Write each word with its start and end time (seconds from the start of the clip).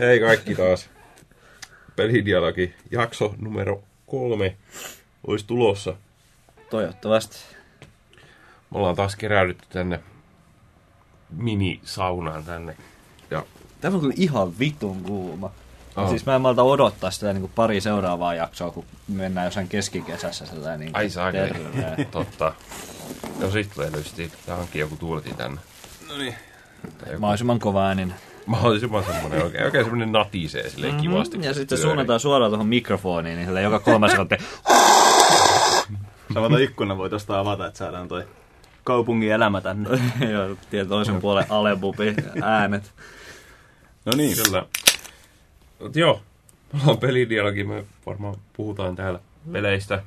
Hei 0.00 0.20
kaikki 0.20 0.54
taas. 0.54 0.90
Pelidialogi 1.96 2.74
jakso 2.90 3.34
numero 3.38 3.82
kolme 4.06 4.56
olisi 5.26 5.46
tulossa. 5.46 5.94
Toivottavasti. 6.70 7.36
Me 8.70 8.78
ollaan 8.78 8.96
taas 8.96 9.16
keräydytty 9.16 9.66
tänne 9.70 10.00
minisaunaan 11.30 12.44
tänne. 12.44 12.76
Ja 13.30 13.44
Tämä 13.80 13.94
on 13.94 14.00
kyllä 14.00 14.14
ihan 14.16 14.58
vitun 14.58 15.02
kuuma. 15.02 15.50
Oh. 15.96 16.08
Siis 16.08 16.26
mä 16.26 16.34
en 16.34 16.40
malta 16.40 16.62
odottaa 16.62 17.10
sitä 17.10 17.32
niin 17.32 17.40
kuin 17.40 17.52
pari 17.54 17.80
seuraavaa 17.80 18.34
jaksoa, 18.34 18.70
kun 18.70 18.84
mennään 19.08 19.44
jossain 19.44 19.68
keskikesässä 19.68 20.46
sellainen 20.46 20.80
niin 20.80 20.96
ai 20.96 21.10
saa. 21.10 21.32
Totta. 22.10 22.54
No 23.38 23.50
sit 23.50 23.70
tulee 23.74 23.92
lysti. 23.92 24.32
Onkin 24.48 24.80
joku 24.80 24.96
tuuleti 24.96 25.34
tänne. 25.34 25.60
No 26.08 26.18
niin. 26.18 26.34
Joku 27.06 27.20
Mahdollisimman 27.20 27.58
kova 27.58 27.86
ääninen. 27.86 28.29
Mahdollisimman 28.50 29.04
semmonen 29.04 29.42
oikein, 29.42 29.64
oikein 29.64 29.84
semmonen 29.84 30.12
natisee 30.12 30.68
silleen 30.68 30.94
mm-hmm. 30.94 31.10
kivasti. 31.10 31.38
Ja 31.42 31.54
sitten 31.54 31.76
Pyörii. 31.76 31.82
suunnataan 31.82 32.20
suoraan 32.20 32.50
tuohon 32.50 32.66
mikrofoniin, 32.66 33.36
niin 33.36 33.46
sillä 33.46 33.60
joka 33.60 33.78
kolmas 33.78 34.10
sekunti. 34.10 34.36
Samalla 36.34 36.58
ikkuna 36.58 36.96
voi 36.98 37.10
tosta 37.10 37.40
avata, 37.40 37.66
että 37.66 37.78
saadaan 37.78 38.08
toi 38.08 38.24
kaupungin 38.84 39.32
elämä 39.32 39.60
tänne. 39.60 39.90
Joo, 40.32 40.56
tie 40.70 40.84
toisen 40.84 41.20
puolen 41.20 41.44
alebubi 41.48 42.14
äänet. 42.42 42.92
No 44.04 44.12
niin. 44.16 44.36
Kyllä. 44.44 44.66
Mut 45.80 45.96
joo, 45.96 46.20
me 46.72 46.80
ollaan 46.82 46.98
pelidialogi, 46.98 47.64
me 47.64 47.84
varmaan 48.06 48.34
puhutaan 48.52 48.96
täällä 48.96 49.20
peleistä. 49.52 50.02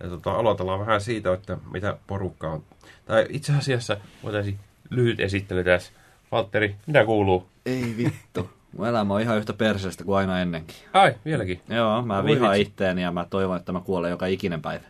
Ja 0.00 0.08
tota, 0.08 0.32
aloitellaan 0.32 0.80
vähän 0.80 1.00
siitä, 1.00 1.32
että 1.32 1.56
mitä 1.72 1.96
porukka 2.06 2.50
on. 2.50 2.62
Tai 3.06 3.26
itse 3.28 3.52
asiassa 3.52 3.96
voitaisiin 4.22 4.58
lyhyt 4.90 5.20
esittely 5.20 5.64
tässä. 5.64 5.92
Valtteri, 6.32 6.76
mitä 6.86 7.04
kuuluu? 7.04 7.53
Ei 7.66 7.94
vittu. 7.96 8.50
Mun 8.78 8.86
elämä 8.86 9.14
on 9.14 9.20
ihan 9.20 9.38
yhtä 9.38 9.52
perseestä 9.52 10.04
kuin 10.04 10.18
aina 10.18 10.40
ennenkin. 10.40 10.76
Ai, 10.92 11.14
vieläkin. 11.24 11.60
Joo, 11.68 12.02
mä 12.02 12.22
Voi 12.22 12.34
vihaan 12.34 12.52
vitsi. 12.52 12.62
itteeni 12.62 13.02
ja 13.02 13.12
mä 13.12 13.26
toivon, 13.30 13.56
että 13.56 13.72
mä 13.72 13.80
kuolen 13.80 14.10
joka 14.10 14.26
ikinen 14.26 14.62
päivä. 14.62 14.84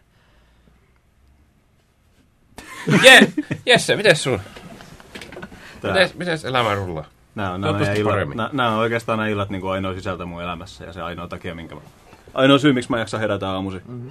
Je, 3.03 3.29
Jesse, 3.67 3.97
mites 3.97 4.23
sun? 4.23 4.41
Tää, 5.81 5.93
Mites, 5.93 6.15
mites 6.15 6.45
elämä 6.45 6.75
rullaa? 6.75 7.05
nää 7.35 7.53
on, 7.53 7.61
nää, 7.61 7.71
on 7.71 7.77
Toivottavasti 7.77 7.89
meidän 7.91 8.01
illat, 8.01 8.13
paremmin. 8.13 8.37
nää, 8.37 8.51
nää 8.53 8.71
on 8.71 8.79
oikeastaan 8.79 9.19
nämä 9.19 9.29
illat 9.29 9.51
niin 9.51 9.67
ainoa 9.69 9.95
sisältö 9.95 10.27
mun 10.27 10.43
elämässä 10.43 10.85
ja 10.85 10.93
se 10.93 11.03
ainoa 11.03 11.29
takia, 11.29 11.55
minkä 11.55 11.75
mä... 11.75 11.81
Ainoa 12.35 12.59
syy, 12.59 12.73
miksi 12.73 12.91
mä 12.91 12.99
jaksan 12.99 13.21
herätä 13.21 13.51
aamusi. 13.51 13.83
Mm. 13.89 14.11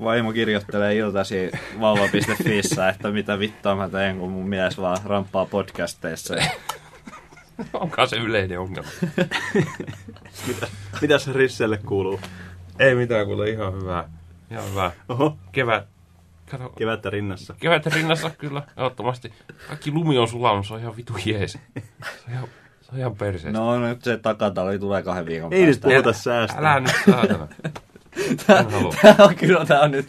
Vaimo 0.00 0.32
kirjoittelee 0.32 0.96
iltasi 0.96 1.50
vauva.fissä, 1.80 2.88
että 2.88 3.10
mitä 3.10 3.38
vittua 3.38 3.76
mä 3.76 3.88
teen, 3.88 4.18
kun 4.18 4.30
mun 4.30 4.48
mies 4.48 4.80
vaan 4.80 4.98
ramppaa 5.04 5.46
podcasteissa. 5.46 6.34
Onkaan 7.72 8.08
se 8.08 8.16
yleinen 8.16 8.60
ongelma. 8.60 8.88
Mitä, 10.46 10.66
mitäs 11.00 11.28
Risselle 11.28 11.76
kuuluu? 11.86 12.20
Ei 12.78 12.94
mitään, 12.94 13.26
kuule 13.26 13.50
ihan 13.50 13.74
hyvää. 13.74 14.10
Ihan 14.50 14.70
hyvää. 14.70 14.90
Oho, 15.08 15.36
Kevät. 15.52 15.84
Kato, 16.50 16.68
kevättä 16.68 17.10
rinnassa. 17.10 17.54
kevät 17.60 17.86
rinnassa 17.86 18.30
kyllä, 18.30 18.62
ehdottomasti. 18.76 19.32
Kaikki 19.68 19.90
lumi 19.90 20.18
on 20.18 20.28
sulanut, 20.28 20.66
se 20.66 20.74
on 20.74 20.80
ihan 20.80 20.96
vitu 20.96 21.12
jees. 21.24 21.52
Se 21.52 21.58
on 22.28 22.32
ihan, 22.32 22.48
se 22.82 22.92
on 22.92 22.98
ihan 22.98 23.16
perseestä. 23.16 23.58
No 23.60 23.88
nyt 23.88 24.04
se 24.04 24.16
takatali 24.16 24.78
tulee 24.78 25.02
kahden 25.02 25.26
viikon 25.26 25.52
Ei 25.52 25.66
nyt 25.66 25.80
päästä. 25.80 25.88
puhuta 25.88 26.12
säästä. 26.12 26.58
Älä 26.58 26.80
nyt 26.80 26.92
saatana. 27.10 27.48
Tää 28.46 28.66
on 29.18 29.34
kyllä, 29.34 29.66
tää 29.66 29.80
on 29.80 29.90
nyt 29.90 30.06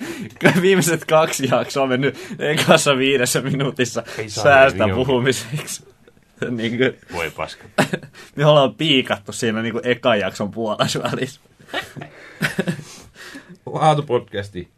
viimeiset 0.62 1.06
kaksi 1.06 1.48
jaksoa 1.52 1.88
mennyt 1.88 2.36
ekassa 2.40 2.98
viidessä 2.98 3.42
minuutissa 3.42 4.04
Ei 4.18 4.30
säästä 4.30 4.84
puhumiseksi. 4.96 5.93
niin 6.58 6.78
kuin, 6.78 6.98
Voi 7.14 7.32
paska. 7.32 7.64
me 8.36 8.46
ollaan 8.46 8.76
piikattu 8.76 9.32
siinä 9.32 9.62
niin 9.62 9.74
kuin 9.74 9.88
ekan 9.88 10.20
jakson 10.20 10.52
puolessa 10.52 11.04
välissä. 11.04 11.42
Laatupodcasti. 13.66 14.70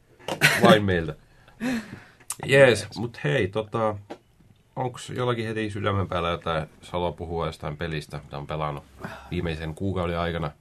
Vain 0.64 0.84
meiltä. 0.84 1.16
Jees, 2.46 2.88
mut 2.98 3.20
hei, 3.24 3.48
tota... 3.48 3.96
Onks 4.76 5.10
jollakin 5.10 5.48
heti 5.48 5.70
sydämen 5.70 6.08
päällä 6.08 6.30
jotain, 6.30 6.68
jos 6.80 6.92
haluaa 6.92 7.12
puhua 7.12 7.46
jostain 7.46 7.78
pelistä, 7.78 8.20
mitä 8.24 8.38
on 8.38 8.48
pelannut 8.48 8.84
viimeisen 9.32 9.76
kuukauden 9.76 10.20
aikana? 10.20 10.52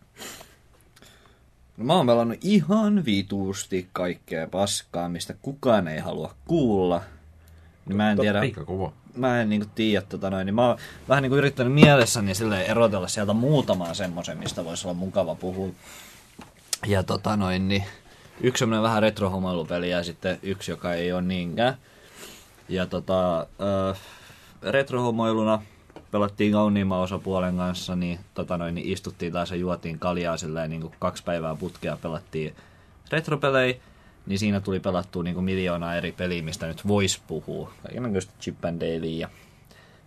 No, 1.76 1.84
mä 1.84 1.94
oon 1.94 2.06
pelannut 2.06 2.38
ihan 2.42 3.04
vituusti 3.04 3.88
kaikkea 3.92 4.46
paskaa, 4.48 5.08
mistä 5.08 5.34
kukaan 5.42 5.88
ei 5.88 5.98
halua 5.98 6.34
kuulla. 6.44 7.02
Niin 7.86 7.96
mä 7.96 8.10
en 8.10 8.18
tiedä. 8.18 8.40
Mä 9.16 9.40
en 9.40 9.48
niinku 9.48 9.66
tiedä, 9.74 10.06
tota 10.08 10.30
noin, 10.30 10.46
niin 10.46 10.54
mä 10.54 10.66
oon 10.66 10.78
vähän 11.08 11.22
niinku 11.22 11.36
yrittänyt 11.36 11.72
mielessäni 11.72 12.34
silleen 12.34 12.66
erotella 12.66 13.08
sieltä 13.08 13.32
muutamaa 13.32 13.94
semmoisen, 13.94 14.38
mistä 14.38 14.64
voisi 14.64 14.86
olla 14.86 14.94
mukava 14.94 15.34
puhua. 15.34 15.68
Ja 16.86 17.02
tota 17.02 17.36
noin, 17.36 17.68
niin 17.68 17.84
yksi 18.40 18.58
semmoinen 18.58 18.82
vähän 18.82 19.02
retrohomailupeli 19.02 19.90
ja 19.90 20.04
sitten 20.04 20.38
yksi, 20.42 20.70
joka 20.70 20.94
ei 20.94 21.12
ole 21.12 21.22
niinkään. 21.22 21.74
Ja 22.68 22.86
tota, 22.86 23.40
äh, 23.40 23.98
retrohomoiluna 24.62 25.62
pelattiin 26.10 26.52
kauniimman 26.52 27.00
osapuolen 27.00 27.56
kanssa, 27.56 27.96
niin, 27.96 28.20
tota 28.34 28.58
noin, 28.58 28.74
niin 28.74 28.92
istuttiin 28.92 29.32
taas 29.32 29.50
ja 29.50 29.56
juotiin 29.56 29.98
kaljaa 29.98 30.36
silleen, 30.36 30.70
niin 30.70 30.90
kaksi 30.98 31.24
päivää 31.24 31.54
putkea 31.54 31.98
pelattiin 32.02 32.54
retropelejä, 33.10 33.76
niin 34.26 34.38
siinä 34.38 34.60
tuli 34.60 34.80
pelattua 34.80 35.22
niin 35.22 35.34
kuin 35.34 35.44
miljoonaa 35.44 35.94
eri 35.96 36.12
peliä, 36.12 36.42
mistä 36.42 36.66
nyt 36.66 36.88
voisi 36.88 37.20
puhua. 37.26 37.72
Kaikenlaista 37.82 38.32
Chip 38.40 38.64
and 38.64 38.80
Daily 38.80 39.06
ja 39.06 39.28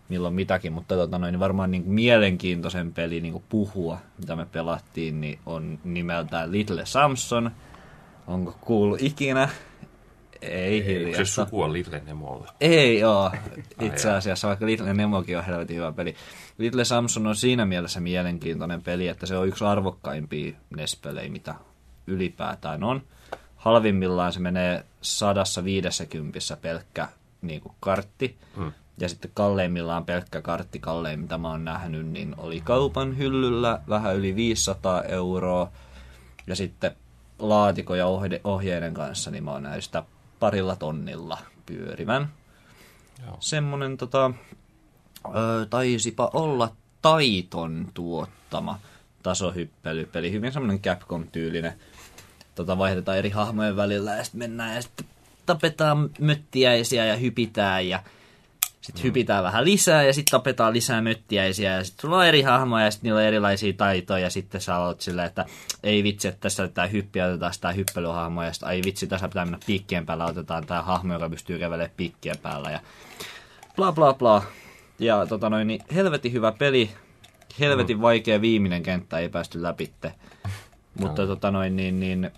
milloin 0.10 0.34
mitäkin, 0.34 0.74
mutta 0.74 0.96
tota 0.96 1.20
noin, 1.20 1.32
niin 1.32 1.40
varmaan 1.40 1.72
niin 1.72 1.84
kuin 1.84 1.94
mielenkiintoisen 1.94 2.94
peli 2.94 3.22
niin 3.22 3.32
kuin 3.32 3.44
puhua, 3.50 3.98
mitä 4.18 4.36
me 4.36 4.46
pelattiin, 4.46 5.22
niin 5.22 5.40
on 5.46 5.80
nimeltään 5.84 6.52
Little 6.52 6.86
Samson. 6.86 7.52
Onko 8.28 8.58
kuullut 8.62 9.02
ikinä? 9.02 9.50
Ei 10.42 10.80
se 10.80 10.86
hiljasta. 10.86 11.26
suku 11.26 11.62
on 11.62 11.74
Little 11.74 12.02
Nemolle? 12.06 12.48
Ei 12.62 13.04
oo. 13.04 13.32
Itse 13.82 14.12
asiassa, 14.12 14.48
vaikka 14.48 14.66
Little 14.66 14.94
Nemokin 14.94 15.38
on 15.38 15.46
helvetin 15.46 15.78
hyvä 15.78 15.92
peli. 15.92 16.16
Little 16.58 16.86
Samson 16.86 17.28
on 17.28 17.36
siinä 17.36 17.66
mielessä 17.66 18.00
mielenkiintoinen 18.00 18.82
peli, 18.82 19.08
että 19.08 19.26
se 19.26 19.38
on 19.38 19.48
yksi 19.48 19.66
arvokkaimpia 19.66 20.54
NES-pelejä, 20.76 21.30
mitä 21.30 21.56
ylipäätään 22.08 22.84
on. 22.84 23.02
Halvimmillaan 23.68 24.34
se 24.34 24.40
menee 24.40 24.86
150 25.02 26.40
pelkkä 26.62 27.08
niin 27.42 27.62
kuin 27.62 27.76
kartti. 27.80 28.38
Hmm. 28.56 28.72
Ja 28.98 29.10
sitten 29.10 29.32
kalleimmillaan 29.34 30.06
pelkkä 30.06 30.42
kartti, 30.42 30.80
kallein 30.80 31.20
mitä 31.20 31.38
mä 31.38 31.50
oon 31.50 31.66
nähnyt, 31.66 32.08
niin 32.08 32.36
oli 32.38 32.62
kaupan 32.62 33.18
hyllyllä 33.18 33.82
vähän 33.90 34.16
yli 34.16 34.36
500 34.36 35.04
euroa. 35.04 35.72
Ja 36.48 36.56
sitten 36.56 36.92
laatikko 37.40 37.96
ja 37.96 38.06
ohje- 38.06 38.42
ohjeiden 38.44 38.94
kanssa, 38.94 39.32
niin 39.32 39.44
mä 39.44 39.52
oon 39.52 39.64
nähnyt 39.64 39.84
sitä 39.84 40.04
parilla 40.40 40.76
tonnilla 40.76 41.38
pyörivän. 41.66 42.30
Joo. 43.26 43.38
Semmonen 43.40 43.98
tota, 43.98 44.32
ö, 45.26 45.66
taisipa 45.70 46.30
olla 46.34 46.72
Taiton 47.02 47.88
tuottama 47.94 48.80
tasohyppelypeli. 49.24 50.32
Hyvin 50.32 50.52
semmonen 50.52 50.80
Capcom-tyylinen. 50.80 51.74
Tota, 52.58 52.78
vaihdetaan 52.78 53.18
eri 53.18 53.30
hahmojen 53.30 53.76
välillä 53.76 54.16
ja 54.16 54.24
sitten 54.24 54.40
mennään 54.40 54.76
ja 54.76 54.82
sitten 54.82 55.06
tapetaan 55.46 56.10
möttiäisiä 56.20 57.06
ja 57.06 57.16
hypitään 57.16 57.90
ja 57.90 58.04
sitten 58.82 59.04
hypitään 59.04 59.44
vähän 59.44 59.66
lisää 59.66 60.04
ja 60.04 60.14
sitten 60.14 60.32
tapetaan 60.32 60.74
lisää 60.74 61.02
möttiäisiä 61.02 61.74
ja 61.74 61.84
sitten 61.84 62.02
sulla 62.02 62.18
on 62.18 62.26
eri 62.26 62.42
hahmoja 62.42 62.86
ja 62.86 62.92
sitten 62.92 63.08
niillä 63.08 63.20
on 63.20 63.26
erilaisia 63.26 63.74
taitoja 63.74 64.24
ja 64.24 64.30
sitten 64.30 64.62
sä 64.62 64.78
oot 64.78 65.02
silleen, 65.02 65.28
että 65.28 65.46
ei 65.84 66.04
vitsi, 66.04 66.28
että 66.28 66.40
tässä 66.42 66.68
tämä 66.68 66.88
hyppi 66.88 67.22
otetaan 67.22 67.54
sitä 67.54 67.72
hyppelyhahmoa 67.72 68.46
ja 68.46 68.54
sitten 68.54 68.70
ai 68.70 68.82
vitsi, 68.86 69.08
tässä 69.08 69.28
pitää 69.28 69.46
mennä 69.46 69.60
piikkien 69.66 70.06
päällä, 70.06 70.26
otetaan 70.26 70.66
tämä 70.66 70.82
hahmo, 70.82 71.14
joka 71.14 71.30
pystyy 71.30 71.60
kävelemään 71.60 71.94
piikkien 71.98 72.38
päällä 72.38 72.72
ja 72.72 72.80
bla 73.76 73.92
bla 73.92 74.14
bla. 74.14 74.44
Ja 75.00 75.26
tota 75.26 75.50
noin, 75.50 75.68
niin 75.68 75.84
helvetin 75.96 76.34
hyvä 76.34 76.52
peli, 76.52 76.90
helvetin 77.60 78.02
vaikea 78.02 78.42
viimeinen 78.42 78.84
kenttä 78.84 79.20
ei 79.20 79.30
päästy 79.30 79.64
läpitte. 79.64 80.14
Mutta 81.02 81.28
tota 81.28 81.52
noin, 81.52 81.76
niin, 81.76 82.00
niin 82.00 82.32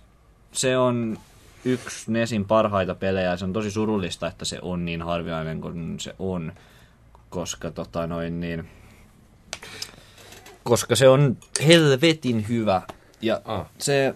se 0.52 0.78
on 0.78 1.18
yksi 1.64 2.12
Nesin 2.12 2.44
parhaita 2.44 2.94
pelejä 2.94 3.30
ja 3.30 3.36
se 3.36 3.44
on 3.44 3.52
tosi 3.52 3.70
surullista, 3.70 4.26
että 4.26 4.44
se 4.44 4.58
on 4.62 4.84
niin 4.84 5.02
harvinainen 5.02 5.60
kuin 5.60 6.00
se 6.00 6.14
on, 6.18 6.52
koska 7.30 7.70
tota 7.70 8.06
noin 8.06 8.40
niin, 8.40 8.68
koska 10.62 10.96
se 10.96 11.08
on 11.08 11.36
helvetin 11.66 12.48
hyvä 12.48 12.82
ja 13.22 13.40
Ah. 13.44 13.66
se 13.78 14.14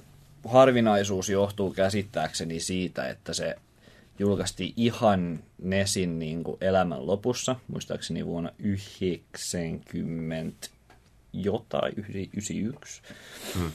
harvinaisuus 0.48 1.28
johtuu 1.28 1.70
käsittääkseni 1.70 2.60
siitä, 2.60 3.08
että 3.08 3.34
se 3.34 3.56
julkaistiin 4.19 4.72
ihan 4.76 5.38
Nesin 5.62 6.19
niin 6.19 6.44
kuin 6.44 6.56
elämän 6.60 7.06
lopussa, 7.06 7.56
muistaakseni 7.69 8.26
vuonna 8.26 8.50
90 8.58 10.69
jotain, 11.32 11.92
91. 11.96 13.02
Hmm. 13.54 13.70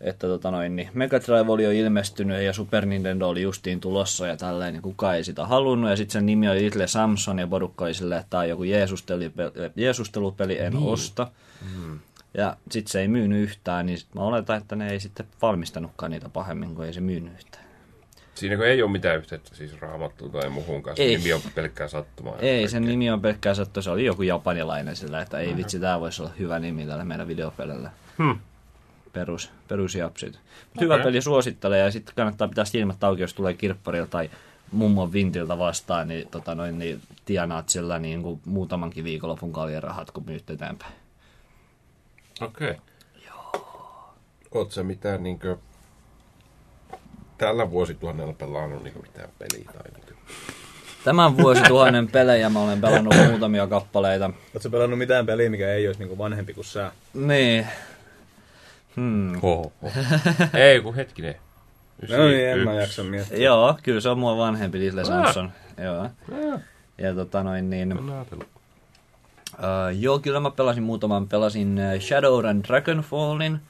Että 0.00 0.26
tota 0.26 0.50
noin, 0.50 0.76
niin 0.76 0.88
Mega 0.94 1.20
Drive 1.20 1.52
oli 1.52 1.64
jo 1.64 1.70
ilmestynyt 1.70 2.42
ja 2.42 2.52
Super 2.52 2.86
Nintendo 2.86 3.28
oli 3.28 3.42
justiin 3.42 3.80
tulossa 3.80 4.26
ja 4.26 4.36
tälleen, 4.36 4.72
niin 4.72 4.82
kukaan 4.82 5.16
ei 5.16 5.24
sitä 5.24 5.46
halunnut. 5.46 5.90
Ja 5.90 5.96
sitten 5.96 6.12
sen 6.12 6.26
nimi 6.26 6.48
oli 6.48 6.62
Little 6.62 6.86
Samson 6.86 7.38
ja 7.38 7.46
porukka 7.46 7.84
oli 7.84 7.94
silleen, 7.94 8.20
että 8.20 8.30
tämä 8.30 8.40
on 8.40 8.48
joku 8.48 8.62
jeesusteli- 8.64 9.32
jeesustelupeli, 9.76 10.58
en 10.58 10.72
Niin. 10.72 10.86
osta. 10.88 11.30
Mm. 11.76 11.98
Ja 12.34 12.56
sit 12.70 12.86
se 12.86 13.00
ei 13.00 13.08
myynyt 13.08 13.42
yhtään, 13.42 13.86
niin 13.86 13.98
sit 13.98 14.14
mä 14.14 14.20
oletan, 14.20 14.56
että 14.58 14.76
ne 14.76 14.88
ei 14.90 15.00
sitten 15.00 15.26
valmistanutkaan 15.42 16.10
niitä 16.10 16.28
pahemmin, 16.28 16.74
kun 16.74 16.84
ei 16.84 16.92
se 16.92 17.00
myynyt 17.00 17.32
yhtään. 17.34 17.64
Siinä 18.34 18.56
kun 18.56 18.66
ei 18.66 18.82
ole 18.82 18.90
mitään 18.90 19.16
yhteyttä 19.16 19.54
siis 19.54 19.80
raamattuun 19.80 20.30
tai 20.30 20.48
muuhun 20.50 20.82
kanssa, 20.82 21.02
Ei. 21.02 21.16
nimi 21.16 21.32
on 21.32 21.40
pelkkää 21.54 21.88
sattumaa. 21.88 22.36
Ei, 22.38 22.68
sen 22.68 22.84
nimi 22.84 23.10
on 23.10 23.20
pelkkää 23.20 23.54
sattu, 23.54 23.82
se 23.82 23.90
oli 23.90 24.04
joku 24.04 24.22
japanilainen 24.22 24.96
sillä, 24.96 25.20
että 25.22 25.38
ei 25.38 25.56
vitsi, 25.56 25.80
tää 25.80 26.00
voisi 26.00 26.22
olla 26.22 26.32
hyvä 26.38 26.58
nimi 26.58 26.86
tällä 26.86 27.04
meidän 27.04 27.28
videopelillä. 27.28 27.90
Hmm. 28.18 28.38
Perus, 29.16 29.50
perusjapsit. 29.68 30.32
Mut 30.74 30.80
Hyvä 30.80 30.98
peli 30.98 31.22
suosittelee 31.22 31.80
ja 31.80 31.90
sitten 31.90 32.14
kannattaa 32.14 32.48
pitää 32.48 32.64
silmät 32.64 33.04
auki, 33.04 33.22
jos 33.22 33.34
tulee 33.34 33.54
kirpparilta 33.54 34.10
tai 34.10 34.30
mummon 34.72 35.12
vintiltä 35.12 35.58
vastaan, 35.58 36.08
niin, 36.08 36.28
tota 36.28 36.54
noin, 36.54 36.78
niin 36.78 37.00
tienaat 37.24 37.68
sillä 37.68 37.98
niin 37.98 38.22
kuin 38.22 38.40
muutamankin 38.44 39.04
viikonlopun 39.04 39.52
kaljarahat, 39.52 40.10
kun 40.10 40.24
myyt 40.26 40.50
eteenpäin. 40.50 40.92
Okei. 42.40 42.70
Okay. 42.70 42.82
Joo. 43.26 43.52
Oot 44.54 44.72
sä 44.72 44.82
mitään 44.82 45.22
niinkö 45.22 45.56
tällä 47.38 47.70
vuosituhannella 47.70 48.32
pelannut 48.32 48.82
niinkö 48.82 49.00
mitään 49.00 49.28
peliä 49.38 49.70
tai 49.72 49.92
niinkö? 49.94 50.14
Tämän 51.04 51.36
vuosituhannen 51.36 52.08
pelejä 52.08 52.48
mä 52.48 52.60
olen 52.62 52.80
pelannut 52.80 53.14
muutamia 53.28 53.66
kappaleita. 53.66 54.30
Oletko 54.54 54.70
pelannut 54.70 54.98
mitään 54.98 55.26
peliä, 55.26 55.50
mikä 55.50 55.72
ei 55.72 55.86
olisi 55.86 56.00
niinku 56.00 56.18
vanhempi 56.18 56.54
kuin 56.54 56.64
sä? 56.64 56.92
Niin. 57.14 57.66
Hmm. 58.96 59.40
Ho, 59.40 59.72
ho. 59.82 59.90
Ei, 60.54 60.80
kun 60.80 60.94
hetkinen. 60.94 61.34
No 62.10 62.26
niin, 62.28 62.48
en 62.48 62.58
mä 62.58 62.72
jaksa 62.74 63.04
miettiä. 63.04 63.38
Joo, 63.38 63.78
kyllä 63.82 64.00
se 64.00 64.08
on 64.08 64.18
mua 64.18 64.36
vanhempi 64.36 64.78
Lisle 64.78 65.00
Ah. 65.00 65.06
Samson. 65.06 65.52
Joo. 65.84 66.00
Ah, 66.02 66.60
Ja 66.98 67.14
tota 67.14 67.42
noin 67.42 67.70
niin... 67.70 67.98
Uh, 67.98 68.06
joo, 69.98 70.18
kyllä 70.18 70.40
mä 70.40 70.50
pelasin 70.50 70.82
muutaman. 70.82 71.28
Pelasin 71.28 71.78
äh, 71.78 72.00
Shadowrun 72.00 72.64
Dragonfallin. 72.64 73.60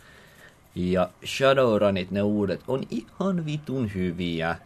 Ja 0.75 1.09
Shadowrunit, 1.25 2.11
ne 2.11 2.23
uudet, 2.23 2.61
on 2.69 2.83
ihan 2.91 3.47
vitun 3.47 3.91
hyviä. 3.95 4.57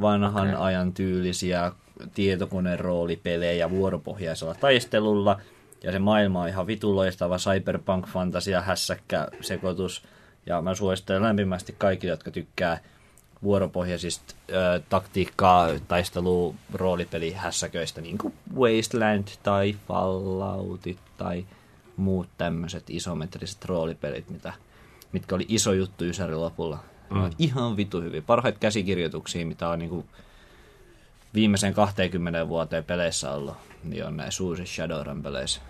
Vanhan 0.00 0.48
Okei. 0.48 0.60
ajan 0.60 0.92
tyylisiä 0.92 1.72
tietokoneen 2.14 2.80
roolipelejä 2.80 3.70
vuoropohjaisella 3.70 4.54
taistelulla. 4.54 5.40
Ja 5.84 5.92
se 5.92 5.98
maailma 5.98 6.42
on 6.42 6.48
ihan 6.48 6.66
vitun 6.66 6.96
loistava 6.96 7.36
cyberpunk 7.36 8.06
fantasia 8.06 8.60
hässäkkä 8.60 9.28
sekoitus. 9.40 10.02
Ja 10.46 10.62
mä 10.62 10.74
suosittelen 10.74 11.22
lämpimästi 11.22 11.74
kaikille, 11.78 12.12
jotka 12.12 12.30
tykkää 12.30 12.78
vuoropohjaisista 13.42 14.34
ö, 14.50 14.82
taktiikkaa, 14.88 15.68
taistelu, 15.88 16.54
roolipeli, 16.72 17.32
hässäköistä, 17.32 18.00
niin 18.00 18.18
kuin 18.18 18.34
Wasteland 18.56 19.28
tai 19.42 19.76
Falloutit 19.88 20.98
tai 21.16 21.46
muut 21.96 22.28
tämmöiset 22.38 22.84
isometriset 22.88 23.64
roolipelit, 23.64 24.30
mitä, 24.30 24.52
mitkä 25.12 25.34
oli 25.34 25.46
iso 25.48 25.72
juttu 25.72 26.04
Ysäri 26.04 26.34
lopulla. 26.34 26.78
Mm. 27.10 27.30
Ihan 27.38 27.76
vitu 27.76 28.00
hyvin. 28.00 28.22
Parhaita 28.22 28.58
käsikirjoituksia, 28.58 29.46
mitä 29.46 29.68
on 29.68 29.78
niin 29.78 29.90
kuin 29.90 30.06
viimeisen 31.34 31.74
20 31.74 32.48
vuoteen 32.48 32.84
peleissä 32.84 33.30
ollut, 33.30 33.56
niin 33.84 34.04
on 34.06 34.16
näissä 34.16 34.44
uusissa 34.44 34.74
Shadowrun 34.74 35.22
peleissä. 35.22 35.60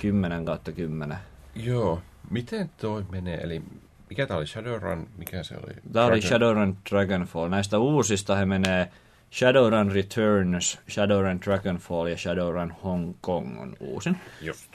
10 0.00 0.44
kautta 0.44 0.72
10. 0.72 1.18
Joo. 1.54 2.02
Miten 2.30 2.70
toi 2.76 3.04
menee? 3.12 3.36
Eli 3.36 3.62
mikä 4.10 4.26
tää 4.26 4.36
oli? 4.36 4.46
Shadowrun? 4.46 5.08
Mikä 5.18 5.42
se 5.42 5.54
oli? 5.54 5.74
Tämä 5.92 6.06
oli 6.06 6.18
Dragon- 6.18 6.28
Shadowrun 6.28 6.76
Dragonfall. 6.90 7.48
Näistä 7.48 7.78
uusista 7.78 8.36
he 8.36 8.44
menee 8.44 8.88
Shadowrun 9.32 9.92
Returns, 9.92 10.78
Shadowrun 10.90 11.40
Dragonfall 11.40 12.06
ja 12.06 12.16
Shadowrun 12.18 12.74
Hong 12.84 13.14
Kong 13.20 13.60
on 13.60 13.76
uusin. 13.80 14.16
Just. 14.40 14.70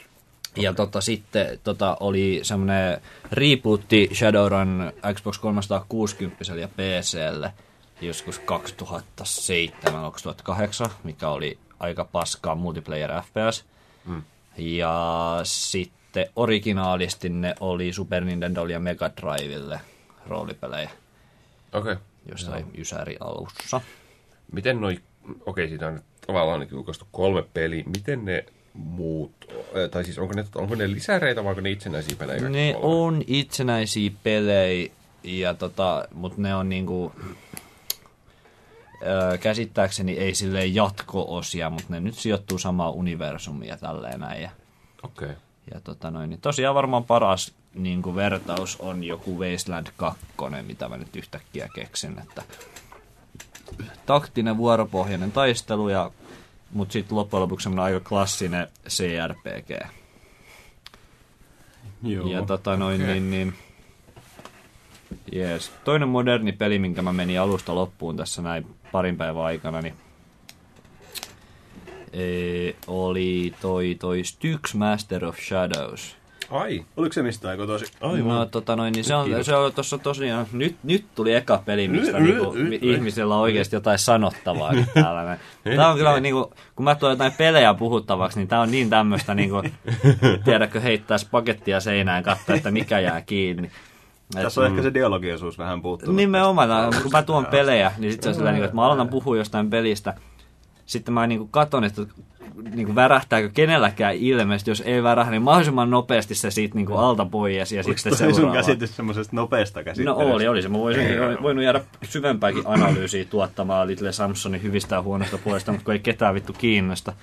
Ja 0.56 0.74
tota, 0.74 1.02
sitten 1.02 1.60
tota, 1.64 1.98
oli 2.00 2.40
semmoinen 2.44 3.02
rebootti 3.32 4.10
Shadowrun 4.14 4.92
Xbox 5.14 5.40
360 5.40 6.56
ja 6.56 6.68
PClle 6.68 7.54
joskus 8.02 8.42
2007-2008, 10.88 10.90
mikä 11.04 11.30
oli 11.30 11.60
aika 11.80 12.06
paskaa 12.06 12.56
multiplayer 12.56 13.12
FPS. 13.22 13.66
Mm. 14.06 14.24
Ja 14.58 15.40
sitten 15.44 16.28
originaalisti 16.36 17.30
ne 17.30 17.56
oli 17.60 17.94
Super 17.94 18.24
Nintendo 18.24 18.66
ja 18.66 18.80
Mega 18.80 19.10
Drivelle 19.22 19.80
roolipelejä 20.28 20.90
Okei. 21.74 21.94
Okay. 21.94 22.06
jossain 22.30 22.66
Ysäri 22.78 23.18
alussa. 23.20 23.82
Miten 24.52 24.82
noi, 24.82 25.00
okei 25.46 25.68
siitä 25.68 25.88
on 25.88 25.94
nyt 25.94 26.04
tavallaan 26.28 26.60
niin 26.60 26.70
julkaistu 26.72 27.08
kolme 27.12 27.44
peliä, 27.54 27.84
miten 27.86 28.26
ne 28.26 28.46
muut, 28.74 29.32
tai 29.92 30.06
siis 30.06 30.20
onko 30.20 30.34
ne, 30.34 30.46
onko 30.56 30.76
ne 30.76 30.92
lisäreitä 30.92 31.44
vai 31.44 31.50
onko 31.50 31.62
ne 31.62 31.72
itsenäisiä 31.72 32.16
pelejä? 32.16 32.50
Ne 32.50 32.74
kolme? 32.74 32.88
on 32.88 33.22
itsenäisiä 33.28 34.12
pelejä, 34.24 34.92
ja 35.24 35.54
tota, 35.54 36.08
mutta 36.14 36.42
ne 36.42 36.56
on 36.56 36.70
niinku, 36.70 37.12
öö, 39.02 39.38
käsittääkseni 39.38 40.18
ei 40.18 40.36
silleen 40.36 40.76
jatko-osia, 40.76 41.70
mutta 41.70 41.88
ne 41.90 42.00
nyt 42.00 42.16
sijoittuu 42.16 42.58
samaan 42.58 42.94
universumiin 42.94 43.70
ja 43.70 43.78
tälleen 43.78 44.20
näin. 44.20 44.42
Ja, 44.42 44.50
Okei. 45.04 45.26
Okay. 45.26 45.42
ja 45.74 45.82
tota 45.82 46.12
noin, 46.12 46.30
niin 46.30 46.42
tosiaan 46.42 46.76
varmaan 46.76 47.04
paras 47.04 47.54
niinku 47.74 48.16
vertaus 48.16 48.76
on 48.80 49.04
joku 49.04 49.40
Wasteland 49.40 49.88
2, 49.98 50.26
mitä 50.62 50.90
mä 50.90 50.98
nyt 50.98 51.16
yhtäkkiä 51.16 51.70
keksin, 51.76 52.20
että 52.20 52.44
taktinen 54.06 54.58
vuoropohjainen 54.58 55.32
taistelu, 55.32 55.90
ja, 55.90 56.12
mutta 56.74 56.94
sitten 56.94 57.18
loppujen 57.18 57.42
lopuksi 57.42 57.64
semmoinen 57.64 57.96
aika 57.96 58.10
klassinen 58.10 58.68
CRPG. 58.90 59.88
Joo. 62.04 62.28
Ja 62.28 62.46
tota 62.46 62.78
noin, 62.78 63.02
Okei. 63.02 63.14
niin, 63.14 63.32
niin 63.32 63.54
Jees. 65.32 65.72
Toinen 65.84 66.10
moderni 66.10 66.52
peli, 66.52 66.80
minkä 66.80 67.02
mä 67.02 67.14
menin 67.14 67.42
alusta 67.42 67.76
loppuun 67.76 68.18
tässä 68.18 68.42
näin 68.42 68.66
parin 68.92 69.18
päivän 69.18 69.44
aikana, 69.44 69.82
niin 69.82 69.94
ee, 72.14 72.76
oli 72.88 73.54
toi, 73.62 73.96
toi 74.00 74.24
Styx 74.24 74.74
Master 74.74 75.26
of 75.26 75.38
Shadows. 75.40 76.18
Ai. 76.50 76.86
Oliko 76.98 77.14
se 77.14 77.24
mistä 77.24 77.50
aiko 77.50 77.66
tosi? 77.68 77.86
Aivan. 78.02 78.36
No 78.36 78.46
tota 78.46 78.76
noin, 78.76 78.94
niin 78.94 79.04
se 79.04 79.16
on, 79.16 79.26
Kiitos. 79.26 79.46
se 79.46 79.56
on 79.56 79.74
tossa 79.74 79.98
tosiaan, 79.98 80.46
nyt, 80.52 80.76
nyt 80.84 81.06
tuli 81.16 81.34
eka 81.34 81.64
peli, 81.66 81.88
mistä 81.88 82.20
niinku, 82.20 82.54
ihmisellä 82.82 83.36
on 83.36 83.42
oikeasti 83.42 83.76
jotain 83.76 84.00
sanottavaa 84.00 84.74
täällä. 84.94 85.38
Tää 85.76 85.90
on 85.90 85.98
kyllä 85.98 86.20
niinku, 86.20 86.54
kun 86.76 86.84
mä 86.84 86.96
tuon 86.96 87.12
jotain 87.12 87.32
pelejä 87.38 87.74
puhuttavaksi, 87.74 88.40
niin 88.40 88.48
tää 88.48 88.62
on 88.62 88.72
niin 88.72 88.90
tämmöstä 88.90 89.34
niinku, 89.34 89.64
tiedätkö, 90.46 90.80
heittää 90.80 91.18
pakettia 91.32 91.80
seinään 91.80 92.24
katsoa, 92.24 92.56
että 92.56 92.72
mikä 92.72 93.00
jää 93.00 93.22
kiinni. 93.22 93.72
Et- 94.36 94.42
Tässä 94.44 94.62
on 94.62 94.68
ehkä 94.68 94.82
se 94.82 94.94
dialogiosuus 94.94 95.58
vähän 95.58 95.82
puuttunut. 95.82 96.16
Nimenomaan, 96.16 96.70
kun 97.02 97.12
mä 97.12 97.22
tuon 97.24 97.46
pelejä, 97.46 97.92
niin 97.98 98.12
sit 98.12 98.24
se 98.24 98.30
on 98.30 98.36
sillä 98.36 98.52
niin, 98.52 98.64
että 98.64 98.76
mä 98.76 98.86
aloitan 98.86 99.10
puhua 99.10 99.38
jostain 99.38 99.70
pelistä, 99.70 100.14
sitten 100.86 101.14
mä 101.14 101.28
niin 101.28 101.50
katon, 101.50 101.84
että 101.84 102.02
niin 102.76 102.86
kuin 102.86 102.96
värähtääkö 102.96 103.50
kenelläkään 103.54 104.16
ilmeisesti, 104.16 104.72
jos 104.72 104.82
ei 104.86 105.04
värähä, 105.04 105.32
niin 105.32 105.42
mahdollisimman 105.42 105.90
nopeasti 105.90 106.36
se 106.36 106.52
siitä 106.52 106.76
niin 106.76 106.86
kuin 106.86 107.00
alta 107.00 107.26
pois 107.26 107.72
ja 107.72 107.82
Oliko 107.86 107.98
sitten 108.00 108.18
toi 108.18 108.34
sun 108.34 108.52
käsitys 108.52 108.96
semmoisesta 108.96 109.36
nopeasta 109.36 109.80
No 109.80 109.84
käsittelystä? 109.84 110.34
oli, 110.36 110.48
oli 110.48 110.62
se. 110.62 110.70
Mä 110.70 110.78
voisin 110.78 111.04
voinut 111.42 111.64
jäädä 111.64 111.82
syvempääkin 112.04 112.64
analyysiä 112.66 113.26
tuottamaan 113.26 113.88
Little 113.88 114.12
Samsonin 114.12 114.64
hyvistä 114.64 114.96
ja 114.96 115.02
huonosta 115.02 115.38
puolesta, 115.38 115.72
mutta 115.72 115.86
kun 115.86 115.94
ei 115.94 116.00
ketään 116.00 116.36
vittu 116.36 116.54
kiinnosta. 116.54 117.14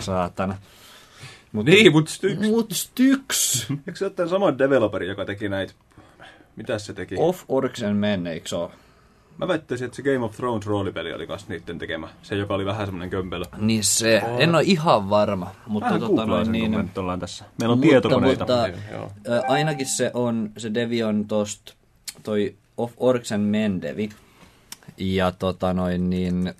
Saatana. 0.00 0.56
Mut, 1.52 1.66
Niin, 1.66 1.92
mutta 1.92 2.10
Styx. 2.10 2.38
Mut 2.40 2.70
Styx! 2.72 3.60
Eikö 3.70 3.94
se 3.98 4.04
ole 4.04 4.12
tämän 4.12 4.28
saman 4.28 4.58
developeri, 4.58 5.08
joka 5.08 5.24
teki 5.24 5.48
näitä... 5.48 5.72
Mitäs 6.56 6.86
se 6.86 6.92
teki? 6.92 7.14
Of 7.18 7.44
Orcs 7.48 7.82
and 7.82 7.94
Men, 7.96 8.26
eikö 8.26 8.48
se 8.48 8.56
ole? 8.56 8.70
Mä 9.38 9.48
väittäisin, 9.48 9.84
että 9.84 9.96
se 9.96 10.02
Game 10.02 10.18
of 10.24 10.36
Thrones 10.36 10.66
roolipeli 10.66 11.12
oli 11.12 11.26
kans 11.26 11.48
niiden 11.48 11.78
tekemä. 11.78 12.08
Se, 12.22 12.34
joka 12.34 12.54
oli 12.54 12.64
vähän 12.64 12.86
semmonen 12.86 13.10
kömpelö. 13.10 13.44
Niin 13.56 13.84
se. 13.84 14.22
En 14.38 14.54
ole 14.54 14.62
ihan 14.62 15.10
varma, 15.10 15.50
mutta 15.66 15.86
Vähän 15.86 16.00
tota 16.00 16.06
googlaa 16.16 16.26
noin 16.26 16.46
sen, 16.46 16.52
kun 16.52 16.60
niin... 16.60 16.70
me 16.70 16.82
nyt 16.82 16.98
ollaan 16.98 17.20
tässä. 17.20 17.44
Meillä 17.60 17.72
on 17.72 17.78
Mutta- 17.78 17.90
tietokoneita. 17.90 18.44
mutta- 18.46 18.68
Joo. 18.92 19.12
Ö, 19.28 19.42
ainakin 19.48 19.86
se 19.86 20.10
on, 20.14 20.50
se 20.58 20.74
Devi 20.74 21.02
on 21.02 21.24
tost, 21.24 21.72
toi 22.22 22.54
Of 22.76 22.92
Orcs 22.96 23.32
and 23.32 23.42
Men 23.46 23.82
Devi. 23.82 24.08
Ja 24.98 25.32
tota 25.32 25.72
noin 25.72 26.10
niin, 26.10 26.54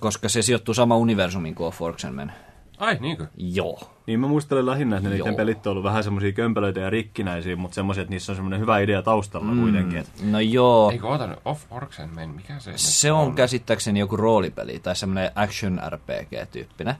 koska 0.00 0.28
se 0.28 0.42
sijoittuu 0.42 0.74
sama 0.74 0.96
universumiin 0.96 1.54
kuin 1.54 1.66
Of 1.66 1.82
Orcs 1.82 2.04
and 2.04 2.14
Men. 2.14 2.32
Ai, 2.78 2.96
niinkö? 3.00 3.26
Joo. 3.36 3.80
Niin 4.08 4.20
mä 4.20 4.26
muistelen 4.26 4.66
lähinnä, 4.66 4.96
että 4.96 5.08
niiden 5.08 5.34
pelit 5.34 5.66
on 5.66 5.70
ollut 5.70 5.84
vähän 5.84 6.04
semmosia 6.04 6.32
kömpelöitä 6.32 6.80
ja 6.80 6.90
rikkinäisiä, 6.90 7.56
mutta 7.56 7.74
semmosia, 7.74 8.02
että 8.02 8.10
niissä 8.10 8.32
on 8.32 8.36
semmoinen 8.36 8.60
hyvä 8.60 8.78
idea 8.78 9.02
taustalla 9.02 9.52
mm. 9.52 9.60
kuitenkin. 9.60 9.98
Että 9.98 10.12
No 10.22 10.40
joo. 10.40 10.90
Eikö 10.90 11.08
oota 11.08 11.26
nyt, 11.26 11.38
Off 11.44 11.64
Orcs 11.70 12.00
and 12.00 12.14
Men, 12.14 12.30
mikä 12.30 12.58
se 12.58 12.72
Se 12.76 13.12
on 13.12 13.34
käsittääkseni 13.34 14.00
joku 14.00 14.16
roolipeli 14.16 14.78
tai 14.78 14.96
semmoinen 14.96 15.30
action 15.34 15.80
RPG-tyyppinen. 15.88 16.94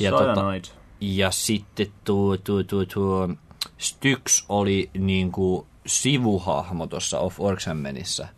Ja 0.00 0.10
tota-. 0.10 0.70
Ja 1.00 1.30
sitten 1.30 1.86
tuo, 2.04 2.36
tuo, 2.36 2.62
tuo, 2.62 2.84
tuo 2.94 3.28
Styx 3.78 4.44
oli 4.48 4.90
niinku 4.98 5.66
sivuhahmo 5.86 6.86
tuossa 6.86 7.18
Of 7.18 7.40
Orcs 7.40 7.68
and 7.68 7.80
Menissä. 7.80 8.28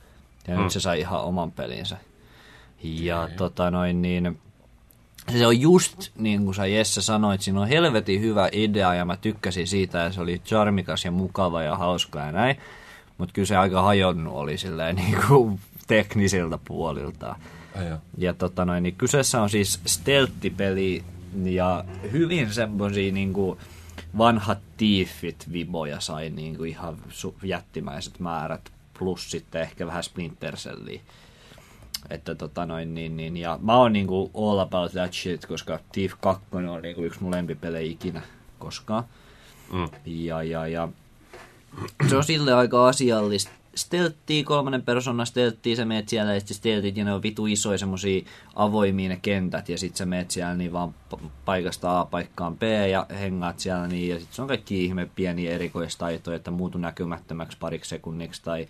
Ja 0.48 0.56
Mm. 0.56 0.62
nyt 0.62 0.72
se 0.72 0.80
sai 0.80 1.00
ihan 1.00 1.20
oman 1.20 1.52
pelinsä. 1.52 1.96
Ja 2.82 3.28
tota 3.36 3.70
noin 3.70 4.02
niin, 4.02 4.38
se 5.32 5.46
on 5.46 5.60
just 5.60 6.10
niin 6.18 6.44
kuin 6.44 6.54
sä 6.54 6.66
Jesse 6.66 7.02
sanoit, 7.02 7.40
siinä 7.40 7.60
on 7.60 7.68
helvetin 7.68 8.20
hyvä 8.20 8.48
idea 8.52 8.94
ja 8.94 9.04
mä 9.04 9.16
tykkäsin 9.16 9.66
siitä 9.66 9.98
ja 9.98 10.12
se 10.12 10.20
oli 10.20 10.38
charmikas 10.44 11.04
ja 11.04 11.10
mukava 11.10 11.62
ja 11.62 11.76
hauska 11.76 12.18
ja 12.18 12.32
näin. 12.32 12.56
Mutta 13.18 13.32
kyllä 13.32 13.46
se 13.46 13.56
aika 13.56 13.82
hajonnut 13.82 14.34
oli 14.34 14.58
silleen 14.58 14.96
niin 15.06 15.16
kuin 15.28 15.60
teknisiltä 15.86 16.58
puolilta. 16.64 17.36
Ja 18.18 18.34
tota 18.34 18.64
noin, 18.64 18.82
niin 18.82 18.96
kyseessä 18.96 19.42
on 19.42 19.50
siis 19.50 19.80
stelttipeli 19.86 21.04
ja 21.44 21.84
hyvin 22.12 22.52
semmosia 22.52 23.12
niinku 23.12 23.58
vanhat 24.18 24.58
tiifit 24.76 25.52
viboja 25.52 26.00
sai 26.00 26.30
niinku 26.30 26.64
ihan 26.64 26.96
su- 27.08 27.34
jättimäiset 27.42 28.18
määrät, 28.18 28.70
plus 28.98 29.30
sitten 29.30 29.62
ehkä 29.62 29.86
vähän 29.86 30.02
Splinter 30.02 30.56
Cellia. 30.56 31.00
Että 32.10 32.34
tota 32.34 32.66
noin, 32.66 32.94
niin, 32.94 33.16
niin, 33.16 33.36
ja 33.36 33.58
mä 33.62 33.76
oon 33.76 33.92
niinku 33.92 34.30
all 34.34 34.58
about 34.58 34.92
that 34.92 35.12
shit, 35.12 35.46
koska 35.46 35.78
Thief 35.92 36.12
2 36.20 36.44
on 36.52 36.82
niinku 36.82 37.02
yksi 37.02 37.22
mun 37.22 37.32
lempipelejä 37.32 37.92
ikinä 37.92 38.22
koskaan. 38.58 39.04
Mm. 39.72 39.88
Ja, 40.06 40.42
ja, 40.42 40.66
ja 40.66 40.88
se 42.08 42.16
on 42.16 42.24
sille 42.24 42.52
aika 42.54 42.88
asiallista. 42.88 43.50
Stelttiä, 43.74 44.44
kolmannen 44.44 44.82
persoonan 44.82 45.26
stelttiä, 45.26 45.76
sä 45.76 45.84
meet 45.84 46.08
siellä 46.08 46.34
ja 46.34 46.40
sitten 46.40 46.56
steltit, 46.56 46.96
ja 46.96 47.04
ne 47.04 47.12
on 47.12 47.22
vitu 47.22 47.46
isoja 47.46 47.78
semmosia 47.78 48.24
avoimia 48.54 49.08
ne 49.08 49.18
kentät, 49.22 49.68
ja 49.68 49.78
sit 49.78 49.96
sä 49.96 50.06
meet 50.06 50.30
siellä 50.30 50.54
niin 50.54 50.72
vaan 50.72 50.94
paikasta 51.44 52.00
A 52.00 52.04
paikkaan 52.04 52.58
B, 52.58 52.62
ja 52.90 53.06
hengaat 53.20 53.60
siellä 53.60 53.86
niin, 53.86 54.08
ja 54.08 54.20
sit 54.20 54.32
se 54.32 54.42
on 54.42 54.48
kaikki 54.48 54.84
ihme 54.84 55.10
pieniä 55.14 55.50
erikoistaitoja, 55.50 56.36
että 56.36 56.50
muutu 56.50 56.78
näkymättömäksi 56.78 57.58
pariksi 57.60 57.88
sekunniksi, 57.88 58.42
tai 58.44 58.68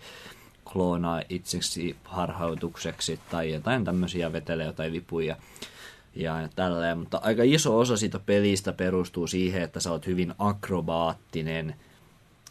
kloonaa 0.73 1.21
itseksi 1.29 1.95
harhautukseksi, 2.03 3.19
tai 3.31 3.51
jotain 3.51 3.85
tämmöisiä 3.85 4.33
vetelee 4.33 4.65
jotain 4.65 4.93
vipuja 4.93 5.35
ja 6.15 6.49
tälleen, 6.55 6.97
mutta 6.97 7.19
aika 7.23 7.43
iso 7.45 7.79
osa 7.79 7.97
siitä 7.97 8.19
pelistä 8.19 8.73
perustuu 8.73 9.27
siihen, 9.27 9.61
että 9.61 9.79
sä 9.79 9.91
oot 9.91 10.05
hyvin 10.07 10.33
akrobaattinen 10.39 11.75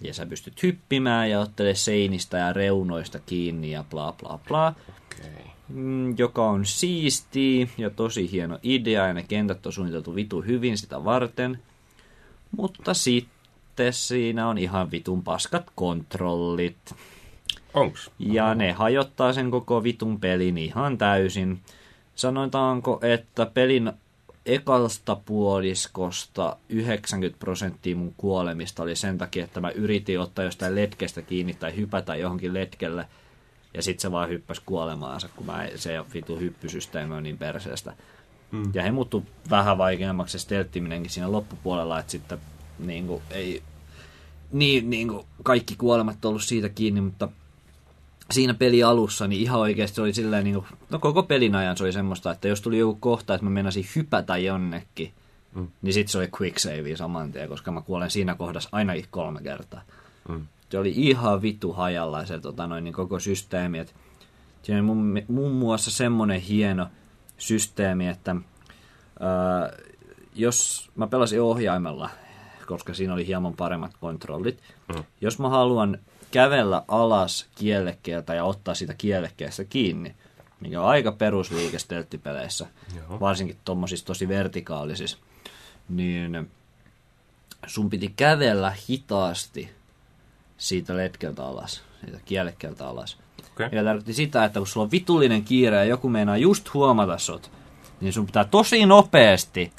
ja 0.01 0.15
sä 0.15 0.27
pystyt 0.27 0.63
hyppimään 0.63 1.31
ja 1.31 1.41
ottelee 1.41 1.75
seinistä 1.75 2.39
ja 2.39 2.53
reunoista 2.53 3.19
kiinni 3.19 3.71
ja 3.71 3.85
bla 3.91 4.13
bla 4.13 4.39
bla. 4.49 4.75
Okei. 4.89 5.47
Mm, 5.69 6.19
joka 6.19 6.51
on 6.51 6.67
siisti 6.67 7.71
ja 7.79 7.91
tosi 7.91 8.31
hieno 8.31 8.59
idea 8.63 9.07
ja 9.07 9.15
ne 9.15 9.23
kentät 9.23 9.67
on 9.67 9.73
suunniteltu 9.73 10.15
vitu 10.15 10.43
hyvin 10.43 10.79
sitä 10.79 11.05
varten. 11.05 11.63
Mutta 12.57 12.95
sitten 12.95 13.93
siinä 13.93 14.49
on 14.49 14.59
ihan 14.59 14.91
vitun 14.91 15.23
paskat 15.23 15.71
kontrollit. 15.75 16.95
Onks? 17.77 18.11
Ja 18.19 18.55
ne 18.55 18.73
hajottaa 18.73 19.33
sen 19.33 19.51
koko 19.51 19.83
vitun 19.83 20.21
pelin 20.21 20.59
ihan 20.59 20.99
täysin. 20.99 21.61
Sanotaanko, 22.15 23.01
että 23.03 23.47
pelin 23.47 23.93
ekalsta 24.47 25.17
puoliskosta 25.17 26.57
90 26.69 27.39
prosenttia 27.39 27.97
mun 27.97 28.15
kuolemista 28.17 28.83
oli 28.83 28.97
sen 28.97 29.19
takia, 29.19 29.45
että 29.45 29.61
mä 29.61 29.71
yritin 29.71 30.21
ottaa 30.21 30.45
jostain 30.45 30.75
letkestä 30.75 31.23
kiinni 31.23 31.55
tai 31.55 31.77
hypätä 31.77 32.17
johonkin 32.17 32.55
letkelle. 32.55 33.07
Ja 33.75 33.83
sit 33.83 34.01
se 34.01 34.13
vaan 34.13 34.29
hyppäsi 34.29 34.63
kuolemaansa, 34.67 35.29
kun 35.37 35.47
mä, 35.47 35.69
se 35.75 36.05
vitu 36.15 36.37
hyppysysteemi 36.39 37.15
on 37.15 37.23
niin 37.23 37.39
perseestä. 37.39 37.93
Mm. 38.51 38.71
Ja 38.75 38.83
he 38.83 38.91
muuttu 38.91 39.25
vähän 39.51 39.79
vaikeammaksi 39.79 40.39
se 40.39 40.43
stelttiminenkin 40.43 41.11
siinä 41.11 41.33
loppupuolella, 41.33 41.99
että 41.99 42.13
sitten 42.13 42.39
niin 42.79 43.07
kuin, 43.07 43.23
ei 43.31 43.63
niin, 44.53 44.91
niin 44.91 45.09
kuin, 45.09 45.27
kaikki 45.43 45.77
kuolemat 45.77 46.25
ollut 46.25 46.43
siitä 46.43 46.69
kiinni, 46.69 47.01
mutta 47.01 47.29
siinä 48.31 48.55
peli 48.55 48.83
alussa, 48.83 49.27
niin 49.27 49.43
ihan 49.43 49.61
oikeasti 49.61 50.01
oli 50.01 50.15
silleen, 50.15 50.45
niin 50.45 50.55
kuin, 50.55 50.67
no 50.91 50.99
koko 50.99 51.23
pelin 51.23 51.55
ajan 51.55 51.77
se 51.77 51.85
oli 51.85 51.93
semmoista, 51.93 52.31
että 52.31 52.49
jos 52.49 52.61
tuli 52.61 52.79
joku 52.79 52.95
kohta, 53.01 53.35
että 53.35 53.45
mä 53.45 53.51
menasin 53.51 53.87
hypätä 53.97 54.37
jonnekin, 54.37 55.13
mm. 55.55 55.69
niin 55.83 55.93
sit 55.93 56.09
se 56.09 56.19
oli 56.19 56.29
quick 56.41 56.59
save 56.59 56.97
saman 56.97 57.33
tien, 57.33 57.49
koska 57.49 57.73
mä 57.73 57.83
kuolen 57.83 58.11
siinä 58.11 58.35
kohdassa 58.35 58.69
ainakin 58.73 59.07
kolme 59.11 59.43
kertaa. 59.43 59.83
Mm. 60.29 60.47
Se 60.71 60.79
oli 60.79 60.93
ihan 60.97 61.43
vittu 61.43 61.73
hajalla 61.73 62.27
se 62.27 62.39
tota, 62.39 62.67
noin, 62.67 62.85
niin 62.85 62.95
koko 62.95 63.21
systeemi. 63.21 63.79
Et, 63.79 63.95
siinä 64.63 64.79
oli 64.79 64.87
muun, 64.87 65.23
muun 65.29 65.53
muassa 65.53 65.91
semmoinen 65.91 66.41
hieno 66.41 66.87
systeemi, 67.39 68.09
että 68.09 68.37
ää, 69.21 69.73
jos 70.35 70.91
mä 70.97 71.07
pelasin 71.07 71.41
ohjaimella, 71.41 72.11
koska 72.67 72.95
siinä 72.95 73.15
oli 73.15 73.27
hieman 73.27 73.55
paremmat 73.55 73.93
kontrollit, 74.01 74.63
Mm. 74.95 75.05
jos 75.21 75.39
mä 75.39 75.49
haluan 75.49 75.99
kävellä 76.37 76.83
alas 76.89 77.47
kiellekkeeltä 77.55 78.35
ja 78.35 78.45
ottaa 78.45 78.75
sitä 78.75 78.95
kiellekkeestä 78.95 79.65
kiinni, 79.65 80.15
mikä 80.61 80.81
on 80.81 80.89
aika 80.89 81.13
perusliike 81.13 81.79
stelttipeleissä, 81.79 82.67
Joo. 82.97 83.21
varsinkin 83.21 83.57
tuommoisissa 83.65 84.07
tosi 84.07 84.29
vertikaalisissa, 84.29 85.19
niin 85.89 86.51
sun 87.67 87.91
piti 87.91 88.13
kävellä 88.17 88.73
hitaasti 88.89 89.71
siitä 90.59 90.97
letkeltä 90.97 91.45
alas, 91.45 91.83
siitä 92.05 92.19
kielekkeeltä 92.25 92.89
alas. 92.89 93.19
Okei. 93.53 93.69
Ja 93.73 93.85
tarkoitti 93.85 94.13
sitä, 94.13 94.45
että 94.45 94.61
kun 94.61 94.67
sulla 94.67 94.85
on 94.85 94.91
vitullinen 94.91 95.45
kiire 95.45 95.77
ja 95.77 95.85
joku 95.85 96.09
meinaa 96.09 96.37
just 96.37 96.75
huomata 96.75 97.19
sut, 97.19 97.51
niin 98.01 98.13
sun 98.13 98.27
pitää 98.27 98.45
tosi 98.45 98.87
nopeasti 98.87 99.73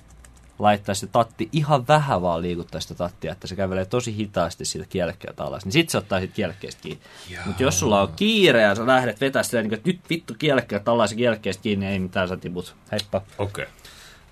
laittaa 0.59 0.95
se 0.95 1.07
tatti 1.07 1.49
ihan 1.51 1.87
vähän 1.87 2.21
vaan 2.21 2.41
liikuttaa 2.41 2.81
sitä 2.81 2.95
tattia, 2.95 3.31
että 3.31 3.47
se 3.47 3.55
kävelee 3.55 3.85
tosi 3.85 4.15
hitaasti 4.15 4.65
siitä 4.65 4.87
kielekkeeltä 4.89 5.43
alas, 5.43 5.65
niin 5.65 5.73
sit 5.73 5.89
se 5.89 5.97
ottaa 5.97 6.19
siitä 6.19 6.33
kielekkeestä 6.33 6.81
kiinni. 6.81 7.03
Mutta 7.45 7.63
jos 7.63 7.79
sulla 7.79 8.01
on 8.01 8.13
kiire 8.15 8.61
ja 8.61 8.75
sä 8.75 8.87
lähdet 8.87 9.21
vetää 9.21 9.43
sitä, 9.43 9.57
niin 9.57 9.69
kuin, 9.69 9.77
että 9.77 9.89
nyt 9.89 9.99
vittu 10.09 10.33
kielekkeeltä 10.39 10.91
alas 10.91 11.11
ja 11.11 11.17
kielekkeestä 11.17 11.63
kiinni, 11.63 11.85
niin 11.85 11.93
ei 11.93 11.99
mitään 11.99 12.27
sä 12.27 12.37
tiput. 12.37 12.75
Heippa. 12.91 13.21
Okei. 13.37 13.65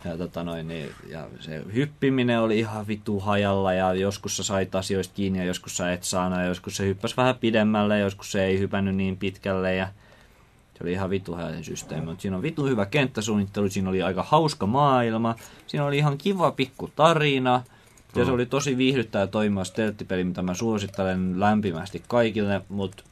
Ja, 0.06 0.18
tota 0.18 0.44
noin, 0.44 0.68
niin, 0.68 0.92
ja 1.10 1.28
se 1.40 1.62
hyppiminen 1.74 2.40
oli 2.40 2.60
ihan 2.60 2.88
vitu 2.88 3.20
hajalla 3.20 3.74
ja 3.74 3.94
joskus 3.94 4.38
sä 4.38 4.44
sait 4.44 4.76
asioista 4.76 5.14
kiinni 5.14 5.40
ja 5.40 5.46
joskus 5.46 5.78
sä 5.78 5.94
et 5.94 6.04
saanut 6.04 6.40
ja 6.40 6.46
joskus 6.46 6.76
se 6.76 6.86
hyppäsi 6.86 7.18
vähän 7.18 7.36
pidemmälle 7.36 7.98
ja 7.98 8.04
joskus 8.04 8.32
se 8.32 8.46
ei 8.46 8.60
hypännyt 8.60 8.96
niin 8.96 9.18
pitkälle 9.18 9.76
ja 9.76 9.88
se 10.78 10.84
oli 10.84 10.92
ihan 10.92 11.10
vitu 11.10 11.34
hajainen 11.34 11.64
systeemi, 11.64 12.06
mutta 12.06 12.22
siinä 12.22 12.38
on 12.38 12.44
vitu 12.44 12.66
hyvä 12.66 12.86
kenttäsuunnittelu, 12.86 13.70
siinä 13.70 13.90
oli 13.90 14.04
aika 14.04 14.24
hauska 14.24 14.66
maailma, 14.66 15.36
siinä 15.68 15.86
oli 15.86 15.98
ihan 15.98 16.18
kiva 16.18 16.52
pikku 16.52 16.90
tarina 16.96 17.64
ja 18.16 18.26
se 18.26 18.32
oli 18.32 18.46
tosi 18.46 18.78
viihdyttävä 18.78 19.24
ja 19.24 19.28
toimiva 19.28 19.64
stelttipeli, 19.64 20.24
mitä 20.24 20.42
mä 20.42 20.54
suosittelen 20.54 21.40
lämpimästi 21.40 22.04
kaikille, 22.08 22.62
mutta 22.70 23.04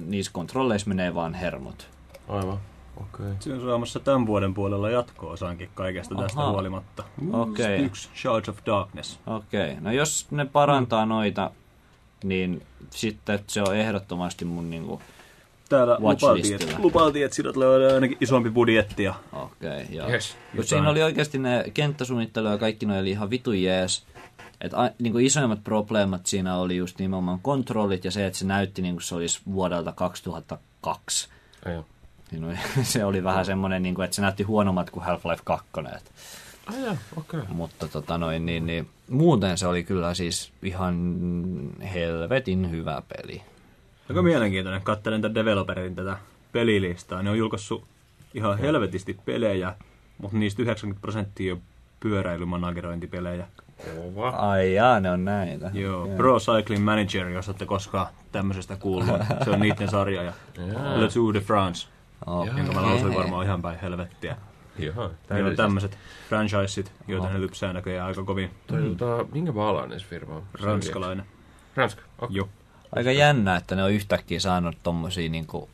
niissä 0.00 0.32
kontrolleissa 0.32 0.88
menee 0.88 1.14
vaan 1.14 1.34
hermot. 1.34 1.88
Aivan. 2.28 2.58
Okei. 2.96 3.26
Se 3.40 3.52
on 3.52 3.60
saamassa 3.60 4.00
tämän 4.00 4.26
vuoden 4.26 4.54
puolella 4.54 4.90
jatko-osankin 4.90 5.70
kaikesta 5.74 6.14
tästä 6.14 6.40
Aha. 6.40 6.50
huolimatta. 6.50 7.04
Okei. 7.32 7.84
Yksi 7.84 8.08
Charge 8.16 8.50
of 8.50 8.58
Darkness. 8.66 9.20
Okei, 9.26 9.76
no 9.80 9.92
jos 9.92 10.26
ne 10.30 10.44
parantaa 10.44 11.06
noita, 11.06 11.50
niin 12.24 12.62
sitten 12.90 13.38
se 13.46 13.62
on 13.62 13.76
ehdottomasti 13.76 14.44
mun 14.44 14.70
niinku, 14.70 15.02
Täällä 15.74 15.96
lupailtiin, 16.00 16.54
että, 16.54 16.74
lupailtiin, 16.78 17.24
että 17.24 17.34
siitä 17.34 17.52
tulee 17.52 17.94
ainakin 17.94 18.18
isompi 18.20 18.50
budjetti. 18.50 19.08
Okei, 19.32 19.86
joo. 19.90 20.08
Yes, 20.08 20.36
Mutta 20.56 20.68
siinä 20.68 20.90
oli 20.90 21.02
oikeasti 21.02 21.38
ne 21.38 21.64
kenttäsuunnittelu 21.74 22.48
ja 22.48 22.58
kaikki 22.58 22.86
ne 22.86 22.98
oli 22.98 23.10
ihan 23.10 23.30
vitu 23.30 23.52
jees. 23.52 24.06
Et 24.60 24.74
a, 24.74 24.90
niinku 24.98 25.18
isoimmat 25.18 25.64
probleemat 25.64 26.26
siinä 26.26 26.56
oli 26.56 26.76
just 26.76 26.98
nimenomaan 26.98 27.38
kontrollit 27.42 28.04
ja 28.04 28.10
se, 28.10 28.26
että 28.26 28.38
se 28.38 28.46
näytti 28.46 28.82
niin 28.82 28.94
kuin 28.94 29.02
se 29.02 29.14
olisi 29.14 29.40
vuodelta 29.52 29.92
2002. 29.92 31.28
Ai 31.66 31.72
joo. 31.72 31.84
Niin 32.30 32.44
oli, 32.44 32.54
se 32.82 33.04
oli 33.04 33.24
vähän 33.24 33.46
semmoinen, 33.46 33.82
niin 33.82 33.94
kuin, 33.94 34.04
että 34.04 34.14
se 34.14 34.22
näytti 34.22 34.42
huonommat 34.42 34.90
kuin 34.90 35.04
Half-Life 35.04 35.42
2. 35.44 35.66
Et. 35.96 36.12
Ai 36.66 36.82
joo, 36.84 36.96
okei. 37.16 37.40
Mutta 37.48 37.88
tota 37.88 38.18
noin, 38.18 38.46
niin, 38.46 38.66
niin, 38.66 38.88
muuten 39.08 39.58
se 39.58 39.66
oli 39.66 39.84
kyllä 39.84 40.14
siis 40.14 40.52
ihan 40.62 40.96
helvetin 41.94 42.70
hyvä 42.70 43.02
peli. 43.08 43.42
Aika 44.08 44.22
mielenkiintoinen. 44.22 44.82
Katselen 44.82 45.22
tämän 45.22 45.34
developerin 45.34 45.94
tätä 45.94 46.16
pelilistaa. 46.52 47.22
Ne 47.22 47.30
on 47.30 47.38
julkaissut 47.38 47.84
ihan 48.34 48.58
helvetisti 48.58 49.16
pelejä, 49.24 49.74
mutta 50.18 50.36
niistä 50.38 50.62
90 50.62 51.00
prosenttia 51.00 51.52
on 51.54 51.60
pyöräilymanagerointipelejä. 52.00 53.46
Kova. 53.96 54.28
Ai 54.28 54.74
jaa, 54.74 55.00
ne 55.00 55.10
on 55.10 55.24
näitä. 55.24 55.70
Joo, 55.74 56.02
Okei. 56.02 56.16
Pro 56.16 56.38
Cycling 56.38 56.84
Manager, 56.84 57.28
jos 57.28 57.48
olette 57.48 57.66
koskaan 57.66 58.06
tämmöisestä 58.32 58.76
kuullut. 58.76 59.20
Se 59.44 59.50
on 59.50 59.60
niiden 59.60 59.88
sarja. 59.88 60.22
Ja 60.22 60.32
Le 60.96 61.08
Tour 61.14 61.34
de 61.34 61.40
France, 61.40 61.88
Okei. 62.26 62.52
jonka 62.56 62.72
mä 62.72 62.82
lausuin 62.82 63.14
varmaan 63.14 63.46
ihan 63.46 63.62
päin 63.62 63.78
helvettiä. 63.80 64.36
Joo, 64.78 64.92
Niillä 64.94 65.04
on 65.04 65.10
täydellisesti. 65.28 65.56
tämmöiset 65.56 65.98
franchiseit, 66.28 66.92
joita 67.08 67.28
ne 67.28 67.40
lypsää 67.40 67.72
näköjään 67.72 68.06
aika 68.06 68.24
kovin. 68.24 68.50
Toi, 68.66 68.94
tota, 68.98 69.26
minkä 69.32 69.52
maalainen 69.52 70.00
se 70.00 70.06
firma 70.06 70.34
on? 70.36 70.42
Ranskalainen. 70.62 71.26
Ranska, 71.76 72.02
okei. 72.18 72.36
Joo. 72.36 72.48
Aika 72.96 73.12
jännä, 73.12 73.56
että 73.56 73.74
ne 73.74 73.84
on 73.84 73.92
yhtäkkiä 73.92 74.40
saanut 74.40 74.76
tommosia 74.82 75.28
niinku, 75.30 75.68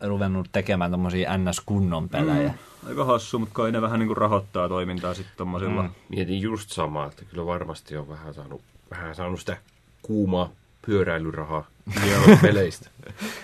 ruvennut 0.00 0.48
tekemään 0.52 0.90
tommosia 0.90 1.36
NS-kunnon 1.38 2.08
pelejä. 2.08 2.48
Mm. 2.48 2.88
Aika 2.88 3.04
hassu, 3.04 3.38
mutta 3.38 3.54
kai 3.54 3.72
ne 3.72 3.82
vähän 3.82 3.98
niinku 4.00 4.14
rahoittaa 4.14 4.68
toimintaa 4.68 5.14
sitten 5.14 5.36
tommosilla. 5.36 5.82
Mm. 5.82 5.90
Mietin 6.08 6.40
just 6.40 6.70
samaa, 6.70 7.06
että 7.06 7.24
kyllä 7.24 7.46
varmasti 7.46 7.96
on 7.96 8.08
vähän 8.08 8.34
saanut, 8.34 8.60
vähän 8.90 9.14
saanut 9.14 9.40
sitä 9.40 9.56
kuumaa 10.02 10.50
pyöräilyrahaa 10.86 11.66
peleistä. 12.42 12.90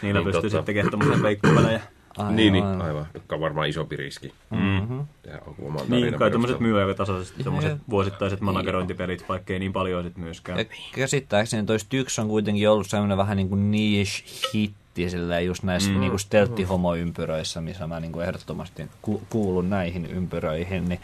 Niillä 0.02 0.21
Niin, 0.21 0.25
pystyy 0.25 0.32
totta. 0.32 0.49
sitten 0.49 0.64
tekemään 0.64 0.90
tommosia 0.90 1.23
veikkupelejä. 1.23 1.80
Aivan. 2.16 2.37
Niin, 2.37 2.52
niin, 2.52 2.64
aivan. 2.64 3.07
Joka 3.14 3.35
on 3.35 3.40
varmaan 3.40 3.69
isompi 3.69 3.97
riski. 3.97 4.33
Mm-hmm. 4.50 5.07
Tehdä 5.23 5.38
oman 5.62 5.83
Niin, 5.88 6.14
kai 6.19 6.31
tämmöiset 6.31 6.61
myy 6.61 6.81
aika 6.81 6.95
tasaisesti, 6.95 7.45
tämmöiset 7.45 7.71
Jep. 7.71 7.81
vuosittaiset 7.90 8.40
managerointipelit, 8.40 9.28
vaikkei 9.28 9.59
niin 9.59 9.73
paljon 9.73 10.04
sit 10.04 10.16
myöskään. 10.16 10.59
Ja 10.59 10.64
käsittääkseni 10.95 11.66
toi 11.66 11.78
Styx 11.78 12.19
on 12.19 12.28
kuitenkin 12.28 12.71
ollut 12.71 12.87
semmoinen 12.87 13.19
vähän 13.19 13.37
niin 13.37 13.49
kuin 13.49 13.71
niche-hitti 13.71 15.11
silleen 15.11 15.47
just 15.47 15.62
näissä 15.62 15.90
mm. 15.90 16.00
niin 16.00 16.11
kuin 16.11 16.21
steltti-homo-ympyröissä, 16.21 17.61
missä 17.61 17.87
mä 17.87 18.00
niin 18.00 18.12
kuin 18.12 18.26
ehdottomasti 18.26 18.87
ku- 19.02 19.23
kuulun 19.31 19.71
näihin 19.71 20.07
ympyröihin, 20.07 20.88
niin 20.88 21.00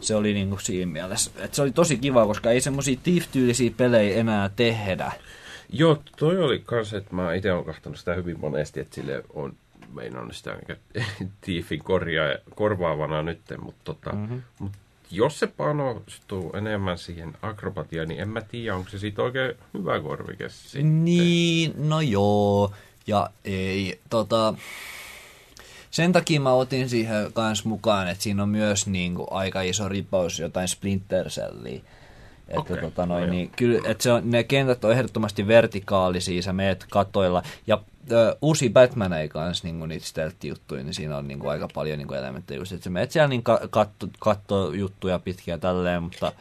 se 0.00 0.14
oli 0.14 0.34
niin 0.34 0.48
kuin 0.48 0.60
siinä 0.60 0.92
mielessä, 0.92 1.30
että 1.38 1.56
se 1.56 1.62
oli 1.62 1.70
tosi 1.70 1.96
kiva, 1.96 2.26
koska 2.26 2.50
ei 2.50 2.60
semmoisia 2.60 2.98
Thief-tyylisiä 3.02 3.70
pelejä 3.76 4.16
enää 4.16 4.50
tehdä. 4.56 5.12
Joo, 5.72 6.02
toi 6.18 6.38
oli 6.38 6.62
kans, 6.64 6.94
että 6.94 7.14
mä 7.14 7.34
itse 7.34 7.52
olen 7.52 7.64
kahtanut 7.64 7.98
sitä 7.98 8.14
hyvin 8.14 8.40
monesti, 8.40 8.80
että 8.80 8.94
sille 8.94 9.24
on 9.34 9.54
meinannut 9.92 10.36
sitä 10.36 10.56
tiifin 11.40 11.84
korjaa, 11.84 12.34
korvaavana 12.54 13.22
nyt, 13.22 13.40
mutta 13.58 13.80
tota, 13.84 14.12
mm-hmm. 14.12 14.42
mut 14.58 14.72
jos 15.10 15.38
se 15.38 15.46
panostuu 15.46 16.52
enemmän 16.52 16.98
siihen 16.98 17.32
akrobatiaan, 17.42 18.08
niin 18.08 18.20
en 18.20 18.28
mä 18.28 18.40
tiedä, 18.40 18.76
onko 18.76 18.90
se 18.90 18.98
siitä 18.98 19.22
oikein 19.22 19.54
hyvä 19.74 20.00
korvike 20.00 20.48
sitten. 20.48 21.04
Niin, 21.04 21.88
no 21.88 22.00
joo. 22.00 22.72
Ja 23.06 23.30
ei, 23.44 24.00
tota... 24.10 24.54
Sen 25.90 26.12
takia 26.12 26.40
mä 26.40 26.52
otin 26.52 26.88
siihen 26.88 27.32
kans 27.32 27.64
mukaan, 27.64 28.08
että 28.08 28.22
siinä 28.22 28.42
on 28.42 28.48
myös 28.48 28.86
niin 28.86 29.14
kuin, 29.14 29.26
aika 29.30 29.62
iso 29.62 29.88
ripaus 29.88 30.38
jotain 30.38 30.68
Splinter 30.68 31.28
Cellia. 31.28 31.80
Että 32.48 32.60
Okei, 32.60 32.76
tota 32.76 33.06
noin, 33.06 33.26
no 33.26 33.30
niin, 33.30 33.50
kyllä, 33.56 33.80
että 33.84 34.02
se 34.02 34.12
on, 34.12 34.30
ne 34.30 34.44
kentät 34.44 34.84
on 34.84 34.92
ehdottomasti 34.92 35.46
vertikaalisia, 35.46 36.42
sä 36.42 36.52
meet 36.52 36.86
katoilla. 36.90 37.42
Ja 37.66 37.82
ö, 38.10 38.36
uusi 38.42 38.70
Batman 38.70 39.12
ei 39.12 39.28
kans 39.28 39.64
niin 39.64 39.88
niitä 39.88 40.06
stealth-juttuja, 40.06 40.82
niin 40.82 40.94
siinä 40.94 41.16
on 41.16 41.28
niin 41.28 41.38
kuin, 41.38 41.50
aika 41.50 41.68
paljon 41.74 41.98
niin 41.98 42.08
kuin, 42.08 42.18
elementtejä. 42.18 42.58
Just, 42.58 42.72
että 42.72 42.84
sä 42.84 42.90
meet 42.90 43.10
siellä 43.10 43.28
niin 43.28 43.42
ka- 43.42 43.60
katto, 43.70 44.08
katto 44.18 44.72
juttuja 44.72 45.18
pitkiä 45.18 45.58
tälleen, 45.58 46.02
mutta 46.02 46.32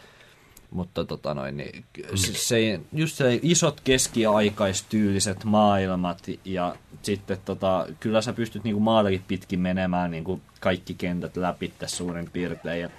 mutta 0.73 1.05
tota 1.05 1.33
noin, 1.33 1.57
niin, 1.57 1.85
se, 2.15 2.33
se, 2.33 2.79
just 2.93 3.15
se 3.15 3.39
isot 3.41 3.81
keskiaikaistyyliset 3.81 5.43
maailmat 5.43 6.29
ja 6.45 6.75
sitten 7.01 7.37
tota, 7.45 7.87
kyllä 7.99 8.21
sä 8.21 8.33
pystyt 8.33 8.63
niinku 8.63 8.79
maatakin 8.79 9.23
pitkin 9.27 9.59
menemään 9.59 10.11
niinku 10.11 10.41
kaikki 10.59 10.93
kentät 10.93 11.37
läpi 11.37 11.73
tässä 11.79 11.97
suurin 11.97 12.29
piirtein 12.33 12.81
ja 12.81 12.89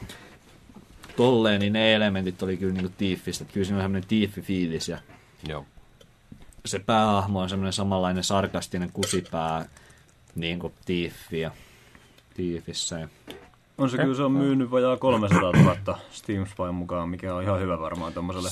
tolleen, 1.16 1.60
niin 1.60 1.72
ne 1.72 1.94
elementit 1.94 2.42
oli 2.42 2.56
kyllä 2.56 2.72
niinku 2.72 2.92
tiiffistä, 2.98 3.44
kyllä 3.44 3.64
siinä 3.64 3.78
on 3.78 3.84
semmoinen 3.84 4.08
tiiffi-fiilis 4.08 4.90
ja 4.90 4.98
Joo. 5.48 5.64
Se 6.66 6.78
päähahmo 6.78 7.40
on 7.40 7.48
semmoinen 7.48 7.72
samanlainen 7.72 8.24
sarkastinen 8.24 8.90
kusipää 8.92 9.66
niin 10.34 10.58
kuin 10.58 10.72
tiiffi 10.84 11.40
ja 11.40 11.50
tiifissä 12.34 12.98
ja 12.98 13.08
On 13.78 13.90
se 13.90 13.96
kyllä, 13.96 14.14
se 14.14 14.22
on 14.22 14.32
myynyt 14.32 14.70
vajaa 14.70 14.96
300 14.96 15.52
000 15.52 15.98
Steam 16.10 16.46
Spyn 16.46 16.74
mukaan, 16.74 17.08
mikä 17.08 17.34
on 17.34 17.42
ihan 17.42 17.60
hyvä 17.60 17.80
varmaan 17.80 18.12
tommoselle. 18.12 18.48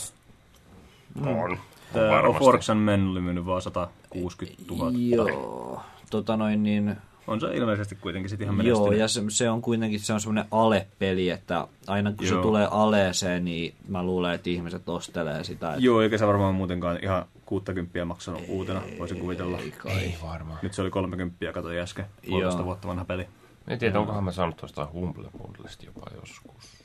On. 1.26 1.59
Tää 1.92 2.11
varmasti. 2.11 2.45
Forxan 2.45 2.76
Men 2.76 3.07
oli 3.07 3.21
myynyt 3.21 3.47
vaan 3.47 3.62
160 3.62 4.62
000. 4.71 4.92
Joo, 4.95 5.83
tota 6.11 6.37
noin 6.37 6.62
niin, 6.62 6.97
On 7.26 7.40
se 7.40 7.46
ilmeisesti 7.56 7.94
kuitenkin 7.94 8.30
sit 8.30 8.40
ihan 8.40 8.54
Joo, 8.66 8.78
menestynyt. 8.80 8.98
ja 9.00 9.08
se, 9.08 9.22
se 9.28 9.50
on 9.50 9.62
kuitenkin 9.62 10.00
se 10.00 10.12
on 10.12 10.20
semmoinen 10.20 10.44
ale-peli, 10.50 11.30
että 11.30 11.68
aina 11.86 12.12
kun 12.12 12.26
Joo. 12.26 12.32
Joo. 12.34 12.42
se 12.42 12.46
tulee 12.46 12.68
aleeseen, 12.70 13.44
niin 13.44 13.74
mä 13.88 14.02
luulen, 14.02 14.34
että 14.34 14.50
ihmiset 14.50 14.88
ostelee 14.88 15.44
sitä. 15.44 15.68
Että 15.70 15.82
Joo, 15.84 16.00
eikä 16.02 16.18
se 16.18 16.26
varmaan 16.26 16.54
muutenkaan 16.54 16.98
ihan 17.02 17.24
60 17.46 18.04
maksanut 18.04 18.42
uutena, 18.48 18.82
voisin 18.98 19.20
kuvitella. 19.20 19.58
Ei 19.58 19.70
kai. 19.70 19.92
Ei 19.92 20.14
varmaan. 20.22 20.58
Nyt 20.62 20.74
se 20.74 20.82
oli 20.82 20.90
30, 20.90 21.52
kato 21.52 21.68
äsken, 21.68 22.04
puolitoista 22.28 22.58
Joo. 22.61 22.66
vuotta 22.66 22.88
vanha 22.88 23.04
peli. 23.04 23.26
En 23.68 23.78
tiedä, 23.78 24.00
onkohan 24.00 24.24
mä 24.24 24.32
saanut 24.32 24.56
tuosta 24.56 24.88
Humble 24.92 25.28
Bundlesta 25.38 25.87
jopa 25.87 26.02
joskus. 26.20 26.82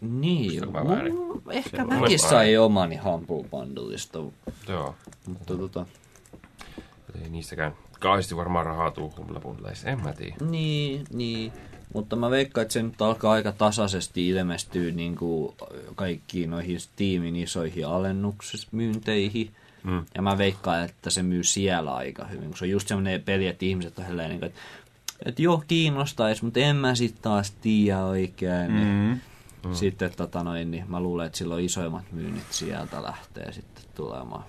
Niin, 0.00 0.72
mä 0.72 0.88
väärin? 0.88 1.14
mun- 1.14 1.42
ehkä 1.50 1.76
Se 1.76 1.84
mäkin 1.84 2.18
sain 2.18 2.60
omani 2.60 2.96
Humble 2.96 3.48
Bundleista, 3.50 4.18
Joo. 4.68 4.94
mutta 5.26 5.56
tota, 5.56 5.86
Ei 7.22 7.28
niistäkään 7.30 7.72
kauheasti 8.04 8.36
varmaan 8.36 8.66
rahaa 8.66 8.90
tuu 8.90 9.12
Humble 9.16 9.40
Bundleissa, 9.40 9.88
en 9.88 10.00
mä 10.02 10.12
tiedä. 10.12 10.36
niin, 10.50 11.04
niin. 11.12 11.52
Mutta 11.94 12.16
mä 12.16 12.30
veikkaan, 12.30 12.62
että 12.62 12.72
se 12.72 12.82
nyt 12.82 13.02
alkaa 13.02 13.32
aika 13.32 13.52
tasaisesti 13.52 14.28
ilmestyä 14.28 14.90
niin 14.90 15.16
kuin 15.16 15.54
kaikkiin 15.94 16.50
noihin 16.50 16.80
Steamin 16.80 17.36
isoihin 17.36 17.86
alennuksmyynteihin. 17.86 19.50
Mm. 19.82 20.04
Ja 20.14 20.22
mä 20.22 20.38
veikkaan, 20.38 20.84
että 20.84 21.10
se 21.10 21.22
myy 21.22 21.44
siellä 21.44 21.94
aika 21.94 22.24
hyvin, 22.24 22.48
kun 22.48 22.56
se 22.58 22.64
on 22.64 22.70
just 22.70 22.88
semmoinen 22.88 23.22
peli, 23.22 23.46
että 23.46 23.64
ihmiset 23.64 23.98
on 23.98 24.04
niin 24.16 24.38
kuin, 24.38 24.44
että, 24.44 24.60
että 25.26 25.42
joo, 25.42 25.62
kiinnostaisi, 25.68 26.44
mutta 26.44 26.60
en 26.60 26.76
mä 26.76 26.94
sitten 26.94 27.22
taas 27.22 27.50
tiedä 27.50 28.04
oikein. 28.04 28.74
Niin 28.74 29.20
Mm. 29.64 29.68
mm. 29.70 29.74
Sitten 29.74 30.10
tota 30.16 30.44
noin, 30.44 30.70
niin 30.70 30.84
mä 30.88 31.00
luulen, 31.00 31.26
että 31.26 31.38
silloin 31.38 31.64
isoimmat 31.64 32.12
myynnit 32.12 32.46
sieltä 32.50 33.02
lähtee 33.02 33.52
sitten 33.52 33.84
tulemaan. 33.94 34.44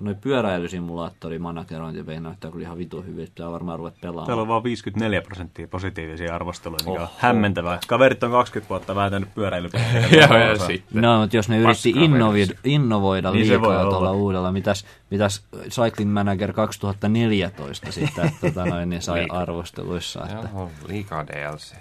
Noi 0.00 0.14
pyöräilysimulaattori 0.14 1.38
managerointipelit 1.38 2.22
näyttää 2.22 2.50
kyllä 2.50 2.62
ihan 2.64 2.78
vitu 2.78 3.02
hyvin, 3.02 3.24
että 3.24 3.34
pitää 3.34 3.50
varmaan 3.50 3.78
ruveta 3.78 3.96
pelaamaan. 4.00 4.26
Täällä 4.26 4.42
on 4.42 4.48
vaan 4.48 4.64
54 4.64 5.22
prosenttia 5.22 5.68
positiivisia 5.68 6.34
arvosteluja, 6.34 6.78
mikä 6.84 6.90
on 6.90 6.98
Oho. 7.02 7.12
hämmentävää. 7.18 7.78
Kaverit 7.88 8.22
on 8.22 8.30
20 8.30 8.68
vuotta 8.68 8.94
vääntänyt 8.94 9.34
pyöräilypelejä. 9.34 10.06
Joo, 10.28 10.38
ja 10.38 10.58
sitten. 10.58 11.02
No, 11.02 11.20
mutta 11.20 11.36
jos 11.36 11.48
ne 11.48 11.58
yritti 11.58 11.92
innovi- 11.92 12.56
innovoida 12.64 13.30
Niin 13.30 13.46
se 13.46 13.52
liikaa 13.52 13.80
olla. 13.80 13.90
tuolla 13.90 14.12
uudella, 14.12 14.52
mitäs, 14.52 14.84
mitäs 15.10 15.44
Cycling 15.68 16.12
Manager 16.12 16.52
2014 16.52 17.92
sitten, 17.92 18.24
että 18.26 18.40
tota 18.40 18.64
noin, 18.66 18.88
niin 18.90 19.02
sai 19.02 19.26
arvosteluissa. 19.28 20.24
Että 20.24 20.48
Joo, 20.54 20.70
liikaa 20.88 21.26
DLC. 21.26 21.60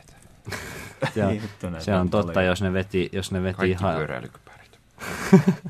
se, 1.13 1.23
on, 1.25 1.29
Niin, 1.29 1.41
vittu 1.41 1.69
näitä 1.69 1.85
se 1.85 1.93
on 1.95 2.01
on 2.01 2.09
totta, 2.09 2.41
jos 2.41 2.61
ne 2.61 2.73
veti, 2.73 3.09
jos 3.11 3.31
ne 3.31 3.43
veti 3.43 3.57
Kaikki 3.57 3.71
ihan... 3.71 3.95
pyöräilykypärit. 3.95 4.79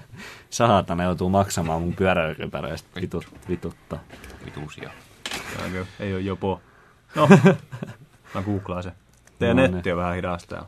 Saatana 0.50 1.04
joutuu 1.04 1.30
maksamaan 1.30 1.82
mun 1.82 1.94
pyöräilykypäräistä 1.94 2.90
vitut, 3.02 3.28
vituttaa. 3.50 4.00
Vitusia. 4.46 4.90
Eikö? 5.66 5.86
Ei 6.00 6.14
ole 6.14 6.22
jopo. 6.22 6.62
No, 7.16 7.28
mä 8.36 8.44
googlaan 8.44 8.84
se. 8.84 8.92
Teidän 9.40 9.58
No 9.58 9.68
netti 9.68 9.92
on 9.92 9.98
vähän 9.98 10.16
hidasta. 10.16 10.66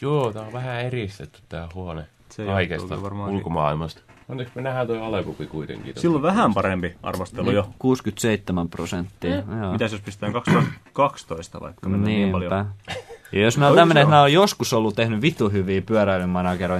Joo, 0.00 0.32
tää 0.32 0.42
on 0.42 0.52
vähän 0.52 0.80
eristetty 0.80 1.40
tää 1.48 1.68
huone. 1.74 2.06
Se 2.30 2.44
Kaikesta 2.44 3.02
varmaan 3.02 3.30
ulkomaailmasta. 3.30 4.00
Onneksi 4.28 4.52
me 4.54 4.62
nähdään 4.62 4.86
toi 4.86 4.98
alepuki 4.98 5.46
kuitenkin. 5.46 5.94
Silloin 5.96 6.22
vähän 6.22 6.54
parempi 6.54 6.94
arvostelu 7.02 7.50
jo. 7.50 7.70
67 7.78 8.68
prosenttia. 8.68 9.34
Joo. 9.34 9.72
Mitäs 9.72 9.92
jos 9.92 10.00
pistetään 10.00 10.32
2012 10.32 11.60
vaikka? 11.60 11.88
Mennään 11.88 12.04
niin 12.14 12.30
paljon. 12.30 12.66
Ja 13.32 13.42
jos 13.42 13.58
nämä 13.58 13.70
on 13.70 13.76
tämmöinen, 13.76 14.00
se 14.00 14.00
että 14.00 14.06
on. 14.06 14.10
nämä 14.10 14.22
on 14.22 14.32
joskus 14.32 14.72
ollut 14.72 14.96
tehnyt 14.96 15.22
vitu 15.22 15.48
hyviä 15.48 15.82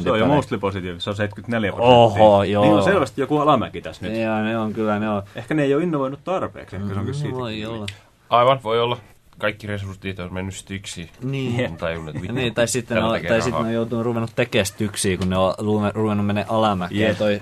Se 0.03 0.11
on 0.11 0.19
jo 0.19 0.27
mostly 0.27 0.59
positiivista, 0.59 1.05
se 1.05 1.11
on 1.11 1.17
74 1.17 1.73
prosenttia. 1.73 2.25
Oho, 2.25 2.43
joo. 2.43 2.65
Niin 2.65 2.75
on 2.75 2.83
selvästi 2.83 3.21
joku 3.21 3.39
alamäki 3.39 3.81
tässä 3.81 4.07
nyt. 4.07 4.23
Joo, 4.23 4.43
ne 4.43 4.59
on 4.59 4.73
kyllä, 4.73 4.99
ne 4.99 5.11
on. 5.11 5.23
Ehkä 5.35 5.55
ne 5.55 5.63
ei 5.63 5.75
ole 5.75 5.83
innovoinut 5.83 6.25
tarpeeksi, 6.25 6.77
ehkä 6.77 6.89
se 6.89 7.01
onkin 7.01 7.15
siitä. 7.15 7.37
Voi 7.37 7.65
olla. 7.65 7.87
Aivan, 8.31 8.61
voi 8.65 8.81
olla. 8.81 8.99
Kaikki 9.39 9.67
resurssit 9.67 10.21
on 10.21 10.35
mennyt 10.35 10.55
styksiin. 10.55 11.09
Niin. 11.23 11.71
On 11.71 11.77
tajunnut, 11.77 12.17
että 12.17 12.33
Niin, 12.33 12.55
tai 12.55 12.69
sitten, 12.69 13.05
on, 13.05 13.21
tai 13.29 13.43
sitten 13.43 13.63
on 13.63 13.73
joutunut 13.73 14.05
ruvennut 14.05 14.31
tekemään 14.37 14.67
styksiä, 14.67 15.17
kun 15.17 15.31
ne 15.31 15.37
on 15.37 15.55
ruvennut 15.95 16.27
mennä 16.27 16.45
alamäkeen. 16.49 17.01
Yeah. 17.01 17.17
Toi 17.17 17.41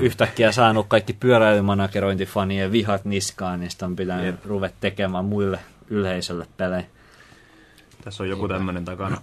yhtäkkiä 0.00 0.52
saanut 0.52 0.86
kaikki 0.88 1.12
pyöräilymanagerointifanien 1.12 2.72
vihat 2.72 3.04
niskaan, 3.04 3.60
niin 3.60 3.70
sitä 3.70 3.86
on 3.86 3.96
pitänyt 3.96 4.26
Jep. 4.26 4.44
ruveta 4.44 4.74
tekemään 4.80 5.24
muille 5.24 5.58
yleisölle 5.90 6.46
pelejä. 6.56 6.84
Tässä 8.06 8.22
on 8.22 8.28
joku 8.28 8.48
tämmönen 8.48 8.84
takana. 8.84 9.16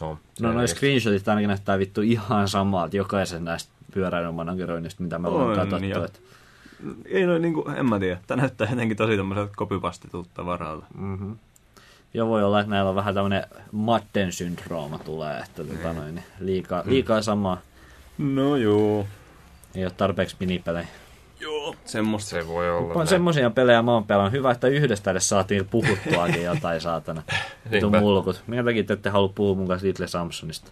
No, 0.00 0.18
No 0.40 0.52
noin 0.52 0.68
screenshotit 0.68 1.28
ainakin 1.28 1.48
näyttää 1.48 1.78
vittu 1.78 2.00
ihan 2.00 2.48
samalta 2.48 2.96
jokaisen 2.96 3.44
näistä 3.44 3.72
pyöräilymanageroinnista, 3.94 5.02
mitä 5.02 5.18
me 5.18 5.28
ollaan 5.28 5.56
katsottu. 5.56 5.86
ja- 5.86 6.04
että- 6.04 6.18
Ei 7.04 7.26
noin 7.26 7.42
niinku, 7.42 7.64
en 7.76 7.86
mä 7.86 7.98
tiedä. 7.98 8.18
Tää 8.26 8.36
näyttää 8.36 8.66
jotenkin 8.70 8.96
tosi 8.96 9.16
tommoselta 9.16 9.52
kopipastitulta 9.56 10.46
varalta. 10.46 10.86
Mm-hmm. 10.98 11.36
Ja 12.14 12.26
voi 12.26 12.44
olla, 12.44 12.60
että 12.60 12.70
näillä 12.70 12.88
on 12.90 12.96
vähän 12.96 13.14
tämmöinen 13.14 13.44
Matten 13.72 14.32
syndrooma 14.32 14.98
tulee, 14.98 15.38
että 15.40 15.64
tota 15.64 15.92
noin, 15.92 16.14
niin 16.14 16.24
liikaa, 16.40 16.82
liikaa 16.86 17.22
samaa. 17.22 17.60
No 18.18 18.56
joo. 18.56 19.06
Ei 19.74 19.84
ole 19.84 19.92
tarpeeksi 19.96 20.36
minipelejä. 20.40 20.88
Joo. 21.40 21.74
Semmosta. 21.84 22.30
Se 22.30 22.46
voi 22.46 22.70
olla. 22.70 22.88
On 22.88 22.96
näin. 22.96 23.08
semmosia 23.08 23.50
pelejä 23.50 23.82
mä 23.82 23.92
oon 23.92 24.04
pelannut. 24.04 24.32
Hyvä, 24.32 24.50
että 24.50 24.68
yhdestä 24.68 25.10
edes 25.10 25.28
saatiin 25.28 25.68
puhuttuakin 25.68 26.42
jotain, 26.42 26.80
saatana. 26.80 27.22
Vitu 27.70 27.90
mulkut. 27.90 28.42
Minkä 28.46 28.64
takia 28.64 28.84
te 28.84 28.92
ette 28.92 29.10
halua 29.10 29.28
puhua 29.34 29.54
mun 29.54 29.68
kanssa 29.68 29.86
Little 29.86 30.06
Samsonista? 30.06 30.70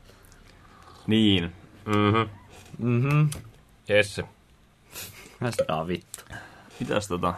Niin. 1.06 1.52
Mhm. 1.86 2.30
Mhm. 2.78 3.26
Jesse. 3.88 4.24
Sitä 5.50 5.76
on 5.76 5.88
vittu. 5.88 6.24
Mitäs 6.80 7.08
tota? 7.08 7.34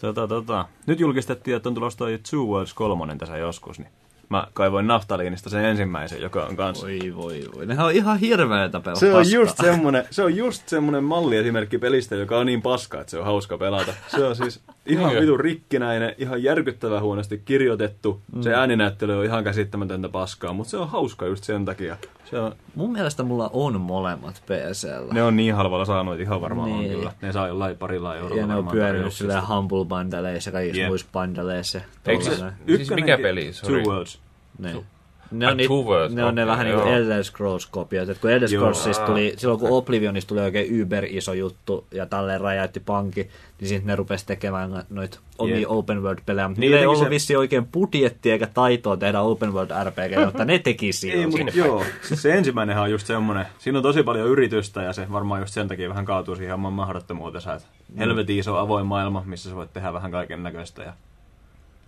Tota, 0.00 0.28
tota. 0.28 0.68
Nyt 0.86 1.00
julkistettiin, 1.00 1.56
että 1.56 1.68
on 1.68 1.74
tulossa 1.74 1.98
toi 1.98 2.20
Two 2.30 2.44
Worlds 2.44 2.74
3 2.74 3.16
tässä 3.16 3.36
joskus, 3.36 3.78
niin 3.78 3.90
mä 4.30 4.46
kaivoin 4.52 4.86
naftaliinista 4.86 5.50
sen 5.50 5.64
ensimmäisen, 5.64 6.22
joka 6.22 6.44
on 6.44 6.56
kanssa. 6.56 6.86
Voi 6.86 7.12
voi 7.16 7.40
voi. 7.56 7.66
Nehän 7.66 7.86
on 7.86 7.92
ihan 7.92 8.18
hirveetä 8.18 8.80
pelata 8.80 9.00
Se 9.00 9.06
on, 9.14 9.18
paskaa. 9.18 9.40
just 9.40 9.56
semmonen, 9.56 10.04
se 10.10 10.22
on 10.22 10.36
just 10.36 10.68
semmonen 10.68 11.04
malliesimerkki 11.04 11.78
pelistä, 11.78 12.16
joka 12.16 12.38
on 12.38 12.46
niin 12.46 12.62
paska, 12.62 13.00
että 13.00 13.10
se 13.10 13.18
on 13.18 13.24
hauska 13.24 13.58
pelata. 13.58 13.92
Se 14.08 14.24
on 14.24 14.36
siis 14.36 14.60
ihan 14.86 15.08
Niin. 15.12 15.22
vitun 15.22 15.40
rikkinäinen, 15.40 16.14
ihan 16.18 16.42
järkyttävän 16.42 17.02
huonosti 17.02 17.42
kirjoitettu. 17.44 18.20
Mm. 18.32 18.42
Se 18.42 18.54
ääninäyttely 18.54 19.18
on 19.18 19.24
ihan 19.24 19.44
käsittämätöntä 19.44 20.08
paskaa, 20.08 20.52
mutta 20.52 20.70
se 20.70 20.76
on 20.76 20.88
hauska 20.88 21.26
just 21.26 21.44
sen 21.44 21.64
takia. 21.64 21.96
Se 22.30 22.38
on, 22.40 22.52
Mun 22.74 22.92
mielestä 22.92 23.22
mulla 23.22 23.50
on 23.52 23.80
molemmat 23.80 24.42
PCllä. 24.46 25.14
ne 25.14 25.22
on 25.22 25.36
niin 25.36 25.54
halvalla 25.54 25.84
saanut, 25.84 26.14
että 26.14 26.22
ihan 26.22 26.40
varmaan 26.40 26.68
Niin. 26.70 26.90
on 26.90 26.96
kyllä. 26.96 27.12
Ne 27.22 27.32
saa 27.32 27.48
jollain 27.48 27.76
parilla 27.78 28.16
eurolla 28.16 28.40
ja 28.40 28.46
ne 28.46 28.54
on 28.54 28.68
pyörinyt 28.68 29.12
silleen 29.12 29.48
Humble 29.48 29.84
Bundleissa 29.84 30.48
ja 30.48 30.52
kaikissa 30.52 30.80
Jep. 30.80 30.88
muissa 30.88 31.06
bundleissa. 31.12 31.80
Eikö 32.06 32.24
se-. 32.24 32.52
Siis 32.76 32.90
mikä 32.90 33.18
peli? 33.18 33.52
Sorry. 33.52 33.82
Two 33.82 33.92
Worlds. 33.92 34.20
Niin. 34.58 34.86
Ne 35.30 35.48
on, 35.48 35.56
niit, 35.56 35.70
ne, 36.14 36.24
on 36.24 36.34
ne 36.34 36.46
vähän 36.46 36.66
niin 36.66 36.78
kuin. 36.80 36.94
Elder 36.94 37.22
Scrolls-kopiot. 37.24 38.08
Et 38.10 38.18
kun 38.18 38.30
Elder. 38.30 38.48
Scrollsista 38.48 39.06
tuli, 39.06 39.34
silloin 39.36 39.60
kun 39.60 39.68
Oblivionista 39.70 40.28
tuli 40.28 40.40
oikein 40.40 40.66
yber 40.70 41.04
iso 41.08 41.32
juttu 41.32 41.86
ja 41.92 42.06
tälleen 42.06 42.40
räjäytti 42.40 42.80
pankki, 42.80 43.28
niin 43.60 43.68
sitten 43.68 43.86
ne 43.86 43.96
rupesi 43.96 44.26
tekemään 44.26 44.84
noita 44.90 45.18
omia 45.38 45.56
Jep. 45.58 45.64
open 45.70 46.02
world-pelejä. 46.02 46.48
Mutta 46.48 46.60
Niin, 46.60 46.66
niillä 46.70 46.80
ei 46.80 46.86
ollut 46.86 47.04
se- 47.04 47.10
vissiin 47.10 47.38
oikein 47.38 47.66
budjettia 47.66 48.32
eikä 48.32 48.46
taitoa 48.46 48.96
tehdä 48.96 49.20
open 49.20 49.52
world 49.52 49.70
RPG, 49.84 50.24
mutta 50.24 50.44
ne 50.44 50.58
teki 50.58 50.86
Ei, 50.86 50.92
silloin. 50.92 51.28
mutta 51.44 51.58
joo. 51.58 51.84
Siis 52.02 52.22
se 52.22 52.32
ensimmäinenhän 52.34 52.84
on 52.84 52.90
just 52.90 53.06
semmonen, 53.06 53.46
siinä 53.58 53.78
on 53.78 53.82
tosi 53.82 54.02
paljon 54.02 54.28
yritystä 54.28 54.82
ja 54.82 54.92
se 54.92 55.06
varmaan 55.12 55.40
just 55.40 55.54
sen 55.54 55.68
takia 55.68 55.88
vähän 55.88 56.04
kaatuu 56.04 56.36
siihen 56.36 56.54
oman 56.54 56.72
mahdottomuutensa. 56.72 57.54
Että 57.54 57.68
helvetin 57.98 58.38
iso 58.38 58.56
avoin 58.58 58.86
maailma, 58.86 59.22
missä 59.26 59.50
sä 59.50 59.56
voit 59.56 59.72
tehdä 59.72 59.92
vähän 59.92 60.10
kaiken 60.10 60.42
näköistä 60.42 60.82
ja 60.82 60.92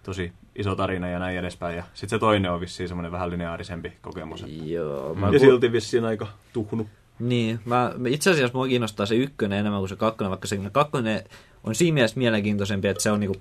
tosi 0.03 0.33
iso 0.57 0.75
tarina 0.77 1.09
ja 1.09 1.19
näin 1.19 1.39
edespäin. 1.39 1.77
Ja 1.77 1.83
sitten 1.95 2.09
se 2.17 2.19
toinen 2.21 2.51
on 2.53 2.61
vissiin 2.61 2.89
semmoinen 2.89 3.13
vähän 3.13 3.31
lineaarisempi 3.31 3.93
kokemus. 4.03 4.43
Et- 4.43 4.67
Joo, 4.67 5.15
mä 5.15 5.29
Ja 5.33 5.39
silti 5.39 5.73
vissiin 5.73 6.05
aika 6.05 6.27
tuhnu. 6.53 6.87
Niin, 7.19 7.61
mä, 7.65 7.93
itse 8.09 8.31
asiassa 8.31 8.59
mua 8.59 8.67
kiinnostaa 8.69 9.07
se 9.07 9.15
ykkönen 9.15 9.59
enemmän 9.59 9.81
kuin 9.81 9.89
se 9.89 9.97
kakkonen, 9.97 10.31
vaikka 10.31 10.49
se 10.49 10.59
kakkonen 10.73 11.25
on 11.65 11.75
siinä 11.75 11.95
mielessä 11.95 12.19
mielenkiintoisempi, 12.19 12.89
että 12.89 13.03
se 13.03 13.11
on 13.11 13.21
niinku 13.21 13.37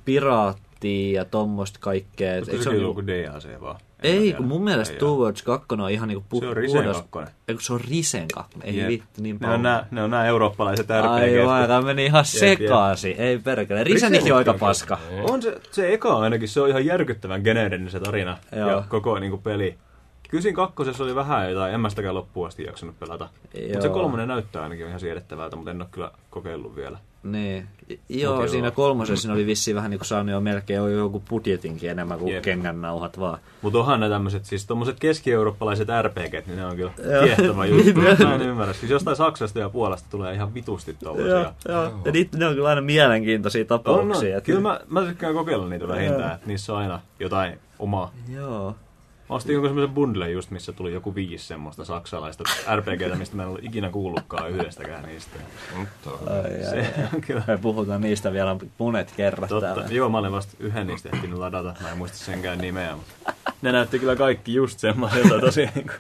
piraattia 0.82 1.22
ja 1.22 1.26
tommoista 1.26 1.80
kaikkea. 1.82 2.40
Mutta 2.40 2.58
se 2.58 2.64
se 2.64 2.70
on 2.70 2.82
joku 2.82 3.08
DAC 3.08 3.62
vaan. 3.62 3.76
En 4.04 4.12
ei, 4.18 4.34
kun 4.34 4.46
mun 4.46 4.64
mielestä 4.64 4.94
Ei 4.94 5.00
Two 5.00 5.10
oo. 5.12 5.18
Worlds 5.18 5.44
2 5.44 5.68
on 5.72 5.92
ihan 5.92 6.08
niinku 6.08 6.40
Se 6.40 6.46
on 6.48 6.58
Risen 6.58 6.84
kakkonen. 6.94 7.30
Ei, 7.48 7.56
kun 7.56 7.62
se 7.62 7.74
on 7.74 7.82
Risen 7.90 8.28
kakkonen. 8.34 8.68
Ei 8.68 8.78
Jep. 8.78 8.88
vittu 8.88 9.22
niin 9.22 9.36
Ne 9.36 9.40
paljon. 9.40 9.56
on 9.56 9.64
nää, 9.64 9.88
ne 9.92 10.04
on 10.04 10.12
nää 10.12 10.26
eurooppalaiset 10.26 10.92
Aivan, 10.92 11.22
RPGt. 11.22 11.68
tämä 11.68 11.82
meni 11.82 12.06
ihan 12.06 12.26
sekaisin. 12.26 13.16
Ei 13.18 13.40
perkele. 13.40 13.84
Risenikin 13.84 14.34
on 14.34 14.38
aika 14.38 14.54
paska. 14.54 14.98
On 15.30 15.42
se, 15.42 15.62
se 15.72 15.94
eka 15.94 16.18
ainakin, 16.20 16.50
se 16.50 16.62
on 16.62 16.70
ihan 16.70 16.86
järkyttävän 16.86 17.42
geneerinen 17.42 17.90
se 17.90 18.00
tarina 18.00 18.38
Joo. 18.56 18.70
ja 18.70 18.84
koko 18.90 19.20
niinku 19.20 19.38
peli. 19.38 19.76
Kyllä 20.30 20.42
siinä 20.42 20.56
kakkosessa 20.56 21.04
oli 21.04 21.16
vähän 21.16 21.50
jotain, 21.52 21.74
en 21.74 21.80
mä 21.80 21.90
sitäkään 21.90 22.16
loppuun 22.16 22.48
asti 22.48 22.64
jaksanut 22.64 23.00
pelata. 23.00 23.30
Mutta 23.68 23.82
se 23.82 23.90
kolmonen 23.90 24.28
näyttää 24.28 24.64
ainakin 24.64 24.88
ihan 24.88 25.00
siedettävältä, 25.00 25.56
mutta 25.56 25.72
en 25.72 25.82
ole 25.82 25.88
kyllä 25.92 26.12
kokeillut 26.30 26.76
vielä. 26.76 26.98
Niin. 27.24 27.68
Joo, 28.10 28.34
Mut 28.34 28.42
joo. 28.44 28.48
siinä 28.52 28.72
kolmosessa 28.72 29.22
siinä 29.22 29.34
oli 29.34 29.46
vissiin 29.46 29.76
vähän 29.76 29.92
niin 29.92 30.00
kuin 30.00 30.08
saanut 30.08 30.32
jo 30.32 30.42
melkein 30.42 30.78
jo 30.78 30.88
joku 30.88 31.24
budjetinkin 31.30 31.90
enemmän 31.90 32.20
kuin 32.20 32.34
Jep. 32.34 32.44
kengännauhat 32.44 33.20
vaan. 33.20 33.40
Mutta 33.62 33.80
onhan 33.80 34.00
ne 34.00 34.10
tämmöiset, 34.10 34.46
siis 34.46 34.66
tommoset 34.66 35.00
keski-eurooppalaiset 35.00 35.88
RPGt, 36.02 36.48
niin 36.48 36.58
ne 36.58 36.66
on 36.66 36.76
kyllä 36.76 36.92
kiehtova 37.24 37.66
juttu. 37.66 38.02
Niin. 38.02 38.18
Mä 38.28 38.36
en 38.36 38.42
ymmärrä. 38.42 38.74
Siis 38.74 38.92
jostain 38.92 39.16
Saksasta 39.18 39.60
ja 39.60 39.70
Puolasta 39.70 40.08
tulee 40.12 40.34
ihan 40.34 40.54
vitusti 40.54 40.96
tollasia. 41.04 41.28
Joo, 41.30 41.52
joo. 41.70 41.92
Ja 42.06 42.12
niitä, 42.12 42.38
ne 42.38 42.48
on 42.48 42.54
kyllä 42.56 42.70
aina 42.70 42.82
mielenkiintoisia 42.82 43.62
On, 43.62 43.68
tapauksia. 43.68 44.32
no, 44.32 44.38
että- 44.38 44.46
kyllä 44.46 44.60
mä, 44.62 44.80
mä 44.90 45.02
tykkään 45.02 45.34
kokeilla 45.34 45.68
niitä 45.70 45.88
vähintään, 45.88 46.34
että 46.36 46.48
niissä 46.48 46.74
on 46.74 46.80
aina 46.80 47.00
jotain 47.20 47.60
omaa. 47.80 48.12
Joo. 48.34 48.76
Mä 49.32 49.36
ostin 49.36 49.54
jonkun 49.54 49.70
semmoisen 49.70 49.94
bundlen 49.94 50.32
just, 50.34 50.52
missä 50.52 50.72
tuli 50.74 50.94
joku 50.94 51.16
viisi 51.16 51.46
semmoista 51.46 51.86
saksalaista 51.86 52.44
RPGtä, 52.76 53.16
mistä 53.16 53.36
mä 53.36 53.42
en 53.44 53.48
ollut 53.48 53.64
ikinä 53.64 53.90
kuullutkaan 53.90 54.50
yhdestäkään 54.50 55.04
niistä. 55.06 55.36
Mutta 55.76 56.10
Ai, 56.34 56.38
ai, 56.40 56.64
Se 56.70 56.94
ai. 56.98 57.08
on 57.14 57.22
kyllä 57.28 57.44
Me 57.48 57.58
puhutaan 57.58 58.02
niistä 58.02 58.32
vielä 58.34 58.56
monet 58.78 59.14
kerrat 59.18 59.50
totta. 59.50 59.66
täällä. 59.68 59.86
Joo, 59.90 60.10
mä 60.10 60.18
olen 60.18 60.32
vasta 60.32 60.56
yhden 60.60 60.88
niistä 60.88 61.10
ehtinyt 61.14 61.40
ladata. 61.40 61.74
Mä 61.82 61.92
en 61.92 61.98
muista 61.98 62.18
senkään 62.18 62.58
nimeä, 62.58 62.96
mutta 62.96 63.34
ne 63.62 63.72
näytti 63.72 64.00
kyllä 64.00 64.16
kaikki 64.16 64.54
just 64.54 64.80
semmoiselta 64.80 65.40
tosi 65.40 65.66
niinku. 65.76 65.94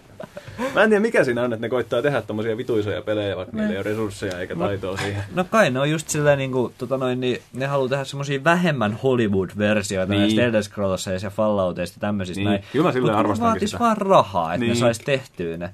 Mä 0.75 0.83
en 0.83 0.89
tiedä 0.89 1.01
mikä 1.01 1.23
siinä 1.23 1.41
on, 1.43 1.53
että 1.53 1.65
ne 1.65 1.69
koittaa 1.69 2.01
tehdä 2.01 2.21
tommosia 2.21 2.57
vituisoja 2.57 3.01
pelejä, 3.01 3.35
vaikka 3.37 3.55
niillä 3.57 3.71
ei 3.71 3.77
ole 3.77 3.83
resursseja 3.83 4.39
eikä 4.39 4.55
taitoa 4.55 4.97
siihen. 4.97 5.23
No 5.35 5.43
kai 5.43 5.71
ne 5.71 5.79
on 5.79 5.91
just 5.91 6.09
silleen 6.09 6.37
niinku, 6.37 6.73
tota 6.77 6.97
noin, 6.97 7.19
niin 7.19 7.41
ne 7.53 7.65
haluaa 7.65 7.89
tehdä 7.89 8.03
semmosia 8.03 8.43
vähemmän 8.43 8.97
Hollywood-versioita 9.03 10.11
Niin. 10.13 10.21
näistä 10.21 10.41
Elder 10.41 10.63
Scrollsista 10.63 11.25
ja 11.27 11.29
Fallouteista 11.29 11.97
ja 11.97 12.01
tämmöisistä 12.01 12.39
Niin. 12.39 12.49
näin. 12.49 12.63
Kyllä 12.71 12.85
mä 12.85 12.91
silleen 12.91 13.15
arvostankin 13.17 13.51
vaatis 13.51 13.69
sitä. 13.71 13.83
vaan 13.83 13.97
rahaa, 13.97 14.53
että 14.53 14.59
niin. 14.59 14.67
ne 14.69 14.73
Niin. 14.73 14.79
sais 14.79 14.99
tehtyä 14.99 15.57
ne. 15.57 15.69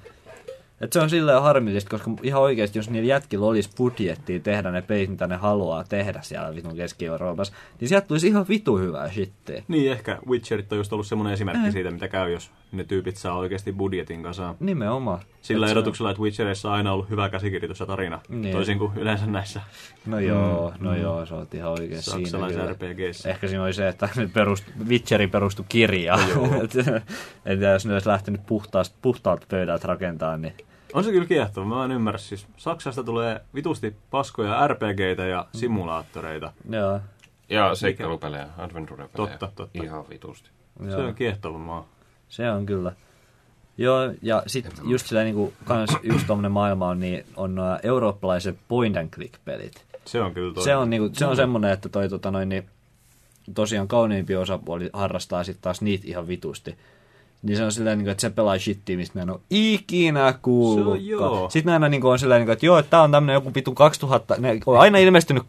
Et 0.81 0.93
se 0.93 0.99
on 0.99 1.09
silleen 1.09 1.41
harmillista, 1.41 1.89
koska 1.89 2.11
ihan 2.23 2.41
oikeasti, 2.41 2.79
jos 2.79 2.89
niillä 2.89 3.07
jätkillä 3.09 3.45
olisi 3.45 3.69
budjettia 3.77 4.39
tehdä 4.39 4.71
ne 4.71 4.81
pelit, 4.81 5.09
mitä 5.09 5.27
ne 5.27 5.35
haluaa 5.35 5.83
tehdä 5.83 6.19
siellä 6.21 6.55
vitun 6.55 6.75
Keski-Euroopassa, 6.75 7.53
niin 7.79 7.89
sieltä 7.89 8.07
tulisi 8.07 8.27
ihan 8.27 8.45
vitu 8.49 8.77
hyvää 8.77 9.09
shittiä. 9.11 9.63
Niin, 9.67 9.91
ehkä 9.91 10.17
Witcherit 10.27 10.71
on 10.71 10.77
just 10.77 10.93
ollut 10.93 11.07
semmoinen 11.07 11.33
esimerkki 11.33 11.67
Eh. 11.67 11.73
siitä, 11.73 11.91
mitä 11.91 12.07
käy, 12.07 12.31
jos 12.31 12.51
ne 12.71 12.83
tyypit 12.83 13.17
saa 13.17 13.37
oikeasti 13.37 13.73
budjetin 13.73 14.23
kasaan. 14.23 14.55
Nimenomaan. 14.59 15.19
Sillä 15.41 15.65
Et 15.65 15.71
erotuksella, 15.71 16.11
että 16.11 16.23
Witcherissa 16.23 16.69
on 16.69 16.75
aina 16.75 16.93
ollut 16.93 17.09
hyvä 17.09 17.29
käsikirjoitus 17.29 17.79
ja 17.79 17.85
tarina, 17.85 18.19
Niin. 18.29 18.51
toisin 18.51 18.77
kuin 18.79 18.91
yleensä 18.97 19.25
näissä 19.25 19.61
No 20.05 20.19
joo, 20.19 20.73
no 20.79 20.95
joo, 20.95 21.25
se 21.25 21.33
on 21.33 21.47
ihan 21.53 21.71
oikein 21.71 22.01
siinä. 22.01 22.39
RPGissä. 22.71 23.29
Ehkä 23.29 23.47
siinä 23.47 23.63
oli 23.63 23.73
se, 23.73 23.87
että 23.87 24.09
nyt 24.15 24.33
perust, 24.33 24.65
Witcheri 24.87 25.27
perustui 25.27 25.65
kirjaan. 25.69 26.19
Et- 26.63 26.87
en 27.45 27.57
tiedä, 27.59 27.73
jos 27.73 27.85
ne 27.85 27.93
olisi 27.93 28.07
lähtenyt 28.09 28.41
puhtaasta, 28.47 28.95
puhtaalta 29.01 29.45
pöydältä 29.49 29.87
rakentaa, 29.87 30.37
niin 30.37 30.53
On 30.97 31.03
se 31.03 31.11
kyllä 31.11 31.25
kiehtova, 31.25 31.65
mä 31.65 31.85
en 31.85 31.91
ymmärrä. 31.91 32.17
Siis 32.17 32.47
Saksasta 32.57 33.03
tulee 33.03 33.41
vitusti 33.55 33.95
paskoja 34.11 34.67
RPGitä 34.67 35.25
ja 35.25 35.45
simulaattoreita. 35.55 36.53
joo. 36.69 36.99
Ja 37.49 37.75
seikkailupelejä, 37.75 38.47
adventure-pelejä. 38.57 39.37
Totta, 39.37 39.51
totta. 39.55 39.83
Ihan 39.83 40.09
vitusti. 40.09 40.49
Se 40.83 40.89
joo. 40.89 41.07
on 41.07 41.15
kiehtova 41.15 41.57
maa. 41.57 41.87
Se 42.29 42.51
on 42.51 42.65
kyllä. 42.65 42.91
Joo, 43.77 43.99
ja 44.21 44.43
sitten 44.47 44.71
just 44.83 45.07
sillä 45.07 45.23
niinku, 45.23 45.53
kans 45.65 45.97
yksi 46.03 46.25
tommonen 46.25 46.51
maailma 46.51 46.87
on, 46.87 46.99
niin 46.99 47.25
on 47.35 47.55
nuo 47.55 47.79
eurooppalaiset 47.83 48.57
point 48.67 48.97
and 48.97 49.09
click 49.09 49.33
pelit. 49.45 49.85
Se 50.05 50.21
on 50.21 50.33
kyllä 50.33 50.53
toinen. 50.53 50.63
Se 50.63 50.75
on, 50.75 50.89
niinku, 50.89 51.09
se 51.13 51.25
on 51.25 51.35
semmonen, 51.35 51.71
että 51.71 51.89
toi 51.89 52.09
tota 52.09 52.31
noin, 52.31 52.49
niin, 52.49 52.69
tosiaan 53.53 53.87
kauniimpi 53.87 54.35
osapuoli 54.35 54.89
harrastaa 54.93 55.43
sitten 55.43 55.61
taas 55.61 55.81
niitä 55.81 56.03
ihan 56.07 56.27
vitusti. 56.27 56.77
Niin 57.47 57.57
se 57.57 57.63
on 57.63 57.71
silleen, 57.71 57.97
niinku, 57.97 58.11
että 58.11 58.21
se 58.21 58.29
pelaa 58.29 58.59
shittiä, 58.59 58.97
mistä 58.97 59.19
mä 59.19 59.23
en 59.23 59.29
ole 59.29 59.39
ikinä 59.49 60.33
joo. 61.01 61.49
Sitten 61.49 61.73
aina 61.73 61.89
niinku 61.89 62.09
on 62.09 62.19
silleen, 62.19 62.39
niinku, 62.39 62.51
että 62.51 62.65
joo, 62.65 62.77
että 62.77 62.89
tää 62.89 63.01
on 63.01 63.11
tämmönen 63.11 63.33
joku 63.33 63.51
vitun 63.55 63.75
2000, 63.75 64.35
ne 64.39 64.59
on 64.65 64.79
aina 64.79 64.97
ilmestynyt 64.97 65.43
2003-2007. 65.43 65.45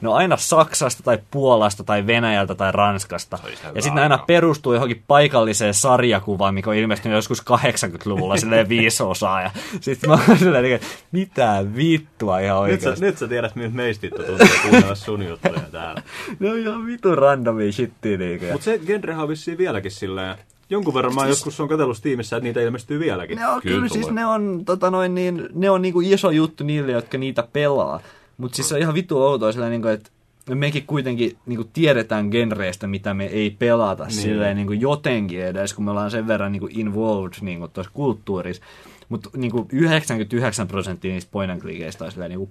Ne 0.00 0.08
on 0.08 0.16
aina 0.16 0.36
Saksasta 0.36 1.02
tai 1.02 1.18
Puolasta 1.30 1.84
tai 1.84 2.06
Venäjältä 2.06 2.54
tai 2.54 2.72
Ranskasta. 2.72 3.38
Ja 3.74 3.82
sitten 3.82 4.02
aina 4.02 4.18
perustuu 4.18 4.72
johonkin 4.72 5.02
paikalliseen 5.08 5.74
sarjakuvaan, 5.74 6.54
mikä 6.54 6.70
on 6.70 6.76
ilmestynyt 6.76 7.16
joskus 7.16 7.42
80-luvulla, 7.42 8.36
silleen 8.36 8.68
viisi 8.76 9.02
osaa. 9.02 9.42
Ja 9.42 9.50
sitten 9.80 10.10
mä 10.10 10.18
oon 10.28 10.38
silleen, 10.38 10.64
niinku, 10.64 10.84
että 10.84 10.96
mitä 11.12 11.64
vittua 11.76 12.38
ihan 12.38 12.64
Nyt 12.64 12.80
sä, 12.80 12.88
oikeasti. 12.88 13.04
nyt 13.04 13.18
sä 13.18 13.28
tiedät, 13.28 13.56
miltä 13.56 13.74
meistä 13.74 14.08
tuntuu 14.08 14.36
kuunnella 14.62 14.94
sun 14.94 15.26
juttuja 15.26 15.60
täällä. 15.72 16.02
Ne 16.40 16.50
on 16.50 16.58
ihan 16.58 16.86
vitun 16.86 17.18
randomia 17.18 17.72
shittiä 17.72 18.16
niinkö. 18.16 18.52
Mutta 18.52 18.64
se 18.64 18.78
genrehän 18.96 19.22
on 19.22 19.28
vissiin 19.28 19.58
vieläkin 19.58 19.90
silleen. 19.90 20.36
Jonkun 20.70 20.94
verran 20.94 21.14
mä 21.14 21.26
joskus 21.26 21.60
on 21.60 21.68
katsellut 21.68 21.96
Steamissa, 21.96 22.36
että 22.36 22.44
niitä 22.44 22.60
ilmestyy 22.60 23.00
vieläkin. 23.00 23.36
Ne 23.38 23.48
on 23.48 23.62
Kyllä 23.62 23.76
kyllä, 23.76 23.88
siis 23.88 24.10
ne 24.10 24.26
on, 24.26 24.62
tota 24.64 24.90
noin, 24.90 25.14
niin, 25.14 25.48
ne 25.54 25.70
on 25.70 25.82
niinku 25.82 26.00
iso 26.00 26.30
juttu 26.30 26.64
niille, 26.64 26.92
jotka 26.92 27.18
niitä 27.18 27.48
pelaa. 27.52 28.00
Mutta 28.36 28.56
siis 28.56 28.68
se 28.68 28.74
on 28.74 28.80
ihan 28.80 28.94
vittu 28.94 29.22
outoa 29.22 29.52
sillä 29.52 29.68
niinku, 29.68 29.88
että 29.88 30.10
mekin 30.54 30.86
kuitenkin 30.86 31.36
niinku 31.46 31.70
tiedetään 31.72 32.28
genreistä, 32.28 32.86
mitä 32.86 33.14
me 33.14 33.26
ei 33.26 33.50
pelata 33.50 34.04
niin. 34.04 34.14
Silleen 34.14 34.56
niinku 34.56 34.72
jotenkin 34.72 35.44
edes, 35.44 35.74
kun 35.74 35.84
me 35.84 35.90
ollaan 35.90 36.10
sen 36.10 36.26
verran 36.26 36.52
niinku 36.52 36.68
involved 36.70 37.32
niinku 37.40 37.68
tuossa 37.68 37.92
kulttuurissa. 37.94 38.62
Mutta 39.08 39.30
niinku 39.36 39.66
99 39.72 40.68
prosenttia 40.68 41.12
niistä 41.12 41.30
point 41.32 41.50
and 41.52 41.62
on 42.00 42.12
silleen 42.12 42.30
niinku, 42.30 42.50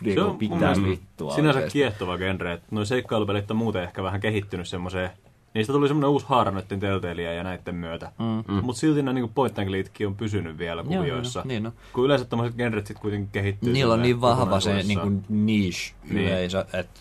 niinku 0.00 0.34
pitää 0.34 0.58
mielestä 0.58 0.84
vittua. 0.84 1.34
Sinänsä 1.34 1.62
kiehtova 1.72 2.18
genre. 2.18 2.52
että 2.52 2.66
Noi 2.70 2.86
seikkailupelit 2.86 3.50
on 3.50 3.56
muuten 3.56 3.82
ehkä 3.82 4.02
vähän 4.02 4.20
kehittynyt 4.20 4.68
semmoiseen 4.68 5.10
Niistä 5.58 5.72
tuli 5.72 5.88
semmoinen 5.88 6.10
uusi 6.10 6.26
haara 6.28 6.50
noiden 6.50 6.80
Telltaleja 6.80 7.32
ja 7.32 7.42
näiden 7.44 7.74
myötä. 7.74 8.12
Mm. 8.18 8.54
Mutta 8.64 8.80
silti 8.80 9.02
nämä 9.02 9.12
niinku 9.12 9.30
point 9.34 9.58
and 9.58 9.68
clickkin 9.68 10.06
on 10.06 10.16
pysynyt 10.16 10.58
vielä 10.58 10.84
Joo, 10.88 11.02
kuvioissa. 11.02 11.42
niin 11.44 11.62
no. 11.62 11.72
Kun 11.92 12.04
yleensä 12.04 12.24
tommoset 12.24 12.56
genret 12.56 12.86
sit 12.86 12.98
kuitenkin 12.98 13.28
kehittyy. 13.32 13.72
Niillä 13.72 13.94
on 13.94 14.02
niin 14.02 14.20
vahva 14.20 14.60
se 14.60 14.70
kokonaisuudessaan. 14.70 14.88
niin 14.88 15.24
kuin 15.28 15.46
niche 15.46 15.94
Niin. 16.10 16.28
yleisö, 16.28 16.66
että 16.72 17.00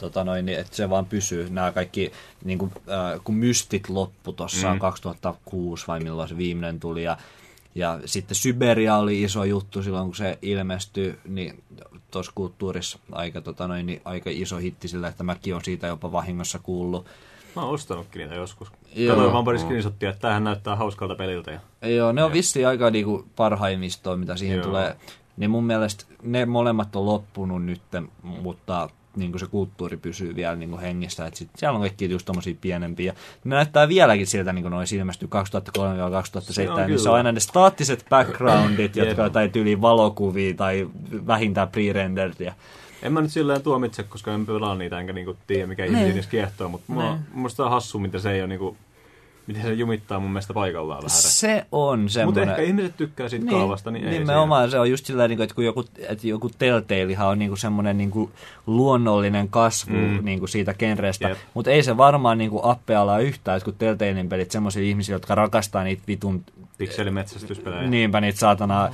tota 0.00 0.24
noin, 0.24 0.46
niin, 0.46 0.58
että 0.58 0.76
se 0.76 0.90
vaan 0.90 1.06
pysyy. 1.06 1.50
Nämä 1.50 1.72
kaikki, 1.72 2.12
niin 2.44 2.58
kuin, 2.58 2.72
äh, 2.76 3.20
kun 3.24 3.34
Mystit 3.34 3.88
loppu 3.88 4.32
tuossa 4.32 4.72
mm. 4.72 4.78
2006 4.78 5.84
vai 5.88 6.00
milloin 6.00 6.28
se 6.28 6.36
viimeinen 6.36 6.80
tuli 6.80 7.02
ja 7.02 7.16
ja 7.74 8.00
sitten 8.04 8.34
Syberia 8.34 8.96
oli 8.96 9.22
iso 9.22 9.44
juttu 9.44 9.82
silloin, 9.82 10.04
kun 10.06 10.16
se 10.16 10.38
ilmestyi, 10.42 11.18
niin 11.28 11.62
tuossa 12.10 12.32
kulttuurissa 12.34 12.98
aika, 13.12 13.40
tota 13.40 13.68
noin, 13.68 13.86
niin 13.86 14.00
aika 14.04 14.30
iso 14.32 14.56
hitti 14.56 14.88
sillä, 14.88 15.08
että 15.08 15.24
mäkin 15.24 15.54
on 15.54 15.64
siitä 15.64 15.86
jopa 15.86 16.12
vahingossa 16.12 16.58
kuullut. 16.58 17.06
Mä 17.56 17.62
oon 17.62 17.74
ostanutkin 17.74 18.20
niitä 18.20 18.34
joskus. 18.34 18.68
Joo. 18.94 19.14
Katoin 19.14 19.32
vaan 19.32 19.44
pari 19.44 19.58
screenshottia, 19.58 20.10
että 20.10 20.20
tämähän 20.20 20.44
näyttää 20.44 20.76
hauskalta 20.76 21.14
peliltä. 21.14 21.50
Ja... 21.50 21.88
Joo, 21.88 22.12
ne 22.12 22.24
on 22.24 22.32
vissiin 22.32 22.68
aika 22.68 22.90
niinku 22.90 23.26
parhaimmistoa, 23.36 24.16
mitä 24.16 24.36
siihen 24.36 24.56
Joo. 24.56 24.66
tulee. 24.66 24.96
Niin 25.36 25.50
mun 25.50 25.64
mielestä 25.64 26.04
ne 26.22 26.46
molemmat 26.46 26.96
on 26.96 27.06
loppunut 27.06 27.64
nyt, 27.64 27.80
mutta 28.22 28.88
niin 29.16 29.32
kuin 29.32 29.40
se 29.40 29.46
kulttuuri 29.46 29.96
pysyy 29.96 30.36
vielä 30.36 30.56
niin 30.56 30.70
kuin 30.70 30.80
hengissä. 30.80 31.26
Et 31.26 31.34
sit 31.34 31.48
siellä 31.56 31.76
on 31.76 31.80
kaikki 31.80 32.10
just 32.10 32.26
tommosia 32.26 32.54
pienempiä. 32.60 33.14
Ne 33.44 33.56
näyttää 33.56 33.88
vieläkin 33.88 34.26
siltä, 34.26 34.52
niin 34.52 34.62
kuin 34.62 34.70
noin 34.70 34.94
ilmestyy 34.94 35.28
2003-2007. 35.28 35.32
Se 36.40 36.70
on 36.70 36.76
Niissä 36.76 36.86
kyllä. 36.86 37.10
on 37.10 37.16
aina 37.16 37.32
ne 37.32 37.40
staattiset 37.40 38.06
backgroundit, 38.08 38.96
jotka 39.06 39.22
on 39.22 39.26
jotain 39.26 39.52
tyyliin 39.52 39.80
valokuvia 39.80 40.54
tai 40.54 40.88
vähintään 41.26 41.68
pre-renderdia. 41.68 42.52
En 43.04 43.12
mä 43.12 43.20
nyt 43.20 43.32
silleen 43.32 43.62
tuomitse, 43.62 44.02
koska 44.02 44.34
en 44.34 44.46
pelaa 44.46 44.74
niitä, 44.74 45.00
enkä 45.00 45.12
niinku 45.12 45.36
tiedä 45.46 45.66
mikä 45.66 45.84
ihmisiä 45.84 46.12
niissä 46.12 46.30
kiehtoo, 46.30 46.68
mutta 46.68 46.92
mua, 46.92 47.02
Ne. 47.02 47.08
mun 47.10 47.20
mielestä 47.34 47.64
on 47.64 47.70
hassu, 47.70 47.98
miten 47.98 48.20
se 48.20 48.30
ei 48.32 48.40
ole 48.40 48.48
niinku, 48.48 48.76
miten 49.46 49.62
se 49.62 49.72
jumittaa 49.72 50.20
mun 50.20 50.30
mielestä 50.30 50.54
paikallaan 50.54 51.02
vähän. 51.02 51.10
Se 51.20 51.66
on 51.72 52.00
Mutta 52.00 52.12
semmoinen... 52.12 52.48
ehkä 52.48 52.62
ihmiset 52.62 52.96
tykkää 52.96 53.28
siitä 53.28 53.44
niin, 53.46 53.54
kaavasta, 53.58 53.90
niin 53.90 54.08
ei 54.08 54.18
Nimenomaan 54.18 54.70
se 54.70 54.78
on 54.78 54.90
just 54.90 55.06
sillä 55.06 55.22
tavalla, 55.22 55.44
että 55.44 55.54
kun 55.54 55.64
joku, 55.64 55.84
että 56.08 56.26
joku 56.26 56.50
Telltalehan 56.58 57.28
on 57.28 57.38
niinku 57.38 57.56
semmoinen 57.56 57.98
niinku 57.98 58.30
luonnollinen 58.66 59.48
kasvu 59.48 59.92
mm. 59.96 60.18
Niinku 60.22 60.46
siitä 60.46 60.74
genrestä, 60.74 61.28
Jep. 61.28 61.38
mutta 61.54 61.70
ei 61.70 61.82
se 61.82 61.96
varmaan 61.96 62.38
niinku 62.38 62.60
appealla 62.62 63.18
yhtään, 63.18 63.56
että 63.56 63.64
kun 63.64 63.74
Telltalein 63.78 64.28
pelit 64.28 64.50
semmoisille 64.50 64.88
ihmisille, 64.88 65.16
jotka 65.16 65.34
rakastaa 65.34 65.84
niitä 65.84 66.02
vitun. 66.08 66.44
Pikselimetsästyspelejä. 66.78 67.82
niinpä 67.86 68.20
niitä 68.20 68.38
saatana 68.38 68.90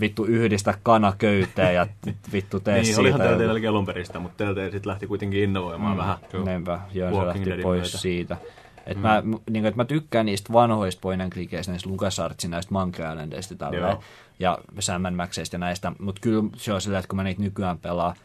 vittu 0.00 0.24
yhdistä 0.24 0.74
kanaköyteen 0.82 1.74
ja 1.74 1.86
vittu 2.32 2.60
tee 2.60 2.82
Niin, 2.82 3.00
olihan 3.00 3.20
siitä. 3.20 3.36
Telltalekin 3.38 3.68
alun 3.68 3.86
perin 3.86 4.06
sitä, 4.06 4.18
mutta 4.18 4.44
Telltale 4.44 4.70
sitten 4.70 4.90
lähti 4.90 5.06
kuitenkin 5.06 5.42
innovoimaan 5.42 5.92
mm. 5.92 5.98
vähän. 5.98 6.16
Niinpä, 6.44 6.80
joo, 6.94 7.20
se 7.20 7.26
lähti 7.26 7.44
Deadin 7.44 7.62
pois 7.62 7.80
myötä. 7.82 7.98
siitä. 7.98 8.36
Et 8.86 8.96
mm. 8.96 9.02
mä, 9.02 9.22
m- 9.24 9.34
niinku, 9.50 9.68
et 9.68 9.76
mä 9.76 9.84
tykkään 9.84 10.26
niistä 10.26 10.52
vanhoista 10.52 11.00
point 11.00 11.22
and 11.22 11.32
clickeistä, 11.32 11.72
näistä 11.72 11.90
LucasArtsin, 11.90 12.50
näistä 12.50 12.72
Monkey 12.72 13.06
Islandeista 13.12 13.54
tälleen, 13.54 13.96
ja 14.38 14.58
Sam 14.78 15.02
Maxeista 15.16 15.54
ja 15.54 15.58
näistä, 15.58 15.92
mutta 15.98 16.20
kyllä 16.20 16.42
se 16.56 16.72
on 16.72 16.80
sillä, 16.80 16.98
että 16.98 17.08
kun 17.08 17.16
mä 17.16 17.22
niitä 17.24 17.42
nykyään 17.42 17.78
pelaan, 17.78 18.16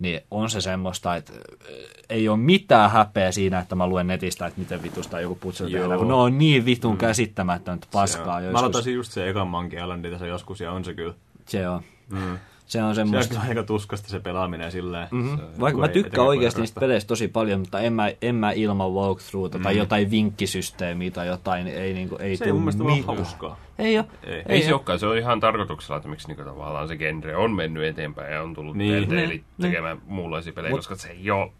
niin 0.00 0.20
on 0.30 0.50
se 0.50 0.60
semmoista, 0.60 1.16
että 1.16 1.32
äh, 1.32 1.74
ei 2.10 2.28
ole 2.28 2.38
mitään 2.38 2.90
häpeä 2.90 3.32
siinä, 3.32 3.58
että 3.58 3.74
mä 3.74 3.86
luen 3.86 4.06
netistä, 4.06 4.46
että 4.46 4.60
miten 4.60 4.82
vitusta 4.82 5.20
joku 5.20 5.38
Joo. 5.60 5.68
tehdään, 5.68 5.98
kun 5.98 6.08
ne 6.08 6.14
on 6.14 6.38
niin 6.38 6.64
vitun 6.64 6.92
mm. 6.94 6.98
käsittämätöntä 6.98 7.86
paskaa 7.92 8.40
Se 8.40 8.46
on. 8.46 8.52
Mä 8.52 8.58
joskus. 8.58 8.74
aloitin 8.74 8.94
just 8.94 9.12
se 9.12 9.28
ekan 9.28 9.48
Monkey 9.48 9.80
Islandin 9.80 10.10
tässä 10.10 10.26
joskus, 10.26 10.60
ja 10.60 10.72
on 10.72 10.84
se 10.84 10.94
kyllä. 10.94 11.14
Se 11.46 11.68
on, 11.68 11.82
Mm. 12.10 12.38
Se 12.70 12.82
on 12.82 12.94
Se 12.94 13.00
on 13.00 13.06
semmoista. 13.08 13.40
aika 13.48 13.62
tuskasta 13.62 14.08
se 14.08 14.20
pelaaminen 14.20 14.72
silleen. 14.72 15.08
Mm-hmm. 15.10 15.36
Se- 15.36 15.42
Vaikka 15.60 15.72
kun 15.72 15.80
mä 15.80 15.88
tykkään 15.88 16.26
oikeasti 16.26 16.60
niistä 16.60 16.80
peleistä 16.80 17.08
tosi 17.08 17.28
paljon, 17.28 17.60
mutta 17.60 17.80
en 17.80 17.92
mä, 17.92 18.10
en 18.22 18.34
mä 18.34 18.52
ilman 18.52 18.92
walkthroughta 18.92 19.58
mm. 19.58 19.62
tai 19.64 19.76
jotain 19.76 20.10
vinkkisysteemiä 20.10 21.10
tai 21.10 21.26
jotain, 21.26 21.64
niin 21.64 21.76
ei, 21.78 21.92
niinku, 21.94 22.16
ei 22.16 22.36
Se 22.36 22.44
ei 22.44 22.52
mun 22.52 22.62
mielestä 22.62 22.84
vaan 22.84 22.96
mitään. 22.98 23.16
hauskaa. 23.16 23.58
Ei 23.78 23.98
oo. 23.98 24.04
Ei. 24.24 24.32
Ei, 24.34 24.42
Ei 24.48 24.62
se 24.62 24.72
olekaan, 24.74 24.98
se 24.98 25.06
on 25.06 25.18
ihan 25.18 25.40
tarkoituksella, 25.40 25.96
että 25.96 26.08
miksi 26.08 26.28
niinku 26.28 26.44
tavallaan 26.44 26.88
se 26.88 26.96
genre 26.96 27.36
on 27.36 27.52
mennyt 27.52 27.84
eteenpäin 27.84 28.32
ja 28.32 28.42
on 28.42 28.54
tullut 28.54 28.76
Niin. 28.76 28.92
niin, 28.92 29.08
Telltale 29.08 29.26
Niin, 29.28 29.44
tekemään 29.60 29.98
muunlaisia 30.06 30.52
pelejä, 30.52 30.70
Mut- 30.72 30.78
koska 30.78 30.94
se 30.96 31.08
ei 31.08 31.30
ole, 31.30 31.50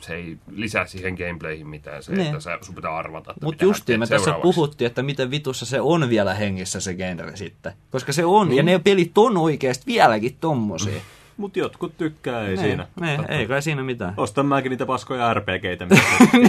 se 0.00 0.14
ei 0.14 0.36
lisää 0.50 0.86
siihen 0.86 1.14
gameplayhin 1.14 1.66
mitään, 1.68 2.02
se, 2.02 2.12
Niin. 2.12 2.26
että 2.26 2.40
sä, 2.40 2.58
sun 2.62 2.74
pitää 2.74 2.96
arvata, 2.96 3.30
että 3.30 3.44
Mutta 3.46 3.64
justiin 3.64 4.00
me 4.00 4.06
tässä 4.06 4.32
puhuttiin, 4.42 4.86
että 4.86 5.02
miten 5.02 5.30
vitussa 5.30 5.66
se 5.66 5.80
on 5.80 6.08
vielä 6.08 6.34
hengissä 6.34 6.80
se 6.80 6.94
genre 6.94 7.36
sitten. 7.36 7.72
Koska 7.90 8.12
se 8.12 8.24
on, 8.24 8.48
mm. 8.48 8.54
ja 8.54 8.62
ne 8.62 8.78
pelit 8.78 9.18
on 9.18 9.36
oikeasti 9.36 9.86
vieläkin 9.86 10.36
tommosia. 10.40 11.00
Mut 11.36 11.56
jotkut 11.56 11.96
tykkää, 11.98 12.46
ei 12.46 12.56
Ne, 12.56 12.62
siinä. 12.62 12.86
Ne, 13.00 13.16
Totta. 13.16 13.32
ei 13.32 13.46
kai 13.46 13.62
siinä 13.62 13.82
mitään. 13.82 14.14
Ostan 14.16 14.46
mäkin 14.46 14.70
niitä 14.70 14.86
paskoja 14.86 15.34
RPGitä, 15.34 15.86
mitä 15.86 16.02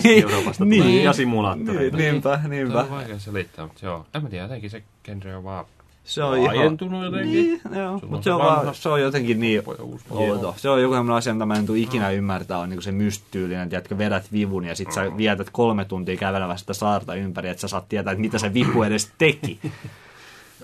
Euroopasta 0.22 0.66
Niin. 0.66 0.84
tulee. 0.84 1.04
Ja 1.04 1.14
simulaattoreita. 1.14 1.98
Niinpä, 1.98 2.40
Se 2.44 2.48
niinpä. 2.48 2.80
on 2.82 2.90
vaikea 2.90 3.20
selittää, 3.20 3.66
mutta 3.66 3.86
joo. 3.86 4.06
En 4.14 4.24
mä 4.24 4.30
tiedä, 4.30 4.44
jotenkin 4.44 4.70
se 4.70 4.84
genre 5.04 5.36
on 5.36 5.44
vaan 5.44 5.66
Se 6.06 6.24
on 6.24 6.38
ihan... 6.38 6.56
laajentunut 6.56 7.04
jotenkin. 7.04 7.32
Niin, 7.34 7.62
joo, 7.76 8.00
mutta 8.08 8.24
se 8.24 8.34
on, 8.34 8.42
se 8.42 8.46
vaan, 8.46 8.76
se 8.76 8.90
on 8.90 9.02
jotenkin 9.02 9.40
niin 9.40 9.64
outo. 10.10 10.54
Se 10.58 10.70
on 10.70 10.82
joku 10.82 10.94
sellainen 10.94 11.16
asia, 11.16 11.34
mitä 11.34 11.46
mä 11.46 11.56
en 11.56 11.66
tule 11.66 11.78
ikinä 11.80 12.10
ymmärtää, 12.10 12.58
on 12.60 12.70
niin 12.70 12.82
se 12.82 12.92
mysttyylinen, 12.92 13.70
että 13.74 13.98
vedät 13.98 14.32
vivun 14.32 14.66
ja 14.66 14.76
sit 14.76 14.92
sä 14.92 15.18
vietät 15.18 15.50
kolme 15.52 15.86
tuntia 15.86 16.18
kävelemässä 16.18 16.64
sitä 16.64 16.74
saarta 16.74 17.16
ympäri, 17.16 17.50
että 17.50 17.62
sä 17.62 17.68
saat 17.68 17.90
tietää, 17.90 18.12
että 18.12 18.22
mitä 18.22 18.38
se 18.40 18.54
vipu 18.54 18.84
edes 18.84 19.12
teki. 19.18 19.60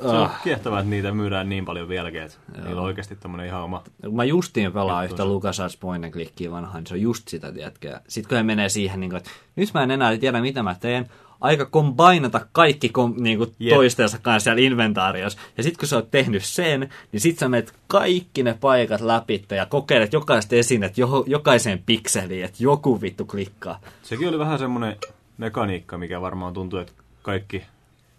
Se 0.02 0.08
on 0.08 0.16
Ah. 0.16 0.44
kiehtovaa, 0.44 0.80
että 0.80 0.90
niitä 0.90 1.12
myydään 1.12 1.50
niin 1.50 1.66
paljon 1.66 1.88
vieläkin, 1.88 2.22
että 2.22 2.38
niillä 2.64 2.82
on 2.82 2.88
oikeasti 2.88 3.16
tämmönen 3.16 3.46
ihan 3.46 3.62
oma... 3.64 3.84
Kun 4.02 4.16
mä 4.16 4.24
justiin 4.24 4.72
pelaan 4.72 5.06
yhtä. 5.06 5.26
LucasArts 5.26 5.78
Point 5.78 6.04
and 6.06 6.14
Clickia 6.14 6.52
vanhaan, 6.52 6.76
niin 6.78 6.88
se 6.88 6.94
on 6.94 7.02
just 7.02 7.28
sitä, 7.28 7.52
tiedätkö. 7.52 8.00
Sitten 8.08 8.30
kun 8.30 8.38
he 8.38 8.44
menee 8.44 8.70
siihen, 8.70 9.00
niin 9.00 9.10
kuin, 9.10 9.18
että 9.18 9.30
nyt 9.56 9.70
mä 9.74 9.84
en 9.84 9.92
enää 9.92 10.18
tiedä, 10.18 10.42
mitä 10.42 10.64
mä 10.64 10.76
teen, 10.80 11.08
aika 11.42 11.66
kombainata 11.66 12.48
kaikki 12.52 12.90
kom, 12.90 13.14
niin 13.18 13.38
kuin 13.38 13.54
Jep. 13.60 13.76
toistensa 13.76 14.18
kanssa 14.22 14.44
siellä 14.44 14.62
inventaariossa. 14.62 15.40
Ja 15.58 15.64
sitten 15.64 15.80
kun 15.80 15.88
sä 15.88 15.96
oot 15.96 16.12
tehnyt 16.12 16.44
sen, 16.44 16.90
niin 17.12 17.20
sit 17.22 17.40
sä 17.40 17.50
menet 17.50 17.74
kaikki 17.88 18.44
ne 18.44 18.58
paikat 18.62 19.02
läpi 19.02 19.46
ja 19.50 19.66
kokeilet 19.66 20.14
jokaista 20.14 20.56
esinet 20.56 20.98
jo, 20.98 21.24
jokaiseen 21.28 21.84
pikseliin, 21.86 22.46
että 22.46 22.64
joku 22.64 23.02
vittu 23.02 23.26
klikkaa. 23.26 23.80
Sekin 24.04 24.28
oli 24.30 24.40
vähän 24.40 24.60
semmoinen 24.60 24.96
mekaniikka, 25.38 25.98
mikä 25.98 26.22
varmaan 26.22 26.54
tuntuu, 26.54 26.80
että 26.80 26.94
kaikki, 27.22 27.64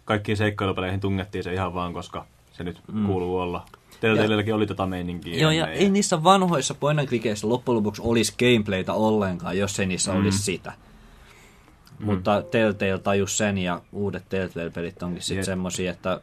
kaikkiin 0.05 0.37
seikkailupeleihin 0.37 0.99
tungettiin 0.99 1.43
se 1.43 1.53
ihan 1.53 1.73
vaan, 1.73 1.93
koska 1.93 2.25
se 2.53 2.63
nyt 2.63 2.79
mm. 2.93 3.05
kuuluu 3.05 3.37
olla. 3.37 3.65
Telltaleilläkin 3.99 4.55
oli 4.55 4.67
tota 4.67 4.85
meininkiä. 4.85 5.35
Joo, 5.35 5.51
ja 5.51 5.67
ennen 5.67 5.81
ei 5.81 5.89
niissä 5.89 6.23
vanhoissa 6.23 6.73
point 6.73 6.99
loppujen 7.43 7.75
lopuksi 7.75 8.01
olisi 8.05 8.33
gameplaytä 8.39 8.93
ollenkaan, 8.93 9.57
jos 9.57 9.79
ei 9.79 9.85
niissä 9.85 10.11
mm. 10.13 10.19
olisi 10.19 10.37
sitä. 10.37 10.73
Mm. 12.03 12.09
Mutta 12.09 12.41
Telltale 12.41 12.99
tajus 12.99 13.37
sen, 13.37 13.57
ja 13.57 13.81
uudet 13.91 14.23
Telltale-pelit 14.29 15.03
onkin 15.03 15.21
sitten 15.21 15.37
Jep. 15.37 15.45
semmosia, 15.45 15.91
että 15.91 16.21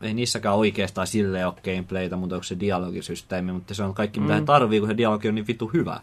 ei 0.00 0.14
niissäkään 0.14 0.54
oikeastaan 0.54 1.06
silleen 1.06 1.46
ole 1.46 1.54
gameplaytä, 1.64 2.16
mutta 2.16 2.34
onko 2.34 2.44
se 2.44 2.60
dialogisysteemi, 2.60 3.52
mutta 3.52 3.74
se 3.74 3.82
on 3.82 3.94
kaikki 3.94 4.20
mitä 4.20 4.40
mm. 4.40 4.46
tarvii, 4.46 4.80
kun 4.80 4.88
se 4.88 4.96
dialogi 4.96 5.28
on 5.28 5.34
niin 5.34 5.46
vittu 5.46 5.70
hyvä. 5.74 6.00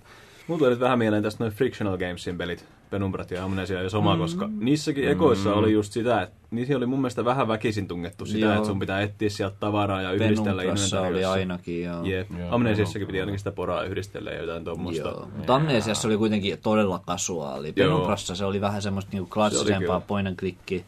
Mulla 0.48 0.60
tuli 0.60 0.70
nyt 0.70 0.80
vähän 0.80 1.00
mieleen 1.00 1.24
tästä 1.24 1.44
noin 1.44 1.54
Frictional 1.54 1.98
Gamesin 1.98 2.38
pelit, 2.38 2.66
Penumbrat 2.90 3.32
ja 3.32 3.44
Amnesia 3.44 3.84
ja 3.84 3.90
Soma, 3.90 4.16
mm. 4.16 4.22
koska 4.22 4.50
niissäkin 4.60 5.10
ekoissa 5.10 5.54
oli 5.54 5.74
just 5.74 5.94
sitä, 5.94 6.22
että 6.22 6.36
niissä 6.52 6.78
oli 6.78 6.86
mun 6.86 7.00
mielestä 7.00 7.26
vähän 7.26 7.48
väkisin 7.48 7.88
tungettu 7.88 8.26
sitä, 8.26 8.46
Joo. 8.46 8.54
että 8.54 8.68
sun 8.68 8.80
pitää 8.80 9.02
etsiä 9.02 9.30
sieltä 9.30 9.56
tavaraa 9.60 10.02
ja 10.02 10.12
yhdistellä 10.12 10.62
Penumbrassa 10.62 11.00
oli 11.02 11.08
inventariossa. 11.08 11.32
ainakin, 11.32 11.84
joo. 11.84 12.04
Jep. 12.04 12.28
Joo, 12.40 12.56
Amnesiassakin 12.56 13.08
piti 13.08 13.20
ainakin 13.20 13.40
sitä 13.40 13.52
poraa 13.52 13.84
yhdistellä 13.84 14.32
ja 14.32 14.42
jotain 14.42 14.64
tuommoista. 14.64 15.08
Joo, 15.08 15.28
mutta 15.38 15.56
Amnesiassa 15.56 16.08
oli 16.08 16.18
kuitenkin 16.18 16.58
todella 16.64 17.00
kasuaali. 17.06 17.74
Penumbrassa 17.74 18.36
se 18.36 18.46
oli 18.46 18.62
vähän 18.62 18.82
semmoista 18.82 19.12
niinku 19.12 19.30
klassisempaa 19.30 20.00
point 20.00 20.28
and 20.28 20.36
clickia. 20.36 20.82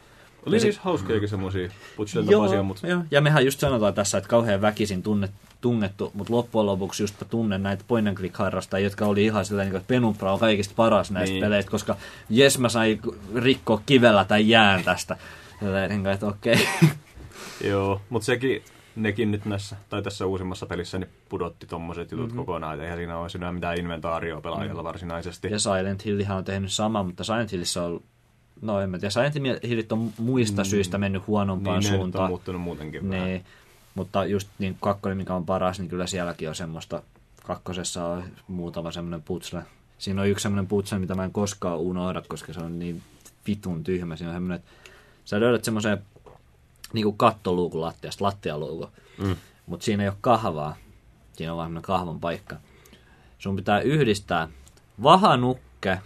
Oli 0.45 0.55
Ja 0.55 0.59
siis 0.59 0.79
hauskojakin 0.79 1.29
semmosia 1.29 1.69
putselta 1.95 2.31
Joo, 2.31 2.63
mutta 2.63 2.87
joo, 2.87 3.01
ja 3.11 3.21
mehän 3.21 3.45
just 3.45 3.59
sanotaan 3.59 3.93
tässä, 3.93 4.17
että 4.17 4.27
kauhean 4.27 4.61
väkisin 4.61 5.03
tunnet, 5.03 5.31
tungettu, 5.61 6.11
mutta 6.13 6.33
loppujen 6.33 6.65
lopuksi 6.65 7.03
just 7.03 7.15
tunnen 7.29 7.63
näitä 7.63 7.83
point 7.87 8.07
and 8.07 8.17
click 8.17 8.37
harrastajia, 8.37 8.83
jotka 8.83 9.05
oli 9.05 9.25
ihan 9.25 9.45
sillä 9.45 9.63
niin 9.63 9.75
että 9.75 9.87
Penumbra 9.87 10.33
on 10.33 10.39
kaikista 10.39 10.73
paras 10.75 11.11
näistä 11.11 11.33
Niin. 11.33 11.43
peleistä, 11.43 11.71
koska 11.71 11.95
jes 12.29 12.59
mä 12.59 12.69
sain 12.69 13.01
rikkoa 13.35 13.81
kivellä 13.85 14.25
tai 14.25 14.49
jään 14.49 14.83
tästä. 14.83 15.17
Sillä 15.59 15.87
niin 15.87 16.07
että 16.07 16.27
okei. 16.27 16.67
Joo, 17.69 18.01
mutta 18.09 18.25
sekin, 18.25 18.63
nekin 18.95 19.31
nyt 19.31 19.45
näissä, 19.45 19.75
tai 19.89 20.01
tässä 20.01 20.25
uusimmassa 20.25 20.65
pelissä, 20.65 20.99
niin 20.99 21.09
pudotti 21.29 21.67
tommoset 21.67 22.11
jutut 22.11 22.25
mm-hmm. 22.25 22.37
kokonaan, 22.37 22.73
että 22.73 22.83
eihän 22.83 22.97
siinä 22.97 23.17
olisi 23.17 23.37
enää 23.37 23.51
mitään 23.51 23.77
inventaarioa 23.77 24.41
pelaajalla 24.41 24.81
mm. 24.81 24.87
varsinaisesti. 24.87 25.47
ja 25.51 25.59
Silent 25.59 26.05
Hillihän 26.05 26.37
on 26.37 26.43
tehnyt 26.43 26.71
sama, 26.71 27.03
mutta 27.03 27.23
Silent 27.23 27.51
Hillissä 27.51 27.83
on 27.83 28.01
No 28.61 28.81
en 28.81 28.89
mä 28.89 28.99
tiedä, 28.99 29.09
Silent 29.09 29.35
Hillit 29.63 29.91
on 29.91 30.11
muista 30.17 30.63
syistä 30.63 30.97
mennyt 30.97 31.27
huonompaan 31.27 31.79
niin, 31.79 31.83
ne 31.83 31.91
nyt 31.91 31.99
on 31.99 32.03
suuntaan. 32.03 32.29
muuttunut 32.29 32.61
muutenkin 32.61 33.09
vähän. 33.09 33.41
Mutta 33.95 34.25
just 34.25 34.49
niin 34.59 34.77
kakkonen, 34.81 35.17
mikä 35.17 35.33
on 35.33 35.45
paras, 35.45 35.79
niin 35.79 35.89
kyllä 35.89 36.07
sielläkin 36.07 36.49
on 36.49 36.55
semmoista, 36.55 37.03
kakkosessa 37.43 38.05
on 38.05 38.23
muutama 38.47 38.91
semmoinen 38.91 39.23
putsle. 39.23 39.63
Siinä 39.97 40.21
on 40.21 40.27
yksi 40.27 40.43
semmoinen 40.43 40.67
putsle, 40.67 40.99
mitä 40.99 41.15
mä 41.15 41.23
en 41.23 41.31
koskaan 41.31 41.77
unohda, 41.77 42.21
koska 42.27 42.53
se 42.53 42.59
on 42.59 42.79
niin 42.79 43.01
vitun 43.47 43.83
tyhmä. 43.83 44.15
Siinä 44.15 44.29
on 44.29 44.35
semmoinen, 44.35 44.55
että 44.55 44.71
sä 45.25 45.39
löydät 45.39 45.63
semmoisen 45.63 46.03
niin 46.93 47.03
kuin 47.03 47.17
kattoluukun 47.17 47.81
lattiasta, 47.81 48.25
lattialuukun, 48.25 48.91
mm. 49.17 49.35
mutta 49.65 49.83
siinä 49.83 50.03
ei 50.03 50.09
ole 50.09 50.17
kahvaa. 50.21 50.75
Siinä 51.33 51.51
on 51.51 51.57
vaan 51.57 51.67
semmoinen 51.67 51.87
kahvan 51.87 52.19
paikka. 52.19 52.55
Sun 53.37 53.55
pitää 53.55 53.79
yhdistää 53.79 54.47
vahanukke, 55.03 55.99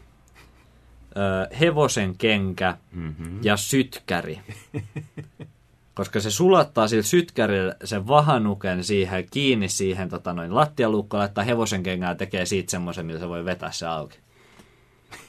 hevosen 1.60 2.18
kenkä 2.18 2.78
mm-hmm. 2.92 3.40
ja 3.44 3.58
sytkäri. 3.58 4.40
Koska 5.96 6.20
se 6.20 6.32
sulattaa 6.32 6.88
sillä 6.88 7.04
sytkärillä 7.04 7.76
sen 7.84 8.08
vahanuken 8.08 8.84
siihen, 8.84 9.26
kiinni 9.32 9.70
siihen 9.70 10.10
tota 10.10 10.34
noin, 10.34 10.56
lattialuukkoon, 10.56 11.20
laittaa 11.20 11.44
hevosen 11.44 11.84
kengää 11.84 12.16
tekee 12.16 12.46
siitä 12.46 12.72
semmoisen, 12.72 13.06
millä 13.06 13.20
se 13.20 13.30
voi 13.30 13.46
vetää 13.46 13.72
se 13.72 13.88
auki. 13.88 14.18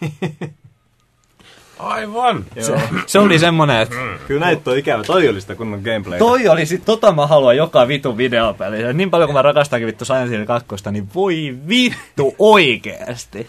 Aivan! 1.78 2.44
Se, 2.60 2.80
se 3.06 3.18
oli 3.18 3.38
semmonen, 3.38 3.82
että 3.82 3.96
Kyllä 4.26 4.40
näitä 4.40 4.70
on 4.70 4.78
ikävä. 4.78 5.04
Toi 5.04 5.28
oli 5.28 5.40
sitä 5.40 5.54
kunnon 5.54 5.80
gameplay. 5.80 6.18
toi 6.18 6.48
oli 6.48 6.66
sit, 6.66 6.84
tota 6.84 7.12
mä 7.12 7.26
haluan 7.26 7.56
joka 7.56 7.88
vitun 7.88 8.16
videopeli. 8.16 8.82
Ja 8.82 8.92
Niin 8.92 9.10
paljon 9.10 9.28
kuin 9.28 9.34
mä 9.34 9.42
rakastankin 9.42 9.86
vittu 9.86 10.04
Silent 10.04 10.30
Hill 10.30 10.44
2, 10.44 10.66
niin 10.90 11.08
voi 11.14 11.58
vittu 11.68 12.34
oikeesti. 12.38 13.48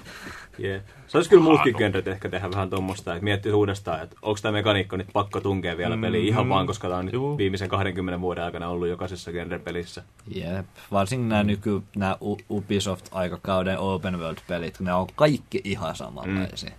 Yeah. 0.64 0.82
Se 1.08 1.17
olisi 1.17 1.30
kyllä 1.30 1.43
muutkin 1.43 1.76
genret 1.78 2.08
ehkä 2.08 2.30
tehdä 2.30 2.52
vähän 2.52 2.70
tuommoista, 2.70 3.13
että 3.13 3.24
miettii 3.24 3.52
uudestaan, 3.52 4.04
että 4.04 4.15
onko 4.22 4.39
tämä 4.41 4.52
mekaniikka 4.52 4.98
nyt 4.98 5.08
pakko 5.13 5.41
tunkea 5.41 5.78
vielä 5.78 5.98
peliin 5.98 6.28
ihan 6.28 6.50
vaan, 6.50 6.67
koska 6.67 6.88
tämä 6.88 7.00
on 7.00 7.06
nyt 7.06 7.13
Juu. 7.13 7.38
viimeisen 7.38 7.70
20 7.70 8.22
vuoden 8.22 8.43
aikana 8.43 8.70
ollut 8.70 8.88
jokaisessa 8.88 9.32
genre-pelissä. 9.32 10.04
Jep, 10.36 10.65
varsinkin 10.91 11.30
nämä 11.30 11.43
nyky, 11.43 11.82
nämä 11.96 12.17
Ubisoft-aikakauden 12.50 13.78
open 13.80 14.20
world-pelit, 14.20 14.80
ne 14.80 14.93
on 14.93 15.08
kaikki 15.15 15.62
ihan 15.63 15.96
samanlaisia. 15.96 16.72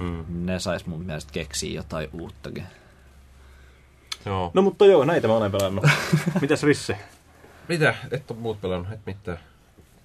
Mm. 0.00 0.24
Ne 0.28 0.58
sais 0.58 0.86
mun 0.86 1.02
mielestä 1.02 1.32
keksiä 1.32 1.74
jotain 1.74 2.08
uuttakin. 2.12 2.64
Joo. 4.26 4.50
No 4.54 4.62
mutta 4.62 4.86
joo, 4.86 5.04
näitä 5.04 5.28
mä 5.28 5.34
olen 5.36 5.52
pelannut. 5.52 5.84
Mitäs 6.40 6.62
Risse? 6.62 6.98
Mitä? 7.68 7.94
Et 8.10 8.30
ole 8.30 8.38
muut 8.38 8.60
pelannut, 8.60 8.92
et 8.92 9.00
mitään. 9.06 9.38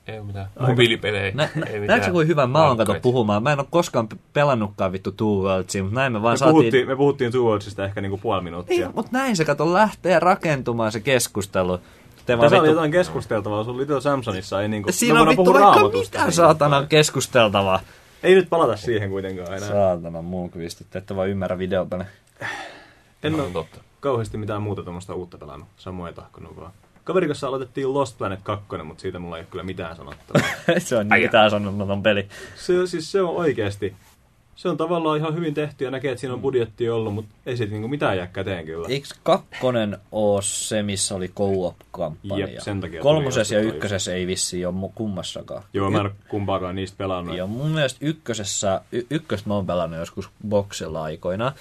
Ei 0.08 0.18
ole 0.20 0.28
mitään. 0.28 0.48
Mobiilipelejä. 0.60 1.32
Nä, 1.36 1.50
nä, 1.56 1.66
ei 1.66 1.80
mitään. 1.80 1.88
näetkö 1.88 2.12
kuin 2.12 2.28
hyvä 2.28 2.48
mä 2.48 2.68
oon 2.68 2.78
kato 2.78 2.96
puhumaan? 3.02 3.44
Mä 3.44 3.52
en 3.52 3.60
ole 3.60 3.68
koskaan 3.70 4.08
pe- 4.08 4.16
pelannutkaan 4.34 4.92
vittu 4.92 5.12
Two 5.12 5.44
Worldsia, 5.44 5.84
mutta 5.84 6.00
näin 6.00 6.14
me 6.14 6.22
vaan 6.22 6.34
Me 6.34 6.38
saatiin... 6.38 6.54
puhuttiin, 6.56 6.88
me 6.88 6.96
puhuttiin 6.96 7.32
Two 7.32 7.44
Worldsista 7.44 7.86
ehkä 7.86 8.02
niinku 8.02 8.18
puoli 8.18 8.42
minuuttia. 8.42 8.86
Ei, 8.88 8.94
mutta 8.96 9.12
näin 9.12 9.36
se 9.36 9.46
kato 9.46 9.74
lähtee 9.74 10.20
rakentumaan 10.20 10.92
se 10.92 11.00
keskustelu. 11.00 11.78
Te 12.26 12.38
vaan 12.38 12.40
Tässä 12.46 12.56
oli 12.56 12.62
vittu... 12.68 12.76
jotain 12.76 12.92
keskusteltavaa, 12.92 13.64
sun 13.64 13.78
Little 13.78 14.02
Samsonissa 14.02 14.62
ei 14.62 14.68
niinku... 14.68 14.92
Siinä 14.92 15.22
on 15.22 15.28
vittu 15.28 15.54
vaikka 15.54 15.90
mitä 15.98 16.32
saatana 16.32 16.86
keskusteltavaa. 16.90 17.80
Ei 18.24 18.36
nyt 18.36 18.50
palata 18.50 18.78
siihen 18.78 19.10
kuitenkaan 19.10 19.54
enää. 19.58 19.70
Saatana 19.70 20.22
munkvistit, 20.22 20.96
että 20.96 21.16
vaan 21.16 21.30
ymmärrä 21.30 21.58
videopelejä. 21.58 22.10
En 23.24 23.32
No, 23.38 23.44
ole 23.44 23.52
totta. 23.54 23.80
kauheasti 24.00 24.38
mitään 24.38 24.62
muuta 24.62 24.84
tuommoista 24.84 25.14
uutta 25.14 25.38
pelannut. 25.38 25.68
Samoin 25.78 26.14
tahkonut 26.14 26.56
vaan. 26.60 26.72
Kaverin 27.04 27.30
kanssa 27.30 27.48
aloitettiin 27.48 27.94
Lost 27.94 28.18
Planet 28.18 28.40
2, 28.44 28.66
mutta 28.84 29.02
siitä 29.02 29.20
mulla 29.20 29.38
ei 29.38 29.42
ole 29.42 29.48
kyllä 29.52 29.64
mitään 29.64 29.96
sanottavaa. 29.96 30.48
se 30.80 30.98
on 30.98 31.10
niin 31.10 31.22
mitään 31.24 31.50
sanomaton 31.50 32.04
peli. 32.04 32.28
se, 32.56 32.80
on- 32.80 32.88
siis 32.88 33.12
se 33.12 33.22
on 33.22 33.36
oikeasti. 33.36 33.94
Se 34.56 34.70
on 34.70 34.78
tavallaan 34.78 35.18
ihan 35.18 35.36
hyvin 35.36 35.54
tehty 35.54 35.86
ja 35.86 35.92
näkee, 35.92 36.12
että 36.12 36.20
siinä 36.20 36.34
on 36.34 36.42
budjetti 36.42 36.90
ollut, 36.90 37.14
mutta 37.14 37.36
ei 37.46 37.58
siitä 37.58 37.72
niinku 37.72 37.88
mitään 37.88 38.18
jää 38.18 38.28
käteen 38.28 38.66
kyllä. 38.66 38.88
Eikö 38.90 39.08
kakkonen 39.24 39.98
oo 40.12 40.42
se, 40.42 40.84
missä 40.84 41.16
oli 41.16 41.28
co-op-kampanja? 41.28 42.48
Jep, 42.48 42.60
sen 42.60 42.82
takia 42.82 43.02
Kolmosessa 43.02 43.56
ja 43.56 43.62
ykkösessä 43.62 44.14
ei 44.14 44.28
vissiin 44.28 44.68
ole 44.68 44.92
kummassakaan. 44.96 45.64
Joo, 45.74 45.90
mä 45.92 46.00
en 46.00 46.06
ole 46.06 46.12
kumpaakaan 46.28 46.76
niistä 46.76 46.98
pelannut. 46.98 47.38
Joo, 47.38 47.48
mun 47.48 47.72
mielestä 47.72 48.00
ykkösessä, 48.02 48.82
y- 48.92 49.06
ykköstä 49.10 49.50
mä 49.50 49.56
oon 49.56 49.66
pelannut 49.68 50.00
joskus 50.00 50.30
boksilla 50.48 51.04
aikoina, 51.04 51.52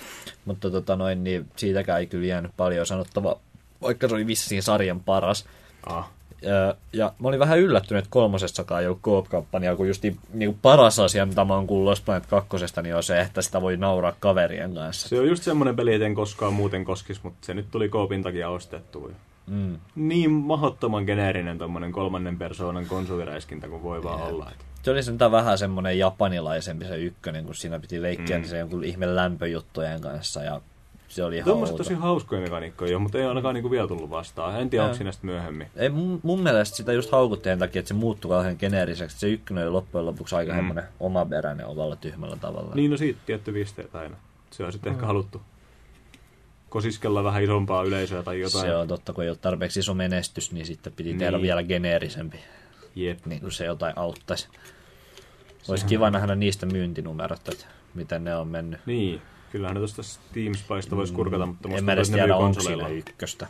mutta 0.45 0.71
tota 0.71 0.97
noin, 0.97 1.25
niin 1.25 1.47
siitäkään 1.57 2.01
ei 2.01 2.07
kyllä 2.07 2.27
jäänyt 2.27 2.53
paljon 2.57 2.87
sanottavaa, 2.87 3.37
vaikka 3.83 4.09
se 4.09 4.15
oli 4.15 4.27
vissiin 4.27 4.63
sarjan 4.63 5.01
paras. 5.01 5.45
Ah. 5.87 6.11
Ja, 6.43 6.75
ja 6.93 7.13
mä 7.19 7.29
olin 7.29 7.39
vähän 7.41 7.59
yllättynyt, 7.59 7.99
että 8.05 8.11
kolmosessakaan 8.11 8.81
ei 8.81 8.87
ollut 8.87 9.03
co-op-kampanjaa, 9.03 9.77
kun 9.77 9.89
just 9.89 10.03
niin 10.33 10.59
paras 10.63 10.99
asia, 10.99 11.27
mitä 11.27 11.45
mä 11.45 11.55
oon 11.55 11.67
kuullut 11.67 11.89
Lost 11.89 12.05
Planet 12.05 12.27
kakkosesta, 12.27 12.83
niin 12.83 12.95
on 12.97 13.03
se, 13.03 13.21
että 13.21 13.43
sitä 13.43 13.63
voi 13.63 13.77
nauraa 13.77 14.13
kaverien 14.21 14.75
kanssa. 14.75 15.09
Se 15.09 15.21
on 15.21 15.29
just 15.29 15.43
semmoinen 15.43 15.77
peli, 15.77 15.95
että 15.95 16.07
en 16.07 16.15
koskaan 16.15 16.53
muuten 16.53 16.85
koskis, 16.85 17.23
mutta 17.23 17.47
se 17.47 17.55
nyt 17.55 17.71
tuli 17.71 17.89
koopin 17.89 18.23
takia 18.23 18.49
ostettua. 18.49 19.11
Mm. 19.47 19.79
Niin 19.95 20.31
mahdottoman 20.31 21.05
geneerinen 21.05 21.59
tommonen 21.59 21.93
kolmannen 21.93 22.39
persoonan 22.39 22.87
konsoliräiskintä 22.87 23.69
kuin 23.69 23.83
voi 23.83 24.03
vaan 24.03 24.23
olla. 24.23 24.51
Et. 24.51 24.65
Se 24.83 24.91
oli 24.91 25.03
sentään 25.03 25.33
vähän 25.33 25.59
semmoinen 25.59 25.99
japanilaisempi 25.99 26.85
se 26.85 26.97
ykkönen, 26.97 27.45
kun 27.45 27.55
siinä 27.55 27.79
piti 27.79 28.03
leikkiä 28.03 28.39
Mm. 28.39 28.45
mm. 28.45 28.49
se 28.49 28.59
jonkun 28.59 28.85
ihme 28.85 29.15
lämpöjuttujen 29.17 30.01
kanssa 30.01 30.43
ja 30.43 30.61
se 31.11 31.25
oli 31.25 31.37
ihan 31.37 31.45
Tuommoiset 31.45 31.73
outo. 31.73 31.85
tosi 31.85 31.95
hauskoja 31.95 32.41
mekaniikkoja, 32.41 32.99
mutta 32.99 33.19
ei 33.19 33.25
ainakaan 33.25 33.55
niinku 33.55 33.71
vielä 33.71 33.89
tullut 33.89 34.11
vastaan. 34.11 34.61
En 34.61 34.71
tiedä, 34.71 34.85
onko 34.85 34.97
siinä 34.97 35.13
sitten 35.13 35.31
myöhemmin. 35.31 35.67
Ei, 35.77 35.89
mun, 35.89 36.21
mun 36.23 36.41
mielestä 36.41 36.77
sitä 36.77 36.93
just 36.93 37.13
haukuttiin 37.13 37.59
takia, 37.59 37.81
että 37.81 37.89
se 37.89 37.95
muuttui 37.95 38.29
kauhean 38.29 38.57
geneeriseksi. 38.59 39.19
Se 39.19 39.29
ykkönen 39.29 39.65
oli 39.65 39.71
loppujen 39.71 40.07
lopuksi 40.07 40.35
aika 40.35 40.53
Mm. 40.53 40.57
mm. 40.57 40.59
semmoinen 40.59 40.85
omaperäinen 41.01 41.67
ovalla 41.67 41.97
tyhmällä 41.97 42.37
tavalla. 42.37 42.75
Niin, 42.75 42.91
no 42.91 42.97
siitä 42.97 43.19
tietty 43.27 43.53
pisteet 43.53 43.95
aina. 43.95 44.17
Se 44.51 44.65
on 44.65 44.73
sitten 44.73 44.93
ehkä 44.93 45.07
haluttu 45.07 45.43
kosiskella 46.69 47.25
vähän 47.25 47.43
isompaa 47.45 47.83
yleisöä 47.83 48.23
tai 48.23 48.41
jotain. 48.41 48.67
Se 48.67 48.77
on 48.77 48.89
totta, 48.89 49.13
kun 49.13 49.25
ei 49.25 49.31
ole 49.31 49.37
tarpeeksi 49.41 49.81
iso 49.81 49.95
menestys, 49.95 50.53
niin 50.53 50.67
sitten 50.67 50.93
piti 50.93 51.15
tehdä 51.15 51.31
Niin. 51.37 51.43
vielä 51.43 51.63
geneerisempi, 51.63 52.39
Jep. 52.95 53.27
niin 53.27 53.41
kuin 53.41 53.53
se 53.53 53.65
jotain 53.65 53.99
auttaisi. 53.99 54.49
Olisi 55.69 55.87
kiva 55.87 56.11
nähdä 56.11 56.35
niistä 56.35 56.67
myyntinumerot, 56.67 57.49
että 57.49 57.67
miten 57.95 58.25
ne 58.25 58.37
on 58.37 58.49
mennyt. 58.49 58.81
Niin, 58.87 59.23
kyllähän 59.53 59.75
ne 59.75 59.81
tuosta 59.81 60.03
Steam 60.03 60.55
Spysta 60.55 60.97
voisi 60.97 61.13
kurkata, 61.13 61.47
mutta 61.47 61.69
en 61.69 61.73
musta 61.73 61.85
mä 61.85 61.93
edes 61.93 62.11
tiedä, 62.11 62.37
onko 62.37 62.55
konsoleilla. 62.55 62.85
sille 62.85 62.99
ykköstä. 62.99 63.47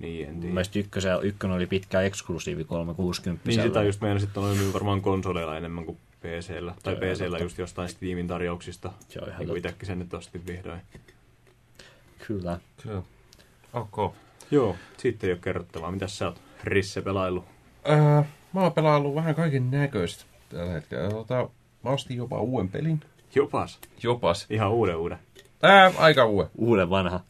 Niin, 0.00 0.28
en 0.28 0.40
tiedä. 0.40 0.54
mielestä 0.54 0.78
ykkösen, 0.78 1.22
ykkönen 1.22 1.56
oli 1.56 1.66
pitkä 1.66 2.00
eksklusiivi 2.00 2.64
360. 2.64 3.48
Niin 3.48 3.62
sitä 3.62 3.82
just 3.82 4.00
meidän 4.00 4.20
sitten 4.20 4.42
on 4.42 4.72
varmaan 4.72 5.00
konsoleilla 5.00 5.56
enemmän 5.56 5.84
kuin 5.84 5.98
PCllä. 6.20 6.74
Tai 6.82 6.96
PCllä 6.96 7.38
just 7.38 7.58
jostain 7.58 7.88
Steamin 7.88 8.26
tarjouksista. 8.28 8.92
Se 9.08 9.20
on 9.20 9.28
ihan 9.28 9.46
niin 9.46 9.56
itsekin 9.56 9.86
sen 9.86 9.98
nyt 9.98 10.14
ostin 10.14 10.46
vihdoin. 10.46 10.80
Kyllä. 12.26 12.58
Kyllä. 12.82 13.02
Ok. 13.72 14.14
Joo, 14.50 14.76
siitä 14.96 15.26
ei 15.26 15.32
ole 15.32 15.40
kerrottavaa. 15.42 15.90
Mitäs 15.90 16.18
sä 16.18 16.26
oot 16.26 16.40
Risse 16.64 17.02
pelaillut? 17.02 17.44
Öö, 17.88 18.22
mä 18.52 18.60
oon 18.60 18.72
pelaillut 18.72 19.14
vähän 19.14 19.34
kaiken 19.34 19.70
näköistä 19.70 20.24
tällä 20.48 20.72
hetkellä. 20.72 21.10
Tota, 21.10 21.48
mä 21.84 21.90
ostin 21.90 22.16
jopa 22.16 22.40
uuden 22.40 22.68
pelin. 22.68 23.00
Jopas. 23.34 23.78
Jopas. 24.02 24.46
Ihan 24.50 24.70
uuden 24.70 24.96
uuden. 24.96 25.18
Tää 25.58 25.92
aika 25.98 26.24
uuden. 26.24 26.50
Uuden 26.58 26.90
vanha. 26.90 27.20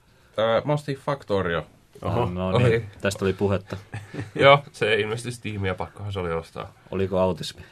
Mä 0.65 0.73
ostin 0.73 0.97
Factorio. 0.97 1.67
Oho. 2.03 2.23
Ah, 2.23 2.33
no 2.33 2.49
Ohi. 2.49 2.69
niin, 2.69 2.91
tästä 3.01 3.25
oli 3.25 3.33
puhetta. 3.33 3.77
Joo, 4.35 4.59
se 4.73 4.95
ilmestyi 4.95 5.33
Steamia, 5.33 5.75
pakkohan 5.75 6.13
se 6.13 6.21
oli 6.21 6.33
ostaa. 6.33 6.73
Oliko 6.91 7.19
autismi? 7.19 7.63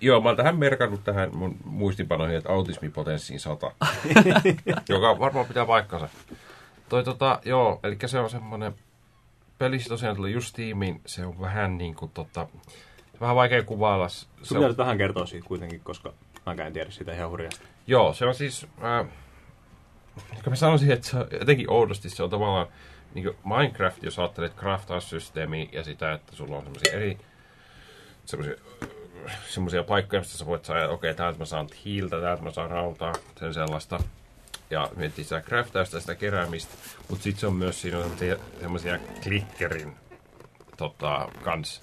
Joo, 0.00 0.20
mä 0.20 0.28
oon 0.28 0.36
tähän 0.36 0.58
merkannut 0.58 1.04
tähän 1.04 1.36
mun 1.36 1.56
muistinpanoihin, 1.64 2.36
että 2.36 2.52
autismipotenssiin 2.52 3.40
100. 3.40 3.72
joka 4.88 5.18
varmaan 5.18 5.46
pitää 5.46 5.66
paikkansa. 5.66 6.08
Toi 6.88 7.04
tota, 7.04 7.40
joo, 7.44 7.80
eli 7.82 7.96
se 8.06 8.18
on 8.18 8.30
semmonen 8.30 8.74
peli, 9.58 9.78
tosiaan 9.78 10.16
tuli 10.16 10.32
just 10.32 10.48
Steamiin, 10.48 11.00
se 11.06 11.26
on 11.26 11.40
vähän 11.40 11.78
niin 11.78 11.94
kuin 11.94 12.10
tota, 12.14 12.46
vähän 13.20 13.36
vaikea 13.36 13.62
kuvailla. 13.62 14.08
Se 14.08 14.26
Sun 14.42 14.64
on, 14.64 14.76
vähän 14.76 14.98
kertoa 14.98 15.26
siitä 15.26 15.46
kuitenkin, 15.48 15.80
koska 15.80 16.12
mä 16.56 16.66
en 16.66 16.72
tiedä 16.72 16.90
sitä 16.90 17.12
ihan 17.12 17.30
hurjasti. 17.30 17.64
joo, 17.86 18.12
se 18.12 18.24
on 18.24 18.34
siis, 18.34 18.66
äh, 18.84 19.06
mä 20.46 20.56
sanoisin, 20.56 20.90
että 20.90 21.08
se 21.08 21.16
on 21.16 21.26
jotenkin 21.40 21.70
oudosti, 21.70 22.10
se 22.10 22.22
on 22.22 22.30
tavallaan 22.30 22.66
niin 23.14 23.30
Minecraft, 23.44 24.02
jos 24.02 24.18
ajattelet 24.18 24.54
craftaussysteemiä 24.54 25.66
ja 25.72 25.84
sitä, 25.84 26.12
että 26.12 26.36
sulla 26.36 26.56
on 26.56 26.62
semmoisia 26.62 26.92
eri 26.92 27.18
semmoisia 28.24 28.54
semmoisia 29.48 29.82
paikkoja, 29.82 30.20
mistä 30.20 30.38
sä 30.38 30.46
voit 30.46 30.64
saada, 30.64 30.88
okei, 30.88 31.14
täältä 31.14 31.38
mä 31.38 31.44
saan 31.44 31.68
hiiltä, 31.84 32.20
täältä 32.20 32.42
mä 32.42 32.50
saan 32.50 32.70
rautaa, 32.70 33.12
sen 33.40 33.54
sellaista. 33.54 34.00
Ja 34.70 34.90
miettii 34.96 35.24
sitä 35.24 35.40
craftausta, 35.40 36.00
sitä 36.00 36.14
keräämistä. 36.14 36.74
Mutta 37.08 37.22
sitten 37.22 37.40
se 37.40 37.46
on 37.46 37.54
myös 37.54 37.82
siinä 37.82 37.98
semmoisia, 38.60 38.98
klikkerin 39.22 39.96
tota, 40.76 41.28
kans, 41.44 41.82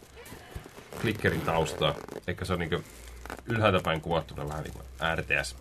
klikkerin 1.01 1.41
taustaa. 1.41 1.95
Eikä 2.27 2.45
se 2.45 2.53
on 2.53 2.59
niinku 2.59 2.83
ylhäältä 3.45 3.79
päin 3.83 4.01
kuvattuna 4.01 4.47
vähän 4.47 4.63
niinku 4.63 4.79
RTS 5.15 5.55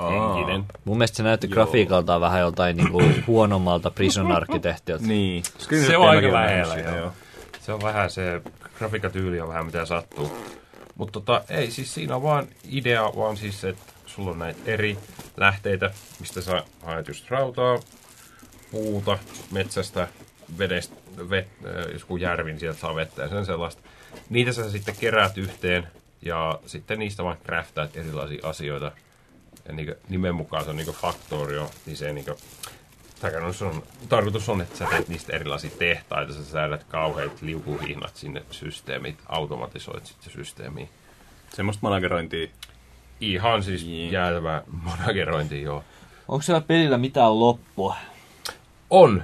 henkinen. 0.00 0.64
Mun 0.84 0.98
mielestä 0.98 1.16
se 1.16 1.22
näytti 1.22 1.46
Joo. 1.46 1.54
grafiikaltaan 1.54 2.20
vähän 2.20 2.40
joltain 2.40 2.76
niinku 2.76 3.02
huonommalta 3.26 3.90
Prison 3.90 4.32
Architectilta. 4.32 5.06
Niin. 5.06 5.42
Se 5.86 5.96
on 5.96 6.08
aika 6.08 6.32
lähellä, 6.32 6.76
joo. 6.76 7.12
Se 7.60 7.72
on 7.72 7.80
vähän 7.82 8.10
se, 8.10 8.42
grafiikatyyli 8.78 9.40
on 9.40 9.48
vähän 9.48 9.66
mitä 9.66 9.86
sattuu. 9.86 10.32
Mutta 10.96 11.12
tota, 11.20 11.44
ei, 11.48 11.70
siis 11.70 11.94
siinä 11.94 12.16
on 12.16 12.22
vaan 12.22 12.46
idea, 12.70 13.12
vaan 13.16 13.36
siis 13.36 13.60
se, 13.60 13.68
että 13.68 13.92
sulla 14.06 14.30
on 14.30 14.38
näitä 14.38 14.60
eri 14.66 14.98
lähteitä, 15.36 15.90
mistä 16.20 16.40
sä 16.40 16.62
haet 16.82 17.08
just 17.08 17.30
rautaa, 17.30 17.78
puuta, 18.70 19.18
metsästä, 19.50 20.08
vedestä, 20.58 20.94
vet, 21.30 21.48
äh, 21.66 21.92
joskus 21.92 22.20
järvin 22.20 22.60
sieltä 22.60 22.80
saa 22.80 22.94
vettä 22.94 23.22
ja 23.22 23.28
sen 23.28 23.46
sellaista. 23.46 23.82
Niitä 24.30 24.52
sä 24.52 24.70
sitten 24.70 24.96
keräät 25.00 25.38
yhteen 25.38 25.88
ja 26.22 26.60
sitten 26.66 26.98
niistä 26.98 27.24
vaan 27.24 27.38
craftaat 27.44 27.96
erilaisia 27.96 28.48
asioita. 28.48 28.92
Ja 29.68 29.74
niin 29.74 29.94
nimen 30.08 30.34
mukaan 30.34 30.64
se 30.64 30.70
on 30.70 30.76
niin 30.76 30.86
Factorio, 30.86 31.70
niin 31.86 31.96
se 31.96 32.12
niin 32.12 32.26
Tarkoitus 33.22 33.62
on, 33.62 33.82
tarkoitus 34.08 34.48
on, 34.48 34.60
että 34.60 34.78
sä 34.78 34.86
teet 34.90 35.08
niistä 35.08 35.32
erilaisia 35.32 35.70
tehtaita, 35.78 36.32
sä 36.32 36.44
säädät 36.44 36.84
kauheat 36.84 37.42
liukuhihnat 37.42 38.16
sinne 38.16 38.42
systeemit, 38.50 39.18
automatisoit 39.28 40.06
sitten 40.06 40.32
systeemiin. 40.32 40.88
Semmoista 41.54 41.80
managerointia. 41.82 42.48
Ihan 43.20 43.62
siis 43.62 43.82
Jee. 43.82 44.10
jäätävä 44.10 44.62
managerointi, 44.82 45.62
joo. 45.62 45.84
Onko 46.28 46.42
siellä 46.42 46.60
pelillä 46.60 46.98
mitään 46.98 47.40
loppua? 47.40 47.96
On. 48.90 49.22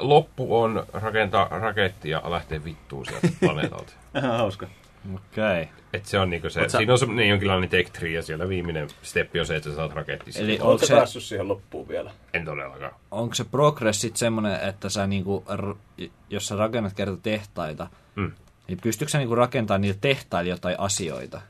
Loppu 0.00 0.60
on 0.62 0.86
rakentaa 0.92 1.48
raketti 1.50 2.10
ja 2.10 2.22
lähteä 2.24 2.64
vittuun 2.64 3.06
sieltä 3.06 3.28
planeetalta. 3.40 3.92
Ihan 4.18 4.38
hauska. 4.38 4.66
Okei. 5.14 5.62
Okay. 5.62 5.77
Et 5.92 6.06
se 6.06 6.18
on 6.18 6.30
niinku 6.30 6.50
se, 6.50 6.60
Oot 6.60 6.70
sä- 6.70 6.78
siinä 6.78 6.92
on 6.92 6.98
semmoinen 6.98 7.28
jonkinlainen 7.28 7.68
tech 7.68 7.90
tree 7.92 8.10
ja 8.12 8.22
siellä 8.22 8.48
viimeinen 8.48 8.88
steppi 9.02 9.40
on 9.40 9.46
se, 9.46 9.56
että 9.56 9.68
sä 9.70 9.76
saat 9.76 9.92
raketti 9.92 10.30
Eli 10.38 10.58
onko 10.60 10.86
se, 10.86 10.94
päässyt 10.94 11.22
siihen 11.22 11.48
loppuun 11.48 11.88
vielä? 11.88 12.10
En 12.34 12.44
todellakaan. 12.44 12.92
onko 13.10 13.34
se 13.34 13.44
progress 13.44 14.00
sit 14.00 14.16
semmonen, 14.16 14.60
että 14.68 14.88
sä 14.88 15.06
niinku, 15.06 15.44
jos 16.30 16.46
sä 16.48 16.56
rakennat 16.56 16.92
kerta 16.94 17.16
tehtaita, 17.22 17.86
Mm. 18.16 18.32
niin 18.68 18.78
pystytkö 18.82 19.10
sä 19.10 19.18
niinku 19.18 19.34
rakentamaan 19.34 19.80
niillä 19.80 19.98
tehtailla 20.00 20.50
jotain 20.50 20.80
asioita? 20.80 21.40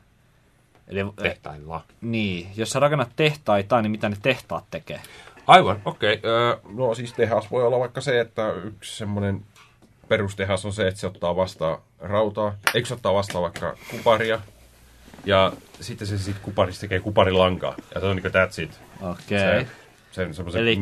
Eli, 0.87 0.99
Tehtailla. 1.21 1.83
niin, 2.01 2.47
jos 2.55 2.69
sä 2.69 2.79
rakennat 2.79 3.09
tehtaita, 3.15 3.81
niin 3.81 3.91
mitä 3.91 4.09
ne 4.09 4.17
tehtaat 4.21 4.63
tekee? 4.71 5.01
Aivan, 5.47 5.81
okei. 5.85 6.13
Okay. 6.13 6.73
No 6.75 6.95
siis 6.95 7.13
tehas 7.13 7.51
voi 7.51 7.63
olla 7.63 7.79
vaikka 7.79 8.01
se, 8.01 8.19
että 8.19 8.51
yksi 8.53 8.97
semmoinen 8.97 9.41
perustehas 10.09 10.65
on 10.65 10.73
se, 10.73 10.87
että 10.87 10.99
se 10.99 11.07
ottaa 11.07 11.35
vastaan 11.35 11.77
rautaa. 11.99 12.55
Eikö 12.73 12.87
se 12.87 12.93
ottaa 12.93 13.13
vastaan 13.13 13.41
vaikka 13.41 13.75
kuparia? 13.91 14.39
Ja 15.25 15.53
sitten 15.81 16.07
se 16.07 16.17
siitä 16.17 16.39
kuparista 16.43 16.81
tekee 16.81 16.99
kuparilankaa. 16.99 17.75
Ja 17.95 18.01
se 18.01 18.07
on 18.07 18.15
niinku 18.15 18.29
that's 18.29 18.63
it. 18.63 18.79
Okei. 19.01 19.39
Se, 19.39 19.67
sen 20.11 20.33
semmoisen 20.33 20.61
Eli 20.61 20.79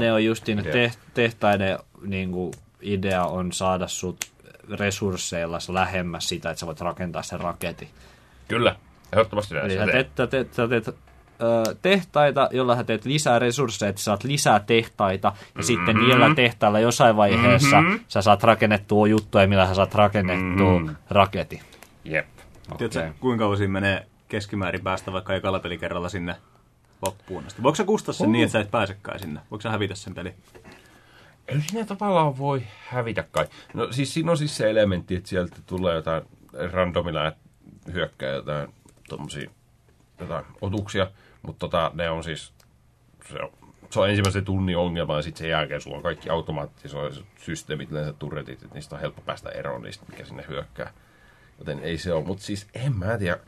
ne 0.00 0.12
on 0.12 0.24
justiin 0.24 0.56
ne 0.56 0.62
idea. 0.62 0.72
te- 0.72 0.92
tehtaiden 1.14 1.78
niin 2.02 2.32
kuin, 2.32 2.52
idea 2.80 3.24
on 3.24 3.52
saada 3.52 3.88
sut 3.88 4.24
resursseilla 4.78 5.58
lähemmäs 5.68 6.28
sitä, 6.28 6.50
että 6.50 6.60
sä 6.60 6.66
voit 6.66 6.80
rakentaa 6.80 7.22
sen 7.22 7.40
raketin. 7.40 7.88
Kyllä, 8.48 8.76
ehdottomasti 9.12 9.54
näin. 9.54 9.66
Eli 9.66 9.74
se 9.74 9.78
sä 9.78 9.92
teet, 9.92 10.30
teet, 10.30 10.54
sä 10.54 10.68
teet 10.68 10.94
ö, 11.42 11.74
tehtaita, 11.82 12.48
jolla 12.52 12.76
sä 12.76 12.84
teet 12.84 13.04
lisää 13.04 13.38
resursseja, 13.38 13.90
että 13.90 14.00
sä 14.00 14.04
saat 14.04 14.24
lisää 14.24 14.60
tehtaita, 14.60 15.28
ja 15.28 15.32
mm-hmm. 15.32 15.62
sitten 15.62 15.96
niillä 15.96 16.34
tehtailla 16.34 16.80
jossain 16.80 17.16
vaiheessa 17.16 17.80
mm-hmm. 17.80 18.00
sä 18.08 18.22
saat 18.22 18.42
rakennettua 18.42 19.06
juttuja, 19.06 19.46
millä 19.46 19.66
sä 19.66 19.74
saat 19.74 19.94
rakennettua 19.94 20.78
mm-hmm. 20.78 20.96
raketin. 21.10 21.60
Jep. 22.04 22.26
Tiedätkö, 22.78 23.00
Okei. 23.00 23.12
kuinka 23.20 23.42
kauan 23.42 23.56
siinä 23.56 23.72
menee 23.72 24.06
keskimäärin 24.28 24.82
päästä 24.82 25.12
vaikka 25.12 25.34
ekalla 25.34 25.58
pelikerralla 25.58 26.08
sinne 26.08 26.36
loppuun 27.06 27.46
asti? 27.46 27.62
Voiko 27.62 27.76
sä 27.76 27.84
kustaa 27.84 28.12
sen 28.12 28.32
niin, 28.32 28.44
että 28.44 28.52
sä 28.52 28.60
et 28.60 28.70
pääsekään 28.70 29.20
sinne? 29.20 29.40
Voiko 29.50 29.60
sä 29.60 29.70
hävitä 29.70 29.94
sen 29.94 30.14
peli? 30.14 30.34
Ei 31.48 31.60
siinä 31.60 31.86
tavallaan 31.86 32.38
voi 32.38 32.62
hävitä 32.88 33.24
kai. 33.30 33.46
No 33.74 33.92
siis 33.92 34.14
siinä 34.14 34.30
on 34.30 34.36
siis 34.36 34.56
se 34.56 34.70
elementti, 34.70 35.16
että 35.16 35.28
sieltä 35.28 35.56
tulee 35.66 35.94
jotain 35.94 36.22
randomilla 36.72 37.26
että 37.26 37.40
hyökkää 37.92 38.28
jotain 38.28 38.68
tommosia 39.08 39.50
jotain 40.20 40.44
otuksia, 40.60 41.10
mutta 41.42 41.58
tota, 41.58 41.90
ne 41.94 42.10
on 42.10 42.24
siis, 42.24 42.52
se 43.28 43.38
on, 43.42 43.50
se 43.90 44.00
on 44.00 44.10
ensimmäisen 44.10 44.44
tunnin 44.44 44.76
ongelma 44.76 45.16
ja 45.16 45.22
sitten 45.22 45.38
sen 45.38 45.50
jälkeen 45.50 45.80
sulla 45.80 45.96
on 45.96 46.02
kaikki 46.02 46.30
automaattisoiset 46.30 47.24
systeemit, 47.38 47.90
yleensä 47.90 48.12
turretit, 48.12 48.62
että 48.62 48.74
niistä 48.74 48.94
on 48.94 49.00
helppo 49.00 49.22
päästä 49.22 49.50
eroon 49.50 49.82
niistä, 49.82 50.06
mikä 50.10 50.24
sinne 50.24 50.44
hyökkää. 50.48 50.92
Joten 51.58 51.78
ei 51.78 51.98
se 51.98 52.12
ole, 52.12 52.24
mutta 52.24 52.44
siis 52.44 52.68
en 52.74 52.96
mä 52.96 53.18
tiedä. 53.18 53.38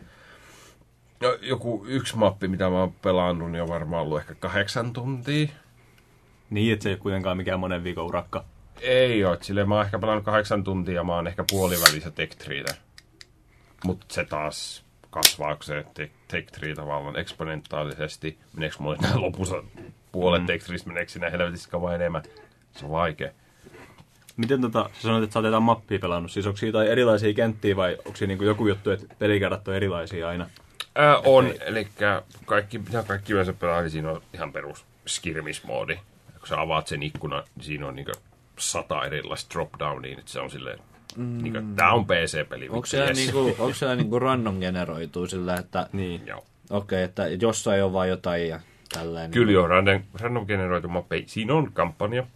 No, 1.21 1.39
joku 1.41 1.85
yksi 1.89 2.17
mappi, 2.17 2.49
mitä 2.49 2.71
mä 2.71 2.81
oon 2.81 2.93
pelannut, 2.93 3.51
niin 3.51 3.63
on 3.63 3.69
varmaan 3.69 4.03
ollut 4.03 4.19
ehkä 4.19 4.35
kahdeksan 4.35 4.93
tuntia. 4.93 5.49
Niin, 6.51 6.73
että 6.73 6.83
se 6.83 6.89
ei 6.89 6.95
ole 6.95 7.01
kuitenkaan 7.01 7.37
mikään 7.37 7.61
monen 7.61 7.85
viikon 7.85 8.05
urakka. 8.05 8.45
Ei 8.81 9.25
oo, 9.25 9.37
silleen 9.41 9.69
mä 9.69 9.75
oon 9.75 9.85
ehkä 9.85 9.99
pelannut 9.99 10.25
kahdeksan 10.25 10.65
tuntia 10.65 10.95
ja 10.95 11.05
mä 11.05 11.15
oon 11.15 11.27
ehkä 11.27 11.45
puolivälissä 11.51 12.11
Tech 12.11 12.37
Treetä. 12.37 12.75
Mut 13.85 14.05
se 14.09 14.25
taas 14.25 14.82
kasvaa, 15.13 15.55
kun 15.55 15.65
se 15.65 15.85
Tech, 16.29 16.53
Tree 16.53 16.75
tavallaan 16.75 17.19
eksponentaalisesti. 17.19 18.39
Meneekö 18.57 18.77
mulle 18.79 18.97
enää 18.97 19.21
lopussa 19.21 19.63
puolet 20.13 20.43
mm. 20.43 20.47
Tech 20.47 20.67
Treestä, 20.67 20.89
meneekö 20.89 21.13
sinä 21.13 21.31
helvetissä 21.31 21.71
kauan 21.71 21.95
enemmän? 21.95 22.23
Se 22.77 22.85
on 22.85 22.91
vaikea. 22.91 23.31
Miten 24.37 24.61
tota, 24.61 24.91
sä 24.93 25.03
sanoit, 25.03 25.25
että 25.25 25.33
sä 25.33 25.39
oot 25.39 25.45
jotain 25.45 25.63
mappia 25.63 25.99
pelannut. 25.99 26.33
Siis 26.33 26.47
onko 26.47 26.57
siinä 26.57 26.69
jotain 26.69 26.91
erilaisia 26.91 27.35
kenttiä 27.35 27.77
vai 27.77 27.97
onko 28.05 28.17
siinä 28.17 28.29
niinku 28.29 28.45
joku 28.45 28.69
juttu, 28.69 28.91
että 28.91 29.15
pelikerrat 29.19 29.69
on 29.69 29.75
erilaisia 29.75 30.29
aina? 30.29 30.51
Ää, 30.95 31.17
on, 31.19 31.55
eli 31.61 31.89
kaikki, 32.45 32.79
mitä 32.79 33.03
kaikki 33.03 33.33
yleensä 33.33 33.53
pelaa, 33.53 33.81
niin 33.81 33.91
siinä 33.91 34.11
on 34.11 34.23
ihan 34.35 34.53
perus 34.53 34.85
skirmismoodi. 35.07 35.97
Kun 36.39 36.49
sä 36.49 36.61
avaat 36.61 36.87
sen 36.87 37.03
ikkunan, 37.03 37.45
niin 37.57 37.65
siinä 37.65 37.87
on 37.87 37.97
niinku 37.97 38.13
sata 38.59 39.05
erilaista 39.05 39.55
drop-downia, 39.55 40.19
että 40.19 40.33
se 40.33 40.41
on 40.41 40.51
silleen, 40.51 40.79
mm. 41.17 41.43
niinku, 41.43 41.59
tää 41.77 41.93
on 41.93 42.07
PC-peli. 42.07 42.69
Onko 42.69 42.87
siellä, 42.87 43.09
yes. 43.09 43.19
niinku, 43.19 43.55
onko 43.59 43.75
siellä 43.75 43.97
niinku 43.97 44.19
random 44.19 44.61
generoituu 44.61 45.27
sillä, 45.27 45.57
että 45.57 45.87
Niin. 45.93 46.27
Joo. 46.27 46.45
okei, 46.71 46.77
okay, 46.97 47.03
että 47.03 47.29
jossain 47.29 47.85
on 47.85 47.93
vaan 47.93 48.09
jotain 48.09 48.49
ja 48.49 48.61
tälleen. 48.93 49.31
Kyllä 49.31 49.53
joo, 49.53 49.67
random, 49.67 50.03
random 50.21 50.47
generoitu 50.47 50.89
mappi. 50.89 51.25
Siinä 51.27 51.55
on 51.55 51.73
kampanja, 51.73 52.27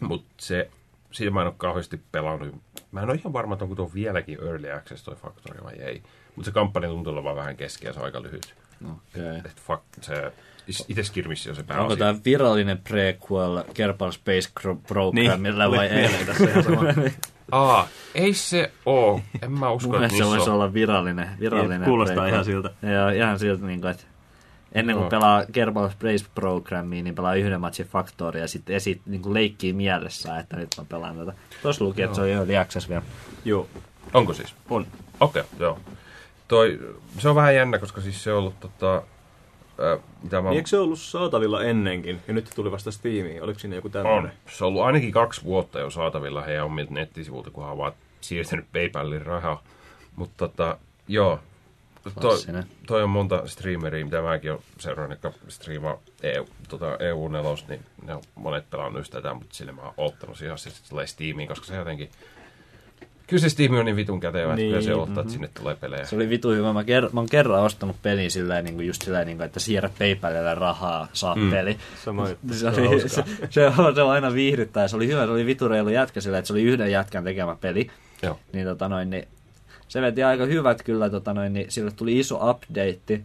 mutta 0.00 0.28
se, 0.40 0.70
siinä 1.12 1.30
mä 1.30 1.40
en 1.40 1.46
ole 1.46 1.54
kauheasti 1.58 2.00
pelannut. 2.12 2.54
Mä 2.92 3.00
en 3.00 3.10
ole 3.10 3.18
ihan 3.18 3.32
varma, 3.32 3.54
että 3.54 3.64
onko 3.64 3.74
tuo 3.74 3.90
vieläkin 3.94 4.38
Early 4.44 4.70
Access 4.70 5.02
toi 5.02 5.14
Factory 5.14 5.64
vai 5.64 5.74
ei. 5.74 6.02
Mutta 6.36 6.50
se 6.50 6.54
kampanja 6.54 6.88
tuntuu 6.88 7.12
olevan 7.12 7.36
vähän 7.36 7.56
keskeä, 7.56 7.92
se 7.92 7.98
on 7.98 8.04
aika 8.04 8.22
lyhyt. 8.22 8.54
Okay. 8.84 9.36
Et 9.36 9.60
fuck, 9.60 9.82
se, 10.00 10.32
itse 10.88 11.02
skirmissä 11.02 11.50
on 11.50 11.56
se 11.56 11.62
pääasia. 11.62 11.82
Onko 11.82 11.96
tämä 11.96 12.14
virallinen 12.24 12.78
prequel 12.78 13.62
Kerbal 13.74 14.10
Space 14.12 14.48
Programmilla 14.86 15.36
Niin, 15.36 15.78
vai 15.78 15.86
ei? 15.86 15.96
mieleen 16.00 16.26
tässä 16.26 16.44
ihan 16.44 16.64
sama. 16.64 16.80
Aa, 17.52 17.88
ei 18.14 18.34
se 18.34 18.72
oo. 18.86 19.20
En 19.42 19.52
mä 19.52 19.70
usko, 19.70 19.92
Mun 19.92 20.04
että 20.04 20.16
se 20.16 20.24
voisi 20.24 20.50
on. 20.50 20.54
olla 20.56 20.72
virallinen, 20.74 21.28
virallinen 21.40 21.80
Niin, 21.80 21.88
kuulostaa 21.88 22.14
prequel. 22.14 22.32
ihan 22.32 22.44
siltä. 22.44 22.70
Joo, 22.82 23.08
ihan 23.08 23.38
siltä, 23.38 23.66
niin 23.66 23.80
kuin, 23.80 23.90
että 23.90 24.04
ennen 24.72 24.96
kuin 24.96 25.02
Joo. 25.02 25.10
pelaa 25.10 25.44
Kerbal 25.52 25.88
Space 25.90 26.24
Programmia, 26.34 27.02
niin 27.02 27.14
pelaa 27.14 27.34
yhden 27.34 27.60
matchin 27.60 27.86
Factoria 27.86 28.42
ja 28.42 28.48
sitten 28.48 28.76
esit, 28.76 29.00
niin 29.06 29.22
kuin 29.22 29.34
leikkii 29.34 29.72
mielessä, 29.72 30.38
että 30.38 30.56
nyt 30.56 30.68
mä 30.78 30.84
pelaan 30.88 31.16
tätä. 31.16 31.32
Tuossa 31.62 31.84
luki, 31.84 32.02
että 32.02 32.14
se 32.16 32.22
on 32.22 32.28
Early 32.28 32.56
Access 32.56 32.88
vielä. 32.88 33.02
Joo, 33.44 33.68
Onko 34.14 34.32
siis? 34.32 34.54
on. 34.70 34.86
Okei, 35.20 35.40
okay, 35.42 35.58
joo. 35.60 35.78
Toi, 36.48 36.80
se 37.18 37.28
on 37.28 37.34
vähän 37.34 37.54
jännä, 37.54 37.78
koska 37.78 38.00
siis 38.00 38.24
se 38.24 38.32
on 38.32 38.38
ollut 38.38 38.60
tota... 38.60 39.02
Ää, 39.78 39.98
mitä 40.22 40.42
mä 40.42 40.48
Niin 40.48 40.56
eikö 40.56 40.68
se 40.68 40.78
ollut 40.78 40.98
saatavilla 40.98 41.62
ennenkin? 41.62 42.20
Ja 42.28 42.34
nyt 42.34 42.50
tuli 42.54 42.70
vasta 42.70 42.90
Steamiin. 42.90 43.42
Oliko 43.42 43.58
siinä 43.58 43.76
joku 43.76 43.88
On. 43.88 43.92
tämmöinen? 43.92 44.32
Se 44.46 44.64
on 44.64 44.68
ollut 44.68 44.82
ainakin 44.82 45.12
kaksi 45.12 45.44
vuotta 45.44 45.80
jo 45.80 45.90
saatavilla 45.90 46.42
heidän 46.42 46.64
omilta 46.64 46.94
nettisivulta, 46.94 47.50
kunhan 47.50 47.72
on 47.72 47.78
vaan 47.78 47.92
siirtänyt 48.20 48.66
PayPalin 48.72 49.26
rahaa. 49.26 49.62
Mutta 50.16 50.48
tota, 50.48 50.78
joo. 51.08 51.40
Toi, 52.02 52.12
Klassinen. 52.20 52.64
toi 52.86 53.02
on 53.02 53.10
monta 53.10 53.46
streameria, 53.46 54.04
mitä 54.04 54.22
mäkin 54.22 54.50
olen 54.50 54.62
seurannut, 54.78 55.22
jotka 55.22 55.38
striimaa 55.48 55.98
EU, 56.22 56.46
tota 56.68 56.96
EU-nelos, 56.98 57.68
niin 57.68 57.80
ne 58.02 58.14
on 58.14 58.22
monet 58.34 58.70
pelannut 58.70 59.00
just 59.00 59.12
tätä, 59.12 59.34
mutta 59.34 59.54
sille 59.54 59.72
mä 59.72 59.82
oon 59.82 59.94
ottanut 59.96 60.38
se 60.38 60.70
tulee 60.88 61.06
Steamiin, 61.06 61.48
koska 61.48 61.66
se 61.66 61.76
jotenkin... 61.76 62.10
Kyllä 63.26 63.40
se 63.40 63.48
Steam 63.48 63.74
on 63.74 63.84
niin 63.84 63.96
vitun 63.96 64.20
kätevä, 64.20 64.44
että 64.44 64.56
Niin, 64.56 64.68
kyllä 64.68 64.82
se 64.82 64.94
ottaa, 64.94 65.20
että 65.20 65.32
sinne 65.32 65.48
tulee 65.58 65.74
pelejä. 65.74 66.04
Se 66.04 66.16
oli 66.16 66.28
vitu 66.28 66.50
hyvä. 66.50 66.72
Mä, 66.72 66.82
ker- 66.82 67.12
mä 67.12 67.20
oon 67.20 67.28
kerran 67.28 67.62
ostanut 67.62 67.96
pelin 68.02 68.30
sillä 68.30 68.62
niin 68.62 68.74
kuin 68.74 68.86
just 68.86 69.02
sillä 69.02 69.24
niin 69.24 69.36
kuin, 69.36 69.44
että 69.46 69.60
siirrä 69.60 69.90
PayPalille 69.98 70.54
rahaa, 70.54 71.08
saa 71.12 71.34
mm. 71.34 71.50
peli. 71.50 71.76
Sama 72.04 72.28
juttu. 72.28 72.54
Se, 72.54 72.68
oli, 72.68 73.08
se, 73.08 73.24
se, 73.50 73.66
on, 73.66 73.94
se 73.94 74.02
on 74.02 74.10
aina 74.10 74.32
viihdyttää. 74.32 74.88
Se 74.88 74.96
oli 74.96 75.06
hyvä, 75.06 75.26
se 75.26 75.32
oli 75.32 75.46
vitu 75.46 75.68
reilu 75.68 75.88
jätkä 75.88 76.20
sillä, 76.20 76.38
että 76.38 76.46
se 76.46 76.52
oli 76.52 76.62
yhden 76.62 76.90
jätkän 76.90 77.24
tekemä 77.24 77.56
peli. 77.60 77.90
Joo. 78.22 78.38
Niin, 78.52 78.66
tota 78.66 78.88
noin, 78.88 79.10
niin 79.10 79.28
se 79.88 80.00
veti 80.00 80.22
aika 80.22 80.44
hyvät 80.44 80.82
kyllä, 80.82 81.10
tota 81.10 81.34
noin, 81.34 81.52
niin 81.52 81.70
sille 81.70 81.90
tuli 81.90 82.18
iso 82.18 82.50
update. 82.50 83.20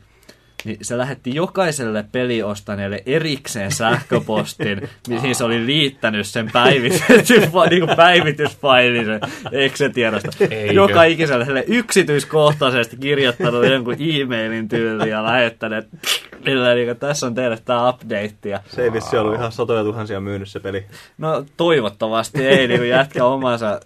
Niin 0.65 0.77
se 0.81 0.97
lähetti 0.97 1.35
jokaiselle 1.35 2.05
peliostaneelle 2.11 3.03
erikseen 3.05 3.71
sähköpostin, 3.71 4.89
mihin 5.09 5.35
se 5.35 5.43
oli 5.43 5.65
liittänyt 5.65 6.27
sen 6.27 6.49
päivitetyn 6.51 7.41
niin 7.69 7.85
kuin 7.85 7.95
päivitysfailin 7.95 9.05
sen 9.05 9.19
Excel-tiedosta. 9.51 10.31
Eikö? 10.49 10.73
Joka 10.73 11.03
ikiselle 11.03 11.63
yksityiskohtaisesti 11.67 12.97
kirjoittanut 12.97 13.67
jonkun 13.67 13.95
e-mailin 13.99 14.67
tyyliin 14.67 15.09
ja 15.09 15.23
lähettänyt, 15.23 15.85
että 15.85 15.97
millä, 16.45 16.73
niin 16.73 16.87
kuin, 16.87 16.97
tässä 16.97 17.27
on 17.27 17.35
teille 17.35 17.57
tämä 17.65 17.89
update. 17.89 18.49
Ja 18.49 18.61
Se 18.67 18.83
ei 18.83 18.93
vissi 18.93 19.17
ollut 19.17 19.35
ihan 19.35 19.51
satoja 19.51 19.83
tuhansia 19.83 20.19
myynyt 20.19 20.49
se 20.49 20.59
peli. 20.59 20.85
No 21.17 21.45
toivottavasti 21.57 22.47
ei 22.47 22.67
niin 22.67 22.79
kuin 22.79 22.89
jätkä 22.89 23.25
omansa. 23.25 23.79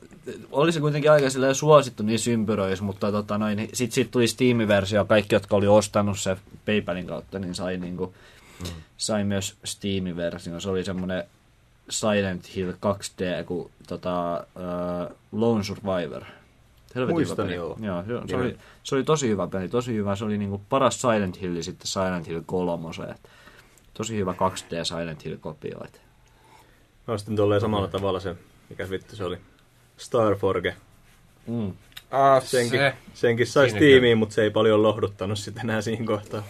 Olisi 0.52 0.80
kuitenkin 0.80 1.12
aika 1.12 1.28
suosittu 1.54 2.04
niin 2.04 2.20
ympyröissä, 2.32 2.86
mutta 2.86 3.12
tota 3.12 3.38
noin, 3.38 3.58
niin 3.58 3.70
sit, 3.74 3.92
sit 3.92 4.12
tuli 4.12 4.28
Steam-versio, 4.28 5.06
kaikki 5.06 5.36
jotka 5.36 5.56
oli 5.56 5.68
ostanut 5.68 6.20
se 6.20 6.38
PayPalin 6.66 7.08
kautta, 7.08 7.40
niin 7.40 7.56
sai, 7.56 7.78
niin 7.78 7.98
kuin, 7.98 8.14
mm. 8.60 8.82
sai 8.98 9.24
myös 9.24 9.56
Steam-version. 9.64 10.62
Se 10.62 10.70
oli 10.70 10.84
semmoinen 10.84 11.24
Silent 11.90 12.56
Hill 12.56 12.72
2D, 12.72 13.44
kuin 13.46 13.72
tota, 13.88 14.46
uh, 14.56 15.16
Lone 15.32 15.64
Survivor. 15.64 16.24
Helvetin 16.96 17.16
Muistan, 17.16 17.38
hyvä 17.38 17.48
peli. 17.48 17.86
joo. 17.86 18.04
joo 18.08 18.28
se, 18.28 18.36
oli, 18.36 18.58
se 18.84 18.96
oli 18.96 19.04
tosi 19.04 19.30
hyvä 19.30 19.48
peli, 19.48 19.70
tosi 19.70 19.94
hyvä. 19.94 20.16
Se 20.16 20.26
oli 20.26 20.38
niinku 20.38 20.62
paras 20.70 21.02
Silent 21.02 21.42
Hill 21.42 21.62
sitten 21.62 21.88
Silent 21.88 22.28
Hill 22.28 22.42
3. 22.46 22.90
Tosi 23.94 24.18
hyvä 24.18 24.32
2D 24.32 24.84
Silent 24.84 25.26
Hill 25.26 25.38
kopio. 25.38 25.84
et. 25.86 26.02
Mä 27.08 27.14
ostin 27.14 27.36
tolleen 27.36 27.62
samalla 27.62 27.88
tavalla 27.88 28.20
se, 28.20 28.36
mikä 28.70 28.90
vittu 28.90 29.16
se 29.16 29.24
oli. 29.24 29.38
Starforge. 29.98 30.76
Mm. 31.48 31.74
Ah, 32.12 32.44
Senkin, 32.44 32.80
se. 32.80 32.94
senkin 33.14 33.48
sai 33.48 33.70
Siinä 33.70 33.80
Steamiin, 33.80 34.18
mutta 34.18 34.36
se 34.36 34.44
ei 34.44 34.50
paljon 34.50 34.84
lohduttanut 34.84 35.40
sitten 35.40 35.64
enää 35.64 35.82
siinä 35.82 36.06
kohtaa. 36.06 36.44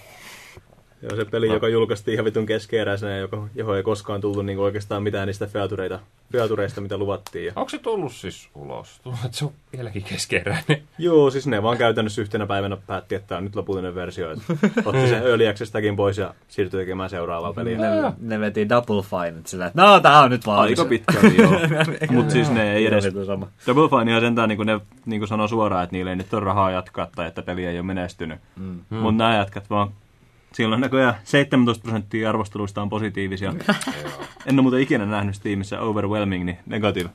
Joo, 1.03 1.15
se 1.15 1.25
peli, 1.25 1.47
No. 1.47 1.53
joka 1.53 1.67
julkaistiin 1.67 2.13
ihan 2.13 2.25
vitun 2.25 2.45
keskeeräisenä 2.45 3.11
ja 3.11 3.17
joka, 3.17 3.47
johon 3.55 3.77
ei 3.77 3.83
koskaan 3.83 4.21
tullut 4.21 4.45
niin 4.45 4.59
oikeastaan 4.59 5.03
mitään 5.03 5.27
niistä 5.27 5.47
featureita, 5.47 5.99
featureista, 6.31 6.81
mitä 6.81 6.97
luvattiin. 6.97 7.45
Ja... 7.45 7.53
Onko 7.55 7.69
se 7.69 7.79
tullut 7.79 8.13
siis 8.13 8.49
ulos? 8.55 9.01
Että 9.25 9.37
se 9.37 9.45
on 9.45 9.51
vieläkin 9.77 10.03
keskeeräinen. 10.03 10.83
Joo, 10.97 11.31
siis 11.31 11.47
ne 11.47 11.63
vaan 11.63 11.77
käytännössä 11.77 12.21
yhtenä 12.21 12.47
päivänä 12.47 12.77
päätti, 12.87 13.15
että 13.15 13.27
tämä 13.27 13.37
on 13.37 13.43
nyt 13.43 13.55
lopullinen 13.55 13.95
versio. 13.95 14.31
Että 14.31 14.43
otti 14.85 15.07
sen 15.07 15.23
Early 15.23 15.95
pois 15.95 16.17
ja 16.17 16.33
siirtyi 16.47 16.79
tekemään 16.79 17.09
seuraavaa 17.09 17.53
peliä. 17.53 17.77
Ne, 17.77 18.13
ne 18.19 18.39
veti 18.39 18.69
Double 18.69 19.03
Fine, 19.03 19.41
sillä, 19.45 19.65
että 19.65 19.81
no 19.81 19.99
tää 19.99 20.19
on 20.19 20.29
nyt 20.29 20.45
valmis. 20.45 20.79
Aika 20.79 20.89
pitkälti, 20.89 21.41
joo. 21.41 21.51
Mutta 22.11 22.33
siis 22.33 22.51
ne 22.51 22.73
ei 22.73 22.85
edes... 22.85 23.07
sama. 23.25 23.47
Double 23.67 23.89
Fine 23.89 24.11
ihan 24.11 24.21
sentään 24.21 24.49
niin 24.49 24.57
kuin 24.57 24.67
ne 24.67 24.79
niin 25.05 25.19
kuin 25.19 25.29
sanoo 25.29 25.47
suoraan, 25.47 25.83
että 25.83 25.95
niille 25.95 26.09
ei 26.09 26.15
nyt 26.15 26.33
ole 26.33 26.43
rahaa 26.43 26.71
jatkaa 26.71 27.07
tai 27.15 27.27
että 27.27 27.41
peli 27.41 27.65
ei 27.65 27.77
ole 27.77 27.85
menestynyt. 27.85 28.39
Mm. 28.55 28.79
Mutta 28.89 29.23
nämä 29.23 29.37
jätkät 29.37 29.69
vaan... 29.69 29.91
Silloin 30.53 30.81
näköjään 30.81 31.15
17 31.23 31.83
prosenttia 31.83 32.29
arvosteluista 32.29 32.81
on 32.81 32.89
positiivisia. 32.89 33.53
en 34.45 34.55
ole 34.55 34.61
muuten 34.61 34.79
ikinä 34.79 35.05
nähnyt 35.05 35.35
Steamissa 35.35 35.79
overwhelming, 35.79 36.45
niin 36.45 36.57
negative 36.65 37.09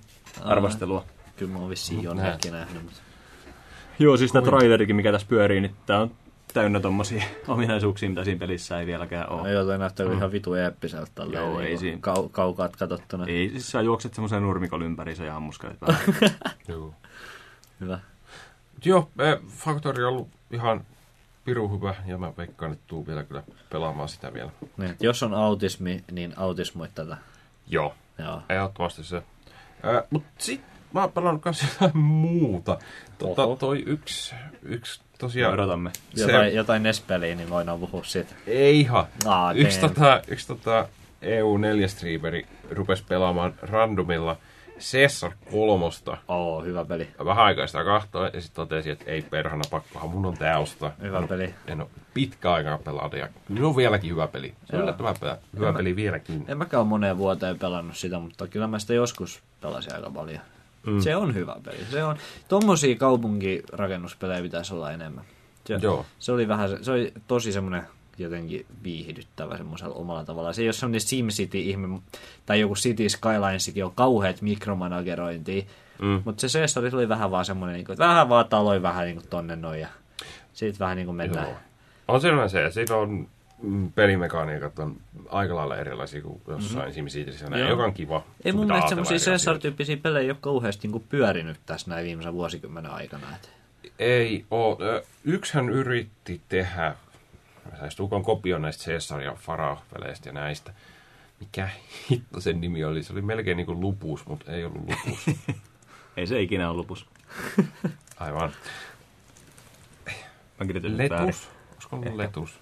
arvostelua. 0.45 1.05
Kyllä 1.36 1.53
mä 1.53 1.59
oon 1.59 1.70
vissiin 1.70 2.03
jonnekin 2.03 2.53
nähnyt. 2.53 2.82
Mutta... 2.82 3.01
Joo, 3.99 4.16
siis 4.16 4.32
tämä 4.32 4.47
trailerikin, 4.47 4.97
mikä 4.97 5.12
tässä 5.12 5.26
pyörii, 5.30 5.61
niin 5.61 5.74
tää 5.86 6.01
on 6.01 6.11
täynnä 6.55 6.80
tommosia 6.80 7.22
ominaisuuksia, 7.49 8.09
mitä 8.09 8.24
siinä 8.24 8.39
pelissä 8.39 8.80
ei 8.80 8.86
vieläkään 8.86 9.30
ole. 9.30 9.43
No 9.43 9.49
joo, 9.49 9.64
toi 9.64 9.78
näyttää 9.78 10.07
mm. 10.07 10.12
ihan 10.12 10.32
vitu 10.32 10.55
eeppiseltä 10.55 11.11
tälleen. 11.14 11.45
Joo, 11.45 11.61
ei 11.61 11.66
niinku 11.66 11.80
siinä. 11.80 11.99
Kau, 12.01 12.28
kaukaat 12.28 12.76
katsottuna. 12.76 13.24
Ei, 13.26 13.49
siis 13.49 13.70
sä 13.70 13.82
juokset 13.82 14.14
semmoisen 14.14 14.43
nurmikon 14.43 14.82
ympäri 14.82 15.14
ja 15.26 15.36
ammuskelet 15.36 15.80
vähän. 15.80 16.01
Joo. 16.68 16.95
Hyvä. 17.80 17.99
Joo, 18.84 19.11
Factory 19.49 20.05
on 20.05 20.12
ollut 20.12 20.28
ihan 20.51 20.84
piru 21.49 21.69
hyvä 21.69 21.95
ja 22.07 22.19
mä 22.19 22.33
veikkaan, 22.39 22.73
että 22.73 22.85
tuu 22.87 23.07
vielä 23.07 23.23
kyllä 23.25 23.43
pelaamaan 23.71 24.09
sitä 24.09 24.35
vielä. 24.35 24.51
Niin, 24.77 24.91
että 24.91 25.07
jos 25.07 25.23
on 25.23 25.35
autismi, 25.35 26.05
niin 26.13 26.35
autismoi 26.37 26.89
tätä. 26.95 27.17
Joo, 27.67 27.95
Joo. 28.19 28.43
ehdottomasti 28.49 29.05
se. 29.05 29.17
Äh, 29.17 30.03
mut 30.11 30.23
sit 30.39 30.61
mä 30.93 31.01
oon 31.01 31.13
pelannut 31.13 31.43
kans 31.43 31.63
jotain 31.63 31.99
muuta. 31.99 32.79
Tota, 33.19 33.45
Oho. 33.45 33.57
toi 33.57 33.83
yksi, 33.87 34.35
yksi 34.63 35.01
tosiaan... 35.19 35.55
odotamme. 35.55 35.91
Se- 36.15 36.23
Jotain, 36.23 36.55
jotain 36.55 36.83
NES-peliä, 36.83 37.35
niin 37.35 37.51
voidaan 37.51 37.81
puhua 37.81 38.05
siitä. 38.05 38.35
Ei 38.47 38.81
ihan. 38.81 39.05
Aa, 39.27 39.53
yksi, 39.53 39.81
damn. 39.81 39.95
tota, 39.95 40.23
yksi 40.29 40.47
tota 40.47 40.89
EU4-streameri 41.23 42.47
rupesi 42.71 43.05
pelaamaan 43.09 43.55
randomilla 43.63 44.37
Cesar 44.79 45.33
kolmosta. 45.51 46.16
Oo, 46.29 46.62
hyvä 46.62 46.85
peli. 46.85 47.09
Vähän 47.24 47.45
aikaa 47.45 47.66
sitä 47.66 47.85
kahtoa 47.85 48.26
ja 48.33 48.41
sitten 48.41 48.57
totesi, 48.57 48.91
että 48.91 49.05
ei 49.11 49.22
perhana, 49.22 49.62
pakkohan 49.70 50.11
mun 50.11 50.26
on 50.26 50.37
tää 50.39 50.59
ostaa. 50.59 50.93
Hyvä 51.03 51.26
peli. 51.29 51.55
En 51.66 51.81
ole 51.81 51.89
pitkä 52.14 52.53
aikaa 52.53 52.79
pelannut 52.79 53.12
ja 53.12 53.29
kyllä 53.55 53.68
on 53.68 53.76
vieläkin 53.76 54.11
hyvä 54.11 54.26
peli. 54.26 54.55
Se 54.70 54.76
on 54.76 54.83
yllättävän 54.83 55.14
hyvä, 55.20 55.39
hyvä 55.57 55.72
mä- 55.72 55.79
peli 55.79 55.97
vieläkin. 55.97 56.45
En 56.49 56.59
mäkään 56.59 56.81
ole 56.81 56.89
moneen 56.89 57.18
vuoteen 57.18 57.59
pelannut 57.59 57.97
sitä, 57.97 58.18
mutta 58.18 58.47
kyllä 58.47 58.66
mä 58.66 58.79
sitä 58.79 58.95
joskus 58.95 59.43
pelasin 59.61 59.95
aika 59.95 60.11
paljon. 60.11 60.41
Mm. 60.87 61.01
Se 61.01 61.16
on 61.16 61.35
hyvä 61.35 61.57
peli. 61.64 61.76
Se 61.91 62.05
on, 62.05 62.16
tommosia 62.49 62.97
kaupunkirakennuspelejä 62.97 64.43
pitäisi 64.43 64.74
olla 64.74 64.93
enemmän. 64.93 65.24
Se, 65.66 65.79
Joo. 65.83 66.07
se 66.18 66.33
oli 66.33 66.49
vähän, 66.49 66.85
se 66.85 66.91
oli 66.91 67.12
tosi 67.26 67.53
semmoinen 67.53 67.83
jotenkin 68.19 68.66
viihdyttävä 68.85 69.57
semmoisella 69.57 69.95
omalla 69.95 70.25
tavallaan. 70.25 70.55
Se 70.55 70.62
ei 70.62 70.69
ole 70.69 70.73
semmoinen 70.73 71.01
SimCity-ihme, 71.01 72.01
tai 72.47 72.61
joku 72.61 72.75
City 72.75 73.09
Skylinesikin 73.09 73.85
on 73.85 73.93
kauheat 73.95 74.43
mikromanagerointia, 74.43 75.62
Mm. 75.99 76.23
mutta 76.25 76.49
se 76.49 76.59
Caesar 76.59 76.85
oli 76.93 77.09
vähän 77.09 77.31
vaan 77.31 77.45
semmoinen, 77.45 77.75
niin 77.75 77.87
kuin, 77.87 77.99
vähän 77.99 78.29
vaan 78.29 78.49
taloi 78.49 78.83
vähän 78.83 79.05
niin 79.05 79.16
kuin 79.16 79.29
tonne 79.29 79.57
noin, 79.57 79.81
ja 79.81 79.89
siitä 80.53 80.79
vähän 80.79 80.97
niin 80.97 81.07
kuin 81.07 81.16
mennään. 81.16 81.49
Joo. 81.49 81.57
On 82.09 82.21
selvä 82.21 82.49
se, 82.49 82.71
siitä 82.71 82.97
on 82.97 83.29
mm, 83.62 83.93
pelimekaniikat 83.93 84.79
on 84.79 84.97
aika 85.29 85.57
lailla 85.57 85.77
erilaisia 85.77 86.23
kuin 86.23 86.41
jossain 86.49 86.79
mm-hmm. 86.79 86.93
SimCityssä, 86.95 87.51
näin, 87.51 87.69
joka 87.69 87.85
on 87.85 87.95
kiva. 87.95 88.25
Ei 88.45 88.53
mun 88.53 88.66
mielestä 88.66 88.89
semmoisia. 88.89 89.19
Caesar-tyyppisiä 89.19 89.97
pelejä 89.97 90.25
ei 90.25 90.31
ole 90.31 90.39
kauheasti 90.41 90.89
niin 90.89 91.05
pyörinyt 91.09 91.57
tässä 91.66 91.91
näin 91.91 92.05
viimeisen 92.07 92.33
vuosikymmenen 92.33 92.91
aikana. 92.91 93.27
Et. 93.35 93.51
Ei 93.99 94.45
oo. 94.51 94.79
Yksihän 95.25 95.69
yritti 95.69 96.41
tehdä, 96.49 96.95
Tukon 97.97 98.23
kopio 98.23 98.59
näistä 98.59 98.85
Caesar 98.85 99.21
ja 99.21 99.33
Farah-peleistä 99.35 100.29
ja 100.29 100.33
näistä. 100.33 100.75
Mikä 101.41 101.69
hitto 102.11 102.41
sen 102.41 102.61
nimi 102.61 102.85
oli? 102.85 103.03
Se 103.03 103.12
oli 103.12 103.23
melkein 103.23 103.57
niin 103.57 103.66
kuin 103.66 103.81
lupus, 103.81 104.27
mutta 104.27 104.53
ei 104.53 104.64
ollut 104.64 104.81
lupus. 104.81 105.37
Ei 106.16 106.27
se 106.27 106.43
ikinä 106.43 106.71
ole 106.71 106.77
lopus. 106.77 107.07
Aivan. 108.21 108.53
Mä 110.59 110.66
kirjoitin. 110.66 110.99
Letus. 110.99 111.49
Olisiko 111.73 111.97
ollut 111.97 112.16
letus? 112.16 112.59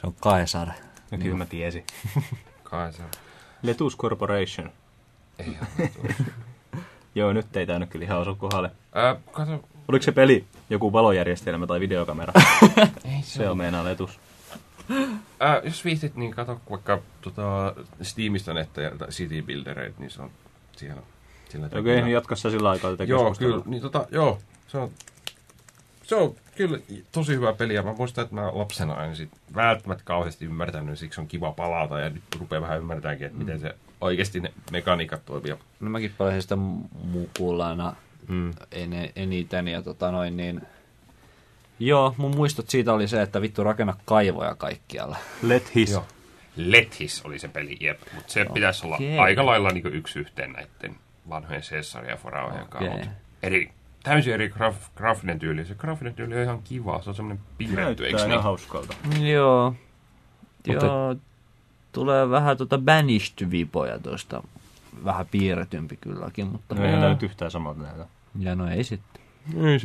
Se 0.00 0.06
on 0.06 0.14
Caesar. 0.14 0.68
No 1.10 1.18
kyllä 1.18 1.36
mä 1.36 1.46
tiesin. 1.46 1.84
On. 2.72 2.92
Letus 3.62 3.96
Corporation. 3.96 4.72
Ei. 5.38 5.56
Joo, 7.14 7.32
nyt 7.32 7.56
ei 7.56 7.66
tainnut 7.66 7.90
kyllä 7.90 8.04
ihan 8.04 8.18
osu 8.18 8.34
kohdalle. 8.34 8.70
Ää, 8.94 9.16
kato. 9.32 9.68
Oliko 9.88 10.02
se 10.02 10.12
peli 10.12 10.44
joku 10.70 10.92
valojärjestelmä 10.92 11.66
tai 11.66 11.80
videokamera? 11.80 12.32
Ei 13.14 13.22
se 13.22 13.48
on 13.48 13.58
meinaa 13.58 13.84
letus. 13.84 14.20
Ää, 15.40 15.60
jos 15.64 15.84
viihtit, 15.84 16.16
niin 16.16 16.34
kato 16.34 16.60
vaikka 16.70 16.98
tota, 17.20 17.74
Steamista 18.02 18.54
nettejä 18.54 18.90
tai 18.90 19.08
City 19.08 19.42
Buildereita, 19.42 20.00
niin 20.00 20.10
se 20.10 20.22
on 20.22 20.30
siellä. 20.76 21.02
siellä 21.48 21.66
Okei, 21.66 21.80
okay, 21.80 21.94
niin 21.94 22.12
jatka 22.12 22.36
sä 22.36 22.50
sillä 22.50 22.70
aikaa 22.70 22.90
tätä 22.90 23.04
Joo, 23.04 23.34
kyllä. 23.38 23.62
Niin, 23.66 23.82
tota, 23.82 24.06
joo, 24.10 24.38
se 24.68 24.78
on, 24.78 24.90
se 26.02 26.14
on 26.14 26.34
kyllä 26.56 26.78
tosi 27.12 27.34
hyvä 27.34 27.52
peli. 27.52 27.74
Ja 27.74 27.82
mä 27.82 27.92
muistan, 27.92 28.24
että 28.24 28.34
mä 28.34 28.50
lapsena 28.52 29.04
en 29.04 29.16
sit 29.16 29.30
välttämättä 29.54 30.04
kauheasti 30.04 30.44
ymmärtänyt. 30.44 30.98
Siksi 30.98 31.20
on 31.20 31.28
kiva 31.28 31.52
palata 31.52 32.00
ja 32.00 32.10
nyt 32.10 32.22
rupeaa 32.38 32.62
vähän 32.62 32.78
ymmärtääkin, 32.78 33.26
että 33.26 33.38
miten 33.38 33.60
se 33.60 33.74
oikeasti 34.00 34.40
ne 34.40 34.52
mekaniikat 34.72 35.24
toimii. 35.26 35.54
No 35.80 35.90
mäkin 35.90 36.14
pelasin 36.18 36.42
sitä 36.42 36.56
mukulana 36.92 37.96
Mm. 38.28 38.50
en, 38.72 38.90
eniten 39.16 39.68
ja 39.68 39.82
tota 39.82 40.10
noin 40.10 40.36
niin... 40.36 40.62
Joo, 41.78 42.14
mun 42.16 42.36
muistot 42.36 42.70
siitä 42.70 42.92
oli 42.92 43.08
se, 43.08 43.22
että 43.22 43.40
vittu 43.40 43.64
rakenna 43.64 43.96
kaivoja 44.04 44.54
kaikkialla. 44.54 45.16
Let 45.42 45.74
his. 45.74 45.90
Joo. 45.90 46.04
Lethis 46.56 47.22
oli 47.24 47.38
se 47.38 47.48
peli, 47.48 47.76
jep. 47.80 48.00
Mutta 48.14 48.32
se 48.32 48.46
pitäisi 48.54 48.86
olla 48.86 48.98
aika 49.22 49.46
lailla 49.46 49.70
niin 49.70 49.86
yksi 49.94 50.18
yhteen 50.18 50.52
näiden 50.52 50.96
vanhojen 51.28 51.62
Caesaria 51.62 52.10
ja 52.10 52.16
Faraohien 52.16 52.62
Okei. 52.62 52.88
kanssa. 52.88 53.10
Eri, 53.42 53.72
täysin 54.02 54.34
eri 54.34 54.48
graf, 54.48 54.76
graafinen 54.96 55.38
tyyli. 55.38 55.64
Se 55.64 55.74
graafinen 55.74 56.14
tyyli 56.14 56.36
on 56.36 56.42
ihan 56.42 56.62
kiva. 56.62 57.02
Se 57.02 57.10
on 57.10 57.16
semmoinen 57.16 57.44
piirretty, 57.58 58.06
eikö 58.06 58.26
niin? 58.26 58.42
hauskalta. 58.42 58.94
Joo. 59.20 59.74
Mutta- 60.68 60.86
Joo. 60.86 61.16
Tulee 61.92 62.30
vähän 62.30 62.56
tota 62.56 62.78
Banished-vipoja 62.78 63.98
tuosta. 64.02 64.42
Vähän 65.04 65.26
piirretympi 65.26 65.96
kylläkin, 65.96 66.46
mutta... 66.46 66.74
No 66.74 66.84
ei 66.84 66.96
näytä 66.96 67.26
yhtään 67.26 67.50
samalta 67.50 67.82
näitä. 67.82 68.06
Ja 68.38 68.54
no 68.54 68.70
ei 68.70 68.84
sitten. 68.84 69.22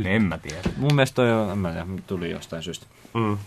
En 0.05 0.23
mä 0.23 0.37
tiedä. 0.37 0.61
Mun 0.77 0.95
mielestä 0.95 1.15
toi 1.15 1.31
on, 1.31 1.51
en 1.51 1.57
mä 1.57 1.71
tiedä, 1.71 1.85
tuli 2.07 2.31
jostain 2.31 2.63
syystä. 2.63 2.85
Mm. 3.13 3.37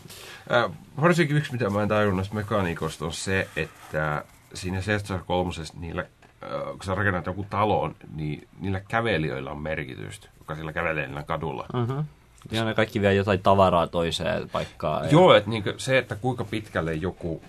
Äh, 0.53 0.71
varsinkin 1.01 1.37
yksi, 1.37 1.53
mitä 1.53 1.71
mä 1.71 1.83
en 1.83 1.89
tajunnut 1.89 2.17
näistä 2.17 2.35
mekaniikoista, 2.35 3.05
on 3.05 3.13
se, 3.13 3.49
että 3.57 4.25
siinä 4.55 4.81
Caesar 4.81 5.21
kolmosessa 5.27 5.75
niillä, 5.81 6.03
äh, 6.03 6.49
kun 6.71 6.85
sä 6.85 6.95
rakennat 6.95 7.27
joku 7.27 7.47
talon, 7.51 7.95
niin 8.15 8.49
niillä 8.61 8.81
kävelijöillä 8.81 9.51
on 9.51 9.63
merkitystä, 9.63 10.29
joka 10.39 10.55
sillä 10.55 10.73
kävelee 10.73 11.07
niillä 11.07 11.23
kadulla. 11.23 11.67
Uh-huh. 11.75 12.05
Ja 12.51 12.65
ne 12.65 12.75
kaikki 12.75 13.01
vie 13.01 13.15
jotain 13.15 13.43
tavaraa 13.43 13.87
toiseen 13.87 14.51
paikkaan. 14.51 15.11
Joo, 15.11 15.35
että 15.35 15.51
niinku 15.51 15.73
se, 15.77 15.99
että 15.99 16.17
kuinka 16.17 16.45
pitkälle 16.45 16.95
joku, 16.95 17.43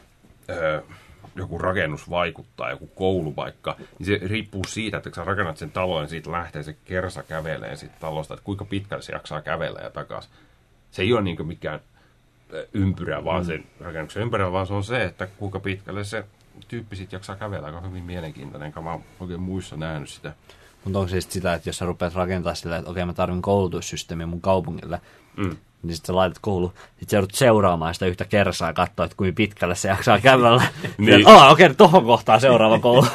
ö, 0.49 0.83
joku 1.35 1.57
rakennus 1.57 2.09
vaikuttaa, 2.09 2.69
joku 2.69 2.87
koulu 2.87 3.35
vaikka, 3.35 3.75
niin 3.99 4.05
se 4.05 4.27
riippuu 4.27 4.63
siitä, 4.67 4.97
että 4.97 5.09
kun 5.09 5.15
sä 5.15 5.23
rakennat 5.23 5.57
sen 5.57 5.71
talon, 5.71 6.01
niin 6.01 6.09
siitä 6.09 6.31
lähtee 6.31 6.63
se 6.63 6.75
kersa 6.85 7.23
käveleen 7.23 7.77
siitä 7.77 7.95
talosta, 7.99 8.33
että 8.33 8.43
kuinka 8.43 8.65
pitkälle 8.65 9.03
se 9.03 9.13
jaksaa 9.13 9.41
kävellä 9.41 9.79
ja 9.79 9.89
takaisin. 9.89 10.31
Se 10.91 11.01
ei 11.01 11.13
ole 11.13 11.21
niinku 11.21 11.43
mikään 11.43 11.79
ö, 12.53 12.67
ympyrä 12.73 13.23
vaan 13.23 13.45
sen 13.45 13.63
rakennuksen 13.79 14.23
ympärillä, 14.23 14.51
vaan 14.51 14.67
se 14.67 14.73
on 14.73 14.83
se, 14.83 15.03
että 15.03 15.27
kuinka 15.27 15.59
pitkälle 15.59 16.03
se 16.03 16.25
tyyppi 16.67 16.95
sitten 16.95 17.17
jaksaa 17.17 17.35
kävellä, 17.35 17.67
aika 17.67 17.81
hyvin 17.81 18.03
mielenkiintoinen, 18.03 18.65
enkä 18.67 18.81
mä 18.81 18.91
oon 18.91 19.03
oikein 19.19 19.41
muissa 19.41 19.77
nähnyt 19.77 20.09
sitä. 20.09 20.33
Mutta 20.83 20.99
onko 20.99 21.09
se 21.09 21.21
sit 21.21 21.31
sitä, 21.31 21.53
että 21.53 21.69
jos 21.69 21.77
sä 21.77 21.85
rupeat 21.85 22.15
rakentaa 22.15 22.55
sillä, 22.55 22.77
että 22.77 22.91
okei 22.91 23.05
mä 23.05 23.13
tarvin 23.13 23.41
koulutussysteemiä 23.41 24.25
mun 24.25 24.41
kaupungille, 24.41 25.01
Mm. 25.37 25.57
Niin 25.87 25.95
sitten 25.95 26.13
sä 26.13 26.15
laitat 26.15 26.37
koulu, 26.41 26.73
sit 26.99 27.09
sä 27.09 27.17
joudut 27.17 27.33
seuraamaan 27.33 27.93
sitä 27.93 28.05
yhtä 28.05 28.25
kersaa 28.25 28.69
ja 28.69 28.73
katsoa, 28.73 29.05
että 29.05 29.17
kuinka 29.17 29.35
pitkälle 29.35 29.75
se 29.75 29.87
jaksaa 29.87 30.19
kävellä. 30.19 30.63
Niin. 30.97 31.15
niin. 31.17 31.27
Aa, 31.27 31.49
okei, 31.51 31.73
tohon 31.73 32.05
kohtaan 32.05 32.41
seuraava 32.41 32.79
koulu. 32.79 33.05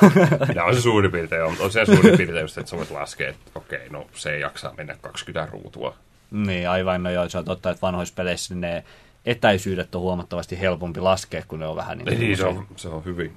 Tämä 0.55 0.66
on 0.68 0.75
se 0.75 0.81
suurin 0.81 1.12
piirtein, 1.12 1.49
mutta 1.49 1.64
on 1.64 1.73
se 1.73 1.87
suurin 1.87 2.16
piirtein 2.16 2.41
just, 2.41 2.59
että 2.59 2.71
sä 2.71 2.77
voit 2.77 2.91
laskea, 2.91 3.29
että 3.29 3.51
okei, 3.55 3.89
no 3.89 4.07
se 4.14 4.39
jaksaa 4.39 4.75
mennä 4.77 4.97
20 5.03 5.53
ruutua. 5.53 5.95
niin, 6.31 6.68
aivan, 6.68 7.03
no 7.03 7.11
joo, 7.11 7.29
se 7.29 7.39
on 7.39 7.45
totta, 7.45 7.71
että 7.71 7.83
vanhoissa 7.83 8.14
peleissä 8.14 8.55
ne 8.55 8.85
etäisyydet 9.27 9.95
on 9.95 10.01
huomattavasti 10.01 10.61
helpompi 10.61 11.01
laskea, 11.01 11.43
kun 11.49 11.59
ne 11.59 11.66
on 11.66 11.77
vähän 11.77 11.99
niin, 11.99 12.21
Niin, 12.21 12.37
se 12.37 12.47
on, 12.47 12.66
se 12.77 12.89
on 12.89 13.05
hyvin 13.05 13.33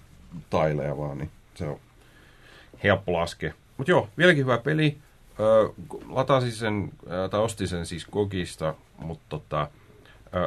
taileja 0.49 0.97
vaan, 0.97 1.17
niin 1.17 1.29
se 1.55 1.65
on 1.65 1.79
helppo 2.84 3.13
laskea. 3.13 3.53
Mutta 3.77 3.91
joo, 3.91 4.09
vieläkin 4.17 4.43
hyvä 4.43 4.57
peli. 4.57 4.97
Öö, 5.39 5.69
latasin 6.07 6.51
sen, 6.51 6.91
tai 7.31 7.39
ostin 7.39 7.67
sen 7.67 7.86
siis 7.86 8.05
Gogista, 8.05 8.73
mutta 8.97 9.25
tota, 9.29 9.67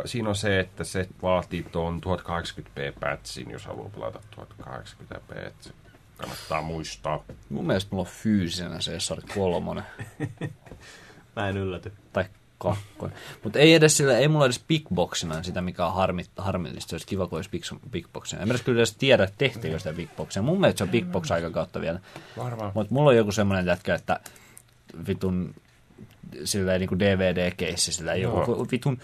siinä 0.04 0.28
on 0.28 0.36
se, 0.36 0.60
että 0.60 0.84
se 0.84 1.08
vaatii 1.22 1.62
tuon 1.62 2.00
1080p 2.06 2.92
patchin, 3.00 3.50
jos 3.50 3.66
haluaa 3.66 3.88
pelata 3.88 4.20
1080p. 4.36 5.46
Että 5.46 5.64
se 5.64 5.70
kannattaa 6.16 6.62
muistaa. 6.62 7.24
Mun 7.48 7.66
mielestä 7.66 7.88
mulla 7.90 8.08
on 8.08 8.14
fyysisenä 8.14 8.78
Caesar 8.78 9.18
kolmonen. 9.34 9.84
Mä 11.36 11.48
en 11.48 11.56
ylläty. 11.56 11.92
tai 12.12 12.24
kakkonen. 12.58 13.16
Mutta 13.44 13.58
ei 13.58 13.74
edes 13.74 13.96
sillä, 13.96 14.18
ei 14.18 14.28
mulla 14.28 14.44
edes 14.44 14.64
bigboxina 14.68 15.42
sitä, 15.42 15.60
mikä 15.60 15.86
on 15.86 15.94
harmi, 15.94 16.24
harmillista. 16.36 16.90
Se 16.90 16.94
olisi 16.94 17.06
kiva, 17.06 17.26
kun 17.26 17.38
olisi 17.38 17.50
big, 17.50 17.62
bigboxina. 17.90 18.42
En 18.42 18.48
mä 18.48 18.52
edes 18.52 18.62
kyllä 18.62 18.78
edes 18.78 18.96
tiedä, 18.96 19.24
että 19.24 19.38
tehtiinkö 19.38 19.78
sitä 19.78 19.92
bigboxia. 19.92 20.42
Mun 20.42 20.60
mielestä 20.60 20.78
se 20.78 20.84
on 20.84 20.90
bigbox 20.90 21.30
aikakautta 21.30 21.80
vielä. 21.80 22.00
Varmaan. 22.36 22.72
Mutta 22.74 22.94
mulla 22.94 23.10
on 23.10 23.16
joku 23.16 23.32
semmoinen 23.32 23.66
jätkä, 23.66 23.94
että 23.94 24.20
vitun 25.08 25.54
sillä 26.44 26.78
niin 26.78 26.88
kuin 26.88 26.98
DVD-keissi, 26.98 27.92
sillä 27.92 28.14
Joo. 28.14 28.40
joku 28.40 28.66
vitun 28.72 28.98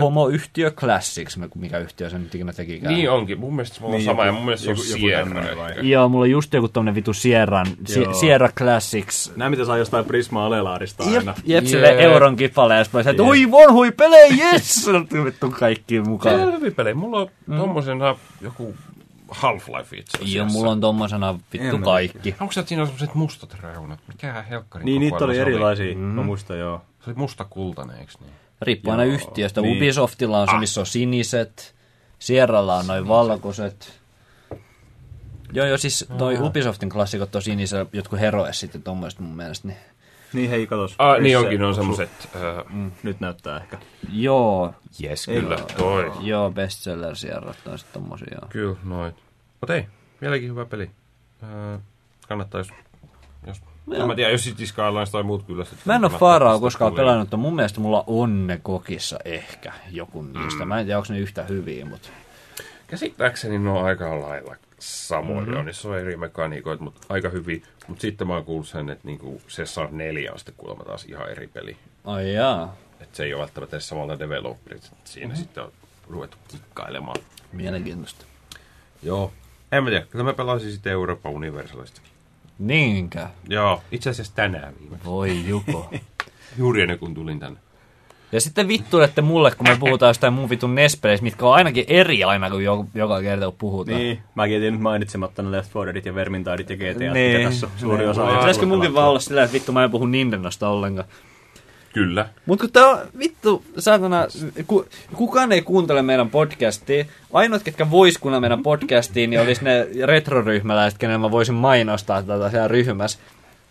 homoyhtiö 0.00 0.70
Classics, 0.70 1.38
mikä 1.54 1.78
yhtiö 1.78 2.10
se 2.10 2.18
nyt 2.18 2.34
ikinä 2.34 2.52
tekikään. 2.52 2.94
Niin 2.94 3.10
onkin. 3.10 3.38
Mun 3.40 3.54
mielestä 3.56 3.80
mulla 3.80 3.92
on 3.94 3.98
Niin, 3.98 4.04
sama, 4.04 4.22
joku- 4.24 4.26
ja 4.26 4.32
mun 4.32 4.44
mielestä 4.44 4.64
se 4.64 4.70
on 4.70 4.76
joku- 4.76 4.88
joku 4.88 4.98
Sierra. 5.00 5.24
tämmönen 5.42 5.70
ehkä. 5.70 5.82
Joo, 5.82 6.08
mulla 6.08 6.22
on 6.24 6.30
just 6.30 6.52
joku 6.54 6.68
tommonen 6.68 6.94
vitu 6.94 7.12
Sierran, 7.12 7.66
Joo. 7.96 8.14
Sierra 8.14 8.48
Classics. 8.58 9.32
Nämä 9.36 9.50
mitä 9.50 9.64
saa 9.64 9.78
jostain 9.78 10.04
Prisma 10.04 10.46
Alelaarista 10.46 11.04
Jep, 11.04 11.14
aina. 11.18 11.34
jep 11.44 11.64
Jee. 11.64 11.70
sille 11.70 11.88
euron 11.88 12.36
kipale, 12.36 12.74
ja 12.76 12.84
sitten 12.84 13.00
että 13.00 13.10
Jep. 13.10 13.20
oi 13.20 13.50
vanhui 13.50 13.90
pelejä, 13.92 14.52
jes! 14.52 14.86
Vittu 15.24 15.50
kaikki 15.50 15.94
Se 15.96 16.00
mukaan. 16.02 16.40
on 16.40 16.52
hyvin 16.52 16.74
pelejä. 16.74 16.94
Mulla 16.94 17.18
on 17.20 17.28
tommosena 17.58 18.16
joku 18.40 18.74
Half-Life 19.30 19.96
itse 19.96 20.18
asiassa. 20.18 20.36
Joo, 20.38 20.46
mulla 20.46 20.70
on 20.70 20.80
tommosena 20.80 21.34
vittu 21.52 21.76
En 21.76 21.82
kaikki. 21.82 22.34
Onko 22.40 22.52
se, 22.52 22.60
että 22.60 22.68
siinä 22.68 22.82
on 22.82 22.88
semmoset 22.88 23.14
mustat 23.14 23.54
reunat? 23.60 23.98
Mikä 24.08 24.42
helkkari 24.42 24.84
Niin, 24.84 25.00
niitä 25.00 25.24
oli 25.24 25.38
erilaisia. 25.38 25.94
Mm. 25.94 26.00
Mä 26.00 26.22
muistan, 26.22 26.58
joo. 26.58 26.82
Se 27.04 27.10
oli 27.10 27.18
musta-kultainen, 27.18 27.96
eikö 27.96 28.12
niin? 28.20 28.32
Riippuu 28.62 28.90
aina 28.90 29.04
yhtiöstä. 29.04 29.60
niin. 29.60 29.76
Ubisoftilla 29.76 30.40
on 30.40 30.46
se, 30.48 30.54
Ah. 30.54 30.60
missä 30.60 30.80
on 30.80 30.86
siniset. 30.86 31.74
Sierralla 32.18 32.76
on 32.76 32.86
noin 32.86 33.08
valkoiset. 33.08 34.00
Joo, 35.52 35.66
joo, 35.66 35.78
siis 35.78 36.06
toi 36.18 36.38
Ubisoftin 36.38 36.88
klassikot 36.90 37.34
on 37.34 37.42
sinisellä, 37.42 37.86
jotkut 37.92 38.20
heroes 38.20 38.60
sitten 38.60 38.82
tommoista 38.82 39.22
mun 39.22 39.36
mielestä. 39.36 39.68
Niin. 39.68 39.78
Niin 40.32 40.50
hei, 40.50 40.66
katos. 40.66 40.94
Ah, 40.98 41.20
niin 41.20 41.38
onkin, 41.38 41.60
ne 41.60 41.66
on 41.66 41.74
semmoset... 41.74 42.10
Uh, 42.34 42.70
Mm, 42.72 42.90
nyt 43.02 43.20
näyttää 43.20 43.56
ehkä. 43.56 43.78
Joo, 44.12 44.74
yes, 45.04 45.26
kyllä, 45.26 45.56
toi. 45.76 46.12
joo, 46.20 46.50
bestseller 46.50 47.16
sierrat 47.16 47.66
on 47.66 47.78
sitten 47.78 48.02
tommosia. 48.02 48.28
Joo. 48.40 48.48
Kyllä, 48.48 48.76
noin. 48.84 49.12
Mut 49.60 49.70
ei, 49.70 49.86
vieläkin 50.20 50.50
hyvä 50.50 50.64
peli. 50.66 50.90
Uh, 51.42 51.80
kannattaa, 52.28 52.60
jos... 52.60 52.68
jos 53.46 53.60
en 53.92 54.06
mä 54.06 54.14
tiedä, 54.14 54.30
jos 54.30 54.40
City 54.44 54.66
Skylines 54.66 55.10
tai 55.10 55.22
muut 55.22 55.42
kyllä. 55.42 55.64
sit 55.64 55.78
Mä 55.84 55.94
en 55.94 56.04
ole 56.04 56.12
Faraa 56.18 56.52
pistää 56.52 56.60
koskaan 56.66 56.90
kuuliin. 56.90 57.02
pelannut, 57.04 57.26
mutta 57.26 57.36
mun 57.36 57.54
mielestä 57.56 57.80
mulla 57.80 58.04
on 58.06 58.46
ne 58.46 58.60
kokissa 58.62 59.18
ehkä 59.24 59.72
joku 59.90 60.22
niistä. 60.22 60.64
Mä 60.64 60.80
en 60.80 60.86
tiedä, 60.86 60.98
onko 60.98 61.12
ne 61.12 61.18
yhtä 61.18 61.42
hyviä, 61.42 61.84
mutta... 61.84 62.08
Käsittääkseni 62.86 63.58
ne 63.58 63.70
on 63.70 63.84
aika 63.84 64.20
lailla 64.20 64.56
samoja. 64.78 65.40
Mm-hmm. 65.46 65.64
Niissä 65.64 65.88
on 65.88 65.98
eri 65.98 66.16
mekaniikoita, 66.16 66.84
mutta 66.84 67.06
aika 67.08 67.28
hyvin. 67.28 67.62
Mutta 67.90 68.02
sitten 68.02 68.26
mä 68.26 68.34
oon 68.34 68.44
kuullut 68.44 68.68
sen, 68.68 68.90
että 68.90 69.06
niinku 69.08 69.42
Cesar 69.48 69.88
4 69.92 70.32
on 70.32 70.38
sitten 70.38 70.54
kuulemma 70.56 70.84
taas 70.84 71.04
ihan 71.04 71.30
eri 71.30 71.46
peli. 71.46 71.76
Ai 72.04 72.34
jaa, 72.34 72.76
Että 73.00 73.16
se 73.16 73.24
ei 73.24 73.34
ole 73.34 73.40
välttämättä 73.40 73.76
edes 73.76 73.88
samalla 73.88 74.18
developerit. 74.18 74.90
Siinä 75.04 75.28
mm-hmm. 75.28 75.42
sitten 75.42 75.62
on 75.64 75.72
ruvettu 76.08 76.36
kikkailemaan. 76.48 77.16
mielenkiintoista. 77.52 78.24
Joo. 79.02 79.32
En 79.72 79.84
mä 79.84 79.90
tiedä, 79.90 80.06
kyllä 80.10 80.24
mä 80.24 80.32
pelasin 80.32 80.72
sitten 80.72 80.92
Euroopan 80.92 81.32
Universalista. 81.32 82.00
Niinkö? 82.58 83.26
Joo, 83.48 83.82
itse 83.92 84.10
asiassa 84.10 84.34
tänään 84.34 84.74
viimeksi. 84.80 85.04
Voi 85.04 85.48
Juko. 85.48 85.90
Juuri 86.58 86.82
ennen 86.82 86.98
kuin 86.98 87.14
tulin 87.14 87.40
tänne. 87.40 87.60
Ja 88.32 88.40
sitten 88.40 88.68
vittuilette 88.68 89.22
mulle, 89.22 89.50
kun 89.50 89.68
me 89.68 89.76
puhutaan 89.80 90.10
jostain 90.10 90.32
mun 90.32 90.50
vitun 90.50 90.74
Nespeleistä, 90.74 91.24
mitkä 91.24 91.46
on 91.46 91.54
ainakin 91.54 91.84
eri 91.88 92.24
aina 92.24 92.50
kuin 92.50 92.64
joka, 92.64 92.84
joka 92.94 93.20
kerta, 93.22 93.44
kun 93.44 93.54
puhutaan. 93.58 93.98
Niin, 93.98 94.18
mäkin 94.34 94.54
jätin 94.54 94.72
nyt 94.72 94.82
mainitsematta 94.82 95.42
ne 95.42 95.50
Left 95.50 95.74
4 95.74 95.86
Deadit 95.86 96.06
ja 96.06 96.14
Vermintidit 96.14 96.70
ja 96.70 96.76
GTA, 96.76 97.12
Niin. 97.12 97.36
mikä 97.36 97.48
tässä 97.50 97.66
on 97.66 97.72
suuri 97.76 98.06
osa. 98.06 98.20
Niin. 98.20 98.28
ajasta 98.28 98.40
Pitäisikö 98.40 98.66
munkin 98.66 98.94
vaan 98.94 99.08
olla 99.08 99.20
sillä, 99.20 99.42
että 99.42 99.54
vittu 99.54 99.72
mä 99.72 99.84
en 99.84 99.90
puhu 99.90 100.06
Nintendosta 100.06 100.68
ollenkaan. 100.68 101.08
Kyllä. 101.92 102.28
Mut 102.46 102.60
kun 102.60 102.72
tää 102.72 102.86
on, 102.88 102.98
vittu, 103.18 103.64
saatana, 103.78 104.26
ku, 104.66 104.86
kukaan 105.16 105.52
ei 105.52 105.62
kuuntele 105.62 106.02
meidän 106.02 106.30
podcastia. 106.30 107.04
Ainoat, 107.32 107.62
ketkä 107.62 107.90
vois 107.90 108.18
kuunnella 108.18 108.40
meidän 108.40 108.62
podcastiin, 108.62 109.30
niin 109.30 109.40
olisi 109.40 109.64
ne 109.64 109.86
retroryhmäläiset, 110.04 110.98
kenen 110.98 111.20
mä 111.20 111.30
voisin 111.30 111.54
mainostaa 111.54 112.22
tätä 112.22 112.50
siellä 112.50 112.68
ryhmässä. 112.68 113.18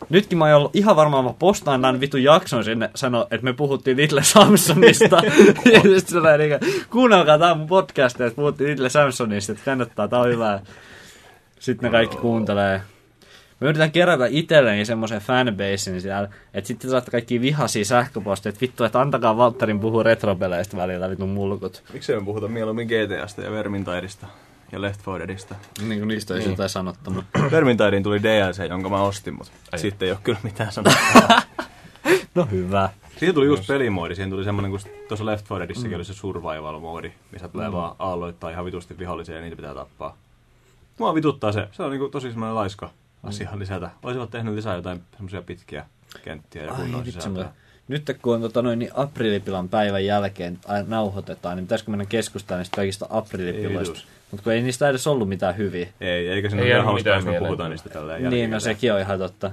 Nytkin 0.10 0.38
mä 0.38 0.46
oon 0.46 0.54
ollut 0.54 0.76
ihan 0.76 0.96
varmaan, 0.96 1.26
mä 1.26 1.34
postaan 1.40 1.82
tämän 1.82 2.00
vitun 2.00 2.24
jakson 2.24 2.64
sinne, 2.64 2.90
sano, 2.96 3.28
että 3.32 3.46
me 3.46 3.54
puhuttiin 3.54 3.98
Little 3.98 4.24
Samsonista. 4.24 5.22
ja 5.74 5.82
sitten 6.00 6.24
niin, 6.38 6.86
kuunnelkaa 6.90 7.40
tää 7.40 7.52
on 7.52 7.58
mun 7.58 7.68
podcast, 7.68 8.22
että 8.22 8.36
puhuttiin 8.36 8.70
Little 8.70 8.90
Samsonista, 8.90 9.52
että 9.52 9.66
kannattaa, 9.66 10.08
tää 10.08 10.20
on 10.20 10.30
hyvä. 10.30 10.60
Sitten 11.60 11.88
ne 11.88 11.98
kaikki 11.98 12.18
kuuntelee. 12.18 12.82
Mä 13.62 13.68
yritän 13.68 13.92
kerätä 13.92 14.26
itselleni 14.30 14.86
semmoisen 14.86 15.22
fanbasein 15.22 16.02
siellä, 16.02 16.30
että 16.54 16.68
sitten 16.68 16.90
saatte 16.90 17.12
kaikki 17.12 17.42
vihaisia 17.42 17.86
sähköposteja, 17.86 18.50
että 18.50 18.62
vittu, 18.62 18.84
että 18.84 19.02
antakaa 19.02 19.38
Valtterin 19.38 19.80
puhua 19.80 20.04
retropeleistä 20.04 20.78
välillä, 20.78 21.10
vitun 21.10 21.30
mulkut. 21.30 21.84
Miksei 21.94 22.20
me 22.20 22.26
puhuta 22.26 22.48
mieluummin 22.48 22.88
GTAsta 22.88 23.42
ja 23.42 23.52
Vermintidista 23.52 24.28
ja 24.72 24.82
Left 24.82 25.08
4 25.08 25.20
Deadistä. 25.20 25.56
Niin 25.88 26.00
kuin 26.00 26.08
niistä 26.08 26.34
olisi 26.34 26.50
jotain 26.50 26.70
sanottavaa. 26.70 27.24
Vermintidin 27.52 28.04
tuli 28.04 28.24
DLC, 28.24 28.70
jonka 28.70 28.90
mä 28.90 29.02
ostin, 29.02 29.34
mutta 29.34 29.52
sitten 29.78 30.06
ei 30.06 30.12
ole 30.12 30.20
kyllä 30.24 30.40
mitään 30.44 30.72
sanottavaa. 30.72 31.42
No 32.36 32.48
hyvä. 32.52 32.90
Siihen 33.18 33.36
tuli 33.36 33.46
just 33.46 33.68
pelimoodi, 33.68 34.16
siihen 34.16 34.30
tuli 34.30 34.44
semmonen, 34.44 34.72
kun 34.72 34.80
tuossa 35.08 35.26
Left 35.26 35.50
4 35.50 35.60
Deadissäkin 35.60 35.96
oli 35.96 36.06
se 36.06 36.14
survival-moodi, 36.14 37.12
missä 37.32 37.48
tulee 37.48 37.72
vaan 37.72 37.96
aalloittaa 38.00 38.50
ihan 38.50 38.66
vitusti 38.66 39.00
vihollisia 39.00 39.36
ja 39.36 39.42
niitä 39.42 39.56
pitää 39.56 39.74
tappaa. 39.74 40.18
Mua 41.00 41.16
vituttaa 41.16 41.52
se, 41.52 41.68
se 41.72 41.84
on 41.84 41.92
niinku 41.92 42.10
tosi 42.10 42.30
semmoinen 42.32 42.56
laiska 42.56 42.90
asia 43.24 43.50
lisätä. 43.56 43.90
Olisivat 44.04 44.32
tehnyt 44.32 44.56
lisää 44.56 44.76
jotain 44.76 45.02
semmoisia 45.12 45.42
pitkiä 45.42 45.86
kenttiä 46.24 46.64
ja 46.64 46.74
kunnon 46.74 47.06
sisältöä. 47.06 47.52
nyt 47.88 48.18
kun 48.22 48.36
on 48.36 48.42
tota, 48.42 48.62
noin, 48.62 48.80
niin 48.80 48.92
aprillipilan 48.96 49.70
päivän 49.70 50.06
jälkeen 50.06 50.60
nauhoitetaan, 50.88 51.58
niin 51.58 51.66
pitäisikö 51.66 51.92
mennä 51.92 52.06
keskustelemaan 52.06 52.60
niistä 52.62 52.76
kaikista 52.76 53.06
Ei 53.06 53.18
aprillipiloista? 53.18 53.94
vitus. 53.94 54.08
Mutta 54.32 54.44
kun 54.44 54.54
ei 54.54 54.62
niistä 54.62 54.90
edes 54.90 55.08
ollut 55.08 55.30
mitään 55.30 55.58
hyviä. 55.58 55.88
Ei, 56.02 56.30
eikä 56.30 56.50
siinä 56.50 56.64
Ei 56.64 56.74
ole 56.74 56.84
hauskaa, 56.84 56.96
mitään 56.96 57.18
jos 57.18 57.26
me 57.26 57.48
puhutaan 57.48 57.72
niistä 57.72 57.90
tälleen 57.90 58.30
Niin, 58.30 58.52
no 58.52 58.60
sekin 58.60 58.94
on 58.94 59.00
ihan 59.00 59.20
totta. 59.20 59.52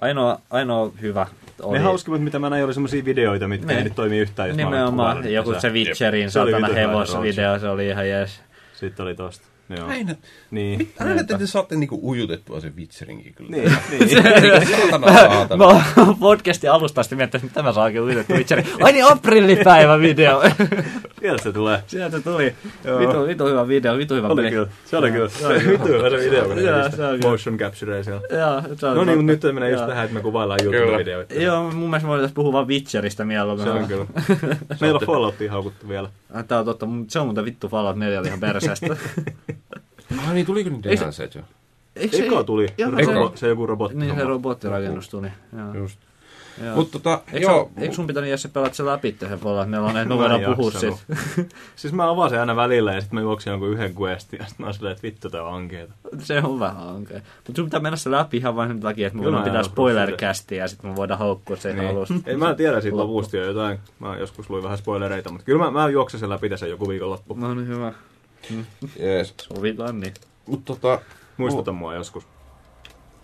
Ainoa, 0.00 0.40
ainoa 0.50 0.92
hyvä 1.00 1.26
oli... 1.62 1.78
Ne 1.78 1.84
hauskimmat, 1.84 2.22
mitä 2.22 2.38
mä 2.38 2.50
näin, 2.50 2.64
oli 2.64 2.74
semmosia 2.74 3.04
videoita, 3.04 3.48
mitkä 3.48 3.66
Ne. 3.66 3.78
ei 3.78 3.84
nyt 3.84 3.94
toimi 3.94 4.18
yhtään, 4.18 4.48
jos 4.48 4.56
Nimenomaan, 4.56 5.32
joku 5.32 5.54
se 5.60 5.70
Witcherin 5.70 6.30
satana 6.30 6.68
hevosvideo, 6.68 7.58
se 7.58 7.68
oli 7.68 7.86
ihan 7.88 8.08
jees. 8.08 8.40
Sitten 8.74 9.06
oli 9.06 9.14
tosta. 9.14 9.46
Joo. 9.76 9.88
Aina, 9.88 10.14
Niin. 10.50 10.92
aina 11.00 11.24
te 11.24 11.46
saatte 11.46 11.76
niinku 11.76 12.10
ujutettua 12.10 12.60
sen 12.60 12.76
Witcherinkin 12.76 13.34
kyllä. 13.34 13.50
Niin, 13.50 13.72
niin. 13.90 14.66
Saatana, 14.66 15.12
saatana. 15.12 15.56
Mä 15.56 15.82
oon 15.96 16.16
podcastin 16.18 16.70
alusta 16.70 17.00
asti 17.00 17.16
miettinyt, 17.16 17.44
että 17.44 17.60
mitä 17.60 17.68
mä 17.68 17.72
saan 17.72 17.92
kyllä 17.92 18.24
Witcherin. 18.30 18.66
Ai 18.82 18.92
niin, 18.92 19.04
aprillipäivä 19.12 19.98
video. 20.00 20.42
Sieltä 21.20 21.42
se 21.42 21.52
tulee. 21.52 21.82
Sieltä 21.86 22.20
tuli. 22.20 22.54
Joo. 22.84 22.98
Vitu, 23.00 23.26
vitu 23.26 23.46
hyvä 23.46 23.68
video, 23.68 23.98
vitu 23.98 24.14
hyvä 24.14 24.28
Oli 24.28 24.42
peli. 24.42 24.50
kyllä. 24.50 24.68
Se 24.84 24.96
oli 24.96 25.10
kyllä. 25.12 25.28
Se 25.28 25.46
oli 25.46 25.66
vittu 25.68 25.88
hyvä 25.88 26.10
se 26.10 26.16
video, 26.16 26.44
Joo, 26.58 26.90
se 26.90 27.28
motion 27.28 27.56
capturea 27.58 28.04
siellä. 28.04 28.20
Joo, 28.38 28.62
se 28.76 28.86
No 28.86 29.04
niin, 29.04 29.24
mutta 29.24 29.46
nyt 29.48 29.54
menee 29.54 29.70
just 29.70 29.86
tähän, 29.86 30.04
että 30.04 30.14
me 30.14 30.20
kuvaillaan. 30.20 30.60
YouTube-videoita. 30.64 31.34
Joo, 31.34 31.62
mun 31.70 31.90
mielestä 31.90 32.06
me 32.06 32.08
voitaisiin 32.08 32.34
puhua 32.34 32.52
vaan 32.52 32.68
Witcheristä 32.68 33.24
mieluummin. 33.24 33.64
Se 33.66 33.70
on 33.72 33.86
kyllä. 33.86 34.06
Meillä 34.80 34.98
on 35.00 35.06
Falloutia 35.06 35.50
haukuttu 35.52 35.88
vielä. 35.88 36.08
Tää 36.48 36.58
on 36.58 36.64
totta, 36.64 36.86
se 37.08 37.18
on 37.18 37.26
muuten 37.26 37.44
vittu 37.44 37.68
Fallout 37.68 37.96
4 37.96 38.20
oli 38.20 38.26
ihan 38.28 38.40
perseestä. 38.40 38.96
Ah 40.18 40.32
niin, 40.32 40.46
tuliko 40.46 40.70
nyt 40.70 40.86
Ei 40.86 40.96
se- 40.96 41.28
jo? 41.34 41.42
Eikö 41.96 42.16
Eka 42.26 42.44
tuli. 42.44 42.66
Joo, 42.78 42.90
Se, 42.90 43.04
se- 43.04 43.12
robo- 43.12 43.32
se 43.36 43.48
joku 43.48 43.66
robotti. 43.66 43.96
Niin 43.98 44.14
se 44.16 44.24
robottirakennus 44.24 45.08
tuli. 45.08 45.28
Joo. 45.58 45.74
Just. 45.74 45.98
Joo. 46.64 46.76
Mutta 46.76 46.92
tota, 46.98 47.20
Eikö, 47.32 47.46
joo. 47.46 47.70
eikö 47.76 47.94
sun 47.94 48.06
pitänyt 48.06 48.30
Jesse 48.30 48.48
pelata 48.48 48.74
se 48.74 48.84
läpi 48.84 49.16
se 49.20 49.36
Fallout 49.36 49.68
4, 49.68 49.88
että 49.88 50.14
me 50.14 50.14
Mä 50.16 50.24
en 50.24 50.30
voidaan 50.30 50.56
puhua 50.56 50.70
siitä. 50.70 50.96
Siis 51.76 51.92
mä 51.94 52.10
avaan 52.10 52.30
sen 52.30 52.40
aina 52.40 52.56
välillä 52.56 52.94
ja 52.94 53.00
sitten 53.00 53.14
mä 53.16 53.20
juoksin 53.20 53.50
jonkun 53.50 53.68
yhden 53.68 53.94
questin 54.00 54.38
ja 54.38 54.44
sitten 54.46 54.64
mä 54.64 54.66
oon 54.66 54.74
silleen, 54.74 54.92
että 54.92 55.02
vittu 55.02 55.30
tää 55.30 55.42
on 55.42 55.54
ankeeta. 55.54 55.92
Se 56.18 56.42
on 56.44 56.60
vähän 56.60 56.76
hankea. 56.76 57.20
Mutta 57.46 57.52
sun 57.56 57.64
pitää 57.64 57.80
mennä 57.80 57.96
se 57.96 58.10
läpi 58.10 58.36
ihan 58.36 58.56
vain 58.56 58.68
sen 58.68 58.80
takia, 58.80 59.06
että 59.06 59.18
me 59.18 59.24
voidaan 59.24 59.42
mä 59.42 59.44
pitää 59.44 59.58
en 59.58 59.64
spoilercastia 59.64 60.58
ja 60.58 60.68
sitten 60.68 60.90
me 60.90 60.96
voidaan 60.96 61.18
haukkua 61.18 61.56
sen 61.56 61.76
niin. 61.76 61.88
alusta. 61.90 62.14
Ei 62.26 62.36
mä 62.36 62.54
tiedä 62.54 62.80
siitä 62.80 62.96
lopusta 62.96 63.36
jo 63.36 63.44
jotain. 63.44 63.78
Mä 63.98 64.16
joskus 64.16 64.50
luin 64.50 64.62
vähän 64.62 64.78
spoilereita, 64.78 65.30
mutta 65.30 65.44
kyllä 65.44 65.64
mä, 65.64 65.70
mä 65.70 65.88
juoksen 65.88 66.20
sen 66.20 66.28
läpi 66.28 66.48
tässä 66.48 66.66
joku 66.66 66.88
viikonloppu. 66.88 67.34
No 67.34 67.54
niin 67.54 67.68
hyvä. 67.68 67.92
Jees. 68.98 69.34
Sovitaan 69.42 70.00
niin. 70.00 70.14
Mutta 70.46 70.66
tota, 70.74 71.00
Muistuta 71.36 71.72
mua 71.72 71.94
joskus. 71.94 72.24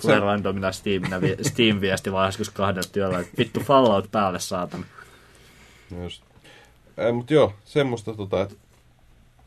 Tulee 0.03 0.21
randomina 0.21 0.73
Steaminä, 0.73 1.21
vi- 1.21 1.37
Steam-viesti 1.43 2.13
vaan 2.13 2.29
joskus 2.29 2.51
kahdella 2.51 2.89
työllä, 2.93 3.19
että 3.19 3.33
vittu 3.39 3.61
Fallout 3.61 4.11
päälle 4.13 4.41
saatan. 4.41 4.85
Just. 6.03 6.23
Äh, 7.09 7.15
mutta 7.15 7.35
joo, 7.35 7.55
semmoista 7.65 8.15
tota, 8.15 8.43
että 8.43 8.55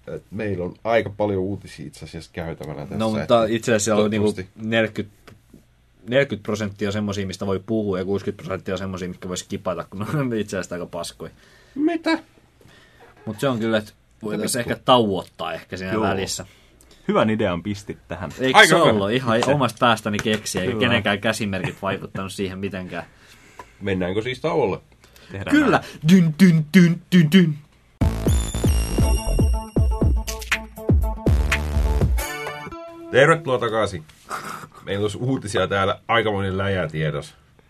et 0.08 0.24
meillä 0.32 0.66
on 0.66 0.74
aika 0.84 1.10
paljon 1.10 1.42
uutisia 1.42 1.86
itse 1.88 2.06
asiassa 2.06 2.30
käytävänä 2.34 2.82
tässä. 2.82 2.96
No 2.98 3.10
mutta 3.10 3.46
itse 3.46 3.76
asiassa 3.76 3.96
on 3.96 4.12
niinku 4.12 4.34
toivottavasti- 4.34 4.68
40, 4.70 5.34
40 6.10 6.44
prosenttia 6.46 6.92
semmosia, 6.92 7.28
mistä 7.28 7.46
voi 7.46 7.60
puhua, 7.66 8.00
ja 8.00 8.06
60 8.06 8.44
prosenttia 8.44 8.74
on 8.74 8.78
semmosia, 8.78 9.08
mitkä 9.08 9.28
voi 9.30 9.38
skipata, 9.38 9.86
kun 9.90 10.00
ne 10.14 10.20
on 10.20 10.34
itse 10.36 10.58
asiassa 10.58 10.76
aika 10.76 10.86
paskoja. 10.86 11.32
Mitä? 11.76 12.20
Mutta 13.26 13.40
se 13.42 13.48
on 13.48 13.60
kyllä, 13.60 13.78
että 13.78 13.92
voitaisiin 14.24 14.60
ehkä 14.60 14.76
tauottaa 14.86 15.54
ehkä 15.54 15.78
siinä 15.78 15.94
Joo. 15.94 16.04
välissä. 16.04 16.46
Hyvän 17.08 17.30
idean 17.30 17.64
pistit 17.64 17.98
tähän. 18.08 18.32
Eikö 18.40 18.58
Aika 18.58 18.70
se 18.70 18.76
hyvä. 18.76 18.86
ollut 18.90 19.12
ihan 19.12 19.42
omasta 19.54 19.78
päästäni 19.80 20.18
keksiä, 20.18 20.62
eikä 20.62 20.80
kenenkään 20.80 21.20
käsimerkit 21.20 21.82
vaikuttanut 21.82 22.32
siihen 22.32 22.60
mitenkään. 22.60 23.04
Mennäänkö 23.82 24.22
siis 24.22 24.40
tauolle? 24.40 24.80
Tehdään 25.32 25.56
Kyllä! 25.56 25.84
Dyn, 26.12 26.34
dyn, 26.44 26.66
dyn, 26.78 27.02
dyn, 27.16 27.32
dyn. 27.32 27.58
Tervetuloa 33.12 33.60
takaisin. 33.60 34.04
Meillä 34.86 35.02
olisi 35.04 35.18
uutisia 35.18 35.68
täällä 35.68 36.00
aikamoinen 36.08 36.58
läjä 36.58 36.88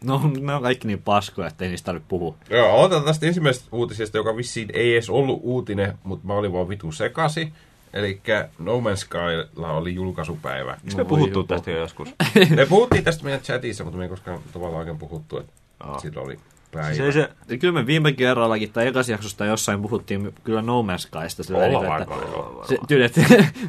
No, 0.03 0.21
ne 0.41 0.53
on 0.55 0.61
kaikki 0.61 0.87
niin 0.87 1.01
paskoja, 1.01 1.47
ettei 1.47 1.69
niistä 1.69 1.85
tarvitse 1.85 2.09
puhua. 2.09 2.35
Joo, 2.49 2.75
aloitetaan 2.75 3.05
tästä 3.05 3.25
ensimmäisestä 3.25 3.67
uutisesta, 3.71 4.17
joka 4.17 4.35
vissiin 4.35 4.69
ei 4.73 4.93
edes 4.93 5.09
ollut 5.09 5.39
uutinen, 5.43 5.97
mutta 6.03 6.27
mä 6.27 6.33
olin 6.33 6.53
vaan 6.53 6.69
vitu 6.69 6.91
sekasi. 6.91 7.53
Eli 7.93 8.21
No 8.59 8.79
Man's 8.79 8.95
Skylla 8.95 9.71
oli 9.71 9.95
julkaisupäivä. 9.95 10.71
Eikö 10.73 10.95
me 10.97 11.03
No 11.03 11.05
puhuttu 11.05 11.39
joku. 11.39 11.47
tästä 11.47 11.71
jo 11.71 11.77
joskus? 11.79 12.09
Me 12.55 12.65
puhuttiin 12.65 13.03
tästä 13.03 13.23
meidän 13.23 13.41
chatissa, 13.41 13.83
mutta 13.83 13.97
me 13.97 14.03
ei 14.03 14.09
koskaan 14.09 14.39
tavallaan 14.53 14.79
oikein 14.79 14.97
puhuttu, 14.97 15.37
että 15.39 15.51
Aa. 15.79 15.99
sillä 15.99 16.21
oli 16.21 16.39
päivä. 16.71 16.93
Se 16.93 17.05
ei 17.05 17.13
se... 17.13 17.29
Ja 17.47 17.57
kyllä 17.57 17.73
me 17.79 17.85
viime 17.85 18.11
kerrallakin 18.11 18.71
tai 18.73 18.87
ekas 18.87 19.09
jaksosta 19.09 19.45
jossain 19.45 19.81
puhuttiin 19.81 20.33
kyllä 20.43 20.61
No 20.61 20.81
Man's 20.81 20.97
Skysta 20.97 21.43
sillä 21.43 21.59
Ollaan 21.59 21.85
välillä, 21.85 22.03
että 22.03 22.67
se, 22.67 22.77
tyyli, 22.87 23.03
että 23.03 23.21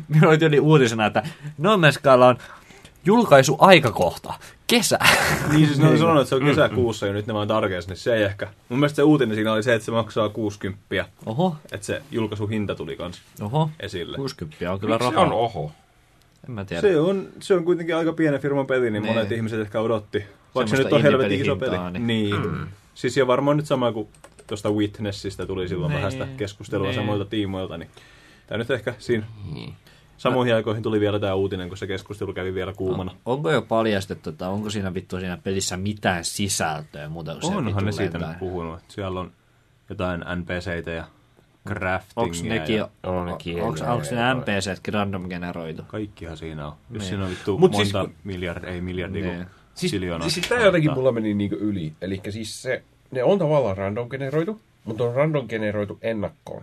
minulla 0.08 0.28
oli 0.28 0.38
tyyli 0.38 0.60
uutisena, 0.60 1.06
että 1.06 1.22
No 1.58 1.76
Man's 1.76 1.92
Skylla 1.92 2.26
on 2.26 2.38
julkaisu 3.08 3.56
aikakohta, 3.60 4.34
kesä. 4.66 4.98
Niin 5.52 5.66
siis 5.66 5.78
ne 5.78 5.88
oli 5.88 5.98
sanonut, 5.98 6.20
että 6.22 6.28
se 6.28 6.34
on 6.34 6.44
kesäkuussa 6.44 7.06
ja 7.06 7.12
nyt 7.12 7.26
ne 7.26 7.34
vaan 7.34 7.48
tarkensi, 7.48 7.88
niin 7.88 7.96
se 7.96 8.14
ei 8.14 8.22
ehkä. 8.22 8.48
Mun 8.68 8.78
mielestä 8.78 8.96
se 8.96 9.02
uutinen 9.02 9.34
siinä 9.34 9.52
oli 9.52 9.62
se, 9.62 9.74
että 9.74 9.84
se 9.86 9.90
maksaa 9.92 10.28
60, 10.28 11.04
Oho, 11.26 11.56
että 11.72 11.86
se 11.86 12.02
julkaisuhinta 12.10 12.74
tuli 12.74 12.96
kans 12.96 13.20
oho, 13.40 13.70
esille. 13.80 14.16
60 14.16 14.72
on 14.72 14.80
kyllä 14.80 14.94
Miksi 14.94 15.08
se 15.08 15.14
rahaa. 15.14 15.26
on 15.26 15.32
oho? 15.32 15.72
En 16.48 16.54
mä 16.54 16.64
tiedä. 16.64 16.80
Se 16.80 17.00
on, 17.00 17.28
se 17.40 17.54
on 17.54 17.64
kuitenkin 17.64 17.96
aika 17.96 18.12
pienen 18.12 18.40
firman 18.40 18.66
peli, 18.66 18.90
niin, 18.90 19.02
Niin. 19.02 19.14
monet 19.14 19.32
ihmiset 19.32 19.60
ehkä 19.60 19.80
odotti. 19.80 20.24
Vaikka 20.54 20.76
se 20.76 20.82
nyt 20.82 20.92
on 20.92 21.02
helvetin 21.02 21.40
iso 21.40 21.56
peli. 21.56 21.78
Niin. 21.78 22.06
niin. 22.06 22.42
niin. 22.42 22.66
Siis 22.94 23.16
ja 23.16 23.26
varmaan 23.26 23.56
nyt 23.56 23.66
sama 23.66 23.92
kuin 23.92 24.08
tuosta 24.46 24.70
Witnessistä 24.70 25.46
tuli 25.46 25.68
silloin 25.68 25.90
Niin. 25.90 25.96
vähän 25.96 26.12
sitä 26.12 26.26
keskustelua 26.36 26.86
Niin. 26.86 26.94
samoilta 26.94 27.24
tiimoilta, 27.24 27.78
niin 27.78 27.90
tämä 28.46 28.58
nyt 28.58 28.70
ehkä 28.70 28.94
siinä 28.98 29.26
Niin. 29.52 29.74
Samoihin 30.18 30.54
aikoihin 30.54 30.82
tuli 30.82 31.00
vielä 31.00 31.18
tämä 31.20 31.34
uutinen, 31.34 31.68
kun 31.68 31.78
se 31.78 31.86
keskustelu 31.86 32.32
kävi 32.32 32.54
vielä 32.54 32.72
kuumana. 32.72 33.14
Onko 33.26 33.50
jo 33.50 33.62
paljastettu, 33.62 34.30
että 34.30 34.48
onko 34.48 34.70
siinä 34.70 34.94
vittu 34.94 35.18
siinä 35.20 35.36
pelissä 35.44 35.76
mitään 35.76 36.24
sisältöä 36.24 37.08
muuta 37.08 37.32
kuin 37.32 37.42
se 37.42 37.48
Onhan 37.48 37.66
vittu 37.66 37.84
ne 37.84 37.92
siitä 37.92 38.12
lentää? 38.12 38.28
nyt 38.30 38.38
puhunut. 38.38 38.78
että 38.80 38.94
Siellä 38.94 39.20
on 39.20 39.32
jotain 39.88 40.20
NPCitä 40.36 40.90
ja 40.90 41.04
craftingia. 41.68 42.22
Onko 42.32 42.36
nekin, 42.48 42.76
ja 42.76 42.88
On 43.06 43.26
nekin 43.26 43.62
onko, 43.62 43.78
onko 43.86 44.06
ne 44.10 44.34
NPCtkin 44.34 44.94
random 44.94 45.28
generoitu? 45.28 45.82
Kaikkihan 45.86 46.36
siinä 46.36 46.66
on. 46.66 46.72
Jos 46.90 47.00
Niin. 47.00 47.08
siinä 47.08 47.24
on 47.24 47.30
vittu 47.30 47.58
Mut 47.58 47.72
monta 47.72 48.02
siis 48.04 48.16
miljardia, 48.24 48.70
ei 48.70 48.80
miljardia, 48.80 49.24
Niin. 49.32 49.46
Siis, 49.74 49.90
siljoonaa. 49.90 50.28
siis 50.28 50.48
tämä 50.48 50.60
jotenkin 50.60 50.92
mulla 50.94 51.12
meni 51.12 51.34
niinku 51.34 51.56
yli. 51.56 51.92
Eli 52.02 52.20
siis 52.30 52.62
se, 52.62 52.82
ne 53.10 53.22
on 53.24 53.38
tavallaan 53.38 53.76
random 53.76 54.08
generoitu, 54.08 54.60
mutta 54.84 55.04
on 55.04 55.14
random 55.14 55.48
generoitu 55.48 55.98
ennakkoon. 56.02 56.62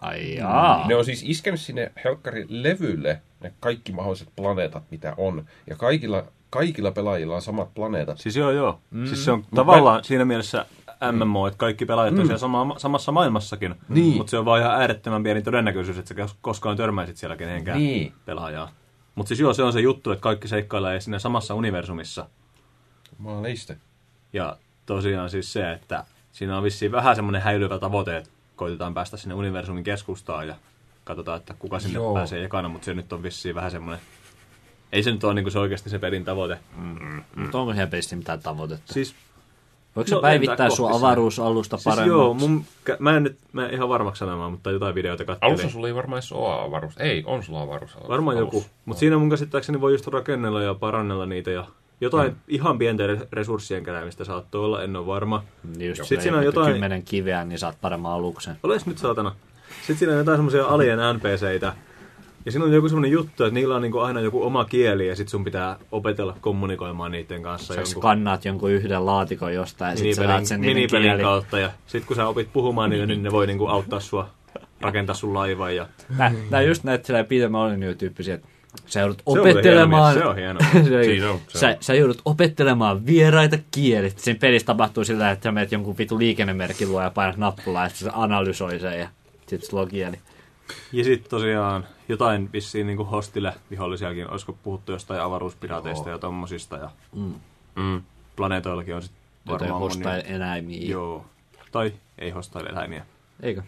Ai 0.00 0.34
jaa. 0.34 0.88
Ne 0.88 0.96
on 0.96 1.04
siis 1.04 1.24
iskenyt 1.26 1.60
sinne 1.60 1.92
helkkarin 2.04 2.46
levylle 2.48 3.20
ne 3.40 3.52
kaikki 3.60 3.92
mahdolliset 3.92 4.28
planeetat, 4.36 4.82
mitä 4.90 5.14
on. 5.16 5.44
Ja 5.66 5.76
kaikilla, 5.76 6.24
kaikilla 6.50 6.90
pelaajilla 6.90 7.34
on 7.34 7.42
samat 7.42 7.74
planeetat. 7.74 8.18
Siis 8.18 8.36
joo, 8.36 8.50
joo. 8.50 8.80
Mm. 8.90 9.06
Siis 9.06 9.24
se 9.24 9.32
on 9.32 9.44
tavallaan 9.54 10.04
siinä 10.04 10.24
mielessä 10.24 10.66
MMO, 11.12 11.46
että 11.46 11.58
kaikki 11.58 11.86
pelaajat 11.86 12.14
on 12.18 12.20
siellä 12.26 12.38
sama, 12.38 12.74
samassa 12.78 13.12
maailmassakin. 13.12 13.74
Niin. 13.88 14.16
Mutta 14.16 14.30
se 14.30 14.38
on 14.38 14.44
vaan 14.44 14.60
ihan 14.60 14.80
äärettömän 14.80 15.22
pieni 15.22 15.42
todennäköisyys, 15.42 15.98
että 15.98 16.26
sä 16.28 16.34
koskaan 16.40 16.76
törmäisit 16.76 17.16
siellä 17.16 17.36
kenenkään 17.36 17.78
Niin. 17.78 18.12
pelaajaa. 18.24 18.70
Mutta 19.14 19.28
siis 19.28 19.40
joo, 19.40 19.52
se 19.54 19.62
on 19.62 19.72
se 19.72 19.80
juttu, 19.80 20.10
että 20.10 20.22
kaikki 20.22 20.48
seikkailee 20.48 21.00
siinä 21.00 21.18
samassa 21.18 21.54
universumissa. 21.54 22.26
Maaliste. 23.18 23.76
Ja 24.32 24.56
tosiaan 24.86 25.30
siis 25.30 25.52
se, 25.52 25.72
että 25.72 26.04
siinä 26.32 26.56
on 26.56 26.62
vissiin 26.62 26.92
vähän 26.92 27.16
semmoinen 27.16 27.42
häilyvä 27.42 27.78
tavoite, 27.78 28.16
että 28.16 28.30
koitetaan 28.60 28.94
päästä 28.94 29.16
sinne 29.16 29.34
universumin 29.34 29.84
keskustaan 29.84 30.48
ja 30.48 30.54
katsotaan, 31.04 31.38
että 31.38 31.54
kuka 31.58 31.80
sinne 31.80 31.94
Joo. 31.94 32.14
Pääsee 32.14 32.44
ekana, 32.44 32.68
mutta 32.68 32.84
se 32.84 32.94
nyt 32.94 33.12
on 33.12 33.22
vissiin 33.22 33.54
vähän 33.54 33.70
semmoinen... 33.70 34.00
Ei 34.92 35.02
se 35.02 35.10
nyt 35.10 35.24
ole 35.24 35.34
niinku 35.34 35.50
se 35.50 35.58
oikeasti 35.58 35.90
se 35.90 35.98
pelin 35.98 36.24
tavoite. 36.24 36.58
Mutta 37.36 37.58
onko 37.58 37.72
siellä 37.72 37.90
pelissä 37.90 38.16
mitään 38.16 38.40
tavoitetta? 38.40 38.92
Siis 38.92 39.14
Voiko 39.96 40.08
se 40.08 40.14
no, 40.14 40.20
päivittää 40.20 40.70
sun 40.70 40.92
avaruusalusta 40.92 41.76
Siis 41.76 41.84
paremmaksi? 41.84 42.08
joo, 42.08 42.34
mun, 42.34 42.64
mä 42.98 43.16
en 43.16 43.22
nyt 43.22 43.38
mä 43.52 43.66
en 43.66 43.74
ihan 43.74 43.88
varmaksi 43.88 44.18
sanomaan, 44.18 44.52
mutta 44.52 44.70
jotain 44.70 44.94
videoita 44.94 45.24
katselin. 45.24 45.52
Alussa 45.52 45.70
sulla 45.70 45.88
ei 45.88 45.94
varmaan 45.94 46.16
edes 46.16 46.32
ole 46.32 46.64
avaruus. 46.64 46.94
Ei, 46.98 47.22
on 47.26 47.42
sulla 47.42 47.62
avaruus. 47.62 47.96
Varmaan 48.08 48.36
joku. 48.36 48.64
Mutta 48.84 49.00
siinä 49.00 49.18
mun 49.18 49.30
käsittääkseni 49.30 49.80
voi 49.80 49.92
just 49.92 50.06
rakennella 50.06 50.62
ja 50.62 50.74
parannella 50.74 51.26
niitä 51.26 51.50
ja 51.50 51.64
jotain 52.00 52.30
mm. 52.30 52.38
ihan 52.48 52.78
pienten 52.78 53.18
re- 53.18 53.26
resurssien 53.32 53.84
keräämistä 53.84 54.24
saattoi 54.24 54.64
olla, 54.64 54.82
en 54.82 54.96
ole 54.96 55.06
varma. 55.06 55.44
Niin 55.76 55.88
just 55.88 56.04
Sitten 56.04 56.22
siinä 56.22 56.38
on 56.38 56.44
jotain- 56.44 56.72
kymmenen 56.72 57.02
kiveä, 57.02 57.44
niin 57.44 57.58
saat 57.58 57.78
paremman 57.80 58.12
aluksen. 58.12 58.56
Oles 58.62 58.86
nyt 58.86 58.98
saatana. 58.98 59.34
Sitten 59.76 59.96
siinä 59.96 60.12
on 60.12 60.18
jotain 60.18 60.38
semmoisia 60.38 60.64
alien 60.66 60.98
NPCitä. 61.16 61.72
Ja 62.44 62.52
siinä 62.52 62.64
on 62.64 62.72
joku 62.72 62.88
semmoinen 62.88 63.10
juttu, 63.10 63.44
että 63.44 63.54
niillä 63.54 63.76
on 63.76 63.82
niinku 63.82 63.98
aina 63.98 64.20
joku 64.20 64.42
oma 64.42 64.64
kieli 64.64 65.08
ja 65.08 65.16
sit 65.16 65.28
sun 65.28 65.44
pitää 65.44 65.76
opetella 65.92 66.36
kommunikoimaan 66.40 67.12
niiden 67.12 67.42
kanssa. 67.42 67.74
Sä 67.74 67.80
jonkun 67.80 68.02
skannaat 68.02 68.44
jonkun 68.44 68.70
yhden 68.70 69.06
laatikon 69.06 69.54
jostain 69.54 69.90
ja 69.90 69.96
sit 69.96 70.14
sä 70.14 70.20
minipelin, 70.20 70.28
saat 70.28 70.46
sen 70.46 70.60
niiden 70.60 70.76
minipelin 70.76 71.08
kieli. 71.08 71.22
kautta. 71.22 71.58
Ja 71.58 71.70
sit 71.86 72.04
kun 72.04 72.16
sä 72.16 72.26
opit 72.26 72.52
puhumaan 72.52 72.90
niille, 72.90 73.06
niin 73.06 73.22
ne 73.22 73.30
voi 73.30 73.46
niinku 73.46 73.66
auttaa 73.66 74.00
sua 74.00 74.28
rakentaa 74.80 75.14
sun 75.14 75.34
laivan. 75.34 75.76
Ja... 75.76 75.86
Nää, 76.18 76.32
nää 76.50 76.62
just 76.62 76.84
näitä 76.84 77.06
sillä 77.06 77.24
Peter 77.24 77.48
Molyneux 77.48 77.96
tyyppisiä, 77.98 78.34
että 78.34 78.48
sä 78.86 79.00
joudut 79.00 79.22
on 79.26 79.38
opettelemaan... 79.40 80.14
hieno 80.14 80.20
se 80.24 80.28
on 80.28 80.36
hieno. 80.36 80.60
Se- 81.20 81.28
on, 81.30 81.40
se 81.48 81.58
sä, 81.58 81.68
on. 81.68 81.76
sä 81.80 81.94
joudut 81.94 82.22
opettelemaan 82.24 83.06
vieraita 83.06 83.58
kielet. 83.70 84.18
Siinä 84.18 84.38
pelissä 84.40 84.66
tapahtuu 84.66 85.04
sillä, 85.04 85.30
että 85.30 85.42
sä 85.42 85.52
menet 85.52 85.72
jonkun 85.72 85.98
vitu 85.98 86.18
liikennemerkin 86.18 86.92
luo 86.92 87.02
ja 87.02 87.10
painat 87.10 87.36
nappulaa, 87.36 87.88
sitten 87.88 88.04
se 88.08 88.12
analysoi 88.14 88.78
sen 88.80 88.98
ja 89.00 89.08
sit 89.46 89.64
sulla 89.64 89.82
on 89.82 89.88
kieli. 89.88 90.16
Ja 90.92 91.04
sitten 91.04 91.30
tosiaan 91.30 91.86
jotain 92.08 92.48
vissiin 92.52 92.86
niinku 92.86 93.04
hostile 93.04 93.54
vihollisiakin. 93.70 94.30
Olisiko 94.30 94.56
puhuttu 94.62 94.92
jostain 94.92 95.20
avaruuspirateista 95.20 96.10
ja 96.10 96.18
tommosista. 96.18 96.76
Ja 96.76 96.90
Mm. 97.12 97.34
Mm. 97.76 98.02
planeetoillakin 98.36 98.94
on 98.94 99.02
sitten 99.02 99.20
Jotain 99.46 99.60
varmaan 99.60 99.80
hostai 99.80 100.22
eläimiä. 100.26 100.80
Joo. 100.88 101.26
Tai 101.72 101.92
ei 102.18 102.30
hostile 102.30 102.68
eläimiä. 102.68 103.06
Eikö? 103.42 103.62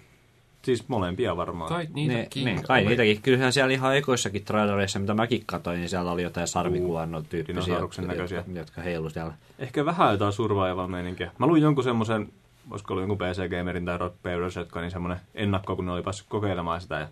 Siis 0.63 0.89
molempia 0.89 1.37
varmaan. 1.37 1.69
Kai 1.69 1.85
Ne, 1.85 1.91
niitäkin. 1.95 2.45
ne, 2.45 2.63
kai 2.67 2.85
niitäkin. 2.85 3.23
Kyllähän 3.23 3.53
siellä 3.53 3.73
ihan 3.75 3.97
ekoissakin 3.97 4.45
trailereissa, 4.45 4.99
mitä 4.99 5.15
mäkin 5.15 5.43
katsoin, 5.47 5.81
niin 5.81 5.89
siellä 5.89 6.11
oli 6.13 6.23
jotain 6.23 6.49
sarvikuvannon 6.49 7.25
tyyppisiä, 7.25 7.63
dinosauruksen 7.65 8.07
näköisiä. 8.07 8.37
jotka, 8.39 8.53
jotka 8.53 8.81
heilu 8.81 9.11
siellä. 9.11 9.35
Ehkä 9.59 9.85
vähän 9.85 10.13
jotain 10.13 10.33
survival 10.33 10.87
meininkiä. 10.87 11.31
Mä 11.39 11.47
luin 11.47 11.63
jonkun 11.63 11.85
semmoisen, 11.85 12.29
olisiko 12.71 12.95
ollut 12.95 13.09
jonkun 13.09 13.29
PC 13.29 13.51
Gamerin 13.51 13.85
tai 13.85 13.99
Rock 13.99 14.17
Papers, 14.23 14.57
jotka 14.57 14.81
niin 14.81 14.91
semmoinen 14.91 15.21
ennakko, 15.35 15.77
kun 15.77 15.87
ne 15.87 15.93
oli 15.93 16.03
päässyt 16.03 16.27
kokeilemaan 16.29 16.81
sitä. 16.81 16.99
Ja 16.99 17.09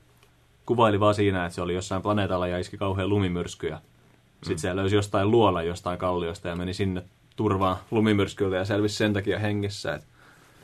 kuvaili 0.66 1.00
vaan 1.00 1.14
siinä, 1.14 1.44
että 1.46 1.54
se 1.54 1.62
oli 1.62 1.74
jossain 1.74 2.02
planeetalla 2.02 2.46
ja 2.46 2.58
iski 2.58 2.76
kauhean 2.76 3.08
lumimyrsky. 3.08 3.66
Ja 3.66 3.80
sitten 4.42 4.58
se 4.58 4.76
löysi 4.76 4.96
jostain 4.96 5.30
luola 5.30 5.62
jostain 5.62 5.98
kalliosta 5.98 6.48
ja 6.48 6.56
meni 6.56 6.74
sinne 6.74 7.02
turvaan 7.36 7.76
lumimyrskyltä 7.90 8.56
ja 8.56 8.64
selvisi 8.64 8.96
sen 8.96 9.12
takia 9.12 9.38
hengissä. 9.38 9.94
Et 9.94 10.04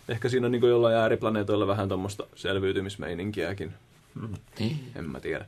ehkä 0.08 0.28
siinä 0.28 0.46
on 0.46 0.52
niin 0.52 0.62
jollain 0.68 0.96
ääriplaneetoilla 0.96 1.66
vähän 1.66 1.88
tuommoista 1.88 2.24
selviytymismeininkiäkin. 2.34 3.72
En 4.96 5.04
mä 5.10 5.20
tiedä. 5.20 5.44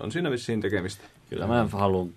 On 0.00 0.12
siinä 0.12 0.30
vissiin 0.30 0.60
tekemistä. 0.60 1.04
Kyllä 1.30 1.46
mä 1.46 1.68
haluan 1.72 2.08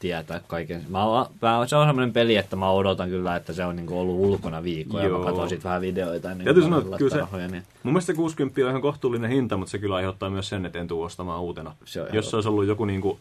tietää 0.00 0.40
kaiken. 0.46 0.84
Mä, 0.88 0.98
mä, 1.42 1.66
se 1.66 1.76
on 1.76 1.86
semmoinen 1.88 2.12
peli, 2.12 2.36
että 2.36 2.56
mä 2.56 2.70
odotan 2.70 3.08
kyllä, 3.08 3.36
että 3.36 3.52
se 3.52 3.64
on 3.64 3.76
niinku 3.76 3.98
ollut 4.00 4.16
ulkona 4.20 4.62
viikkoa 4.62 5.00
ja 5.02 5.08
Joo. 5.08 5.18
mä 5.18 5.24
katson 5.24 5.48
sit 5.48 5.64
vähän 5.64 5.80
videoita. 5.80 6.34
Niin 6.34 6.44
Täytyy 6.44 6.62
sanoa, 6.62 6.78
että 6.80 6.96
kyllä 6.98 7.10
se- 7.10 7.18
rahoja, 7.20 7.48
niin. 7.48 7.62
Mun 7.82 7.92
mielestä 7.92 8.14
60 8.14 8.60
on 8.64 8.68
ihan 8.68 8.82
kohtuullinen 8.82 9.30
hinta, 9.30 9.56
mutta 9.56 9.70
se 9.70 9.78
kyllä 9.78 9.94
aiheuttaa 9.96 10.30
myös 10.30 10.48
sen, 10.48 10.66
että 10.66 10.78
en 10.78 10.88
tuu 10.88 11.02
ostamaan 11.02 11.40
uutena. 11.40 11.74
Se 11.84 12.06
Jos 12.12 12.30
se 12.30 12.36
olisi 12.36 12.48
ollut 12.48 12.66
joku 12.66 12.84
niinku 12.84 13.18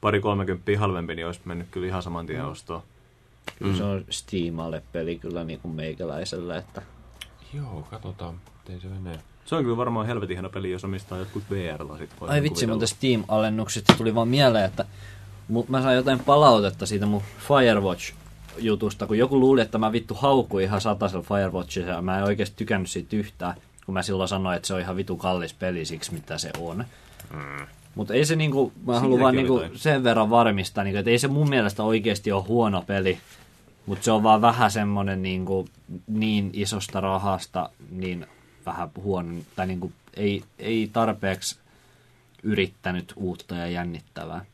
pari 0.00 0.20
30 0.20 0.78
halvempi, 0.78 1.14
niin 1.14 1.26
olisi 1.26 1.40
mennyt 1.44 1.66
kyllä 1.70 1.86
ihan 1.86 2.02
saman 2.02 2.24
Mm. 2.24 2.26
tien 2.26 2.44
ostoon. 2.44 2.82
Kyllä 3.58 3.76
se 3.76 3.84
on 3.84 4.04
Steamalle 4.10 4.82
peli 4.92 5.18
kyllä 5.18 5.44
niin 5.44 5.60
kuin 5.60 5.74
meikäläiselle, 5.74 6.56
että 6.56 6.82
Joo, 7.54 7.86
katsotaan. 7.90 8.34
Miten 8.58 8.80
se 8.80 8.88
menee. 8.88 9.18
Se 9.44 9.54
on 9.54 9.62
kyllä 9.62 9.76
varmaan 9.76 10.06
helvetin 10.06 10.36
hieno 10.36 10.48
peli, 10.48 10.70
jos 10.70 10.84
omistaa 10.84 11.18
jotkut 11.18 11.42
VR-lasit. 11.50 12.10
voi 12.20 12.28
Ai 12.28 12.40
niinku 12.40 12.54
vitsi, 12.54 12.66
mutta 12.66 12.86
Steam-alennukset 12.86 13.84
tuli 13.96 14.14
vaan 14.14 14.28
mieleen, 14.28 14.64
että 14.64 14.84
mä 15.68 15.82
sain 15.82 15.96
jotain 15.96 16.18
palautetta 16.20 16.86
siitä 16.86 17.06
mun 17.06 17.22
Firewatch-jutusta, 17.48 19.06
kun 19.06 19.18
joku 19.18 19.40
luuli, 19.40 19.60
että 19.60 19.78
mä 19.78 19.92
vittu 19.92 20.14
haukuin 20.14 20.64
ihan 20.64 20.80
satasella 20.80 21.24
Firewatchissa, 21.28 21.90
ja 21.90 22.02
mä 22.02 22.18
en 22.18 22.24
oikeasti 22.24 22.56
tykännyt 22.56 22.90
siitä 22.90 23.16
yhtään, 23.16 23.54
kun 23.86 23.94
mä 23.94 24.02
silloin 24.02 24.28
sanoin, 24.28 24.56
että 24.56 24.66
se 24.66 24.74
on 24.74 24.80
ihan 24.80 24.96
vitu 24.96 25.16
kallis 25.16 25.54
peli 25.54 25.84
siksi, 25.84 26.12
mitä 26.12 26.38
se 26.38 26.50
on. 26.58 26.84
Mm. 27.32 27.66
Mutta 27.94 28.14
ei 28.14 28.24
se 28.24 28.36
niinku, 28.36 28.72
mä 28.86 29.00
haluan 29.00 29.20
vaan 29.20 29.36
niinku 29.36 29.62
sen 29.74 30.04
verran 30.04 30.30
varmistaa, 30.30 30.84
niinku, 30.84 30.98
että 30.98 31.10
ei 31.10 31.18
se 31.18 31.28
mun 31.28 31.48
mielestä 31.48 31.82
oikeasti 31.82 32.32
ole 32.32 32.42
huono 32.48 32.82
peli, 32.86 33.18
mutta 33.86 34.04
se 34.04 34.12
on 34.12 34.22
vaan 34.22 34.40
vähän 34.40 34.70
semmonen 34.70 35.22
niinku, 35.22 35.68
niin 36.06 36.50
isosta 36.52 37.00
rahasta, 37.00 37.70
niin 37.90 38.26
vähän 38.66 38.90
huono, 38.96 39.34
tai 39.56 39.66
niin 39.66 39.80
kuin 39.80 39.92
ei, 40.14 40.42
ei 40.58 40.90
tarpeeksi 40.92 41.56
yrittänyt 42.42 43.12
uutta 43.16 43.54
ja 43.54 43.66
jännittävää. 43.66 44.44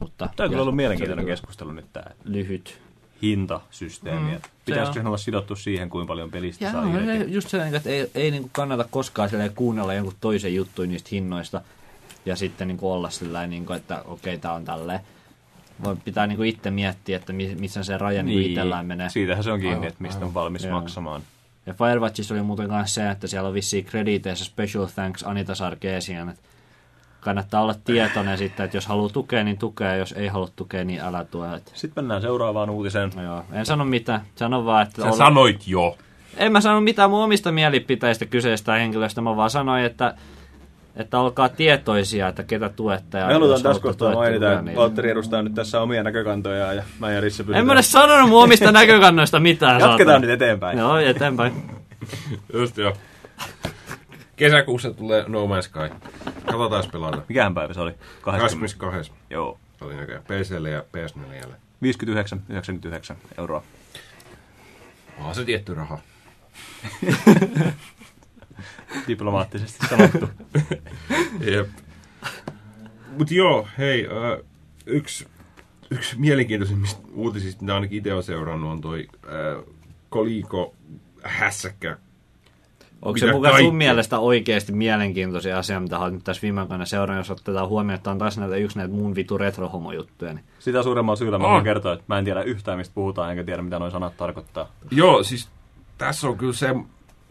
Mutta 0.00 0.28
Tämä 0.36 0.44
on 0.44 0.50
kyllä 0.50 0.62
ollut 0.62 0.76
mielenkiintoinen 0.76 1.24
se 1.24 1.30
keskustelu 1.30 1.72
nyt 1.72 1.92
tämä 1.92 2.06
Lyhyt. 2.24 2.80
hintasysteemi. 3.22 4.30
Mm, 4.32 4.36
se 4.36 4.50
Pitäisikö 4.64 4.94
sen 4.94 5.06
olla 5.06 5.16
sidottu 5.16 5.56
siihen, 5.56 5.90
kuinka 5.90 6.08
paljon 6.08 6.30
pelistä 6.30 6.64
Ja 6.64 6.72
saa 6.72 6.92
se 6.92 7.16
irti? 7.18 7.32
just 7.32 7.48
sellainen, 7.48 7.76
että 7.76 7.90
ei, 7.90 8.10
ei 8.14 8.30
niin 8.30 8.48
kannata 8.52 8.84
koskaan 8.90 9.30
kuunnella 9.54 9.94
jonkun 9.94 10.14
toisen 10.20 10.54
juttuja 10.54 10.88
niistä 10.88 11.08
hinnoista 11.12 11.60
ja 12.26 12.36
sitten 12.36 12.68
niin 12.68 12.78
kuin 12.78 12.92
olla 12.92 13.10
sillä 13.10 13.46
niin 13.46 13.66
kuin, 13.66 13.76
että 13.76 14.02
okei, 14.04 14.38
tämä 14.38 14.54
on 14.54 14.64
tälleen. 14.64 15.00
Voi 15.84 15.96
pitää 16.04 16.26
niin 16.26 16.36
kuin 16.36 16.48
itse 16.48 16.70
miettiä, 16.70 17.16
että 17.16 17.32
mi- 17.32 17.54
missä 17.58 17.84
se 17.84 17.98
raja 17.98 18.22
niin. 18.22 18.38
Niin, 18.38 18.50
itsellään 18.50 18.86
menee. 18.86 19.08
siitähän 19.10 19.44
se 19.44 19.52
on 19.52 19.60
kiinni, 19.60 19.74
Aivan, 19.74 19.88
että 19.88 20.02
mistä 20.02 20.16
aivan. 20.16 20.28
on 20.28 20.34
valmis 20.34 20.64
Joo. 20.64 20.80
maksamaan. 20.80 21.22
Ja 21.66 21.74
Firewatchissa 21.74 22.34
oli 22.34 22.42
muuten 22.42 22.70
myös 22.72 22.94
se, 22.94 23.10
että 23.10 23.26
siellä 23.26 23.48
on 23.48 23.54
vissiin 23.54 23.84
krediteissä 23.84 24.44
special 24.44 24.86
thanks 24.86 25.22
Anita 25.22 25.54
Sarkeesian. 25.54 26.28
Että 26.28 26.42
kannattaa 27.20 27.62
olla 27.62 27.74
tietoinen 27.84 28.38
sitten, 28.44 28.64
että 28.64 28.76
jos 28.76 28.86
haluaa 28.86 29.08
tukea, 29.08 29.44
niin 29.44 29.58
tukea, 29.58 29.96
jos 29.96 30.12
ei 30.12 30.28
halua 30.28 30.48
tukea, 30.56 30.84
niin 30.84 31.00
älä 31.00 31.24
tue. 31.24 31.60
Sitten 31.74 32.04
mennään 32.04 32.22
seuraavaan 32.22 32.70
uutiseen. 32.70 33.10
no 33.16 33.22
joo, 33.22 33.44
en 33.52 33.66
sano 33.66 33.84
mitään, 33.84 34.20
sano 34.34 34.64
vaan, 34.64 34.82
että... 34.82 35.02
Sä 35.02 35.08
olla- 35.08 35.16
sanoit 35.16 35.68
jo. 35.68 35.98
En 36.36 36.52
mä 36.52 36.60
sano 36.60 36.80
mitään 36.80 37.10
mun 37.10 37.24
omista 37.24 37.52
mielipiteistä 37.52 38.26
kyseistä 38.26 38.72
henkilöstä, 38.74 39.20
mä 39.20 39.36
vaan 39.36 39.50
sanoin, 39.50 39.84
että, 39.84 40.14
että 40.96 41.18
olkaa 41.20 41.48
tietoisia, 41.48 42.28
että 42.28 42.42
ketä 42.42 42.68
tuette. 42.68 43.18
Ja 43.18 43.26
Me 43.26 43.32
halutaan 43.32 43.62
tässä 43.62 43.82
kohtaa 43.82 44.14
mainita, 44.14 44.52
että 44.52 44.62
niin- 44.62 44.76
Valtteri 44.76 45.10
edustaa 45.10 45.42
nyt 45.42 45.54
tässä 45.54 45.80
omia 45.80 46.02
näkökantojaan 46.02 46.76
ja 46.76 46.82
mä 46.98 47.12
ja 47.12 47.20
Risse 47.20 47.42
En 47.42 47.46
pysytään. 47.46 47.66
mä 47.66 47.72
edes 47.72 47.92
sanonut 47.92 48.28
mun 48.28 48.42
omista 48.42 48.72
näkökannoista 48.72 49.40
mitään. 49.40 49.72
Jatketaan 49.80 49.98
saatana. 49.98 50.18
nyt 50.18 50.30
eteenpäin. 50.30 50.78
Joo, 50.78 50.98
eteenpäin. 50.98 51.52
Just 52.52 52.76
joo. 52.78 52.92
Kesäkuussa 54.36 54.90
tulee 54.92 55.24
No 55.28 55.46
Man's 55.46 55.62
Sky. 55.62 55.94
Katsotaan 56.46 56.84
pelata. 56.92 57.22
Mikähän 57.28 57.54
päivä 57.54 57.74
se 57.74 57.80
oli? 57.80 57.94
20. 58.22 58.40
22. 58.40 59.12
Joo. 59.30 59.58
oli 59.80 59.94
näköjään 59.96 60.24
PClle 60.24 60.70
ja 60.70 60.80
PS4. 60.96 61.46
59,99 61.82 63.16
euroa. 63.38 63.62
Onhan 65.18 65.34
se 65.34 65.44
tietty 65.44 65.74
raha. 65.74 65.98
Diplomaattisesti 69.08 69.86
sanottu. 69.86 70.28
Jep. 71.52 71.68
Mut 73.18 73.30
joo, 73.30 73.68
hei, 73.78 74.06
äh, 74.06 74.46
yksi, 74.86 75.26
yksi 75.90 76.18
mielenkiintoisimmista 76.18 77.00
uutisista, 77.14 77.62
mitä 77.62 77.74
ainakin 77.74 77.98
itse 77.98 78.12
olen 78.12 78.22
seurannut, 78.22 78.70
on 78.70 78.80
toi 78.80 79.08
äh, 79.24 79.64
Koliko 80.10 80.74
hässäkkä. 81.22 81.96
Onko 83.02 83.18
se 83.18 83.32
mukaan 83.32 83.62
sun 83.62 83.76
mielestä 83.76 84.18
oikeasti 84.18 84.72
mielenkiintoisia 84.72 85.58
asia, 85.58 85.80
mitä 85.80 85.98
olet 85.98 86.12
nyt 86.12 86.24
tässä 86.24 86.42
viime 86.42 86.60
aikoina 86.60 86.84
seurannut, 86.84 87.28
jos 87.28 87.40
otetaan 87.40 87.68
huomioon, 87.68 87.94
että 87.94 88.10
on 88.10 88.18
taas 88.18 88.38
näitä 88.38 88.56
yksi 88.56 88.78
näitä 88.78 88.94
mun 88.94 89.14
vitu 89.14 89.38
retrohomo-juttuja. 89.38 90.32
Niin. 90.32 90.44
Sitä 90.58 90.82
suuremmalla 90.82 91.16
syyllä 91.16 91.38
mä 91.38 91.48
voin 91.48 91.64
kertoa, 91.64 91.92
että 91.92 92.04
mä 92.08 92.18
en 92.18 92.24
tiedä 92.24 92.42
yhtään 92.42 92.78
mistä 92.78 92.94
puhutaan, 92.94 93.30
enkä 93.30 93.44
tiedä 93.44 93.62
mitä 93.62 93.78
nuo 93.78 93.90
sanat 93.90 94.16
tarkoittaa. 94.16 94.68
Joo, 94.90 95.22
siis 95.22 95.48
tässä 95.98 96.28
on 96.28 96.38
kyllä 96.38 96.52
se... 96.52 96.74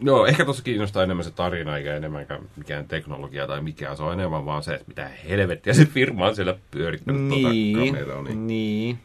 Joo, 0.02 0.26
ehkä 0.26 0.46
tuossa 0.46 0.64
kiinnostaa 0.64 1.04
enemmän 1.04 1.24
se 1.24 1.32
tarina, 1.32 1.78
eikä 1.78 1.96
enemmänkään 1.96 2.42
mikään 2.56 2.88
teknologia 2.88 3.48
tai 3.48 3.62
mikään. 3.62 3.98
Se 3.98 4.04
on 4.04 4.14
enemmän 4.14 4.46
vaan 4.46 4.64
se, 4.64 4.74
että 4.74 4.86
mitä 4.88 5.10
helvettiä 5.30 5.74
se 5.74 5.86
firma 5.86 6.28
on 6.28 6.36
siellä 6.36 6.56
pyörittänyt 6.72 7.22
Niin, 7.22 7.76
tuota 7.78 7.92
kameraa. 7.92 8.24
Niin. 8.24 8.48
niin. 8.48 9.00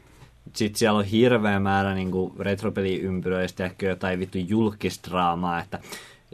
Sitten 0.53 0.79
siellä 0.79 0.99
on 0.99 1.05
hirveä 1.05 1.61
määrä 1.61 1.95
niin 1.95 2.11
retropeliympyröistä 2.39 3.65
ehkä 3.65 3.87
jotain 3.87 4.19
vittu 4.21 4.39
julkisdraamaa, 4.39 5.61
että 5.61 5.79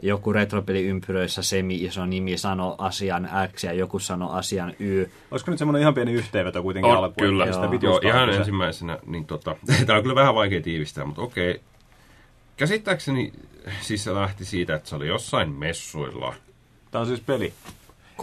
joku 0.03 0.33
retropeliympyröissä 0.33 1.41
semi-iso 1.41 2.05
nimi 2.05 2.37
sanoo 2.37 2.75
asian 2.77 3.29
X 3.55 3.63
ja 3.63 3.73
joku 3.73 3.99
sanoo 3.99 4.31
asian 4.31 4.73
Y. 4.79 5.05
Olisiko 5.31 5.51
nyt 5.51 5.57
semmoinen 5.59 5.81
ihan 5.81 5.93
pieni 5.93 6.11
yhteenveto 6.13 6.61
kuitenkin 6.63 6.91
On, 6.91 6.97
alkuun? 6.97 7.27
kyllä. 7.27 7.45
sitä 7.53 7.65
Joo. 7.65 7.79
Joo, 7.81 7.99
ihan 8.03 8.27
kyse? 8.27 8.39
ensimmäisenä, 8.39 8.97
niin 9.05 9.25
tota, 9.25 9.55
tämä 9.85 9.97
on 9.97 10.03
kyllä 10.03 10.15
vähän 10.15 10.35
vaikea 10.35 10.61
tiivistää, 10.61 11.05
mutta 11.05 11.21
okei. 11.21 11.61
Käsittääkseni 12.57 13.33
siis 13.81 14.03
se 14.03 14.13
lähti 14.13 14.45
siitä, 14.45 14.75
että 14.75 14.89
se 14.89 14.95
oli 14.95 15.07
jossain 15.07 15.49
messuilla. 15.49 16.35
Tämä 16.91 16.99
on 16.99 17.07
siis 17.07 17.19
peli. 17.19 17.53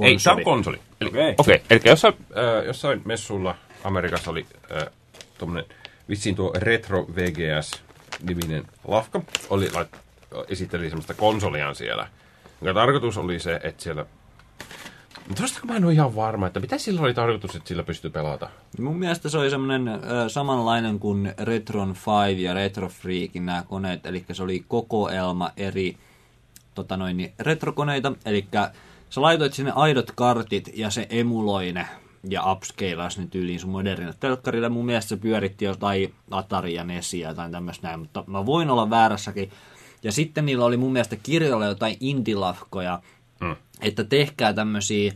Ei, 0.00 0.16
tämä 0.24 0.36
on 0.36 0.44
konsoli. 0.44 0.78
Eli, 1.00 1.08
Okei. 1.08 1.34
okei, 1.38 1.54
okay. 1.54 1.66
eli 1.70 1.80
jossain, 1.84 2.14
äh, 2.30 2.66
jossain 2.66 3.02
messuilla 3.04 3.54
Amerikassa 3.84 4.30
oli 4.30 4.46
äh, 4.76 4.86
tuommoinen, 5.38 5.74
vissiin 6.08 6.34
tuo 6.34 6.52
Retro 6.54 7.06
VGS-niminen 7.14 8.64
lafka, 8.88 9.20
oli, 9.50 9.70
lait, 9.74 9.88
esitteli 10.48 10.88
semmoista 10.88 11.14
konsoliaan 11.14 11.74
siellä. 11.74 12.08
Jonka 12.60 12.80
tarkoitus 12.80 13.16
oli 13.18 13.38
se, 13.38 13.60
että 13.62 13.82
siellä... 13.82 14.06
Kun 15.60 15.70
mä 15.70 15.76
en 15.76 15.84
ole 15.84 15.92
ihan 15.92 16.16
varma, 16.16 16.46
että 16.46 16.60
mitä 16.60 16.78
sillä 16.78 17.00
oli 17.00 17.14
tarkoitus, 17.14 17.56
että 17.56 17.68
sillä 17.68 17.82
pystyy 17.82 18.10
pelata? 18.10 18.50
Mun 18.80 18.98
mielestä 18.98 19.28
se 19.28 19.38
oli 19.38 19.50
semmoinen 19.50 19.90
samanlainen 20.28 20.98
kuin 20.98 21.34
Retron 21.38 21.94
5 22.28 22.42
ja 22.42 22.54
Retro 22.54 22.88
Freakin 22.88 23.46
nämä 23.46 23.62
koneet, 23.68 24.06
eli 24.06 24.24
se 24.32 24.42
oli 24.42 24.64
kokoelma 24.68 25.50
eri 25.56 25.96
tota 26.74 26.96
noin, 26.96 27.16
niin 27.16 27.32
retrokoneita, 27.38 28.12
eli 28.24 28.48
sä 29.10 29.22
laitoit 29.22 29.54
sinne 29.54 29.72
aidot 29.74 30.10
kartit 30.10 30.70
ja 30.74 30.90
se 30.90 31.06
emuloi 31.10 31.72
ne 31.72 31.86
ja 32.28 32.52
upscalasi 32.52 33.20
ne 33.20 33.26
tyyliin 33.26 33.60
sun 33.60 33.70
modernille 33.70 34.14
telkkarille. 34.20 34.68
Mun 34.68 34.86
mielestä 34.86 35.08
se 35.08 35.16
pyöritti 35.16 35.64
jotain 35.64 36.14
Atari 36.30 36.74
ja 36.74 36.84
Nesia 36.84 37.34
tai 37.34 37.50
tämmöistä 37.50 37.86
näin, 37.86 38.00
mutta 38.00 38.24
mä 38.26 38.46
voin 38.46 38.70
olla 38.70 38.90
väärässäkin. 38.90 39.50
Ja 40.02 40.12
sitten 40.12 40.46
niillä 40.46 40.64
oli 40.64 40.76
mun 40.76 40.92
mielestä 40.92 41.16
kirjoilla 41.16 41.66
jotain 41.66 41.96
indilafkoja, 42.00 43.00
Mm. 43.40 43.56
että 43.80 44.04
tehkää 44.04 44.52
tämmöisiä 44.52 45.12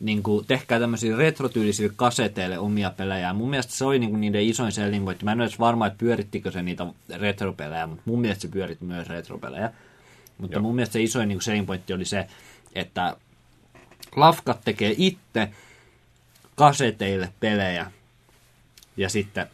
niin 0.00 0.22
kuin, 0.22 0.46
tehkää 0.46 0.80
tämmöisiä 0.80 1.16
retrotyylisille 1.16 1.92
kaseteille 1.96 2.58
omia 2.58 2.90
pelejä. 2.90 3.32
Mun 3.32 3.50
mielestä 3.50 3.72
se 3.72 3.84
oli 3.84 3.98
niin 3.98 4.10
kuin 4.10 4.20
niiden 4.20 4.42
isoin 4.42 4.72
selling 4.72 5.04
point. 5.04 5.22
Mä 5.22 5.32
en 5.32 5.40
ole 5.40 5.46
edes 5.46 5.58
varma, 5.58 5.86
että 5.86 5.98
pyörittikö 5.98 6.50
se 6.50 6.62
niitä 6.62 6.86
retropelejä, 7.16 7.86
mutta 7.86 8.02
mun 8.04 8.20
mielestä 8.20 8.42
se 8.42 8.48
pyöritti 8.48 8.84
myös 8.84 9.08
retropelejä. 9.08 9.72
Mutta 10.38 10.56
Joo. 10.56 10.62
mun 10.62 10.74
mielestä 10.74 10.92
se 10.92 11.02
isoin 11.02 11.28
niin 11.28 11.42
selling 11.42 11.66
pointti 11.66 11.92
oli 11.92 12.04
se, 12.04 12.26
että 12.74 13.16
lafkat 14.16 14.60
tekee 14.64 14.94
itse 14.96 15.48
kaseteille 16.54 17.32
pelejä 17.40 17.92
ja 18.96 19.08
sitten 19.08 19.46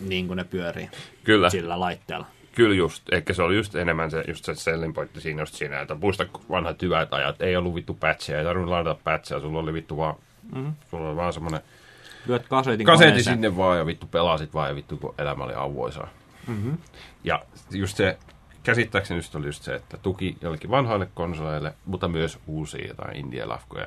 niin 0.00 0.26
kuin 0.26 0.36
ne 0.36 0.44
pyörii 0.44 0.90
Kyllä. 1.24 1.50
sillä 1.50 1.80
laitteella. 1.80 2.26
Kyllä 2.56 2.74
just, 2.74 3.12
ehkä 3.12 3.34
se 3.34 3.42
oli 3.42 3.56
just 3.56 3.74
enemmän 3.74 4.10
se, 4.10 4.24
just 4.28 4.44
se 4.44 4.54
selling 4.54 4.94
pointti 4.94 5.20
siinä, 5.20 5.42
just 5.42 5.54
siinä, 5.54 5.80
että 5.80 5.94
muista 5.94 6.26
vanhat 6.50 6.82
hyvät 6.82 7.14
ajat, 7.14 7.42
ei 7.42 7.56
ollut 7.56 7.74
vittu 7.74 7.94
patcheja, 7.94 8.38
ei 8.38 8.44
tarvinnut 8.44 8.70
laittaa 8.70 8.98
patcheja, 9.04 9.40
sulla 9.40 9.58
oli 9.58 9.72
vittu 9.72 9.96
vaan, 9.96 10.14
mm-hmm. 10.54 10.74
sulla 10.90 11.08
oli 11.08 11.16
vaan 11.16 11.32
semmoinen 11.32 11.60
Lyöt 12.26 12.48
kasetin 12.48 12.86
koneeseen. 12.86 13.22
sinne 13.22 13.56
vaan 13.56 13.78
ja 13.78 13.86
vittu 13.86 14.06
pelasit 14.06 14.54
vaan 14.54 14.68
ja 14.68 14.74
vittu 14.74 14.96
kun 14.96 15.14
elämä 15.18 15.44
oli 15.44 15.54
auvoisaa. 15.54 16.08
Mm-hmm. 16.46 16.78
Ja 17.24 17.44
just 17.70 17.96
se, 17.96 18.18
käsittääkseni 18.62 19.18
just 19.18 19.34
oli 19.34 19.46
just 19.46 19.62
se, 19.62 19.74
että 19.74 19.96
tuki 19.96 20.36
jollekin 20.40 20.70
vanhoille 20.70 21.08
konsoleille, 21.14 21.74
mutta 21.86 22.08
myös 22.08 22.38
uusia 22.46 22.88
jotain 22.88 23.16
indie-lafkoja, 23.16 23.86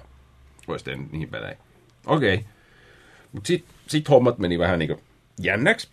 voisi 0.68 0.86
tehdä 0.86 1.04
niihin 1.12 1.30
peleihin. 1.30 1.58
Okei. 2.06 2.34
Okay. 2.34 2.46
Mutta 3.32 3.48
sitten 3.48 3.76
sit 3.88 4.10
hommat 4.10 4.38
meni 4.38 4.60
vähän 4.60 4.80
niinku 4.80 5.02
jännäksi. 5.42 5.90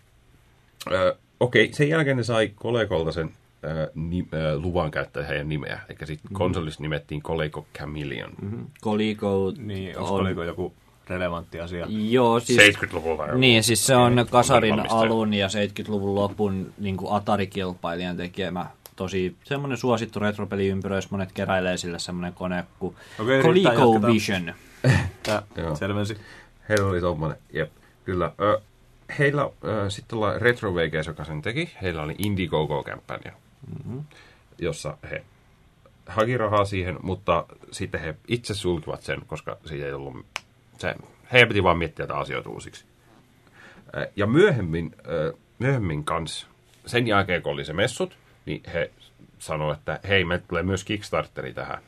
Öö, 0.91 1.15
Okei, 1.39 1.63
okay. 1.63 1.73
sen 1.73 1.89
jälkeen 1.89 2.17
ne 2.17 2.23
sai 2.23 2.51
kollekolta 2.55 3.11
sen 3.11 3.29
öö, 3.63 3.91
ni, 3.95 4.27
öö, 4.33 4.59
luvan 4.59 4.91
käyttää 4.91 5.23
heidän 5.23 5.49
nimeä. 5.49 5.79
Eli 5.89 5.97
sitten 6.07 6.33
konsolissa 6.33 6.81
nimettiin 6.81 7.21
Coleco 7.21 7.65
Chameleon. 7.77 8.31
Mm-hmm. 8.41 8.65
Coleco 8.83 9.53
Niin, 9.57 9.97
on- 9.99 10.09
olisiko 10.09 10.43
joku 10.43 10.73
relevantti 11.07 11.59
asia? 11.59 11.85
Joo, 11.89 12.39
siis... 12.39 12.77
70-luvulla. 12.77 13.25
joku. 13.25 13.37
Niin, 13.37 13.63
siis 13.63 13.85
se 13.85 13.95
on 13.95 14.25
kasarin 14.31 14.89
alun 14.91 15.33
ja 15.33 15.47
70-luvun 15.47 16.15
lopun 16.15 16.73
niin 16.77 16.97
kuin 16.97 17.11
Atari-kilpailijan 17.11 18.17
tekemä 18.17 18.65
tosi 18.95 19.35
semmoinen 19.43 19.77
suosittu 19.77 20.19
retropeliympyrä, 20.19 20.95
jos 20.95 21.11
monet 21.11 21.31
keräilee 21.31 21.77
sille 21.77 21.99
semmoinen 21.99 22.33
kone 22.33 22.63
kuin 22.79 22.95
Okei, 23.19 23.41
riittää, 23.41 23.73
Coleco 23.73 23.93
jatketaan. 23.93 24.13
Vision. 24.13 24.53
Tää 25.23 25.41
Joo. 25.57 25.75
selvensi. 25.75 26.17
Heillä 26.69 26.87
oli 26.89 27.01
tommonen, 27.01 27.37
jep, 27.53 27.71
kyllä. 28.05 28.31
Ö, 28.41 28.61
heillä 29.19 29.49
ö, 29.63 29.89
sitten 29.89 30.09
tuolla 30.09 30.39
Retro 30.39 30.75
VGS, 30.75 31.07
joka 31.07 31.23
sen 31.23 31.41
teki, 31.41 31.71
heillä 31.81 32.01
oli 32.01 32.15
Indiegogo-kampanja, 32.17 33.31
mm-hmm. 33.67 34.03
jossa 34.59 34.97
he 35.11 35.23
haki 36.05 36.37
rahaa 36.37 36.65
siihen, 36.65 36.97
mutta 37.01 37.45
sitten 37.71 38.01
he 38.01 38.15
itse 38.27 38.53
sulkivat 38.53 39.01
sen, 39.01 39.21
koska 39.27 39.57
siitä 39.65 39.85
ei 39.85 39.93
ollut, 39.93 40.25
se, 40.77 40.95
heidän 41.31 41.47
piti 41.47 41.63
vaan 41.63 41.77
miettiä 41.77 42.07
tätä 42.07 42.19
asioita 42.19 42.49
uusiksi. 42.49 42.85
Ö, 43.95 44.11
Ja 44.15 44.27
myöhemmin, 44.27 44.95
ö, 45.07 45.33
myöhemmin 45.59 46.03
kans, 46.03 46.47
sen 46.85 47.07
jälkeen 47.07 47.41
kun 47.41 47.53
oli 47.53 47.65
se 47.65 47.73
messut, 47.73 48.17
niin 48.45 48.61
he 48.73 48.91
sanoivat, 49.39 49.77
että 49.77 49.99
hei, 50.07 50.25
me 50.25 50.37
tulee 50.37 50.63
myös 50.63 50.83
Kickstarteri 50.83 51.53
tähän. 51.53 51.83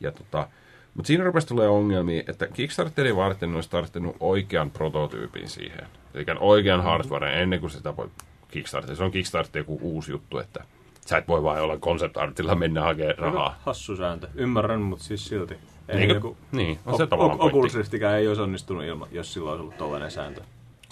Ja 0.00 0.12
tota, 0.12 0.48
mutta 0.94 1.06
siinä 1.06 1.24
rupesi 1.24 1.46
tulee 1.46 1.68
ongelmia, 1.68 2.22
että 2.26 2.46
Kickstarterin 2.46 3.16
varten 3.16 3.50
ne 3.50 3.54
olisi 3.54 3.70
tarvittanut 3.70 4.16
oikean 4.20 4.70
prototyypin 4.70 5.48
siihen. 5.48 5.86
Eli 6.14 6.24
oikean 6.40 6.82
hardwaren 6.82 7.34
ennen 7.34 7.60
kuin 7.60 7.70
sitä 7.70 7.96
voi 7.96 8.08
Kickstarter. 8.48 8.96
Se 8.96 9.04
on 9.04 9.10
Kickstarter 9.10 9.60
joku 9.60 9.78
uusi 9.82 10.12
juttu, 10.12 10.38
että 10.38 10.64
Sä 11.06 11.16
et 11.18 11.28
voi 11.28 11.42
vaan 11.42 11.62
olla 11.62 11.76
concept 11.78 12.16
artilla 12.16 12.54
mennä 12.54 12.82
hakemaan 12.82 13.18
rahaa. 13.18 13.58
Hassu 13.64 13.96
sääntö. 13.96 14.28
Ymmärrän, 14.34 14.80
mutta 14.80 15.04
siis 15.04 15.26
silti. 15.26 15.54
Ei 15.88 15.96
Niin, 15.96 16.08
joku, 16.10 16.36
niin, 16.52 16.78
on 16.86 16.96
se 16.96 17.02
o- 17.02 17.06
tavallaan 17.06 17.36
o- 17.36 17.38
pointti. 17.38 17.58
Oculus 17.58 17.74
Riftikään 17.74 18.18
ei 18.18 18.28
olisi 18.28 18.42
onnistunut 18.42 18.84
ilman, 18.84 19.08
jos 19.12 19.32
sillä 19.32 19.50
olisi 19.50 19.60
ollut 19.62 19.78
tollainen 19.78 20.10
sääntö. 20.10 20.40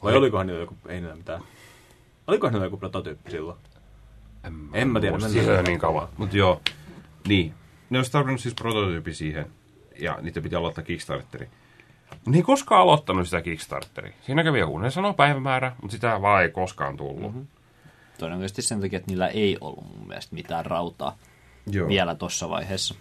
Vai 0.02 0.12
Oi. 0.12 0.18
olikohan 0.18 0.46
niillä 0.46 0.60
joku, 0.60 0.76
ei 0.88 1.00
niillä 1.00 1.16
mitään. 1.16 1.42
Olikohan 2.26 2.52
niillä 2.52 2.66
joku 2.66 2.76
prototyyppi 2.76 3.30
silloin? 3.30 3.58
En 4.72 4.88
mä 4.88 5.00
tiedä, 5.00 5.12
muista, 5.12 5.28
mennään 5.28 5.54
se 5.56 5.58
on 5.58 5.64
niin 5.64 5.78
kauan. 5.78 6.08
Mutta 6.16 6.36
joo, 6.36 6.60
niin. 7.28 7.54
Ne 7.90 7.98
olisi 7.98 8.12
tarvinnut 8.12 8.40
siis 8.40 8.54
prototyyppi 8.54 9.14
siihen, 9.14 9.46
ja 10.00 10.18
niitä 10.22 10.40
piti 10.40 10.54
aloittaa 10.56 10.84
Kickstarteri. 10.84 11.48
Ne 12.26 12.36
ei 12.36 12.42
koskaan 12.42 12.80
aloittanut 12.80 13.26
sitä 13.26 13.42
Kickstarteria. 13.42 14.12
Siinä 14.26 14.44
kävi 14.44 14.58
joku. 14.58 14.78
Ne 14.78 14.90
sanoo 14.90 15.12
päivämäärä, 15.12 15.76
mutta 15.82 15.94
sitä 15.94 16.22
vaan 16.22 16.42
ei 16.42 16.50
koskaan 16.50 16.96
tullut. 16.96 17.22
Mm-hmm. 17.22 17.46
Todennäköisesti 18.18 18.62
sen 18.62 18.80
takia, 18.80 18.96
että 18.96 19.10
niillä 19.10 19.28
ei 19.28 19.58
ollut 19.60 19.96
mun 19.96 20.08
mielestä 20.08 20.34
mitään 20.34 20.66
rautaa 20.66 21.18
Joo. 21.66 21.88
vielä 21.88 22.14
tuossa 22.14 22.48
vaiheessa. 22.48 22.94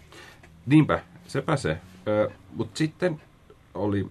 Niinpä, 0.66 1.00
sepä 1.26 1.56
se. 1.56 1.78
Mutta 2.54 2.78
sitten 2.78 3.20
oli, 3.74 4.06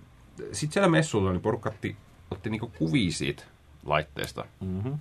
sitten 0.52 0.74
siellä 0.74 0.90
messuilla 0.90 1.32
niin 1.32 1.42
porukka 1.42 1.70
otti, 1.70 1.96
otti 2.32 2.50
niinku 2.50 2.72
kuvia 2.78 3.12
siitä 3.12 3.44
laitteesta. 3.86 4.46
Mm-hmm. 4.60 5.00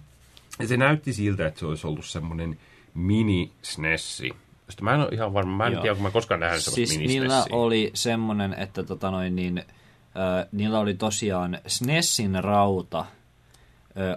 Ja 0.58 0.68
se 0.68 0.76
näytti 0.76 1.12
siltä, 1.12 1.46
että 1.46 1.60
se 1.60 1.66
olisi 1.66 1.86
ollut 1.86 2.04
semmoinen 2.04 2.58
mini-snessi. 2.94 4.30
Josta 4.66 4.84
mä 4.84 4.94
en 4.94 5.00
ole 5.00 5.08
ihan 5.12 5.34
varma, 5.34 5.56
mä 5.56 5.66
en 5.66 5.72
Joo. 5.72 5.82
tiedä, 5.82 5.94
kun 5.94 6.02
mä 6.02 6.10
koskaan 6.10 6.40
nähnyt 6.40 6.60
Siis 6.60 6.98
mini 6.98 7.06
niillä 7.06 7.44
oli 7.52 7.90
semmonen, 7.94 8.54
että 8.58 8.82
tota 8.82 9.10
noin, 9.10 9.36
niin, 9.36 9.64
niillä 10.52 10.78
oli 10.78 10.94
tosiaan 10.94 11.58
SNESin 11.66 12.44
rauta 12.44 13.04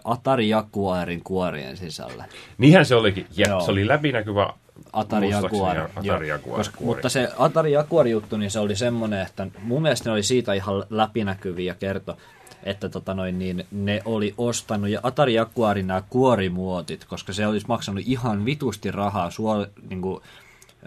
Atari 0.03 0.49
Jaguarin 0.49 1.23
kuorien 1.23 1.77
sisällä. 1.77 2.25
Niinhän 2.57 2.85
se 2.85 2.95
olikin. 2.95 3.27
Jep, 3.37 3.49
Joo. 3.49 3.61
se 3.61 3.71
oli 3.71 3.87
läpinäkyvä 3.87 4.53
Atari 4.93 5.29
Jaguar. 5.29 5.77
ja 5.77 5.89
Atari. 5.95 6.27
Jaguar 6.27 6.57
Koska, 6.57 6.77
mutta 6.81 7.09
se 7.09 7.29
Atari 7.37 7.71
Jaguar 7.71 8.07
juttu, 8.07 8.37
niin 8.37 8.51
se 8.51 8.59
oli 8.59 8.75
semmoinen, 8.75 9.21
että 9.21 9.47
mun 9.63 9.81
mielestä 9.81 10.09
ne 10.09 10.13
oli 10.13 10.23
siitä 10.23 10.53
ihan 10.53 10.83
läpinäkyviä 10.89 11.71
ja 11.71 11.75
kerto, 11.75 12.17
että 12.63 12.89
tota 12.89 13.13
noin, 13.13 13.39
niin 13.39 13.65
ne 13.71 14.01
oli 14.05 14.33
ostanut 14.37 14.89
ja 14.89 14.99
Atari 15.03 15.33
Jaguarin 15.33 15.87
nämä 15.87 16.03
kuorimuotit, 16.09 17.05
koska 17.05 17.33
se 17.33 17.47
olisi 17.47 17.67
maksanut 17.67 18.03
ihan 18.05 18.45
vitusti 18.45 18.91
rahaa 18.91 19.29
suo, 19.29 19.67
niin 19.89 20.01
kuin, 20.01 20.21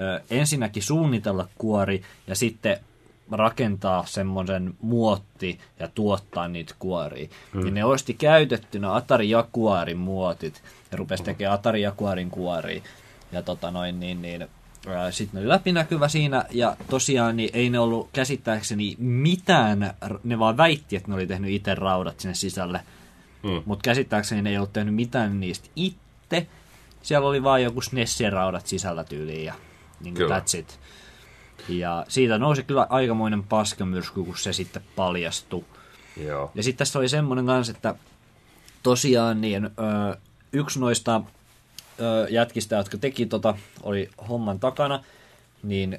ö, 0.01 0.21
ensinnäkin 0.31 0.83
suunnitella 0.83 1.49
kuori 1.59 2.03
ja 2.27 2.35
sitten 2.35 2.79
rakentaa 3.31 4.07
semmoisen 4.07 4.75
muotti 4.81 5.59
ja 5.81 5.89
tuottaa 5.89 6.49
niitä 6.49 6.75
kuoria. 6.79 7.29
Hmm. 7.53 7.65
Niin 7.65 7.75
ne 7.75 7.85
osti 7.85 8.15
käytettynä 8.15 8.95
Atari 8.95 9.31
Jaguarin 9.31 9.99
muotit 9.99 10.63
ja 10.93 10.99
rupesi 10.99 11.23
tekemään 11.23 11.55
Atari 11.55 11.83
Jaguarin 11.83 12.31
kuoria. 12.31 12.83
Ja 13.33 13.43
tota 13.43 13.71
noin, 13.71 14.01
niin, 14.01 14.23
niin 14.23 14.47
sitten 15.11 15.35
ne 15.35 15.41
oli 15.41 15.49
läpinäkyvä 15.49 16.09
siinä, 16.09 16.45
ja 16.51 16.77
tosiaan 16.91 17.37
niin 17.37 17.51
ei 17.53 17.71
ne 17.71 17.79
ollut 17.79 18.09
käsittääkseni 18.13 18.97
mitään, 18.99 19.95
ne 20.25 20.39
vaan 20.39 20.57
väitti, 20.57 20.97
että 20.97 21.09
ne 21.09 21.15
oli 21.15 21.27
tehnyt 21.27 21.51
itse 21.51 21.75
raudat 21.75 22.21
sinne 22.21 22.35
sisälle. 22.35 22.81
Mm. 23.43 23.63
Mutta 23.65 23.83
käsittääkseni 23.83 24.43
ne 24.43 24.51
ei 24.51 24.57
ollut 24.57 24.73
tehnyt 24.73 24.95
mitään 24.95 25.41
niistä 25.41 25.69
itse. 25.77 26.47
Siellä 27.03 27.29
oli 27.29 27.43
vaan 27.43 27.63
joku 27.63 27.81
SNESien 27.81 28.33
raudat 28.33 28.67
sisällä 28.67 29.05
tyyliin, 29.05 29.45
ja 29.45 29.55
niin 30.01 30.15
kuin 30.15 30.31
that's 30.31 30.59
it. 30.59 30.81
Ja 31.69 32.05
siitä 32.09 32.39
nousi 32.39 32.63
kyllä 32.63 32.87
aikamoinen 32.91 33.43
paskamyrsky, 33.43 34.23
kun 34.25 34.39
se 34.39 34.53
sitten 34.53 34.83
paljastui. 34.97 35.65
Joo. 36.17 36.51
Ja 36.55 36.63
sitten 36.63 36.79
tässä 36.79 36.99
oli 36.99 37.09
semmoinen 37.09 37.47
kanssa, 37.47 37.73
että 37.73 37.95
tosiaan 38.83 39.41
niin, 39.41 39.65
ö, 39.65 39.71
yksi 40.53 40.81
noista 40.81 41.23
ö, 42.01 42.27
jätkistä, 42.31 42.77
jotka 42.77 42.99
teki 42.99 43.27
tota, 43.27 43.55
oli 43.83 44.11
homman 44.29 44.61
takana, 44.61 45.05
niin 45.63 45.95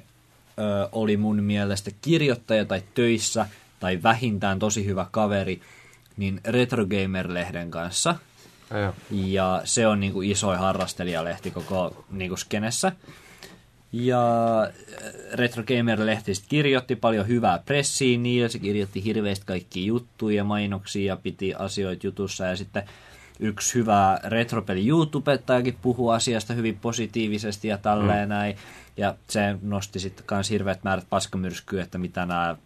ö, 0.58 0.88
oli 0.92 1.16
mun 1.16 1.42
mielestä 1.42 1.90
kirjoittaja 2.02 2.64
tai 2.64 2.82
töissä, 2.94 3.46
tai 3.80 4.02
vähintään 4.02 4.58
tosi 4.58 4.84
hyvä 4.84 5.06
kaveri, 5.10 5.60
niin 6.16 6.40
Retro 6.44 6.84
Gamer-lehden 6.84 7.70
kanssa. 7.70 8.14
Ja. 8.70 8.92
Ja 9.10 9.62
se 9.64 9.86
on 9.86 10.00
niinku 10.00 10.22
isoin 10.22 10.58
harrastelijalehti 10.58 11.50
koko 11.50 12.04
niinku 12.10 12.36
skenessä. 12.36 12.92
Ja 13.92 14.62
äh, 14.62 14.72
Retro 15.32 15.62
Gamer-lehti 15.62 16.32
kirjoitti 16.48 16.96
paljon 16.96 17.28
hyvää 17.28 17.58
pressiin 17.58 18.22
niillä, 18.22 18.48
se 18.48 18.58
kirjoitti 18.58 19.04
hirveästi 19.04 19.46
kaikki 19.46 19.86
juttuja 19.86 20.36
ja 20.36 20.44
mainoksia 20.44 21.06
ja 21.06 21.16
piti 21.16 21.54
asioita 21.54 22.06
jutussa. 22.06 22.46
Ja 22.46 22.56
sitten 22.56 22.82
yksi 23.40 23.74
hyvä 23.74 24.20
retropeli 24.24 24.88
YouTubettajakin 24.88 25.78
puhuu 25.82 26.10
asiasta 26.10 26.54
hyvin 26.54 26.78
positiivisesti 26.78 27.68
ja 27.68 27.78
tälleen 27.78 28.28
mm. 28.28 28.34
näin. 28.34 28.56
Ja 28.96 29.14
se 29.28 29.40
nosti 29.62 29.98
sitten 29.98 30.24
myös 30.30 30.50
hirveät 30.50 30.84
määrät 30.84 31.06
paskamyrskyä, 31.10 31.82
että 31.82 31.98
mitä 31.98 32.26
nämä 32.26 32.56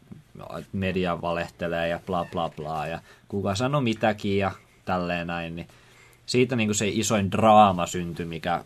media 0.72 1.20
valehtelee 1.22 1.88
ja 1.88 2.00
bla 2.06 2.26
bla 2.32 2.50
bla. 2.56 2.86
Ja 2.86 3.00
kuka 3.28 3.54
sanoo 3.54 3.80
mitäkin 3.80 4.38
ja 4.38 4.52
tälleen 4.84 5.26
näin. 5.26 5.56
Niin 5.56 5.68
siitä 6.26 6.56
niin 6.56 6.68
kuin 6.68 6.76
se 6.76 6.88
isoin 6.88 7.30
draama 7.30 7.86
syntyi, 7.86 8.26
mikä 8.26 8.64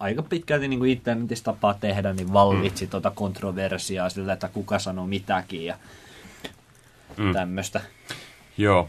aika 0.00 0.22
pitkälti 0.22 0.68
niin 0.68 0.78
kuin 0.78 0.90
internetissä 0.90 1.44
tapaa 1.44 1.74
tehdä, 1.74 2.12
niin 2.12 2.32
vallitsi 2.32 2.84
mm. 2.84 2.90
tuota 2.90 3.10
kontroversiaa 3.10 4.08
sillä, 4.08 4.32
että 4.32 4.48
kuka 4.48 4.78
sanoo 4.78 5.06
mitäkin 5.06 5.64
ja 5.64 5.76
mm. 7.16 7.32
tämmöistä. 7.32 7.80
Joo, 8.58 8.88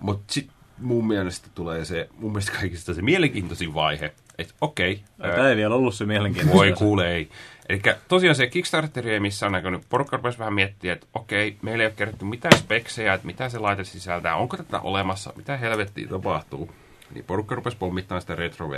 mutta 0.00 0.32
sitten 0.32 0.54
mun 0.78 1.06
mielestä 1.06 1.48
tulee 1.54 1.84
se, 1.84 2.08
mun 2.18 2.32
mielestä 2.32 2.52
kaikista 2.52 2.94
se 2.94 3.02
mielenkiintoisin 3.02 3.74
vaihe, 3.74 4.12
että 4.38 4.54
okei, 4.60 5.02
Tämä 5.18 5.48
ei 5.48 5.56
vielä 5.56 5.74
ollut 5.74 5.94
se 5.94 6.06
mielenkiintoista. 6.06 6.58
voi 6.58 6.72
kuule 6.72 7.14
ei. 7.14 7.28
Eli 7.68 7.82
tosiaan 8.08 8.34
se 8.34 8.46
Kickstarter 8.46 9.08
ei 9.08 9.20
missään 9.20 9.52
näkynyt. 9.52 9.82
Porukka 9.88 10.16
rupesi 10.16 10.38
vähän 10.38 10.54
miettiä, 10.54 10.92
että 10.92 11.06
okei, 11.14 11.56
meillä 11.62 11.82
ei 11.82 11.86
ole 11.86 11.94
kerrottu 11.96 12.24
mitään 12.24 12.58
speksejä, 12.58 13.14
että 13.14 13.26
mitä 13.26 13.48
se 13.48 13.58
laite 13.58 13.84
sisältää, 13.84 14.36
onko 14.36 14.56
tätä 14.56 14.80
olemassa, 14.80 15.32
mitä 15.36 15.56
helvettiä 15.56 16.08
tapahtuu. 16.08 16.70
Niin 17.14 17.24
porukka 17.24 17.54
rupesi 17.54 17.76
pommittamaan 17.76 18.20
sitä 18.20 18.34
retro 18.34 18.70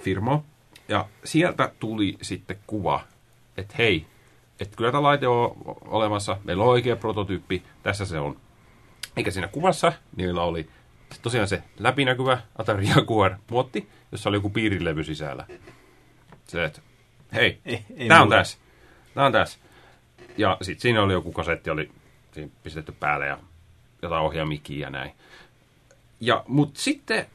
firmaa. 0.00 0.42
Ja 0.88 1.06
sieltä 1.24 1.72
tuli 1.80 2.16
sitten 2.22 2.58
kuva, 2.66 3.00
että 3.56 3.74
hei, 3.78 4.06
että 4.60 4.76
kyllä 4.76 4.90
tämä 4.90 5.02
laite 5.02 5.28
on 5.28 5.56
olemassa, 5.80 6.36
meillä 6.44 6.62
on 6.62 6.70
oikea 6.70 6.96
prototyyppi, 6.96 7.62
tässä 7.82 8.04
se 8.04 8.18
on. 8.18 8.36
Eikä 9.16 9.30
siinä 9.30 9.48
kuvassa 9.48 9.92
niillä 10.16 10.42
oli 10.42 10.68
tosiaan 11.22 11.48
se 11.48 11.62
läpinäkyvä 11.78 12.40
Atari 12.58 12.88
Jaguar 12.88 13.34
muotti, 13.50 13.88
jossa 14.12 14.28
oli 14.28 14.36
joku 14.36 14.50
piirilevy 14.50 15.04
sisällä. 15.04 15.46
Se, 16.46 16.64
että 16.64 16.80
hei, 17.34 17.60
Ei- 17.64 17.84
ei 17.96 18.08
tämä 18.08 18.22
on 18.22 18.28
tässä, 18.28 18.58
tämä 19.14 19.26
on 19.26 19.32
tässä. 19.32 19.58
Ja 20.36 20.56
sitten 20.62 20.82
siinä 20.82 21.02
oli 21.02 21.12
joku 21.12 21.32
kasetti, 21.32 21.70
oli 21.70 21.90
pistetty 22.62 22.92
päälle 22.92 23.26
ja 23.26 23.38
jotain 24.02 24.22
ohjaamikia 24.22 24.86
ja 24.86 24.90
näin. 24.90 25.12
Ja, 26.20 26.44
mut 26.48 26.76
sitten 26.76 27.26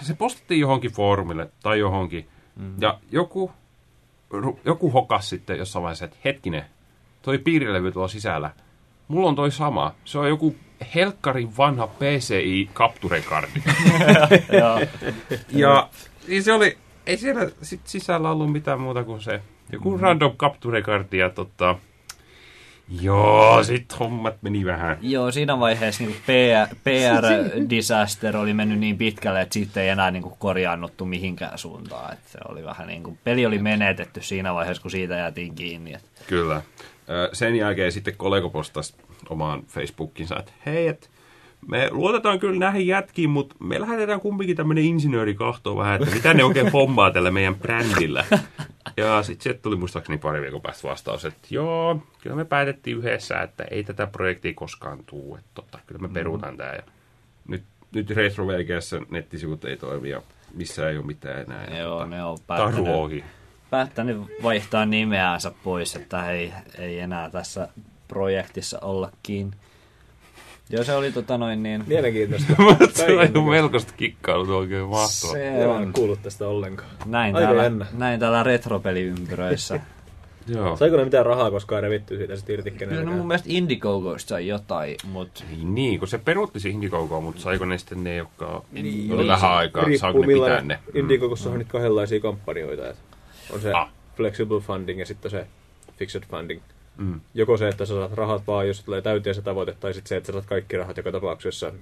se 0.00 0.14
postattiin 0.14 0.60
johonkin 0.60 0.92
foorumille 0.92 1.50
tai 1.62 1.78
johonkin. 1.78 2.28
Mm. 2.56 2.74
Ja 2.80 2.98
joku, 3.10 3.52
joku 4.64 4.90
hokas 4.90 5.28
sitten 5.28 5.58
jossain 5.58 5.82
vaiheessa, 5.82 6.04
että 6.04 6.16
hetkinen, 6.24 6.64
toi 7.22 7.38
piirilevy 7.38 7.92
tuolla 7.92 8.08
sisällä. 8.08 8.50
Mulla 9.08 9.28
on 9.28 9.34
toi 9.34 9.50
sama. 9.50 9.94
Se 10.04 10.18
on 10.18 10.28
joku 10.28 10.56
helkkarin 10.94 11.56
vanha 11.56 11.86
PCI 11.86 12.70
Capture 12.74 13.20
Cardi. 13.20 13.62
ja 15.62 15.88
niin 16.28 16.42
se 16.42 16.52
oli, 16.52 16.78
ei 17.06 17.16
siellä 17.16 17.50
sit 17.62 17.80
sisällä 17.84 18.30
ollut 18.30 18.52
mitään 18.52 18.80
muuta 18.80 19.04
kuin 19.04 19.20
se 19.20 19.42
joku 19.72 19.96
mm. 19.96 20.00
random 20.00 20.36
Capture 20.36 20.82
Cardi 20.82 21.18
ja 21.18 21.30
tota, 21.30 21.78
joo, 23.00 23.64
sit 23.64 23.98
hommat 24.00 24.42
meni 24.42 24.64
vähän. 24.64 24.98
Joo, 25.00 25.30
siinä 25.30 25.60
vaiheessa 25.60 26.04
niin 26.04 26.16
PR, 26.26 26.76
PR-disaster 26.84 28.36
oli 28.36 28.54
mennyt 28.54 28.78
niin 28.78 28.98
pitkälle, 28.98 29.40
että 29.40 29.52
siitä 29.52 29.82
ei 29.82 29.88
enää 29.88 30.10
niin 30.10 30.22
kuin 30.22 30.34
korjaannuttu 30.38 31.04
mihinkään 31.04 31.58
suuntaan. 31.58 32.12
Että 32.12 32.30
se 32.30 32.38
oli 32.48 32.64
vähän 32.64 32.86
niin 32.86 33.02
kuin, 33.02 33.18
peli 33.24 33.46
oli 33.46 33.58
menetetty 33.58 34.22
siinä 34.22 34.54
vaiheessa, 34.54 34.82
kun 34.82 34.90
siitä 34.90 35.14
jäätiin 35.14 35.54
kiinni. 35.54 35.94
Että 35.94 36.08
Kyllä. 36.26 36.62
Sen 37.32 37.56
jälkeen 37.56 37.92
sitten 37.92 38.16
kollego 38.16 38.50
postasi 38.50 38.94
omaan 39.28 39.62
Facebookinsa, 39.66 40.38
että 40.38 40.52
hei, 40.66 40.86
et 40.86 41.10
me 41.68 41.88
luotetaan 41.90 42.38
kyllä 42.38 42.58
näihin 42.58 42.86
jätkiin, 42.86 43.30
mutta 43.30 43.54
me 43.60 43.80
lähetetään 43.80 44.20
kumpikin 44.20 44.56
tämmöinen 44.56 44.84
insinööri 44.84 45.34
kahtoon 45.34 45.76
vähän, 45.76 46.02
että 46.02 46.14
mitä 46.14 46.34
ne 46.34 46.44
oikein 46.44 46.72
hommaa 46.72 47.10
tällä 47.10 47.30
meidän 47.30 47.54
brändillä. 47.54 48.24
Ja 48.96 49.22
sitten 49.22 49.42
sieltä 49.42 49.62
tuli 49.62 49.76
muistaakseni 49.76 50.18
pari 50.18 50.40
viikon 50.40 50.60
päästä 50.60 50.88
vastaus, 50.88 51.24
että 51.24 51.48
joo, 51.50 52.02
kyllä 52.20 52.36
me 52.36 52.44
päätettiin 52.44 52.98
yhdessä, 52.98 53.42
että 53.42 53.64
ei 53.70 53.84
tätä 53.84 54.06
projektia 54.06 54.54
koskaan 54.54 55.04
tuu, 55.06 55.36
että 55.36 55.50
tota, 55.54 55.78
kyllä 55.86 56.00
me 56.00 56.08
peruutaan 56.08 56.56
tämä. 56.56 56.72
Ja 56.72 56.82
nyt, 57.48 57.62
nyt 57.94 58.10
Retro 58.10 58.46
nettisivut 59.10 59.64
ei 59.64 59.76
toimi 59.76 60.08
ja 60.08 60.22
missään 60.54 60.90
ei 60.90 60.96
ole 60.96 61.06
mitään 61.06 61.40
enää. 61.40 61.64
Ja 61.64 61.78
joo, 61.78 61.98
tota, 61.98 62.06
ne 62.06 62.24
on 62.24 62.38
päättänyt, 62.46 63.24
päättänyt 63.70 64.16
vaihtaa 64.42 64.86
nimeänsä 64.86 65.52
pois, 65.64 65.96
että 65.96 66.30
ei, 66.30 66.52
ei 66.78 66.98
enää 66.98 67.30
tässä 67.30 67.68
projektissa 68.08 68.78
olla 68.80 69.10
kiinni. 69.22 69.56
Joo, 70.72 70.84
se 70.84 70.94
oli 70.94 71.12
tota 71.12 71.38
noin 71.38 71.62
niin... 71.62 71.84
Mielenkiintoista. 71.86 72.52
Se 72.94 73.06
on 73.38 73.44
melkoista 73.44 73.92
kikkailut 73.96 74.48
oikein 74.48 74.84
mahtavaa. 74.84 75.32
Se 75.34 75.46
Joo, 75.62 75.76
en 75.76 75.82
on. 75.82 75.92
kuullut 75.92 76.22
tästä 76.22 76.48
ollenkaan. 76.48 76.90
Näin 77.06 77.36
Aika 77.36 77.46
täällä, 77.46 77.62
jännä. 77.62 77.86
näin 77.92 78.20
täällä 78.20 78.42
retropeliympyröissä. 78.42 79.80
Joo. 80.48 80.76
Saiko 80.76 80.96
ne 80.96 81.04
mitään 81.04 81.26
rahaa 81.26 81.50
koskaan 81.50 81.82
revittyä 81.82 82.16
siitä 82.18 82.36
sitten 82.36 82.54
irti 82.54 82.70
Kyllä 82.70 83.02
no 83.04 83.12
mun 83.12 83.26
mielestä 83.26 83.48
Indiegogoista 83.50 84.28
sai 84.28 84.46
jotain, 84.48 84.96
mutta 85.04 85.44
Niin, 85.50 85.74
niin, 85.74 85.98
kun 85.98 86.08
se 86.08 86.18
peruutti 86.18 86.60
se 86.60 86.68
Indiegogoa, 86.68 87.20
mutta 87.20 87.40
saiko 87.40 87.64
ne 87.64 87.78
sitten 87.78 88.04
ne, 88.04 88.16
jotka 88.16 88.62
Niin. 88.72 89.12
oli 89.12 89.28
vähän 89.28 89.52
aikaa, 89.52 89.84
saako 90.00 90.18
ne 90.18 90.26
pitää 90.26 90.60
ne? 90.60 90.78
Indiegogossa 90.94 91.50
on 91.50 91.58
nyt 91.58 91.68
kahdenlaisia 91.68 92.20
kampanjoita. 92.20 92.88
että 92.88 93.02
On 93.52 93.60
se 93.60 93.72
Ah. 93.72 93.88
flexible 94.16 94.60
funding 94.60 95.00
ja 95.00 95.06
sitten 95.06 95.30
se 95.30 95.46
fixed 95.98 96.22
funding. 96.30 96.60
Mm. 96.96 97.20
Joko 97.34 97.56
se, 97.56 97.68
että 97.68 97.84
sä 97.86 97.94
saat 97.94 98.12
rahat 98.12 98.46
vaan, 98.46 98.68
jos 98.68 98.84
tulee 98.84 99.02
täyteen 99.02 99.34
se 99.34 99.42
tavoite, 99.42 99.72
tai 99.80 99.94
sitten 99.94 100.08
se, 100.08 100.16
että 100.16 100.26
sä 100.26 100.32
saat 100.32 100.46
kaikki 100.46 100.76
rahat 100.76 100.96
joka 100.96 101.12
tapauksessa. 101.12 101.72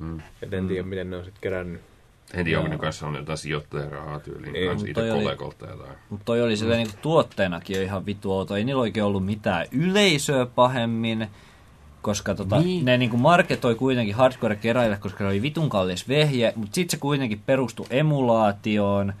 Mm. 0.00 0.20
Et 0.42 0.54
en 0.54 0.68
tiedä, 0.68 0.82
miten 0.82 1.10
ne 1.10 1.16
on 1.16 1.24
sitten 1.24 1.40
kerännyt. 1.40 1.80
En 2.34 2.44
tiedä, 2.44 2.58
onko 2.60 2.70
ne 2.72 2.78
kanssa 2.78 3.06
on 3.06 3.14
jotain 3.14 3.38
sijoittajarahaa 3.38 4.20
tyyliin, 4.20 4.52
Niin, 4.52 4.68
kanssa 4.68 4.82
mut 4.86 4.88
itse 4.90 5.00
toi 5.00 5.10
oli- 5.10 5.22
kollegolta 5.22 5.66
jotain. 5.66 5.92
Mutta 6.10 6.24
toi 6.24 6.42
oli 6.42 6.56
silleen 6.56 6.78
niinku 6.78 6.96
tuotteenakin 7.02 7.76
jo 7.76 7.82
ihan 7.82 8.06
vitu 8.06 8.32
outo. 8.32 8.56
Ei 8.56 8.64
niillä 8.64 8.80
oikein 8.82 9.04
ollut 9.04 9.24
mitään 9.26 9.66
yleisöä 9.72 10.46
pahemmin, 10.46 11.26
koska 12.02 12.34
tota, 12.34 12.56
Niin. 12.56 12.66
niin. 12.66 12.84
ne 12.84 12.96
niinku 12.98 13.16
marketoi 13.16 13.74
kuitenkin 13.74 14.14
hardcore 14.14 14.56
keräille, 14.56 14.96
koska 14.96 15.18
se 15.18 15.26
oli 15.26 15.42
vitun 15.42 15.68
kallis 15.68 16.08
vehje, 16.08 16.52
mutta 16.56 16.74
sitten 16.74 16.90
se 16.98 17.00
kuitenkin 17.00 17.42
perustui 17.46 17.86
emulaatioon, 17.90 19.12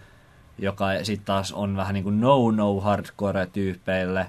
joka 0.58 0.86
sitten 1.02 1.26
taas 1.26 1.52
on 1.52 1.76
vähän 1.76 1.94
niinku 1.94 2.10
no-no 2.10 2.80
hardcore-tyypeille. 2.80 4.26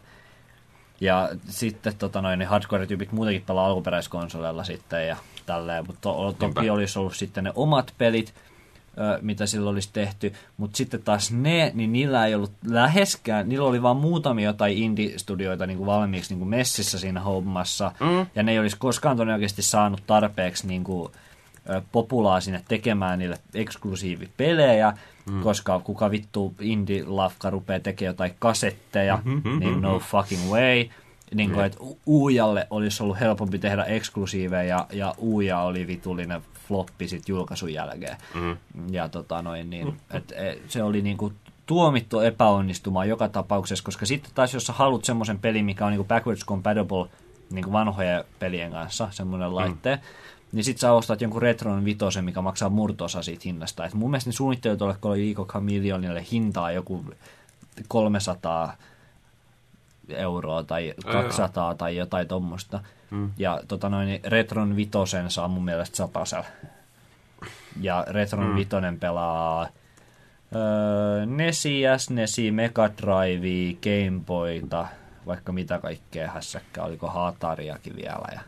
Ja 1.02 1.30
sitten 1.50 1.96
tota 1.96 2.22
noin, 2.22 2.40
ne 2.40 2.46
hardcore-tyypit 2.46 3.12
muutenkin 3.12 3.44
pelaa 3.48 3.66
alkuperäiskonsoleilla 3.66 4.64
sitten 4.64 5.08
ja 5.08 5.18
tälleen, 5.46 5.84
mutta 5.88 6.02
to, 6.02 6.36
toki 6.40 6.54
Niinpä. 6.60 6.74
olisi 6.74 7.00
ollut 7.00 7.16
sitten 7.16 7.44
ne 7.44 7.52
omat 7.56 7.94
pelit, 7.98 8.34
ö, 8.98 9.20
mitä 9.22 9.46
silloin 9.46 9.74
olisi 9.74 9.90
tehty, 9.94 10.34
mutta 10.58 10.78
sitten 10.78 11.02
taas 11.04 11.32
ne, 11.32 11.72
niin 11.74 11.94
niillä 11.94 12.26
ei 12.26 12.36
ollut 12.36 12.52
läheskään, 12.68 13.50
niillä 13.50 13.68
oli 13.68 13.82
vaan 13.82 13.98
muutamia 13.98 14.46
jotain 14.50 14.78
indie-studioita 14.78 15.68
niin 15.68 15.78
kuin 15.78 15.88
valmiiksi 15.88 16.30
niin 16.34 16.40
kuin 16.40 16.50
messissä 16.50 17.00
siinä 17.00 17.20
hommassa, 17.22 17.92
Mm. 18.00 18.26
ja 18.36 18.44
ne 18.44 18.52
ei 18.52 18.60
olisi 18.60 18.78
koskaan 18.80 19.18
todennäköisesti 19.18 19.62
saanut 19.62 20.02
tarpeeksi 20.08 20.68
niin 20.68 20.84
kuin, 20.84 21.12
populaa 21.92 22.42
sinne 22.42 22.64
tekemään 22.68 23.20
niille 23.20 23.38
eksklusiivipelejä, 23.54 24.94
mm. 25.32 25.42
koska 25.42 25.80
kuka 25.80 26.12
vittu 26.12 26.54
indie-lafka 26.60 27.50
rupeaa 27.50 27.80
tekemään 27.80 28.14
jotain 28.14 28.36
kasetteja, 28.40 29.20
Mhm, 29.24 29.60
niin 29.60 29.82
no 29.82 30.00
fucking 30.00 30.52
way. 30.52 30.86
Niin 31.34 31.52
kuin, 31.52 31.66
että 31.66 31.78
Uujalle 32.06 32.68
olisi 32.70 33.04
ollut 33.04 33.20
helpompi 33.20 33.60
tehdä 33.60 33.84
eksklusiiveja 33.84 34.64
ja, 34.64 34.88
ja 34.94 35.14
Uuja 35.18 35.60
oli 35.60 35.88
vitullinen 35.88 36.42
floppi 36.68 37.08
sit 37.08 37.30
julkaisun 37.30 37.74
jälkeen. 37.74 38.18
Mm. 38.34 38.58
Ja 38.92 39.10
tota 39.10 39.42
noin, 39.42 39.70
niin, 39.70 39.98
et, 40.14 40.32
e, 40.32 40.58
se 40.68 40.84
oli 40.84 41.02
niinku 41.02 41.34
tuomittu 41.66 42.20
epäonnistumaan 42.20 43.10
joka 43.10 43.30
tapauksessa, 43.30 43.84
koska 43.84 44.06
sitten 44.06 44.32
taas 44.36 44.54
jos 44.54 44.66
sä 44.66 44.74
haluat 44.74 45.06
semmoisen 45.06 45.40
pelin, 45.40 45.66
mikä 45.66 45.86
on 45.86 45.92
niinku 45.92 46.04
backwards 46.08 46.46
compatible 46.46 47.08
niinku 47.50 47.72
vanhojen 47.72 48.24
pelien 48.40 48.72
kanssa, 48.72 49.08
semmoinen 49.12 49.56
laitteen, 49.56 50.00
niin 50.52 50.64
sit 50.64 50.78
sä 50.78 50.94
ostat 50.94 51.22
jonkun 51.22 51.42
Retron 51.42 51.86
vitosen, 51.86 52.26
mikä 52.26 52.42
maksaa 52.42 52.70
murtosa 52.70 53.22
siitä 53.24 53.42
hinnasta. 53.46 53.86
Et 53.86 53.94
mun 53.94 54.12
mielestä 54.12 54.30
ne 54.30 54.34
suunnittelut 54.34 54.82
oli, 54.82 54.94
kun 55.02 55.12
oli 55.12 55.36
Chameleonille 55.48 56.26
hintaa 56.32 56.72
joku 56.72 57.06
300 57.88 58.74
euroa 60.10 60.64
tai 60.64 60.94
200 61.12 61.76
tai 61.76 61.96
jotain 61.98 62.28
tuommoista. 62.28 62.80
Mm. 63.12 63.32
Ja 63.38 63.62
tota 63.68 63.90
noin, 63.90 64.08
niin 64.08 64.22
Retron 64.24 64.76
vitosen 64.76 65.32
saa 65.32 65.48
mun 65.48 65.66
mielestä 65.66 65.98
satasella. 65.98 66.46
Ja 67.82 68.06
Retron 68.08 68.48
Mm. 68.50 68.56
vitonen 68.56 69.00
pelaa 69.00 69.68
öö, 70.56 71.26
Nesi, 71.26 71.82
SNESi, 71.98 72.52
Mega 72.52 72.90
Drive, 72.90 73.78
Game 73.82 74.22
Boyta, 74.26 74.88
vaikka 75.26 75.52
mitä 75.52 75.80
kaikkea 75.80 76.32
hässäkkä, 76.32 76.84
oliko 76.84 77.08
Hatariakin 77.08 77.96
vielä 77.96 78.28
ja 78.32 78.42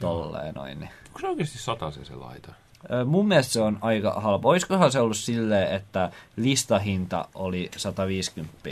tolleen 0.00 0.54
noin. 0.54 0.88
Onko 1.06 1.20
se 1.20 1.26
oikeasti 1.28 1.58
sataisen 1.58 2.04
se 2.06 2.14
laita? 2.14 2.52
Mun 3.06 3.28
mielestä 3.28 3.52
se 3.52 3.60
on 3.60 3.78
aika 3.80 4.12
halpa. 4.16 4.48
Olisikohan 4.48 4.92
se 4.92 5.00
ollut 5.00 5.16
silleen, 5.16 5.74
että 5.76 6.10
listahinta 6.36 7.28
oli 7.34 7.70
150 7.76 8.68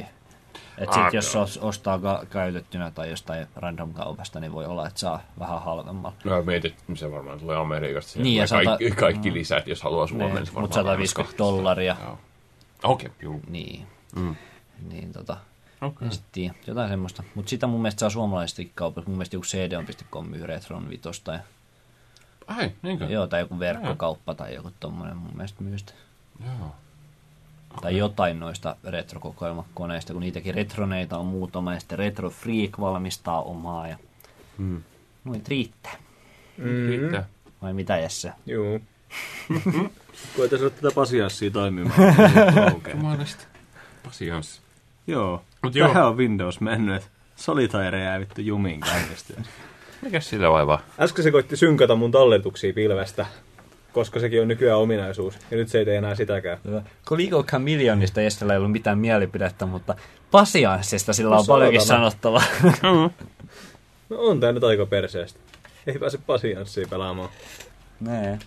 et 0.79 0.93
sit 0.93 1.13
jos 1.13 1.59
ostaa 1.63 1.99
ka- 1.99 2.23
käytettynä 2.31 2.91
tai 2.91 3.11
jostain 3.11 3.47
random 3.57 3.93
kaupasta, 3.93 4.41
niin 4.41 4.53
voi 4.53 4.67
olla, 4.67 4.87
että 4.87 5.01
saa 5.01 5.21
vähän 5.39 5.63
halvemmalla. 5.63 6.17
No 6.25 6.43
mietit, 6.43 6.75
se 6.95 7.11
varmaan 7.11 7.39
tulee 7.39 7.57
Amerikasta. 7.57 8.21
Niin, 8.23 8.37
ja 8.37 8.47
sata- 8.47 8.65
kaikki, 8.65 8.91
kaikki 8.91 9.31
mm. 9.31 9.35
lisät, 9.35 9.67
jos 9.67 9.83
haluaa 9.83 10.07
Suomeen. 10.07 10.35
Niin, 10.35 10.47
se 10.47 10.53
varmaan 10.55 10.63
mut 10.69 10.73
150 10.73 11.39
vähän 11.39 11.39
dollaria. 11.57 11.97
Okei, 12.85 13.07
okay, 13.07 13.11
juu. 13.23 13.41
Niin, 13.49 13.87
Mm. 14.17 14.37
niin 14.89 15.13
tota, 15.13 15.37
Okei. 15.81 16.07
en 16.07 16.13
sit 16.13 16.25
tiedä. 16.33 16.55
jotain 16.67 16.89
semmoista. 16.89 17.23
Mutta 17.35 17.51
sitä 17.51 17.67
mun 17.67 17.83
mielestä 17.83 18.01
saa 18.01 18.11
suomalaisesti 18.11 18.73
kaupassa. 18.75 19.11
Mun 19.11 19.17
mielestä 19.19 19.37
joku 19.37 20.23
myy 20.23 20.47
Retron 20.47 20.91
vitosta. 20.91 21.33
Ja, 21.33 21.41
Ai, 22.47 22.71
niinkö? 22.83 23.05
joo, 23.05 23.27
tai 23.27 23.41
joku 23.41 23.59
verkkokauppa 23.59 24.35
tai 24.35 24.55
joku 24.55 24.73
tommonen 24.81 25.17
mun 25.17 25.33
mielestä 25.35 25.63
myy 25.65 25.79
sitä. 25.79 25.93
Joo. 26.47 26.75
Tai 27.83 27.97
jotain 27.97 28.41
noista 28.41 28.77
retrokokoelmakoneista, 28.85 30.13
kun 30.13 30.23
niitäkin 30.23 30.55
retroneita 30.55 31.19
on 31.19 31.27
muutama, 31.27 31.75
ja 31.75 31.81
sitten 31.81 31.99
Retro 31.99 32.31
Freak 32.31 32.81
valmistaa 32.81 33.43
omaa, 33.43 33.89
ja 33.89 33.97
Mm. 34.59 34.83
noit 35.25 35.49
riittää. 35.49 35.97
Mm. 36.59 36.65
Riittää. 36.89 37.25
Vai 37.63 37.73
mitä 37.73 37.97
Jesse? 37.97 38.33
Juu. 38.47 38.81
Koita 40.37 40.57
saada 40.59 40.71
tätä 40.71 40.89
pasiassia 40.95 41.51
toimimaan. 41.51 42.01
okay. 42.77 42.93
Jumalista. 42.93 43.45
Pasians. 44.05 44.63
Joo. 45.07 45.43
Mut 45.65 45.75
joo. 45.75 45.89
Tähän 45.89 46.07
on 46.07 46.17
Windows 46.17 46.61
mennyt, 46.61 46.97
että 46.97 47.09
Solitaire 47.37 48.01
jää 48.03 48.21
vittu 48.21 48.41
jumiin 48.41 48.81
käynnistyä. 48.81 49.37
Mikäs 50.03 50.31
sillä 50.31 50.51
vaivaa? 50.51 50.81
Äsken 51.01 51.25
se 51.25 51.31
koitti 51.31 51.57
synkata 51.57 51.95
mun 51.97 52.11
talletuksia 52.11 52.73
pilvestä, 52.73 53.27
koska 53.93 54.21
sekin 54.21 54.43
on 54.43 54.49
nykyään 54.49 54.79
ominaisuus. 54.79 55.35
Ja 55.51 55.57
nyt 55.57 55.69
se 55.69 55.79
ei 55.79 55.85
tee 55.85 55.97
enää 55.97 56.15
sitäkään. 56.15 56.59
Of 57.33 57.47
Chameleonista 57.47 58.21
Jessellä 58.21 58.53
ei 58.53 58.59
ollut 58.59 58.73
mitään 58.73 58.99
mielipidettä, 58.99 59.67
mutta 59.67 59.95
Pasianssista 60.31 61.13
sillä 61.13 61.31
on 61.37 61.37
No 61.37 61.45
paljonkin 61.47 61.81
sanottavaa. 61.81 62.43
No 64.11 64.17
on 64.19 64.41
tää 64.41 64.53
nyt 64.53 64.65
aika 64.65 64.87
perseestä. 64.87 65.41
Ei 65.87 65.99
pääse 65.99 66.19
pasianssiin 66.19 66.89
pelaamaan. 66.89 67.29
nee. 68.01 68.39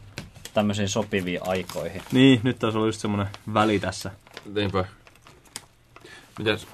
Tämmöisiin 0.53 0.89
sopiviin 0.89 1.39
aikoihin. 1.47 2.01
Niin, 2.11 2.39
nyt 2.43 2.59
taas 2.59 2.75
ollut 2.75 2.87
just 2.87 2.99
semmonen 3.01 3.27
väli 3.53 3.79
tässä. 3.79 4.11
Niinpä. 4.53 4.85
Mitäs? 6.37 6.67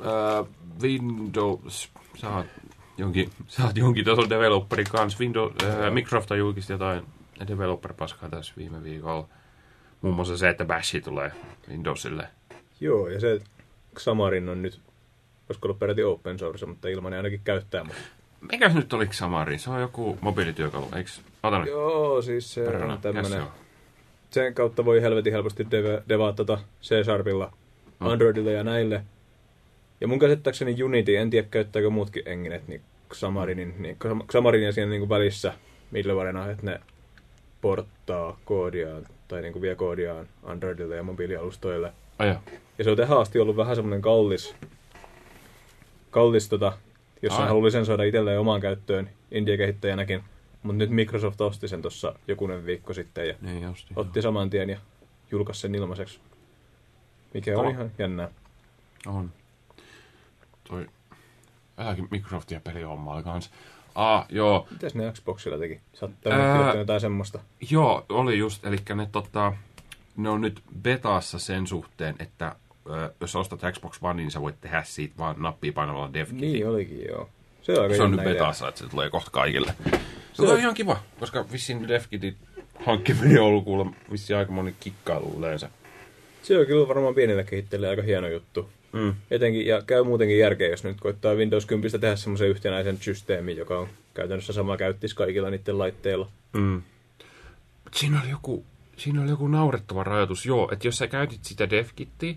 Äh, 0.00 0.46
Windows, 0.82 1.90
sä 2.20 2.36
oot 2.36 2.46
jonkin, 2.98 3.30
sä 3.48 3.64
oot 3.64 3.76
jonkin 3.76 4.04
tason 4.04 4.30
developeri 4.30 4.84
kanssa. 4.84 5.18
Windows, 5.20 5.52
äh, 5.62 5.92
Microsoft 5.92 6.30
julkisti 6.30 6.72
jotain 6.72 7.06
developer-paskaa 7.48 8.28
tässä 8.28 8.52
viime 8.56 8.82
viikolla. 8.82 9.28
Muun 10.02 10.14
muassa 10.14 10.36
se, 10.36 10.48
että 10.48 10.64
Bash 10.64 11.02
tulee 11.04 11.32
Windowsille. 11.68 12.28
Joo, 12.80 13.08
ja 13.08 13.20
se 13.20 13.40
Xamarin 13.96 14.48
on 14.48 14.62
nyt, 14.62 14.80
olisiko 15.48 15.68
ollut 15.68 15.78
peräti 15.78 16.04
open 16.04 16.38
source, 16.38 16.66
mutta 16.66 16.88
ilman 16.88 17.12
ainakin 17.12 17.40
käyttää. 17.44 17.84
Mutta... 17.84 18.00
Mikäs 18.50 18.74
nyt 18.74 18.92
oliko 18.92 19.12
Samari? 19.12 19.58
Se 19.58 19.70
on 19.70 19.80
joku 19.80 20.18
mobiilityökalu, 20.20 20.88
eiks? 20.96 21.22
Ota 21.42 21.58
nyt. 21.58 21.68
Joo, 21.68 22.22
siis 22.22 22.54
se 22.54 22.64
Perhana, 22.64 22.98
on 23.04 23.42
on? 23.42 23.48
Sen 24.30 24.54
kautta 24.54 24.84
voi 24.84 25.02
helvetin 25.02 25.32
helposti 25.32 25.66
deve, 25.70 26.02
devaatata 26.08 26.58
C-Sharpilla, 26.82 27.52
Mm. 28.02 28.10
Androidilla 28.10 28.50
ja 28.50 28.64
näille. 28.64 29.04
Ja 30.00 30.08
mun 30.08 30.18
käsittääkseni 30.18 30.82
Unity, 30.82 31.16
en 31.16 31.30
tiedä 31.30 31.48
käyttääkö 31.50 31.90
muutkin 31.90 32.22
enginet, 32.26 32.68
niin 32.68 32.80
Xamarinin, 33.12 33.74
niin 33.78 33.96
Xamarin 34.28 34.62
ja 34.62 34.72
siinä 34.72 34.90
niin 34.90 35.08
välissä 35.08 35.52
middlewarena, 35.90 36.50
että 36.50 36.66
ne 36.66 36.80
porttaa 37.60 38.38
koodiaan 38.44 39.06
tai 39.28 39.42
niin 39.42 39.52
kuin 39.52 39.62
vie 39.62 39.74
koodiaan 39.74 40.28
Androidille 40.42 40.96
ja 40.96 41.02
mobiilialustoille. 41.02 41.92
Joo. 42.18 42.36
Ja 42.78 42.84
se 42.84 42.90
on 42.90 42.96
tähän 42.96 43.18
asti 43.18 43.38
ollut 43.38 43.56
vähän 43.56 43.76
semmoinen 43.76 44.02
kallis, 44.02 44.54
kallis 46.10 46.48
tota, 46.48 46.72
jos 47.22 47.36
sen 47.36 47.46
haluaa 47.46 47.66
lisensoida 47.66 48.02
itselleen 48.02 48.40
omaan 48.40 48.60
käyttöön 48.60 49.10
indie-kehittäjänäkin. 49.30 50.22
Mutta 50.62 50.78
nyt 50.78 50.90
Microsoft 50.90 51.40
osti 51.40 51.68
sen 51.68 51.82
tuossa 51.82 52.14
jokunen 52.28 52.66
viikko 52.66 52.94
sitten 52.94 53.28
ja 53.28 53.34
Niin 53.40 53.62
just. 53.62 53.88
otti 53.96 54.22
saman 54.22 54.50
tien 54.50 54.70
ja 54.70 54.78
julkaisi 55.30 55.60
sen 55.60 55.74
ilmaiseksi. 55.74 56.20
Mikä 57.34 57.58
on 57.58 57.70
ihan 57.70 57.90
jännää. 57.98 58.28
On. 59.06 59.30
Toi 60.64 60.86
vähänkin 61.78 62.08
Microsoftia 62.10 62.60
pelihommaa 62.60 63.22
kanssa. 63.22 63.50
Ah, 63.94 64.26
joo. 64.28 64.66
Mitäs 64.70 64.94
ne 64.94 65.12
Xboxilla 65.12 65.58
teki? 65.58 65.80
Sä 65.94 66.06
oot 66.06 66.76
jotain 66.78 67.00
semmoista. 67.00 67.38
Joo, 67.70 68.06
oli 68.08 68.38
just. 68.38 68.66
Eli 68.66 68.76
ne, 68.94 69.08
tota, 69.12 69.52
ne 70.16 70.28
on 70.28 70.40
nyt 70.40 70.62
betaassa 70.82 71.38
sen 71.38 71.66
suhteen, 71.66 72.14
että 72.18 72.56
ö, 72.90 73.12
jos 73.20 73.36
ostat 73.36 73.60
Xbox 73.72 73.98
One, 74.02 74.14
niin 74.14 74.30
sä 74.30 74.40
voit 74.40 74.60
tehdä 74.60 74.82
siitä 74.82 75.14
vaan 75.18 75.36
nappia 75.38 75.72
painamalla 75.72 76.14
dev 76.14 76.28
Niin 76.32 76.68
olikin, 76.68 77.04
joo. 77.08 77.28
Se 77.62 77.72
on 77.72 77.96
Se 77.96 78.02
on 78.02 78.10
nyt 78.10 78.24
betaassa, 78.24 78.68
että 78.68 78.78
se 78.78 78.88
tulee 78.88 79.10
kohta 79.10 79.30
kaikille. 79.30 79.74
Se 80.32 80.42
on 80.42 80.58
ihan 80.58 80.74
kiva, 80.74 80.96
koska 81.20 81.44
vissiin 81.52 81.88
DevKitin 81.88 82.36
hankkiminen 82.86 83.40
on 83.40 83.46
ollut 83.46 83.64
kuulla 83.64 83.92
vissiin 84.12 84.36
aika 84.36 84.52
moni 84.52 84.74
kikkailu 84.80 85.34
yleensä. 85.38 85.70
Se 86.42 86.58
on 86.58 86.66
kyllä 86.66 86.88
varmaan 86.88 87.14
pienille 87.14 87.44
kehittäjille 87.44 87.88
aika 87.88 88.02
hieno 88.02 88.28
juttu. 88.28 88.68
Mm. 88.92 89.14
Etenkin, 89.30 89.66
ja 89.66 89.82
käy 89.82 90.02
muutenkin 90.02 90.38
järkeä, 90.38 90.68
jos 90.68 90.84
nyt 90.84 91.00
koittaa 91.00 91.34
Windows 91.34 91.66
10 91.66 92.00
tehdä 92.00 92.16
semmoisen 92.16 92.48
yhtenäisen 92.48 92.98
systeemin, 93.00 93.56
joka 93.56 93.78
on 93.78 93.88
käytännössä 94.14 94.52
sama 94.52 94.76
käyttis 94.76 95.14
kaikilla 95.14 95.50
niiden 95.50 95.78
laitteilla. 95.78 96.28
Mm. 96.52 96.82
Mut 97.84 97.94
siinä 97.94 98.20
oli 98.20 98.30
joku, 98.30 98.64
siinä 98.96 99.22
oli 99.22 99.30
joku 99.30 99.48
naurettava 99.48 100.04
rajoitus. 100.04 100.46
Joo, 100.46 100.68
että 100.72 100.88
jos 100.88 100.98
sä 100.98 101.06
käytit 101.06 101.44
sitä 101.44 101.70
DevKittiä, 101.70 102.34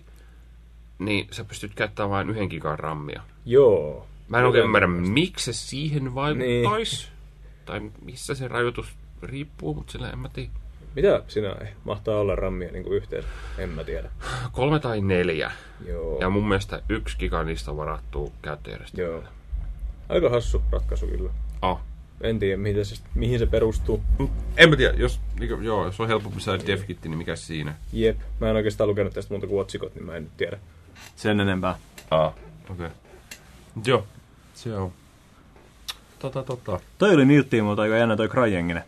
niin 0.98 1.28
sä 1.30 1.44
pystyt 1.44 1.74
käyttämään 1.74 2.10
vain 2.10 2.30
yhden 2.30 2.48
gigan 2.48 2.78
rammia. 2.78 3.22
Joo. 3.44 4.06
Mä 4.28 4.38
en 4.38 4.44
oikein 4.44 4.64
ymmärrä, 4.64 4.88
miksi 4.88 5.52
se 5.52 5.52
siihen 5.52 6.14
vaikuttaisi. 6.14 7.06
Niin. 7.06 7.16
Tai 7.64 7.80
missä 8.04 8.34
se 8.34 8.48
rajoitus 8.48 8.86
riippuu, 9.22 9.74
mutta 9.74 9.92
sillä 9.92 10.10
en 10.10 10.18
mä 10.18 10.28
tiedä. 10.28 10.50
Mitä 10.96 11.22
sinä 11.28 11.56
mahtaa 11.84 12.20
olla 12.20 12.36
rammia 12.36 12.72
niin 12.72 12.84
kuin 12.84 12.96
yhteensä? 12.96 13.28
En 13.58 13.68
mä 13.68 13.84
tiedä. 13.84 14.10
Kolme 14.52 14.80
tai 14.80 15.00
neljä. 15.00 15.52
Joo. 15.86 16.18
Ja 16.20 16.30
mun 16.30 16.48
mielestä 16.48 16.82
yksi 16.88 17.18
giga 17.18 17.42
niistä 17.42 17.70
on 17.70 17.76
varattu 17.76 18.32
käyttöjärjestelmälle. 18.42 19.22
Joo. 19.22 19.32
Aika 20.08 20.30
hassu 20.30 20.62
ratkaisu 20.70 21.06
kyllä. 21.06 21.30
Ah. 21.62 21.78
En 22.20 22.38
tiedä, 22.38 22.56
mihin 22.56 22.84
se, 22.84 22.96
mihin 23.14 23.38
se 23.38 23.46
perustuu. 23.46 24.02
En 24.56 24.70
mä 24.70 24.76
tiedä, 24.76 24.94
jos, 24.96 25.20
niin, 25.40 25.64
joo, 25.64 25.84
jos 25.84 26.00
on 26.00 26.08
helpompi 26.08 26.40
saada 26.40 26.66
DevKitti, 26.66 27.08
niin 27.08 27.18
mikä 27.18 27.36
siinä? 27.36 27.74
Jep. 27.92 28.18
Mä 28.40 28.50
en 28.50 28.56
oikeastaan 28.56 28.88
lukenut 28.88 29.14
tästä 29.14 29.34
muuta 29.34 29.46
kuin 29.46 29.60
otsikot, 29.60 29.94
niin 29.94 30.06
mä 30.06 30.16
en 30.16 30.22
nyt 30.22 30.36
tiedä. 30.36 30.58
Sen 31.16 31.40
enempää. 31.40 31.78
Ah. 32.10 32.34
Okei. 32.70 32.86
Okay. 32.86 32.90
Joo, 33.86 34.06
se 34.54 34.76
on. 34.76 34.92
Tota, 36.18 36.42
tota. 36.42 36.80
Toi 36.98 37.14
oli 37.14 37.24
niiltä 37.24 37.50
tiimoilta 37.50 37.82
aika 37.82 37.96
jännä 37.96 38.16
toi 38.16 38.28
CryEngine. 38.28 38.84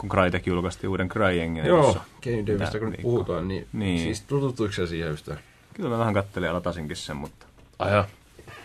Kun 0.00 0.08
Crytek 0.08 0.46
julkaisesti 0.46 0.86
uuden 0.86 1.08
CryEngine. 1.08 1.68
Joo. 1.68 1.96
Game 2.24 2.46
Devistä 2.46 2.78
kun 2.78 2.88
Mitä 2.88 3.02
puhutaan, 3.02 3.48
niin, 3.48 3.66
Niin. 3.72 4.00
siis 4.00 4.20
tutustuiko 4.20 4.72
sä 4.74 4.86
siihen 4.86 5.10
yhtään? 5.10 5.38
Kyllä 5.74 5.88
mä 5.88 5.98
vähän 5.98 6.14
kattelin 6.14 6.46
ja 6.46 6.54
latasinkin 6.54 6.96
sen, 6.96 7.16
mutta... 7.16 7.46
Aja. 7.78 8.04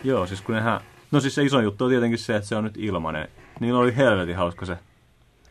Joo, 0.03 0.27
siis 0.27 0.41
kun 0.41 0.55
nehän... 0.55 0.81
No 1.11 1.19
siis 1.19 1.35
se 1.35 1.43
iso 1.43 1.61
juttu 1.61 1.83
on 1.83 1.89
tietenkin 1.89 2.19
se, 2.19 2.35
että 2.35 2.49
se 2.49 2.55
on 2.55 2.63
nyt 2.63 2.77
ilmanen. 2.77 3.27
Niillä 3.59 3.79
oli 3.79 3.95
helvetin 3.95 4.35
hauska 4.35 4.65
se 4.65 4.77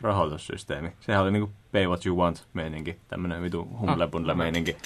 rahoitussysteemi. 0.01 0.93
Sehän 1.01 1.23
oli 1.23 1.31
niinku 1.32 1.51
pay 1.73 1.86
what 1.86 2.06
you 2.06 2.16
want 2.19 2.44
meininki. 2.55 2.97
Tämmönen 3.09 3.43
vitu 3.43 3.69
humble 3.81 4.06
bundle 4.06 4.35
meininki. 4.35 4.77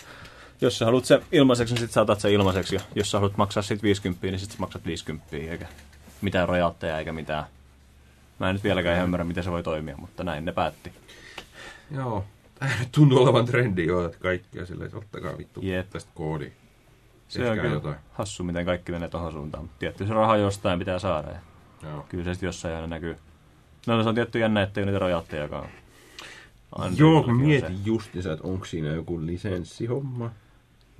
Jos 0.60 0.78
sä 0.78 0.84
haluat 0.84 1.04
se 1.04 1.22
ilmaiseksi, 1.32 1.74
niin 1.74 1.80
sit 1.80 1.90
sä 1.90 2.00
otat 2.00 2.20
se 2.20 2.32
ilmaiseksi. 2.32 2.74
Ja 2.74 2.80
jos 2.94 3.10
sä 3.10 3.18
haluat 3.18 3.36
maksaa 3.36 3.62
sit 3.62 3.82
50, 3.82 4.26
niin 4.26 4.38
sit 4.38 4.50
sä 4.50 4.56
maksat 4.58 4.86
50, 4.86 5.36
eikä 5.36 5.66
mitään 6.20 6.48
rojalteja 6.48 6.98
eikä 6.98 7.12
mitään. 7.12 7.44
Mä 8.38 8.48
en 8.48 8.54
nyt 8.54 8.64
vieläkään 8.64 8.94
ihan 8.94 9.04
ymmärrä, 9.04 9.24
miten 9.24 9.44
se 9.44 9.50
voi 9.50 9.62
toimia, 9.62 9.96
mutta 9.96 10.24
näin 10.24 10.44
ne 10.44 10.52
päätti. 10.52 10.92
Joo. 11.90 12.24
Tämä 12.54 12.70
nyt 12.78 12.88
tuntuu 12.92 13.22
olevan 13.22 13.46
trendi 13.46 13.86
jo, 13.86 14.06
että 14.06 14.18
kaikkia 14.18 14.66
silleen, 14.66 14.86
että 14.86 14.98
ottakaa 14.98 15.38
vittu 15.38 15.60
Jep. 15.62 15.90
tästä 15.90 16.10
koodi. 16.14 16.52
Se 17.28 17.50
on 17.50 17.56
kyllä 17.58 17.74
jotain. 17.74 17.96
hassu, 18.12 18.44
miten 18.44 18.64
kaikki 18.64 18.92
menee 18.92 19.08
tohon 19.08 19.32
suuntaan. 19.32 19.64
Mutta 19.64 19.78
tietty 19.78 20.06
se 20.06 20.14
raha 20.14 20.36
jostain 20.36 20.78
pitää 20.78 20.98
saada. 20.98 21.28
Ja 21.30 21.38
Joo. 21.88 22.06
kyllä 22.08 22.24
se 22.24 22.34
sitten 22.34 22.46
jossain 22.46 22.74
aina 22.74 22.86
näkyy. 22.86 23.16
No 23.86 24.02
se 24.02 24.08
on 24.08 24.14
tietty 24.14 24.38
jännä, 24.38 24.62
ettei 24.62 24.86
niitä 24.86 24.98
Joo, 26.98 27.22
kun 27.22 27.30
on 27.32 27.40
se. 27.40 27.46
mietin 27.46 27.80
justiinsa, 27.84 28.32
että 28.32 28.46
onko 28.48 28.64
siinä 28.64 28.88
joku 28.88 29.26
lisenssihomma. 29.26 30.30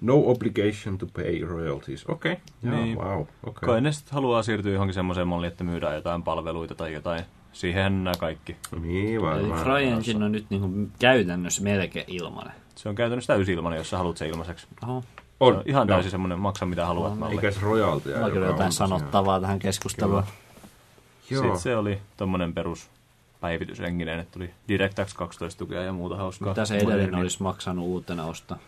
No 0.01 0.23
obligation 0.27 0.99
to 0.99 1.07
pay 1.07 1.41
royalties. 1.45 2.05
Okei. 2.07 2.33
Okay. 2.33 2.45
Niin. 2.63 2.85
Niin. 2.85 2.99
Wow. 2.99 3.21
Okay. 3.47 3.67
Kai 3.67 3.81
ne 3.81 3.93
sitten 3.93 4.15
haluaa 4.15 4.43
siirtyä 4.43 4.73
johonkin 4.73 4.95
semmoiseen 4.95 5.29
malliin, 5.29 5.53
että 5.53 5.65
myydään 5.65 5.95
jotain 5.95 6.23
palveluita 6.23 6.75
tai 6.75 6.93
jotain. 6.93 7.25
Siihen 7.53 8.05
nämä 8.05 8.15
kaikki. 8.19 8.57
Niin 8.81 9.09
Eli 9.09 9.23
varmaan. 9.23 9.63
CryEngine 9.63 10.25
on 10.25 10.33
nyt 10.33 10.47
niinku 10.51 10.89
käytännössä 10.99 11.63
melkein 11.63 12.05
ilmanen. 12.09 12.53
Se 12.75 12.89
on 12.89 12.95
käytännössä 12.95 13.35
täysin 13.35 13.55
ilmanen, 13.55 13.77
jos 13.77 13.91
sä 13.91 13.99
haluat 13.99 14.17
sen 14.17 14.29
ilmaiseksi. 14.29 14.67
Oho. 14.83 15.01
Se 15.01 15.07
On. 15.41 15.57
on 15.57 15.63
ihan 15.67 15.89
Joo. 15.89 15.97
täysin 15.97 16.11
semmoinen 16.11 16.39
maksa 16.39 16.67
mitä 16.67 16.87
haluat 16.87 17.13
On. 17.13 17.19
malli. 17.19 17.35
Eikä 17.35 17.51
se 17.51 17.61
royaltia. 17.61 18.13
Mulla 18.13 18.27
on 18.27 18.33
kyllä 18.33 18.47
jotain 18.47 18.67
on 18.67 18.73
sanottavaa 18.73 19.41
tähän 19.41 19.59
keskusteluun. 19.59 20.23
Joo. 21.31 21.43
Sitten 21.43 21.61
se 21.61 21.77
oli 21.77 21.99
tommonen 22.17 22.55
perus 22.55 22.91
päivityshenkinen, 23.41 24.19
että 24.19 24.33
tuli 24.33 24.51
DirectX 24.69 25.15
12 25.15 25.59
tukea 25.59 25.83
ja 25.83 25.93
muuta 25.93 26.17
hauskaa. 26.17 26.49
Mitä 26.49 26.65
se 26.65 26.77
edellinen 26.77 27.15
olisi 27.15 27.43
maksanut 27.43 27.85
uutena 27.85 28.25
ostaa? 28.25 28.59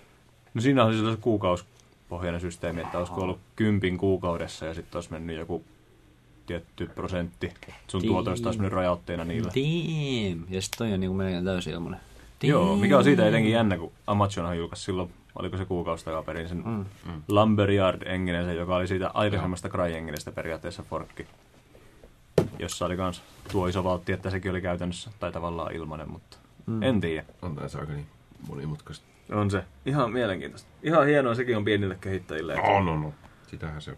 No 0.54 0.60
siinä 0.60 0.84
oli 0.84 0.96
se 0.96 1.16
kuukausipohjainen 1.20 2.40
systeemi, 2.40 2.80
että 2.80 2.98
olisiko 2.98 3.20
ollut 3.20 3.40
kympin 3.56 3.98
kuukaudessa 3.98 4.66
ja 4.66 4.74
sitten 4.74 4.96
olisi 4.96 5.12
mennyt 5.12 5.36
joku 5.36 5.64
tietty 6.46 6.90
prosentti 6.94 7.52
sun 7.88 8.02
tuotoista 8.02 8.48
olisi 8.48 8.60
mennyt 8.60 8.72
rajoitteena 8.72 9.24
niillä. 9.24 9.50
Damn. 9.54 10.44
Ja 10.48 10.62
sitten 10.62 10.78
toi 10.78 10.92
on 10.92 11.00
niinku 11.00 11.16
melkein 11.16 11.44
täysin 11.44 11.72
ilmanen. 11.72 12.00
Joo, 12.42 12.76
mikä 12.76 12.98
on 12.98 13.04
siitä 13.04 13.28
etenkin 13.28 13.52
jännä, 13.52 13.78
kun 13.78 13.92
Amazonhan 14.06 14.58
julkaisi 14.58 14.84
silloin, 14.84 15.10
oliko 15.34 15.56
se 15.56 15.64
kuukausi 15.64 16.04
takaperin, 16.04 16.48
sen 16.48 16.62
mm. 16.66 16.84
Lumberyard 17.28 18.02
Enginen, 18.02 18.44
se, 18.44 18.54
joka 18.54 18.76
oli 18.76 18.88
siitä 18.88 19.10
aikaisemmasta 19.14 19.68
CryEnginestä 19.68 20.32
periaatteessa 20.32 20.82
forkki. 20.82 21.26
Jossa 22.58 22.86
oli 22.86 22.96
kans 22.96 23.22
tuo 23.52 23.66
iso 23.66 23.84
valtti, 23.84 24.12
että 24.12 24.30
sekin 24.30 24.50
oli 24.50 24.60
käytännössä, 24.60 25.10
tai 25.20 25.32
tavallaan 25.32 25.74
ilmanen, 25.74 26.10
mutta 26.10 26.36
mm. 26.66 26.82
en 26.82 27.00
tiedä. 27.00 27.24
On 27.42 27.56
tässä 27.56 27.78
aika 27.78 27.92
niin 27.92 28.06
monimutkaista. 28.48 29.06
On 29.32 29.50
se. 29.50 29.62
Ihan 29.86 30.12
mielenkiintoista. 30.12 30.68
Ihan 30.82 31.06
hienoa, 31.06 31.34
sekin 31.34 31.56
on 31.56 31.64
pienille 31.64 31.96
kehittäjille. 32.00 32.54
että- 32.54 32.66
On, 32.66 32.88
on, 32.88 33.04
on. 33.04 33.12
Sitähän 33.46 33.82
se 33.82 33.90
on. 33.90 33.96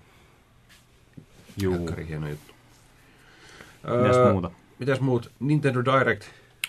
Juu. 1.63 1.75
Helkkari 1.75 2.07
hieno 2.09 2.29
juttu. 2.29 2.53
Mitäs 4.03 4.17
Öö, 4.17 4.33
muuta? 4.33 4.51
Mitäs 4.79 5.01
muut? 5.01 5.31
Nintendo 5.41 5.83
Direct. 5.85 6.23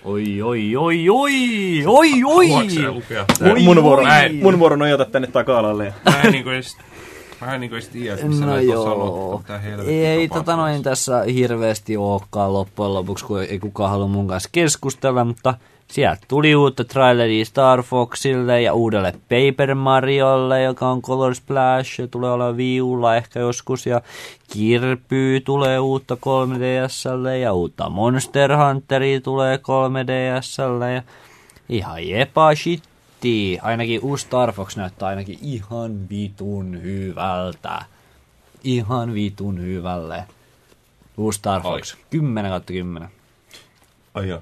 Oi, 0.03 0.41
oi, 0.41 0.75
oi, 0.75 1.09
oi, 1.09 1.83
oi, 1.87 2.23
oi. 2.25 2.49
Oi, 3.51 3.63
mun, 3.63 3.83
vuoro, 3.83 4.03
oi. 4.03 4.33
mun 4.41 4.59
vuoro 4.59 4.75
nojata 4.75 5.05
tänne 5.05 5.27
taka-alalle. 5.27 5.93
Mä 6.05 6.21
en 6.21 6.31
niinku 6.31 6.49
edes, 6.49 6.77
mä 7.41 7.53
en 7.53 7.59
niinku 7.61 7.75
edes 7.75 7.89
tiedä, 7.89 8.13
että 8.13 8.25
missä 8.25 8.45
No 8.45 8.59
joo. 8.59 9.43
Ei 9.87 10.27
tapahtuu. 10.27 10.43
tota 10.43 10.55
noin 10.55 10.83
tässä 10.83 11.21
hirveästi 11.23 11.97
olekaan 11.97 12.53
loppujen 12.53 12.93
lopuksi, 12.93 13.25
kun 13.25 13.41
ei 13.43 13.59
kukaan 13.59 13.89
halua 13.91 14.07
mun 14.07 14.27
kanssa 14.27 14.49
keskustella, 14.51 15.25
mutta 15.25 15.53
sieltä 15.93 16.21
tuli 16.27 16.55
uutta 16.55 16.83
traileria 16.83 17.45
Star 17.45 17.83
Foxille 17.83 18.61
ja 18.61 18.73
uudelle 18.73 19.11
Paper 19.11 19.75
Mariolle, 19.75 20.61
joka 20.61 20.87
on 20.87 21.01
Color 21.01 21.35
Splash 21.35 21.99
ja 21.99 22.07
tulee 22.07 22.31
olla 22.31 22.57
viulla 22.57 23.15
ehkä 23.15 23.39
joskus 23.39 23.85
ja 23.85 24.01
Kirpy 24.53 25.41
tulee 25.45 25.79
uutta 25.79 26.15
3DSlle 26.15 27.37
ja 27.41 27.53
uutta 27.53 27.89
Monster 27.89 28.51
Hunteria 28.57 29.21
tulee 29.21 29.57
3DSlle 29.57 30.93
ja 30.95 31.01
ihan 31.69 32.07
jepa 32.07 32.55
shitti. 32.55 33.59
Ainakin 33.61 33.99
uusi 34.03 34.25
Star 34.25 34.51
Fox 34.51 34.77
näyttää 34.77 35.07
ainakin 35.07 35.39
ihan 35.41 36.09
vitun 36.09 36.81
hyvältä 36.81 37.85
ihan 38.63 39.13
vitun 39.13 39.61
hyvälle. 39.61 40.23
Uusi 41.17 41.37
Star 41.37 41.61
Fox. 41.61 41.95
10 42.09 42.51
kautta 42.51 42.73
10. 42.73 43.09
Ai 44.13 44.27
joo. 44.27 44.41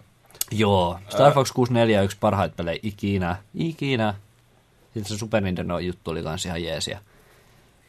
Joo. 0.51 0.99
Star 1.09 1.33
Fox 1.33 1.51
64 1.51 1.99
on 1.99 2.05
yksi 2.05 2.17
parhaita 2.19 2.55
pelejä 2.55 2.79
ikinä. 2.83 3.35
Ikinä. 3.55 4.13
Sitten 4.93 5.05
se 5.05 5.17
Super 5.17 5.43
Nintendo 5.43 5.79
juttu 5.79 6.11
oli 6.11 6.23
kans 6.23 6.45
ihan 6.45 6.63
jees. 6.63 6.87
Ja 6.87 6.99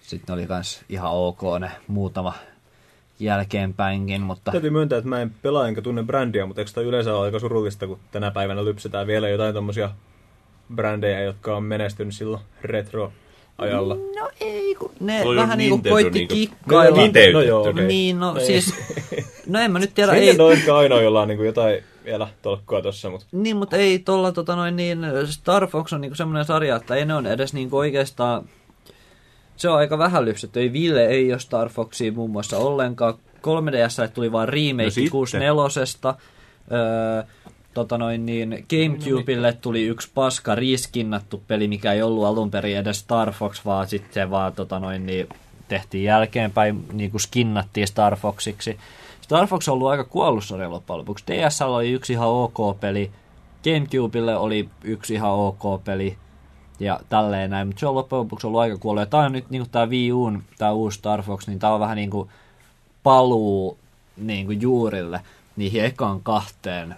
sitten 0.01 0.34
oli 0.34 0.47
kans 0.47 0.84
ihan 0.89 1.12
ok 1.12 1.40
ne 1.60 1.70
muutama 1.86 2.34
jälkeenpäinkin, 3.20 4.22
mutta 4.22 4.51
Täytyy 4.51 4.70
myöntää, 4.70 4.98
että 4.98 5.09
mä 5.09 5.20
en 5.20 5.30
pelaa 5.43 5.68
enkä 5.68 5.82
tunne 5.82 6.02
brändiä, 6.02 6.47
mutta 6.47 6.60
eikö 6.60 6.80
yleensä 6.80 7.14
ole 7.14 7.24
aika 7.24 7.39
surullista, 7.39 7.86
kun 7.86 7.98
tänä 8.10 8.30
päivänä 8.30 8.64
lypsetään 8.64 9.06
vielä 9.06 9.28
jotain 9.28 9.55
tommosia 9.55 9.90
brändejä, 10.74 11.20
jotka 11.20 11.56
on 11.56 11.64
menestynyt 11.64 12.14
silloin 12.14 12.43
retro-ajalla. 12.62 13.94
No 13.94 14.30
ei, 14.40 14.74
kun 14.74 14.90
ne 15.01 15.22
Toi 15.22 15.36
vähän 15.36 15.59
niinku 15.59 15.80
koitti 15.90 16.18
niinku- 16.18 16.34
kikkailla. 16.34 16.97
No. 17.01 17.06
No 17.32 17.40
joo, 17.40 17.68
okei. 17.68 17.86
Niin, 17.86 18.20
no 18.20 18.40
siis, 18.40 18.74
no 19.47 19.59
en 19.59 19.72
mä 19.72 19.78
nyt 19.78 19.94
tiedä, 19.94 20.12
ei, 20.12 20.20
Nintendo 20.20 20.47
on 20.47 20.52
ehkä 20.52 20.76
ainoa, 20.76 21.02
jolla 21.02 21.20
on 21.20 21.28
niinku 21.28 21.44
jotain 21.44 21.84
vielä 22.05 22.29
tolkkua 22.43 22.83
tossa, 22.83 23.11
mutta 23.11 23.27
Niin, 23.33 23.57
mutta 23.57 23.77
ei 23.77 23.99
tuolla 23.99 24.33
tota 24.33 24.57
noin 24.57 24.77
niin, 24.77 24.99
Star 25.27 25.66
Fox 25.66 25.93
on 25.93 26.01
niinku 26.01 26.15
semmoinen 26.15 26.45
sarja, 26.45 26.77
että 26.77 26.95
ei 26.95 27.05
ne 27.05 27.15
on 27.15 27.27
edes 27.27 27.55
niinku 27.55 27.77
oikeastaan, 27.77 28.49
se 29.57 29.69
on 29.69 29.77
aika 29.77 29.99
vähän 29.99 30.24
lypsetty. 30.24 30.61
Ei 30.61 30.73
Ville 30.73 31.07
ei 31.07 31.33
ole 31.33 31.41
Star 31.41 31.69
Foxia 31.69 32.12
muun 32.12 32.31
muassa 32.31 32.59
ollenkaan. 32.59 33.15
3DS 33.37 34.11
tuli 34.15 34.33
vaan 34.33 34.49
remake 34.49 34.83
No 34.83 34.85
no 34.85 34.91
sitten. 34.91 35.11
64 35.11 36.15
öö, 36.73 37.23
tota 37.74 37.99
noin 37.99 38.27
niin, 38.27 38.66
Gamecubelle 38.70 39.53
tuli 39.53 39.83
yksi 39.87 40.11
paska 40.15 40.55
riskinnattu 40.55 41.43
peli, 41.49 41.69
mikä 41.69 41.93
ei 41.93 42.03
ollut 42.03 42.24
alun 42.24 42.51
perin 42.51 42.77
edes 42.77 42.99
Star 42.99 43.33
Fox, 43.33 43.65
vaan 43.65 43.89
sitten 43.89 44.12
se 44.12 44.31
vaan 44.31 44.53
tota 44.53 44.81
noin 44.81 45.07
niin, 45.07 45.29
tehtiin 45.69 46.05
jälkeenpäin, 46.05 46.85
niin 46.93 47.11
kuin 47.11 47.20
skinnattiin 47.20 47.87
Star 47.87 48.16
Foxiksi. 48.16 48.79
Star 49.32 49.46
Fox 49.46 49.68
on 49.68 49.72
ollut 49.72 49.88
aika 49.88 50.04
kuollut 50.04 50.44
sarja 50.44 50.70
loppujen 50.70 50.98
lopuksi. 50.98 51.24
DSL 51.26 51.64
oli 51.64 51.90
yksi 51.90 52.12
ihan 52.12 52.28
ok 52.28 52.80
peli, 52.80 53.10
Gamecubelle 53.64 54.36
oli 54.36 54.68
yksi 54.84 55.14
ihan 55.14 55.30
ok 55.30 55.84
peli, 55.84 56.16
ja 56.80 57.00
tälleen 57.09 57.50
näin, 57.50 57.66
mutta 57.66 57.80
se 57.80 57.86
on 57.86 57.94
loppujen 57.94 58.20
lopuksi 58.20 58.46
ollut 58.46 58.60
aika 58.60 58.78
kuollut. 58.78 59.00
Ja 59.00 59.06
tää 59.06 59.20
on 59.20 59.32
nyt 59.32 59.50
niin 59.50 59.70
tämä 59.70 59.86
Wii 59.86 60.12
Uun, 60.12 60.42
tämä 60.59 60.72
uusi 60.72 60.98
Star 60.98 61.22
Fox, 61.22 61.46
niin 61.46 61.59
tää 61.59 61.74
on 61.74 61.80
vähän 61.80 61.96
niin 61.96 62.10
kuin 62.10 62.28
paluu 63.02 63.78
niin 64.16 64.46
kuin 64.46 64.60
juurille. 64.60 65.20
niihin 65.56 65.84
ekaan 65.84 66.20
kahteen 66.22 66.96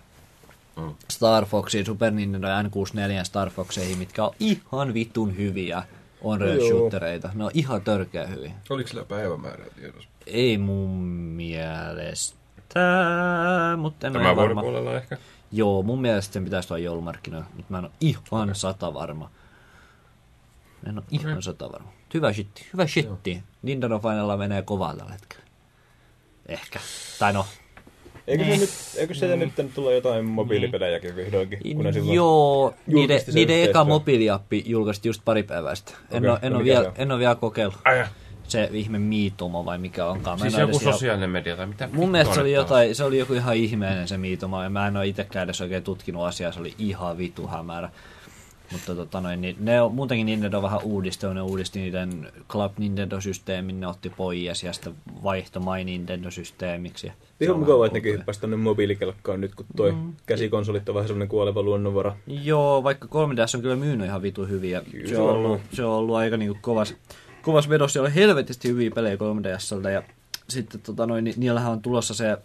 Mm. 0.77 0.94
Star 1.11 1.44
Foxiin, 1.44 1.86
Super 1.86 2.12
Nintendo 2.12 2.48
ja 2.48 2.62
N64 2.62 3.24
Star 3.24 3.51
Foxeihin, 3.51 3.98
mitkä 3.98 4.24
on 4.24 4.32
ihan 4.40 4.94
vitun 4.94 5.36
hyviä 5.36 5.82
on 6.23 6.40
shootereita. 6.69 7.31
Ne 7.35 7.44
on 7.44 7.51
ihan 7.55 7.82
törkeä 7.82 8.27
hyviä. 8.27 8.52
Oliko 8.70 8.89
sillä 8.89 9.05
päivämäärä 9.05 9.65
tiedossa? 9.77 10.09
Ei 10.27 10.59
mun 10.59 10.91
mielestä, 11.37 12.37
mutta 13.77 14.07
en 14.07 14.17
ole 14.17 14.23
Tämä 14.23 14.37
vuoden 14.37 14.37
varma. 14.37 14.61
puolella 14.63 14.97
ehkä. 14.97 15.17
Joo, 15.53 15.83
mun 15.83 16.01
mielestä 16.01 16.33
sen 16.33 16.45
pitäisi 16.45 16.73
olla 16.73 16.85
joulumarkkinoilla, 16.85 17.47
mutta 17.57 17.73
mä 17.73 17.79
en 17.79 17.85
ole 17.85 17.93
ihan 18.01 18.55
sata 18.55 18.95
varma. 18.95 19.31
En 20.89 20.99
ole 20.99 21.05
ihan 21.11 21.43
sata 21.43 21.73
varma. 21.73 21.93
Hyvä 22.15 22.33
shitti, 22.33 22.67
hyvä 22.73 22.87
shitti. 22.87 23.43
Nintendo 23.63 23.99
Finalla 23.99 24.37
menee 24.37 24.63
kovaa 24.63 24.97
tällä 24.97 25.13
hetkellä. 25.13 25.45
Ehkä. 26.47 26.79
Tai 27.19 27.33
no, 27.33 27.47
Eikö, 28.27 28.45
se 28.45 28.51
Niin. 28.51 28.61
nyt, 28.61 28.71
eikö 28.97 29.15
sieltä 29.15 29.37
nyt 29.37 29.75
tulla 29.75 29.93
jotain 29.93 30.25
mobiilipelejäkin 30.25 31.17
vihdoinkin? 31.17 31.59
Kun 31.77 31.85
ne 31.85 31.93
silloin... 31.93 32.15
Joo, 32.17 32.75
niiden, 32.87 33.21
niiden 33.35 33.63
eka 33.63 33.85
mobiiliappi 33.85 34.63
julkaistiin 34.67 35.11
just 35.11 35.23
pari 35.25 35.43
päivää 35.43 35.75
sitten. 35.75 35.95
En, 36.11 36.19
Okei, 36.19 36.31
ole, 36.31 36.39
en, 36.43 36.53
no 36.53 36.59
ole 36.59 36.65
mikä 36.65 36.81
vielä, 36.81 36.95
se 36.97 37.03
en 37.03 37.13
ole 37.13 37.19
vielä 37.19 37.35
kokeillut. 37.35 37.79
Ai, 37.85 37.99
ja. 37.99 38.07
Se 38.49 38.69
ihme 38.73 38.99
Miitomo 38.99 39.65
vai 39.65 39.79
mikä 39.79 40.07
onkaan. 40.07 40.39
Mä 40.39 40.43
siis 40.43 40.59
joku 40.59 40.79
ihan- 40.83 40.93
sosiaalinen 40.95 41.31
media 41.31 41.57
tai 41.57 41.66
mitä? 41.66 41.89
Mun 41.93 42.11
mielestä 42.11 42.35
se 42.35 42.41
oli, 42.41 42.53
jotain, 42.53 42.95
se 42.95 43.05
oli 43.05 43.19
joku 43.19 43.33
ihan 43.33 43.57
ihmeinen 43.57 44.09
se 44.09 44.19
Miitomo, 44.19 44.62
ja 44.62 44.71
mä 44.71 44.87
en 44.87 44.97
ole 44.97 45.07
itsekään 45.07 45.45
edes 45.45 45.61
oikein 45.61 45.83
tutkinut 45.83 46.25
asiaa, 46.25 46.53
se 46.53 46.61
oli 46.61 46.75
ihan 46.79 47.19
vitu 47.19 47.47
hämärä. 47.47 47.91
Mutta 48.73 48.95
tota 48.95 49.21
noin, 49.21 49.41
niin 49.41 49.57
ne 49.61 49.83
on, 49.83 49.95
muutenkin 49.95 50.27
Nintendo 50.27 50.57
on 50.57 50.62
vähän 50.62 50.81
uudistanut, 50.83 51.35
ne 51.35 51.43
uudisti 51.43 51.81
niiden 51.81 52.33
Club 52.49 52.73
Nintendo-systeemin, 52.79 53.81
ne 53.81 53.87
otti 53.87 54.11
pois 54.11 54.62
ja 54.62 54.73
sitten 54.73 54.95
vaihto 55.23 55.61
My 55.61 55.85
Nintendo-systeemiksi. 55.85 57.12
Ihan 57.41 57.59
mukavaa, 57.59 57.87
että 57.87 57.97
nekin 57.97 58.12
hyppäsi 58.12 58.41
tonne 58.41 58.57
mobiilikelkkaan 58.57 59.41
nyt, 59.41 59.55
kun 59.55 59.66
toi 59.77 59.93
mm. 59.93 60.12
käsikonsolit 60.27 60.89
on 60.89 60.95
vähän 60.95 61.09
semmonen 61.09 61.29
kuoleva 61.29 61.62
luonnonvara. 61.62 62.16
Joo, 62.27 62.85
vaikka 62.85 63.07
3DS 63.07 63.57
on 63.57 63.62
kyllä 63.62 63.77
myynyt 63.77 64.07
ihan 64.07 64.23
vitu 64.23 64.47
hyviä. 64.47 64.83
Kyllä 64.91 65.09
se, 65.09 65.19
on 65.19 65.31
ollut, 65.31 65.61
se 65.73 65.85
on 65.85 65.93
ollut 65.93 66.16
aika 66.16 66.37
niinku 66.37 66.59
kovas, 66.61 66.95
kovas 66.95 67.24
vedos. 67.69 67.93
Siellä 67.93 68.07
on 68.07 68.12
helvetisti 68.12 68.69
hyviä 68.69 68.91
pelejä 68.91 69.16
3DSltä 69.16 69.91
ja 69.91 70.03
sitten 70.49 70.81
tota 70.81 71.07
noin, 71.07 71.25
ni- 71.25 71.35
niillähän 71.37 71.73
on 71.73 71.83
tulossa 71.83 72.15
se 72.15 72.37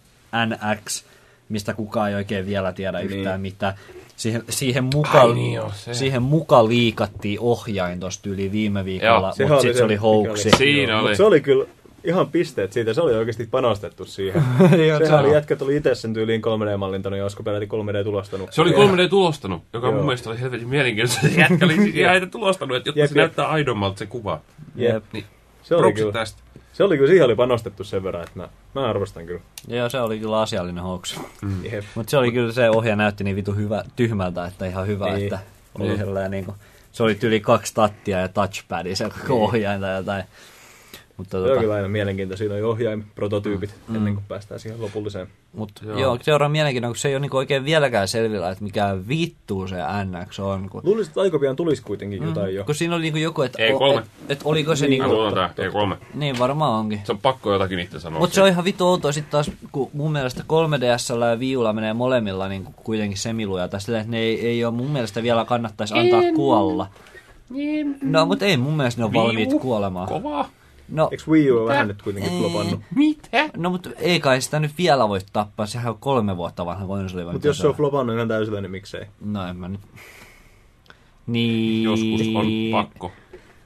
NX, 0.46 1.04
mistä 1.50 1.74
kukaan 1.74 2.10
ei 2.10 2.16
oikein 2.16 2.46
vielä 2.46 2.74
tiedä 2.74 3.00
Niin. 3.00 3.12
yhtään 3.12 3.42
mitään. 3.42 3.74
Siihen, 4.16 4.44
siihen, 4.50 4.84
muka, 4.84 5.22
Ai 5.22 5.34
niin 5.34 5.54
joo, 5.54 5.72
se. 5.76 5.94
siihen 5.94 6.24
muka 6.24 6.68
liikattiin 6.68 7.40
ohjain 7.40 8.00
tosta 8.00 8.30
yli 8.30 8.52
viime 8.52 8.86
viikolla, 8.86 9.34
mutta 9.40 9.54
oli 9.54 9.62
sitten 9.62 9.78
se 9.78 9.84
oli 9.84 9.96
hoaxi. 9.96 10.50
oli- 10.50 10.58
Siinä 10.58 10.96
Mut 10.98 11.06
oli. 11.06 11.16
se 11.16 11.24
oli 11.24 11.42
kyllä 11.42 11.66
ihan 12.04 12.28
pisteet 12.30 12.74
siitä, 12.74 12.94
se 12.94 13.02
oli 13.02 13.16
oikeasti 13.16 13.48
panostettu 13.52 14.06
siihen. 14.06 14.44
Joo, 14.88 15.00
se 15.00 15.06
Sehän 15.06 15.20
oli 15.20 15.28
on. 15.28 15.34
jätkät 15.34 15.62
oli 15.62 15.76
itse 15.76 15.96
sen 15.96 16.14
tyyliin 16.14 16.42
3D-mallintanut 16.42 17.18
ja 17.18 17.24
olisiko 17.24 17.44
peräti 17.44 17.66
3D-tulostanut. 17.66 18.52
Se 18.52 18.62
oli 18.62 18.72
3D 18.72 19.10
tulostanut, 19.10 19.64
joka 19.74 19.88
Joo. 19.88 19.96
mun 19.96 20.06
mielestä 20.06 20.30
oli 20.30 20.40
helvetin 20.42 20.68
mielenkiintoista. 20.70 21.22
Se 21.28 21.40
jätkä 21.42 21.66
oli 21.66 21.76
ihan 22.00 22.12
heitä 22.12 22.28
tulostanut, 22.28 22.78
että 22.78 22.90
jotta 22.90 23.00
Jep, 23.00 23.08
se 23.10 23.14
jep. 23.14 23.18
näyttää 23.18 23.48
aidommalta 23.48 23.98
se 24.00 24.06
kuva. 24.06 24.40
Jep. 24.76 25.04
Niin, 25.14 25.26
Se 25.64 25.76
oli, 25.76 25.94
kyllä, 25.94 26.12
tästä. 26.12 26.42
se 26.74 26.84
oli 26.84 26.98
kyllä, 26.98 27.10
siihen 27.10 27.26
oli 27.26 27.36
panostettu 27.36 27.84
sen 27.84 28.04
verran, 28.04 28.24
että 28.24 28.40
mä, 28.40 28.50
mä 28.76 28.90
arvostan 28.90 29.26
kyllä. 29.26 29.42
Joo, 29.68 29.90
se 29.90 30.00
oli 30.02 30.20
kyllä 30.20 30.42
asiallinen 30.42 30.84
hoax. 30.84 31.20
Mm. 31.42 31.56
Mutta 31.96 32.10
se 32.12 32.18
oli 32.18 32.32
kyllä, 32.32 32.52
se 32.52 32.70
ohjaaja 32.70 32.96
näytti 32.96 33.24
niin 33.24 33.36
vitu 33.36 33.54
hyvä, 33.54 33.84
tyhmältä, 33.96 34.46
että 34.46 34.66
ihan 34.66 34.88
hyvä, 34.88 35.06
Niin. 35.06 35.24
että 35.24 35.40
oli 35.80 35.88
Niin. 35.88 35.98
sellainen 36.00 36.32
niin 36.32 36.46
kuin, 36.46 36.58
se 36.92 37.04
oli 37.04 37.18
yli 37.24 37.40
kaksi 37.40 37.74
tattia 37.74 38.20
ja 38.20 38.28
touchpadia 38.28 38.96
se 38.96 39.10
koko 39.22 39.44
ohjain 39.44 39.82
tai 39.82 39.96
jotain. 39.98 40.24
Mutta 41.20 41.32
Se 41.32 41.38
on 41.38 41.44
tota, 41.50 41.60
kyllä 41.60 41.74
aina 41.74 41.88
mielenkiintoista, 41.88 42.38
siinä 42.38 42.56
on 42.56 42.64
ohjain 42.72 43.06
prototyypit 43.16 43.76
mm. 43.88 43.96
ennen 43.96 44.14
kuin 44.14 44.24
päästään 44.28 44.60
siihen 44.60 44.82
lopulliseen. 44.82 45.28
mut, 45.54 45.72
Joo. 45.86 46.00
joo. 46.00 46.18
seuraa 46.22 46.50
mielenkiintoista, 46.50 46.92
kun 46.94 47.00
se 47.00 47.08
ei 47.10 47.16
ole 47.16 47.20
niinku 47.20 47.38
oikein 47.38 47.66
vieläkään 47.66 48.08
selvillä, 48.08 48.50
että 48.50 48.64
mikä 48.64 48.96
vittu 49.08 49.68
se 49.68 49.76
NX 50.06 50.40
on. 50.40 50.70
Kun, 50.70 50.82
Luulisin, 50.84 51.10
että 51.12 51.22
aika 51.22 51.40
pian 51.40 51.56
tulisi 51.56 51.82
kuitenkin 51.84 52.24
jotain 52.24 52.56
jo. 52.56 52.64
kun 52.64 52.76
siinä 52.76 52.96
oli 52.96 53.04
niinku 53.04 53.18
joku, 53.18 53.42
että 53.42 53.64
Ei, 53.64 53.74
kolme. 53.74 54.00
et, 54.02 54.08
et, 54.30 54.40
oliko 54.44 54.76
se 54.76 54.88
Niin, 54.88 55.04
niinku, 55.04 55.36
tää, 55.36 55.54
E3. 55.58 55.98
niin 56.14 56.40
varmaan 56.40 56.74
onkin. 56.74 57.02
Se 57.04 57.12
on 57.12 57.20
pakko 57.20 57.54
jotakin 57.54 57.78
niitä 57.78 58.00
sanoa. 58.00 58.20
Mutta 58.20 58.36
se 58.36 58.42
on 58.42 58.48
ihan 58.50 58.66
vitu 58.66 58.88
outoa 58.88 59.12
sitten 59.12 59.32
taas, 59.32 59.52
kun 59.72 59.90
mun 59.94 60.12
mielestä 60.12 60.44
3DSllä 60.44 61.26
ja 61.30 61.40
Viulla 61.40 61.74
menee 61.74 61.94
molemmilla 61.94 62.48
niin 62.48 62.66
kuitenkin 62.84 63.18
semiluja, 63.18 63.68
tai 63.68 63.82
silleen, 63.82 64.02
että 64.02 64.12
ne 64.12 64.20
ei, 64.20 64.48
ei 64.48 64.66
ole 64.66 64.74
mun 64.74 64.90
mielestä 64.92 65.24
vielä 65.24 65.46
kannattaisi 65.46 65.94
antaa 65.98 66.22
kuolla. 66.36 66.88
No, 68.02 68.26
mutta 68.26 68.46
ei 68.46 68.58
mun 68.58 68.74
mielestä 68.78 69.02
ne 69.02 69.06
on 69.06 69.14
valmiit 69.14 69.54
kuolemaan. 69.62 70.08
Kova. 70.08 70.50
No, 70.92 71.10
Eikö 71.12 71.24
Wii 71.28 71.52
U 71.52 71.58
ole 71.58 71.70
vähän 71.70 71.88
nyt 71.88 72.02
kuitenkin 72.02 72.32
flopannut? 72.40 72.80
Mitä? 72.96 73.50
no 73.58 73.70
mutta 73.70 73.90
ei 73.98 74.20
kai 74.20 74.42
sitä 74.42 74.60
nyt 74.60 74.72
vielä 74.78 75.10
voi 75.10 75.20
tappaa, 75.34 75.66
sehän 75.66 75.94
on 75.94 75.98
kolme 76.00 76.38
vuotta 76.38 76.66
vanha 76.66 76.88
konsoli. 76.88 77.26
Mutta 77.32 77.48
jos 77.48 77.58
se 77.58 77.68
on 77.68 77.76
flopannut 77.76 78.16
ihan 78.16 78.28
täysillä, 78.28 78.62
niin 78.62 78.72
miksei? 78.72 79.06
No 79.26 79.48
en 79.48 79.56
mä 79.58 79.68
nyt... 79.68 79.80
Niin... 81.28 81.84
Joskus 81.84 82.22
on 82.36 82.46
pakko. 82.72 83.12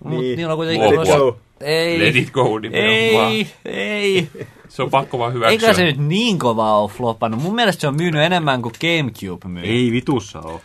Mut 0.03 0.19
Niin. 0.21 0.37
niillä 0.37 0.53
on 0.53 0.57
kuitenkin... 0.57 0.89
Let 0.89 1.07
it 1.07 1.17
go. 1.17 1.37
Ei, 1.61 1.99
Let 1.99 2.15
it 2.15 2.31
go 2.31 2.59
nimenomaan. 2.59 3.31
ei, 3.31 3.47
ei. 3.65 4.27
Se 4.69 4.83
on 4.83 4.89
pakko 4.89 5.19
vaan 5.19 5.33
hyväksyä. 5.33 5.51
Eikä 5.51 5.73
se 5.73 5.83
nyt 5.85 5.97
niin 5.97 6.39
kovaa 6.39 6.81
ole 6.81 6.89
floppannut. 6.89 7.41
Mun 7.41 7.55
mielestä 7.55 7.81
se 7.81 7.87
on 7.87 7.95
myynyt 7.95 8.21
enemmän 8.21 8.61
kuin 8.61 8.73
Gamecube 8.81 9.47
myy. 9.47 9.63
Ei 9.63 9.91
vitussa 9.91 10.39
oo. 10.41 10.61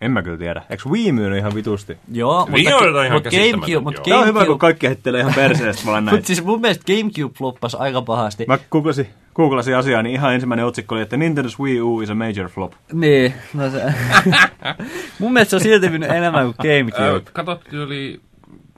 En 0.00 0.10
mä 0.10 0.22
kyllä 0.22 0.38
tiedä. 0.38 0.62
Eikö 0.70 0.88
Wii 0.88 1.12
myynyt 1.12 1.38
ihan 1.38 1.54
vitusti? 1.54 1.96
Joo, 2.12 2.48
Wii 2.52 2.72
on 2.72 2.84
mutta, 2.84 3.04
ihan 3.04 3.16
mutta 3.16 3.30
Gamecube, 3.30 3.80
mutta 3.84 4.00
joo. 4.06 4.16
Tää 4.16 4.18
on 4.18 4.26
hyvä, 4.26 4.38
kun 4.38 4.44
Gamecube, 4.46 4.60
kaikki 4.60 4.86
heittelee 4.86 5.20
ihan 5.20 5.34
perseestä 5.34 5.86
vaan 5.86 6.04
näin. 6.04 6.14
mutta 6.16 6.26
siis 6.26 6.44
mun 6.44 6.60
mielestä 6.60 6.84
Gamecube 6.92 7.34
floppasi 7.38 7.76
aika 7.80 8.02
pahasti. 8.02 8.44
Mä 8.48 8.58
googlasin, 8.70 9.08
googlasin 9.34 9.76
asiaa, 9.76 10.02
niin 10.02 10.14
ihan 10.14 10.34
ensimmäinen 10.34 10.66
otsikko 10.66 10.94
oli, 10.94 11.02
että 11.02 11.16
Nintendo's 11.16 11.60
Wii 11.60 11.80
U 11.80 12.00
is 12.00 12.10
a 12.10 12.14
major 12.14 12.48
flop. 12.48 12.72
Niin, 12.92 13.34
no 13.54 13.70
se... 13.70 13.82
mun 15.18 15.32
mielestä 15.32 15.50
se 15.50 15.56
on 15.56 15.60
silti 15.62 15.88
myynyt 15.88 16.10
enemmän 16.10 16.44
kuin 16.44 16.54
Gamecube. 16.56 17.30
katot 17.32 17.72
yli, 17.72 18.20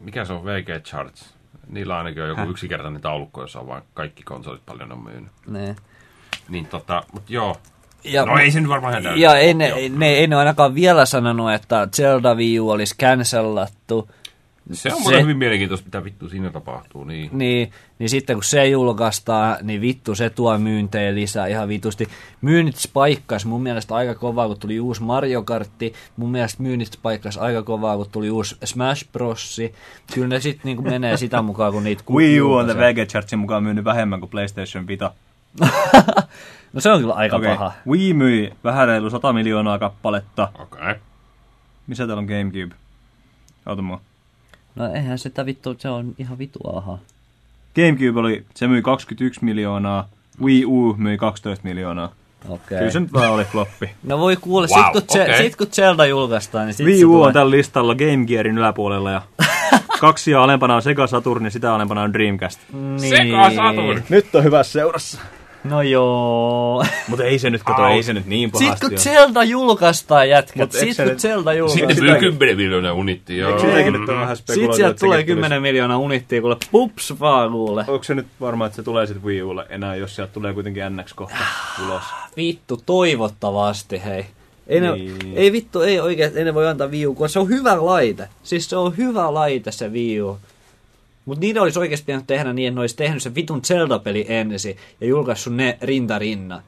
mikä 0.00 0.24
se 0.24 0.32
on, 0.32 0.44
VG 0.44 0.82
Charts. 0.82 1.34
Niillä 1.68 1.98
ainakin 1.98 2.22
on 2.22 2.28
joku 2.28 2.40
Häh? 2.40 2.50
yksinkertainen 2.50 3.00
taulukko, 3.00 3.40
jossa 3.40 3.60
on 3.60 3.66
vaan 3.68 3.82
kaikki 3.94 4.22
konsolit 4.22 4.66
paljon 4.66 4.92
on 4.92 5.04
myynyt. 5.04 5.30
Niin. 5.46 5.76
Niin 6.48 6.66
tota, 6.66 7.02
mut 7.12 7.30
joo. 7.30 7.56
Ja, 8.12 8.24
No 8.26 8.38
ei 8.38 8.50
se 8.50 8.60
nyt 8.60 8.68
varmaan 8.68 9.02
täysin. 9.02 9.20
ja 9.22 9.36
ei 9.36 9.54
ne, 9.54 9.68
Joo. 9.68 9.78
ne, 9.98 10.08
ei 10.08 10.26
ne 10.26 10.36
ainakaan 10.36 10.74
vielä 10.74 11.06
sanonut, 11.06 11.52
että 11.52 11.88
Zelda 11.96 12.34
Wii 12.34 12.60
U 12.60 12.70
olisi 12.70 12.94
cancelattu. 12.98 14.08
Se 14.72 14.92
on 14.94 15.02
se- 15.04 15.22
hyvin 15.22 15.36
mielenkiintoista, 15.38 15.84
mitä 15.86 16.04
vittu 16.04 16.28
siinä 16.28 16.50
tapahtuu. 16.50 17.04
Niin. 17.04 17.28
Niin, 17.32 17.70
niin 17.98 18.08
sitten 18.10 18.36
kun 18.36 18.44
se 18.44 18.66
julkaistaan, 18.68 19.56
niin 19.62 19.80
vittu 19.80 20.14
se 20.14 20.30
tuo 20.30 20.58
myyntejä 20.58 21.14
lisää 21.14 21.46
ihan 21.46 21.68
vitusti. 21.68 22.08
Myynnit 22.40 22.76
spaikkas 22.76 23.44
mun 23.46 23.62
mielestä 23.62 23.94
aika 23.94 24.14
kovaa, 24.14 24.46
kun 24.48 24.60
tuli 24.60 24.80
uusi 24.80 25.02
Mario 25.02 25.42
Kartti. 25.42 25.92
Mun 26.16 26.30
mielestä 26.30 26.62
myynnit 26.62 26.92
spaikkas 26.92 27.38
aika 27.38 27.62
kovaa, 27.62 27.96
kun 27.96 28.06
tuli 28.12 28.30
uusi 28.30 28.56
Smash 28.64 29.06
Bros. 29.12 29.60
Kyllä 30.14 30.28
ne 30.28 30.40
sitten 30.40 30.62
niinku 30.64 30.82
menee 30.82 31.16
sitä 31.16 31.42
mukaan, 31.42 31.72
kun 31.72 31.84
niitä 31.84 32.02
Wii 32.10 32.40
U 32.40 32.52
on 32.52 32.66
the 32.66 32.76
VG 32.76 33.08
Chartsin 33.08 33.38
mukaan 33.38 33.62
myynyt 33.62 33.84
vähemmän 33.84 34.20
kuin 34.20 34.30
PlayStation 34.30 34.86
Vita. 34.86 35.10
No 36.76 36.80
se 36.80 36.90
on 36.90 37.00
kyllä 37.00 37.14
aika 37.14 37.36
Okei, 37.36 37.54
paha. 37.56 37.72
Wii 37.88 38.14
myi 38.14 38.52
vähän 38.64 38.88
reilu 38.88 39.10
100 39.10 39.32
miljoonaa 39.32 39.78
kappaletta. 39.78 40.48
Okei. 40.54 40.80
Okay. 40.82 40.94
Missä 41.86 42.06
täällä 42.06 42.20
on 42.20 42.26
Gamecube? 42.26 42.74
Ota 43.66 43.82
mua. 43.82 44.00
No 44.74 44.92
eihän 44.94 45.18
sitä 45.18 45.46
vittu, 45.46 45.76
se 45.78 45.88
on 45.88 46.14
ihan 46.18 46.38
vitu 46.38 46.58
aha. 46.68 46.98
Gamecube 47.76 48.20
oli, 48.20 48.44
se 48.54 48.68
myi 48.68 48.82
21 48.82 49.44
miljoonaa. 49.44 50.08
Wii 50.42 50.64
U 50.66 50.94
myi 50.98 51.18
12 51.18 51.64
miljoonaa. 51.68 52.12
Okei. 52.48 52.78
Kyllä 52.78 52.90
se 52.90 53.00
nyt 53.00 53.12
vähän 53.12 53.30
oli 53.32 53.44
floppi. 53.44 53.90
No 54.02 54.18
voi 54.18 54.36
kuulla, 54.36 54.66
Wow, 54.76 54.84
sit, 54.84 54.92
kun 54.92 55.02
Ze- 55.18 55.22
okei. 55.22 55.36
sit 55.42 55.56
kun 55.56 55.66
Zelda 55.72 56.06
julkaistaan, 56.06 56.66
niin 56.66 56.74
sit 56.74 56.86
Wii 56.86 56.98
se 56.98 57.04
U 57.04 57.08
tulee. 57.12 57.26
on 57.26 57.32
tällä 57.32 57.50
listalla 57.50 57.94
Game 57.94 58.26
Gearin 58.26 58.58
yläpuolella 58.58 59.10
ja 59.10 59.22
kaksi 60.00 60.30
ja 60.30 60.42
alempana 60.42 60.74
on 60.76 60.82
Sega 60.82 61.06
Saturn 61.06 61.44
ja 61.44 61.50
sitä 61.50 61.74
alempana 61.74 62.02
on 62.02 62.12
Dreamcast. 62.12 62.60
Niin. 62.72 63.00
Sega 63.00 63.50
Saturn! 63.50 64.02
Nyt 64.08 64.34
on 64.34 64.44
hyvässä 64.44 64.72
seurassa. 64.72 65.20
No 65.68 65.82
joo. 65.82 66.84
Mutta 67.08 67.24
ei 67.24 67.38
se 67.38 67.50
nyt, 67.50 67.62
kato, 67.62 67.86
ei 67.86 68.02
se 68.02 68.12
nyt 68.12 68.26
niin 68.26 68.50
Sit 68.58 68.66
pahasti 68.66 68.86
kun 68.86 68.92
ole. 68.94 68.98
Zelda 69.00 69.44
julkaistaan, 69.44 70.28
jätkät. 70.28 70.56
Mut 70.56 70.74
eikö 70.74 70.86
Sit 70.86 70.96
se 70.96 71.02
kun 71.02 71.10
nyt- 71.12 71.20
Zelda 71.20 71.50
Sitten 71.50 71.58
julkaistaan. 71.58 71.96
tulee 71.96 72.18
10 72.20 72.56
miljoonaa 72.56 72.92
unittia, 72.92 73.36
joo. 73.48 73.76
Eikö 73.76 73.90
nyt 73.90 74.08
vähän 74.08 74.36
Sit 74.36 74.46
spekuloitu, 74.46 74.76
sieltä 74.76 74.98
tulee 74.98 75.18
sekin 75.18 75.26
tulisi- 75.34 75.48
10 75.48 75.62
miljoonaa 75.62 75.98
unittia, 75.98 76.40
kuule 76.40 76.56
pups 76.70 77.14
vaan 77.20 77.50
kuule. 77.52 77.84
Onko 77.88 78.04
se 78.04 78.14
nyt 78.14 78.26
varma, 78.40 78.66
että 78.66 78.76
se 78.76 78.82
tulee 78.82 79.06
sitten 79.06 79.24
Wii 79.24 79.42
Ulle 79.42 79.66
enää, 79.68 79.96
jos 79.96 80.14
sieltä 80.16 80.32
tulee 80.32 80.52
kuitenkin 80.54 80.82
NX 80.96 81.12
kohta 81.14 81.36
ulos? 81.86 82.02
Vittu, 82.36 82.82
toivottavasti, 82.86 84.02
hei. 84.04 84.26
Ei, 84.66 84.80
ne, 84.80 84.92
Niin. 84.92 85.18
ei 85.34 85.52
vittu, 85.52 85.80
ei 85.80 86.00
oikein, 86.00 86.32
ei 86.38 86.44
ne 86.44 86.54
voi 86.54 86.68
antaa 86.68 86.86
Wii 86.88 87.06
U, 87.06 87.14
kun 87.14 87.28
se 87.28 87.38
on 87.38 87.48
hyvä 87.48 87.86
laite. 87.86 88.28
Siis 88.42 88.70
se 88.70 88.76
on 88.76 88.96
hyvä 88.96 89.34
laite 89.34 89.72
se 89.72 89.88
Wii 89.88 90.22
U. 90.22 90.38
Mut 91.26 91.38
niiden 91.38 91.62
olisi 91.62 91.78
oikeasti 91.78 92.06
pitänyt 92.06 92.26
tehdä 92.26 92.52
niin, 92.52 92.68
että 92.68 92.74
ne 92.74 92.80
olisi 92.80 92.96
tehnyt 92.96 93.22
se 93.22 93.34
vitun 93.34 93.62
Zelda-peli 93.62 94.26
ensin 94.28 94.76
ja 95.00 95.06
julkaissut 95.06 95.54
ne 95.54 95.78
rinta 95.82 96.18
rinna. 96.18 96.62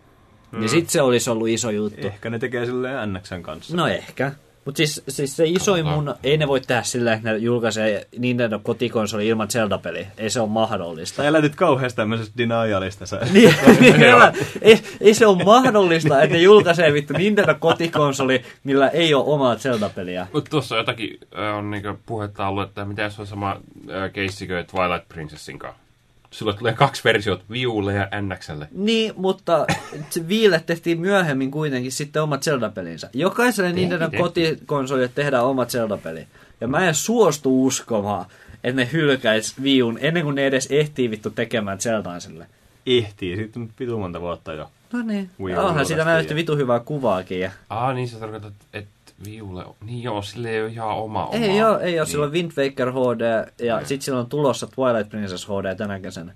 Mm. 0.53 0.61
Niin 0.61 0.69
sit 0.69 0.91
se 0.91 1.03
olisi 1.03 1.31
ollut 1.31 1.49
iso 1.49 1.71
juttu. 1.71 2.07
Ehkä 2.07 2.31
ne 2.31 2.39
tekee 2.39 2.67
silleen 2.67 3.15
NXn 3.15 3.43
kanssa. 3.43 3.77
No 3.77 3.87
ehkä. 3.87 4.33
Mutta 4.69 4.77
siis, 4.77 5.03
siis 5.09 5.37
se 5.37 5.45
isoin 5.47 5.87
mun, 5.87 6.15
ei 6.23 6.37
ne 6.37 6.49
voi 6.49 6.61
tehdä 6.61 6.83
sillä, 6.83 7.13
että 7.13 7.33
ne 7.33 7.39
julkaisee 7.39 8.07
Nintendo 8.19 8.59
kotikonsoli 8.59 9.29
ilman 9.29 9.49
Zelda-peliä. 9.51 10.07
Ei 10.19 10.31
se 10.31 10.41
ole 10.41 10.49
mahdollista. 10.49 11.17
Sä 11.17 11.29
elätit 11.29 11.57
kauheasti 11.57 11.97
tämmöisestä 11.97 12.39
denialista. 12.39 13.07
Sä. 13.07 13.21
Niin, 13.33 13.55
niin 13.81 14.03
elä. 14.03 14.33
ei, 14.63 14.83
ei, 15.01 15.15
se 15.15 15.27
ole 15.27 15.45
mahdollista, 15.45 16.23
että 16.23 16.37
ne 16.37 16.43
julkaisee 16.43 16.93
vittu 16.93 17.13
Nintendo 17.13 17.55
kotikonsoli, 17.55 18.43
millä 18.65 18.89
ei 18.89 19.15
ole 19.15 19.25
omaa 19.27 19.57
Zelda-peliä. 19.57 20.27
Mutta 20.33 20.51
tuossa 20.51 20.77
jotakin 20.77 21.19
äh, 21.39 21.57
on 21.57 21.71
niinku 21.71 21.99
puhetta 22.07 22.49
ollut, 22.49 22.69
että 22.69 22.85
mitä 22.85 23.03
jos 23.03 23.21
on 23.21 23.27
sama 23.27 23.51
äh, 23.51 24.13
keissi 24.13 24.47
kuin 24.47 24.67
Twilight 24.67 25.09
Princessin 25.09 25.59
kanssa. 25.59 25.88
Sulla 26.31 26.53
tulee 26.53 26.73
kaksi 26.73 27.05
versiota, 27.05 27.45
Viulle 27.51 27.95
ja 27.95 28.09
NXlle. 28.21 28.69
Niin, 28.73 29.13
mutta 29.17 29.67
Viille 30.29 30.63
tehtiin 30.67 31.01
myöhemmin 31.01 31.51
kuitenkin 31.51 31.93
sitten 31.93 32.23
omat 32.23 32.43
Zelda-pelinsä. 32.43 33.11
Jokaiselle 33.15 33.73
Nintendo 33.73 34.11
kotikonsolille 34.19 35.11
tehdään 35.15 35.45
omat 35.45 35.71
Zelda-peli. 35.71 36.27
Ja 36.61 36.69
mä 36.69 36.89
en 36.89 36.95
suostu 36.95 37.67
uskomaan, 37.67 38.27
että 38.65 38.77
ne 38.83 38.89
hylkäis 38.93 39.63
Viun 39.63 39.99
ennen 40.01 40.23
kuin 40.25 40.35
ne 40.35 40.47
edes 40.47 40.67
ehtii 40.71 41.11
vittu 41.11 41.31
tekemään 41.31 41.81
Zeldaa 41.81 42.21
sille. 42.21 42.47
Ehtii, 42.87 43.37
siitä 43.37 43.61
on 43.61 43.69
vitu 43.81 43.99
monta 43.99 44.21
vuotta 44.21 44.53
jo. 44.53 44.71
No 44.93 45.03
niin. 45.03 45.31
Onhan 45.59 45.87
siitä 45.87 46.05
näytti 46.05 46.33
ja- 46.33 46.37
vitu 46.37 46.57
hyvää 46.57 46.81
kuvaakin. 46.81 47.41
Ja... 47.41 47.51
Ah, 47.71 47.95
niin 47.95 48.09
sä 48.09 48.19
tarkoitat, 48.19 48.53
että 48.73 48.91
Viulle 49.25 49.65
on... 49.65 49.75
Niin 49.85 50.03
joo, 50.03 50.23
sille 50.23 50.51
ei 50.51 50.61
ole 50.63 50.71
ihan 50.71 50.89
oma 50.89 51.27
oma. 51.27 51.39
Ei 51.45 51.63
oo, 51.63 51.79
ei 51.79 51.99
oo. 51.99 52.05
Niin. 52.05 52.11
Sillä 52.13 52.25
on 52.27 52.33
Wind 52.33 52.53
Waker 52.59 52.93
HD 52.93 53.51
ja 53.67 53.77
Niin. 53.77 53.87
sit 53.87 54.03
sillä 54.03 54.19
on 54.21 54.27
tulossa 54.27 54.67
Twilight 54.67 55.11
Princess 55.11 55.47
HD 55.49 55.75
tänä 55.77 56.01
kesänä. 56.01 56.35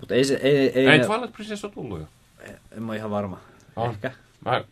Mutta 0.00 0.14
ei 0.14 0.24
se, 0.24 0.34
ei, 0.34 0.56
ei, 0.58 0.86
Ei, 0.88 0.98
ne- 0.98 1.06
Twilight 1.06 1.32
Princess 1.32 1.64
on 1.64 1.70
tullut 1.70 2.00
jo. 2.00 2.06
en 2.76 2.82
mä 2.82 2.92
ole 2.92 2.96
ihan 2.96 3.10
varma. 3.10 3.38
On. 3.76 3.90
Ehkä. 3.90 4.12
Mä, 4.44 4.64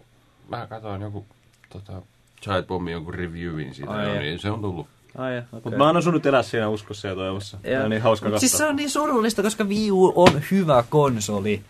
mä 0.49 0.67
katsoin 0.67 1.03
joku 1.03 1.27
tota, 1.73 2.03
Giant 2.43 2.67
Bombin 2.67 2.93
jonkun 2.93 3.15
reviewin 3.15 3.75
siitä, 3.75 3.91
Ai 3.91 4.15
ja. 4.15 4.21
niin 4.21 4.39
se 4.39 4.51
on 4.51 4.61
tullut. 4.61 4.87
Ai, 5.19 5.39
okay. 5.39 5.49
Mutta 5.53 5.71
mä 5.79 5.87
oon 5.87 5.97
osunut 5.97 6.27
elää 6.27 6.43
siinä 6.43 6.69
uskossa 6.69 7.09
ja 7.09 7.15
toivossa. 7.15 7.59
Ja. 7.63 7.85
on 7.85 7.91
niin 7.91 8.03
hauska 8.03 8.25
katsoa. 8.27 8.41
siis 8.41 8.53
se 8.59 8.65
on 8.67 8.77
niin 8.77 8.91
surullista, 8.91 9.43
koska 9.43 9.65
Wii 9.65 9.91
U 9.91 10.13
on 10.17 10.43
hyvä 10.51 10.85
konsoli. 10.91 11.63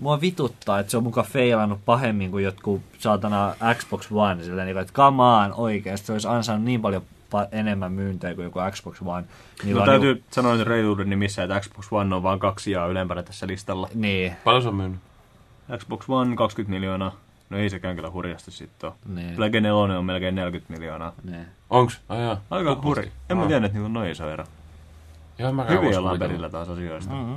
Mua 0.00 0.20
vituttaa, 0.20 0.78
että 0.78 0.90
se 0.90 0.96
on 0.96 1.02
muka 1.02 1.22
feilannut 1.22 1.80
pahemmin 1.84 2.30
kuin 2.30 2.44
jotkut 2.44 2.82
saatana 2.98 3.54
Xbox 3.74 4.08
One. 4.12 4.44
Sillä 4.44 4.64
niin, 4.64 4.78
että 4.78 4.92
come 4.92 5.22
on, 5.22 5.52
oikeasti. 5.52 6.06
Se 6.06 6.12
olisi 6.12 6.28
ansainnut 6.28 6.64
niin 6.64 6.82
paljon 6.82 7.02
pa- 7.02 7.48
enemmän 7.52 7.92
myyntejä 7.92 8.34
kuin 8.34 8.44
joku 8.44 8.58
Xbox 8.70 9.02
One. 9.04 9.24
Niillä 9.64 9.78
No 9.78 9.82
on 9.82 9.88
täytyy 9.88 10.14
niinku- 10.14 10.28
sanoa 10.30 10.54
nyt 10.54 10.66
reiluuden 10.66 11.10
nimissä, 11.10 11.42
että 11.42 11.60
Xbox 11.60 11.86
One 11.92 12.14
on 12.14 12.22
vaan 12.22 12.38
kaksi 12.38 12.70
ja 12.70 12.86
ylempänä 12.86 13.22
tässä 13.22 13.46
listalla. 13.46 13.88
Niin, 13.94 14.36
Paljon 14.44 14.62
se 14.62 14.68
on 14.68 14.74
myynyt? 14.74 15.00
Xbox 15.78 16.04
One 16.08 16.36
20 16.36 16.70
miljoonaa. 16.70 17.16
No 17.50 17.58
ei 17.58 17.70
sekään 17.70 17.96
kyllä 17.96 18.10
hurjasti 18.10 18.50
sitten 18.50 18.90
ole. 18.90 18.96
niin, 19.14 19.36
Plege 19.36 19.60
4 19.60 19.98
on 19.98 20.04
melkein 20.04 20.34
40 20.34 20.72
miljoonaa. 20.72 21.12
niin. 21.24 21.46
Onks? 21.70 22.00
Ai 22.08 22.22
jaa. 22.22 22.40
Aika 22.50 22.80
hurja. 22.84 23.10
En 23.30 23.36
mä 23.36 23.46
tiedä, 23.46 23.66
että 23.66 23.76
niillä 23.78 23.86
on 23.86 23.92
noin 23.92 24.10
iso 24.10 24.30
ero. 24.30 24.44
Joo, 25.38 25.52
mä 25.52 25.64
Hyvin 25.64 25.98
ollaan 25.98 26.18
perillä 26.18 26.48
taas 26.48 26.68
asioista. 26.68 27.14
Mm-hmm. 27.14 27.36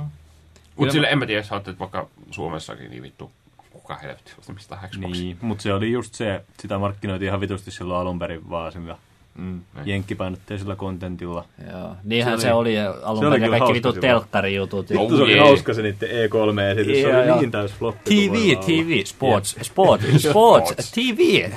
Mut 0.76 0.90
sille 0.90 1.06
en 1.06 1.18
mä 1.18 1.26
tiedä, 1.26 1.42
sä 1.42 1.54
ajattelet 1.54 1.78
vaikka 1.78 2.08
Suomessakin, 2.30 2.90
niin 2.90 3.02
vittu, 3.02 3.30
kuka 3.70 3.96
helvetti 3.96 4.32
mistä 4.54 4.78
Xbox. 4.90 5.12
Niin, 5.18 5.36
mutta 5.40 5.62
se 5.62 5.72
oli 5.74 5.92
just 5.92 6.14
se, 6.14 6.44
sitä 6.60 6.78
markkinoitiin 6.78 7.26
ihan 7.26 7.40
vitusti 7.40 7.70
silloin 7.70 8.00
alun 8.00 8.18
perin 8.18 8.50
vaan 8.50 8.72
sillä 8.72 8.96
mm, 9.38 9.60
Niin. 9.74 9.88
jenkkipainotteisella 9.88 10.76
kontentilla. 10.76 11.44
Joo. 11.72 11.96
Niinhän 12.04 12.38
Se 12.40 12.42
se 12.42 12.52
oli- 12.52 12.78
alun 12.80 13.20
se 13.20 13.26
oli 13.26 13.30
perin 13.30 13.42
ja 13.42 13.48
kyllä 13.48 13.58
kaikki 13.58 13.80
hauska 13.84 14.00
telkkarijutut. 14.00 14.90
Oh, 14.90 15.00
Vittu 15.00 15.16
se 15.16 15.22
oli 15.22 15.32
jee. 15.32 15.40
hauska 15.40 15.74
se 15.74 15.82
niiden 15.82 16.08
E3-esitys, 16.08 17.02
se 17.02 17.08
Joo, 17.10 17.20
oli 17.32 17.40
niin 17.40 17.50
täys 17.50 17.72
floppi. 17.72 18.10
TV, 18.10 18.32
voi 18.32 18.54
olla. 18.54 18.62
TV, 18.66 19.04
sports, 19.14 19.56
sports, 19.62 20.04
sports, 20.28 20.92
TV. 20.94 21.50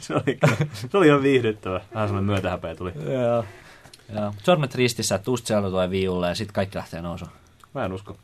Se, 0.00 0.14
oli, 0.14 0.22
kyllä- 0.40 0.56
se 0.72 0.98
oli 0.98 1.06
ihan 1.06 1.22
viihdyttävä. 1.22 1.80
Vähän 1.94 2.08
semmoinen 2.08 2.32
myötähäpeä 2.32 2.74
tuli. 2.74 2.92
Joo. 3.12 3.44
Joo. 4.12 4.34
Sormet 4.44 4.74
ristissä, 4.74 5.14
että 5.14 5.30
just 5.30 5.46
Zelda 5.46 5.70
tulee 5.70 5.90
viulle 5.90 6.28
ja 6.28 6.34
sitten 6.34 6.54
kaikki 6.54 6.76
lähtee 6.78 7.02
nousuun. 7.02 7.30
Mä 7.74 7.84
en 7.84 7.92
usko. 7.92 8.16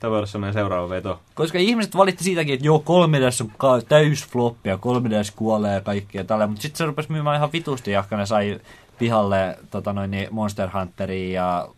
Tämä 0.00 0.10
voi 0.10 0.18
olla 0.18 0.26
semmoinen 0.26 0.54
seuraava 0.54 0.88
veto. 0.88 1.20
Koska 1.34 1.58
ihmiset 1.58 1.96
valitti 1.96 2.24
siitäkin, 2.24 2.54
että 2.54 2.66
joo, 2.66 2.78
3DS 2.86 3.44
on 3.44 3.52
ka- 3.58 3.80
täys 3.88 4.26
floppi 4.26 4.68
ja 4.68 4.76
3DS 4.76 5.32
kuolee 5.36 5.74
ja 5.74 5.80
kaikkea 5.80 6.24
tällä. 6.24 6.46
Mutta 6.46 6.62
sitten 6.62 6.78
se 6.78 6.84
rupesi 6.86 7.12
myymään 7.12 7.36
ihan 7.36 7.52
vitusti, 7.52 7.90
jahka 7.90 8.16
ne 8.16 8.26
sai 8.26 8.60
pihalle 8.98 9.58
tota 9.70 9.92
noin, 9.92 10.10
niin 10.10 10.28
Monster 10.30 10.68
Hunteria 10.78 11.42
ja 11.42 11.68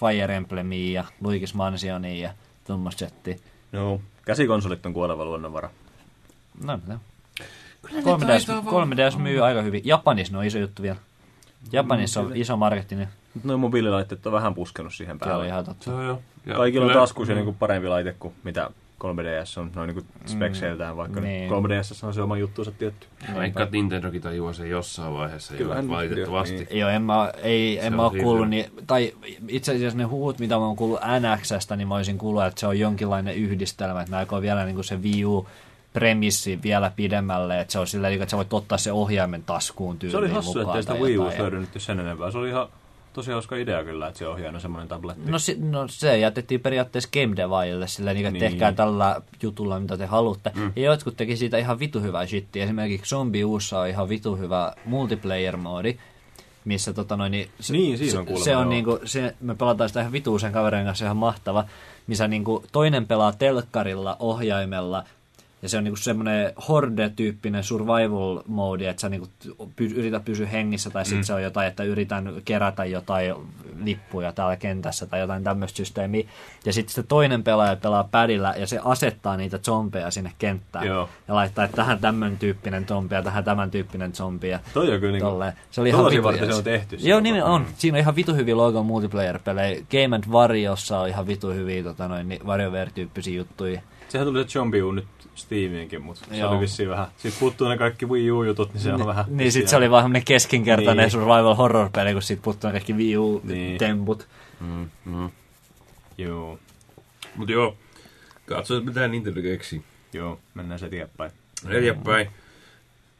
Fire 0.00 0.36
Emblemia 0.36 0.92
ja 1.02 1.04
Luigi's 1.24 1.54
Mansionia 1.54 2.28
ja 2.28 2.34
tuommoista 2.66 2.98
settiä. 2.98 3.36
No, 3.72 4.00
käsikonsolit 4.24 4.86
on 4.86 4.92
kuoleva 4.94 5.24
luonnonvara. 5.24 5.70
No, 6.64 6.80
no. 6.86 6.94
3DS, 7.86 8.64
3DS 9.14 9.18
myy 9.18 9.44
aika 9.44 9.62
hyvin. 9.62 9.82
Japanissa 9.84 10.32
ne 10.32 10.38
on 10.38 10.44
iso 10.44 10.58
juttu 10.58 10.82
vielä. 10.82 10.96
Japanissa 11.72 12.20
on 12.20 12.32
iso 12.36 12.56
marketti, 12.56 12.94
niin 12.94 13.08
Nyt 13.34 13.44
noin 13.44 13.60
mobiililaitteet 13.60 14.26
on 14.26 14.32
vähän 14.32 14.54
puskenut 14.54 14.94
siihen 14.94 15.18
se 15.18 15.24
on 15.24 15.28
päälle. 15.28 15.46
ihan 15.46 15.64
totta. 15.64 15.84
Se 15.84 15.90
on 15.90 16.06
jo. 16.06 16.22
Ja 16.46 16.54
Kaikilla 16.54 16.84
on 16.86 16.90
kyllä- 16.90 17.00
taskussa 17.02 17.34
niinku 17.34 17.52
parempi 17.52 17.88
laite 17.88 18.14
kuin 18.20 18.34
mitä 18.44 18.70
3DS 18.98 19.58
on, 19.60 19.70
noin 19.74 19.86
niinku 19.88 20.02
spekseiltään, 20.26 20.96
vaikka 20.96 21.20
Niin. 21.20 21.50
niin. 21.50 21.50
3DS 21.50 22.04
on 22.06 22.14
se 22.14 22.22
oma 22.22 22.36
juttuunsa 22.36 22.72
tietty. 22.72 23.06
Vaikka 23.34 23.68
Nintendokin 23.72 24.22
tajuaa 24.22 24.52
sen 24.52 24.70
jossain 24.70 25.12
vaiheessa 25.14 25.54
jo, 25.54 25.58
Kyllähän 25.58 25.84
että 25.84 25.92
nyt 25.92 25.96
valitettavasti. 26.10 26.66
jo, 26.70 26.76
Joo, 26.78 26.90
en 26.90 27.02
mä, 27.02 27.32
ei, 27.42 27.86
en 27.86 27.92
mä 27.96 28.02
oo 28.02 28.10
kuullut, 28.10 28.48
niin, 28.48 28.72
tai 28.86 29.12
itse 29.48 29.74
asiassa 29.74 29.98
ne 29.98 30.04
huhut, 30.04 30.38
mitä 30.38 30.54
mä 30.54 30.66
oon 30.66 30.76
kuullut 30.76 31.00
NXstä, 31.20 31.76
niin 31.76 31.88
mä 31.88 31.94
olisin 31.94 32.18
kuullut, 32.18 32.44
että 32.44 32.60
se 32.60 32.66
on 32.66 32.78
jonkinlainen 32.78 33.34
yhdistelmä, 33.34 34.00
että 34.00 34.10
mä 34.12 34.18
aikoo 34.18 34.42
vielä 34.42 34.64
niin 34.64 34.74
kuin 34.74 34.84
se 34.84 35.02
Wii 35.02 35.24
U 35.24 35.48
premissi 35.98 36.58
vielä 36.62 36.92
pidemmälle, 36.96 37.60
että 37.60 37.72
se 37.72 37.78
on 37.78 37.86
sillä 37.86 38.08
että 38.08 38.26
sä 38.30 38.36
voit 38.36 38.52
ottaa 38.52 38.78
se 38.78 38.92
ohjaimen 38.92 39.42
taskuun 39.42 39.98
tyyliin 39.98 40.12
Se 40.12 40.18
oli 40.18 40.28
hassu, 40.28 40.60
ettei 40.60 40.82
sitä 40.82 40.94
Wii 40.94 41.18
U 41.18 41.30
hyödynnetty 41.38 41.80
sen 41.80 42.00
enempää. 42.00 42.30
Se 42.30 42.38
oli 42.38 42.48
ihan 42.48 42.68
tosi 43.12 43.30
hauska 43.32 43.56
idea 43.56 43.84
kyllä, 43.84 44.08
että 44.08 44.18
se 44.18 44.28
ohjaajana 44.28 44.56
on 44.56 44.60
semmoinen 44.60 44.88
tabletti. 44.88 45.30
No, 45.30 45.38
si, 45.38 45.56
no 45.60 45.88
se 45.88 46.18
jätettiin 46.18 46.60
periaatteessa 46.60 47.10
Game 47.12 47.36
Devaille 47.36 47.88
sillä 47.88 48.12
niin, 48.14 48.26
että 48.26 48.32
Niin. 48.32 48.50
tehkää 48.50 48.72
tällä 48.72 49.20
jutulla, 49.42 49.80
mitä 49.80 49.96
te 49.96 50.06
haluatte. 50.06 50.52
Mm. 50.54 50.72
Ja 50.76 50.82
jotkut 50.82 51.16
teki 51.16 51.36
siitä 51.36 51.58
ihan 51.58 51.78
vitu 51.78 52.00
hyvää 52.00 52.26
shittiä. 52.26 52.64
Esimerkiksi 52.64 53.08
Zombie 53.08 53.44
Uussa 53.44 53.80
on 53.80 53.88
ihan 53.88 54.08
vitu 54.08 54.36
hyvä 54.36 54.72
multiplayer-moodi, 54.84 55.98
missä 56.64 56.92
tota 56.92 57.16
noin, 57.16 57.32
niin, 57.32 57.50
se, 57.60 57.72
Niin, 57.72 57.98
siinä 57.98 58.12
se, 58.12 58.18
on 58.18 58.26
kuulemma, 58.26 58.44
se 58.44 58.56
on 58.56 58.68
niinku, 58.68 58.98
se, 59.04 59.34
me 59.40 59.54
pelataan 59.54 59.90
sitä 59.90 60.00
ihan 60.00 60.12
vituusen 60.12 60.52
kaverin 60.52 60.84
kanssa 60.84 61.04
ihan 61.04 61.16
mahtava, 61.16 61.64
missä 62.06 62.28
niinku 62.28 62.64
toinen 62.72 63.06
pelaa 63.06 63.32
telkkarilla 63.32 64.16
ohjaimella 64.18 65.04
ja 65.62 65.68
se 65.68 65.78
on 65.78 65.84
niinku 65.84 65.96
semmoinen 65.96 66.52
horde-tyyppinen 66.68 67.64
survival 67.64 68.42
mode, 68.46 68.88
että 68.88 69.00
sä 69.00 69.08
niinku 69.08 69.28
py, 69.76 69.86
yrität 69.86 70.24
pysyä 70.24 70.46
hengissä 70.46 70.90
tai 70.90 71.04
sitten 71.04 71.20
mm. 71.20 71.24
se 71.24 71.34
on 71.34 71.42
jotain, 71.42 71.68
että 71.68 71.82
yritän 71.82 72.32
kerätä 72.44 72.84
jotain 72.84 73.34
lippuja 73.84 74.32
täällä 74.32 74.56
kentässä 74.56 75.06
tai 75.06 75.20
jotain 75.20 75.44
tämmöistä 75.44 75.76
systeemiä. 75.76 76.28
Ja 76.64 76.72
sitten 76.72 76.94
se 76.94 77.02
toinen 77.02 77.44
pelaaja 77.44 77.76
pelaa 77.76 78.04
padilla 78.04 78.54
ja 78.56 78.66
se 78.66 78.80
asettaa 78.84 79.36
niitä 79.36 79.58
zombeja 79.58 80.10
sinne 80.10 80.32
kenttään. 80.38 80.86
Joo. 80.86 81.08
Ja 81.28 81.34
laittaa, 81.34 81.64
että 81.64 81.76
tähän 81.76 81.98
tämmöinen 81.98 82.38
tyyppinen 82.38 82.86
zombi 82.88 83.14
ja 83.14 83.22
tähän 83.22 83.44
tämän 83.44 83.70
tyyppinen 83.70 84.14
zombi. 84.14 84.48
Ja 84.48 84.60
Toi 84.74 84.94
on 84.94 85.00
kyllä 85.00 85.12
niinku. 85.12 85.44
Se 85.70 85.80
oli 85.80 85.88
ihan 85.88 86.04
vitu 86.04 86.22
varten 86.22 86.48
se 86.48 86.54
on 86.54 86.64
tehty. 86.64 86.96
Joo, 87.00 87.20
niin 87.20 87.44
on. 87.44 87.50
on. 87.50 87.66
Siinä 87.76 87.96
on 87.96 88.00
ihan 88.00 88.16
vitu 88.16 88.34
hyviä 88.34 88.56
logo 88.56 88.82
multiplayer-pelejä. 88.82 89.84
Game 89.90 90.16
and 90.16 90.24
Wariossa 90.30 90.98
on 90.98 91.08
ihan 91.08 91.26
vitu 91.26 91.48
hyviä 91.48 91.82
tota 91.82 92.08
noin, 92.08 92.28
niin 92.28 92.40
WarioWare-tyyppisiä 92.46 93.34
juttuja. 93.34 93.80
Sehän 94.08 94.26
tuli 94.26 94.42
se 94.42 94.48
Zombie 94.48 94.82
U 94.82 94.92
nyt 94.92 95.06
Steamiinkin, 95.38 96.02
mutta 96.02 96.24
se 96.30 96.36
Joo. 96.36 96.50
oli 96.50 96.60
vissiin 96.60 96.88
vähän... 96.88 97.06
Sitten 97.16 97.40
puuttuu 97.40 97.68
ne 97.68 97.78
kaikki 97.78 98.06
Wii 98.06 98.30
U-jutut, 98.30 98.72
niin 98.72 98.80
se 98.82 98.92
on 98.94 99.06
vähän... 99.06 99.24
Niin, 99.28 99.52
sit 99.52 99.68
se 99.68 99.76
oli 99.76 99.90
vaan 99.90 100.04
semmonen 100.04 100.24
keskinkertainen 100.24 100.96
Niin. 101.02 101.10
survival 101.10 101.54
horror-peli, 101.54 102.12
kun 102.12 102.22
sit 102.22 102.42
puuttuu 102.42 102.68
ne 102.68 102.72
kaikki 102.72 102.92
Wii 102.92 103.14
Niin. 103.44 103.74
U-temput. 103.74 104.28
Mm, 104.60 104.88
mm. 105.04 105.30
Joo, 106.18 106.58
Mut 107.36 107.48
joo, 107.48 107.76
katso 108.46 108.80
mitä 108.80 109.08
Nintendo 109.08 109.42
keksi. 109.42 109.82
joo, 110.12 110.40
mennään 110.54 110.78
se 110.78 110.86
eteenpäin. 110.86 111.30
Eteenpäin. 111.68 112.28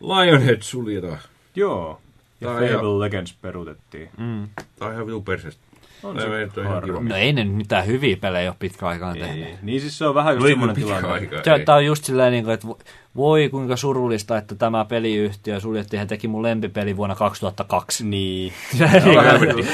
Lionhead 0.01 0.63
suljetaan. 0.63 1.19
Joo, 1.55 2.01
ja 2.41 2.49
Tai 2.49 2.69
Fable 2.69 2.99
Legends 2.99 3.35
peruutettiin. 3.43 4.09
Mm. 4.17 4.49
On 4.81 4.93
ihan 4.93 5.07
vitu 5.07 5.23
perseestä. 5.23 5.63
On 6.03 6.21
se. 6.21 6.27
No 7.09 7.17
ei 7.17 7.33
ne 7.33 7.45
nyt 7.45 7.55
mitään 7.55 7.87
hyviä 7.87 8.17
pelejä 8.21 8.51
ole 8.51 8.57
pitkä 8.59 8.87
aikaan 8.87 9.19
tehnyt. 9.19 9.47
Ei. 9.47 9.55
Niin 9.63 9.81
siis 9.81 9.99
se 9.99 10.07
on 10.07 10.15
vähän 10.15 10.35
just 10.35 10.43
No 10.43 10.49
semmoinen 10.49 10.77
tilanne. 10.77 11.09
aika. 11.09 11.37
Se, 11.45 11.59
tää 11.65 11.75
on 11.75 11.85
just 11.87 12.05
silleen, 12.05 12.33
niin 12.33 12.45
kuin, 12.45 12.55
että 12.55 12.69
vo- 12.69 12.79
voi 13.17 13.49
kuinka 13.49 13.77
surullista, 13.77 14.39
että 14.39 14.55
tämä 14.55 14.85
peliyhtiö 14.85 15.61
suljettiin. 15.61 15.99
Hän 15.99 16.09
teki 16.09 16.29
mun 16.29 16.43
lempipeli 16.43 16.97
vuonna 16.97 17.15
2002. 17.15 18.07
Niin. 18.07 18.53
Joo, 19.15 19.23
helvetti. 19.23 19.67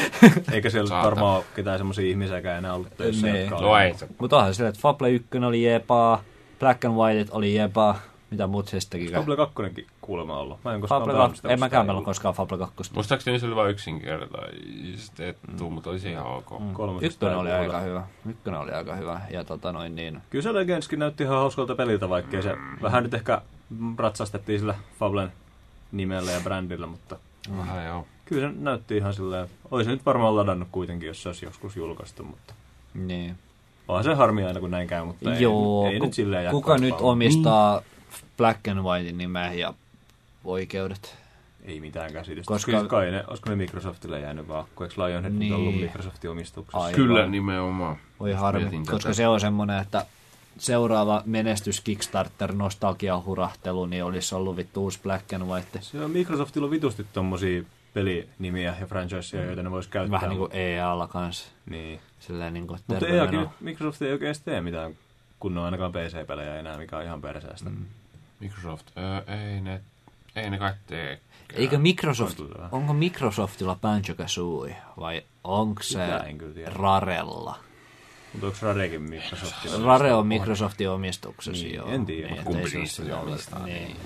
Eikä 0.53 0.71
siellä 0.71 0.89
Saatana. 0.89 1.11
varmaan 1.11 1.43
ketään 1.57 1.79
semmoisia 1.79 2.07
ihmisiäkään 2.11 2.59
enää 2.59 2.75
ollut 2.75 2.97
töissä. 2.97 3.27
Niin. 3.27 3.51
No 3.51 3.79
ei 3.79 3.95
se. 3.95 4.09
Mutta 4.19 4.37
onhan 4.37 4.55
silleen, 4.55 4.69
että 4.71 4.81
Fable 4.83 5.11
1 5.11 5.29
oli 5.47 5.63
jepaa, 5.63 6.23
Black 6.61 6.85
and 6.85 6.95
White 6.95 7.31
oli 7.33 7.55
jepaa, 7.55 8.01
mitä 8.35 8.47
muut 8.47 8.69
se 8.69 8.81
sitten. 8.81 9.13
Fable 9.13 9.37
2 9.37 9.55
kuulemma 10.01 10.39
ollut. 10.39 10.59
Mä 10.65 10.75
en 10.75 10.81
koskaan 10.81 11.01
Fable 11.03 11.13
pelannut 11.13 11.31
2, 11.31 11.37
sitä, 11.37 11.49
en 11.49 11.53
koska 11.55 11.65
mäkään 11.67 11.81
ei 11.81 11.85
pelannut 11.85 11.97
ollut. 11.97 12.05
koskaan 12.05 12.35
Fable 12.35 12.59
2. 12.59 12.93
Muistaakseni 12.95 13.39
se 13.39 13.47
oli 13.47 13.57
vain 13.57 13.71
yksinkertaisesti, 13.71 15.25
et 15.25 15.37
tuu, 15.59 15.71
mutta 15.71 15.91
oli 15.91 16.01
se 16.01 16.11
ihan 16.11 16.27
ok. 16.27 16.47
Kolmosesta 16.73 17.07
Ykkönen 17.27 17.35
ei 17.35 17.41
oli 17.41 17.53
aika 17.53 17.81
hyvä. 17.81 18.03
Ykkönen 18.31 18.61
oli 18.61 18.71
aika 18.73 18.95
hyvä. 18.95 19.21
Ja 19.31 19.45
tota 19.45 19.73
noin 19.73 19.95
niin. 19.97 20.21
Kyllä 20.31 20.43
se 20.43 20.55
Legendskin 20.55 20.99
näytti 20.99 21.25
ihan 21.25 21.37
hauskalta 21.39 21.75
peliltä, 21.75 22.09
vaikkei 22.09 22.43
se 22.43 22.57
vähän 22.83 23.03
nyt 23.03 23.15
ehkä 23.15 23.43
ratsastettiin 23.99 24.59
sillä 24.59 24.75
Fablen 24.99 25.33
nimellä 25.93 26.31
ja 26.31 26.41
brändillä, 26.41 26.87
mutta 26.87 27.17
Vähän 27.57 27.87
joo. 27.87 28.07
kyllä 28.25 28.49
se 28.49 28.55
näytti 28.59 28.97
ihan 28.97 29.15
silleen, 29.15 29.49
olisi 29.71 29.91
nyt 29.91 30.07
varmaan 30.07 30.37
ladannut 30.37 30.69
kuitenkin, 30.73 31.07
jos 31.07 31.23
se 31.23 31.29
olisi 31.29 31.45
joskus 31.47 31.77
julkaistu, 31.77 32.25
mutta 32.25 32.55
Niin. 32.95 33.37
onhan 33.89 34.05
se 34.05 34.15
harmi 34.15 34.45
aina, 34.45 34.61
kun 34.61 34.71
näin 34.71 34.89
käy, 34.89 35.05
mutta 35.05 35.35
Joo, 35.35 35.87
ei, 35.87 35.93
ei 35.93 35.99
ku- 35.99 36.05
nyt 36.05 36.15
silleen 36.15 36.51
kuka 36.51 36.79
nyt 36.79 36.95
omistaa 37.01 37.81
Black 38.37 38.69
and 38.69 38.81
Whitein 38.81 39.19
nimeä 39.19 39.53
ja 39.53 39.75
oikeudet? 40.45 41.17
Ei 41.65 41.81
mitään 41.81 42.13
käsitystä. 42.13 42.49
Koska-. 42.49 42.73
Kyllä 42.73 42.89
kai 42.89 43.11
ne, 43.11 43.25
olisiko 43.27 43.51
ne 43.51 43.57
Microsoftille 43.57 44.21
jäänyt 44.21 44.49
vaan, 44.49 44.65
kun 44.75 44.87
eikö 44.87 45.07
Lionhead 45.07 45.33
Niin. 45.33 45.55
ollut 45.55 45.81
Microsoftin 45.81 46.31
omistuksessa? 46.31 46.79
Aivan. 46.79 46.95
Kyllä 46.95 47.27
nimenomaan. 47.27 47.97
Voi 48.21 48.33
harmi, 48.33 48.61
Mietin 48.61 48.81
koska 48.81 48.99
tätä. 48.99 49.13
se 49.13 49.29
on 49.29 49.41
semmoinen, 49.41 49.79
että 49.79 50.07
seuraava 50.59 51.23
menestys 51.27 51.81
Kickstarter 51.81 52.53
nostalgiahurahtelu, 52.53 53.87
niin 53.87 54.05
olisi 54.05 54.35
ollut 54.35 54.57
vittu 54.57 54.83
uusi 54.83 55.01
Black 55.03 55.33
and 55.33 55.43
White. 55.43 55.79
Se 55.81 56.05
on 56.05 56.11
Microsoftilla 56.11 56.65
on 56.65 56.71
vitusti 56.71 57.07
tommosia 57.13 57.63
pelinimiä 57.95 58.77
ja 58.81 58.87
franchiseja, 58.87 59.45
joita 59.45 59.63
ne 59.63 59.71
vois 59.71 59.87
käyttää. 59.89 60.11
Vähän 60.11 60.31
niin 60.31 60.39
kuin 60.39 60.53
EAlla 60.53 61.07
kanssa. 61.07 61.47
Niin. 61.71 62.01
Silleen 62.21 62.55
niin 62.55 62.67
kuin 62.67 62.81
Mutta 62.87 63.07
EAkin 63.07 63.41
nyt 63.41 63.49
Microsoft 63.61 64.03
ei 64.03 64.13
oikein 64.13 64.35
tee 64.45 64.61
mitään 64.61 64.95
kunnon 65.41 65.65
ainakaan 65.65 65.93
PC-pelejä 65.93 66.57
enää, 66.59 66.79
mikä 66.79 66.97
on 66.97 67.05
ihan 67.05 67.23
perseestä. 67.23 67.71
Mm. 67.71 67.85
Microsoft, 68.49 68.87
öö, 68.97 69.35
ei 69.37 69.61
ne, 69.61 69.81
ei 70.37 70.51
ne 70.51 70.59
kai 70.59 70.73
tee. 70.87 71.21
Eikö 71.55 71.79
Microsoft, 71.79 72.39
onko 72.73 72.93
Microsoftilla 72.95 73.77
Banjo 73.81 74.15
Kazooie 74.15 74.77
vai 75.01 75.23
onko 75.45 75.83
se. 75.83 75.99
Rarella? 76.67 77.59
Mutta 78.33 78.47
onko 78.47 78.59
Rarekin 78.63 79.03
Microsoftilla? 79.03 79.87
Rare 79.87 80.15
on 80.15 80.27
Microsoftin 80.27 80.91
omistuksessa, 80.91 81.63
Niin, 81.65 81.75
joo. 81.75 81.89
en 81.89 82.07
tiedä, 82.07 82.27
Niin, 82.29 82.37
mutta 82.37 82.51
kumpi 82.61 82.79
niistä 82.79 83.05
se 83.05 83.15
omistaa, 83.15 83.67
Niin. 83.67 83.97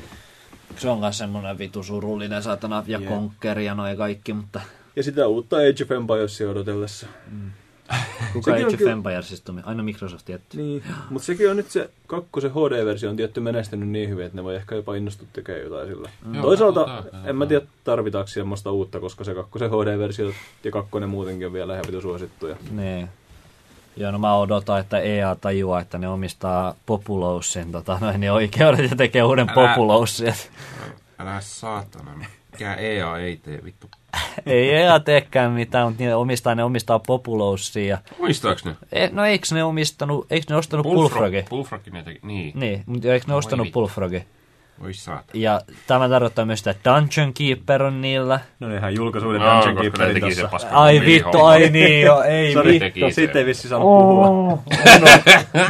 Se 0.76 0.88
on 0.88 0.98
myös 1.00 1.18
semmoinen 1.18 1.58
vitu 1.58 1.82
surullinen 1.82 2.42
satana 2.42 2.84
ja 2.86 2.98
Jep. 2.98 3.08
Conquer 3.10 3.58
ja 3.58 3.74
noi 3.74 3.96
kaikki, 3.96 4.32
mutta 4.32 4.60
Ja 4.96 5.02
sitä 5.02 5.26
uutta 5.26 5.56
Age 5.56 5.84
of 5.84 5.90
Empiresia 5.90 6.50
odotellessa. 6.50 7.06
Kuka 8.32 8.52
Age 8.52 8.60
on 8.66 8.72
of 8.72 8.78
kyllä-? 8.78 9.62
Aina 9.64 9.82
Microsoft 9.82 10.28
jätti. 10.28 10.56
Niin, 10.56 10.82
mutta 11.10 11.26
sekin 11.26 11.50
on 11.50 11.56
nyt 11.56 11.70
se 11.70 11.90
kakkosen 12.06 12.50
HD-versio 12.50 13.10
on 13.10 13.16
tietty 13.16 13.40
menestynyt 13.40 13.88
niin 13.88 14.08
hyvin, 14.08 14.26
että 14.26 14.38
ne 14.38 14.44
voi 14.44 14.56
ehkä 14.56 14.74
jopa 14.74 14.94
innostua 14.94 15.26
tekemään 15.32 15.64
jotain 15.64 15.88
sillä. 15.88 16.10
Joo, 16.32 16.42
Toisaalta 16.42 16.84
katsotaan, 16.84 17.28
en 17.28 17.36
mä 17.36 17.46
tiedä 17.46 17.66
tarvitaanko 17.84 18.28
semmoista 18.28 18.70
uutta, 18.70 19.00
koska 19.00 19.24
se 19.24 19.34
kakkosen 19.34 19.70
HD-versio 19.70 20.32
ja 20.64 20.70
kakkonen 20.70 21.08
muutenkin 21.08 21.46
on 21.46 21.52
vielä 21.52 21.72
ihan 21.72 21.84
vitu 21.86 22.00
suosittuja. 22.00 22.56
Niin. 22.70 23.08
Joo, 23.96 24.10
no 24.10 24.18
mä 24.18 24.34
odotan, 24.36 24.80
että 24.80 24.98
EA 24.98 25.36
tajuaa, 25.40 25.80
että 25.80 25.98
ne 25.98 26.08
omistaa 26.08 26.74
Populousin 26.86 27.72
tota, 27.72 27.98
noin, 28.00 28.20
niin 28.20 28.32
oikeudet 28.32 28.90
ja 28.90 28.96
tekee 28.96 29.22
uuden 29.22 29.48
Älä- 29.50 29.68
Populousin. 29.68 30.34
Älä 31.18 31.40
saatana. 31.40 32.10
Mikä 32.58 32.74
EA 32.74 33.18
ei 33.18 33.36
tee, 33.36 33.64
vittu. 33.64 33.90
Ei 34.46 34.70
EA 34.70 35.00
teekään 35.00 35.52
mitään, 35.52 35.88
mutta 35.88 36.04
ne 36.04 36.14
omistaa, 36.14 36.54
ne 36.54 36.64
omistaa 36.64 36.98
Populousia. 36.98 37.86
Ja... 37.86 37.98
Muistaaks 38.18 38.64
ne? 38.64 38.76
E, 38.92 39.08
no 39.12 39.24
eikö 39.24 39.46
ne 39.54 39.64
omistanut, 39.64 40.26
eikö 40.30 40.46
ne 40.50 40.56
ostanut 40.56 40.84
Bullfrogi? 40.84 41.44
Bullfrogin 41.50 41.92
ne 41.92 42.02
teki, 42.02 42.20
niin. 42.22 42.52
Niin, 42.60 42.82
mutta 42.86 43.08
eikö 43.08 43.26
ne 43.26 43.32
Voi 43.32 43.38
ostanut 43.38 43.66
vittu. 43.66 43.80
Saatana. 44.92 45.30
Ja 45.34 45.60
tämä 45.86 46.08
tarkoittaa 46.08 46.44
myös, 46.44 46.66
että 46.66 46.90
Dungeon 46.94 47.32
Keeper 47.34 47.82
on 47.82 48.00
niillä. 48.00 48.40
No 48.60 48.68
nehän 48.68 48.94
julkaisuuden 48.94 49.40
Joo, 49.42 49.54
Dungeon 49.54 49.76
Keeperin 49.76 50.22
Ai 50.72 50.96
hommiin 50.98 51.04
vittu, 51.24 51.44
ai 51.44 51.68
niin 51.70 52.02
jo, 52.02 52.22
ei 52.22 52.52
Sori, 52.52 52.80
vittu. 52.80 53.00
siitä 53.10 53.38
ei 53.38 53.46
vissi 53.46 53.68
saanut 53.68 53.88
puhua. 53.88 54.26
Oh, 54.26 54.62
uno, 54.98 55.06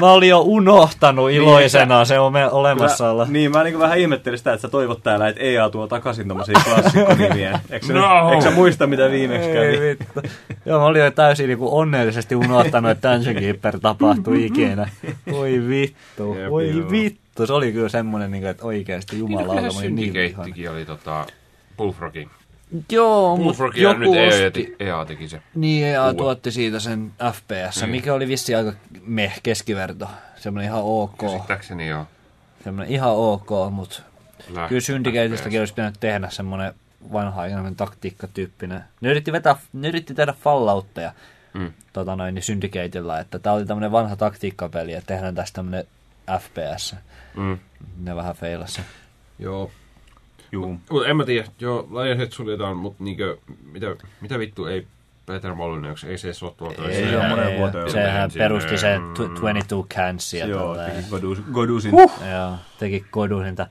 mä 0.01 0.11
olin 0.13 0.29
jo 0.29 0.41
unohtanut 0.41 1.31
iloisena 1.31 2.05
se 2.05 2.19
on 2.19 2.33
me- 2.33 2.51
olemassaolo. 2.51 3.27
Kyllä, 3.27 3.39
niin, 3.39 3.51
mä 3.53 3.65
niin 3.65 3.79
vähän 3.79 3.99
ihmettelin 3.99 4.39
sitä, 4.39 4.53
että 4.53 4.63
sä 4.63 4.69
toivot 4.69 5.03
täällä, 5.03 5.29
että 5.29 5.41
EA 5.43 5.71
tuo 5.71 5.87
takaisin 5.87 6.29
tommosia 6.29 6.61
klassikkonimiä. 6.65 7.61
Eikö, 7.71 7.93
No. 7.93 8.01
no. 8.25 8.31
eikö 8.31 8.43
sä 8.43 8.51
muista, 8.51 8.87
mitä 8.87 9.11
viimeksi 9.11 9.49
Ei 9.51 9.77
kävi? 9.77 9.89
vittu. 9.89 10.21
Joo, 10.67 10.79
mä 10.81 10.85
olin 10.87 11.03
jo 11.05 11.11
täysin 11.11 11.49
niinku 11.49 11.79
onnellisesti 11.79 12.35
unohtanut, 12.35 12.91
että 12.91 13.15
Dungeon 13.15 13.37
Keeper 13.37 13.81
tapahtui 13.81 14.45
ikinä. 14.47 14.89
Voi 15.33 15.63
vittu, 15.69 16.35
Jep, 16.39 16.51
voi 16.51 16.77
joo. 16.79 16.91
Vittu. 17.43 17.47
Se 17.47 17.53
oli 17.53 17.73
kyllä 17.73 17.89
semmonen, 17.89 18.31
niinku, 18.31 18.49
että 18.49 18.65
oikeesti 18.65 19.17
Niin, 19.17 19.21
jumalauta, 19.21 19.55
kyllä 19.61 19.73
mä 19.73 19.79
olin 19.79 19.95
niin 19.95 20.13
vihainen. 20.13 20.71
Oli 20.71 20.85
tota 20.85 21.27
Bullfrogin. 21.77 22.31
Joo, 22.93 23.37
mutta 23.37 23.65
joku 23.75 23.99
nyt 24.01 24.15
EA, 24.15 24.47
osti. 24.47 24.77
EA 24.81 25.05
teki 25.05 25.29
se. 25.29 25.43
Niin, 25.55 25.89
ja 25.93 26.03
Uuden. 26.03 26.17
tuotti 26.17 26.51
siitä 26.51 26.81
sen 26.81 27.13
FPS, 27.33 27.81
Niin. 27.81 27.91
mikä 27.91 28.15
oli 28.15 28.29
vissi 28.29 28.55
aika 28.55 28.73
meh 29.07 29.41
keskiverto. 29.43 30.09
Semmoinen 30.37 30.71
ihan 30.71 30.83
ok. 30.85 31.19
Käsittääkseni 31.19 31.89
joo. 31.89 32.07
Semmoinen 32.65 32.95
ihan 32.95 33.13
ok, 33.13 33.49
mutta 33.71 34.03
Läh- 34.53 34.69
kyllä 34.69 34.81
Syndicateistakin 34.81 35.61
olisi 35.61 35.75
pitänyt 35.75 35.95
tehdä 36.01 36.29
semmoinen 36.31 36.73
vanha 37.13 37.43
aikainen 37.43 37.77
taktiikkatyyppinen. 37.77 38.85
Ne 39.01 39.11
yritti, 39.11 39.33
vetää, 39.33 39.57
ne 39.73 39.89
yritti 39.89 40.15
tehdä 40.15 40.33
Falloutteja 40.33 41.13
Mm. 41.55 41.73
tota 41.93 42.17
noin, 42.17 42.35
niin 42.35 42.45
että 43.21 43.39
tämä 43.39 43.55
oli 43.57 43.67
tämmöinen 43.67 43.93
vanha 43.93 44.17
taktiikkapeli, 44.17 44.93
että 44.95 45.15
tehdään 45.15 45.35
tästä 45.35 45.57
tämmöinen 45.57 45.85
FPS. 46.41 46.97
Mm. 47.37 47.59
Ne 47.99 48.17
vähän 48.17 48.35
feilasi. 48.35 48.73
sen. 48.75 48.85
Joo. 49.39 49.71
Juu. 50.53 50.81
Mut 50.91 51.07
en 51.07 51.17
mä 51.17 51.25
tiedä, 51.25 51.49
joo, 51.61 51.89
Lionhead 51.91 52.31
suljetaan, 52.31 52.77
mutta 52.77 53.05
niinkö, 53.05 53.37
mitä, 53.73 53.87
mitä 54.21 54.39
vittu 54.39 54.67
ei 54.67 54.87
Peter 55.27 55.55
Molyneux, 55.55 56.05
ei 56.05 56.19
se 56.19 56.29
ole 56.43 56.53
tuolta. 56.57 56.89
Ei, 56.89 56.95
se 57.11 57.17
on 57.19 57.25
ei, 57.25 57.31
monen 57.31 57.49
ei, 57.49 57.59
vuoteen 57.59 57.91
Sehän 57.91 58.31
perusti 58.39 58.79
se 58.79 58.99
Mm. 58.99 59.05
tw- 59.15 59.41
22 59.41 59.95
Cansia. 59.97 60.47
Joo, 60.47 60.77
teki 60.77 61.09
Godus- 61.11 61.43
Godusin. 61.53 61.93
Joo, 62.33 62.57
teki 62.79 63.05
kodusinta. 63.11 63.67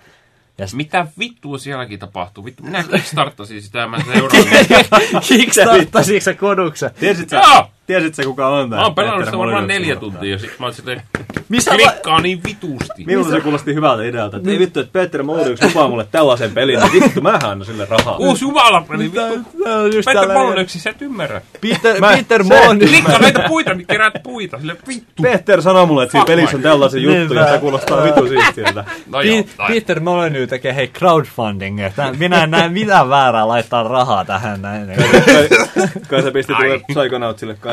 Ja 0.58 0.68
sit- 0.68 0.78
Mitä 0.78 1.08
vittua 1.20 1.58
sielläkin 1.58 2.00
tapahtuu? 2.00 2.46
Vittu, 2.46 2.64
minä 2.64 2.84
kickstarttasin 2.84 3.62
sitä 3.62 3.80
ja 3.80 3.88
mä 3.88 3.98
seuraan. 4.14 4.44
Kickstartasitko 5.28 6.22
sä 6.22 6.34
koduksen? 6.34 6.92
Tiesit 7.00 7.30
sä, 7.30 7.36
Joo! 7.36 7.70
Tiesit 7.88 8.16
sä 8.16 8.24
kuka 8.24 8.48
on 8.48 8.70
tää? 8.70 8.80
Mä 8.80 8.86
oon 8.86 8.96
pelannut 8.96 9.26
sitä 9.26 9.38
varmaan 9.38 9.68
neljä 9.68 9.96
tuntia 9.96 10.32
ja 10.32 10.40
sit 10.40 10.60
mä 10.60 10.66
oon 10.66 10.74
silleen, 10.74 11.02
Missä 11.50 11.72
klikkaa 11.72 12.22
niin 12.22 12.42
vitusti. 12.44 13.06
Minusta 13.06 13.32
se 13.34 13.42
kuulosti 13.42 13.74
hyvältä 13.74 14.04
idealta. 14.04 14.38
Että 14.38 14.50
ei 14.50 14.60
vittu, 14.60 14.80
että 14.80 14.92
Peter 14.94 15.24
Molyneux 15.24 15.62
lupaa 15.62 15.88
mulle 15.88 16.08
tällaisen 16.12 16.52
pelin, 16.52 16.80
niin 16.80 17.04
vittu, 17.04 17.22
mä 17.22 17.30
annan 17.44 17.66
sille 17.66 17.88
rahaa. 17.90 18.18
Uusi 18.18 18.46
jumalapeli, 18.46 19.04
vittu. 19.04 19.40
Peter 20.06 20.34
Molyneux, 20.34 20.74
sä 20.74 20.90
et 20.90 21.02
ymmärrä. 21.02 21.42
Peter, 21.62 22.00
Mä- 22.00 22.10
Peter. 22.18 22.44
Klikkaa 22.80 23.20
näitä 23.20 23.44
puita, 23.48 23.74
niin 23.74 23.88
keräät 23.88 24.14
puita. 24.24 24.60
Sille 24.60 24.76
vittu. 24.88 25.24
Peter 25.24 25.62
sanoi 25.62 25.86
mulle, 25.86 26.04
että 26.04 26.12
siinä 26.12 26.26
pelissä 26.26 26.58
on 26.58 26.64
tällaisia 26.64 27.02
juttuja, 27.02 27.20
Niinpä. 27.26 27.46
että 27.46 27.58
kuulostaa 27.58 28.04
vitu 28.04 28.28
siistiltä. 28.28 28.86
No 29.08 29.22
joo, 29.22 29.44
Peter 29.68 30.00
Molyneux 30.00 30.50
tekee 30.50 30.76
hei 30.76 30.88
crowdfunding. 30.88 31.86
Että 31.86 32.14
minä 32.20 32.44
en 32.44 32.52
näe 32.52 32.70
mitään 32.70 33.10
väärää 33.10 33.48
laittaa 33.48 33.84
rahaa 33.84 34.26
tähän 34.26 34.62
näin. 34.62 34.88
Kai, 35.26 35.50
kai 36.10 36.22
se 36.22 36.32
pisti 36.32 36.54
Ai. 36.54 36.82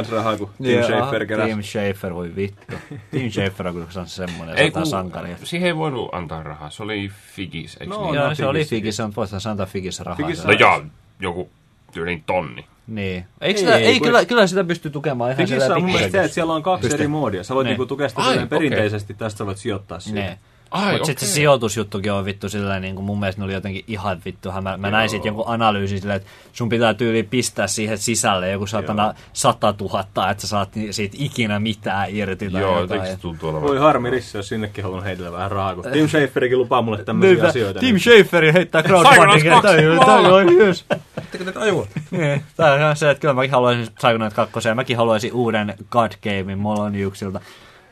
Kans 0.05 0.12
rahaa, 0.16 0.36
kun 0.36 0.51
Tim 0.62 0.70
Joo, 0.70 0.82
Schafer 0.86 1.26
keräsi. 1.26 1.51
Tim 1.52 1.62
Schafer, 1.62 2.14
voi 2.14 2.32
vittu. 2.36 2.76
Tim 3.10 3.31
Schafer 3.31 3.68
on 3.68 3.74
kyllä 3.74 4.06
semmoinen 4.06 4.59
Ei 4.59 4.70
kun, 4.70 4.86
sankari. 4.86 5.36
siihen 5.44 5.66
ei 5.66 5.76
voinut 5.76 6.09
antaa 6.14 6.43
rahaa. 6.43 6.70
Se 6.70 6.82
oli 6.82 7.10
Figis, 7.35 7.76
eikö 7.81 7.94
No, 7.94 8.05
niin? 8.05 8.14
Joo, 8.14 8.28
no, 8.28 8.35
se 8.35 8.47
oli 8.47 8.59
Figis. 8.59 8.70
Figis, 8.70 8.97
se 8.97 9.02
on 9.02 9.12
voisi 9.16 9.48
antaa 9.48 9.66
Figissä 9.66 10.05
rahaa. 10.05 10.16
Figis 10.16 10.43
se- 10.43 10.47
No 10.47 10.52
joo, 10.52 10.82
joku 11.20 11.51
tyylin 11.93 12.22
tonni. 12.26 12.64
Niin. 12.86 13.24
Eikö 13.40 13.59
Ei, 13.60 13.64
sitä, 13.64 13.76
ei, 13.76 13.98
kun- 13.98 14.06
kyllä, 14.09 14.24
kyllä 14.24 14.47
sitä 14.47 14.64
pystyy 14.64 14.90
tukemaan 14.90 15.31
ihan 15.32 15.47
Figissä 15.47 15.74
on 15.74 15.82
mun 15.82 15.90
mielestä 15.93 16.18
se, 16.18 16.24
että 16.24 16.35
siellä 16.35 16.52
on 16.52 16.62
kaksi 16.62 16.81
Pystyy. 16.82 16.98
eri 17.05 17.09
moodia. 17.09 17.44
Sä 17.44 17.55
voit 17.55 17.64
Niin. 17.64 17.70
niinku 17.70 17.86
tukea 17.86 18.09
sitä 18.09 18.22
Ai, 18.22 18.35
okei. 18.35 18.47
perinteisesti, 18.47 19.14
tästä 19.14 19.39
sä 19.39 19.47
voit 19.47 19.59
sijoittaa 19.59 20.01
siitä. 20.01 20.36
Niin. 20.74 20.84
Ai, 20.84 20.92
Mutta 20.92 21.02
okei. 21.02 21.06
sitten 21.06 21.28
se 21.28 21.34
sijoitusjuttukin 21.34 22.12
on 22.12 22.24
vittu 22.24 22.48
sillä 22.48 22.80
niin 22.80 22.94
kuin 22.94 23.05
mun 23.05 23.20
mielestä 23.20 23.40
ne 23.40 23.44
oli 23.44 23.52
jotenkin 23.52 23.84
ihan 23.88 24.20
vittu. 24.24 24.52
Mä, 24.62 24.76
mä 24.76 24.90
näin 24.90 25.09
sitten 25.09 25.28
jonkun 25.28 25.44
analyysin 25.48 26.01
silleen, 26.01 26.16
että 26.16 26.28
sun 26.52 26.68
pitää 26.68 26.94
tyyli 26.94 27.22
pistää 27.22 27.66
siihen 27.66 27.98
sisälle 27.98 28.51
joku 28.51 28.66
satana 28.66 29.14
sata 29.32 29.72
tuhatta, 29.72 30.30
että 30.30 30.40
sä 30.40 30.46
saat 30.48 30.68
siitä 30.90 31.16
ikinä 31.18 31.59
mitään 31.59 32.09
irti 32.10 32.51
tai 32.51 32.60
Joo, 32.62 32.70
jotain. 32.70 32.82
jotenkin 32.82 33.16
se 33.16 33.22
tuntuu 33.22 33.48
olevan. 33.51 33.68
Voi 33.68 33.78
harmi 33.78 34.10
Risse, 34.10 34.38
jos 34.38 34.48
sinnekin 34.48 34.84
haluan 34.84 35.05
heitellä 35.05 35.32
vähän 35.32 35.51
rahaa, 35.51 35.74
kun 35.74 35.84
Tim 35.92 36.09
Schaferikin 36.09 36.59
lupaa 36.59 36.82
mulle 36.82 37.05
tämmöisiä 37.05 37.32
Niinpä, 37.34 37.48
asioita. 37.48 37.80
Tim 37.80 37.94
niin- 37.94 38.01
Schafer 38.22 38.52
heittää 38.52 38.82
crowdfundingia. 38.82 39.60
Psychonauts 39.60 40.06
Tämä 40.06 40.16
2, 40.22 40.32
on 40.32 40.46
hyvys. 40.51 40.84
Ettekö 41.18 41.44
te 41.44 41.52
tajua? 41.52 41.86
Niin, 42.10 42.42
Tämä 42.56 42.88
on 42.90 42.96
se, 42.96 43.10
että 43.10 43.20
kyllä 43.20 43.34
mäkin 43.34 43.51
haluaisin 43.51 43.94
Psychonauts 43.94 44.34
2 44.34 44.68
ja 44.68 44.74
mäkin 44.74 44.96
haluaisin 44.96 45.32
uuden 45.32 45.74
God 45.90 46.12
Gamein 46.22 46.59
Moloniuksilta. 46.59 47.40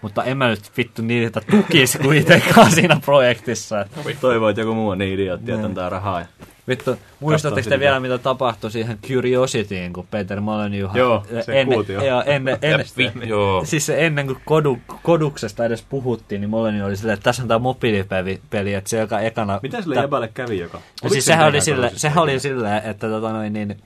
Mutta 0.02 0.24
en 0.24 0.36
mä 0.38 0.48
nyt 0.48 0.70
vittu 0.76 1.02
niitä 1.02 1.40
tukisi 1.50 1.98
kuitenkaan 1.98 2.70
siinä 2.76 3.00
projektissa. 3.04 3.86
Toivoo, 4.20 4.48
että 4.48 4.60
joku 4.62 4.74
muu 4.74 4.88
on 4.88 4.98
niin 4.98 5.14
idiootti, 5.14 5.44
että 5.50 5.56
Niin. 5.56 5.64
antaa 5.64 5.88
rahaa. 5.88 6.20
ja- 6.20 6.26
Vittu, 6.68 6.96
muistatteko 7.20 7.68
te 7.70 7.78
vielä, 7.80 8.00
mitä 8.00 8.18
tapahtui 8.18 8.70
siihen 8.70 8.98
Curiosityin, 9.08 9.92
kun 9.92 10.06
Peter 10.10 10.40
Molyneux... 10.40 10.94
Joo, 10.94 11.22
se 11.44 11.60
ennen, 11.60 11.66
kuultiin 11.74 11.96
jo. 11.96 12.04
joo, 12.04 12.22
ennen, 12.26 12.58
ennen, 12.62 12.86
Vi- 12.96 13.12
joo. 13.28 13.64
Siis 13.64 13.86
se 13.86 14.06
ennen 14.06 14.26
kuin 14.26 14.38
kodu, 14.44 14.78
koduksesta 15.02 15.64
edes 15.64 15.82
puhuttiin, 15.82 16.40
niin 16.40 16.50
Molyneux 16.50 16.86
oli 16.88 16.96
silleen, 16.96 17.14
että 17.14 17.24
tässä 17.24 17.42
on 17.42 17.48
tämä 17.48 17.58
mobiilipeli, 17.58 18.40
peli, 18.50 18.74
että 18.74 18.90
se 18.90 18.98
joka 18.98 19.20
ekana... 19.20 19.60
Mitä 19.62 19.82
sille 19.82 19.94
ta- 19.94 20.00
jäbälle 20.00 20.28
kävi 20.34 20.58
joka? 20.58 20.78
ja 20.78 20.82
Oliko 21.02 21.12
siis 21.12 21.24
se 21.24 21.32
sehän 21.32 21.46
oli, 21.48 21.60
sille, 21.60 21.90
sehän 21.96 22.18
oli 22.22 22.40
silleen, 22.40 22.82
että 22.84 23.08
tota 23.08 23.32
noin 23.32 23.52
niin, 23.52 23.76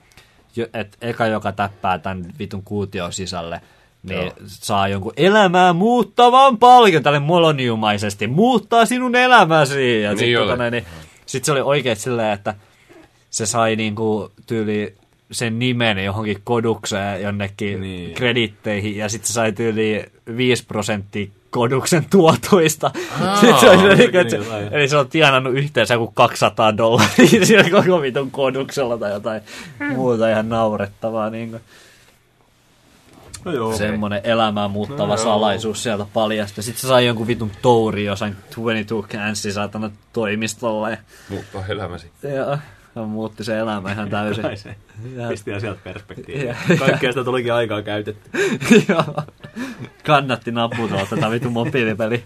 jo- 0.55 0.67
et 0.73 0.97
eka 1.01 1.25
joka 1.27 1.51
täppää 1.51 1.99
tämän 1.99 2.25
vitun 2.39 2.63
kuution 2.63 3.13
sisälle, 3.13 3.61
niin 4.03 4.21
Joo. 4.21 4.31
saa 4.47 4.87
jonkun 4.87 5.13
elämää 5.17 5.73
muuttavan 5.73 6.57
palkion 6.57 7.03
tälle 7.03 7.19
moloniumaisesti. 7.19 8.27
Muuttaa 8.27 8.85
sinun 8.85 9.15
elämäsi. 9.15 10.01
Ja 10.01 10.09
Niin 10.09 10.19
sit, 10.19 10.37
oli. 10.37 10.45
tota, 10.45 10.55
näin, 10.57 10.71
niin, 10.71 10.85
sit 11.25 11.45
se 11.45 11.51
oli 11.51 11.61
oikein 11.61 11.97
silleen, 11.97 12.33
että 12.33 12.55
se 13.29 13.45
sai 13.45 13.75
niinku 13.75 14.31
tyyli 14.47 14.95
sen 15.31 15.59
nimen 15.59 16.05
johonkin 16.05 16.41
kodukseen 16.43 17.21
jonnekin 17.21 17.81
Niin. 17.81 18.03
niin. 18.03 18.13
kreditteihin 18.15 18.97
ja 18.97 19.09
sitten 19.09 19.27
se 19.27 19.33
sai 19.33 19.51
tyyli 19.51 20.05
5 20.37 20.65
prosenttia 20.65 21.27
koduksen 21.49 22.05
tuotoista. 22.09 22.91
Aa, 23.21 23.35
Sitten 23.35 23.59
se 23.59 23.69
oli 23.69 23.77
se, 23.79 23.95
niinku, 23.95 24.17
että 24.17 24.37
niin 24.37 24.45
se, 24.49 24.67
eli 24.71 24.87
se 24.87 24.97
on 24.97 25.09
tienannut 25.09 25.53
yhteensä 25.53 25.93
joku 25.93 26.11
200 26.11 26.77
dollaria 26.77 27.45
sillä 27.45 27.69
koko 27.69 28.01
vitun 28.01 28.31
koduksella 28.31 28.97
tai 28.97 29.11
jotain 29.11 29.41
muuta 29.95 30.29
ihan 30.29 30.49
naurettavaa. 30.49 31.29
Niin 31.29 31.49
kuin. 31.49 31.61
No 33.45 33.51
joo. 33.51 33.77
Semmoinen 33.77 34.21
elämää 34.23 34.67
muuttava 34.67 35.07
No 35.07 35.15
joo. 35.15 35.23
salaisuus 35.23 35.83
sieltä 35.83 36.05
paljasta. 36.13 36.61
Sitten 36.61 36.81
se 36.81 36.87
sai 36.87 37.05
jonkun 37.05 37.27
vitun 37.27 37.51
touri 37.61 38.05
jossain 38.05 38.33
22 38.33 39.17
Cansi 39.17 39.51
saatana 39.51 39.91
toimistolla. 40.13 40.89
Ja, 40.89 40.97
Muuttaa 41.29 41.63
elämäsi. 41.69 42.11
ja 42.23 42.57
ja 42.95 43.03
muutti 43.03 43.43
se 43.43 43.57
elämä 43.59 43.91
ihan 43.91 44.09
täysin. 44.09 44.41
Kai 44.41 44.57
se 44.57 44.75
Ja- 45.15 45.27
pisti 45.27 45.53
asiat 45.53 45.83
perspektiiviin. 45.83 46.55
Kaikkea 46.79 47.11
sitä 47.11 47.23
tulikin 47.23 47.53
aikaa 47.53 47.81
käytetty. 47.81 48.29
Joo. 48.89 49.03
Kannatti 50.05 50.51
naputella 50.51 51.05
tätä 51.09 51.31
vitun 51.31 51.51
mobiilipeli. 51.53 52.23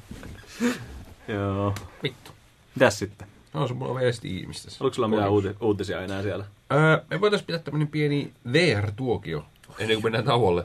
Joo. 1.27 1.73
Vittu. 2.03 2.31
Mitäs 2.75 2.99
sitten? 2.99 3.27
No, 3.53 3.67
se 3.67 3.73
mulla 3.73 3.91
on 3.91 3.99
vielä 3.99 4.11
Steamista. 4.11 4.71
Oliko 4.79 4.93
sulla 4.93 5.07
mitään 5.07 5.31
uuti- 5.31 5.55
uutisia 5.61 6.01
enää 6.01 6.21
siellä? 6.21 6.45
Öö, 6.73 6.97
me 7.09 7.21
voitais 7.21 7.43
pitää 7.43 7.61
tämmönen 7.61 7.87
pieni 7.87 8.31
VR-tuokio, 8.53 9.45
ennen 9.79 9.95
kuin 9.97 10.03
mennään 10.05 10.25
tauolle. 10.25 10.63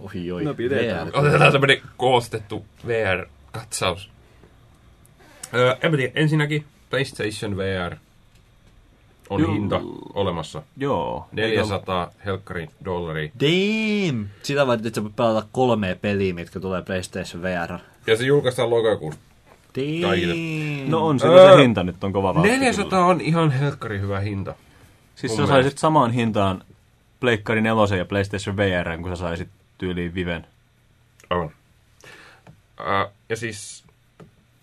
Oi, 0.00 0.32
oi. 0.32 0.44
No 0.44 0.54
pidetään. 0.54 1.06
VR. 1.06 1.18
Otetaan 1.18 1.52
tämmönen 1.52 1.80
koostettu 1.96 2.64
VR-katsaus. 2.86 4.10
Öö, 5.54 5.76
en 5.82 5.90
mä 5.90 5.96
tiedä, 5.96 6.12
ensinnäkin 6.14 6.64
PlayStation 6.90 7.56
VR 7.56 7.96
on 9.30 9.40
Joo. 9.40 9.52
hinta 9.52 9.80
olemassa. 10.14 10.62
Joo. 10.76 11.28
400 11.32 12.10
helkkarin 12.24 12.70
dollaria. 12.84 13.30
Damn! 13.40 14.26
Sitä 14.42 14.66
varten, 14.66 14.86
että 14.86 14.98
sä 14.98 15.02
voit 15.04 15.16
pelata 15.16 15.46
kolmea 15.52 15.96
peliä, 15.96 16.34
mitkä 16.34 16.60
tulee 16.60 16.82
PlayStation 16.82 17.42
VR. 17.42 17.78
Ja 18.06 18.16
se 18.16 18.24
julkaistaan. 18.24 18.68
Kaikille. 20.02 20.34
Damn! 20.34 20.90
No 20.90 21.06
on, 21.06 21.20
sillä 21.20 21.40
Öö, 21.40 21.56
se 21.56 21.62
hinta 21.62 21.84
nyt 21.84 22.04
on 22.04 22.12
kova 22.12 22.34
vauhti. 22.34 22.50
400 22.50 23.06
on 23.06 23.20
ihan 23.20 23.50
helkkari 23.50 24.00
hyvä 24.00 24.20
hinta. 24.20 24.54
Siis 25.14 25.36
sä 25.36 25.46
saisit 25.46 25.78
samaan 25.78 26.12
hintaan 26.12 26.62
Pleikkari 27.20 27.60
4 27.60 27.96
ja 27.96 28.04
PlayStation 28.04 28.56
VR, 28.56 28.98
kun 29.02 29.10
sä 29.10 29.16
saisit 29.16 29.48
tyyliin 29.78 30.14
Viven. 30.14 30.46
On. 31.30 31.44
Uh, 32.80 33.12
ja 33.28 33.36
siis, 33.36 33.84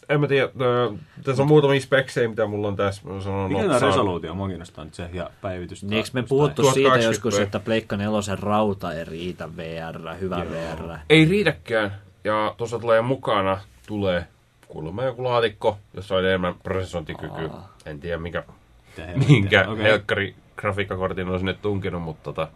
en 0.09 0.21
mä 0.21 0.27
tiedä, 0.27 0.45
uh, 0.45 0.99
tässä 1.23 1.43
on 1.43 1.47
muutamia 1.47 1.81
speksejä, 1.81 2.27
mitä 2.27 2.45
mulla 2.45 2.67
on 2.67 2.75
tässä. 2.75 3.01
Mä 3.07 3.21
sanon 3.21 3.51
Mikä 3.51 3.63
tämä 3.63 3.79
resoluutio? 3.79 4.33
Mua 4.33 4.47
kiinnostaa 4.47 4.85
nyt 4.85 4.93
se 4.93 5.09
ja 5.13 5.29
päivitys. 5.41 5.83
Niin, 5.83 5.93
eikö 5.93 6.09
me 6.13 6.23
puhuttu 6.23 6.71
siitä 6.71 6.95
1080p. 6.95 7.01
joskus, 7.01 7.39
että 7.39 7.59
Pleikka 7.59 7.97
4 7.97 8.35
rauta 8.39 8.93
ei 8.93 9.05
riitä 9.05 9.49
VR, 9.57 10.15
hyvä 10.19 10.45
VR? 10.49 10.97
Ei 11.09 11.25
riitäkään. 11.25 11.95
Ja 12.23 12.55
tuossa 12.57 12.79
tulee 12.79 13.01
mukana, 13.01 13.59
tulee 13.87 14.27
kuulemma 14.67 15.03
joku 15.03 15.23
laatikko, 15.23 15.77
jossa 15.93 16.15
on 16.15 16.25
enemmän 16.25 16.55
prosessointikyky. 16.63 17.45
Aa. 17.53 17.75
En 17.85 17.99
tiedä 17.99 18.17
mikä, 18.17 18.43
minkä 19.27 19.65
Okei. 19.69 19.83
helkkari 19.83 20.35
grafiikkakortin 20.55 21.29
on 21.29 21.39
sinne 21.39 21.53
tunkinut, 21.53 22.01
mutta 22.01 22.23
tota, 22.23 22.47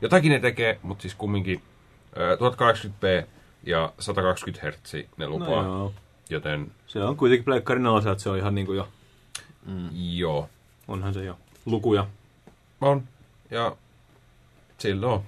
jotakin 0.00 0.32
ne 0.32 0.38
tekee, 0.38 0.78
mutta 0.82 1.02
siis 1.02 1.14
kumminkin 1.14 1.62
1080p 2.16 3.26
ja 3.64 3.92
120 3.98 4.70
Hz 4.70 4.94
ne 4.94 5.04
No 5.26 5.30
lupaa. 5.30 5.64
joo. 5.64 5.92
Joten 6.30 6.72
Se 6.86 6.98
on 7.04 7.16
kuitenkin 7.16 7.44
Pleikkari 7.44 7.80
4, 7.80 8.12
että 8.12 8.22
se 8.22 8.30
on 8.30 8.38
ihan 8.38 8.54
niinku 8.54 8.72
jo, 8.72 8.88
joo, 9.92 10.48
onhan 10.88 11.14
se 11.14 11.24
jo 11.24 11.38
lukuja. 11.66 12.06
on. 12.80 13.02
Ja 13.50 13.76
silloin 14.78 15.22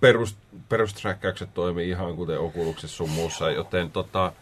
perus, 0.00 0.36
perusträkkäykset 0.68 1.54
toimii 1.54 1.88
ihan 1.88 2.16
kuten 2.16 2.40
Oculuksessa 2.40 2.96
sun 2.96 3.10
muussa, 3.10 3.50
joten 3.50 3.90
tota, 3.90 4.32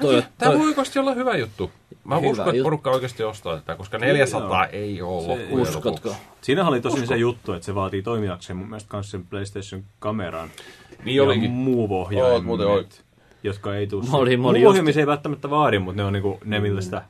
Toi, 0.00 0.22
Tämä 0.38 0.50
toi, 0.52 0.58
voi 0.58 0.68
oikeasti 0.68 0.98
olla 0.98 1.14
hyvä 1.14 1.36
juttu. 1.36 1.70
Mä 2.04 2.16
Hyvä 2.20 2.30
uskon, 2.30 2.48
että 2.48 2.62
porukka 2.62 2.90
oikeasti 2.90 3.22
ostaa 3.22 3.56
tätä, 3.56 3.76
koska 3.76 3.98
400 3.98 4.64
joo. 4.64 4.72
ei 4.72 5.02
ole 5.02 5.22
Se- 5.22 5.28
loppujen 5.28 5.60
uskotko? 5.60 5.88
lopuksi. 6.08 6.16
Siinä 6.40 6.68
oli 6.68 6.80
tosin 6.80 7.06
se 7.06 7.16
juttu, 7.16 7.52
että 7.52 7.66
se 7.66 7.74
vaatii 7.74 8.02
toimijakseen 8.02 8.56
mun 8.56 8.68
mielestä 8.68 8.96
myös 8.96 9.10
sen 9.10 9.26
PlayStation 9.26 9.84
kameran. 9.98 10.50
Niin 11.04 11.16
ja 11.16 11.22
olikin. 11.22 11.50
muu 11.50 11.88
Oot 12.32 12.44
muuten 12.44 12.66
oikein. 12.66 13.02
jotka 13.42 13.74
ei 13.76 13.86
tule. 13.86 14.04
Mä 14.10 14.16
olin- 14.16 14.40
mä 14.40 14.48
olin 14.48 14.60
Muu 14.62 14.70
ohjaamisen 14.70 15.00
ei 15.00 15.06
välttämättä 15.06 15.50
vaadi, 15.50 15.78
mutta 15.78 15.96
ne 16.02 16.04
on 16.04 16.12
niinku 16.12 16.38
ne, 16.44 16.60
millä 16.60 16.80
sitä 16.80 17.02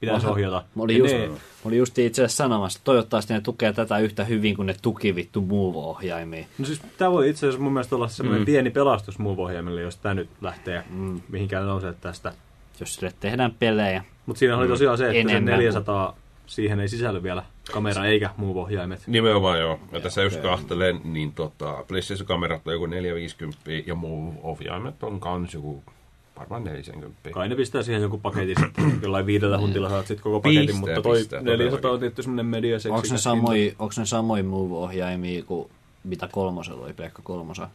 pitäisi 0.00 0.26
Mä- 0.26 0.32
ohjata. 0.32 0.62
Mä 0.74 0.82
olin 0.82 0.98
just, 0.98 1.14
ne- 1.14 1.28
mä 1.28 1.34
olin 1.64 1.78
just 1.78 1.98
itse 1.98 2.24
asiassa 2.24 2.36
sanomassa, 2.44 2.76
että 2.76 2.84
toivottavasti 2.84 3.32
ne 3.34 3.40
tukee 3.40 3.72
tätä 3.72 3.98
yhtä 3.98 4.24
hyvin 4.24 4.56
kuin 4.56 4.66
ne 4.66 4.74
tuki 4.82 5.14
vittu 5.14 5.40
Move-ohjaimia. 5.40 6.44
No 6.58 6.64
siis 6.66 6.80
tämä 6.98 7.10
voi 7.10 7.28
itse 7.30 7.46
asiassa 7.46 7.62
mun 7.62 7.72
mielestä 7.72 7.96
olla 7.96 8.08
semmoinen 8.08 8.42
Mm. 8.42 8.46
pieni 8.46 8.70
pelastus 8.70 9.18
Move-ohjaimelle, 9.18 9.80
jos 9.80 9.96
tämä 9.96 10.14
nyt 10.14 10.28
lähtee 10.40 10.82
Mm. 10.90 11.20
mihinkään 11.28 11.66
nousee 11.66 11.92
tästä. 12.00 12.32
Jos 12.80 12.94
sille 12.94 13.12
tehdään 13.20 13.54
pelejä. 13.58 14.04
Mutta 14.26 14.38
siinä 14.38 14.56
oli 14.56 14.68
tosiaan 14.68 14.98
se, 14.98 15.04
että 15.04 15.14
se 15.14 15.20
Enemmän 15.20 15.58
400, 15.58 16.16
siihen 16.46 16.80
ei 16.80 16.88
sisälly 16.88 17.22
vielä 17.22 17.42
kamera 17.72 18.04
eikä 18.04 18.30
Move-ohjaimet. 18.36 19.02
Nimenomaan 19.06 19.58
joo. 19.60 19.80
Ja 19.92 20.00
tässä 20.00 20.22
just 20.22 20.40
kahtelen, 20.40 21.00
niin 21.04 21.32
tota, 21.32 21.84
PlayStation-kamerat 21.88 22.66
on 22.66 22.72
joku 22.72 22.86
450 22.86 23.70
ja 23.86 23.94
muu 23.94 24.34
ohjaimet 24.42 25.02
on 25.02 25.20
kans 25.20 25.54
joku 25.54 25.84
varmaan 26.40 26.64
40. 26.64 27.30
Kai 27.30 27.48
ne 27.48 27.54
pistää 27.54 27.82
siihen 27.82 28.02
joku 28.02 28.18
paketin 28.18 28.56
sitten. 28.64 28.92
Jollain 29.02 29.26
viidellä 29.26 29.58
huntilla 29.58 29.88
saat 29.88 30.06
sitten 30.06 30.22
koko 30.22 30.40
paketin, 30.40 30.66
Pistää, 30.66 30.80
mutta 30.80 31.02
toi 31.02 31.18
pistää, 31.18 31.40
400 31.40 31.90
on 31.90 32.00
tietty 32.00 32.22
semmoinen 32.22 32.46
media 32.46 32.76
Onko 32.90 33.06
ne 33.10 33.18
samoja, 33.18 33.72
onko 33.78 33.94
ne 33.98 34.06
samoja 34.06 34.44
Move-ohjaimia 34.44 35.42
kuin 35.42 35.70
mitä 36.04 36.28
kolmosella 36.32 36.84
oli, 36.84 36.92
Pleikka 36.92 37.22
kolmosa? 37.22 37.68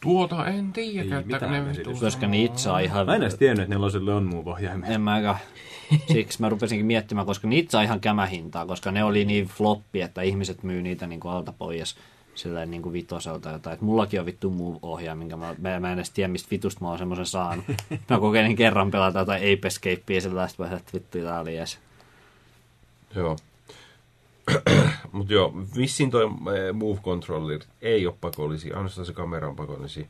Tuota 0.00 0.46
en 0.46 0.72
tiedä, 0.72 1.22
mitään 1.24 1.52
ne 1.52 1.68
vittu 1.68 1.92
Koska 2.00 2.26
niitä 2.26 2.58
saa 2.58 2.78
ihan... 2.78 3.06
Mä 3.06 3.14
en 3.16 3.22
edes 3.22 3.34
tiennyt, 3.34 3.62
että 3.62 3.74
neloselle 3.74 4.14
on 4.14 4.24
Move-ohjaimet. 4.24 4.90
En 4.90 5.00
mäkään. 5.00 5.38
Siksi 6.12 6.40
mä 6.40 6.48
rupesinkin 6.48 6.86
miettimään, 6.86 7.26
koska 7.26 7.48
niitä 7.48 7.70
saa 7.70 7.82
ihan 7.82 8.00
kämähintaa, 8.00 8.66
koska 8.66 8.92
ne 8.92 9.04
oli 9.04 9.24
niin 9.24 9.46
floppi, 9.46 10.00
että 10.00 10.22
ihmiset 10.22 10.62
myy 10.62 10.82
niitä 10.82 11.06
niin 11.06 11.20
kuin 11.20 11.32
alta 11.32 11.52
pois 11.58 11.96
silleen 12.38 12.70
niin 12.70 12.82
kuin 12.82 12.92
vitoselta 12.92 13.50
jotain. 13.50 13.74
Et 13.74 13.80
mullakin 13.80 14.20
on 14.20 14.26
vittu 14.26 14.50
muu 14.50 14.78
ohjaa, 14.82 15.14
minkä 15.14 15.36
mä, 15.36 15.54
mä, 15.58 15.80
mä 15.80 15.92
en 15.92 15.98
edes 15.98 16.10
tiedä, 16.10 16.28
mistä 16.28 16.50
vitusta 16.50 16.80
mä 16.80 16.88
oon 16.88 16.98
semmoisen 16.98 17.26
saanut. 17.26 17.64
Mä 18.10 18.20
kokeilin 18.20 18.56
kerran 18.56 18.90
pelata 18.90 19.18
jotain 19.18 19.42
Ape 19.42 19.66
Escapea 19.68 20.20
sillä 20.20 20.48
sitten 20.48 20.72
että 20.72 20.92
vittu 20.94 21.18
tää 21.18 21.40
oli 21.40 21.56
edes. 21.56 21.78
Joo. 23.14 23.36
Mutta 25.12 25.32
joo, 25.32 25.54
vissiin 25.76 26.10
toi 26.10 26.24
eh, 26.24 26.72
Move 26.72 27.00
Controller 27.00 27.60
ei 27.82 28.06
ole 28.06 28.14
pakollisia, 28.20 28.76
ainoastaan 28.76 29.06
se 29.06 29.12
kamera 29.12 29.48
on 29.48 29.56
pakollisia. 29.56 30.06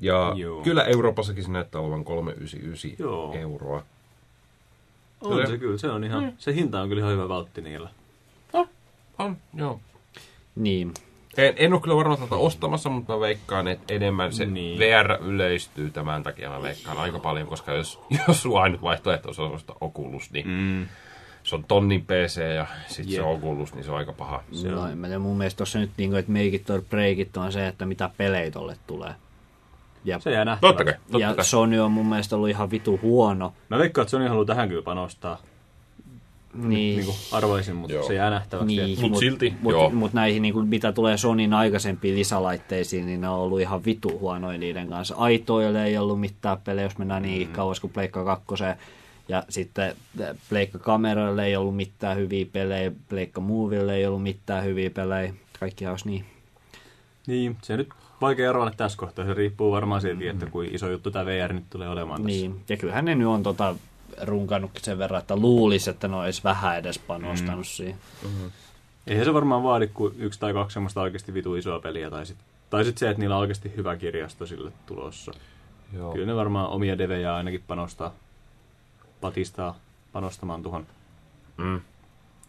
Ja 0.00 0.32
Joo. 0.36 0.62
kyllä 0.62 0.84
Euroopassakin 0.84 1.44
se 1.44 1.50
näyttää 1.50 1.80
olevan 1.80 2.04
399 2.04 2.90
Joo. 2.98 3.34
euroa. 3.34 3.82
On 5.20 5.46
se 5.46 5.58
kyllä, 5.58 5.78
se 5.78 5.90
on 5.90 6.04
ihan, 6.04 6.32
se 6.38 6.54
hinta 6.54 6.80
on 6.80 6.88
kyllä 6.88 7.00
ihan 7.00 7.12
hyvä 7.12 7.28
valtti 7.28 7.60
niillä. 7.60 7.90
On, 9.20 9.36
joo. 9.54 9.80
Niin. 10.56 10.94
En, 11.36 11.54
en 11.56 11.72
ole 11.72 11.80
kyllä 11.80 11.96
varmaan 11.96 12.20
tätä 12.20 12.34
ostamassa, 12.34 12.90
mutta 12.90 13.12
mä 13.12 13.20
veikkaan, 13.20 13.68
että 13.68 13.94
enemmän 13.94 14.32
se 14.32 14.46
Niin. 14.46 14.78
VR 14.78 15.12
yleistyy 15.24 15.90
tämän 15.90 16.22
takia. 16.22 16.50
Mä 16.50 16.62
veikkaan 16.62 16.98
aika 16.98 17.18
paljon, 17.18 17.46
koska 17.48 17.72
jos, 17.72 18.00
jos 18.28 18.42
sun 18.42 18.60
ainut 18.62 18.82
vaihtoehto 18.82 19.30
on 19.38 19.52
ostaa 19.54 19.76
Oculus, 19.80 20.30
niin 20.32 20.48
Mm. 20.48 20.86
se 21.42 21.54
on 21.54 21.64
tonnin 21.64 22.02
PC 22.06 22.40
ja 22.54 22.66
sitten 22.86 23.14
se. 23.14 23.22
Oculus, 23.22 23.74
niin 23.74 23.84
se 23.84 23.90
on 23.90 23.96
aika 23.98 24.12
paha. 24.12 24.42
Se 24.52 24.68
no, 24.68 24.86
en 24.88 24.98
mä 24.98 25.18
mun 25.18 25.38
mielestä 25.38 25.58
tossa 25.58 25.78
nyt 25.78 25.90
niin 25.96 26.10
kuin, 26.10 26.20
että 26.20 26.32
make 26.32 26.46
it 26.46 26.70
or 26.70 26.82
break 26.90 27.18
it 27.18 27.36
on 27.36 27.52
se, 27.52 27.66
että 27.66 27.86
mitä 27.86 28.10
pelejä 28.16 28.50
tolle 28.50 28.76
tulee. 28.86 29.14
Ja, 30.04 30.18
Se 30.20 30.30
jää 30.30 30.44
nähtäväksi. 30.44 30.76
Totta 30.76 30.92
kai, 30.92 31.00
totta 31.12 31.18
ja 31.26 31.34
kai. 31.34 31.44
Sony 31.44 31.78
on 31.80 31.92
mun 31.92 32.06
mielestä 32.06 32.36
ollut 32.36 32.48
ihan 32.48 32.70
vitu 32.70 32.98
huono. 33.02 33.52
Mä 33.68 33.78
veikkaan, 33.78 34.02
että 34.02 34.10
Sony 34.10 34.28
haluaa 34.28 34.44
tähän 34.44 34.68
kyllä 34.68 34.82
panostaa. 34.82 35.38
Niin. 36.54 37.00
Niin 37.06 37.14
arvoisin, 37.32 37.76
mutta 37.76 37.92
Joo. 37.94 38.06
se 38.06 38.14
jää 38.14 38.30
nähtäväksi. 38.30 38.76
Niin, 38.76 39.10
Mut 39.10 39.18
silti, 39.18 39.54
mut, 39.62 39.72
joo. 39.72 39.90
mut 39.90 40.12
näihin, 40.12 40.42
niin 40.42 40.54
kuin, 40.54 40.68
mitä 40.68 40.92
tulee 40.92 41.16
Sonin 41.16 41.54
aikaisempiin 41.54 42.16
lisälaitteisiin, 42.16 43.06
niin 43.06 43.20
ne 43.20 43.28
on 43.28 43.38
ollut 43.38 43.60
ihan 43.60 43.84
vitu 43.84 44.18
huonoja 44.18 44.58
niiden 44.58 44.88
kanssa. 44.88 45.14
Aitoille 45.14 45.84
ei 45.84 45.98
ollut 45.98 46.20
mitään 46.20 46.58
pelejä, 46.64 46.86
jos 46.86 46.98
mennään 46.98 47.22
niin 47.22 47.48
Mm. 47.48 47.52
kauas 47.52 47.80
kuin 47.80 47.92
Pleikka 47.92 48.24
2. 48.24 48.44
Ja 49.28 49.42
sitten 49.48 49.94
Pleikka 50.48 50.78
Kameroille 50.78 51.46
ei 51.46 51.56
ollut 51.56 51.76
mitään 51.76 52.16
hyviä 52.16 52.46
pelejä, 52.52 52.92
Pleikka 53.08 53.40
Moville 53.40 53.94
ei 53.96 54.06
ollut 54.06 54.22
mitään 54.22 54.64
hyviä 54.64 54.90
pelejä. 54.90 55.34
Kaikki 55.60 55.86
olisi 55.86 56.08
niin. 56.08 56.24
Niin, 57.26 57.56
se 57.62 57.76
nyt 57.76 57.88
vaikea 58.20 58.50
arvata 58.50 58.76
tässä 58.76 58.98
kohtaa. 58.98 59.24
Se 59.24 59.34
riippuu 59.34 59.72
varmaan 59.72 60.00
siitä, 60.00 60.30
että 60.30 60.46
kuin 60.46 60.74
iso 60.74 60.90
juttu 60.90 61.10
tämä 61.10 61.26
VR 61.26 61.52
nyt 61.52 61.64
tulee 61.70 61.88
olemaan 61.88 62.22
tässä. 62.22 62.40
niin. 62.40 62.60
Ja 62.68 62.76
kyllähän 62.76 63.04
ne 63.04 63.14
nyt 63.14 63.26
on 63.26 63.42
tota 63.42 63.74
runkannut 64.22 64.70
sen 64.78 64.98
verran, 64.98 65.20
että 65.20 65.36
luulisi, 65.36 65.90
että 65.90 66.08
ne 66.08 66.16
olisi 66.16 66.44
vähän 66.44 66.78
edes 66.78 66.98
panostanut 66.98 67.58
mm. 67.58 67.64
siihen. 67.64 67.98
Eihän 69.06 69.24
se 69.24 69.34
varmaan 69.34 69.62
vaadi 69.62 69.86
kuin 69.86 70.14
yksi 70.18 70.40
tai 70.40 70.52
kaksi 70.52 70.74
semmoista 70.74 71.00
oikeasti 71.00 71.34
vitu 71.34 71.54
isoa 71.54 71.80
peliä. 71.80 72.10
Tai 72.10 72.26
sitten 72.26 72.46
tai 72.70 72.84
sit 72.84 72.98
se, 72.98 73.10
että 73.10 73.20
niillä 73.20 73.36
on 73.36 73.40
oikeasti 73.40 73.72
hyvä 73.76 73.96
kirjasto 73.96 74.46
sille 74.46 74.72
tulossa. 74.86 75.32
Joo. 75.92 76.12
Kyllä 76.12 76.26
ne 76.26 76.36
varmaan 76.36 76.68
omia 76.68 76.98
devejä 76.98 77.34
ainakin 77.34 77.64
panostaa, 77.66 78.14
patistaa 79.20 79.78
panostamaan 80.12 80.62
tuohon. 80.62 80.86
Mm. 81.56 81.80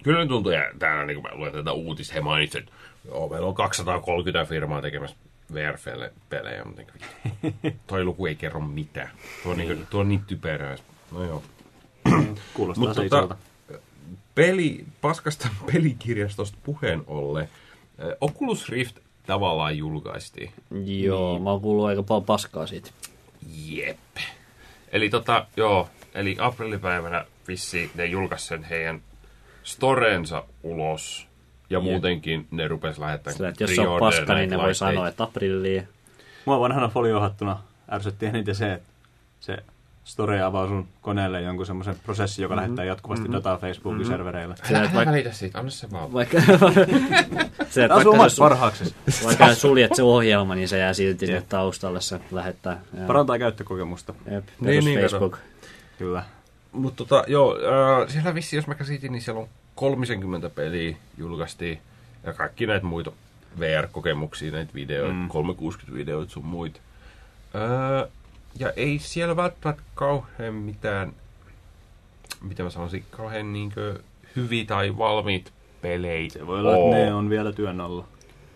Kyllä 0.03 0.19
ne 0.19 0.27
tuntuu, 0.27 0.51
ja 0.51 0.71
täällä 0.79 1.05
niin 1.05 1.21
kun 1.21 1.31
mä 1.31 1.37
luen 1.37 1.53
tätä 1.53 1.71
uutista, 1.71 2.13
he 2.13 2.21
mainitsivat, 2.21 2.67
että 2.67 2.75
joo, 3.05 3.29
meillä 3.29 3.47
on 3.47 3.55
230 3.55 4.49
firmaa 4.49 4.81
tekemässä 4.81 5.17
VR-pelejä, 5.53 6.63
mutta 6.65 6.81
niin, 7.41 7.79
toi 7.87 8.03
luku 8.03 8.25
ei 8.25 8.35
kerro 8.35 8.59
mitään. 8.59 9.09
Tuo 9.43 9.51
on 9.51 9.57
niin, 9.57 9.87
tuo 9.89 10.01
on 10.01 10.09
niin 10.09 10.23
typerää. 10.27 10.75
No 11.11 11.23
joo. 11.23 11.43
Kuulostaa 12.53 12.85
Mut 12.87 12.95
se 12.95 13.01
tota- 13.01 13.05
isolta. 13.05 13.35
Peli, 14.35 14.85
paskasta 15.01 15.49
pelikirjastosta 15.73 16.57
puheen 16.63 17.03
ollen, 17.07 17.49
eh, 17.99 18.15
Oculus 18.21 18.69
Rift 18.69 18.97
tavallaan 19.25 19.77
julkaistiin. 19.77 20.51
Joo, 20.85 21.39
mä 21.39 21.49
oon 21.51 21.61
kuullut 21.61 21.85
aika 21.85 22.03
paljon 22.03 22.25
paskaa 22.25 22.67
siitä. 22.67 22.91
Jep. 23.65 23.97
Eli 24.91 25.09
tota, 25.09 25.45
joo, 25.57 25.89
eli 26.13 26.35
aprillipäivänä 26.39 27.25
vissi 27.47 27.91
ne 27.95 28.05
julkaisi 28.05 28.45
sen 28.45 28.63
heidän 28.63 29.01
storensa 29.63 30.43
ulos. 30.63 31.27
Ja 31.69 31.77
Jep. 31.77 31.83
muutenkin 31.83 32.47
ne 32.51 32.67
rupes 32.67 32.99
lähettämään 32.99 33.37
Sillä, 33.37 33.49
että 33.49 33.63
jos 33.63 33.75
se 33.75 33.87
on 33.87 33.99
paska, 33.99 34.33
niin 34.33 34.49
ne 34.49 34.57
voi 34.57 34.75
sanoa, 34.75 35.07
että 35.07 35.23
aprillia. 35.23 35.83
Mua 36.45 36.59
vanhana 36.59 36.87
foliohattuna 36.87 37.63
ärsytti 37.91 38.25
eniten 38.25 38.55
se, 38.55 38.73
että 38.73 38.89
se 39.39 39.57
Store 40.03 40.41
avaa 40.41 40.67
sun 40.67 40.87
koneelle 41.01 41.41
jonkun 41.41 41.65
semmoisen 41.65 41.95
prosessin, 42.03 42.43
joka 42.43 42.55
mm-hmm. 42.55 42.63
lähettää 42.63 42.85
jatkuvasti 42.85 43.23
mm-hmm. 43.23 43.33
dataa 43.33 43.57
Facebookin 43.57 43.99
mm-hmm. 43.99 44.11
servereille. 44.11 44.53
Että 44.53 44.79
älä 44.79 44.89
vaikka, 44.93 45.11
välitä 45.11 45.31
siitä, 45.31 45.59
anna 45.59 45.71
se 45.71 45.91
vaan. 45.91 46.13
vaikka, 46.13 46.41
se, 47.69 47.83
että 47.83 47.87
Taas 47.87 47.89
vaikka, 47.89 48.09
omat 48.09 48.31
sä, 48.31 48.39
parhaaksesi. 48.39 48.95
vaikka 49.25 49.47
sä 49.47 49.55
suljet 49.55 49.95
se 49.95 50.03
ohjelma, 50.03 50.55
niin 50.55 50.67
se 50.67 50.77
jää 50.77 50.93
silti 50.93 51.25
sinne 51.25 51.43
taustalle, 51.49 52.01
se 52.01 52.19
lähettää. 52.31 52.81
Joo. 52.97 53.07
Parantaa 53.07 53.39
käyttökokemusta. 53.39 54.13
Jep, 54.31 54.45
Niin, 54.61 54.85
niin, 54.85 54.99
Facebook. 54.99 55.37
Kyllä. 55.97 56.23
Mutta 56.71 57.05
tota, 57.05 57.23
joo, 57.27 57.57
äh, 58.01 58.09
siellä 58.09 58.35
vissi, 58.35 58.55
jos 58.55 58.67
mä 58.67 58.75
käsitin, 58.75 59.11
niin 59.11 59.21
siellä 59.21 59.41
on 59.41 59.47
30 59.75 60.49
peliä 60.49 60.95
julkaistiin. 61.17 61.81
Ja 62.23 62.33
kaikki 62.33 62.67
näitä 62.67 62.85
muita 62.85 63.11
VR-kokemuksia, 63.59 64.51
näitä 64.51 64.73
videoita, 64.73 65.13
mm. 65.13 65.27
360-videoita 65.27 66.31
sun 66.31 66.45
muita. 66.45 66.79
Äh, 67.55 68.09
ja 68.59 68.71
ei 68.75 68.99
siellä 68.99 69.35
välttämättä 69.35 69.83
kauhean 69.95 70.53
mitään, 70.53 71.13
mitä 72.41 72.63
mä 72.63 72.69
sanoisin, 72.69 73.05
kauhean 73.11 73.53
niinkö 73.53 73.99
hyviä 74.35 74.65
tai 74.65 74.97
valmiit 74.97 75.53
pelejä. 75.81 76.29
Se 76.29 76.47
voi 76.47 76.59
olla, 76.59 76.75
että 76.75 77.05
ne 77.05 77.13
on 77.13 77.29
vielä 77.29 77.51
työn 77.51 77.81
alla. 77.81 78.07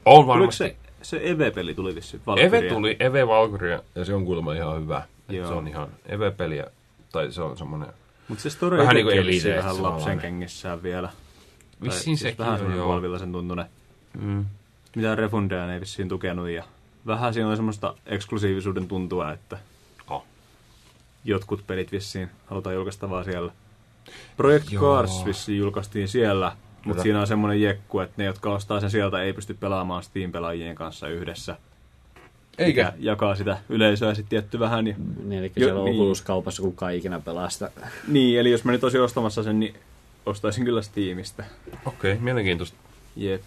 On 0.05 0.15
Tuliko 0.15 0.27
varmasti. 0.27 0.57
se, 0.57 0.75
se 1.01 1.19
EV-peli 1.23 1.73
tuli 1.73 1.95
vissiin? 1.95 2.21
Eve 2.37 2.61
tuli, 2.61 2.95
Eve 2.99 3.27
Valkyria, 3.27 3.83
ja 3.95 4.05
se 4.05 4.13
on 4.13 4.25
kuulemma 4.25 4.53
ihan 4.53 4.81
hyvä. 4.81 5.03
Joo. 5.29 5.47
se 5.47 5.53
on 5.53 5.67
ihan 5.67 5.87
Eve-peliä, 6.05 6.65
tai 7.11 7.31
se 7.31 7.41
on 7.41 7.57
semmoinen... 7.57 7.89
Mutta 8.27 8.41
se 8.41 8.49
story 8.49 8.77
Vähän 8.77 8.95
vähän 8.95 9.05
niin 9.05 9.17
Elite, 9.17 9.31
vissiin 9.31 9.53
että 9.53 9.67
vähän 9.67 9.83
lapsen 9.83 10.19
kengissään 10.19 10.83
vielä. 10.83 11.09
Vissiin 11.83 12.03
siis 12.03 12.19
sekin 12.19 12.37
vähän 12.37 12.65
on, 12.65 12.75
joo. 12.75 12.87
polvilla 12.87 13.19
sen 13.19 13.31
tuntunen. 13.31 13.65
Mm. 14.19 14.45
Mitään 14.95 15.17
refundeja 15.17 15.67
ne 15.67 15.73
ei 15.73 15.79
vissiin 15.79 16.09
tukenut 16.09 16.49
ja 16.49 16.63
vähän 17.07 17.33
siinä 17.33 17.49
oli 17.49 17.55
semmoista 17.55 17.93
eksklusiivisuuden 18.05 18.87
tuntua, 18.87 19.31
että. 19.31 19.57
Jotkut 21.25 21.67
pelit 21.67 21.91
vissiin 21.91 22.29
halutaan 22.45 22.75
julkaista 22.75 23.09
vaan 23.09 23.25
siellä. 23.25 23.51
Project 24.37 24.71
Joo. 24.71 24.83
Cars 24.83 25.25
vissiin 25.25 25.57
julkaistiin 25.57 26.07
siellä, 26.07 26.51
mutta 26.85 27.03
siinä 27.03 27.21
on 27.21 27.27
semmoinen 27.27 27.61
jekku, 27.61 27.99
että 27.99 28.13
ne, 28.17 28.23
jotka 28.23 28.53
ostaa 28.53 28.79
sen 28.79 28.91
sieltä, 28.91 29.21
ei 29.21 29.33
pysty 29.33 29.53
pelaamaan 29.53 30.03
Steam-pelaajien 30.03 30.75
kanssa 30.75 31.07
yhdessä. 31.07 31.57
Eikä? 32.57 32.83
Mikä 32.83 32.93
jakaa 32.99 33.35
sitä 33.35 33.57
yleisöä 33.69 34.13
sitten 34.13 34.29
tietty 34.29 34.59
vähän. 34.59 34.83
Niin, 34.83 34.95
Niin, 35.23 35.39
eli 35.39 35.51
Jo, 35.55 35.65
siellä 35.65 35.79
on 35.79 35.85
niin. 35.85 35.95
Oculus-kaupassa 35.95 36.61
kukaan 36.61 36.93
ikinä 36.93 37.19
pelaa 37.19 37.49
sitä. 37.49 37.71
niin, 38.07 38.39
eli 38.39 38.51
jos 38.51 38.63
mä 38.63 38.71
nyt 38.71 38.83
olisin 38.83 39.01
ostamassa 39.01 39.43
sen, 39.43 39.59
niin 39.59 39.75
ostaisin 40.25 40.65
kyllä 40.65 40.81
Steamista. 40.81 41.43
Okei, 41.85 42.11
okay, 42.11 42.23
mielenkiintoista. 42.23 42.77
Jep. 43.15 43.41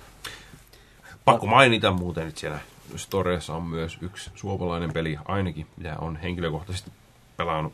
Pakko 1.25 1.47
mainita 1.47 1.91
muuten, 1.91 2.29
että 2.29 2.41
siellä 2.41 2.59
Storessa 2.97 3.55
on 3.55 3.63
myös 3.63 3.99
yksi 4.03 4.31
suomalainen 4.35 4.93
peli 4.93 5.19
ainakin, 5.25 5.67
mitä 5.77 5.97
on 6.01 6.17
henkilökohtaisesti 6.17 6.91
pelannut 7.39 7.73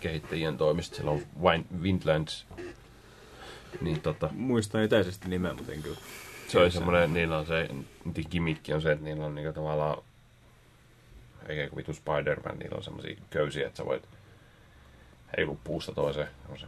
kehittäjien 0.00 0.58
toimesta. 0.58 0.96
Siellä 0.96 1.10
on 1.10 1.22
Wine, 1.42 1.64
Windlands. 1.80 2.46
Niin 3.80 4.00
tota, 4.00 4.28
Muistan 4.32 4.82
etäisesti 4.82 5.28
nimeä, 5.28 5.54
mutta 5.54 5.72
en 5.72 5.82
kyllä. 5.82 5.98
se 6.48 6.58
on 6.58 6.70
semmoinen, 6.70 7.14
niillä 7.14 7.38
on 7.38 7.46
se, 7.46 7.68
niiden 8.04 8.24
gimmickki 8.30 8.74
on 8.74 8.82
se, 8.82 8.92
että 8.92 9.04
niillä 9.04 9.24
on 9.26 9.34
niinku 9.34 9.52
tavallaan, 9.52 10.02
eikä 11.48 11.68
kuin 11.68 11.76
vitu 11.76 11.92
Spider-Man, 11.92 12.58
niillä 12.58 12.76
on 12.76 12.82
semmoisia 12.82 13.16
köysiä, 13.30 13.66
että 13.66 13.76
sä 13.76 13.84
voit 13.84 14.08
heilu 15.36 15.58
puusta 15.64 15.92
toiseen. 15.92 16.28
Se. 16.60 16.66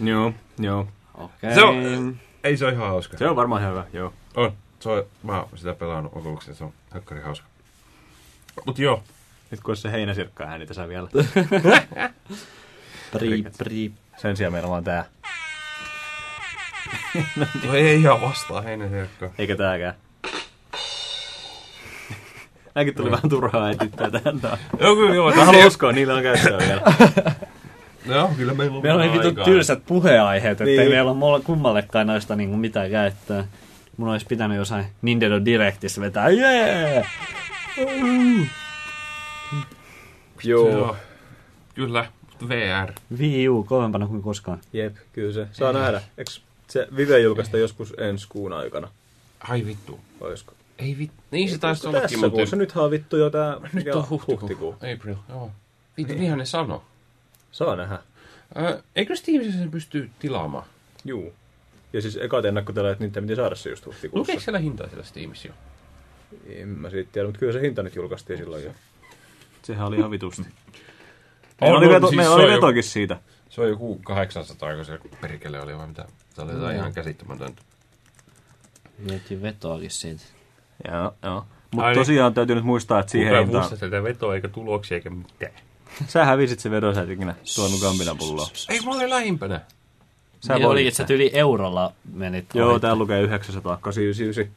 Joo, 0.00 0.32
joo. 0.58 0.86
Okei. 1.14 1.54
Se 1.54 1.62
on, 1.62 2.16
ei 2.44 2.56
se 2.56 2.64
ole 2.64 2.72
ihan 2.72 2.88
hauska. 2.88 3.18
Se 3.18 3.28
on 3.28 3.36
varmaan 3.36 3.62
hyvä, 3.62 3.86
joo. 3.92 4.12
On. 4.36 4.52
Se 4.80 4.88
on, 4.88 5.04
mä 5.22 5.40
oon 5.40 5.48
sitä 5.54 5.74
pelannut 5.74 6.16
Oculuksessa, 6.16 6.54
se 6.54 6.64
on 6.64 6.72
hakkari 6.90 7.20
hauska. 7.20 7.46
Mut 8.66 8.78
joo, 8.78 9.02
Nyt 9.50 9.60
kun 9.60 9.70
olisi 9.70 9.82
se 9.82 9.92
heinäsirkka 9.92 10.44
ääni 10.44 10.66
tässä 10.66 10.88
vielä. 10.88 11.08
Pri, 13.12 13.44
pri. 13.58 13.92
Sen 14.16 14.36
sijaan 14.36 14.52
meillä 14.52 14.66
on 14.66 14.70
vaan 14.70 14.84
tää. 14.84 15.04
no 17.66 17.74
ei 17.74 18.00
ihan 18.00 18.20
vastaa 18.20 18.60
heinäsirkkaa. 18.62 19.28
Eikä 19.38 19.56
tääkään. 19.56 19.94
Nämäkin 22.74 22.94
tuli 22.94 23.10
vähän 23.10 23.28
turhaa 23.30 23.70
etyttää 23.70 24.10
tähän 24.10 24.40
taas. 24.40 24.60
Joo, 24.80 24.96
kyllä 24.96 25.14
joo. 25.14 25.34
Mä 25.34 25.44
haluan 25.44 25.66
uskoa, 25.66 25.92
niillä 25.92 26.14
on 26.14 26.22
käyttöä 26.22 26.58
vielä. 26.58 26.82
Joo, 28.06 28.30
kyllä 28.36 28.54
meillä 28.54 28.76
on 28.76 28.82
Meillä 28.82 29.02
on 29.04 29.10
niin 29.10 29.22
vittu 29.22 29.44
tylsät 29.44 29.82
puheenaiheet, 29.86 30.60
ettei 30.60 30.76
Niin. 30.76 30.90
meillä 30.90 31.10
ole 31.10 31.40
kummallekaan 31.40 32.06
noista 32.06 32.36
niinku 32.36 32.56
mitään 32.56 32.90
käyttöä. 32.90 33.44
Mun 33.96 34.08
olisi 34.08 34.26
pitänyt 34.26 34.56
jossain 34.56 34.84
Nintendo 35.02 35.44
Directissa 35.44 36.00
vetää, 36.00 36.28
jee! 36.28 37.06
Joo. 40.44 40.96
Kyllä, 41.74 42.06
VR. 42.48 42.92
Wii 43.18 43.48
U, 43.48 43.64
kovempana 43.64 44.06
kuin 44.06 44.22
koskaan. 44.22 44.60
Jep, 44.72 44.96
kyllä 45.12 45.32
se. 45.32 45.46
Saa 45.52 45.72
nähdä. 45.72 46.02
Eikö 46.18 46.30
se 46.68 46.88
Vive 46.96 47.20
julkaista 47.20 47.58
joskus 47.58 47.94
ensi 47.98 48.26
kuun 48.28 48.52
aikana? 48.52 48.88
Ai 49.40 49.66
vittu. 49.66 50.00
Oisko? 50.20 50.54
Ei 50.78 50.98
vittu. 50.98 51.22
Niin 51.30 51.50
se 51.50 51.58
taisi 51.58 51.82
Tässä 51.82 51.98
ollakin, 51.98 52.18
mutta... 52.18 52.36
kuussa. 52.36 52.56
Nythän 52.56 52.84
on 52.84 52.90
vittu 52.90 53.16
jo 53.16 53.30
tää... 53.30 53.56
Nyt 53.72 53.94
on 53.94 54.08
huhtikuu. 54.10 54.40
huhtikuu. 54.40 54.72
April, 54.72 55.14
joo. 55.28 55.50
Vittu, 55.96 56.14
niinhän 56.14 56.38
ne 56.38 56.44
sano. 56.44 56.84
Saa 57.52 57.76
nähdä. 57.76 57.98
Äh, 58.58 58.82
eikö 58.96 59.16
Steamissa 59.16 59.58
sen 59.58 59.70
pysty 59.70 60.10
tilaamaan? 60.18 60.66
Juu. 61.04 61.32
Ja 61.92 62.02
siis 62.02 62.16
ekat 62.16 62.44
ennakkoteleet, 62.44 63.00
niitä 63.00 63.20
piti 63.20 63.36
saada 63.36 63.54
se 63.54 63.70
just 63.70 63.86
huhtikuussa. 63.86 64.18
Lukeeko 64.18 64.40
siellä 64.40 64.58
hintaa 64.58 64.88
siellä 64.88 65.04
Steamissa 65.04 65.48
jo? 65.48 65.54
En 66.48 66.68
mä 66.68 66.90
siitä 66.90 67.12
tiedä, 67.12 67.28
mutta 67.28 67.38
kyllä 67.38 67.52
se 67.52 67.60
hinta 67.60 67.82
nyt 67.82 67.96
julkaistiin 67.96 68.38
silloin 68.38 68.64
jo. 68.64 68.72
Sehän 69.70 69.88
oli 69.88 69.96
ihan 69.96 70.10
vitusti. 70.10 70.42
Meillä 71.60 71.78
oli, 71.78 71.86
no, 71.86 71.92
veto, 71.92 72.06
siis 72.06 72.16
meillä 72.16 72.36
se 72.36 72.42
oli 72.42 72.52
vetokin 72.52 72.82
siitä. 72.82 73.20
Se 73.50 73.60
on 73.60 73.68
joku 73.68 74.00
800, 74.04 74.74
kun 74.74 74.84
se 74.84 74.98
perkele 75.20 75.60
oli 75.60 75.76
vai 75.76 75.86
mitä? 75.86 76.04
Se 76.34 76.42
oli 76.42 76.52
jotain 76.52 76.76
ihan 76.76 76.92
käsittämätöntä. 76.92 77.62
Vietiin 79.08 79.42
vetoakin 79.42 79.90
siitä. 79.90 80.22
Joo, 80.88 81.14
joo. 81.22 81.46
Mutta 81.70 81.86
niin. 81.86 81.98
tosiaan 81.98 82.34
täytyy 82.34 82.56
nyt 82.56 82.64
muistaa, 82.64 83.00
että 83.00 83.12
siihen 83.12 83.28
Kukaan 83.28 83.44
hintaan... 83.44 83.64
muista 83.64 83.86
tätä 83.86 84.02
vetoa 84.02 84.34
eikä 84.34 84.48
tuloksia 84.48 84.94
eikä 84.94 85.10
mitään. 85.10 85.52
Sä 86.06 86.24
hävisit 86.24 86.60
se 86.60 86.70
vedon, 86.70 86.94
sä 86.94 87.02
et 87.02 87.10
ikinä 87.10 87.34
tuonut 87.54 87.80
Gambina 87.80 88.14
pulloa. 88.14 88.48
Ei, 88.68 88.80
mä 88.80 88.90
olin 88.90 89.10
lähimpänä. 89.10 89.60
Sä 90.40 90.54
niin 90.54 90.66
oli, 90.66 90.90
sä 90.90 91.06
yli 91.10 91.30
eurolla 91.34 91.92
menit. 92.12 92.46
Joo, 92.54 92.78
tää 92.78 92.96
lukee 92.96 93.20
999. 93.20 94.44
En 94.44 94.50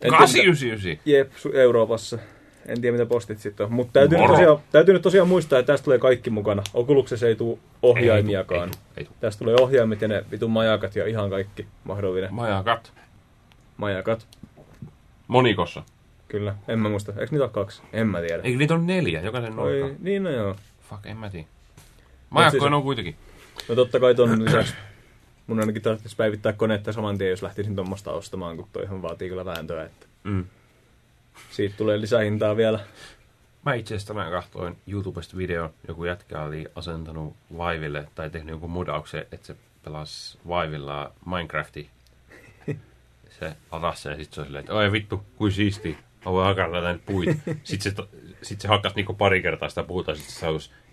tiedä, 0.00 0.16
899. 0.18 1.02
Jep, 1.06 1.32
Euroopassa. 1.54 2.18
En 2.66 2.80
tiedä, 2.80 2.96
mitä 2.96 3.06
postit 3.08 3.38
sitten 3.38 3.66
on. 3.66 3.72
Mutta 3.72 3.92
täytyy, 3.92 4.18
nyt 4.18 4.26
tosiaan, 4.26 4.58
täytyy 4.72 4.92
nyt 4.94 5.02
tosiaan 5.02 5.28
muistaa, 5.28 5.58
että 5.58 5.72
tästä 5.72 5.84
tulee 5.84 5.98
kaikki 5.98 6.30
mukana. 6.30 6.62
Oculuksessa 6.74 7.26
ei 7.26 7.36
tule 7.36 7.58
ohjaimiakaan. 7.82 8.68
Ei, 8.68 8.74
ei, 8.96 9.04
tuu. 9.04 9.14
Tästä 9.20 9.38
tulee 9.38 9.56
ohjaimet 9.60 10.02
ja 10.02 10.08
ne 10.08 10.24
vitun 10.30 10.50
majakat 10.50 10.96
ja 10.96 11.06
ihan 11.06 11.30
kaikki 11.30 11.66
mahdollinen. 11.84 12.34
Majakat. 12.34 12.92
Majakat. 13.76 14.26
Monikossa. 15.28 15.82
Kyllä, 16.28 16.54
en 16.68 16.78
mä 16.78 16.88
muista. 16.88 17.12
Eikö 17.12 17.26
niitä 17.32 17.44
ole 17.44 17.50
kaksi? 17.52 17.82
En 17.92 18.06
mä 18.08 18.20
tiedä. 18.20 18.42
Eikö 18.42 18.58
niitä 18.58 18.74
on 18.74 18.86
neljä, 18.86 19.20
jokaisen 19.20 19.58
Oi, 19.58 19.80
nurkka? 19.80 19.96
niin 20.02 20.22
no 20.22 20.30
joo. 20.30 20.56
Fuck, 20.90 21.06
en 21.06 21.16
mä 21.16 21.30
tiedä. 21.30 21.46
Majakkoja 22.30 22.60
siis- 22.62 22.72
on 22.72 22.82
kuitenkin. 22.82 23.16
No 23.68 23.74
totta 23.74 24.00
kai 24.00 24.14
ton 24.14 24.44
lisäksi 24.44 24.74
mun 25.46 25.60
ainakin 25.60 25.82
tarvitsisi 25.82 26.16
päivittää 26.16 26.52
konetta 26.52 26.92
saman 26.92 27.18
tien, 27.18 27.30
jos 27.30 27.42
lähtisin 27.42 27.74
tuommoista 27.76 28.12
ostamaan, 28.12 28.56
kun 28.56 28.68
toihan 28.72 29.02
vaatii 29.02 29.28
kyllä 29.28 29.44
vääntöä. 29.44 29.84
Että 29.84 30.06
Mm. 30.24 30.44
Siitä 31.50 31.76
tulee 31.76 32.00
lisähintaa 32.00 32.56
vielä. 32.56 32.80
Mä 33.64 33.74
itse 33.74 33.94
asiassa 33.94 34.14
tänään 34.14 34.32
kahtoin 34.32 34.78
YouTubesta 34.86 35.36
videon, 35.36 35.70
joku 35.88 36.04
jätkä 36.04 36.42
oli 36.42 36.66
asentanut 36.74 37.36
Vivelle 37.52 38.08
tai 38.14 38.30
tehnyt 38.30 38.50
jonkun 38.50 38.70
modauksen, 38.70 39.26
että 39.32 39.46
se 39.46 39.56
pelasi 39.84 40.38
Vivella 40.46 41.12
Minecraftia. 41.26 41.88
se 42.66 43.56
sen 44.00 44.10
ja 44.10 44.16
sitten 44.16 44.34
se 44.34 44.40
oli 44.40 44.46
silleen, 44.46 44.60
että 44.60 44.74
oi 44.74 44.92
vittu, 44.92 45.24
kuin 45.36 45.52
siisti. 45.52 45.98
Mä 46.24 46.32
voin 46.32 46.46
hakata 46.46 46.80
näitä 46.80 47.00
puita. 47.06 47.32
Sitten 47.64 47.92
se, 47.96 48.02
sit 48.42 48.60
se 48.60 48.68
hakkas 48.68 48.94
niinku 48.94 49.14
pari 49.14 49.42
kertaa 49.42 49.68
sitä 49.68 49.82
puuta, 49.82 50.14
sitten 50.14 50.34
se 50.34 50.46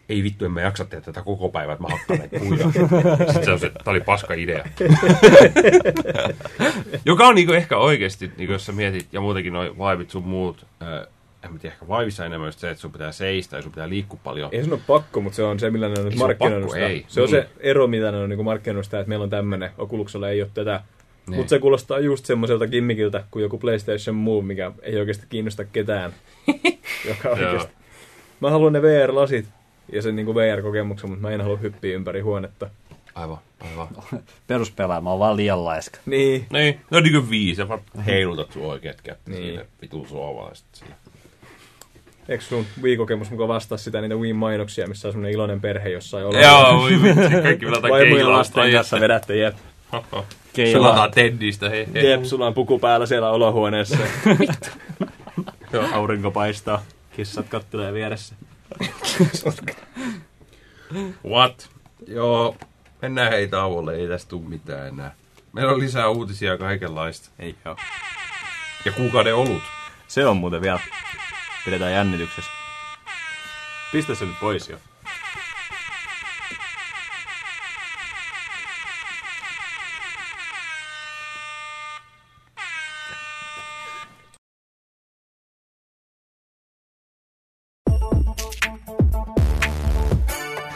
ei 0.10 0.24
vittu, 0.24 0.46
en 0.46 0.52
mä 0.52 0.62
jaksa 0.62 0.86
tehdä 0.86 1.06
tätä 1.06 1.22
koko 1.22 1.50
päivää, 1.50 1.74
että 1.74 1.84
mä 1.84 1.90
hakkaan 1.90 2.20
näitä 2.20 2.40
puita. 2.40 2.64
Sitten 3.34 3.46
se 3.46 3.58
se, 3.58 3.70
tää 3.70 3.92
oli 3.92 4.02
paska 4.02 4.34
idea. 4.34 4.66
Joka 7.06 7.28
on 7.28 7.36
niinku 7.36 7.54
ehkä 7.54 7.78
oikeasti, 7.78 8.32
niinku 8.38 8.54
jos 8.54 8.66
sä 8.66 8.72
mietit, 8.72 9.08
ja 9.14 9.22
muutenkin 9.22 9.54
noi 9.54 9.78
vaivit 9.78 10.10
sun 10.10 10.24
muut, 10.24 10.66
ää, 10.80 11.08
en 11.44 11.54
mä 11.54 11.60
tiedä, 11.60 11.74
ehkä 11.74 11.88
vaivissa 11.88 12.26
enemmän 12.26 12.48
just 12.48 12.60
se, 12.60 12.70
että 12.70 12.82
sun 12.82 12.92
pitää 12.92 13.12
seistä 13.12 13.56
ja 13.56 13.62
sun 13.62 13.72
pitää 13.72 13.90
liikkua 13.90 14.20
paljon. 14.24 14.50
Ei 14.52 14.64
sun 14.64 14.74
ole 14.74 14.82
pakko, 14.88 15.22
mutta 15.22 15.36
se 15.36 15.44
on 15.44 15.60
se, 15.60 15.70
millä 15.70 15.90
ne 15.90 16.02
on 16.02 16.12
se 16.12 16.18
markkinoinut 16.18 16.72
sitä. 16.72 16.88
ei. 16.88 17.06
Se 17.08 17.22
on 17.22 17.30
Niin. 17.32 17.44
se 17.44 17.50
ero, 17.60 17.88
mitä 17.88 18.12
ne 18.12 18.18
on 18.18 18.30
niin 18.30 18.46
markkinoinut 18.46 18.86
sitä, 18.86 19.00
että 19.00 19.10
meillä 19.10 19.24
on 19.24 19.30
tämmöinen, 19.30 19.70
Oculuksella 19.78 20.30
ei 20.30 20.42
ole 20.42 20.50
tätä. 20.54 20.82
Niin. 21.28 21.38
Mutta 21.38 21.50
se 21.50 21.60
kuulostaa 21.60 22.00
just 22.00 22.26
semmoiselta 22.26 22.68
gimmikiltä 22.68 23.24
kuin 23.32 23.44
joku 23.44 23.58
PlayStation 23.58 24.16
Move, 24.16 24.46
mikä 24.46 24.72
ei 24.82 25.00
oikeasti 25.00 25.26
kiinnosta 25.30 25.66
ketään. 25.66 26.12
joka 27.10 27.30
oikeasti. 27.30 27.74
Mä 28.40 28.52
haluan 28.52 28.74
ne 28.74 28.82
VR-lasit 28.82 29.46
ja 29.96 30.02
sen 30.02 30.16
niin 30.16 30.36
VR-kokemuksen, 30.36 31.10
mutta 31.10 31.22
mä 31.28 31.32
en 31.34 31.42
halua 31.42 31.58
hyppiä 31.58 31.96
ympäri 31.96 32.22
huonetta. 32.22 32.70
Aivan, 33.16 33.38
aivan. 33.62 33.88
Peruspelaaja, 34.48 35.02
mä 35.02 35.10
oon 35.10 35.20
vaan 35.20 35.38
liian 35.38 35.66
laiska. 35.66 36.00
Niin. 36.06 36.46
Niin, 36.52 36.80
no 36.92 37.00
niin 37.00 37.14
kuin 37.14 37.30
viisi, 37.30 37.68
vaan 37.68 37.80
heilutat 38.06 38.52
sun 38.52 38.66
oikeat 38.66 39.02
kättä 39.02 39.32
Niin. 39.32 39.44
siinä 39.82 40.06
sohvalla 40.10 40.52
sillä. 40.74 40.96
Eikö 42.30 42.44
sun 42.44 42.66
Wii-kokemus 42.82 43.32
mukaan 43.32 43.48
vastaa 43.48 43.78
sitä 43.78 44.02
niitä 44.02 44.16
Wii-mainoksia, 44.16 44.88
missä 44.88 45.08
on 45.08 45.12
semmoinen 45.12 45.34
iloinen 45.34 45.62
perhe 45.62 45.90
jossain 45.90 46.26
olla? 46.26 46.40
Joo, 46.40 46.80
voi 46.80 46.92
vitsi, 47.04 47.42
kaikki 47.44 47.66
muilla 47.66 47.82
keilaa. 47.98 48.38
lasten 48.38 48.72
kanssa 48.72 49.00
vedätte, 49.00 49.36
jep. 49.38 49.56
Selataan 50.56 51.12
tendistä, 51.12 51.70
hei 51.70 51.88
hei. 51.94 52.10
Jep, 52.10 52.24
sulla 52.24 52.48
on 52.48 52.54
puku 52.54 52.80
päällä 52.80 53.06
siellä 53.06 53.32
olohuoneessa. 53.32 53.98
Joo, 55.74 55.86
aurinko 55.94 56.32
paistaa. 56.32 56.84
Kissat 57.16 57.50
kattelee 57.50 57.94
vieressä. 57.94 58.36
What? 61.34 61.70
Joo, 62.08 62.56
mennään 63.02 63.32
hei 63.32 63.48
tauolle, 63.48 63.96
ei 63.96 64.08
tästä 64.08 64.30
tule 64.30 64.50
mitään 64.50 64.88
enää. 64.88 65.16
Meillä 65.54 65.72
on 65.72 65.80
lisää 65.80 66.10
uutisia 66.10 66.58
kaikenlaista. 66.58 67.30
Ei 67.40 67.56
joo. 67.66 67.78
Ja 68.86 68.92
kuukauden 68.92 69.36
olut. 69.36 69.64
Se 70.08 70.26
on 70.26 70.38
muuten 70.38 70.62
vielä. 70.62 70.80
Pidetään 71.66 71.94
jännityksessä. 71.94 72.52
Pistä 73.92 74.16
se 74.16 74.26
nyt 74.26 74.40
pois 74.40 74.70
jo. 74.70 74.78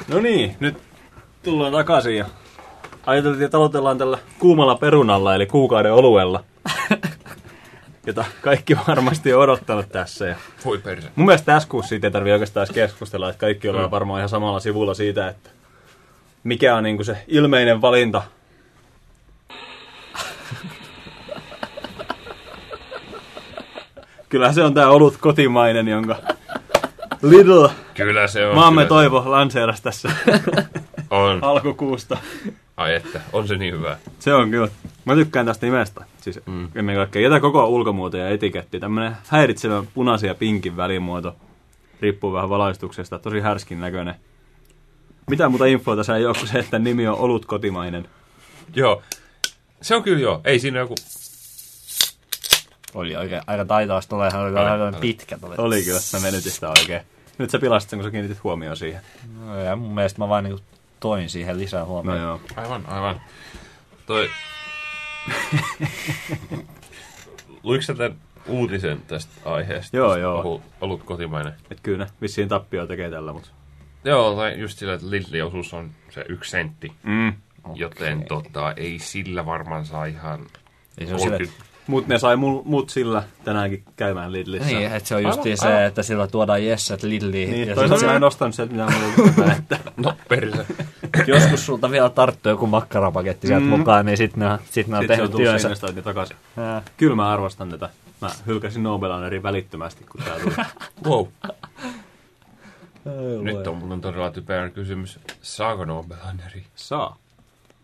No 0.07 0.19
niin, 0.19 0.55
nyt 0.59 0.77
tullaan 1.43 1.71
takaisin 1.71 2.17
ja 2.17 2.25
ajateltiin, 3.05 3.45
että 3.45 3.57
aloitellaan 3.57 3.97
tällä 3.97 4.17
kuumalla 4.39 4.75
perunalla, 4.75 5.35
eli 5.35 5.45
kuukauden 5.45 5.93
oluella. 5.93 6.43
Jota 8.07 8.25
kaikki 8.41 8.77
varmasti 8.87 9.33
on 9.33 9.41
odottanut 9.41 9.89
tässä. 9.89 10.27
Ja 10.27 10.35
Voi 10.65 10.77
perse. 10.77 11.07
Mun 11.15 11.25
mielestä 11.25 11.45
tässä 11.45 11.69
kuussa 11.69 11.89
siitä 11.89 12.07
ei 12.07 12.11
tarvitse 12.11 12.33
oikeastaan 12.33 12.63
edes 12.65 12.75
keskustella, 12.75 13.29
että 13.29 13.39
kaikki 13.39 13.69
ollaan 13.69 13.91
varmaan 13.91 14.19
ihan 14.19 14.29
samalla 14.29 14.59
sivulla 14.59 14.93
siitä, 14.93 15.27
että 15.27 15.49
mikä 16.43 16.75
on 16.75 16.83
niinku 16.83 17.03
se 17.03 17.17
ilmeinen 17.27 17.81
valinta. 17.81 18.21
Kyllä 24.29 24.53
se 24.53 24.63
on 24.63 24.73
tää 24.73 24.89
olut 24.89 25.17
kotimainen, 25.17 25.87
jonka 25.87 26.15
Lidl, 27.21 27.67
Kyllä 27.93 28.27
se 28.27 28.47
on. 28.47 28.55
maamme 28.55 28.81
kyllä 28.81 28.87
toivo, 28.89 29.23
lanseeras 29.25 29.81
tässä 29.81 30.11
On. 31.09 31.43
alkukuusta. 31.43 32.17
Ai 32.77 32.95
että, 32.95 33.21
on 33.33 33.47
se 33.47 33.55
niin 33.57 33.73
hyvä. 33.73 33.97
Se 34.19 34.33
on 34.33 34.49
kyllä. 34.49 34.67
Mä 35.05 35.15
tykkään 35.15 35.45
tästä 35.45 35.65
nimestä. 35.65 36.05
Siis 36.21 36.39
mm. 36.45 36.67
ennen 36.75 36.95
kaikkea. 36.95 37.21
Jätä 37.21 37.39
koko 37.39 37.67
ulkomuoto 37.67 38.17
ja 38.17 38.29
etiketti. 38.29 38.79
Tämmönen 38.79 39.17
häiritsevä 39.27 39.83
punaisen 39.93 40.27
ja 40.27 40.35
pinkin 40.35 40.77
välimuoto. 40.77 41.35
Riippuu 42.01 42.33
vähän 42.33 42.49
valaistuksesta. 42.49 43.19
Tosi 43.19 43.39
härskin 43.39 43.79
näköinen. 43.79 44.15
Mitä 45.29 45.49
muuta 45.49 45.65
infoa 45.65 45.95
tässä 45.95 46.15
ei 46.17 46.25
ole 46.25 46.35
kuin 46.35 46.47
se, 46.47 46.59
että 46.59 46.79
nimi 46.79 47.07
on 47.07 47.17
Olut 47.17 47.45
kotimainen. 47.45 48.09
Joo. 48.75 49.01
Se 49.81 49.95
on 49.95 50.03
kyllä 50.03 50.19
joo. 50.19 50.41
Ei 50.43 50.59
siinä 50.59 50.79
joku... 50.79 50.95
Oli 52.93 53.15
oikein 53.15 53.41
aika 53.47 53.65
taitavasti, 53.65 54.09
tulee 54.09 54.29
ihan 54.29 54.41
Oli, 54.41 54.59
aika 54.59 54.83
oli. 54.83 54.97
pitkä. 55.01 55.37
Tuli. 55.37 55.55
Oli 55.57 55.83
kyllä, 55.83 55.99
mä 56.13 56.19
menetin 56.19 56.51
sitä 56.51 56.69
oikein. 56.69 57.01
Nyt 57.37 57.49
sä 57.49 57.59
pilasit 57.59 57.89
sen, 57.89 57.99
kun 57.99 58.03
sä 58.03 58.11
kiinnitit 58.11 58.43
huomioon 58.43 58.77
siihen. 58.77 59.01
No, 59.45 59.59
ja 59.59 59.75
mun 59.75 59.95
mielestä 59.95 60.19
mä 60.19 60.29
vaan 60.29 60.43
niinku 60.43 60.61
toin 60.99 61.29
siihen 61.29 61.57
lisää 61.59 61.79
No 61.79 61.85
huomioon. 61.85 62.19
joo. 62.19 62.41
Aivan, 62.55 62.85
aivan. 62.89 63.21
Toi... 64.05 64.29
Luitko 67.63 67.81
sä 67.85 67.93
tämän 67.93 68.17
uutisen 68.47 69.01
tästä 69.07 69.31
aiheesta? 69.45 69.97
Joo, 69.97 70.07
Tästä 70.09 70.21
joo. 70.21 70.39
Ollut, 70.39 70.61
ollut 70.81 71.03
kotimainen. 71.03 71.53
Et 71.71 71.79
kyllä 71.83 72.05
ne 72.05 72.11
vissiin 72.21 72.47
tappio 72.49 72.87
tekee 72.87 73.09
tällä, 73.09 73.33
mutta... 73.33 73.49
Joo, 74.03 74.35
tai 74.35 74.59
just 74.59 74.77
sillä, 74.79 74.93
että 74.93 75.09
Lidlin 75.09 75.43
osuus 75.43 75.73
on 75.73 75.91
se 76.09 76.25
yksi 76.29 76.51
sentti. 76.51 76.91
Mm. 77.03 77.33
Joten 77.75 78.25
tota, 78.27 78.71
ei 78.71 78.99
sillä 78.99 79.45
varmaan 79.45 79.85
saa 79.85 80.05
ihan... 80.05 80.45
Ei 80.97 81.07
se 81.07 81.13
ole 81.13 81.21
sille, 81.21 81.37
30 81.37 81.63
Mut 81.87 82.07
ne 82.07 82.19
sai 82.19 82.35
mul, 82.35 82.61
mut 82.65 82.89
sillä 82.89 83.23
tänäänkin 83.43 83.83
käymään 83.95 84.31
Lidlissä. 84.31 84.67
niin, 84.67 84.91
että 84.91 85.09
se 85.09 85.15
on 85.15 85.23
just 85.23 85.39
Aivan, 85.39 85.57
se, 85.57 85.67
aivan. 85.67 85.83
että 85.83 86.03
sillä 86.03 86.27
tuodaan 86.27 86.65
Jesset 86.65 87.03
Lidliin. 87.03 87.51
Niin, 87.51 87.67
ja 87.67 87.75
toisaalta 87.75 87.99
sit 87.99 88.09
mä 88.09 88.15
en 88.15 88.23
ostanut 88.23 88.55
sieltä 88.55 88.71
mitään 88.73 88.93
muuta. 89.17 89.53
että 89.53 89.79
No, 89.97 90.13
perse. 90.29 90.65
joskus 91.27 91.65
sulta 91.65 91.91
vielä 91.91 92.09
tarttuu 92.09 92.49
joku 92.49 92.67
makkarapaketti 92.67 93.47
sieltä 93.47 93.65
Mm. 93.65 93.69
mukaan, 93.69 94.05
niin 94.05 94.17
sitten 94.17 94.39
ne, 94.49 94.57
sit 94.71 94.87
ne 94.87 94.97
on 94.97 95.01
Sitten 95.03 95.07
se 95.07 95.13
on 95.13 95.17
tehnyt 95.17 95.31
tullut 95.31 95.45
työnsä. 95.45 95.67
investointi 95.67 96.01
takaisin. 96.01 96.37
Ää. 96.57 96.81
Kyllä 96.97 97.15
mä 97.15 97.29
arvostan 97.29 97.69
tätä. 97.69 97.89
Mä 98.21 98.29
hylkäsin 98.47 98.83
Nobelanerin 98.83 99.43
välittömästi, 99.43 100.03
kun 100.11 100.21
tää 100.23 100.39
tuli. 100.39 100.53
Wow. 101.05 101.25
Nyt 103.43 103.67
on 103.67 103.77
muuten 103.77 104.01
todella 104.01 104.31
typerä 104.31 104.69
kysymys. 104.69 105.19
Saako 105.41 105.85
Nobelanneri? 105.85 106.63
Saa. 106.75 107.17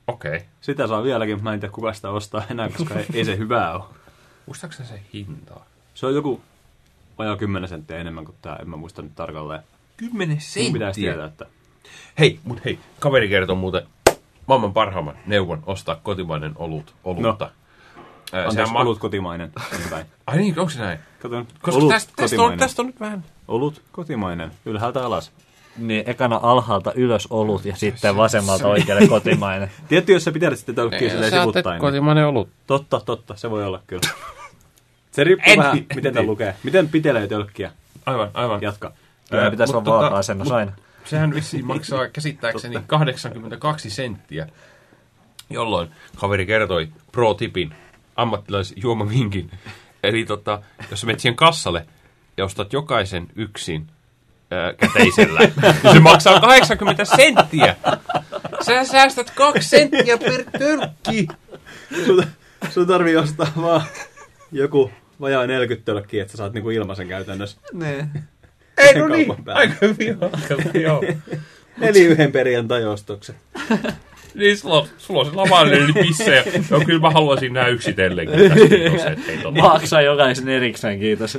Okei. 0.08 0.36
Okay. 0.36 0.48
Sitä 0.62 0.88
saa 0.88 1.04
vieläkin. 1.04 1.44
Mä 1.44 1.54
en 1.54 1.60
tiedä, 1.60 1.74
kuka 1.74 1.94
sitä 1.94 2.10
ostaa 2.10 2.44
enää, 2.52 2.70
koska 2.70 2.94
ei, 2.94 3.06
ei 3.14 3.26
se 3.26 3.38
hyvää 3.38 3.74
ole. 3.74 3.84
Muistaakseni 4.46 4.90
se 4.90 5.02
hintaa? 5.14 5.66
Se 5.94 6.06
on 6.06 6.16
joku 6.16 6.42
vajaa 7.18 7.38
10 7.38 7.70
senttiä 7.70 7.98
enemmän 7.98 8.26
kuin 8.26 8.38
tää. 8.42 8.56
En 8.56 8.70
mä 8.70 8.76
muista 8.76 9.02
nyt 9.02 9.16
tarkalleen. 9.16 9.64
10 9.98 10.38
Mun 10.64 10.74
pitäisi 10.74 11.02
tietää, 11.02 11.26
että... 11.26 11.46
Hei, 12.20 12.40
mut 12.44 12.66
hei, 12.66 12.80
kaveri 13.00 13.30
kertoo 13.30 13.56
muuten 13.56 13.88
maailman 14.48 14.74
parhaimman 14.74 15.18
neuvon 15.26 15.64
ostaa 15.66 15.96
kotimainen 15.96 16.52
olut, 16.56 16.96
olutta. 17.04 17.46
No. 17.46 18.48
Anteeksi, 18.48 18.74
olut 18.76 19.00
kotimainen. 19.00 19.52
Ai 20.28 20.38
niin, 20.38 20.60
onko 20.60 20.70
se 20.70 20.80
näin? 20.80 21.00
Kato, 21.20 21.46
Koska 21.62 21.80
olut 21.80 21.90
tästä, 21.90 22.14
tästä, 22.16 22.42
on, 22.42 22.58
tästä 22.58 22.82
on 22.82 22.86
nyt 22.86 23.00
vähän... 23.00 23.24
Olut 23.48 23.82
kotimainen. 23.92 24.52
Ylhäältä 24.66 25.06
alas. 25.06 25.32
Niin 25.78 26.04
ekana 26.10 26.40
alhaalta 26.44 26.94
ylös 26.96 27.28
olut 27.30 27.66
ja 27.66 27.76
sitten 27.76 28.18
vasemmalta 28.18 28.68
oikealle 28.68 29.08
kotimainen. 29.08 29.72
Tietty, 29.90 30.14
jos 30.14 30.24
sä 30.24 30.32
pidät 30.32 30.58
sitten 30.58 30.76
tölkkiä 30.76 31.10
silleen 31.10 31.32
sivuttain. 31.32 31.66
Niin. 31.66 31.80
kotimainen 31.82 32.28
olut. 32.28 32.50
Totta, 32.68 33.02
totta. 33.06 33.36
Se 33.36 33.50
voi 33.52 33.66
olla 33.66 33.82
kyllä. 33.88 34.10
Se 35.12 35.24
riippuu 35.24 35.54
En- 35.54 35.60
vähän, 35.60 35.86
miten 35.96 36.14
tämä 36.14 36.22
en- 36.22 36.28
lukee. 36.28 36.56
Miten 36.64 36.90
pitelee 36.90 37.28
tölkkiä? 37.28 37.72
Aivan, 38.06 38.30
aivan. 38.34 38.62
Jatka. 38.62 38.92
Kyllä 39.30 39.52
pitäisi 39.52 39.74
olla 39.74 39.84
tota, 39.84 39.98
vaaka-asennus 40.00 40.48
mut 40.48 40.58
aina. 40.58 40.72
Sehän 41.06 41.34
vissiin 41.34 41.66
maksaa 41.66 42.08
käsittääkseni 42.14 42.78
82 42.88 43.90
senttiä, 43.90 44.48
jolloin 45.50 45.90
kaveri 46.16 46.46
kertoi 46.46 46.90
pro-tipin, 47.12 47.74
ammattilaisjuomavinkin. 48.16 49.52
Eli 50.04 50.26
tota, 50.26 50.62
jos 50.92 51.06
menet 51.06 51.20
siihen 51.20 51.36
kassalle 51.36 51.86
ja 52.38 52.46
ostat 52.46 52.74
jokaisen 52.74 53.28
yksin 53.36 53.88
käteisellä, 54.78 55.40
se 55.94 56.00
maksaa 56.00 56.40
80 56.40 57.06
senttiä. 57.06 57.76
Sä 58.62 58.84
säästät 58.84 59.30
kaksi 59.32 59.70
senttiä 59.70 60.18
per 60.18 60.44
tölkki. 60.60 61.28
Sun, 62.06 62.26
sun 62.70 62.88
tarvii 62.88 63.16
ostaa 63.16 63.48
vaan 63.62 63.82
joku 64.52 64.92
vajaa 65.22 65.48
40 65.48 65.86
tölkkiä, 65.86 66.22
että 66.22 66.32
sä 66.32 66.38
saat 66.38 66.54
niinku 66.54 66.70
ilmaisen 66.70 67.08
käytännössä. 67.08 67.58
Niin. 67.74 68.10
Ei, 68.78 69.00
no 69.00 69.08
niin. 69.08 69.44
Päälle. 69.46 69.62
Aika 69.62 69.76
hyvin, 69.82 70.18
aika 70.22 70.64
hyvin, 70.64 70.82
joo. 70.82 71.04
Eli 71.82 72.02
yhden 72.06 72.32
perjantai-ostoksen. 72.32 73.36
Niin, 74.36 74.58
sulla, 74.58 74.76
on- 74.82 74.88
sulla 74.98 75.20
on 75.20 75.26
se 75.26 75.32
lavallinen 75.36 75.94
pissejä. 75.94 76.44
Joo, 76.72 76.82
kyllä 76.86 77.00
mä 77.00 77.10
haluaisin 77.10 77.54
nää 77.54 77.68
yksitellenkin. 77.68 78.40
Maksaa 79.62 80.02
jokaisen 80.02 80.50
erikseen, 80.50 81.00
kiitos. 81.00 81.38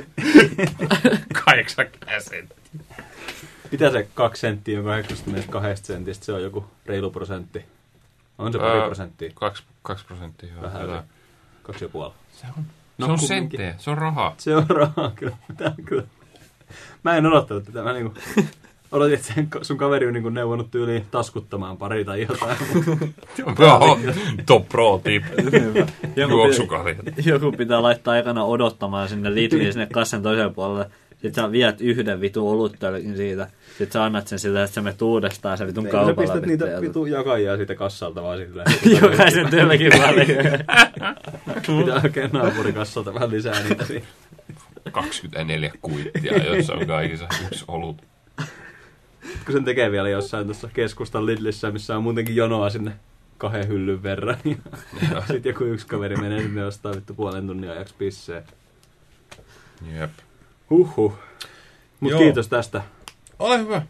80 1.45 2.19
senttiä. 2.19 2.57
Mitä 3.71 3.91
se 3.91 4.07
kaksi 4.13 4.39
senttiä 4.39 4.79
on 4.79 4.85
82 4.85 5.83
sentistä? 5.83 6.25
Se 6.25 6.33
on 6.33 6.43
joku 6.43 6.65
reilu 6.85 7.11
prosentti. 7.11 7.65
On 8.37 8.51
se 8.51 8.59
pari 8.59 8.79
Öö, 8.79 8.85
prosenttia. 8.85 9.31
Kaksi, 9.35 9.63
kaksi 9.83 10.05
prosenttia. 10.05 10.49
Joo, 10.53 10.61
Vähän 10.61 10.81
kyllä. 10.81 10.93
yli. 10.95 11.03
Kaksi 11.63 11.85
ja 11.85 11.89
puoli. 11.89 12.13
Se 12.33 12.47
on, 12.57 12.63
No, 12.97 13.05
se 13.05 13.11
on 13.11 13.19
senttejä, 13.19 13.75
se 13.77 13.89
on 13.89 13.97
rahaa. 13.97 14.35
Se 14.37 14.55
on 14.55 14.65
rahaa 14.69 15.11
kyllä. 15.15 15.37
Tää 15.57 15.73
on 15.79 15.85
kyllä. 15.85 16.03
Mä 17.03 17.17
en 17.17 17.25
odottanut 17.25 17.63
tätä. 17.63 17.83
Mä 17.83 17.93
niinku, 17.93 18.13
odotin, 18.91 19.13
että 19.37 19.59
sun 19.61 19.77
kaveri 19.77 20.07
on 20.07 20.13
niinku 20.13 20.29
neuvonut 20.29 20.71
tyyliin 20.71 21.05
taskuttamaan 21.11 21.77
pari 21.77 22.05
tai 22.05 22.21
jotain. 22.21 22.57
Joo, 23.59 23.99
top 24.45 24.69
pro 24.69 25.01
tip. 25.03 25.23
Joku, 26.15 26.33
Juoksukalja. 26.33 26.95
joku 27.25 27.51
pitää 27.51 27.81
laittaa 27.81 28.13
aikana 28.13 28.43
odottamaan 28.43 29.09
sinne 29.09 29.35
Lidliin 29.35 29.73
sinne 29.73 29.87
kassan 29.93 30.23
toiselle 30.23 30.53
puolelle. 30.53 30.89
Sitten 31.25 31.43
sä 31.43 31.51
viet 31.51 31.81
yhden 31.81 32.21
vitun 32.21 32.49
oluttölkin 32.51 33.15
siitä. 33.17 33.47
Sitten 33.67 33.91
sä 33.91 34.03
annat 34.03 34.27
sen 34.27 34.39
sillä, 34.39 34.63
että 34.63 34.75
sä 34.75 34.81
menet 34.81 35.01
uudestaan 35.01 35.57
sen 35.57 35.67
vitun 35.67 35.83
Niin, 35.83 35.91
Sä 35.91 35.97
kaupalla. 35.97 36.15
pistät 36.21 36.45
niitä 36.45 36.65
pitää- 36.65 36.81
vitu 36.81 37.05
jakajia 37.05 37.57
siitä 37.57 37.75
kassalta 37.75 38.23
vaan 38.23 38.37
silleen. 38.37 38.67
Jokaisen 39.01 39.49
tölkin 39.49 39.91
väliin. 40.01 40.37
Pitää 41.79 41.99
hakea 41.99 42.29
naapurikassalta 42.33 43.13
vähän 43.13 43.29
lisää 43.31 43.63
niitä 43.63 43.85
siinä. 43.85 44.05
24 44.91 45.71
kuittia, 45.81 46.55
jossa 46.55 46.73
on 46.73 46.87
kaikissa 46.87 47.27
yksi 47.51 47.65
olut. 47.67 48.01
Kun 49.45 49.53
sen 49.53 49.63
tekee 49.65 49.91
vielä 49.91 50.09
jossain 50.09 50.45
tuossa 50.45 50.69
keskustan 50.73 51.25
Lidlissä, 51.25 51.71
missä 51.71 51.97
on 51.97 52.03
muutenkin 52.03 52.35
jonoa 52.35 52.69
sinne 52.69 52.91
kahden 53.37 53.67
hyllyn 53.67 54.03
verran. 54.03 54.37
Ja 55.11 55.21
sitten 55.27 55.49
joku 55.49 55.63
yksi 55.63 55.87
kaveri 55.87 56.15
menee 56.15 56.41
sinne 56.41 56.65
ostaa 56.65 56.95
vittu 56.95 57.13
puolen 57.13 57.47
tunnin 57.47 57.69
ajaksi 57.69 57.95
pisseen. 57.97 58.43
Jep. 59.99 60.11
Huhhuh. 60.69 61.13
Mut 61.99 62.11
Joo. 62.11 62.19
kiitos 62.19 62.47
tästä. 62.47 62.81
Ole 63.39 63.57
hyvä. 63.59 63.81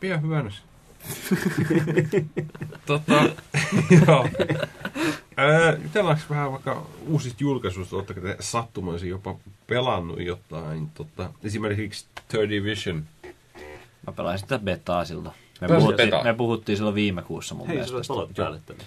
Pidä 0.00 0.18
hyvänäsi. 0.18 0.62
tota, 2.86 3.12
joo. 4.06 4.28
Jutellaanko 5.82 6.22
vähän 6.30 6.52
vaikka 6.52 6.86
uusista 7.06 7.36
julkaisuista, 7.44 7.96
oletteko 7.96 8.20
te 8.20 8.36
sattumoisin 8.40 9.10
jopa 9.10 9.36
pelannut 9.66 10.20
jotain, 10.20 10.90
tota, 10.90 11.30
esimerkiksi 11.44 12.06
Third 12.28 12.50
Division. 12.50 13.04
Mä 14.06 14.12
pelasin 14.12 14.38
sitä 14.38 14.58
betaa 14.58 15.04
silloin. 15.04 15.34
Me 15.60 15.68
puhuttiin, 15.68 16.10
me 16.24 16.34
puhuttiin 16.34 16.76
silloin 16.76 16.94
viime 16.94 17.22
kuussa 17.22 17.54
mun 17.54 17.66
Hei, 17.66 17.76
mielestä. 17.76 18.14
päälle 18.36 18.60
tänne. 18.66 18.84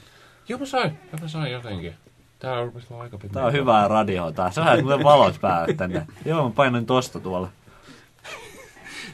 Joo, 0.48 0.60
mä 0.60 0.65
sain. 0.65 0.99
Mä 1.22 1.27
sain 1.27 1.52
jotenkin. 1.52 1.93
Tää 2.41 2.63
rupesi 2.63 2.88
aika 2.99 3.18
pitää. 3.18 3.34
Tää 3.34 3.45
on 3.45 3.53
hyvää 3.53 3.88
radioa 3.88 4.31
tää. 4.31 4.51
Sä 4.51 4.63
saat 4.63 4.81
mulle 4.81 5.03
valot 5.03 5.41
päälle 5.41 5.73
tänne. 5.73 6.07
Joo, 6.26 6.43
mä 6.43 6.55
painoin 6.55 6.85
tosta 6.85 7.19
tuolla. 7.19 7.49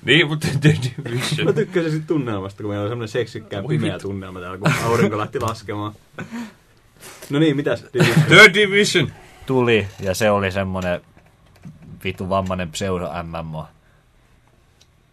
Niin, 0.05 0.27
mutta 0.27 0.47
Third 0.61 0.77
Division. 1.05 1.47
Mä 1.47 1.53
tykkäsin 1.53 1.91
siitä 1.91 2.07
tunnelmasta, 2.07 2.63
kun 2.63 2.69
meillä 2.69 2.83
on 2.83 2.89
semmoinen 2.89 3.07
seksikkään 3.07 3.63
Voi 3.63 3.77
pimeä 3.77 3.99
tunnelma 3.99 4.39
täällä, 4.39 4.57
kun 4.57 4.71
aurinko 4.85 5.17
lähti 5.17 5.39
laskemaan. 5.39 5.93
No 7.29 7.39
niin, 7.39 7.55
mitäs? 7.55 7.85
Third 8.27 8.53
Division. 8.53 9.11
Tuli 9.45 9.87
ja 9.99 10.15
se 10.15 10.31
oli 10.31 10.51
semmonen 10.51 11.01
vitu 12.03 12.29
vammainen 12.29 12.71
pseudo 12.71 13.09
MMO. 13.23 13.67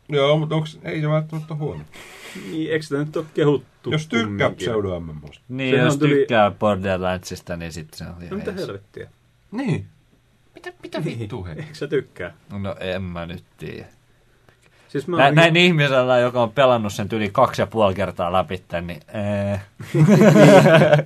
Joo, 0.08 0.38
mutta 0.38 0.54
onks, 0.54 0.78
ei 0.82 1.00
se 1.00 1.08
välttämättä 1.08 1.54
huono. 1.54 1.84
Niin, 2.50 2.72
eikö 2.72 2.82
sitä 2.82 2.98
nyt 2.98 3.16
ole 3.16 3.24
kehuttu? 3.34 3.90
Jos 3.90 4.06
tykkää 4.06 4.50
pseudo 4.50 5.00
MMOsta. 5.00 5.44
Niin, 5.48 5.74
Sehän 5.74 5.86
jos 5.86 5.96
tuli- 5.96 6.14
tykkää 6.14 6.50
Borderlandsista, 6.50 7.56
niin 7.56 7.72
sitten 7.72 7.98
se 7.98 8.04
on 8.04 8.10
No 8.10 8.16
ihan 8.26 8.38
mitä 8.38 8.50
jees. 8.50 8.60
helvettiä? 8.60 9.10
Niin. 9.52 9.86
Mitä, 10.54 10.72
mitä 10.82 11.00
Niin. 11.00 11.18
vittu 11.18 11.44
he? 11.44 11.50
Eikö 11.52 11.74
sä 11.74 11.86
tykkää? 11.86 12.34
No 12.52 12.76
en 12.80 13.02
mä 13.02 13.26
nyt 13.26 13.44
tiedä. 13.58 13.86
Siis 14.88 15.06
mä 15.08 15.16
Nä, 15.16 15.24
oon- 15.24 15.34
näin 15.34 15.56
ihmisellä, 15.56 16.18
joka 16.18 16.42
on 16.42 16.52
pelannut 16.52 16.92
sen 16.92 17.08
yli 17.12 17.28
kaksi 17.32 17.62
ja 17.62 17.66
puoli 17.66 17.94
kertaa 17.94 18.32
läpi, 18.32 18.62
niin 18.86 19.00
ee. 19.14 19.60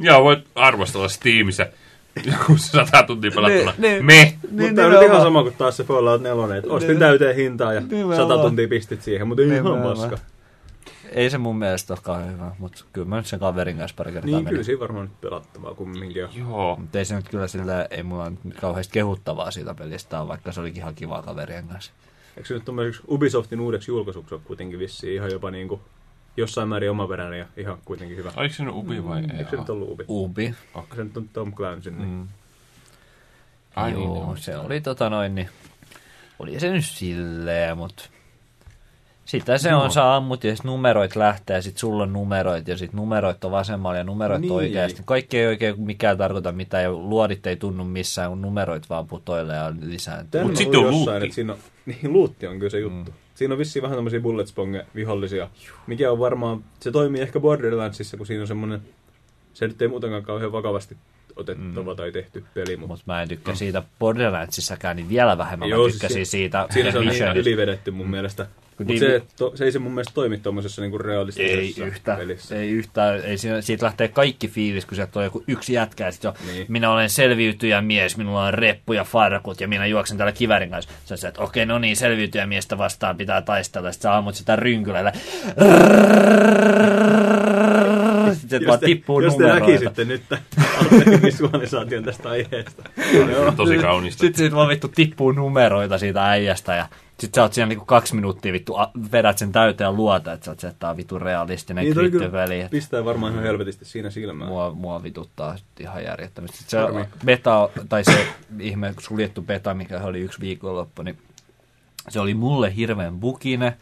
Joo, 0.00 0.24
voit 0.24 0.44
arvostella 0.54 1.08
Steamissa. 1.08 1.66
Joku 2.24 2.56
sata 2.58 3.02
tuntia 3.02 3.30
pelattuna. 3.34 3.72
Ne- 3.78 3.88
ne- 3.96 4.02
Me. 4.02 4.34
Mutta 4.50 4.74
tää 4.74 4.86
on 4.86 5.04
ihan 5.04 5.20
sama 5.22 5.42
kuin 5.42 5.54
taas 5.58 5.76
se 5.76 5.84
Fallout 5.84 6.22
4, 6.22 6.56
että 6.56 6.70
ostin 6.72 6.98
täyteen 6.98 7.36
hintaa 7.36 7.72
ja 7.72 7.80
Nimenomaan. 7.80 8.16
sata 8.16 8.38
tuntia 8.42 8.68
pistit 8.68 9.02
siihen, 9.02 9.28
mutta 9.28 9.42
ei 9.42 9.48
ihan 9.48 9.64
Nimenomaan. 9.64 9.96
paska. 9.98 10.18
Ei 11.12 11.30
se 11.30 11.38
mun 11.38 11.56
mielestä 11.58 11.92
olekaan 11.94 12.32
hyvä, 12.32 12.50
mutta 12.58 12.84
kyllä 12.92 13.06
mä 13.08 13.16
nyt 13.16 13.26
sen 13.26 13.40
kaverin 13.40 13.76
kanssa 13.78 13.94
pari 13.96 14.12
kertaa 14.12 14.26
Niin, 14.26 14.36
menin. 14.36 14.48
kyllä 14.50 14.62
siinä 14.64 14.80
varmaan 14.80 15.04
nyt 15.06 15.20
pelattavaa 15.20 15.74
kumminkin 15.74 16.24
on. 16.24 16.30
Joo. 16.38 16.76
Mutta 16.76 16.98
ei 16.98 17.04
se 17.04 17.16
nyt 17.16 17.28
kyllä 17.28 17.46
sillä, 17.48 17.86
ei 17.90 18.02
mulla 18.02 18.30
nyt 18.30 18.54
kauheasti 18.60 18.92
kehuttavaa 18.92 19.50
siitä 19.50 19.74
pelistä 19.74 20.28
vaikka 20.28 20.52
se 20.52 20.60
olikin 20.60 20.82
ihan 20.82 20.94
kivaa 20.94 21.22
kaverien 21.22 21.68
kanssa. 21.68 21.92
Eikö 22.36 22.46
se 22.48 22.54
nyt 22.54 22.64
tommoseksi 22.64 23.02
Ubisoftin 23.08 23.60
uudeksi 23.60 23.90
julkaisuksi 23.90 24.34
ole 24.34 24.42
kuitenkin 24.44 24.78
vissiin 24.78 25.14
ihan 25.14 25.30
jopa 25.30 25.50
niinku 25.50 25.80
jossain 26.36 26.68
määrin 26.68 26.90
omaperäinen 26.90 27.38
ja 27.38 27.46
ihan 27.56 27.78
kuitenkin 27.84 28.16
hyvä. 28.16 28.32
Oliko 28.36 28.54
se 28.54 28.64
nyt 28.64 28.74
Ubi 28.74 29.04
vai 29.04 29.18
ei? 29.20 29.38
Eikö 29.38 29.50
se 29.50 29.56
nyt 29.56 29.70
ollut 29.70 29.90
Ubi? 29.90 30.04
Ubi. 30.08 30.54
Se 30.96 31.04
nyt 31.04 31.16
on 31.16 31.28
Tom 31.32 31.52
Clancy, 31.54 31.90
niin. 31.90 32.08
Mm. 32.08 32.28
Ai 33.76 33.92
niin, 33.92 34.04
Joo, 34.04 34.16
joo. 34.16 34.36
se 34.36 34.56
oli 34.56 34.80
tota 34.80 35.10
noin, 35.10 35.34
niin 35.34 35.48
oli 36.38 36.60
se 36.60 36.70
nyt 36.70 36.84
silleen, 36.84 37.76
mutta 37.76 38.04
sitä 39.24 39.58
se 39.58 39.74
on, 39.74 39.92
sä 39.92 40.14
ammut 40.16 40.44
ja 40.44 40.56
sit 40.56 40.64
numeroit 40.64 41.16
lähtee 41.16 41.56
ja 41.56 41.62
sit 41.62 41.78
sulla 41.78 42.02
on 42.02 42.12
numeroit 42.12 42.68
ja 42.68 42.76
sit 42.78 42.92
numeroit 42.92 43.44
on 43.44 43.50
vasemmalla 43.50 43.98
ja 43.98 44.04
numeroit 44.04 44.40
Niin. 44.40 44.48
niin. 44.48 44.56
oikeasti. 44.56 45.02
Kaikki 45.04 45.38
ei 45.38 45.46
oikein 45.46 45.80
mikään 45.80 46.18
tarkoita 46.18 46.52
mitään 46.52 46.82
ja 46.84 46.92
luodit 46.92 47.46
ei 47.46 47.56
tunnu 47.56 47.84
missään, 47.84 48.28
kun 48.30 48.42
numeroit 48.42 48.90
vaan 48.90 49.06
putoilee 49.06 49.56
ja 49.56 49.72
lisääntyy. 49.82 50.30
Tän 50.30 50.42
Mut 50.42 50.50
on 50.50 50.56
sitten 50.56 50.80
on 50.80 50.90
luutti. 50.90 51.16
että 51.24 51.34
siinä 51.34 51.52
on, 51.52 51.58
niin 51.86 52.12
luutti 52.12 52.46
on 52.46 52.58
kyllä 52.58 52.70
se 52.70 52.78
juttu. 52.80 53.10
Mm. 53.10 53.16
Siinä 53.40 53.54
on 53.54 53.58
vissiin 53.58 53.82
vähän 53.82 53.96
tämmöisiä 53.96 54.20
bullet 54.20 54.48
sponge 54.48 54.86
vihollisia, 54.94 55.50
mikä 55.86 56.12
on 56.12 56.18
varmaan, 56.18 56.64
se 56.80 56.90
toimii 56.90 57.20
ehkä 57.20 57.40
Borderlandsissa, 57.40 58.16
kun 58.16 58.26
siinä 58.26 58.40
on 58.40 58.46
semmoinen, 58.46 58.80
se 59.54 59.68
nyt 59.68 59.82
ei 59.82 59.88
muutenkaan 59.88 60.22
kauhean 60.22 60.52
vakavasti 60.52 60.96
otettava 61.36 61.92
mm. 61.92 61.96
tai 61.96 62.12
tehty 62.12 62.44
peli, 62.54 62.76
mutta 62.76 62.92
Mutta 62.92 63.04
mä 63.06 63.22
en 63.22 63.28
tykkää 63.28 63.54
siitä 63.54 63.82
Borderlandsissäkään, 63.98 64.96
niin 64.96 65.08
vielä 65.08 65.38
vähemmän 65.38 65.68
Joo, 65.68 65.82
mä 65.82 65.84
siis 65.84 65.94
tykkäsin 65.94 66.26
si- 66.26 66.30
siitä 66.30 66.66
siinä 66.70 66.92
se 66.92 66.98
on 66.98 67.06
niin 67.06 67.36
ylivedetty 67.36 67.90
mun 67.90 68.10
mielestä. 68.10 68.46
Kun 68.80 68.86
Mutta 68.86 69.04
niin- 69.04 69.20
se, 69.20 69.26
to, 69.36 69.52
se 69.54 69.64
ei 69.64 69.72
se 69.72 69.78
mun 69.78 69.92
mielestä 69.92 70.14
toimi 70.14 70.38
tuommoisessa 70.38 70.82
niinku 70.82 70.96
Ei 70.96 71.02
realistisessa 71.02 71.84
yhtään, 71.84 72.18
pelissä. 72.18 72.56
ei 72.56 72.70
yhtään. 72.70 73.20
Ei 73.24 73.38
siinä, 73.38 73.60
siitä 73.60 73.86
lähtee 73.86 74.08
kaikki 74.08 74.48
fiilis, 74.48 74.86
kun 74.86 74.96
sieltä 74.96 75.18
on 75.18 75.24
joku 75.24 75.44
yksi 75.48 75.72
jätkä 75.72 76.04
ja 76.04 76.12
sit 76.12 76.24
jo, 76.24 76.34
Niin. 76.46 76.66
minä 76.68 76.90
olen 76.90 77.10
selviytyjä 77.10 77.82
mies, 77.82 78.16
minulla 78.16 78.44
on 78.44 78.54
reppu 78.54 78.92
ja 78.92 79.04
farkut 79.04 79.60
ja 79.60 79.68
minä 79.68 79.86
juoksen 79.86 80.16
täällä 80.16 80.32
kivärin 80.32 80.70
kanssa. 80.70 80.90
Se 81.04 81.14
on 81.14 81.18
se, 81.18 81.28
että 81.28 81.40
okei, 81.40 81.66
no 81.66 81.78
niin, 81.78 81.96
selviytyjä 81.96 82.46
miestä 82.46 82.78
vastaan 82.78 83.16
pitää 83.16 83.42
taistella. 83.42 83.92
Sitten 83.92 84.10
sä 84.10 84.16
ammut 84.16 84.34
sitä 84.34 84.56
rynkylällä. 84.56 85.12
Sitten 88.34 88.66
vaan 88.66 88.78
tippuu 88.78 89.20
jos 89.20 89.36
te 89.36 89.44
näkisitte 89.46 90.04
nyt 90.04 90.22
tämän 90.28 90.44
visualisaation 91.22 92.04
tästä 92.04 92.28
aiheesta. 92.28 92.82
Tosi 93.56 93.78
kaunista. 93.78 94.20
Sitten 94.20 94.38
siitä 94.38 94.56
vaan 94.56 94.68
vittu 94.68 94.88
tippuu 94.88 95.32
numeroita 95.32 95.98
siitä 95.98 96.24
äijästä 96.30 96.74
ja 96.74 96.86
sit 97.20 97.34
sä 97.34 97.42
oot 97.42 97.52
siinä 97.52 97.66
niinku 97.66 97.84
kaksi 97.84 98.14
minuuttia 98.14 98.52
vittu, 98.52 98.76
a- 98.76 98.90
vedät 99.12 99.38
sen 99.38 99.52
täyteen 99.52 99.86
ja 99.86 99.92
luota, 99.92 100.32
että 100.32 100.44
sä 100.44 100.50
oot 100.50 100.60
on 100.90 100.96
vittu 100.96 101.18
realistinen 101.18 101.84
Niin 101.84 101.94
kryptoväli. 101.94 102.66
pistää 102.70 103.04
varmaan 103.04 103.32
ihan 103.32 103.44
helvetisti 103.44 103.84
siinä 103.84 104.10
silmään. 104.10 104.50
Mua, 104.50 104.72
mua 104.72 105.02
vituttaa 105.02 105.56
ihan 105.80 106.04
järjettömästi. 106.04 106.56
Sit 106.58 106.68
se 106.68 106.78
beta, 107.24 107.68
tai 107.88 108.04
se 108.04 108.26
ihme 108.60 108.94
suljettu 109.00 109.42
beta, 109.42 109.74
mikä 109.74 110.00
oli 110.02 110.20
yksi 110.20 110.40
viikonloppu, 110.40 111.02
niin 111.02 111.18
se 112.08 112.20
oli 112.20 112.34
mulle 112.34 112.76
hirveän 112.76 113.20
bugine, 113.20 113.76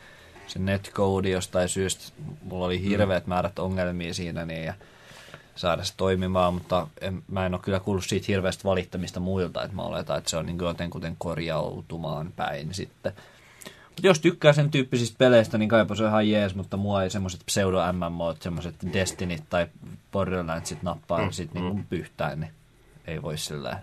se 0.47 0.59
netcode 0.59 1.28
jostain 1.31 1.69
syystä. 1.69 2.12
Mulla 2.43 2.66
oli 2.66 2.82
hirveät 2.82 3.27
määrät 3.27 3.59
ongelmia 3.59 4.15
siinä 4.15 4.44
niin, 4.44 4.65
ja 4.65 4.74
saada 5.59 5.85
se 5.85 5.94
toimimaan, 5.97 6.55
mutta 6.55 6.86
en, 7.01 7.22
mä 7.30 7.47
en 7.47 7.55
ole 7.55 7.60
kyllä 7.64 7.80
kuullut 7.80 8.05
siitä 8.05 8.26
hirveästä 8.28 8.64
valittamista 8.64 9.20
muilta, 9.20 9.62
että 9.62 9.76
mä 9.76 9.82
oletan, 9.82 10.18
että 10.18 10.30
se 10.30 10.36
on 10.36 10.47
niin 10.47 10.59
jotenkuten 10.59 11.16
korjautumaan 11.18 12.32
päin 12.36 12.74
sitten. 12.74 13.12
Mut 13.89 14.05
jos 14.05 14.20
tykkää 14.20 14.52
sen 14.52 14.70
tyyppisistä 14.70 15.18
peleistä, 15.18 15.59
niin 15.59 15.68
kaipa 15.68 15.94
se 15.94 16.02
on 16.02 16.09
ihan 16.09 16.30
jees, 16.30 16.55
mutta 16.55 16.76
mua 16.76 17.02
ei 17.02 17.10
semmoiset 17.10 17.40
pseudo 17.47 17.78
MMOt, 17.93 18.43
semmoiset 18.43 18.74
Destinit 18.93 19.44
tai 19.51 19.66
Borderlandsit 20.12 20.82
nappaa 20.82 21.24
mm, 21.24 21.30
sit 21.30 21.55
niinku 21.55 21.80
pyhtään, 21.90 22.40
niin 22.40 22.52
ei 23.06 23.22
voi 23.22 23.39
sillä 23.39 23.78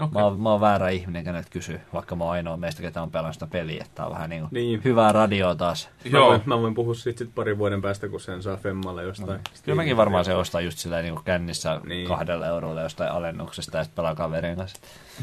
Okei. 0.00 0.12
Mä, 0.12 0.24
oon, 0.24 0.40
mä 0.40 0.50
oon 0.50 0.60
väärä 0.60 0.88
ihminen, 0.88 1.24
kenet 1.24 1.50
kysyy, 1.50 1.80
vaikka 1.92 2.16
mä 2.16 2.24
oon 2.24 2.32
ainoa 2.32 2.56
meistä, 2.56 2.82
ketä 2.82 3.02
on 3.02 3.10
pelannut 3.10 3.34
sitä 3.34 3.46
peliä. 3.46 3.86
Tää 3.94 4.06
on 4.06 4.12
vähän 4.12 4.30
Niin. 4.30 4.48
niin. 4.50 4.80
hyvää 4.84 5.12
radioa 5.12 5.54
taas. 5.54 5.88
Mä 6.12 6.18
Joo. 6.18 6.28
voin, 6.28 6.40
mä 6.46 6.58
voin 6.62 6.74
puhua 6.74 6.94
siitä 6.94 7.18
sit 7.18 7.34
parin 7.34 7.58
vuoden 7.58 7.82
päästä, 7.82 8.08
kun 8.08 8.20
sen 8.20 8.42
saa 8.42 8.56
Femmalle 8.56 9.02
jostain. 9.02 9.40
Kyllä 9.64 9.76
mäkin 9.76 9.96
varmaan 9.96 10.24
se 10.24 10.34
ostaa 10.34 10.60
just 10.60 10.78
sillä 10.78 11.02
niinku 11.02 11.22
kännissä 11.24 11.74
Niin. 11.74 11.88
niin. 11.88 12.08
kahdella 12.08 12.46
eurolla 12.46 12.80
jostain 12.82 13.10
alennuksesta 13.10 13.76
ja 13.78 13.84
sitten 13.84 13.96
pelaa 13.96 14.14
kaverin 14.14 14.56
kanssa. 14.56 14.78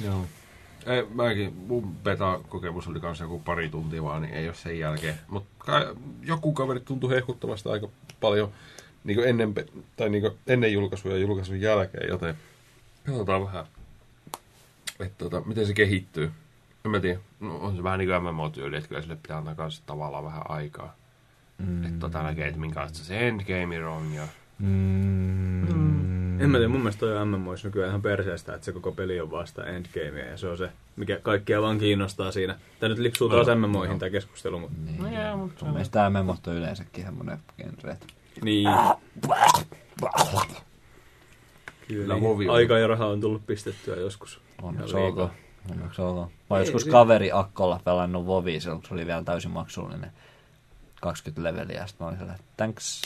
Joo. 0.05 0.25
Ei, 0.85 1.05
mäkin, 1.13 1.53
mun 1.67 1.95
beta-kokemus 2.03 2.87
oli 2.87 2.99
kanssa 2.99 3.23
joku 3.23 3.39
pari 3.39 3.69
tuntia 3.69 4.03
vaan, 4.03 4.21
niin 4.21 4.33
ei 4.33 4.47
ole 4.47 4.55
sen 4.55 4.79
jälkeen. 4.79 5.15
Mutta 5.27 5.71
joku 6.23 6.53
kaveri 6.53 6.79
tuntui 6.79 7.09
hehkuttamasta 7.09 7.71
aika 7.71 7.87
paljon 8.21 8.51
niin 9.03 9.19
ennen, 9.27 9.53
tai 9.97 10.09
niin 10.09 10.31
ennen 10.47 10.73
julkaisua 10.73 11.11
ja 11.11 11.17
julkaisun 11.17 11.61
jälkeen, 11.61 12.09
joten 12.09 12.35
katsotaan 13.05 13.45
vähän, 13.45 13.65
että 15.05 15.17
tota, 15.17 15.41
miten 15.45 15.65
se 15.67 15.73
kehittyy. 15.73 16.31
En 16.85 16.91
mä 16.91 16.99
tiedä, 16.99 17.19
no, 17.39 17.57
on 17.57 17.75
se 17.75 17.83
vähän 17.83 17.99
niin 17.99 18.09
kuin 18.09 18.23
MMO-tyyli, 18.35 18.75
että 18.77 18.87
kyllä 18.89 19.01
sille 19.01 19.15
pitää 19.21 19.37
antaa 19.37 19.55
kanssa 19.55 19.83
tavallaan 19.85 20.23
vähän 20.23 20.41
aikaa. 20.51 20.95
Mm. 21.57 21.83
Että 21.83 21.99
tota 21.99 22.23
näkee, 22.23 22.47
että 22.47 22.59
minkälaista 22.59 22.97
se 22.99 23.27
endgame 23.27 23.85
on 23.85 24.13
ja 24.13 24.27
Mm. 24.59 26.41
En 26.41 26.49
mä 26.49 26.57
tiedä, 26.57 26.67
mun 26.69 26.79
mielestä 26.81 26.99
toi 26.99 27.25
MMOissa 27.25 27.67
nykyään 27.67 27.89
ihan 27.89 28.01
perseestä, 28.01 28.53
että 28.53 28.65
se 28.65 28.71
koko 28.71 28.91
peli 28.91 29.19
on 29.21 29.31
vasta 29.31 29.65
endgamea 29.65 30.25
ja 30.25 30.37
se 30.37 30.47
on 30.47 30.57
se, 30.57 30.69
mikä 30.95 31.19
kaikkia 31.19 31.61
vaan 31.61 31.77
kiinnostaa 31.79 32.31
siinä. 32.31 32.55
Tää 32.79 32.89
nyt 32.89 32.97
lipsuu 32.97 33.29
taas 33.29 33.47
Joo. 33.47 33.55
MMOihin 33.55 33.99
tää 33.99 34.09
keskustelu, 34.09 34.59
mutta 34.59 34.77
Niin. 34.85 35.03
No 35.03 35.11
jaa, 35.11 35.37
mut 35.37 35.51
se 35.51 35.55
Mun 35.61 35.67
on- 35.69 35.73
mielestä 35.73 36.09
MMOt 36.09 36.47
on 36.47 36.55
yleensäkin 36.55 37.03
semmonen 37.05 37.37
genre. 37.57 37.91
että 37.91 38.05
niin. 38.43 38.69
Kyllä, 41.87 42.13
Kyllä, 42.13 42.15
on- 42.15 42.49
aika 42.49 42.77
ja 42.79 42.87
rahaa 42.87 43.07
on 43.07 43.21
tullut 43.21 43.45
pistettyä 43.47 43.95
joskus. 43.95 44.41
Onneksi 44.61 44.95
olkoon. 44.95 45.31
Onneksi 45.71 46.01
olkoon. 46.01 46.27
Mä 46.27 46.33
oon 46.49 46.59
Ei, 46.59 46.65
joskus 46.65 46.83
si- 46.83 46.89
kaveri 46.89 47.29
Akkolla 47.33 47.79
pelannut 47.83 48.25
Vovi, 48.25 48.59
se 48.59 48.69
oli 48.91 49.05
vielä 49.07 49.23
täysin 49.23 49.51
maksullinen. 49.51 50.11
20 51.01 51.43
leveliä, 51.43 51.79
ja 51.81 51.87
sit 51.87 51.99
mä 51.99 52.05
olin 52.07 52.21
että 52.21 52.35
thanks. 52.57 53.01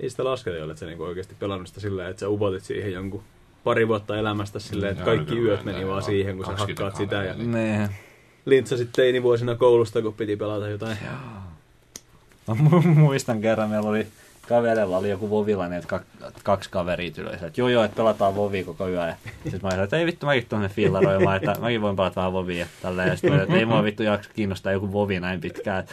Ei 0.00 0.10
sitä 0.10 0.24
lasketa, 0.24 0.56
että 0.56 0.74
sä 0.76 0.86
niinku 0.86 1.02
oikeasti 1.04 1.34
pelannut 1.38 1.68
sitä 1.68 1.80
silleen, 1.80 2.10
että 2.10 2.20
sä 2.20 2.28
upotit 2.28 2.64
siihen 2.64 2.92
jonkun 2.92 3.22
pari 3.64 3.88
vuotta 3.88 4.16
elämästä 4.16 4.58
silleen, 4.58 4.92
että 4.92 5.02
Joo, 5.04 5.16
kaikki 5.16 5.34
kyllä, 5.34 5.48
yöt 5.52 5.64
meni 5.64 5.86
vaan 5.86 6.02
siihen, 6.02 6.36
kun 6.36 6.44
sä 6.46 6.50
20 6.50 6.84
hakkaat 6.84 6.96
sitä 7.04 7.16
ja 7.24 7.32
kaveria. 7.32 7.52
Nee. 7.52 7.88
lintsasit 8.44 8.92
teinivuosina 8.92 9.54
koulusta, 9.54 10.02
kun 10.02 10.14
piti 10.14 10.36
pelata 10.36 10.68
jotain. 10.68 10.98
Mä 12.48 12.54
mu- 12.54 12.86
muistan 12.86 13.40
kerran, 13.40 13.70
meillä 13.70 13.88
oli 13.90 14.06
kaverilla 14.48 14.96
oli 14.96 15.10
joku 15.10 15.30
vovilainen, 15.30 15.78
että 15.78 15.96
kak- 15.96 16.32
kaksi 16.44 16.70
kaveria 16.70 17.10
tuli, 17.10 17.34
että 17.34 17.50
joo 17.56 17.68
joo, 17.68 17.84
että 17.84 17.96
pelataan 17.96 18.36
vovia 18.36 18.64
koko 18.64 18.88
yö. 18.88 19.06
Ja 19.06 19.14
sitten 19.42 19.60
mä 19.62 19.68
olin, 19.68 19.84
että 19.84 19.96
ei 19.96 20.06
vittu, 20.06 20.26
mäkin 20.26 20.46
tuonne 20.48 20.68
fillaroimaan, 20.68 21.36
että 21.36 21.56
mäkin 21.60 21.82
voin 21.82 21.96
pelata 21.96 22.16
vähän 22.16 22.32
vovia 22.32 22.58
ja 22.58 22.66
tälleen. 22.82 23.08
Ja 23.08 23.16
sitten 23.16 23.40
että 23.40 23.54
ei 23.54 23.66
mua 23.66 23.82
vittu 23.82 24.02
jaksa 24.02 24.30
kiinnostaa 24.34 24.72
joku 24.72 24.92
vovi 24.92 25.20
näin 25.20 25.40
pitkään. 25.40 25.84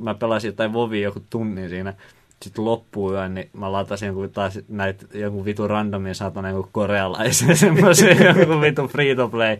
Mä 0.00 0.14
pelasin 0.14 0.48
jotain 0.48 0.72
vovia 0.72 1.02
joku 1.02 1.22
tunnin 1.30 1.68
siinä. 1.68 1.94
Sitten 2.42 2.64
loppuu 2.64 3.12
yön, 3.12 3.34
niin 3.34 3.50
mä 3.52 3.72
latasin 3.72 4.06
jonkun 4.06 4.30
taas 4.30 4.58
näitä 4.68 5.06
jonkun 5.14 5.44
vitu 5.44 5.68
randomin 5.68 6.14
saatana 6.14 6.48
jonkun 6.48 6.72
korealaisen 6.72 7.56
semmoisen 7.66 8.18
jonkun 8.24 8.60
vitu 8.60 8.88
free 8.88 9.14
to 9.14 9.28
play 9.28 9.56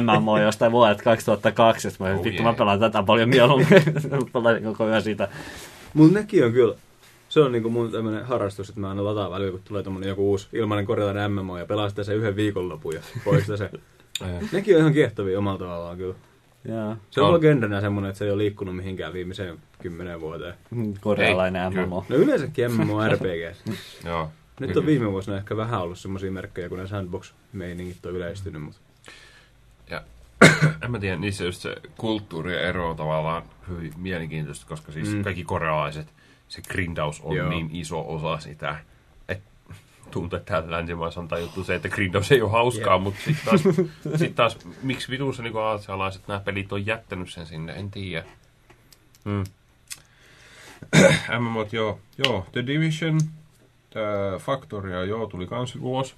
MMO 0.00 0.38
jostain 0.38 0.72
vuodelta 0.72 1.02
2002. 1.02 1.90
Sitten 1.90 2.06
mä 2.06 2.14
Oh 2.14 2.24
vittu 2.24 2.42
yeah. 2.42 2.52
mä 2.52 2.58
pelaan 2.58 2.80
tätä 2.80 3.02
paljon 3.02 3.28
mieluummin. 3.28 3.68
Pelasin 4.32 4.64
koko 4.64 4.88
yön 4.88 5.02
sitä. 5.02 5.28
Mun 5.94 6.12
nekin 6.12 6.44
on 6.44 6.52
kyllä, 6.52 6.74
se 7.34 7.40
on 7.40 7.52
niinku 7.52 7.70
mun 7.70 7.92
tämmönen 7.92 8.24
harrastus, 8.24 8.68
että 8.68 8.80
mä 8.80 8.88
aina 8.88 9.04
lataan 9.04 9.30
välillä, 9.30 9.50
kun 9.50 9.60
tulee 9.64 9.82
tommonen 9.82 10.08
joku 10.08 10.30
uusi 10.30 10.48
ilmainen 10.52 10.86
korealainen 10.86 11.32
MMO 11.32 11.58
ja 11.58 11.66
pelaa 11.66 11.88
sitä 11.88 12.04
sen 12.04 12.16
yhden 12.16 12.36
viikonlopun 12.36 12.94
ja 12.94 13.00
poistaa 13.24 13.56
se. 13.56 13.70
Nekin 14.52 14.74
on 14.74 14.80
ihan 14.80 14.92
kiehtovia 14.92 15.38
omalla 15.38 15.58
tavallaan 15.58 15.96
kyllä. 15.96 16.14
Joo. 16.64 16.96
Se 17.10 17.20
on 17.20 17.26
On. 17.26 17.30
vaan 17.32 17.40
genrenä 17.40 17.80
semmonen, 17.80 18.08
että 18.08 18.18
se 18.18 18.24
ei 18.24 18.30
ole 18.30 18.38
liikkunut 18.38 18.76
mihinkään 18.76 19.12
viimeiseen 19.12 19.58
kymmeneen 19.82 20.20
vuoteen. 20.20 20.54
Korealainen 21.00 21.78
Ei, 21.78 21.86
MMO. 21.86 22.04
No 22.08 22.16
yleensäkin 22.16 22.72
MMORPG. 22.72 23.56
Joo. 24.06 24.30
Nyt 24.60 24.76
on 24.76 24.86
viime 24.86 25.12
vuosina 25.12 25.36
ehkä 25.36 25.56
vähän 25.56 25.80
ollut 25.82 25.98
semmosia 25.98 26.32
merkkejä, 26.32 26.68
kun 26.68 26.78
ne 26.78 26.86
sandbox-meiningit 26.86 28.06
on 28.06 28.16
yleistynyt, 28.16 28.62
mutta 28.62 28.80
Ja 29.90 30.02
en 30.84 30.90
mä 30.90 30.98
tiedä, 30.98 31.16
niissä 31.16 31.44
just 31.44 31.60
se 31.60 31.76
kulttuuriero 31.96 32.90
on 32.90 32.96
tavallaan 32.96 33.42
hyvin 33.68 33.92
mielenkiintoista, 33.96 34.66
koska 34.68 34.92
siis 34.92 35.08
Mm. 35.08 35.16
mm. 35.16 35.22
kaikki 35.22 35.44
korealaiset, 35.44 36.06
se 36.54 36.62
grindaus 36.62 37.20
on 37.20 37.36
Joo. 37.36 37.48
Niin 37.48 37.70
iso 37.72 38.04
osa 38.14 38.38
sitä, 38.38 38.78
että 39.28 39.50
tuntuu, 40.10 40.36
että 40.36 40.52
täällä 40.52 40.70
länsimaissa 40.70 41.20
on 41.20 41.28
tajuttu 41.28 41.64
se, 41.64 41.74
että 41.74 41.88
grindaus 41.88 42.32
ei 42.32 42.42
ole 42.42 42.50
hauskaa, 42.50 42.94
Jep. 42.94 43.02
mutta 43.02 43.20
sitten 43.24 43.44
taas, 43.44 43.62
sit 44.20 44.34
taas, 44.34 44.58
miksi 44.82 45.10
vitussa 45.10 45.42
niin 45.42 45.56
aasialaiset 45.56 46.28
nämä 46.28 46.40
pelit 46.40 46.72
on 46.72 46.86
jättänyt 46.86 47.30
sen 47.30 47.46
sinne, 47.46 47.72
en 47.72 47.90
tiedä. 47.90 48.24
Mm. 49.24 49.44
MMOt, 51.38 51.72
joo. 51.72 52.00
Joo, 52.24 52.46
The 52.52 52.66
Division, 52.66 53.20
The 53.90 54.00
Factoria, 54.38 55.04
joo, 55.04 55.26
tuli 55.26 55.46
kans 55.46 55.76
ulos. 55.76 56.16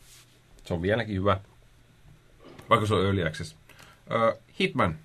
Se 0.65 0.75
on 0.75 0.83
vieläkin 0.83 1.15
hyvä. 1.15 1.41
Vaikka 2.71 2.87
se 2.87 2.95
on 2.95 3.05
early 3.05 3.27
access. 3.27 3.53
Uh, 3.53 4.43
Hitman. 4.61 4.99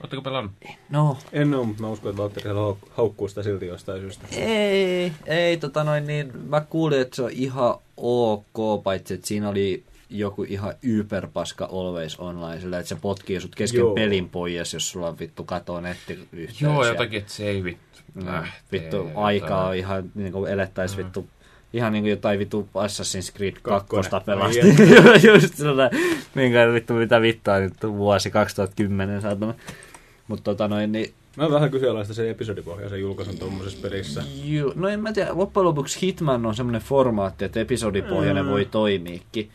Oletteko 0.00 0.22
pelannut? 0.22 0.52
No, 0.90 1.18
en 1.32 1.54
oo, 1.54 1.64
mutta 1.64 1.82
mä 1.82 1.88
uskon, 1.88 2.10
että 2.10 2.22
Valtteri 2.22 2.48
haukkuu 2.90 3.28
sitä 3.28 3.42
silti 3.42 3.66
jostain 3.66 4.00
syystä. 4.00 4.26
ei, 4.36 5.12
ei, 5.26 5.56
tota 5.56 5.84
noin, 5.84 6.06
niin 6.06 6.32
mä 6.48 6.60
kuulin, 6.60 7.00
että 7.00 7.16
se 7.16 7.22
on 7.22 7.30
ihan 7.30 7.74
ok, 7.96 8.82
paitsi 8.84 9.14
että 9.14 9.26
siinä 9.26 9.48
oli 9.48 9.82
joku 10.10 10.42
ihan 10.42 10.74
yperpaska 10.82 11.64
Always 11.72 12.16
Online, 12.20 12.60
sillä 12.60 12.78
että 12.78 12.88
se 12.88 12.94
potkii 13.00 13.40
sut 13.40 13.54
kesken 13.54 13.78
Joo. 13.78 13.94
pelin 13.94 14.28
pois, 14.28 14.72
jos 14.72 14.90
sulla 14.90 15.08
on 15.08 15.18
vittu 15.18 15.44
katoa 15.44 15.80
nettiyhteys. 15.80 16.60
Joo, 16.62 16.86
jotakin, 16.86 17.18
että 17.18 17.32
saveit 17.32 17.78
Mm, 18.14 18.26
lähtee. 18.26 18.52
vittu 18.72 18.96
jotain. 18.96 19.16
aikaa 19.16 19.68
on 19.68 19.76
ihan 19.76 20.10
niin 20.14 20.32
kuin 20.32 20.50
elettäis 20.52 20.96
Mm. 20.96 21.04
vittu 21.04 21.26
ihan 21.72 21.92
niin 21.92 22.02
kuin 22.02 22.10
jotain 22.10 22.38
vittu 22.38 22.68
Assassin's 22.74 23.36
Creed 23.36 23.54
2 23.62 23.88
Kakkonen. 24.00 24.24
pelasti. 24.26 24.60
Just 25.28 25.54
sellainen, 25.56 26.00
minkä 26.34 26.72
vittu 26.72 26.94
mitä 26.94 27.20
vittua 27.20 27.58
nyt 27.58 27.72
vuosi 27.82 28.30
2010 28.30 29.22
saatana. 29.22 29.54
Mutta 30.28 30.44
tota 30.44 30.68
noin, 30.68 30.92
niin 30.92 31.12
Mä 31.36 31.50
vähän 31.50 31.70
kyseenalaista 31.70 32.14
sen 32.14 32.28
episodipohjaisen 32.28 33.00
julkaisun 33.00 33.38
tuommoisessa 33.38 33.78
pelissä. 33.88 34.22
Juu, 34.44 34.72
no 34.76 34.88
en 34.88 35.00
mä 35.00 35.12
tiedä, 35.12 35.30
loppujen 35.34 35.64
lopuksi 35.64 36.00
Hitman 36.06 36.46
on 36.46 36.54
semmoinen 36.54 36.82
formaatti, 36.82 37.44
että 37.44 37.60
episodipohjainen 37.60 38.44
Mm. 38.44 38.50
voi 38.50 38.64
toimiikin. 38.64 39.50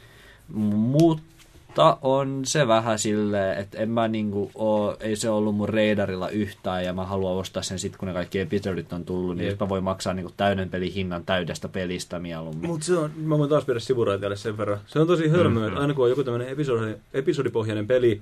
Mutta 0.73 1.97
on 2.01 2.41
se 2.45 2.67
vähän 2.67 2.99
silleen, 2.99 3.57
että 3.57 3.77
en 3.77 3.89
mä 3.89 4.07
niinku 4.07 4.51
oo, 4.55 4.97
ei 4.99 5.15
se 5.15 5.29
ollut 5.29 5.55
mun 5.55 5.69
reidarilla 5.69 6.29
yhtään 6.29 6.85
ja 6.85 6.93
mä 6.93 7.05
haluan 7.05 7.33
ostaa 7.37 7.63
sen 7.63 7.79
sit 7.79 7.97
kun 7.97 8.07
ne 8.07 8.13
kaikki 8.13 8.39
episodit 8.39 8.93
on 8.93 9.05
tullut, 9.05 9.37
niin 9.37 9.57
mä 9.59 9.69
voin 9.69 9.83
maksaa 9.83 10.13
niinku 10.13 10.33
täyden 10.37 10.69
pelihinnan 10.69 11.25
täydestä 11.25 11.69
pelistä 11.69 12.19
mieluummin. 12.19 12.69
Mutta 12.69 12.85
se 12.85 12.97
on, 12.97 13.11
mä 13.17 13.37
voin 13.37 13.49
taas 13.49 13.67
viedä 13.67 13.79
sivuraiteelle 13.79 14.35
sen 14.35 14.57
verran. 14.57 14.79
Se 14.87 14.99
on 14.99 15.07
tosi 15.07 15.27
hölmöä, 15.29 15.61
Mm, 15.63 15.67
että 15.67 15.79
aina 15.81 15.93
kun 15.93 16.03
on 16.03 16.09
joku 16.09 16.23
tämmöinen 16.23 16.47
episodi, 16.49 16.95
episodipohjainen 17.13 17.87
peli, 17.87 18.21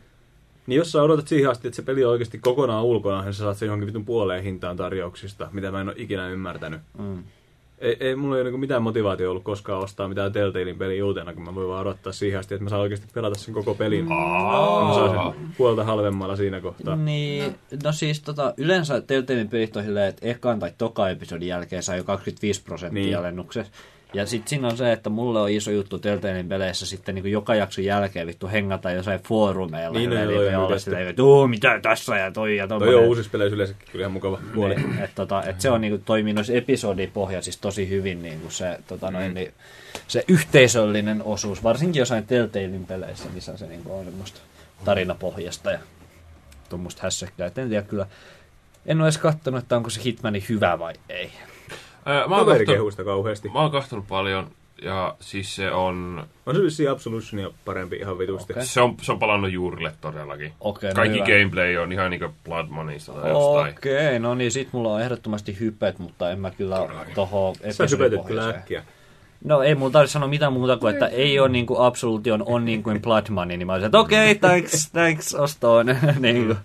niin 0.68 0.78
jos 0.78 0.92
sä 0.92 1.02
odotat 1.04 1.28
siihen 1.28 1.50
asti, 1.52 1.68
että 1.68 1.76
se 1.76 1.82
peli 1.82 2.06
on 2.06 2.12
oikeasti 2.12 2.38
kokonaan 2.40 2.84
ulkona, 2.84 3.22
niin 3.22 3.34
sä 3.34 3.44
saat 3.44 3.58
sen 3.58 3.66
johonkin 3.66 3.88
vitun 3.88 4.06
puoleen 4.06 4.44
hintaan 4.44 4.78
tarjouksista, 4.78 5.48
mitä 5.52 5.72
mä 5.72 5.82
en 5.82 5.88
ole 5.88 5.96
ikinä 5.98 6.30
ymmärtänyt. 6.30 6.82
Mm. 6.98 7.24
Ei, 7.80 7.98
ei 8.00 8.16
mulla 8.16 8.36
ei 8.36 8.42
ole 8.42 8.44
niinku 8.50 8.58
mitään 8.58 8.84
motivaatio 8.84 9.30
ollut 9.30 9.44
koskaan 9.44 9.84
ostaa 9.84 10.08
mitään 10.08 10.32
Telltalein 10.32 10.78
peli 10.78 11.02
uutena, 11.04 11.34
kun 11.34 11.44
mä 11.44 11.56
voin 11.56 11.68
vaan 11.68 11.82
odottaa 11.82 12.14
siihen 12.14 12.40
asti, 12.40 12.54
että 12.54 12.64
mä 12.64 12.70
saan 12.70 12.82
oikeasti 12.82 13.08
pelata 13.14 13.40
sen 13.40 13.54
koko 13.54 13.76
pelin. 13.76 14.12
Aa. 14.12 14.88
Mä 14.88 14.94
saan 14.94 15.34
sen 15.34 15.48
puolta 15.58 15.84
halvemmalla 15.84 16.36
siinä 16.36 16.62
kohtaa. 16.62 16.96
Niin, 16.96 17.56
no 17.84 17.92
siis 17.92 18.22
tota, 18.22 18.54
yleensä 18.58 19.02
Telltalein 19.02 19.50
pelit 19.50 19.76
on 19.78 19.84
silleen, 19.84 20.08
että 20.08 20.28
ekan 20.28 20.60
tai 20.60 20.72
toka 20.78 21.10
episodin 21.10 21.48
jälkeen 21.48 21.84
saa 21.84 21.96
jo 21.96 22.04
25 22.04 22.64
prosenttia 22.64 23.22
Niin. 23.22 23.36
niin. 23.36 23.66
Ja 24.14 24.26
sitten 24.26 24.50
siinä 24.50 24.68
on 24.68 24.78
se, 24.78 24.92
että 24.92 25.10
mulle 25.10 25.42
on 25.42 25.50
iso 25.50 25.72
juttu 25.72 26.00
Telltalein 26.00 26.48
peleissä 26.50 26.86
sitten 26.86 27.16
niin 27.16 27.32
joka 27.32 27.56
jakson 27.56 27.84
jälkeen 27.86 28.28
vittu 28.28 28.48
hengata 28.48 28.92
jossain 28.92 29.20
foorumeilla. 29.28 29.98
Niin, 30.00 30.10
ne 30.10 30.28
on 30.28 30.34
ja 30.34 30.40
olla 30.40 30.68
myydetty. 30.68 30.80
silleen, 30.84 31.08
että 31.08 31.24
"Oo, 31.24 31.48
mitä 31.48 31.80
tässä 31.82 32.18
ja 32.18 32.32
toi 32.32 32.58
ja 32.58 32.68
Toi 32.68 32.80
tommonen. 32.80 33.00
on 33.00 33.06
uusissa 33.08 33.32
peleissä 33.32 33.56
yleensäkin 33.56 33.88
kyllä 33.92 34.04
ihan 34.04 34.12
mukava 34.12 34.40
puoli. 34.56 34.76
Niin, 34.76 35.00
et, 35.00 35.12
tota, 35.16 35.44
et 35.44 35.62
se 35.62 35.70
on 35.70 35.82
niinku, 35.82 36.02
toimii 36.06 36.34
noissa 36.34 36.54
episodipohjaisissa 36.54 37.62
tosi 37.62 37.90
hyvin 37.90 38.22
niinku 38.22 38.50
se, 38.50 38.78
tota, 38.88 39.12
noin, 39.12 39.34
niin, 39.34 39.54
se 40.08 40.24
yhteisöllinen 40.28 41.24
osuus, 41.24 41.64
varsinkin 41.64 42.00
jossain 42.00 42.28
Telltalein 42.28 42.86
peleissä, 42.86 43.30
missä 43.34 43.58
se 43.58 43.68
niinku, 43.68 43.94
on 44.00 44.06
semmoista 44.06 44.40
tarinapohjasta 44.86 45.72
ja 45.72 45.80
tuommoista 46.70 47.02
hässäkkää. 47.04 47.48
Et 47.48 47.58
en 47.58 47.70
tiedä 47.70 47.84
kyllä, 47.88 48.08
en 48.86 48.98
ole 49.02 49.06
edes 49.08 49.18
katsonut, 49.18 49.64
että 49.64 49.78
onko 49.78 49.90
se 49.90 50.02
Hitmani 50.06 50.44
hyvä 50.50 50.80
vai 50.80 50.94
ei. 51.10 51.32
Mä, 52.06 52.36
oon 52.36 52.46
Kaveri 52.46 52.66
sitä 52.92 53.04
kauheasti. 53.04 53.50
mä 53.50 53.62
oon 53.62 53.72
kahtonut 53.72 54.08
paljon, 54.08 54.52
ja 54.82 55.16
siis 55.20 55.56
se 55.56 55.72
on, 55.72 56.28
On 56.46 56.56
se 56.56 56.62
vissiin 56.62 56.92
Absolutionia 56.92 57.50
parempi 57.66 57.96
ihan 57.96 58.18
vitusti. 58.18 58.54
Okei. 58.54 58.66
se 58.66 58.82
on, 58.82 58.96
se 59.02 59.12
on 59.12 59.20
palannut 59.20 59.52
juurille 59.52 59.94
todellakin. 60.02 60.54
Okei, 60.60 60.90
no 60.90 60.96
Kaikki 60.96 61.18
hyvä. 61.18 61.28
gameplay 61.28 61.78
on 61.78 61.92
ihan 61.92 62.12
niinku 62.12 62.28
Blood 62.46 62.68
Moneysta 62.70 63.14
tai 63.14 63.30
jostain. 63.30 63.76
Okei, 63.78 64.20
no 64.20 64.36
niin 64.36 64.52
sit 64.52 64.70
mulla 64.72 64.94
on 64.94 65.02
ehdottomasti 65.02 65.60
hypet, 65.60 66.00
mutta 66.00 66.32
en 66.32 66.40
mä 66.40 66.52
kyllä 66.52 66.78
Todellakin. 66.78 67.16
tohon 67.16 67.56
Sä 67.72 67.86
hypetit 67.92 68.26
kyllä 68.26 68.50
äkkiä. 68.50 68.84
No 69.44 69.62
ei 69.62 69.76
mun 69.76 69.92
tarvitse 69.92 70.14
sanoa 70.14 70.30
mitään 70.30 70.54
muuta 70.54 70.78
kuin, 70.78 70.94
että 70.94 71.08
ei 71.08 71.40
ole 71.40 71.50
niin 71.50 71.66
kuin 71.66 71.80
Absolution 71.80 72.44
on 72.46 72.66
niin 72.66 72.84
kuin 72.84 73.02
Blood 73.02 73.30
Money, 73.30 73.58
niin 73.58 73.68
mä 73.68 73.74
olisin, 73.74 73.86
että 73.86 74.00
okei, 74.00 74.32
okay, 74.32 74.50
thanks, 74.50 74.92
thanks, 74.92 75.36
ostoon. 75.36 75.86
niin 76.20 76.46
kuin. 76.46 76.58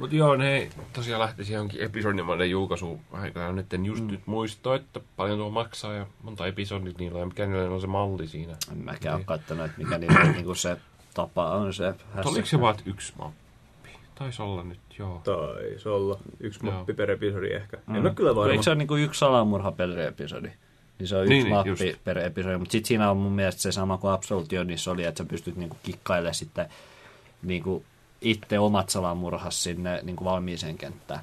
Mutta 0.00 0.16
joo, 0.16 0.36
ne 0.36 0.70
tosiaan 0.92 1.20
lähtisi 1.20 1.52
johonkin 1.52 1.80
episodimainen 1.82 2.50
julkaisuun. 2.50 3.00
Aikaan 3.12 3.56
nyt 3.56 3.72
en 3.72 3.86
just 3.86 4.04
mm. 4.04 4.10
nyt 4.10 4.26
muista, 4.26 4.74
että 4.74 5.00
paljon 5.16 5.38
tuo 5.38 5.50
maksaa 5.50 5.94
ja 5.94 6.06
monta 6.22 6.46
episodit 6.46 6.98
niillä 6.98 7.16
on 7.16 7.20
ja 7.20 7.26
mikä 7.26 7.46
niillä 7.46 7.74
on 7.74 7.80
se 7.80 7.86
malli 7.86 8.26
siinä. 8.26 8.56
En 8.72 8.78
mäkään 8.78 9.16
ole 9.16 9.24
katsonut, 9.24 9.66
että 9.66 9.78
mikä 9.78 9.98
niillä 9.98 10.32
niin 10.32 10.44
kuin 10.44 10.56
se 10.56 10.76
tapa 11.14 11.50
on 11.50 11.74
se 11.74 11.94
Oliko 12.24 12.46
se 12.46 12.60
vaan 12.60 12.74
yksi 12.86 13.12
mappi? 13.18 13.90
Taisi 14.14 14.42
olla 14.42 14.62
nyt, 14.62 14.80
joo. 14.98 15.22
Taisi 15.24 15.88
olla 15.88 16.20
yksi 16.40 16.66
Joo. 16.66 16.74
mappi 16.74 16.94
per 16.94 17.10
episodi 17.10 17.52
ehkä. 17.52 17.78
Mm. 17.86 17.94
En 17.94 18.02
ole 18.02 18.14
kyllä 18.14 18.34
varma. 18.34 18.52
Eikö 18.52 18.62
se 18.62 18.70
ole 18.70 18.78
niin 18.78 18.88
kuin 18.88 19.02
yksi 19.02 19.18
salamurha 19.18 19.72
per 19.72 19.98
episodi? 19.98 20.50
Niin 20.98 21.08
se 21.08 21.16
on 21.16 21.22
yksi 21.22 21.34
Niin, 21.34 21.44
niin, 21.44 21.44
niin, 21.44 21.54
mappi 21.54 21.88
just. 21.88 22.04
per 22.04 22.18
episodi, 22.18 22.56
mutta 22.56 22.72
sitten 22.72 22.88
siinä 22.88 23.10
on 23.10 23.16
mun 23.16 23.32
mielestä 23.32 23.62
se 23.62 23.72
sama 23.72 23.98
kuin 23.98 24.12
Absolutionissa 24.12 24.90
oli, 24.90 25.04
että 25.04 25.18
sä 25.18 25.28
pystyt 25.28 25.56
niin 25.56 25.68
kuin 25.68 25.78
kikkailemaan 25.82 26.34
sitten 26.34 26.68
niin 27.42 27.62
kuin 27.62 27.84
itse 28.20 28.58
omat 28.58 28.88
salamurhas 28.88 29.62
sinne 29.62 30.00
niin 30.02 30.16
kuin 30.16 30.24
valmiiseen 30.24 30.78
kenttään. 30.78 31.20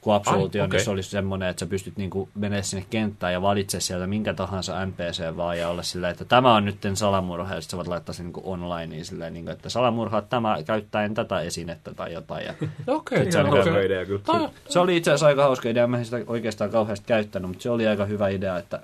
Kun 0.00 0.14
Absolution, 0.14 0.50
niin 0.52 0.64
okei. 0.64 0.84
se 0.84 0.90
olisi 0.90 1.10
semmoinen, 1.10 1.48
että 1.48 1.60
sä 1.60 1.66
pystyt 1.66 1.96
niinku 1.96 2.28
menemään 2.34 2.64
sinne 2.64 2.86
kenttään 2.90 3.32
ja 3.32 3.42
valitse 3.42 3.80
sieltä 3.80 4.06
minkä 4.06 4.34
tahansa 4.34 4.86
NPC 4.86 5.36
vaan 5.36 5.58
ja 5.58 5.68
olla 5.68 5.82
silleen, 5.82 6.12
että 6.12 6.24
tämä 6.24 6.54
on 6.54 6.64
nyt 6.64 6.76
salamurha 6.94 7.54
ja 7.54 7.60
sitten 7.60 7.70
sä 7.70 7.76
voit 7.76 7.88
laittaa 7.88 8.12
sen 8.12 8.26
niinku 8.26 8.42
onlineen 8.44 9.04
silleen, 9.04 9.34
niinku, 9.34 9.50
että 9.50 9.68
salamurha 9.68 10.22
tämä 10.22 10.58
käyttäen 10.66 11.14
tätä 11.14 11.40
esinettä 11.40 11.94
tai 11.94 12.12
jotain. 12.12 12.46
Ja 12.46 12.54
Okei, 12.94 13.32
se 13.32 13.38
on 13.38 13.46
Ihan 13.46 13.56
hauska 13.56 13.80
idea 13.80 14.06
kyllä. 14.06 14.50
Se 14.68 14.78
oli 14.78 14.96
itse 14.96 15.10
asiassa 15.10 15.26
aika 15.26 15.42
hauska 15.42 15.68
idea, 15.68 15.86
mä 15.86 15.98
en 15.98 16.04
sitä 16.04 16.20
oikeastaan 16.26 16.70
kauheasti 16.70 17.06
käyttänyt, 17.06 17.48
mutta 17.48 17.62
se 17.62 17.70
oli 17.70 17.86
aika 17.86 18.04
hyvä 18.04 18.28
idea, 18.28 18.58
että 18.58 18.80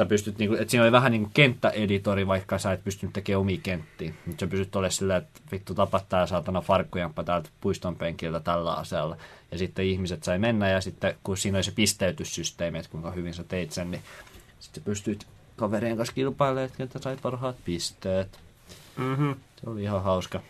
sä 0.00 0.06
pystyt, 0.06 0.38
niinku, 0.38 0.54
että 0.56 0.70
siinä 0.70 0.84
oli 0.84 0.92
vähän 0.92 1.12
niin 1.12 1.22
kuin 1.22 1.32
kenttäeditori, 1.34 2.26
vaikka 2.26 2.58
sä 2.58 2.72
et 2.72 2.84
pystynyt 2.84 3.12
tekemään 3.12 3.40
omia 3.40 3.58
kenttiä. 3.62 4.12
Mutta 4.26 4.40
sä 4.40 4.46
pystyt 4.46 4.76
olemaan 4.76 4.92
silleen, 4.92 5.22
että 5.22 5.40
vittu 5.52 5.74
tapat 5.74 6.08
tää 6.08 6.26
saatana 6.26 6.60
farkkujamppa 6.60 7.24
täältä 7.24 7.48
puiston 7.60 7.96
penkiltä 7.96 8.40
tällä 8.40 8.72
aseella. 8.72 9.16
Ja 9.52 9.58
sitten 9.58 9.84
ihmiset 9.84 10.24
sai 10.24 10.38
mennä 10.38 10.68
ja 10.68 10.80
sitten 10.80 11.14
kun 11.24 11.36
siinä 11.36 11.56
oli 11.58 11.62
se 11.64 11.70
pisteytyssysteemi, 11.72 12.78
että 12.78 12.90
kuinka 12.90 13.10
hyvin 13.10 13.34
sä 13.34 13.44
teit 13.44 13.72
sen, 13.72 13.90
niin 13.90 14.02
sitten 14.60 14.82
pystyt 14.82 15.26
kaverien 15.56 15.96
kanssa 15.96 16.14
kilpailemaan, 16.14 16.64
että 16.66 16.76
keneltä 16.76 16.98
sai 17.02 17.16
parhaat 17.22 17.56
pisteet. 17.64 18.40
Mhm. 18.96 19.30
Se 19.64 19.70
oli 19.70 19.82
ihan 19.82 20.02
hauska. 20.02 20.40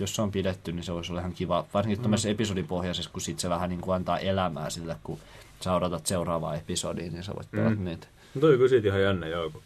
Jos 0.00 0.14
se 0.16 0.22
on 0.22 0.30
pidetty, 0.32 0.72
niin 0.72 0.84
se 0.84 0.92
voisi 0.92 1.12
olla 1.12 1.20
ihan 1.20 1.32
kiva. 1.32 1.66
Varsinkin 1.74 1.98
tuommoisessa 2.00 2.28
episodipohjaisessa, 2.28 3.10
kun 3.10 3.20
sit 3.20 3.38
se 3.38 3.48
vähän 3.50 3.70
niin 3.70 3.80
kuin 3.80 3.94
antaa 3.94 4.18
elämää 4.18 4.70
sille, 4.70 4.96
kun 5.04 5.18
sä 5.60 5.74
odotat 5.74 6.06
seuraavaa 6.06 6.54
episodia, 6.54 7.10
niin 7.10 7.22
sä 7.22 7.34
voit 7.36 7.50
pelata 7.50 7.76
Mm. 7.76 7.84
niitä. 7.84 8.06
No 8.36 8.40
toi 8.40 8.56
kyllä 8.56 8.68
siitä 8.68 8.88
ihan 8.88 9.02
jännä 9.02 9.26
joo, 9.26 9.50
kun 9.50 9.62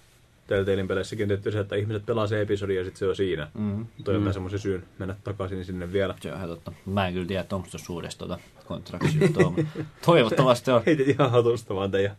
Telltalein 0.46 0.88
peleissäkin 0.88 1.24
on 1.24 1.28
tehty 1.28 1.52
se, 1.52 1.60
että 1.60 1.76
ihmiset 1.76 2.06
pelaa 2.06 2.26
se 2.26 2.40
episodi 2.40 2.76
ja 2.76 2.84
sitten 2.84 2.98
se 2.98 3.08
on 3.08 3.16
siinä. 3.16 3.48
Mm. 3.54 3.86
Toi 4.04 4.16
on 4.16 4.22
mm. 4.22 4.32
semmoisen 4.32 4.58
syyn 4.58 4.84
mennä 4.98 5.14
takaisin 5.24 5.64
sinne 5.64 5.92
vielä. 5.92 6.14
Se 6.20 6.30
on 6.30 6.36
ihan 6.36 6.48
totta. 6.48 6.72
Mä 6.86 7.06
en 7.06 7.14
kyllä 7.14 7.26
tiedä, 7.26 7.40
että 7.40 7.56
onko 7.56 7.68
tuossa 7.70 7.92
uudessa 7.92 8.18
tuota 8.18 8.38
kontraktiota, 8.66 9.50
mutta 9.50 9.62
toivottavasti 10.06 10.70
on. 10.70 10.82
Heitit 10.86 11.08
ihan 11.08 11.30
hatusta 11.30 11.74
vaan 11.74 11.90
teidän. 11.90 12.16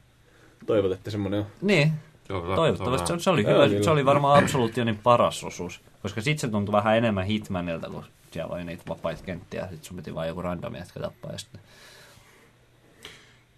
Toivot, 0.65 0.91
että 0.91 1.11
semmonen 1.11 1.39
on. 1.39 1.45
Niin, 1.61 1.91
Joo, 2.29 2.55
toivottavasti. 2.55 3.07
Se, 3.07 3.13
on. 3.13 3.19
se, 3.19 3.29
oli 3.29 3.43
hyvä. 3.45 3.67
kyllä. 3.67 3.83
Se 3.83 3.89
oli 3.89 4.05
varmaan 4.05 4.43
Absolutionin 4.43 4.97
paras 4.97 5.43
osuus. 5.43 5.81
Koska 6.01 6.21
sit 6.21 6.39
se 6.39 6.47
tuntui 6.47 6.73
vähän 6.73 6.97
enemmän 6.97 7.25
Hitmanilta, 7.25 7.89
kun 7.89 8.03
siellä 8.31 8.55
oli 8.55 8.63
niitä 8.63 8.83
vapaita 8.89 9.23
kenttiä. 9.23 9.61
Sitten 9.61 9.83
sun 9.83 9.97
piti 9.97 10.15
vaan 10.15 10.27
joku 10.27 10.41
random 10.41 10.75
jätkä 10.75 10.99
tappaa. 10.99 11.31
Ja 11.31 11.37
sitten... 11.37 11.61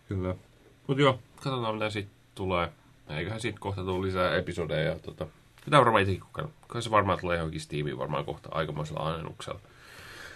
Kyllä. 0.08 0.36
Mut 0.88 0.98
joo, 0.98 1.20
katsotaan 1.36 1.76
mitä 1.76 1.90
siitä 1.90 2.10
tulee. 2.36 2.70
Eiköhän 3.10 3.40
siitä 3.40 3.60
kohta 3.60 3.84
tule 3.84 4.08
lisää 4.08 4.36
episodeja. 4.36 4.90
Ja, 4.90 5.00
tota, 5.00 5.28
pitää 5.66 5.80
varmaan 5.80 6.02
itsekin 6.02 6.22
kokeilla. 6.22 6.52
Kai 6.68 6.82
se 6.82 6.92
varmaan 6.92 7.20
tulee 7.20 7.38
johonkin 7.38 7.62
Steamiin 7.62 7.98
varmaan 7.98 8.26
kohta 8.26 8.50
aikamoisella 8.52 9.00
alennuksella. 9.00 9.60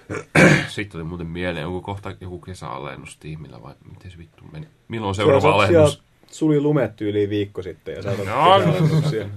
Sitten 0.68 0.99
oli 1.02 1.07
muuten 1.07 1.27
mieleen, 1.27 1.68
onko 1.68 1.81
kohta 1.81 2.15
joku 2.22 2.39
kesäalennus 2.39 3.11
Steamilla 3.14 3.61
vai 3.64 3.73
miten 3.94 4.11
se 4.11 4.18
vittu 4.18 4.44
meni? 4.52 4.68
Milloin 4.88 5.07
on 5.10 5.15
seuraava 5.15 5.53
alennus? 5.56 6.03
Suli 6.31 6.61
lumet 6.61 6.95
tyyliin 6.95 7.30
viikko 7.30 7.61
sitten 7.61 7.95
ja 7.95 8.02
saatat 8.02 8.26
No. 8.26 8.60
kesäalennuksia. 8.60 9.27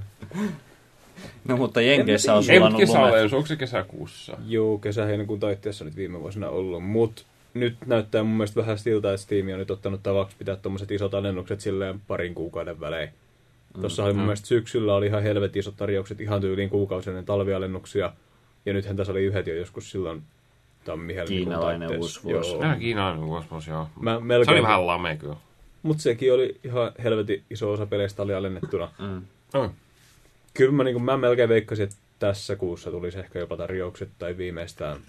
No 1.45 1.57
mutta 1.57 1.81
Jenkeissä 1.81 2.35
on 2.35 2.39
Ei, 2.39 2.45
sulannut 2.45 2.63
mutta 2.81 2.87
lumet. 2.87 3.03
kesäalennus, 3.05 3.33
onko 3.33 3.47
se 3.47 3.57
kesäkuussa? 3.57 4.37
Joo, 4.47 4.79
kesä-heinäkuun 4.79 5.41
taitteessa 5.41 5.85
nyt 5.85 5.97
viime 5.97 6.21
vuosina 6.21 6.49
ollut, 6.49 6.85
mutta 6.85 7.23
nyt 7.55 7.77
näyttää 7.87 8.23
mun 8.23 8.37
mielestä 8.37 8.61
vähän 8.61 8.79
siltä, 8.79 9.13
että 9.13 9.23
Steam 9.23 9.49
on 9.53 9.59
nyt 9.59 9.71
ottanut 9.71 10.03
tavaksi 10.03 10.37
pitää 10.39 10.57
tommoset 10.57 10.91
isot 10.91 11.15
alennukset 11.15 11.61
silleen 11.61 12.01
parin 12.01 12.35
kuukauden 12.35 12.81
välein. 12.81 13.09
Tuossa 13.81 14.05
oli 14.05 14.13
mun 14.13 14.23
Mm. 14.23 14.27
mielestä 14.27 14.47
syksyllä 14.47 14.95
oli 14.95 15.07
ihan 15.07 15.23
helvetin 15.23 15.61
isot 15.61 15.77
tarjoukset 15.77 16.21
ihan 16.21 16.41
tyyliin 16.41 16.71
kuukausinen 16.71 17.25
talvialennuksia. 17.25 18.13
Ja 18.67 18.73
nythän 18.73 18.97
tässä 18.97 19.13
oli 19.13 19.25
yhdet 19.25 19.47
jo 19.47 19.55
joskus 19.55 19.91
silloin 19.91 20.23
tammi-helmikuun 20.85 21.39
Kiinalainen 21.39 21.99
uusi 21.99 22.23
vuosi. 22.23 22.53
Joo. 22.53 22.63
Ja 22.65 22.77
Kiinalainen 22.77 23.29
kosmos, 23.29 23.67
joo. 23.67 23.89
Mä 24.01 24.11
Se 24.11 24.17
oli 24.17 24.25
melkein, 24.27 24.63
vähän 24.63 24.87
lame 24.87 25.17
kyllä. 25.17 25.37
Mutta 25.83 26.03
sekin 26.03 26.33
oli 26.35 26.57
ihan 26.65 26.93
helvetin 27.05 27.43
iso 27.51 27.73
osa 27.73 27.87
peleistä 27.87 28.23
oli 28.23 28.35
alennettuna. 28.35 28.91
Mm. 28.99 29.23
Oh. 29.55 29.71
Kyllä 30.55 30.73
mä, 30.73 30.85
niin 30.85 31.03
mä 31.03 31.17
melkein 31.17 31.49
veikkasin, 31.49 31.83
että 31.85 31.97
tässä 32.19 32.57
kuussa 32.57 32.91
tulisi 32.91 33.19
ehkä 33.19 33.39
jopa 33.39 33.57
tarjoukset 33.57 34.09
tai 34.19 34.37
viimeistään 34.37 35.01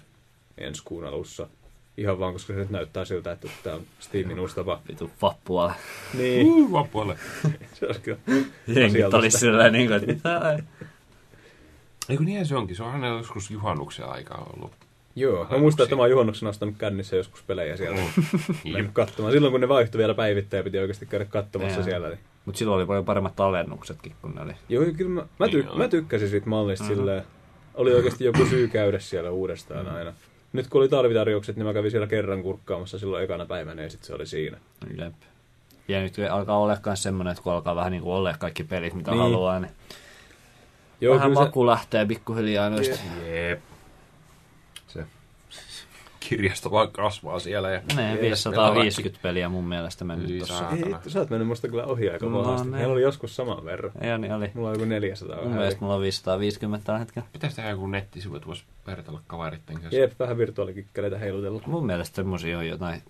ensi 0.58 0.82
kuun 0.84 1.04
alussa. 1.04 1.48
Ihan 1.96 2.18
vaan, 2.18 2.32
koska 2.32 2.52
se 2.52 2.58
nyt 2.58 2.70
näyttää 2.70 3.04
siltä, 3.04 3.32
että 3.32 3.48
tämä 3.62 3.76
on 3.76 3.82
Steamin 4.00 4.40
uusi 4.40 4.54
tapa. 4.54 4.80
Vitu 4.88 5.10
vappua. 5.22 5.72
Niin, 6.18 6.46
Uh, 6.46 6.72
vappualle. 6.72 7.16
se 7.74 7.86
olisi 7.86 8.00
kyllä. 8.00 8.18
Jenkit 8.26 8.76
Asiallista. 8.86 9.16
oli 9.16 9.30
silleen 9.30 9.72
niin 9.72 9.86
kuin, 9.88 9.96
että 9.96 10.12
mitä? 10.12 10.58
Eikö 12.08 12.22
niin 12.24 12.46
se 12.46 12.56
onkin? 12.56 12.76
Se 12.76 12.82
on 12.82 12.92
hänellä 12.92 13.18
joskus 13.18 13.50
juhannuksen 13.50 14.06
aikaa 14.08 14.52
ollut. 14.56 14.72
Joo, 15.16 15.46
mä 15.50 15.58
muistan, 15.58 15.84
että 15.84 15.96
mä 15.96 16.02
oon 16.02 16.10
juhannuksena 16.10 16.48
ostanut 16.50 16.74
kännissä 16.78 17.16
joskus 17.16 17.42
pelejä 17.42 17.76
sieltä. 17.76 18.00
Jep. 18.64 18.72
Mennyt 18.74 18.92
katsomaan. 18.92 19.32
Silloin 19.32 19.50
kun 19.52 19.60
ne 19.60 19.68
vaihtui 19.68 19.98
vielä 19.98 20.14
päivittäin 20.14 20.58
ja 20.58 20.64
piti 20.64 20.78
oikeasti 20.78 21.06
käydä 21.06 21.24
katsomassa 21.24 21.78
Joo. 21.78 21.84
siellä. 21.84 22.08
Niin. 22.08 22.18
Mutta 22.44 22.58
silloin 22.58 22.78
oli 22.78 22.86
paljon 22.86 23.04
paremmat 23.04 23.40
alennuksetkin, 23.40 24.12
kun 24.22 24.34
ne 24.34 24.40
oli. 24.40 24.52
Joo, 24.68 24.84
kyllä 24.96 25.10
mä, 25.10 25.26
mä, 25.38 25.46
Niin 25.46 25.64
tyk- 25.64 25.68
oli. 25.70 25.78
mä 25.78 25.88
tykkäsin 25.88 26.28
siitä 26.28 26.48
mallista 26.48 26.84
Mhm. 26.84 26.94
silleen. 26.94 27.22
Oli 27.74 27.94
oikeasti 27.94 28.24
joku 28.24 28.46
syy 28.46 28.68
käydä 28.68 28.98
siellä 28.98 29.30
uudestaan 29.30 29.88
aina. 29.88 30.12
Nyt 30.52 30.68
kun 30.68 30.80
oli 30.80 30.88
talvitarjoukset, 30.88 31.56
niin 31.56 31.66
mä 31.66 31.72
kävin 31.72 31.90
siellä 31.90 32.06
kerran 32.06 32.42
kurkkaamassa 32.42 32.98
silloin 32.98 33.24
ekana 33.24 33.46
päivänä 33.46 33.82
ja 33.82 33.90
sitten 33.90 34.06
se 34.06 34.14
oli 34.14 34.26
siinä. 34.26 34.58
Jep. 34.98 35.14
Ja 35.88 36.00
nyt 36.02 36.14
alkaa 36.30 36.58
olla 36.58 36.76
myös 36.86 37.02
semmoinen, 37.02 37.32
että 37.32 37.42
kun 37.42 37.52
alkaa 37.52 37.76
vähän 37.76 37.92
niin 37.92 38.02
kuin 38.02 38.12
olla 38.14 38.34
kaikki 38.38 38.64
pelit, 38.64 38.94
mitä 38.94 39.10
Niin. 39.10 39.20
haluaa, 39.20 39.60
niin 39.60 39.72
Joo, 41.00 41.14
vähän 41.14 41.32
maku 41.32 41.66
lähtee 41.66 42.06
pikkuhiljaa 42.06 42.70
noista. 42.70 42.98
Jep. 43.32 43.60
Se 46.22 46.28
kirjasto 46.28 46.70
vaan 46.70 46.92
kasvaa 46.92 47.38
siellä. 47.38 47.70
Ja 47.70 47.80
Ne 47.96 48.18
550 48.20 49.22
peliä 49.22 49.48
mun 49.48 49.64
mielestä 49.64 50.04
mennyt 50.04 50.46
saa. 50.46 50.70
se... 50.70 50.76
Ei, 50.76 51.10
sä 51.10 51.18
oot 51.18 51.30
mennyt 51.30 51.48
musta 51.48 51.68
kyllä 51.68 51.84
ohi 51.84 52.10
aika 52.10 52.26
No 52.26 52.38
vahvasti. 52.44 52.68
ne. 52.70 52.76
Meillä 52.76 52.92
oli 52.92 53.02
joskus 53.02 53.36
saman 53.36 53.64
verran. 53.64 53.92
Ei 54.00 54.18
niin 54.18 54.32
oli. 54.32 54.50
Mulla 54.54 54.68
on 54.68 54.74
joku 54.74 54.84
400 54.84 55.36
Mun 55.36 55.44
vähän. 55.44 55.58
mielestä 55.58 55.80
mulla 55.80 55.94
on 55.94 56.00
550 56.00 56.86
tällä 56.86 56.98
hetkellä. 56.98 57.28
Pitäisi 57.32 57.56
tehdä 57.56 57.70
joku 57.70 57.86
nettisivu, 57.86 58.36
että 58.36 58.46
voisi 58.46 58.64
vertailla 58.86 59.20
kaveritten 59.26 59.76
kanssa. 59.80 59.96
Jep, 59.98 60.12
vähän 60.18 60.38
virtuaalikikkeleitä 60.38 61.18
heilutella. 61.18 61.62
Mun 61.66 61.86
mielestä 61.86 62.16
semmosia 62.16 62.58
on 62.58 62.66
jotain 62.66 63.02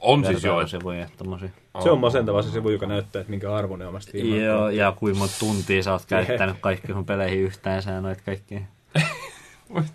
On 0.00 0.24
siis 0.24 0.44
joo. 0.44 0.56
vertailusivuja, 0.56 1.08
tommosia. 1.16 1.48
Se 1.82 1.90
on 1.90 2.00
masentava 2.00 2.42
se 2.42 2.50
sivu, 2.50 2.70
joka 2.70 2.86
näyttää, 2.86 3.20
että 3.20 3.30
minkä 3.30 3.54
arvo 3.54 3.76
ne 3.76 3.86
omasta 3.86 4.12
tiimaan. 4.12 4.42
Joo, 4.42 4.68
ja 4.68 4.92
kuinka 4.96 5.18
monta 5.18 5.34
tuntia 5.38 5.82
sä 5.82 5.92
oot 5.92 6.02
käyttänyt 6.06 6.56
kaikki 6.60 6.92
sun 6.92 7.06
peleihin 7.06 7.38
yhteensä 7.40 7.90
ja 7.90 8.00
noit 8.00 8.20
kaikki. 8.20 8.62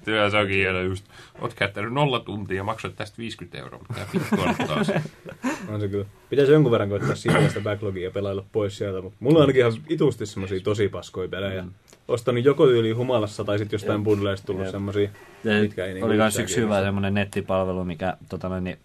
Työ, 0.06 0.30
se 0.30 0.38
onkin 0.38 0.56
hieno 0.56 0.82
just. 0.82 1.06
Oot 1.42 1.54
käyttänyt 1.54 1.94
nolla 1.94 2.20
tuntia 2.20 2.58
ja 2.58 2.64
maksoit 2.64 2.96
tästä 2.96 3.18
50 3.18 3.58
euroa, 3.58 3.80
mutta 3.80 3.94
tää 3.94 4.06
vittu 4.14 4.50
on 4.50 4.68
taas. 4.68 4.92
On 5.74 5.82
se 5.82 5.88
kyllä. 5.88 6.06
Pitäisi 6.30 6.52
jonkun 6.52 6.72
verran 6.72 6.90
koittaa 6.90 7.16
sitä 7.16 7.62
backlogia 7.64 8.04
ja 8.04 8.12
pelailla 8.12 8.46
pois 8.52 8.78
sieltä, 8.78 9.02
mutta 9.02 9.18
mulla 9.20 9.38
on 9.38 9.42
ainakin 9.42 9.60
ihan 9.60 9.74
itusti 9.90 10.26
semmosia 10.26 10.60
tosi 10.60 10.90
paskoja 10.90 11.30
pelejä. 11.30 11.62
Mm. 11.62 11.72
Ostanut 12.08 12.46
joko 12.46 12.68
yli 12.68 12.92
humalassa 12.92 13.44
tai 13.44 13.58
sitten 13.58 13.76
jostain 13.76 14.04
bundleista 14.04 14.46
tullut 14.46 14.70
semmosia, 14.72 15.10
Ja 15.44 15.62
mitkä 15.62 15.86
ei 15.86 15.94
niinku 15.94 16.08
oli 16.08 16.16
myös 16.16 16.40
yksi 16.40 16.62
hyvä 16.62 16.82
semmoinen 16.82 17.14
nettipalvelu, 17.14 17.86
mikä 17.86 18.18
tota, 18.30 18.60
niin, 18.60 18.78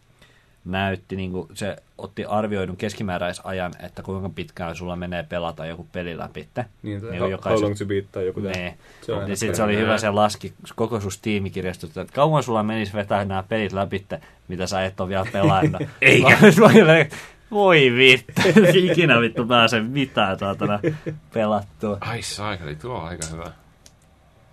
näytti, 0.68 1.16
niin 1.16 1.32
kuin, 1.32 1.48
se 1.54 1.76
otti 1.98 2.24
arvioidun 2.24 2.76
keskimääräisajan, 2.76 3.72
että 3.82 4.02
kuinka 4.02 4.28
pitkään 4.28 4.76
sulla 4.76 4.96
menee 4.96 5.22
pelata 5.22 5.66
joku 5.66 5.86
peli 5.92 6.18
läpi. 6.18 6.48
Niin, 6.82 7.00
Niin 7.10 7.20
how, 7.20 7.30
jokaisen- 7.30 7.52
how 7.52 7.62
long 7.62 7.76
to 7.78 7.84
beat 7.84 8.04
tai 8.12 8.26
joku. 8.26 8.40
Nee. 8.40 8.74
Se 9.02 9.12
on 9.12 9.24
Niin 9.26 9.36
sitten 9.36 9.56
se 9.56 9.62
oli 9.62 9.76
hyvä, 9.76 9.98
se 9.98 10.10
laski 10.10 10.52
koko 10.74 11.00
sun 11.00 11.10
tiimikirjastosta, 11.22 12.00
että 12.00 12.14
kauan 12.14 12.42
sulla 12.42 12.62
menisi 12.62 12.92
vetää 12.92 13.24
nämä 13.24 13.42
pelit 13.48 13.72
läpi, 13.72 14.06
mitä 14.48 14.66
sä 14.66 14.84
et 14.84 15.00
ole 15.00 15.08
vielä 15.08 15.26
pelannut. 15.32 15.82
Eikä. 16.02 16.38
Voi 17.50 17.92
vittu, 17.96 18.42
ikinä 18.90 19.20
vittu 19.20 19.46
pääse 19.46 19.80
mitään 19.80 20.38
saatana 20.38 20.80
pelattua. 21.34 21.98
Ai 22.00 22.22
saakeli, 22.22 22.76
tuo 22.76 22.94
on 22.94 23.08
aika 23.08 23.26
hyvä. 23.32 23.52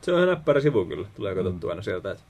Se 0.02 0.12
on 0.12 0.18
ihan 0.18 0.30
näppärä 0.30 0.62
sivu 0.62 0.86
kyllä. 0.86 1.08
Tulee 1.16 1.36
katsottua 1.36 1.70
aina 1.70 1.82
sieltä, 1.82 2.12
että 2.12 2.24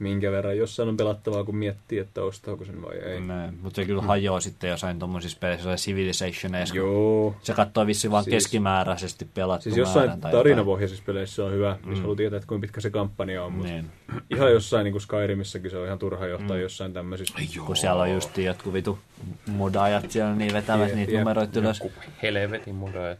minkä 0.00 0.30
verran 0.32 0.56
jossain 0.58 0.88
on 0.88 0.96
pelattavaa, 0.96 1.44
kun 1.44 1.56
miettii, 1.56 1.98
että 1.98 2.22
ostaako 2.22 2.64
sen 2.64 2.82
vai 2.82 2.96
ei. 2.96 3.20
Näin, 3.20 3.58
mutta 3.62 3.76
se 3.76 3.84
kyllä 3.84 4.02
hajoaa 4.02 4.40
sitten 4.40 4.70
jossain 4.70 4.98
tuommoisissa 4.98 5.38
peleissä, 5.40 5.60
jossain 5.70 5.78
Civilizationeissa. 5.78 6.76
Joo. 6.76 7.34
Se 7.42 7.52
katsoo 7.54 7.86
vissiin 7.86 8.10
vaan 8.10 8.24
Siis- 8.24 8.34
keskimääräisesti 8.34 9.24
pelattu 9.34 9.62
Siis 9.62 9.76
jossain 9.76 10.20
tarinapohjaisissa 10.20 11.04
peleissä 11.06 11.44
on 11.44 11.52
hyvä, 11.52 11.78
Mm. 11.86 11.94
haluaa 11.94 12.16
tietää, 12.16 12.36
että 12.36 12.46
kuinka 12.46 12.60
pitkä 12.62 12.80
se 12.80 12.90
kampanja 12.90 13.44
on, 13.44 13.52
mutta 13.52 13.72
Niin, 13.72 13.90
ihan 14.36 14.52
jossain 14.52 14.84
niin 14.84 14.92
kuin 14.92 15.02
Skyrimissäkin 15.02 15.70
se 15.70 15.78
on 15.78 15.86
ihan 15.86 15.98
turha 15.98 16.26
johtaa 16.26 16.56
Mm. 16.56 16.62
jossain 16.62 16.92
tämmöisissä. 16.92 17.34
Ai 17.38 17.46
joo. 17.56 17.66
kun 17.66 17.76
siellä 17.76 18.02
on 18.02 18.10
just 18.12 18.38
jotkut 18.38 18.72
vitu 18.72 18.98
modaajat 19.46 20.10
siellä, 20.10 20.34
niin 20.34 20.52
vetävät 20.52 20.88
Jep, 20.88 20.96
niitä 20.96 21.18
numeroita 21.18 21.58
ylös. 21.60 21.82
Helvetin 22.22 22.74
muda. 22.74 23.16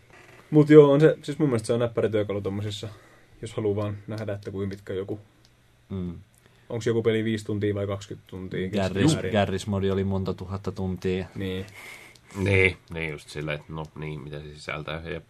Mutta 0.50 0.72
joo, 0.72 0.92
on 0.92 1.00
se, 1.00 1.16
siis 1.22 1.38
mun 1.38 1.48
mielestä 1.48 1.66
se 1.66 1.72
on 1.72 1.80
näppärä 1.80 2.08
työkalu 2.08 2.40
tommosissa, 2.40 2.88
jos 3.42 3.54
haluaa 3.54 3.76
vaan 3.76 3.96
nähdä, 4.06 4.32
että 4.32 4.50
kuinka 4.50 4.70
pitkä 4.76 4.92
joku, 4.92 5.20
Mm. 5.90 6.14
Onko 6.70 6.82
joku 6.86 7.02
peli 7.02 7.24
5 7.24 7.44
tuntia 7.44 7.74
vai 7.74 7.86
20 7.86 8.30
tuntia 8.30 8.68
Garris, 8.68 9.02
keskimäärin. 9.02 9.32
Garris-modi 9.32 9.90
oli 9.90 10.04
monta 10.04 10.34
tuhatta 10.34 10.72
tuntia. 10.72 11.26
Niin, 11.34 11.66
Niin, 12.36 12.76
niin 12.94 13.10
just 13.10 13.28
silleen, 13.28 13.60
että 13.60 13.72
no 13.72 13.86
niin, 13.98 14.20
mitä 14.20 14.40
se 14.40 14.54
sisältää, 14.54 15.02
jep. 15.08 15.28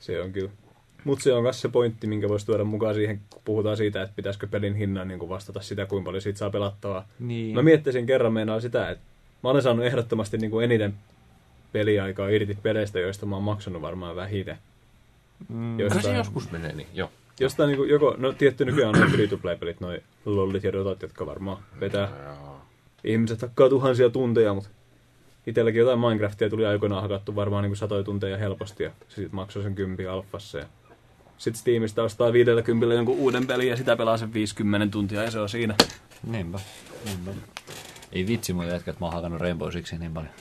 se 0.00 0.22
on 0.22 0.32
kyllä. 0.32 0.50
Mutta 1.04 1.22
se 1.22 1.32
on 1.32 1.42
myös 1.42 1.60
se 1.60 1.68
pointti, 1.68 2.06
minkä 2.06 2.28
voisi 2.28 2.46
tuoda 2.46 2.64
mukaan 2.64 2.94
siihen, 2.94 3.20
kun 3.30 3.42
puhutaan 3.44 3.76
siitä, 3.76 4.02
että 4.02 4.16
pitäisikö 4.16 4.46
pelin 4.46 4.74
hinnan 4.74 5.08
niin 5.08 5.28
vastata 5.28 5.60
sitä, 5.60 5.86
kuinka 5.86 6.08
paljon 6.08 6.22
siitä 6.22 6.38
saa 6.38 6.50
pelattavaa. 6.50 7.08
Niin. 7.18 7.54
Mä 7.54 7.62
miettisin 7.62 8.06
kerran 8.06 8.32
meinaa 8.32 8.60
sitä, 8.60 8.90
että 8.90 9.04
mä 9.42 9.50
olen 9.50 9.62
saanut 9.62 9.84
ehdottomasti 9.84 10.38
niin 10.38 10.50
kuin 10.50 10.64
eniten 10.64 10.94
peliaikaa 11.72 12.28
irti 12.28 12.58
peleistä, 12.62 13.00
joista 13.00 13.26
mä 13.26 13.36
oon 13.36 13.44
maksanut 13.44 13.82
varmaan 13.82 14.16
vähiten. 14.16 14.58
Mm. 15.48 15.76
Kyllä 15.76 16.02
se 16.02 16.16
joskus 16.16 16.50
menee 16.50 16.72
niin, 16.72 16.88
joo. 16.94 17.10
Jostain 17.40 17.68
niin 17.68 17.76
kuin, 17.76 17.90
joko, 17.90 18.14
no 18.18 18.32
tietty 18.32 18.64
nykyään 18.64 19.02
on 19.02 19.10
free-to-play-pelit, 19.10 19.80
noin 19.80 20.02
lollit 20.24 20.64
ja 20.64 20.72
dotat, 20.72 21.02
jotka 21.02 21.26
varmaan 21.26 21.58
vetää. 21.80 22.08
Ihmiset 23.04 23.42
hakkaa 23.42 23.68
tuhansia 23.68 24.10
tunteja, 24.10 24.54
mutta 24.54 24.70
itselläkin 25.46 25.78
jotain 25.78 25.98
Minecraftia 25.98 26.50
tuli 26.50 26.66
aikoinaan 26.66 27.02
hakattu 27.02 27.36
varmaan 27.36 27.62
niin 27.62 27.70
kuin 27.70 27.76
satoja 27.76 28.02
tunteja 28.02 28.36
helposti 28.36 28.82
ja 28.82 28.90
se 29.08 29.14
sitten 29.14 29.34
maksoi 29.34 29.62
sen 29.62 29.74
kympi 29.74 30.06
alfassa. 30.06 30.58
Ja 30.58 30.66
sitten 31.38 31.60
Steamista 31.60 32.02
ostaa 32.02 32.32
50 32.32 32.94
jonkun 32.94 33.18
uuden 33.18 33.46
pelin 33.46 33.68
ja 33.68 33.76
sitä 33.76 33.96
pelaa 33.96 34.16
sen 34.16 34.34
50 34.34 34.86
tuntia 34.92 35.22
ja 35.22 35.30
se 35.30 35.40
on 35.40 35.48
siinä. 35.48 35.74
Niinpä. 36.26 36.60
Niinpä. 37.04 37.30
Ei 38.12 38.26
vitsi 38.26 38.52
mun 38.52 38.66
jätkä, 38.66 38.90
että 38.90 39.00
mä 39.00 39.06
oon 39.06 39.14
hakannut 39.14 39.40
Rainbow 39.40 39.70
Sixia 39.70 39.98
niin 39.98 40.12
paljon. 40.14 40.32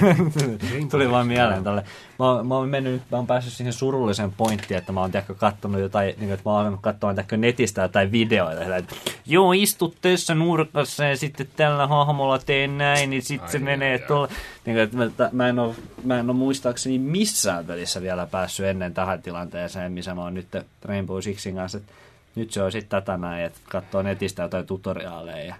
Tuli 0.90 1.10
vaan 1.10 1.26
mieleen 1.26 1.64
tälle. 1.64 1.84
Mä, 2.18 2.30
oon- 2.32 2.46
mä 2.46 2.54
oon 2.54 2.68
mennyt, 2.68 3.02
mä 3.10 3.16
oon 3.16 3.26
päässyt 3.26 3.52
siihen 3.54 3.72
surulliseen 3.72 4.32
pointtiin, 4.32 4.78
että 4.78 4.92
mä 4.92 5.00
oon 5.00 5.10
tiedätkö 5.10 5.34
kattonut 5.34 5.80
jotain, 5.80 6.14
niin 6.18 6.32
että 6.32 6.42
mä 6.44 6.50
oon 6.50 6.60
alkanut 6.60 6.80
katsoa 6.82 7.14
tiedätkö, 7.14 7.36
netistä 7.36 7.82
jotain 7.82 8.12
videoita. 8.12 8.62
Sillä, 8.62 8.76
Että, 8.76 8.94
Joo, 9.26 9.52
istut 9.52 9.96
tässä 10.02 10.34
nurkassa 10.34 11.04
ja 11.04 11.16
sitten 11.16 11.48
tällä 11.56 11.86
hahmolla 11.86 12.38
teen 12.38 12.78
näin, 12.78 13.10
niin 13.10 13.22
sitten 13.22 13.50
se 13.50 13.58
menee 13.58 13.98
tuolla. 13.98 14.28
Niin 14.64 14.78
että 14.78 14.96
mä, 14.96 15.10
mä, 15.32 15.48
en 15.48 15.58
oo, 15.58 15.74
mä 16.04 16.18
en 16.18 16.30
oo 16.30 16.34
muistaakseni 16.34 16.98
missään 16.98 17.64
pelissä 17.66 18.02
vielä 18.02 18.26
päässyt 18.26 18.66
ennen 18.66 18.94
tähän 18.94 19.22
tilanteeseen, 19.22 19.92
missä 19.92 20.14
mä 20.14 20.22
oon 20.22 20.34
nyt 20.34 20.48
Rainbow 20.84 21.20
Sixin 21.20 21.54
kanssa. 21.54 21.78
Että 21.78 21.92
nyt 22.34 22.52
se 22.52 22.62
on 22.62 22.72
sitten 22.72 23.02
tätä 23.02 23.16
näin, 23.16 23.44
että 23.44 23.58
katsoo 23.68 24.02
netistä 24.02 24.42
jotain 24.42 24.66
tutoriaaleja 24.66 25.44
ja 25.44 25.54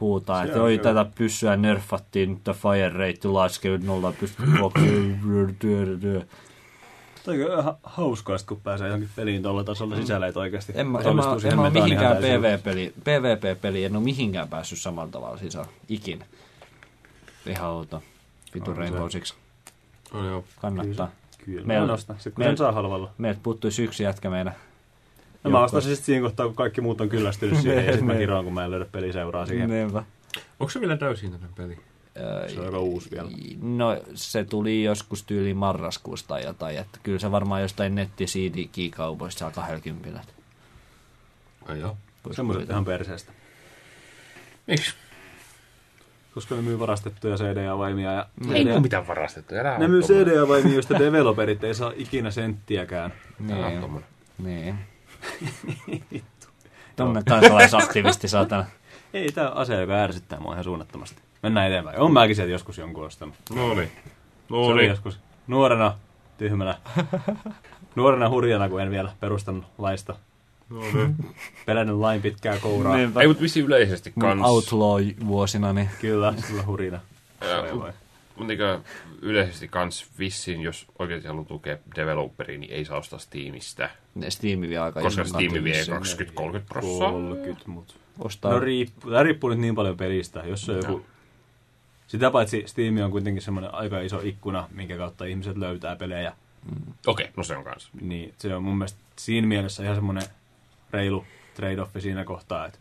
huutaa, 0.00 0.42
että 0.44 0.56
on 0.58 0.64
oi 0.64 0.78
kyllä. 0.78 0.94
tätä 0.94 1.10
pyssyä 1.18 1.56
nerfattiin, 1.56 2.30
nyt 2.30 2.56
fire 2.56 2.88
rate 2.88 3.28
laskee 3.28 3.76
0,2. 3.76 3.82
Toi 7.24 7.44
on 7.52 7.60
ihan 7.60 7.76
hauskaa, 7.82 8.36
kun 8.48 8.60
pääsee 8.60 8.86
johonkin 8.86 9.10
peliin 9.16 9.42
tuolla 9.42 9.64
tasolla 9.64 9.96
sisällä, 9.96 10.26
että 10.26 10.40
oikeasti 10.40 10.72
En 10.76 10.86
mä, 10.86 10.98
en 10.98 11.16
mä, 11.16 11.22
en 11.52 11.58
mä 11.58 11.70
mihinkään. 11.70 12.16
PvP-peli, 12.16 12.92
PvP-peli, 13.04 13.84
en 13.84 13.96
oo 13.96 14.00
mihinkään 14.02 14.48
päässyt 14.48 14.78
samalla 14.78 15.10
tavalla 15.10 15.36
sisään, 15.38 15.66
ikinä. 15.88 16.24
Ihan 17.46 17.70
outo. 17.70 18.02
Vitu 18.54 18.70
On 18.70 18.76
se. 18.76 18.80
Rainbow 18.80 19.08
Six. 19.08 19.34
No, 20.12 20.28
joo. 20.28 20.44
Kannattaa. 20.60 21.10
Kyllä, 21.44 21.66
Meillä- 21.66 21.92
ostan. 21.92 22.16
Sitten 22.16 22.32
kun 22.32 22.42
meillä- 22.44 22.56
saa 22.56 22.72
halvalla. 22.72 23.10
Meiltä 23.18 23.40
puuttuisi 23.42 23.84
yksi 23.84 24.02
jätkä 24.02 24.30
meidän. 24.30 24.54
No 25.46 25.58
mä 25.58 25.64
ostan 25.64 25.82
se 25.82 25.88
sitten 25.88 26.04
siinä 26.06 26.22
kohtaa, 26.22 26.46
kun 26.46 26.56
kaikki 26.56 26.80
muut 26.80 27.00
on 27.00 27.08
kyllästynyt 27.08 27.60
siihen, 27.60 27.86
ja 27.86 27.92
sitten 27.92 28.06
mä 28.06 28.12
ne. 28.12 28.18
kiroan, 28.18 28.44
kun 28.44 28.54
mä 28.54 28.64
en 28.64 28.70
löydä 28.70 28.84
peliseuraa 28.92 29.46
siihen. 29.46 29.70
Niinpä. 29.70 30.02
Onko 30.60 30.70
se 30.70 30.80
vielä 30.80 30.96
täysin 30.96 31.34
peli? 31.56 31.78
Se 32.48 32.60
on 32.60 32.66
aika 32.66 32.78
uusi 32.78 33.10
vielä. 33.10 33.30
No 33.62 34.00
se 34.14 34.44
tuli 34.44 34.84
joskus 34.84 35.22
tyyliin 35.22 35.56
marraskuusta 35.56 36.28
tai 36.28 36.44
jotain, 36.44 36.78
että 36.78 36.98
kyllä 37.02 37.18
se 37.18 37.30
varmaan 37.30 37.62
jostain 37.62 37.94
netti 37.94 38.24
CD 38.24 38.90
kaupoista 38.96 39.38
saa 39.38 39.50
20. 39.50 40.20
Ai 41.66 41.80
joo. 41.80 41.96
Semmoiset 42.30 42.70
ihan 42.70 42.84
perseestä. 42.84 43.32
Miksi? 44.66 44.94
Koska 46.34 46.54
ne 46.54 46.62
myy 46.62 46.78
varastettuja 46.78 47.36
CD-avaimia 47.36 48.12
ja... 48.12 48.26
Ei 48.54 48.64
CD 48.64 48.70
ole 48.72 48.80
mitään 48.80 49.06
varastettu. 49.06 49.54
Älä 49.54 49.78
Ne 49.78 49.88
myy. 49.88 50.02
CD-avaimia, 50.02 50.74
joista 50.74 50.98
developerit 50.98 51.64
ei 51.64 51.74
saa 51.74 51.92
ikinä 51.96 52.30
senttiäkään. 52.30 53.12
Niin, 53.38 54.02
niin. 54.38 54.78
Tommonen 56.96 57.24
kansalaisaktivisti 57.24 58.28
saatana. 58.28 58.64
Ei, 59.14 59.32
tää 59.32 59.50
on 59.50 59.56
ase, 59.56 59.80
joka 59.80 59.92
ärsyttää 59.94 60.40
mua 60.40 60.52
ihan 60.52 60.64
suunnattomasti. 60.64 61.22
Mennään 61.42 61.66
eteenpäin. 61.66 61.98
On 61.98 62.12
mäkin 62.12 62.36
sieltä 62.36 62.52
joskus 62.52 62.78
jonkun 62.78 63.06
ostanut. 63.06 63.34
No 63.54 63.74
niin. 63.74 63.88
Se 63.88 64.10
No 64.50 64.56
oli 64.56 64.80
niin. 64.80 64.90
joskus 64.90 65.18
nuorena, 65.46 65.94
tyhmänä. 66.38 66.74
nuorena 67.94 68.28
hurjana, 68.28 68.68
kun 68.68 68.82
en 68.82 68.90
vielä 68.90 69.12
perustanut 69.20 69.64
laista. 69.78 70.14
No 70.70 70.80
niin. 70.80 71.16
Pelännyt 71.66 71.96
lain 71.96 72.22
pitkää 72.22 72.58
kouraa. 72.58 72.96
Niinpä. 72.96 73.20
Ei, 73.20 73.26
mutta 73.28 73.42
vissi 73.42 73.60
yleisesti 73.60 74.12
kans. 74.20 74.40
outlaw-vuosina, 74.44 75.72
niin 75.72 75.90
Kyllä, 76.00 76.34
kyllä 76.46 76.62
hurina. 76.62 77.00
Mutta 78.36 78.54
yleisesti 79.22 79.68
kans 79.68 80.06
vissiin, 80.18 80.60
jos 80.60 80.86
oikeasti 80.98 81.28
haluaa 81.28 81.44
tukea 81.44 81.76
developeria, 81.96 82.58
niin 82.58 82.72
ei 82.72 82.84
saa 82.84 82.98
ostaa 82.98 83.18
Steamista. 83.18 83.88
Steam 84.28 84.60
vie 84.60 84.78
aika 84.78 85.00
Koska 85.00 85.24
Steam 85.24 85.52
vie 85.52 85.64
vissiin. 85.64 85.96
20-30 85.96 86.00
prosenttia. 86.68 87.10
30, 87.10 87.62
mut. 87.66 87.96
Ostaa. 88.18 88.52
No 88.52 88.60
riippuu, 88.60 89.10
tämä 89.10 89.22
riippuu 89.22 89.50
nyt 89.50 89.58
niin 89.58 89.74
paljon 89.74 89.96
pelistä. 89.96 90.42
Jos 90.46 90.66
se 90.66 90.72
on 90.72 90.78
joku... 90.78 91.06
Sitä 92.06 92.30
paitsi 92.30 92.62
Steam 92.66 92.96
on 92.96 93.10
kuitenkin 93.10 93.42
semmoinen 93.42 93.74
aika 93.74 94.00
iso 94.00 94.20
ikkuna, 94.22 94.68
minkä 94.70 94.96
kautta 94.96 95.24
ihmiset 95.24 95.56
löytää 95.56 95.96
pelejä. 95.96 96.32
Okei, 97.06 97.24
okay, 97.24 97.32
no 97.36 97.42
se 97.42 97.56
on 97.56 97.64
kans. 97.64 97.90
Niin 98.00 98.34
se 98.38 98.54
on 98.54 98.62
mun 98.62 98.78
mielestä 98.78 98.98
siinä 99.16 99.46
mielessä 99.46 99.82
ihan 99.82 99.96
semmoinen 99.96 100.22
reilu 100.90 101.24
trade-offi 101.54 102.00
siinä 102.00 102.24
kohtaa, 102.24 102.66
että 102.66 102.78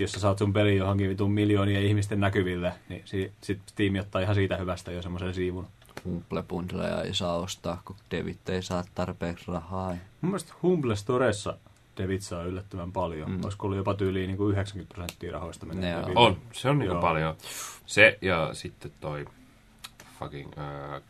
jos 0.00 0.12
sä 0.12 0.20
saat 0.20 0.38
sun 0.38 0.52
peli 0.52 0.76
johonkin 0.76 1.08
vitun 1.08 1.32
miljoonien 1.32 1.82
ihmisten 1.82 2.20
näkyville, 2.20 2.72
niin 2.88 3.02
si- 3.04 3.32
sit 3.40 3.60
Steam 3.66 3.94
ottaa 4.00 4.20
ihan 4.20 4.34
siitä 4.34 4.56
hyvästä 4.56 4.92
jo 4.92 5.02
semmoisen 5.02 5.34
siivun. 5.34 5.66
Humble 6.04 6.42
bundleja 6.42 7.02
ei 7.02 7.14
saa 7.14 7.36
ostaa, 7.36 7.82
kun 7.84 7.96
Devit 8.10 8.48
ei 8.48 8.62
saa 8.62 8.84
tarpeeksi 8.94 9.44
rahaa. 9.48 9.88
Mun 9.88 10.30
mielestä 10.30 10.52
Humble 10.62 10.96
Storessa 10.96 11.58
Devit 11.96 12.22
saa 12.22 12.42
yllättävän 12.42 12.92
paljon. 12.92 13.30
Mm. 13.30 13.40
Olisiko 13.44 13.66
ollut 13.66 13.76
jopa 13.76 13.94
tyyliin 13.94 14.26
niin 14.28 14.36
kuin 14.36 14.52
90 14.52 14.94
prosenttia 14.94 15.32
rahoista 15.32 15.66
menee 15.66 15.94
Ne 15.96 16.04
on. 16.06 16.12
On, 16.16 16.36
se 16.52 16.68
on 16.68 16.82
Joo. 16.82 17.00
paljon. 17.00 17.36
Se 17.86 18.18
ja 18.22 18.50
sitten 18.52 18.92
toi 19.00 19.24
fucking 20.18 20.48
uh, 20.48 21.02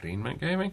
Greenman 0.00 0.36
Gaming. 0.40 0.72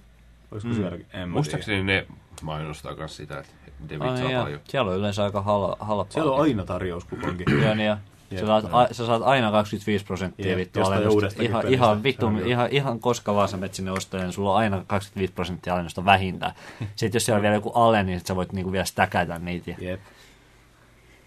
Olisiko 0.52 0.74
mm. 0.74 0.80
sielläkin? 0.80 1.06
En 1.06 1.10
mä 1.10 1.12
tiedä. 1.12 1.28
Muistaakseni 1.28 1.84
ne 1.84 2.08
mainostaa 2.42 2.96
kans 2.96 3.18
sitä, 3.18 3.40
että 3.40 3.52
David 3.90 4.02
Ai, 4.02 4.18
saa 4.18 4.32
ja. 4.32 4.42
paljon. 4.42 4.60
Siellä 4.68 4.92
on 4.92 4.98
yleensä 4.98 5.24
aika 5.24 5.42
hal- 5.42 5.76
halpaa. 5.80 6.14
Siellä 6.14 6.32
on 6.32 6.42
aina 6.42 6.66
tarjouskuponki. 6.66 7.44
Joo, 7.64 7.76
niin 7.76 7.88
ja 7.88 7.98
sä, 8.40 8.46
saat, 8.46 8.66
a, 8.72 8.88
sä 8.92 9.06
saat 9.06 9.22
aina 9.22 9.52
25 9.52 10.06
prosenttia 10.06 10.58
vittu 10.58 10.82
alennusta. 10.82 11.44
Ihan, 11.44 11.68
ihan, 11.68 12.04
vittu, 12.04 12.26
ihan, 12.46 12.68
ihan 12.72 13.00
koska 13.00 13.36
vaan 13.36 13.50
sä 13.50 13.58
menet 13.58 13.74
sinne 13.74 13.92
ostamaan, 13.92 14.26
niin 14.26 14.34
sulla 14.34 14.52
on 14.52 14.58
aina 14.58 14.84
25 14.88 15.34
prosenttia 15.34 15.74
alennusta 15.74 16.06
vähintään. 16.06 16.54
Sitten 16.96 17.16
jos 17.20 17.26
siellä 17.26 17.38
on 17.38 17.42
vielä 17.42 17.56
joku 17.56 17.70
ale, 17.70 18.04
niin 18.04 18.22
sä 18.26 18.36
voit 18.36 18.54
niinku 18.54 18.72
vielä 18.72 18.86
stäkätä 18.86 19.40
niitä. 19.40 19.72
Jep. 19.80 20.02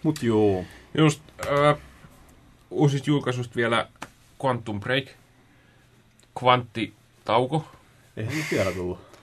Mut 0.02 0.22
joo. 0.22 0.64
Just 0.98 1.22
uh, 1.40 1.80
uusista 2.70 3.10
julkaisusta 3.10 3.56
vielä 3.56 3.88
Quantum 4.44 4.80
Break. 4.80 5.04
Kvanttitauko. 6.38 7.64
Eihän 8.16 8.34
nyt 8.34 8.46
vielä 8.50 8.72
tullut. 8.72 9.13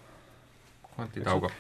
Kvanttitauko. 1.02 1.52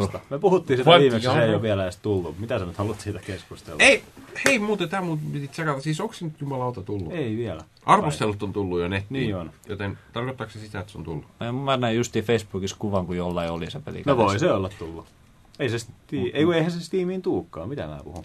Vasta. 0.00 0.20
Me 0.30 0.38
puhuttiin 0.38 0.76
sitä 0.78 0.98
viimeksi, 0.98 1.28
se 1.28 1.44
ei 1.44 1.54
ole 1.54 1.62
vielä 1.62 1.82
edes 1.82 1.96
tullut. 1.96 2.38
Mitä 2.38 2.58
sä 2.58 2.64
nyt 2.66 2.76
haluat 2.76 3.00
siitä 3.00 3.20
keskustella? 3.26 3.82
Ei, 3.82 4.02
hei 4.46 4.58
muuten 4.58 4.88
tämä 4.88 5.02
mun 5.02 5.18
piti 5.18 5.48
tsekata. 5.48 5.80
Siis 5.80 6.00
onko 6.00 6.14
se 6.14 6.24
nyt 6.24 6.40
jumalauta 6.40 6.82
tullut? 6.82 7.12
Ei 7.12 7.36
vielä. 7.36 7.64
Arvostelut 7.86 8.42
on 8.42 8.52
tullut 8.52 8.80
jo 8.80 8.88
nettiin. 8.88 9.20
Niin 9.22 9.36
on. 9.36 9.50
Joten 9.68 9.98
tarkoittaako 10.12 10.52
se 10.52 10.58
sitä, 10.58 10.80
että 10.80 10.92
se 10.92 10.98
on 10.98 11.04
tullut? 11.04 11.24
Mä 11.64 11.76
näin 11.76 11.96
justiin 11.96 12.24
Facebookissa 12.24 12.76
kuvan, 12.78 13.06
kun 13.06 13.16
jollain 13.16 13.50
oli 13.50 13.70
se 13.70 13.80
peli. 13.80 14.02
No 14.06 14.16
voi 14.16 14.38
se 14.38 14.52
olla 14.52 14.70
tullut. 14.78 15.06
Ei 15.58 15.68
se, 15.68 15.78
Steam, 15.78 16.24
ei, 16.32 16.44
kun 16.44 16.54
eihän 16.54 16.70
se 16.70 16.80
Steamiin 16.80 17.22
tuukkaan. 17.22 17.68
Mitä 17.68 17.86
mä 17.86 18.00
puhun? 18.04 18.24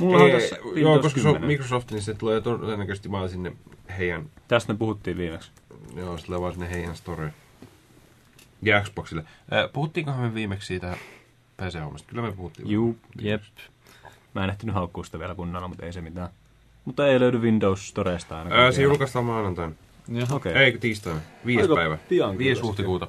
Mulla 0.00 0.18
on 0.24 0.30
Ei, 0.30 0.40
tässä 0.40 0.56
joo, 0.74 0.98
koska 1.02 1.20
se 1.20 1.28
on 1.28 1.34
10. 1.34 1.46
Microsoft, 1.46 1.90
niin 1.90 2.02
se 2.02 2.14
tulee 2.14 2.40
todennäköisesti 2.40 3.10
vaan 3.10 3.28
sinne 3.28 3.52
heidän, 3.98 4.26
Tästä 4.48 4.72
me 4.72 4.78
puhuttiin 4.78 5.16
viimeksi. 5.16 5.50
joo, 5.96 6.18
se 6.18 6.26
tulee 6.26 6.40
vaan 6.40 6.52
sinne 6.52 6.70
heidän 6.70 6.96
storeen. 6.96 7.34
Ja 8.62 8.80
Xboxille. 8.82 9.24
Äh, 9.52 9.72
puhuttiinkohan 9.72 10.20
me 10.22 10.34
viimeksi 10.34 10.66
siitä 10.66 10.96
PC-hommasta? 11.56 12.08
Kyllä 12.08 12.22
me 12.22 12.32
puhuttiin. 12.32 12.70
Juu. 12.70 12.98
Jep. 13.20 13.42
Mä 14.34 14.44
en 14.44 14.50
ehtinyt 14.50 14.74
haukkua 14.74 15.04
sitä 15.04 15.18
vielä 15.18 15.34
kunnolla, 15.34 15.68
mutta 15.68 15.86
ei 15.86 15.92
se 15.92 16.00
mitään. 16.00 16.28
Mutta 16.84 17.06
ei 17.08 17.20
löydy 17.20 17.38
Windows 17.38 17.88
Storesta 17.88 18.38
ainakaan. 18.38 18.64
Äh, 18.66 18.72
se 18.72 18.78
vielä. 18.78 18.90
julkaistaan 18.90 19.24
maanantaina. 19.24 19.74
Jaha. 20.08 20.34
Okei. 20.34 20.52
Ei, 20.52 20.78
tiistaina. 20.78 21.20
Viides 21.46 21.62
Aika 21.64 21.74
päivä. 21.74 21.98
pian 22.08 22.38
Viides 22.38 22.58
kyllä 22.58 22.68
huhtikuuta. 22.68 23.06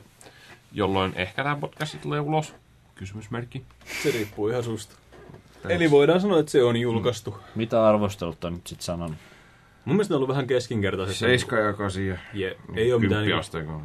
Jolloin 0.71 1.13
ehkä 1.15 1.43
tämä 1.43 1.55
podcast 1.55 2.01
tulee 2.01 2.19
ulos. 2.19 2.55
Kysymysmerkki. 2.95 3.63
Se 4.03 4.11
riippuu 4.11 4.47
ihan 4.47 4.63
susta. 4.63 4.95
Eli 5.69 5.91
voidaan 5.91 6.21
sanoa, 6.21 6.39
että 6.39 6.51
se 6.51 6.63
on 6.63 6.77
julkaistu. 6.77 7.37
Mitä 7.55 7.87
arvostelut 7.87 8.43
on 8.43 8.53
nyt 8.53 8.67
sit 8.67 8.81
sanonut? 8.81 9.17
Mun 9.85 9.95
mielestä 9.95 10.11
ne 10.11 10.15
on 10.15 10.17
ollut 10.17 10.29
vähän 10.29 10.47
keskinkertaiset. 10.47 11.15
7 11.15 11.65
ja 11.65 11.73
8 11.73 12.05
ja 12.05 12.17
Je, 12.33 12.57
ei 12.75 12.93
ole 12.93 13.01
mitään 13.01 13.23
niinku 13.25 13.39
asteikon. 13.39 13.83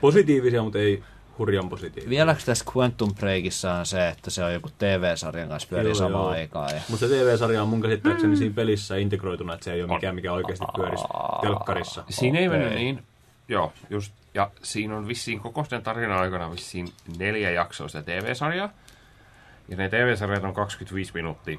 positiivisia, 0.00 0.62
mutta 0.62 0.78
ei 0.78 1.02
hurjan 1.38 1.68
positiivisia. 1.68 2.10
Vieläkö 2.10 2.40
tässä 2.46 2.64
Quantum 2.76 3.14
Breakissa 3.14 3.72
on 3.72 3.86
se, 3.86 4.08
että 4.08 4.30
se 4.30 4.44
on 4.44 4.52
joku 4.52 4.68
TV-sarjan 4.78 5.48
kanssa 5.48 5.68
pyörii 5.68 5.94
samaan 5.94 6.24
joo. 6.24 6.30
aikaan? 6.30 6.74
Ja... 6.74 6.80
Mutta 6.88 7.08
se 7.08 7.14
TV-sarja 7.14 7.62
on 7.62 7.68
mun 7.68 7.82
käsittääkseni 7.82 8.36
siinä 8.36 8.54
pelissä 8.54 8.96
integroituna, 8.96 9.54
että 9.54 9.64
se 9.64 9.72
ei 9.72 9.82
ole 9.82 9.94
mikään, 9.94 10.14
mikä 10.14 10.32
oikeasti 10.32 10.64
pyörisi 10.76 11.04
telkkarissa. 11.40 12.04
Siinä 12.08 12.38
ei 12.38 12.48
mennyt 12.48 12.74
niin. 12.74 13.02
Joo, 13.48 13.72
just 13.90 14.12
Ja 14.34 14.50
siinä 14.62 14.96
on 14.96 15.08
vissiin 15.08 15.40
koko 15.40 15.64
sen 15.64 15.82
tarinan 15.82 16.18
aikana 16.18 16.50
vissiin 16.50 16.88
neljä 17.18 17.50
jaksoa 17.50 17.88
sitä 17.88 18.02
TV-sarjaa. 18.02 18.72
Ja 19.68 19.76
ne 19.76 19.88
TV-sarjat 19.88 20.44
on 20.44 20.54
25 20.54 21.10
minuuttia. 21.14 21.58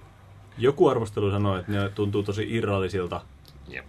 Joku 0.57 0.87
arvostelu 0.87 1.31
sanoi, 1.31 1.59
että 1.59 1.71
ne 1.71 1.89
tuntuu 1.89 2.23
tosi 2.23 2.47
irrallisilta. 2.49 3.21
Jep. 3.71 3.85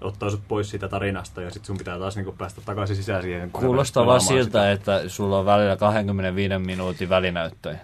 Ottaa 0.00 0.30
sut 0.30 0.48
pois 0.48 0.70
siitä 0.70 0.88
tarinasta 0.88 1.42
ja 1.42 1.50
sitten 1.50 1.66
sun 1.66 1.78
pitää 1.78 1.98
taas 1.98 2.16
niinku 2.16 2.32
päästä 2.32 2.60
takaisin 2.64 2.96
sisään 2.96 3.22
siihen. 3.22 3.50
Kuulostaa 3.50 4.06
vaan 4.06 4.20
siltä, 4.20 4.72
että 4.72 5.08
sulla 5.08 5.38
on 5.38 5.46
välillä 5.46 5.76
25 5.76 6.58
minuutin 6.58 7.08
välinäyttöjä. 7.08 7.78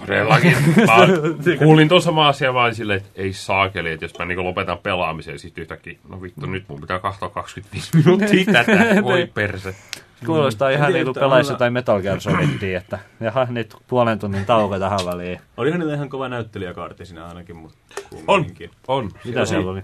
Todellakin. 0.00 0.56
Mä 0.86 1.56
kuulin 1.58 1.88
tuon 1.88 2.02
sama 2.02 2.28
asia 2.28 2.54
vaan 2.54 2.74
silleen, 2.74 2.96
että 2.96 3.10
ei 3.14 3.32
saakeli, 3.32 3.92
että 3.92 4.04
jos 4.04 4.18
mä 4.18 4.24
niin 4.24 4.44
lopetan 4.44 4.78
pelaamisen 4.78 5.38
sitten 5.38 5.62
yhtäkkiä, 5.62 5.98
no 6.08 6.22
vittu, 6.22 6.46
nyt 6.46 6.64
mun 6.68 6.80
pitää 6.80 6.98
katsoa 6.98 7.28
25 7.28 7.96
minuuttia 7.96 8.44
tätä, 8.52 9.02
voi 9.02 9.26
perse. 9.34 9.74
Kuulostaa 10.26 10.70
ihan 10.70 10.92
niin 10.92 11.04
kuin 11.04 11.10
että 11.10 11.20
pelaisi 11.20 11.52
jotain 11.52 11.72
Metal 11.72 12.02
Gear 12.02 12.20
Solidia, 12.20 12.78
että 12.78 12.98
jaha, 13.20 13.46
nyt 13.50 13.76
puolen 13.86 14.18
tunnin 14.18 14.44
tauko 14.44 14.78
tähän 14.78 15.00
väliin. 15.06 15.40
Olihan 15.56 15.80
niillä 15.80 15.94
ihan 15.94 16.08
kova 16.08 16.28
näyttelijäkaarti 16.28 17.06
siinä 17.06 17.26
ainakin, 17.26 17.56
mutta 17.56 17.78
On, 18.12 18.22
kumminkin. 18.26 18.70
on. 18.88 19.10
Mitä 19.24 19.44
siellä 19.44 19.70
oli? 19.70 19.82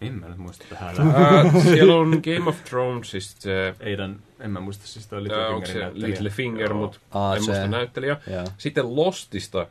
En 0.00 0.12
mä 0.14 0.28
nyt 0.28 0.38
muista 0.38 0.64
tähän. 0.68 0.94
Äh, 1.00 1.62
siellä 1.62 1.94
on 1.94 2.08
Game 2.34 2.48
of 2.48 2.64
Thronesista 2.64 3.40
se, 3.40 3.74
Eidan, 3.80 4.16
en 4.40 4.50
mä 4.50 4.60
muista 4.60 4.86
siis 4.86 5.06
toi 5.06 5.18
äh, 5.18 5.22
Littlefingerin 5.22 5.66
se 5.72 5.78
näyttelijä. 5.80 6.08
Little 6.08 6.30
Finger, 6.30 6.70
Joo. 6.70 6.78
mutta 6.78 6.98
en 7.36 7.42
se. 7.44 7.50
muista 7.50 7.66
näyttelijä. 7.66 8.16
Joo. 8.32 8.44
Sitten 8.58 8.96
Lostista 8.96 9.66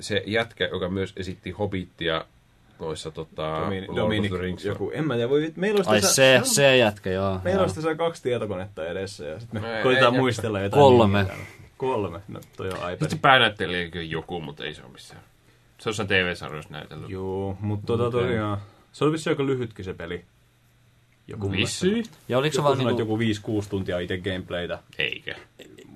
se 0.00 0.22
jätkä, 0.26 0.64
joka 0.64 0.88
myös 0.88 1.12
esitti 1.16 1.50
Hobbittia 1.50 2.24
noissa 2.78 3.10
tota, 3.10 3.58
Domini, 3.60 3.86
Lord 3.88 3.96
Dominic, 3.98 4.32
of 4.32 4.36
the 4.38 4.42
Rings. 4.46 4.64
joku, 4.64 4.90
en 4.94 5.06
mä 5.06 5.14
tiedä, 5.14 5.30
voi, 5.30 5.52
meillä 5.56 5.76
olisi 5.78 5.90
Ai 5.90 6.00
tässä, 6.00 6.14
se, 6.14 6.40
se 6.42 6.76
jätkä, 6.76 7.10
joo. 7.10 7.40
meillä 7.44 7.60
olisi 7.62 7.74
tässä 7.74 7.94
kaksi 7.94 8.22
tietokonetta 8.22 8.86
edessä 8.86 9.24
ja 9.24 9.40
sitten 9.40 9.62
No 9.62 9.68
me 9.68 9.76
ei- 9.76 9.82
koitetaan 9.82 10.14
ei 10.14 10.20
muistella 10.20 10.60
jotain. 10.60 10.80
Kolme. 10.80 11.22
nimiä. 11.22 11.36
Kolme, 11.76 12.20
no 12.28 12.40
toi 12.56 12.66
on 12.68 12.72
Sitten 12.74 12.94
iPad. 12.94 13.10
se 13.10 13.16
päänäyttelijäkin 13.16 14.00
on 14.00 14.10
joku, 14.10 14.40
mutta 14.40 14.64
ei 14.64 14.74
se 14.74 14.82
ole 14.82 14.90
missään. 14.92 15.20
Se 15.78 15.88
on 16.02 16.08
TV-sarjoissa 16.08 16.72
näytellyt. 16.72 17.10
Joo, 17.10 17.56
mutta 17.60 17.86
tota 17.86 18.04
Okei. 18.06 18.20
tosiaan, 18.20 18.58
se 18.92 19.04
oli 19.04 19.12
vissiin 19.12 19.32
aika 19.32 19.46
lyhytkin 19.46 19.84
se 19.84 19.94
peli. 19.94 20.24
Joku 21.28 21.48
mielestä. 21.48 21.86
Ja 22.28 22.38
oliko 22.38 22.52
se 22.52 22.58
Joku 22.58 22.68
vaan 22.68 22.78
niinku, 22.78 22.98
joku 22.98 23.62
5-6 23.62 23.68
tuntia 23.70 23.98
itse 23.98 24.18
gameplaytä. 24.18 24.78
Eikä. 24.98 25.36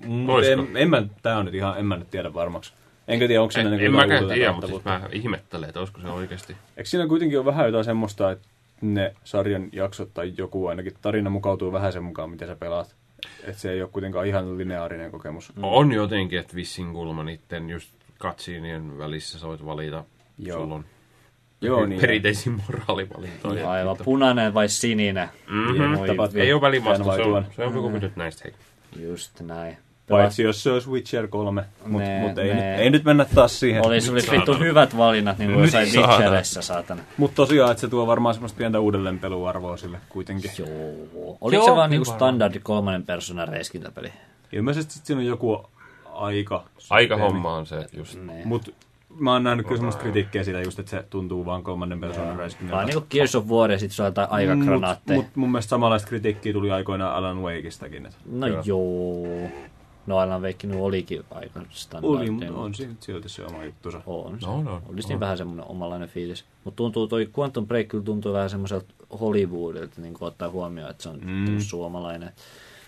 Mut 0.05 0.35
Oisko? 0.35 0.51
en, 0.51 0.77
en 0.77 0.89
mä, 0.89 1.03
tää 1.21 1.37
on 1.37 1.45
nyt 1.45 1.55
ihan, 1.55 1.79
en 1.79 1.85
mä 1.85 1.97
nyt 1.97 2.11
tiedä 2.11 2.33
varmaksi. 2.33 2.73
Enkä 3.07 3.27
tiedä, 3.27 3.41
onko 3.41 3.51
siinä 3.51 3.69
En, 3.69 3.77
niinku 3.77 3.99
en 3.99 4.09
mäkään 4.09 4.27
tiedä, 4.27 4.51
mutta 4.51 4.67
siis 4.67 4.85
mä 4.85 5.01
ihmettelen, 5.11 5.69
että 5.69 5.79
olisiko 5.79 6.01
se 6.01 6.07
oikeasti. 6.07 6.55
Eikö 6.77 6.89
siinä 6.89 7.07
kuitenkin 7.07 7.37
ole 7.37 7.45
vähän 7.45 7.65
jotain 7.65 7.85
semmoista, 7.85 8.31
että 8.31 8.47
ne 8.81 9.15
sarjan 9.23 9.69
jaksot 9.71 10.13
tai 10.13 10.33
joku 10.37 10.67
ainakin 10.67 10.93
tarina 11.01 11.29
mukautuu 11.29 11.71
vähän 11.71 11.93
sen 11.93 12.03
mukaan, 12.03 12.29
mitä 12.29 12.47
sä 12.47 12.55
pelaat? 12.55 12.95
Että 13.43 13.61
se 13.61 13.71
ei 13.71 13.81
ole 13.81 13.89
kuitenkaan 13.89 14.27
ihan 14.27 14.57
lineaarinen 14.57 15.11
kokemus. 15.11 15.55
Mm. 15.55 15.63
On 15.63 15.91
jotenkin, 15.91 16.39
että 16.39 16.55
vissin 16.55 16.93
kulma 16.93 17.23
niiden 17.23 17.69
just 17.69 17.93
katsiinien 18.17 18.97
välissä 18.97 19.39
sä 19.39 19.47
voit 19.47 19.65
valita. 19.65 20.03
Joo. 20.37 20.59
Sulla 20.59 20.75
on 20.75 20.85
Joo, 21.61 21.85
niin. 21.85 22.01
perinteisin 22.01 22.61
moraalivalintoja. 22.67 23.71
aivan 23.71 23.97
punainen 24.03 24.53
vai 24.53 24.69
sininen? 24.69 25.29
Mm-hmm. 25.49 25.93
Ei 26.35 26.53
ole 26.53 26.61
vai 26.61 26.97
se 26.97 27.21
on, 27.21 27.45
se 27.55 27.63
on 27.63 27.73
joku 27.75 27.89
nyt 27.89 28.15
näistä. 28.15 28.41
Hei. 28.43 28.53
Just 29.07 29.41
näin. 29.41 29.77
Paitsi 30.09 30.43
jos 30.43 30.63
se 30.63 30.71
olisi 30.71 30.89
Witcher 30.89 31.27
3, 31.27 31.63
mutta 31.85 32.09
mut 32.21 32.37
ei, 32.37 32.51
ei 32.51 32.89
nyt 32.89 33.03
mennä 33.03 33.25
taas 33.25 33.59
siihen. 33.59 33.85
Oli 33.85 34.01
sulle 34.01 34.21
vittu 34.31 34.53
hyvät 34.53 34.97
valinnat, 34.97 35.37
niin 35.37 35.51
kuin 35.51 35.61
jossain 35.61 35.91
saatana. 35.91 36.17
Witcherissa, 36.17 36.61
saatana. 36.61 37.01
Mutta 37.17 37.35
tosiaan, 37.35 37.71
että 37.71 37.81
se 37.81 37.87
tuo 37.87 38.07
varmaan 38.07 38.35
semmoista 38.35 38.57
pientä 38.57 38.79
uudelleenpeluarvoa 38.79 39.77
sille 39.77 39.97
kuitenkin. 40.09 40.51
Joo. 40.57 41.37
Oliko 41.41 41.55
Joo, 41.55 41.65
se 41.65 41.75
vaan 41.75 41.89
niinku 41.89 42.05
standardi 42.05 42.59
kolmannen 42.59 43.03
persoonan 43.03 43.47
reiskintäpeli? 43.47 44.11
Ilmeisesti 44.51 44.93
siinä 45.03 45.19
on 45.19 45.25
joku 45.25 45.65
aika. 46.05 46.63
Aika 46.89 47.17
homma 47.17 47.55
on 47.55 47.65
se 47.65 47.85
just. 47.93 48.19
Mutta 48.45 48.71
mä 49.19 49.33
oon 49.33 49.43
nähnyt 49.43 49.65
kyllä 49.65 49.77
semmoista 49.77 50.01
kritiikkiä 50.01 50.43
siitä 50.43 50.61
just, 50.61 50.79
että 50.79 50.89
se 50.89 51.03
tuntuu 51.09 51.45
vaan 51.45 51.63
kolmannen 51.63 51.99
persoonan 51.99 52.27
Vaan 52.27 52.39
räiskinnältä. 52.39 52.85
niinku 52.85 53.05
Gears 53.09 53.35
of 53.35 53.45
War 53.47 53.71
ja 53.71 53.79
sit 53.79 53.91
sulla 53.91 54.07
on 54.07 54.11
jotain 54.11 54.31
aikagranatteja. 54.31 55.17
Mut, 55.17 55.25
mut 55.25 55.35
mun 55.35 55.51
mielestä 55.51 55.69
samanlaista 55.69 56.07
kritiikkiä 56.07 56.53
tuli 56.53 56.71
aikoinaan 56.71 57.15
Alan 57.15 57.41
Wakeistakin. 57.41 58.05
Et. 58.05 58.17
No 58.25 58.47
joo. 58.63 59.49
No 60.07 60.17
Alan 60.17 60.41
Wake 60.41 60.67
nu 60.67 60.85
olikin 60.85 61.23
aika 61.31 61.59
standardi. 61.69 62.17
Oli, 62.17 62.31
mutta 62.31 62.53
on 62.53 62.73
siinä 62.75 62.93
silti 62.99 63.29
se 63.29 63.45
oma 63.45 63.63
juttusa. 63.63 64.01
On. 64.05 64.37
No, 64.41 64.63
no, 64.63 64.81
Olisi 64.89 65.07
niin 65.09 65.19
vähän 65.19 65.37
semmoinen 65.37 65.65
omanlainen 65.67 66.09
fiilis. 66.09 66.45
Mutta 66.63 66.75
tuntuu, 66.77 67.07
toi 67.07 67.29
Quantum 67.39 67.67
Break 67.67 67.87
kyllä 67.87 68.03
tuntuu 68.03 68.33
vähän 68.33 68.49
semmoiselta 68.49 68.93
Hollywoodilta, 69.19 70.01
niin 70.01 70.13
ottaa 70.21 70.49
huomioon, 70.49 70.91
että 70.91 71.03
se 71.03 71.09
on 71.09 71.19
Mm. 71.23 71.49
mm. 71.51 71.59
suomalainen. 71.59 72.31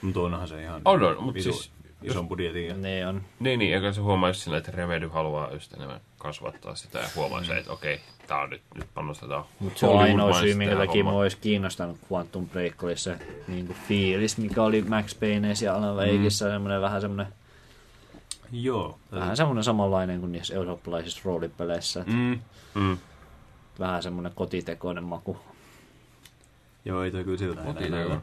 Mutta 0.01 0.19
onhan 0.19 0.47
se 0.47 0.61
ihan 0.63 0.81
On, 0.85 1.03
on, 1.03 1.23
mut 1.23 1.35
visu- 1.35 1.41
siis- 1.53 1.71
ison 2.03 2.27
budjetin. 2.27 2.67
Ja... 2.67 2.73
Ne 2.73 3.07
on. 3.07 3.21
Niin, 3.39 3.59
niin, 3.59 3.75
eikä 3.75 3.91
se 3.91 4.01
huomaa 4.01 4.29
just 4.29 4.41
sillä, 4.41 4.57
että 4.57 4.71
Remedy 4.71 5.07
haluaa 5.07 5.53
just 5.53 5.73
enemmän 5.73 6.01
kasvattaa 6.17 6.75
sitä 6.75 6.99
ja 6.99 7.09
huomaa 7.15 7.43
se, 7.43 7.57
että 7.57 7.71
okei, 7.71 7.99
tää 8.27 8.41
on 8.41 8.49
nyt, 8.49 8.61
nyt 8.75 8.87
panostetaan 8.93 9.45
Mutta 9.59 9.79
se 9.79 9.85
on 9.85 9.99
ainoa 9.99 10.39
syy, 10.39 10.53
minkä 10.53 10.75
takia 10.75 11.03
hommaan. 11.03 11.17
olisi 11.17 11.37
kiinnostanut 11.41 11.97
Quantum 12.11 12.49
Break, 12.49 12.83
oli 12.83 12.97
se 12.97 13.19
niin 13.47 13.67
kuin 13.67 13.77
fiilis, 13.87 14.37
mikä 14.37 14.63
oli 14.63 14.81
Max 14.81 15.19
Payneissa 15.19 15.65
ja 15.65 15.75
Alan 15.75 15.95
Wakeissa, 15.95 16.45
mm. 16.45 16.51
semmoinen 16.51 16.81
vähän 16.81 17.01
semmoinen, 17.01 17.33
Joo. 18.51 18.99
vähän 19.11 19.37
semmoinen 19.37 19.63
samanlainen 19.63 20.19
kuin 20.19 20.31
niissä 20.31 20.55
eurooppalaisissa 20.55 21.21
roolipeleissä. 21.25 22.03
Mm. 22.07 22.13
Mm. 22.13 22.39
Mm. 22.81 22.97
Vähän 23.79 24.03
semmoinen 24.03 24.31
kotitekoinen 24.35 25.03
maku. 25.03 25.37
Joo, 26.85 27.03
ei 27.03 27.11
toi 27.11 27.23
kyllä 27.23 27.37
siltä 27.37 27.61
enää 27.61 27.73
Kotiteko. 27.73 27.95
näytä. 27.95 28.21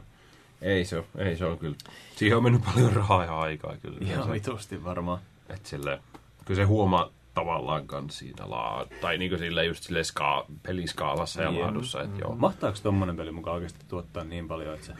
Ei 0.61 0.85
se 0.85 0.97
ole, 0.97 1.05
ei 1.17 1.37
se 1.37 1.45
on 1.45 1.57
kyllä. 1.57 1.75
Siihen 2.15 2.37
on 2.37 2.43
mennyt 2.43 2.61
paljon 2.65 2.93
rahaa 2.93 3.25
ja 3.25 3.39
aikaa 3.39 3.77
kyllä. 3.81 3.97
Ihan 4.01 4.25
Se- 4.25 4.31
vitusti 4.31 4.83
varmaan. 4.83 5.19
Et 5.49 5.65
sille, 5.65 6.01
kyllä 6.45 6.57
se 6.57 6.63
huomaa 6.63 7.09
tavallaan 7.33 7.87
kans 7.87 8.17
siinä 8.17 8.49
laa, 8.49 8.85
tai 9.01 9.17
niinku 9.17 9.37
sille 9.37 9.65
just 9.65 9.83
sille 9.83 10.03
ska, 10.03 10.45
peliskaalassa 10.63 11.41
ja 11.41 11.59
laadussa, 11.59 12.01
että 12.01 12.19
joo. 12.19 12.35
Mahtaako 12.35 12.77
tommonen 12.83 13.17
peli 13.17 13.31
mukaan 13.31 13.55
oikeasti 13.55 13.85
tuottaa 13.87 14.23
niin 14.23 14.47
paljon, 14.47 14.73
että 14.73 14.85
se... 14.85 14.93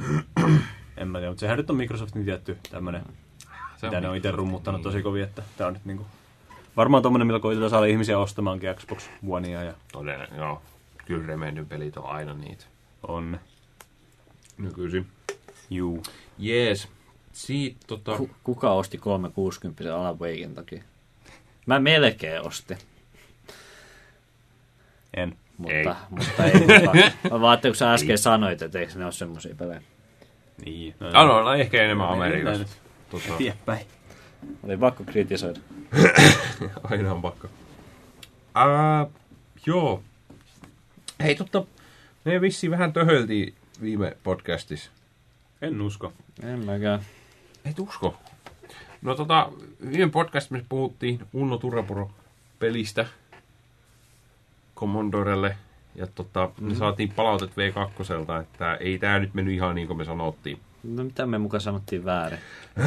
en 0.98 1.08
mä 1.08 1.18
tiedä, 1.18 1.32
mutta 1.32 1.40
sehän 1.40 1.58
nyt 1.58 1.70
on 1.70 1.76
Microsoftin 1.76 2.26
tietty 2.26 2.58
tämmönen, 2.72 3.04
Se 3.78 3.88
mitä 3.88 4.02
ne 4.02 4.10
on 4.10 4.16
itse 4.16 4.32
rummuttanut 4.32 4.80
niin. 4.80 4.84
tosi 4.84 5.04
kovin, 5.04 5.24
että 5.24 5.44
tää 5.58 5.68
on 5.68 5.74
nyt 5.74 5.86
niinku... 5.86 6.06
Varmaan 6.78 7.04
tommonen, 7.04 7.28
millä 7.28 7.40
koitetaan 7.40 7.70
saada 7.70 7.86
ihmisiä 7.86 8.20
ostamaankin 8.20 8.76
Xbox 8.76 9.10
Onea 9.30 9.64
ja 9.64 9.74
Todella, 9.92 10.26
joo. 10.38 10.62
Kyllä 11.06 11.28
Remedyn 11.28 11.66
pelit 11.66 11.98
on 11.98 12.06
aina 12.06 12.34
niitä. 12.34 12.66
on. 13.08 13.40
Nykyisin. 14.58 15.08
Juu. 15.70 16.04
Jees. 16.38 16.88
Siitä 17.34 17.78
tota... 17.88 18.18
Ku, 18.18 18.30
kuka 18.44 18.72
osti 18.72 18.98
360 18.98 19.96
Alan 19.96 20.20
Waken 20.20 20.56
takia? 20.56 20.84
Mä 21.66 21.80
melkein 21.80 22.48
ostin, 22.48 22.78
En. 25.14 25.38
mutta 25.58 25.74
Ei. 25.74 25.88
ei, 25.88 25.94
mutta 26.10 26.44
ei 26.44 26.52
kukaan. 26.52 26.98
Mä 27.32 27.42
vaan, 27.42 27.60
kun 27.62 27.76
sä 27.76 27.94
äsken 27.94 28.18
sanoit, 28.18 28.62
että 28.62 28.80
eikö 28.80 28.94
ne 28.96 29.04
ole 29.06 29.12
semmosia 29.12 29.56
pelejä. 29.56 29.82
Niin. 30.66 30.96
No, 31.00 31.26
no, 31.26 31.42
no 31.42 31.54
ehkä 31.54 31.84
enemmän 31.84 32.10
Amerikassa. 32.10 32.66
Tota, 33.10 33.34
Eteenpäin. 33.40 33.86
Oli 34.64 34.78
pakko 34.78 35.04
kritisoida. 35.04 35.60
aina 36.92 37.14
on 37.14 37.22
pakko. 37.22 37.48
Ää, 38.56 39.06
joo. 39.66 40.04
Hei, 41.24 41.36
totta, 41.36 41.64
me 42.26 42.42
vissiin 42.42 42.72
vähän 42.72 42.94
töhöltiin 42.94 43.54
viime 43.82 44.18
podcastissa. 44.24 44.92
En 45.62 45.82
usko. 45.82 46.14
En 46.44 46.66
mäkään. 46.66 47.00
Et 47.66 47.80
usko. 47.80 48.16
No 49.02 49.16
tota, 49.16 49.52
viime 49.92 50.12
podcastissa 50.12 50.56
me 50.56 50.66
puhuttiin 50.70 51.20
Unno 51.34 51.58
Turapuro 51.58 52.12
pelistä 52.60 53.06
Commodorelle. 54.76 55.58
Ja 55.96 56.08
tota, 56.08 56.50
mm. 56.62 56.68
me 56.68 56.76
saatiin 56.76 57.12
palautet 57.12 57.52
V2, 57.52 58.42
että 58.42 58.76
ei 58.76 59.00
tää 59.00 59.20
nyt 59.20 59.34
mennyt 59.34 59.54
ihan 59.54 59.76
niin 59.76 59.88
kuin 59.88 59.98
me 59.98 60.06
sanottiin. 60.06 60.60
No 60.84 61.04
mitä 61.04 61.26
me 61.26 61.38
mukaan 61.38 61.62
sanottiin 61.62 62.06
väärin? 62.06 62.40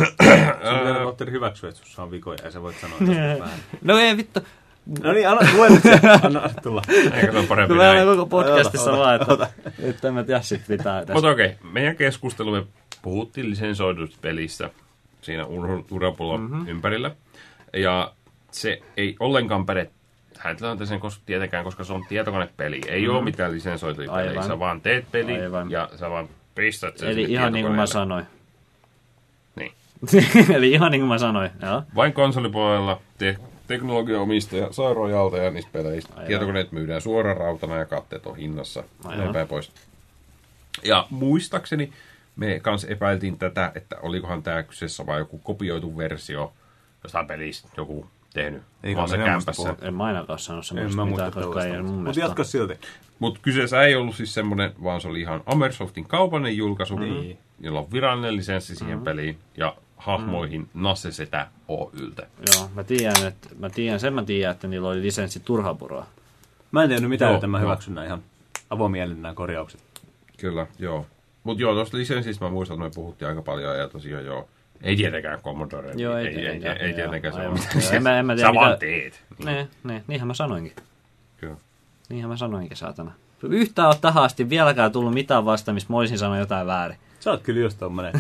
Sun 0.69 0.85
verran 0.85 1.33
hyväksyy, 1.33 1.69
että 1.69 1.81
sussa 1.81 2.03
on 2.03 2.11
vikoja 2.11 2.39
ja 2.45 2.51
sä 2.51 2.63
voit 2.63 2.77
sanoa 2.81 2.99
tästä 2.99 3.39
vähän. 3.45 3.59
No 3.83 3.99
ei 3.99 4.17
vittu. 4.17 4.41
No 5.03 5.13
niin, 5.13 5.29
anna, 5.31 5.49
lue 5.55 5.71
nyt 5.71 5.83
se. 5.83 6.01
Anna, 6.23 6.51
tulla. 6.63 6.83
Eikö 7.15 7.39
ole 7.39 7.47
parempi 7.47 7.75
meillä 7.75 7.95
näin? 7.95 8.09
on 8.09 8.17
koko 8.17 8.27
podcastissa 8.27 8.91
Ota, 8.91 9.01
vaan, 9.01 9.15
että 9.15 9.49
nyt 9.79 10.05
en 10.05 10.15
mä 10.15 10.25
tiedä 10.25 10.41
sit 10.41 10.69
mitään 10.69 11.01
tästä. 11.01 11.13
Mutta 11.13 11.31
okei, 11.31 11.57
meidän 11.73 11.97
keskustelu, 11.97 12.53
me 12.53 12.63
puhuttiin 13.03 13.51
lisensoidusta 13.51 14.19
pelistä 14.21 14.71
siinä 15.23 15.45
Ur- 15.45 15.85
Urapulon 15.91 16.41
mm-hmm. 16.41 16.69
ympärillä. 16.69 17.11
Ja 17.73 18.13
se 18.51 18.83
ei 18.97 19.17
ollenkaan 19.21 19.67
päde 19.67 19.91
tähän 20.35 20.57
tilanteeseen 20.57 21.01
koska, 21.01 21.23
tietenkään, 21.27 21.65
koska 21.65 21.85
se 21.85 21.93
on 21.93 22.05
tietokonepeli. 22.09 22.81
Ei 22.89 23.01
mm-hmm. 23.01 23.17
ole 23.17 23.25
mitään 23.25 23.53
lisensoituja 23.53 24.13
pelejä. 24.13 24.31
Aivan. 24.31 24.45
Sä 24.45 24.59
vaan 24.59 24.81
teet 24.81 25.13
peli 25.13 25.43
Aivan. 25.43 25.71
ja 25.71 25.89
sä 25.97 26.11
vaan 26.11 26.29
pistät 26.55 26.99
sen 26.99 27.09
Eli 27.09 27.23
ihan 27.23 27.53
niin 27.53 27.67
kuin 27.67 27.77
mä 27.77 27.87
sanoin. 27.87 28.25
Niin. 29.57 29.73
Eli 30.57 30.71
ihan 30.71 30.91
niin 30.91 31.01
kuin 31.01 31.09
mä 31.09 31.19
sanoin, 31.19 31.51
joo. 31.63 31.83
Vain 31.95 32.13
konsolipuolella 32.13 33.01
te- 33.19 33.37
teknologiaomistaja 33.71 34.73
saa 34.73 34.95
rojalteja 34.95 35.51
niistä 35.51 35.71
peleistä. 35.73 36.13
Aivan. 36.15 36.27
Tietokoneet 36.27 36.73
myydään 36.73 37.01
suoraan 37.01 37.37
rautana 37.37 37.77
ja 37.77 37.85
katteet 37.85 38.27
on 38.27 38.37
hinnassa. 38.37 38.85
Aivan. 39.05 39.19
Näin 39.19 39.33
päin 39.33 39.49
pois. 39.49 39.73
Ja 40.85 41.07
muistaakseni 41.11 41.93
me 42.37 42.61
kans 42.61 42.85
epäiltiin 42.85 43.39
tätä, 43.39 43.73
että 43.75 43.97
olikohan 44.03 44.43
tämä 44.43 44.63
kyseessä 44.63 45.07
vai 45.07 45.19
joku 45.19 45.39
kopioitu 45.39 45.97
versio 45.97 46.53
jostain 47.05 47.27
pelistä 47.27 47.69
joku 47.77 48.07
tehnyt 48.35 48.63
Ei 48.83 48.93
semmoista 48.95 49.17
kämpässä. 49.17 49.75
En 49.83 49.95
mä 49.95 50.05
ainakaan 50.05 50.39
sano 50.39 50.59
En 50.59 50.65
semmoista 50.65 50.97
mä 50.97 51.11
mitään, 51.11 51.33
koska 51.33 51.65
ei 51.65 51.83
mun 51.83 52.05
Mutta 52.05 52.21
jatka 52.21 52.45
silti. 52.45 52.79
Mutta 53.19 53.41
kyseessä 53.43 53.83
ei 53.83 53.95
ollut 53.95 54.17
siis 54.17 54.35
semmoinen, 54.35 54.73
vaan 54.83 55.01
se 55.01 55.09
oli 55.09 55.21
ihan 55.21 55.43
Amersoftin 55.47 56.05
kaupallinen 56.05 56.57
julkaisu, 56.57 56.97
Niin. 56.99 57.39
jolla 57.61 57.81
on 57.81 57.93
virallinen 57.93 58.37
lisenssi 58.37 58.77
siihen 58.77 59.01
peliin 59.01 59.39
ja 59.57 59.77
hahmoihin 60.01 60.69
Nasse 60.75 61.13
Setä 61.13 61.47
Oylte. 61.69 62.27
Joo, 62.55 62.71
mä 62.75 62.85
tiedän, 62.85 63.27
että, 63.27 63.49
mä 63.59 63.71
tiedän, 63.71 64.01
sen 64.01 64.15
mä 64.15 64.23
tiedän, 64.25 64.51
että 64.55 64.69
niillä 64.69 64.89
oli 64.89 65.03
lisenssi 65.03 65.41
turhapuroa. 65.41 66.07
Mä 66.73 66.83
en 66.83 66.89
tiennyt 66.89 67.11
mitään, 67.11 67.29
Joo, 67.31 67.35
että 67.37 67.47
mä 67.47 67.59
joo. 67.59 67.63
hyväksyn 67.67 67.95
nämä 67.95 68.07
ihan 68.07 68.23
avomielin 68.71 69.23
nämä 69.23 69.35
korjaukset. 69.35 69.81
Kyllä, 70.37 70.67
joo. 70.79 71.07
Mutta 71.45 71.63
joo, 71.63 71.75
tuosta 71.75 71.97
lisenssistä 71.97 72.45
mä 72.45 72.51
muistan, 72.51 72.75
että 72.75 72.85
me 72.85 72.95
puhuttiin 72.95 73.29
aika 73.29 73.43
paljon 73.43 73.79
ja 73.79 73.89
tosiaan 73.89 74.25
joo. 74.25 74.49
Ei 74.83 74.97
tietenkään 74.97 75.41
Commodore. 75.43 75.93
Joo, 75.97 76.17
ei 76.17 76.27
ei, 76.27 76.35
ei, 76.35 76.41
tietenkään, 76.41 76.77
ei, 76.77 76.83
ei 76.83 76.89
joo, 76.91 76.97
tietenkään 76.97 77.35
se 77.35 77.41
on 77.41 77.45
Joo, 77.45 77.55
mitään. 77.55 77.95
en 77.95 78.03
mä- 78.03 78.19
en 78.19 78.27
mä 78.27 78.35
tiedä, 78.37 78.49
Sä 78.51 78.55
vaan 78.55 78.69
mitä- 78.71 78.79
teet. 78.81 79.23
Niin, 79.39 79.47
Ne, 79.47 79.69
ne, 79.85 80.05
niinhän 80.07 80.27
mä 80.27 80.35
sanoinkin. 80.35 80.73
Kyllä. 81.37 81.57
Niinhän 82.09 82.31
mä 82.31 82.37
sanoinkin, 82.37 82.77
saatana. 82.77 83.13
Yhtään 83.43 83.89
on 83.89 83.95
tähän 84.01 84.23
asti 84.25 84.49
vieläkään 84.51 84.93
tullut 84.93 85.15
mitään 85.15 85.45
vasta, 85.45 85.73
missä 85.73 85.87
mä 85.91 85.97
olisin 85.97 86.19
sanonut 86.19 86.41
jotain 86.41 86.67
väärin. 86.67 86.99
Sä 87.21 87.31
oot 87.31 87.43
kyllä 87.43 87.61
just 87.61 87.79
tommonen. 87.79 88.13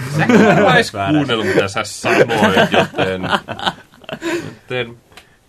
Mä 0.64 0.74
edes 0.74 0.93
kuunnellut, 1.12 1.47
mitä 1.47 1.68
sä 1.68 1.85
sanoit, 1.85 2.72
joten... 2.72 3.22
joten 4.44 4.97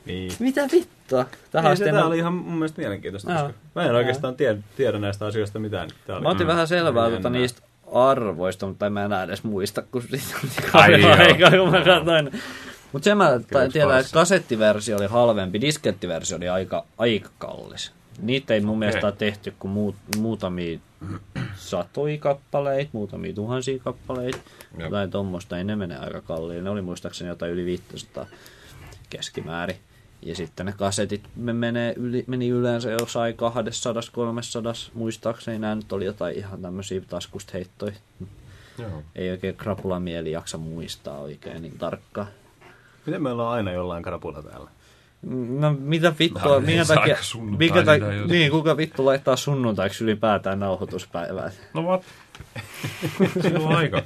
Niin. 0.05 0.31
Mitä 0.39 0.61
vittua? 0.71 1.25
Tähän 1.51 1.67
Ei, 1.67 1.73
asti 1.73 1.83
se 1.83 1.89
en 1.89 1.95
tää 1.95 2.03
mä- 2.03 2.07
oli 2.07 2.17
ihan 2.17 2.33
mun 2.33 2.53
mielestä 2.53 2.81
mielenkiintoista, 2.81 3.33
koska 3.33 3.53
mä 3.75 3.85
en 3.85 3.95
oikeastaan 3.95 4.35
tiedä, 4.35 4.57
tiedä 4.77 4.99
näistä 4.99 5.25
asioista 5.25 5.59
mitään. 5.59 5.89
Tää 6.07 6.15
oli, 6.15 6.23
Mä 6.23 6.29
otin 6.29 6.47
vähän 6.47 6.67
selvää 6.67 7.09
tuota 7.09 7.29
niistä 7.29 7.61
arvoista, 7.93 8.67
mutta 8.67 8.85
en 8.85 8.93
mä 8.93 9.05
enää 9.05 9.23
edes 9.23 9.43
muista, 9.43 9.81
kun 9.81 10.01
siitä 10.01 10.35
oli 10.43 10.51
Ai 10.73 10.91
kauan 10.91 11.01
joo. 11.01 11.27
aikaa, 11.27 11.49
kun 11.49 11.71
mä 11.71 11.81
katsoin. 11.85 12.41
Mutta 12.91 13.03
sen 13.03 13.17
mä 13.17 13.39
tiedän, 13.73 13.99
että 13.99 14.13
kasettiversio 14.13 14.97
oli 14.97 15.07
halvempi, 15.07 15.61
diskettiversio 15.61 16.37
oli 16.37 16.49
aika, 16.49 16.85
aika 16.97 17.29
kallis. 17.37 17.91
Niitä 18.21 18.53
ei 18.53 18.61
mun 18.61 18.79
mielestä 18.79 19.07
ole 19.07 19.15
tehty 19.17 19.53
kuin 19.59 19.71
muut, 19.71 19.95
muutamia 20.17 20.79
satoja 21.55 22.17
kappaleita, 22.17 22.89
muutamia 22.93 23.33
tuhansia 23.33 23.79
kappaleita. 23.79 24.37
Jep. 24.37 24.81
Jotain 24.81 25.11
tuommoista, 25.11 25.57
ei 25.57 25.63
ne 25.63 25.75
mene 25.75 25.97
aika 25.97 26.21
kalliin. 26.21 26.63
Ne 26.63 26.69
oli 26.69 26.81
muistaakseni 26.81 27.29
jotain 27.29 27.51
yli 27.51 27.65
500 27.65 28.25
keskimäärin. 29.09 29.77
Ja 30.21 30.35
sitten 30.35 30.65
ne 30.65 30.73
kasetit 30.77 31.23
me 31.35 31.53
menee 31.53 31.93
yli, 31.97 32.23
meni 32.27 32.49
yleensä 32.49 32.91
jossain 32.91 33.37
200, 33.37 34.01
300, 34.11 34.73
muistaakseni 34.93 35.59
nämä 35.59 35.75
nyt 35.75 35.91
oli 35.91 36.05
jotain 36.05 36.37
ihan 36.37 36.61
tämmöisiä 36.61 37.01
taskusta 37.01 37.51
heittoja. 37.53 37.93
joo. 38.77 39.03
Ei 39.15 39.31
oikein 39.31 39.55
krapula 39.55 39.99
mieli 39.99 40.31
jaksa 40.31 40.57
muistaa 40.57 41.19
oikein 41.19 41.61
niin 41.61 41.77
tarkkaan. 41.77 42.27
Miten 43.05 43.23
meillä 43.23 43.43
on 43.43 43.53
aina 43.53 43.71
jollain 43.71 44.03
krapula 44.03 44.43
täällä? 44.43 44.69
No 45.23 45.75
mitä 45.79 46.13
vittua, 46.19 46.53
No, 46.53 46.59
minkä 46.59 46.85
takia, 46.85 47.17
sunnuntai 47.21 47.57
minkä 47.57 47.83
takia, 47.83 48.25
niin 48.27 48.51
kuka 48.51 48.77
vittu 48.77 49.05
laittaa 49.05 49.35
sunnuntaiksi 49.35 50.03
ylipäätään 50.03 50.59
nauhoituspäivää? 50.59 51.51
No 51.73 51.81
what? 51.81 52.03
Siinä 53.41 53.59
on 53.59 53.75
aika. 53.75 54.03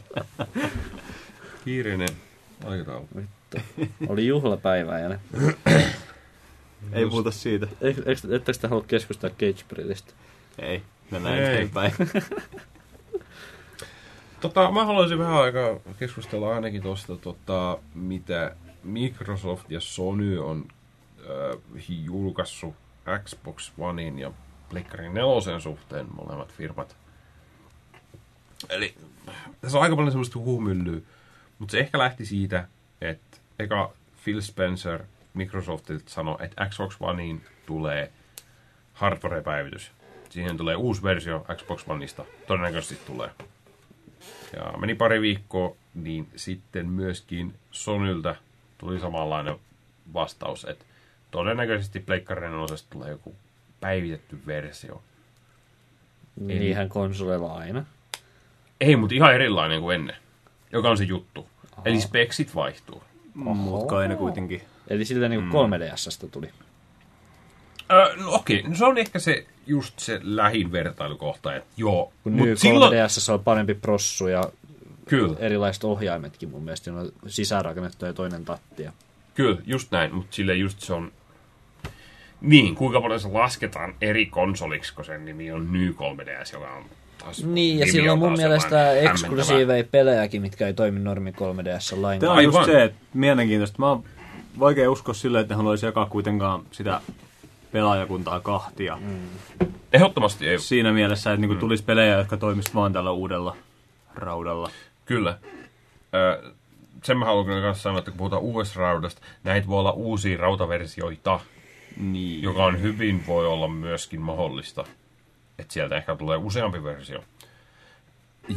Kiireinen 1.66 2.10
aikataulu. 2.66 3.08
Vittu. 3.16 3.58
Oli 4.08 4.28
juhlapäivä 4.28 5.00
ja 5.00 5.10
ne. 5.10 5.20
Ei 6.94 7.06
puhuta 7.06 7.32
siitä. 7.32 7.68
Ettekö 7.82 8.54
te 8.62 8.68
halua 8.68 8.84
keskustella 8.88 9.36
Cage-brillistä? 9.40 10.14
Ei, 10.60 10.82
mennään 11.12 11.38
Ei. 11.38 11.54
eteenpäin. 11.54 11.94
Tota, 14.42 14.72
mä 14.72 14.86
haluaisin 14.86 15.20
vähän 15.20 15.42
aikaa 15.42 15.80
keskustella 16.00 16.56
ainakin 16.56 16.82
tuosta, 16.82 17.16
tota, 17.16 17.78
mitä 17.96 18.56
Microsoft 18.84 19.72
ja 19.72 19.80
Sony 19.80 20.40
on 20.40 20.66
äh, 21.26 21.84
julkaissut 21.88 22.76
Xbox 23.24 23.72
Onein 23.78 24.20
ja 24.20 24.32
Pleikkarin 24.70 25.14
nelosen 25.14 25.62
suhteen 25.62 26.08
molemmat 26.16 26.54
firmat. 26.54 26.96
Eli 28.70 28.96
tässä 29.62 29.78
on 29.78 29.84
aika 29.84 29.96
paljon 29.96 30.12
semmoista 30.12 30.40
huumyllyä, 30.40 31.02
mutta 31.60 31.72
se 31.72 31.80
ehkä 31.80 31.98
lähti 31.98 32.26
siitä, 32.26 32.68
että 33.02 33.38
eka 33.60 33.94
Phil 34.24 34.42
Spencer 34.42 35.04
Microsoftilta 35.34 36.10
sanoi, 36.10 36.38
että 36.40 36.70
Xbox 36.70 36.96
Oneiin 37.00 37.46
tulee 37.66 38.12
hardware-päivitys. 38.94 39.92
Siihen 40.30 40.58
tulee 40.58 40.76
uusi 40.76 41.04
versio 41.04 41.46
Xbox 41.56 41.84
Oneista. 41.88 42.26
Todennäköisesti 42.48 43.06
tulee. 43.06 43.30
Ja 44.56 44.78
meni 44.78 44.96
pari 44.96 45.22
viikkoa, 45.22 45.76
niin 45.94 46.28
sitten 46.36 46.90
myöskin 46.90 47.54
Sonyltä 47.72 48.36
tuli 48.78 49.00
samanlainen 49.00 49.56
vastaus, 50.14 50.66
että 50.66 50.86
todennäköisesti 51.36 52.00
Pleikkarin 52.00 52.54
osasta 52.54 52.88
tulee 52.90 53.10
joku 53.10 53.36
päivitetty 53.82 54.40
versio. 54.48 55.04
Niinhän 56.40 56.90
konsoleilla 56.90 57.54
aina. 57.54 57.86
Ei, 58.82 58.96
mutta 58.96 59.16
ihan 59.16 59.34
erilainen 59.34 59.82
kuin 59.82 59.96
ennen, 59.96 60.16
joka 60.72 60.90
on 60.90 60.98
se 60.98 61.04
juttu. 61.04 61.48
Eli 61.86 62.02
speksit 62.02 62.56
vaihtuu. 62.56 63.04
Mut 63.34 63.88
kai 63.88 64.08
ne 64.08 64.16
kuitenkin. 64.16 64.62
Eli 64.88 65.06
siltä 65.06 65.26
Mm. 65.26 65.30
niin 65.30 65.52
3DSstä 65.52 66.28
tuli. 66.32 66.50
Öö, 67.92 68.16
no 68.16 68.34
okei, 68.34 68.64
no 68.64 68.76
se 68.76 68.86
on 68.86 68.98
ehkä 68.98 69.20
se 69.20 69.46
just 69.68 70.00
se 70.00 70.20
lähin 70.24 70.72
vertailukohta, 70.72 71.56
että 71.56 71.70
joo. 71.78 72.14
Kun 72.24 72.34
mut 72.34 72.48
nyt 72.48 72.60
silloin, 72.60 72.94
3DSssä 72.94 73.34
on 73.34 73.44
parempi 73.44 73.74
prossu 73.74 74.28
ja 74.28 74.44
kyllä, 75.08 75.36
erilaiset 75.40 75.84
ohjaimetkin 75.84 76.50
mun 76.50 76.64
mielestä. 76.64 76.84
Siinä 76.84 77.00
on 77.00 77.12
sisäänrakennettu 77.28 78.06
ja 78.06 78.14
toinen 78.14 78.46
tatti. 78.46 78.84
Ja... 78.84 78.92
kyllä, 79.34 79.62
just 79.66 79.92
näin, 79.92 80.16
mutta 80.16 80.36
sille 80.36 80.56
just 80.56 80.80
se 80.80 80.94
on... 80.94 81.12
Niin, 82.46 82.76
kuinka 82.76 83.02
paljon 83.02 83.20
se 83.20 83.28
lasketaan 83.28 83.94
eri 84.02 84.26
konsoliksi, 84.26 84.94
kun 84.96 85.06
sen 85.06 85.26
nimi 85.26 85.52
on 85.52 85.74
New 85.74 85.90
3DS, 85.90 86.54
joka 86.54 86.74
on 86.74 86.84
taas... 87.18 87.44
Niin, 87.44 88.04
ja 88.04 88.14
on 88.14 88.20
mun 88.20 88.32
mielestä 88.34 88.92
eksklusiiveja 88.92 89.84
pelejäkin, 89.92 90.42
mitkä 90.42 90.68
ei 90.68 90.74
toimi 90.74 91.00
normi 91.00 91.32
3DS 91.32 91.90
Tämä 91.90 92.02
lainkaan. 92.02 92.38
on 92.38 92.44
just 92.44 92.58
Aivan. 92.58 92.72
se, 92.72 92.84
että 92.84 92.98
mielenkiintoista. 93.14 93.76
Mä 93.80 93.90
oon 93.90 94.04
vaikea 94.60 94.92
uskoa 94.92 95.14
sille, 95.14 95.40
että 95.40 95.54
ne 95.54 95.58
haluaisi 95.58 95.86
jakaa 95.86 96.06
kuitenkaan 96.06 96.62
sitä 96.72 97.02
pelaajakuntaa 97.72 98.40
kahtia. 98.40 98.98
Mm. 99.02 99.70
Ehdottomasti 99.94 100.48
ei, 100.48 100.60
Siinä 100.60 100.92
mielessä, 100.94 101.32
että 101.34 101.42
niinku 101.42 101.56
tulisi 101.56 101.84
pelejä, 101.84 102.18
jotka 102.18 102.38
toimisivat 102.38 102.76
vaan 102.76 102.94
tällä 102.94 103.12
uudella 103.12 103.56
raudalla. 104.16 104.70
kyllä. 105.06 105.38
Öö, 106.14 106.52
sen 107.04 107.18
mä 107.18 107.26
haluan 107.26 107.46
kyllä 107.46 107.62
kanssa 107.62 107.84
sanoa, 107.84 108.00
että 108.00 108.12
kun 108.12 108.18
puhutaan 108.18 108.42
uudesta 108.42 108.80
raudasta, 108.80 109.22
näitä 109.44 109.68
voi 109.68 109.80
olla 109.80 109.92
uusia 109.92 110.38
rautaversioita, 110.38 111.40
Niin. 111.98 112.44
joka 112.44 112.66
on 112.66 112.82
hyvin 112.82 113.28
voi 113.28 113.48
olla 113.48 113.68
myöskin 113.68 114.22
mahdollista. 114.22 114.84
Että 115.60 115.74
sieltä 115.74 115.98
ehkä 115.98 116.16
tulee 116.16 116.38
useampi 116.38 116.84
versio. 116.84 117.24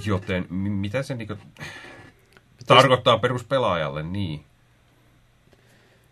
Joten 0.06 0.46
mi- 0.50 0.70
mitä 0.70 1.02
se 1.02 1.14
niinku 1.14 1.34
tarkoittaa 2.66 3.18
peruspelaajalle, 3.18 4.02
niin. 4.02 4.44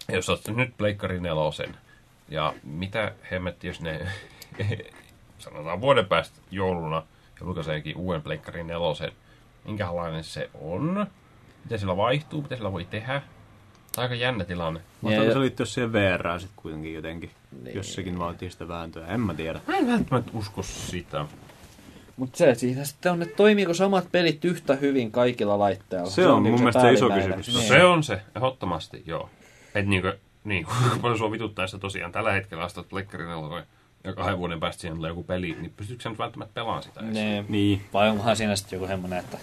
Jos 0.08 0.28
olet 0.28 0.48
nyt 0.48 0.76
Pleikkari 0.76 1.20
nelosen, 1.20 1.76
ja 2.28 2.54
mitä 2.62 3.12
hemmetti, 3.30 3.66
jos 3.66 3.80
ne 3.80 4.06
sanotaan 5.38 5.80
vuoden 5.80 6.06
päästä 6.06 6.38
jouluna 6.50 7.02
julkaiseekin 7.40 7.96
uuden 7.96 8.22
Pleikkari 8.22 8.64
nelosen, 8.64 9.12
minkälainen 9.64 10.24
se 10.24 10.50
on, 10.54 11.06
mitä 11.64 11.78
sillä 11.78 11.96
vaihtuu, 11.96 12.42
mitä 12.42 12.56
sillä 12.56 12.72
voi 12.72 12.84
tehdä. 12.84 13.22
Tämä 13.96 14.06
on 14.06 14.10
aika 14.12 14.22
jännä 14.24 14.44
tilanne. 14.44 14.80
Ja- 15.02 15.32
se 15.32 15.40
liittyä 15.40 15.66
siihen 15.66 15.92
VR 15.92 16.40
sitten 16.40 16.62
kuitenkin 16.62 16.94
jotenkin, 16.94 17.30
Niin. 17.62 17.76
jos 17.76 17.94
sekin 17.94 18.18
vaatii 18.18 18.50
sitä 18.50 18.68
vääntöä. 18.68 19.06
En 19.06 19.20
mä 19.20 19.34
tiedä. 19.34 19.60
Mä 19.66 19.76
en 19.76 19.86
välttämättä 19.86 20.30
usko 20.34 20.62
sitä. 20.62 21.24
Mutta 22.16 22.38
se 22.38 22.54
siinä 22.54 22.84
sitten 22.84 23.12
on, 23.12 23.22
että 23.22 23.36
toimiiko 23.36 23.74
samat 23.74 24.08
pelit 24.12 24.44
yhtä 24.44 24.74
hyvin 24.74 25.12
kaikilla 25.12 25.58
laitteilla. 25.58 26.10
Se 26.10 26.26
on 26.26 26.42
niinku 26.42 26.56
mun 26.58 26.60
mielestä 26.64 26.80
se 26.82 26.92
iso 26.92 27.10
kysymys. 27.10 27.48
No 27.54 27.58
Niin. 27.58 27.68
se 27.68 27.84
on 27.84 28.02
se, 28.02 28.20
ehdottomasti, 28.36 29.02
joo. 29.06 29.30
Et 29.74 29.86
niinkö, 29.86 30.16
niin, 30.44 30.66
paljon 31.02 31.18
sua 31.18 31.30
vituttaa 31.32 31.66
sitä 31.66 31.78
tosiaan 31.78 32.12
tällä 32.12 32.32
hetkellä 32.32 32.64
astat 32.64 32.86
nelosen 33.18 33.66
ja 34.04 34.12
kahden 34.14 34.38
vuoden 34.38 34.60
päästä 34.60 34.80
siihen 34.80 34.96
tulee 34.96 35.10
joku 35.10 35.22
peli, 35.22 35.56
niin 35.60 35.72
pystytkö 35.76 36.02
sä 36.02 36.08
nyt 36.10 36.18
välttämättä 36.18 36.54
pelaamaan 36.54 36.82
sitä 36.82 37.00
edes? 37.00 37.12
Niin. 37.12 37.44
Niin. 37.48 37.80
Vai 37.92 38.08
onkohan 38.08 38.36
siinä 38.36 38.56
sitten 38.56 38.76
joku 38.76 38.86
semmoinen, 38.86 39.18
että 39.18 39.38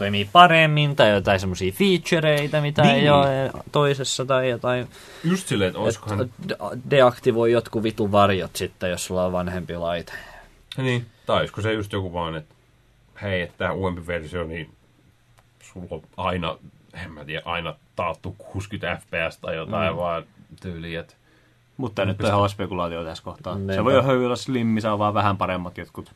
toimii 0.00 0.28
paremmin 0.32 0.96
tai 0.96 1.10
jotain 1.10 1.40
semmoisia 1.40 1.72
featureita, 1.72 2.60
mitä 2.60 2.82
Niin. 2.82 2.94
ei 2.94 3.10
ole 3.10 3.50
toisessa 3.72 4.24
tai 4.24 4.50
jotain. 4.50 4.88
Just 5.24 5.48
silleen, 5.48 5.68
että 5.68 5.80
olisikohan... 5.80 6.20
Et 6.20 6.30
de- 6.48 6.56
deaktivoi 6.90 7.52
jotkut 7.52 7.82
vitun 7.82 8.12
varjot 8.12 8.56
sitten, 8.56 8.90
jos 8.90 9.04
sulla 9.04 9.24
on 9.24 9.32
vanhempi 9.32 9.76
laite. 9.76 10.12
Niin. 10.76 11.06
Tai 11.26 11.38
olisiko 11.38 11.60
se 11.60 11.72
just 11.72 11.92
joku 11.92 12.12
vaan, 12.12 12.34
että 12.34 12.54
hei, 13.22 13.42
että 13.42 13.54
tämä 13.58 13.72
uudempi 13.72 14.06
versio, 14.06 14.44
niin 14.44 14.70
sulla 15.62 15.86
on 15.90 16.02
aina, 16.16 16.58
en 17.04 17.12
mä 17.12 17.24
tiedä, 17.24 17.42
aina 17.44 17.74
taattu 17.96 18.34
60 18.38 19.00
fps 19.00 19.38
tai 19.38 19.56
jotain 19.56 19.92
mm. 19.92 19.96
vaan 19.96 20.24
tyyliin, 20.62 20.98
että 20.98 21.14
Mutta 21.76 22.04
nyt 22.04 22.20
on 22.20 22.28
ihan 22.28 22.48
spekulaatio 22.48 23.04
tässä 23.04 23.24
kohtaa. 23.24 23.54
Niinpä. 23.54 23.74
Se 23.74 23.84
voi 23.84 23.92
olla 23.98 24.12
hyvin 24.12 24.26
olla 24.26 24.36
slimmi, 24.36 24.80
saa 24.80 24.98
vaan 24.98 25.14
vähän 25.14 25.36
paremmat 25.36 25.78
jotkut 25.78 26.12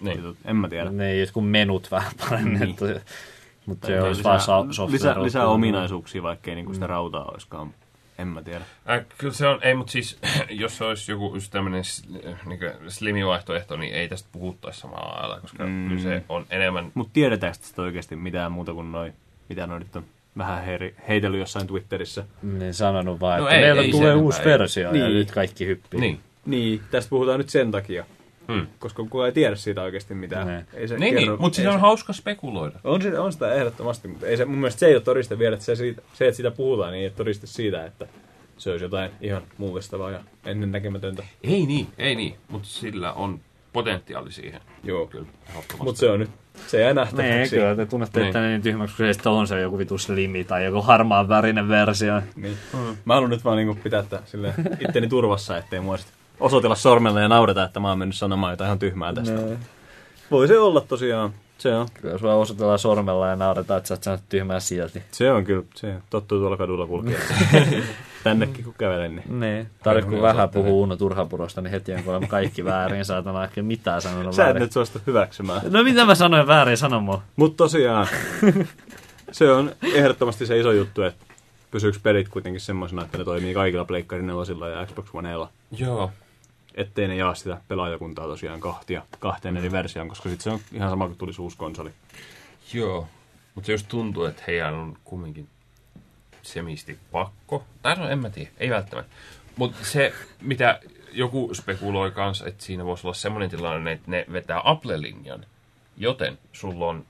Niin. 0.00 0.36
En 0.44 0.56
mä 0.56 0.68
tiedä. 0.68 0.90
Niin, 0.90 1.20
jotkut 1.20 1.50
menut 1.50 1.90
vähän 1.90 2.12
parannettu. 2.20 2.84
Mutta 3.66 3.86
se 3.86 4.02
olisi 4.02 4.24
vaan 4.24 4.40
so- 4.40 4.66
software. 4.70 4.92
lisää, 4.92 5.22
lisää 5.22 5.46
ominaisuuksia, 5.46 6.22
vaikkei 6.22 6.54
niinku 6.54 6.74
sitä 6.74 6.86
rautaa 6.86 7.24
olisikaan. 7.24 7.74
En 8.18 8.28
mä 8.28 8.42
tiedä. 8.42 8.64
Äh, 8.90 9.04
kyllä 9.18 9.34
se 9.34 9.46
on, 9.46 9.58
ei, 9.62 9.74
mutta 9.74 9.92
siis 9.92 10.18
jos 10.50 10.76
se 10.76 10.84
olisi 10.84 11.12
joku 11.12 11.30
just 11.34 11.50
tämmöinen 11.52 11.82
niin 12.46 12.60
slimivaihtoehto, 12.88 13.76
niin 13.76 13.94
ei 13.94 14.08
tästä 14.08 14.28
puhuttaisi 14.32 14.80
samalla 14.80 15.18
lailla, 15.20 15.40
koska 15.40 15.64
Mm. 15.64 15.70
mm. 15.70 15.88
kyllä 15.88 16.02
se 16.02 16.24
on 16.28 16.46
enemmän... 16.50 16.90
Mutta 16.94 17.12
tiedetäänkö 17.12 17.58
tästä 17.58 17.82
oikeasti 17.82 18.16
mitään 18.16 18.52
muuta 18.52 18.74
kuin 18.74 18.92
noin, 18.92 19.12
mitä 19.48 19.66
noin 19.66 19.80
nyt 19.82 19.96
on 19.96 20.04
vähän 20.38 20.64
heiri, 20.64 20.94
heitellyt 21.08 21.40
jossain 21.40 21.66
Twitterissä? 21.66 22.24
Niin 22.42 22.74
sanonut 22.74 23.20
vaan, 23.20 23.40
No 23.40 23.46
että 23.48 23.56
ei- 23.56 23.62
meillä 23.64 23.82
ei 23.82 23.90
tulee 23.90 24.14
uusi 24.14 24.36
enempää, 24.36 24.52
ei. 24.52 24.58
versio 24.58 24.82
ja 24.86 24.92
Niin. 24.92 25.14
nyt 25.14 25.30
kaikki 25.30 25.66
hyppii. 25.66 26.00
Niin. 26.00 26.20
Niin, 26.46 26.80
tästä 26.90 27.10
puhutaan 27.10 27.38
nyt 27.38 27.48
sen 27.48 27.70
takia, 27.70 28.04
Hmm. 28.52 28.66
koska 28.78 29.02
kukaan 29.02 29.26
ei 29.26 29.32
tiedä 29.32 29.56
siitä 29.56 29.82
oikeasti 29.82 30.14
mitään. 30.14 30.46
Ne. 30.46 30.64
Ei 30.74 30.88
se 30.88 30.98
Niin, 30.98 31.14
kerro- 31.14 31.30
niin 31.30 31.40
mutta 31.40 31.54
ei 31.54 31.56
siinä 31.56 31.70
on 31.70 31.76
se- 31.76 31.80
hauska 31.80 32.12
spekuloida. 32.12 32.78
On, 32.84 33.02
sitä, 33.02 33.22
on 33.22 33.32
sitä 33.32 33.52
ehdottomasti, 33.54 34.08
mutta 34.08 34.26
ei 34.26 34.36
se, 34.36 34.44
mun 34.44 34.58
mielestä 34.58 34.78
se 34.80 34.86
ei 34.86 34.94
ole 34.94 35.02
todiste 35.02 35.38
vielä, 35.38 35.54
että 35.54 35.64
se, 35.66 35.76
siitä, 35.76 36.02
se, 36.14 36.24
että 36.28 36.36
siitä 36.36 36.50
puhutaan, 36.50 36.92
niin 36.92 37.04
ei 37.04 37.10
todiste 37.10 37.46
siitä, 37.46 37.84
että 37.84 38.06
se 38.58 38.70
olisi 38.70 38.84
jotain 38.84 39.10
ihan 39.20 39.42
mullistavaa 39.58 40.10
ja 40.10 40.20
ennennäkemätöntä. 40.44 41.22
Ei 41.44 41.66
niin, 41.66 41.86
ei 41.98 42.14
niin, 42.14 42.34
mutta 42.48 42.68
sillä 42.68 43.12
on 43.12 43.40
potentiaali 43.72 44.32
siihen. 44.32 44.60
Joo. 44.84 45.06
Kyllä. 45.06 45.26
Mutta 45.78 45.98
se 46.00 46.10
on 46.10 46.20
nyt, 46.20 46.30
se 46.66 46.80
jää 46.80 46.88
Niin, 46.88 46.96
nähtäväksi. 46.96 47.56
kyllä, 47.56 47.76
te 47.76 47.86
tunnette 47.86 48.20
Niin. 48.20 48.32
niin. 48.34 48.44
niin 48.48 48.62
tyhmäksi, 48.62 48.96
kun 48.96 49.06
se 49.06 49.12
sitten 49.12 49.32
on 49.32 49.46
se 49.46 49.60
joku 49.60 49.78
vitu 49.78 49.98
slimi 49.98 50.44
tai 50.44 50.64
joku 50.64 50.82
harmaan 50.82 51.28
värinen 51.28 51.68
versio. 51.68 52.22
Niin. 52.36 52.56
Mä 53.04 53.14
haluan 53.14 53.30
nyt 53.30 53.44
vaan 53.44 53.56
niinku 53.56 53.78
pitää 53.82 54.02
tää 54.02 54.22
silleen 54.24 54.54
itteni 54.88 55.08
turvassa, 55.08 55.56
ettei 55.58 55.80
mua 55.80 55.96
sit 55.96 56.08
osoitella 56.40 56.74
sormella 56.74 57.20
ja 57.20 57.28
naureta, 57.28 57.64
että 57.64 57.80
mä 57.80 57.88
oon 57.88 57.98
mennyt 57.98 58.16
sanomaan 58.16 58.52
jotain 58.52 58.68
ihan 58.68 58.78
tyhmää 58.78 59.12
tästä. 59.12 59.34
Ne. 59.34 59.56
Voi 60.30 60.48
se 60.48 60.58
olla 60.58 60.80
tosiaan. 60.80 61.30
Se 61.58 61.74
on. 61.74 61.88
Kyllä 61.94 62.14
jos 62.14 62.22
vaan 62.22 62.38
osoitellaan 62.38 62.78
sormella 62.78 63.26
ja 63.26 63.36
nauretaan, 63.36 63.78
että 63.78 63.88
sä 63.88 63.94
oot 63.94 64.02
sanonut 64.02 64.24
tyhmää 64.28 64.60
silti. 64.60 65.02
Se 65.12 65.32
on 65.32 65.44
kyllä. 65.44 65.62
Se 65.74 65.94
tottuu 66.10 66.38
tuolla 66.38 66.56
kadulla 66.56 66.86
kulkea. 66.86 67.18
Tännekin 68.24 68.64
kun 68.64 68.74
kävelen, 68.78 69.16
niin. 69.16 69.40
Niin. 69.40 69.70
Tarvitse 69.82 70.04
kun 70.06 70.14
Niin, 70.14 70.22
vähän 70.22 70.48
puhuu 70.48 70.82
Uno 70.82 70.96
Turhapurosta, 70.96 71.60
niin 71.60 71.70
heti 71.70 71.92
on 71.92 72.02
kuulemma 72.02 72.28
kaikki 72.28 72.64
väärin, 72.64 73.04
saatana 73.04 73.44
ehkä 73.44 73.62
mitään 73.62 74.02
sanonut 74.02 74.34
Sä 74.34 74.42
et 74.42 74.46
väärin. 74.46 74.60
nyt 74.60 74.72
suostu 74.72 74.98
hyväksymään. 75.06 75.60
No 75.70 75.82
mitä 75.82 76.04
mä 76.04 76.14
sanoin 76.14 76.46
väärin, 76.46 76.76
sano 76.76 77.00
mua. 77.00 77.22
Mutta 77.36 77.56
tosiaan, 77.56 78.06
se 79.32 79.52
on 79.52 79.72
ehdottomasti 79.94 80.46
se 80.46 80.58
iso 80.58 80.72
juttu, 80.72 81.02
että 81.02 81.24
pysyykö 81.70 81.98
pelit 82.02 82.28
kuitenkin 82.28 82.60
semmoisena, 82.60 83.02
että 83.02 83.18
ne 83.18 83.24
toimii 83.24 83.54
kaikilla 83.54 83.84
Pleikkarin 83.84 84.28
ja 84.28 84.86
Xbox 84.86 85.06
Oneilla. 85.12 85.48
Joo. 85.78 86.10
Ettei 86.80 87.08
ne 87.08 87.16
jaa 87.16 87.34
sitä 87.34 87.60
pelaajakuntaa 87.68 88.26
tosiaan 88.26 88.60
kahtia, 88.60 89.02
kahteen 89.18 89.56
eri 89.56 89.72
versioon, 89.72 90.08
koska 90.08 90.28
sitten 90.28 90.44
se 90.44 90.50
on 90.50 90.60
ihan 90.72 90.90
sama 90.90 91.06
kuin 91.06 91.18
tulisi 91.18 91.42
uusi 91.42 91.56
konsoli. 91.56 91.90
Joo. 92.72 93.08
Mutta 93.54 93.66
se 93.66 93.72
just 93.72 93.88
tuntuu, 93.88 94.24
että 94.24 94.42
heidän 94.46 94.74
on 94.74 94.96
kumminkin 95.04 95.48
semisti 96.42 96.98
pakko. 97.12 97.64
Tai 97.82 97.96
no 97.96 98.08
en 98.08 98.18
mä 98.18 98.30
tiedä, 98.30 98.50
ei 98.58 98.70
välttämättä. 98.70 99.12
Mutta 99.56 99.84
se, 99.84 100.12
mitä 100.40 100.80
joku 101.12 101.54
spekuloi 101.54 102.10
kanssa, 102.10 102.46
että 102.46 102.64
siinä 102.64 102.84
voisi 102.84 103.06
olla 103.06 103.14
semmoinen 103.14 103.50
tilanne, 103.50 103.92
että 103.92 104.10
ne 104.10 104.26
vetää 104.32 104.60
Apple-linjan. 104.64 105.44
Joten 105.96 106.38
sulla 106.52 106.86
on, 106.86 107.04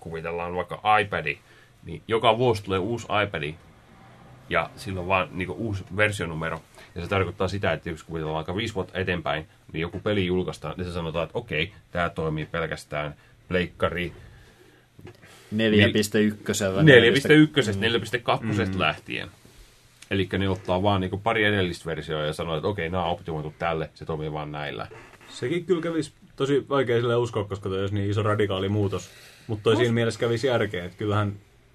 kuvitellaan 0.00 0.54
vaikka 0.54 0.98
iPadi, 1.00 1.38
niin 1.84 2.02
joka 2.08 2.38
vuosi 2.38 2.64
tulee 2.64 2.78
uusi 2.78 3.06
iPadi, 3.26 3.54
ja 4.48 4.70
sillä 4.76 5.00
on 5.00 5.08
vaan 5.08 5.28
niin 5.32 5.50
uusi 5.50 5.84
versionumero. 5.96 6.62
Ja 6.96 7.02
se 7.02 7.08
tarkoittaa 7.08 7.48
sitä, 7.48 7.72
että 7.72 7.90
jos 7.90 8.02
kuvitellaan 8.02 8.36
vaikka 8.36 8.56
viisi 8.56 8.74
vuotta 8.74 8.98
eteenpäin, 8.98 9.46
niin 9.72 9.80
joku 9.80 10.00
peli 10.00 10.26
julkaistaan, 10.26 10.74
niin 10.76 10.84
se 10.86 10.92
sanotaan, 10.92 11.24
että 11.24 11.38
okei, 11.38 11.72
tämä 11.90 12.08
toimii 12.08 12.46
pelkästään 12.46 13.14
pleikkari 13.48 14.12
4.1. 15.06 15.10
4.1, 15.52 15.58
4.2 18.38 18.42
mm. 18.42 18.78
lähtien. 18.78 19.28
Eli 20.10 20.28
ne 20.38 20.48
ottaa 20.48 20.82
vaan 20.82 21.00
niin 21.00 21.20
pari 21.22 21.44
edellistä 21.44 21.86
versioa 21.86 22.22
ja 22.22 22.32
sanoo, 22.32 22.56
että 22.56 22.68
okei, 22.68 22.88
nämä 22.88 23.04
on 23.04 23.10
optimoitu 23.10 23.54
tälle, 23.58 23.90
se 23.94 24.04
toimii 24.04 24.32
vaan 24.32 24.52
näillä. 24.52 24.86
Sekin 25.28 25.64
kyllä 25.64 25.82
kävisi 25.82 26.12
tosi 26.36 26.68
vaikea 26.68 27.00
sille 27.00 27.16
uskoa, 27.16 27.44
koska 27.44 27.68
toi 27.68 27.80
olisi 27.80 27.94
niin 27.94 28.10
iso 28.10 28.22
radikaali 28.22 28.68
muutos. 28.68 29.10
Mutta 29.46 29.62
toi 29.62 29.76
siinä 29.76 29.92
mielessä 29.92 30.20
kävisi 30.20 30.46
järkeä, 30.46 30.84
että 30.84 30.98
kyllähän 30.98 31.32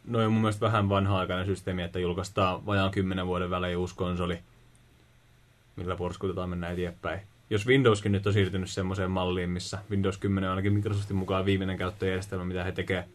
noin 0.08 0.26
on 0.26 0.32
mun 0.32 0.42
mielestä 0.42 0.66
vähän 0.66 0.90
vanha-aikainen 0.90 1.46
systeemi, 1.46 1.84
että 1.84 2.00
julkaistaan 2.00 2.66
vajaan 2.66 2.92
10 2.92 3.28
vuoden 3.28 3.50
välein 3.50 3.78
uusi 3.78 3.96
konsoli, 3.96 4.40
millä 5.76 5.96
porskutetaan 5.96 6.50
mennä 6.50 6.70
eteenpäin. 6.70 7.20
Jos 7.50 7.68
Windowskin 7.68 8.12
nyt 8.12 8.28
on 8.28 8.34
siirtynyt 8.34 8.70
semmoiseen 8.70 9.12
malliin, 9.12 9.50
missä 9.50 9.80
Windows 9.90 10.18
10 10.18 10.48
on 10.48 10.52
ainakin 10.52 10.74
Microsoftin 10.74 11.18
mukaan 11.18 11.46
viimeinen 11.46 11.78
käyttöjärjestelmä, 11.78 12.46
mitä 12.46 12.64
he 12.64 12.72
tekee, 12.72 13.08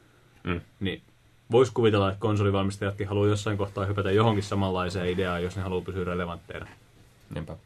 Mm. 0.45 0.61
niin 0.81 1.03
voisi 1.51 1.73
kuvitella, 1.74 2.09
että 2.09 2.20
konsolivalmistajatkin 2.20 3.09
haluaa 3.09 3.28
jossain 3.28 3.59
kohtaa 3.59 3.85
hypätä 3.87 4.11
johonkin 4.11 4.43
samanlaiseen 4.45 5.09
ideaan, 5.09 5.43
jos 5.43 5.57
ne 5.57 5.62
haluaa 5.62 5.81
pysyä 5.81 6.05
relevantteina. 6.05 6.66
Niinpä. 7.35 7.57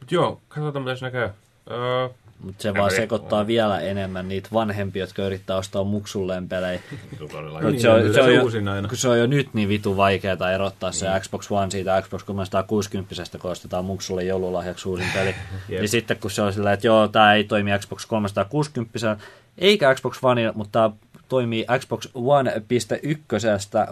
Mut 0.00 0.12
joo, 0.12 0.40
katsotaan 0.48 0.84
mitä 0.84 0.96
se 0.96 1.06
näkee. 1.06 1.30
Öö, 1.70 2.08
Mutta 2.44 2.62
se 2.62 2.74
vaan 2.74 2.90
sekoittaa 2.90 3.46
vielä 3.46 3.80
enemmän 3.80 4.28
niitä 4.28 4.48
vanhempia, 4.52 5.02
jotka 5.02 5.22
yrittää 5.22 5.56
ostaa 5.56 5.84
muksulleen 5.84 6.48
pelejä. 6.48 6.80
Mut 7.20 7.32
Niin, 7.70 7.80
se, 7.80 7.90
on, 7.90 8.14
se, 8.14 8.22
on 8.22 8.34
jo, 8.34 8.42
kun 8.88 8.96
se 8.96 9.08
on 9.08 9.18
jo 9.18 9.26
nyt 9.26 9.54
niin 9.54 9.68
vitu 9.68 9.96
vaikeaa 9.96 10.52
erottaa 10.54 10.92
se 10.92 11.06
Xbox 11.20 11.50
One 11.50 11.70
siitä 11.70 12.02
Xbox 12.02 12.24
360, 12.24 13.38
kun 13.38 13.50
ostetaan 13.50 13.84
muksulle 13.84 14.24
joululahjaksi 14.24 14.88
uusin 14.88 15.06
peli. 15.14 15.34
Jep. 15.68 15.80
niin 15.80 15.88
sitten 15.88 16.16
kun 16.20 16.30
se 16.30 16.42
on 16.42 16.52
sillä, 16.52 16.72
että 16.72 16.86
joo, 16.86 17.08
tämä 17.08 17.34
ei 17.34 17.44
toimi 17.44 17.70
Xbox 17.78 18.06
360, 18.06 19.16
eikä 19.58 19.94
Xbox 19.94 20.18
One, 20.22 20.52
mutta 20.54 20.72
tämä 20.72 20.90
toimii 21.28 21.66
Xbox 21.78 22.08
One.1, 22.14 22.60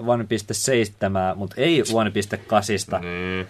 One.7, 0.07 1.35
mutta 1.35 1.55
ei 1.59 1.83
One.8. 1.83 3.01
niin. 3.01 3.47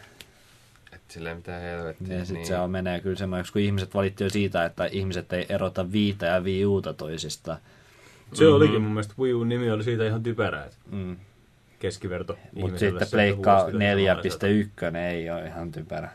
Silleen 1.09 1.37
mitään 1.37 1.63
helvettiä. 1.63 2.17
Ja 2.17 2.25
sitten 2.25 2.35
niin. 2.35 2.47
se 2.47 2.59
on, 2.59 2.71
menee 2.71 3.01
kyllä 3.01 3.17
semmoinen, 3.17 3.47
kun 3.53 3.63
ihmiset 3.63 3.95
valitti 3.95 4.25
jo 4.25 4.31
siitä, 4.31 4.65
että 4.65 4.87
ihmiset 4.87 5.33
ei 5.33 5.47
erota 5.49 5.93
viitä 5.93 6.27
ja 6.27 6.41
Wii 6.41 6.67
Uta 6.67 6.93
toisistaan. 6.93 7.59
Se 8.33 8.45
mm-hmm. 8.45 8.57
olikin 8.57 8.83
mun 8.83 8.91
mielestä 8.93 9.15
Wii 9.19 9.45
nimi 9.45 9.71
oli 9.71 9.85
siitä 9.85 10.07
ihan 10.07 10.23
typerä, 10.23 10.65
että 10.65 10.77
Mm. 10.91 11.17
keskiverto. 11.79 12.39
Mutta 12.53 12.79
sitten 12.79 13.09
Pleikka 13.11 13.59
että 13.59 13.71
kuulosti 14.15 14.47
4.1 14.91 14.97
ei 14.97 15.31
ole 15.31 15.47
ihan 15.47 15.73
typerä. 15.73 16.09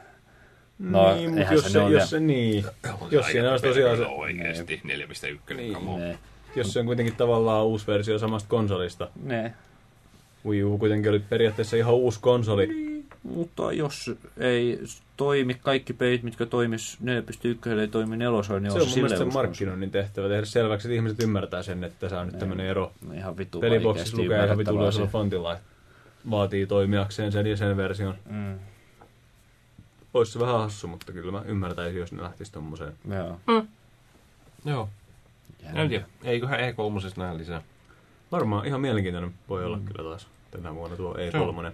No, 0.79 1.15
niin, 1.15 1.33
mutta 1.33 1.53
jos 1.53 1.71
se 1.71 1.79
jos 1.79 2.09
se 2.09 2.19
niin, 2.19 2.65
jos 3.11 3.25
siinä 3.25 3.51
olisi 3.51 3.65
tosiaan 3.65 3.97
se, 3.97 4.05
Oikeesti, 4.05 4.81
4.1. 4.85 5.53
Niin. 5.55 5.73
Niin. 5.73 5.99
Ne, 5.99 6.17
jos 6.55 6.73
se 6.73 6.79
on 6.79 6.85
kuitenkin 6.85 7.15
tavallaan 7.15 7.65
uusi 7.65 7.87
versio 7.87 8.19
samasta 8.19 8.49
konsolista. 8.49 9.09
ne. 9.23 9.53
Wii 10.45 10.63
U 10.63 10.77
kuitenkin 10.77 11.09
oli 11.11 11.19
periaatteessa 11.19 11.77
ihan 11.77 11.93
uusi 11.93 12.19
konsoli. 12.21 12.82
Mutta 13.23 13.71
jos 13.71 14.11
ei 14.37 14.79
toimi 15.17 15.53
kaikki 15.53 15.93
pelit, 15.93 16.23
mitkä 16.23 16.45
toimis 16.45 16.97
4.1 17.01 17.79
ei 17.79 17.87
toimi 17.87 18.17
nelosella, 18.17 18.59
niin 18.59 18.71
Se 18.71 18.79
on 18.81 18.87
sille 18.87 19.13
uskon. 19.13 19.33
markkinoinnin 19.33 19.91
tehtävä 19.91 20.27
tehdä 20.27 20.45
selväksi, 20.45 20.87
että 20.87 20.95
ihmiset 20.95 21.23
ymmärtää 21.23 21.63
sen, 21.63 21.83
että 21.83 21.99
tässä 21.99 22.19
on 22.19 22.27
nyt 22.27 22.39
tämmöinen 22.39 22.65
ero. 22.65 22.91
Ihan 23.13 23.37
vitu 23.37 23.59
Peliboksissa 23.59 24.17
lukee 24.17 24.45
ihan 24.45 24.59
ymmärrettävä 24.59 25.07
fontilla, 25.07 25.53
että 25.53 25.65
vaatii 26.29 26.67
toimijakseen 26.67 27.31
sen 27.31 27.47
ja 27.47 27.57
sen 27.57 27.77
version. 27.77 28.15
Mm. 28.29 28.59
Olisi 30.13 30.31
se 30.31 30.39
vähän 30.39 30.59
hassu, 30.59 30.87
mutta 30.87 31.11
kyllä 31.11 31.31
mä 31.31 31.41
ymmärtäisin, 31.45 31.99
jos 31.99 32.11
ne 32.11 32.23
lähtisi 32.23 32.51
tommoseen. 32.51 32.93
Joo. 33.09 33.63
Joo, 34.65 34.89
en 35.73 35.89
tiedä. 35.89 36.05
Eiköhän 36.23 36.59
E3 36.59 37.13
näe 37.17 37.37
lisää. 37.37 37.61
Varmaan 38.31 38.65
ihan 38.65 38.81
mielenkiintoinen 38.81 39.33
voi 39.49 39.65
olla 39.65 39.79
kyllä 39.85 40.09
taas 40.09 40.27
tänä 40.51 40.75
vuonna 40.75 40.97
tuo 40.97 41.13
E3. 41.13 41.71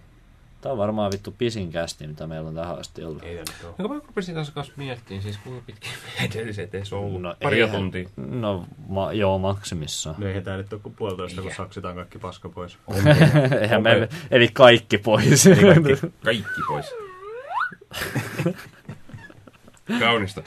Tämä 0.62 0.72
on 0.72 0.78
varmaan 0.78 1.12
vittu 1.12 1.32
pisin 1.38 1.72
kästi, 1.72 2.08
mitä 2.08 2.28
meillä 2.28 2.50
on 2.50 2.56
tähän 2.56 2.80
asti 2.80 3.04
ollut. 3.04 3.24
Ei 3.24 3.36
tämä 3.36 3.40
nyt 3.58 3.64
ole. 3.66 3.74
No 3.78 3.88
mä 3.96 4.02
rupesin 4.08 4.36
kanssa 4.36 4.54
kanssa 4.54 4.74
miettimään, 4.78 5.24
siis 5.24 5.38
kuinka 5.38 5.64
pitkä 5.66 5.88
edelliset 6.24 6.76
edes 6.76 6.94
on 6.94 7.00
ollut. 7.00 7.22
No, 7.22 7.30
No, 7.30 7.36
Paria 7.44 7.66
eihän- 7.66 7.80
tuntia. 7.80 8.10
No, 8.18 8.66
ma- 8.88 9.14
joo, 9.14 9.40
maksimissaan. 9.40 10.16
No 10.20 10.28
eihän 10.28 10.44
tää 10.44 10.58
nyt 10.58 10.74
ole 10.74 10.82
kuin 10.82 10.96
puolitoista, 10.96 11.42
kun 11.42 11.52
saksitaan 11.58 11.96
kaikki 11.96 12.20
paska 12.20 12.50
pois. 12.50 12.78
Eihän 13.62 13.84
me, 13.84 14.10
eli 14.32 14.48
kaikki 14.54 14.98
pois. 14.98 15.48
Eli 15.48 15.62
kaikki, 15.62 16.08
kaikki 16.24 16.62
pois. 16.68 16.86
Kaunista. 20.00 20.42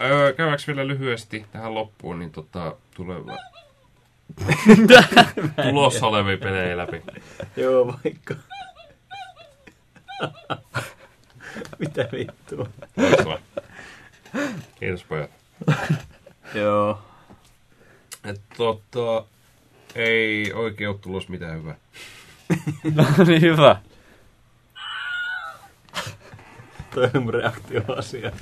Öö, 0.00 0.32
käydäänkö 0.32 0.62
vielä 0.66 0.86
lyhyesti 0.86 1.46
tähän 1.52 1.74
loppuun, 1.74 2.18
niin 2.18 2.30
tota, 2.30 2.76
tuleva... 2.96 3.36
tulossa 5.70 6.06
olevia 6.06 6.36
pelejä 6.38 6.76
läpi. 6.76 7.02
Joo, 7.56 7.86
vaikka. 8.04 8.34
Mitä 11.78 12.08
vittua? 12.12 12.66
Loistavaa. 12.96 13.38
Kiitos 14.80 15.04
pojat. 15.04 15.30
Joo. 16.54 17.02
Et, 18.24 18.40
tota, 18.56 19.24
ei 19.94 20.52
oikein 20.52 20.90
ole 20.90 20.98
tulos 20.98 21.28
mitään 21.28 21.58
hyvää. 21.58 21.74
no 22.94 23.24
niin, 23.26 23.42
hyvä. 23.42 23.76
Toi 26.94 27.10
on 27.14 27.22
mun 27.22 27.34
reaktio 27.34 27.82
asiaan. 27.96 28.32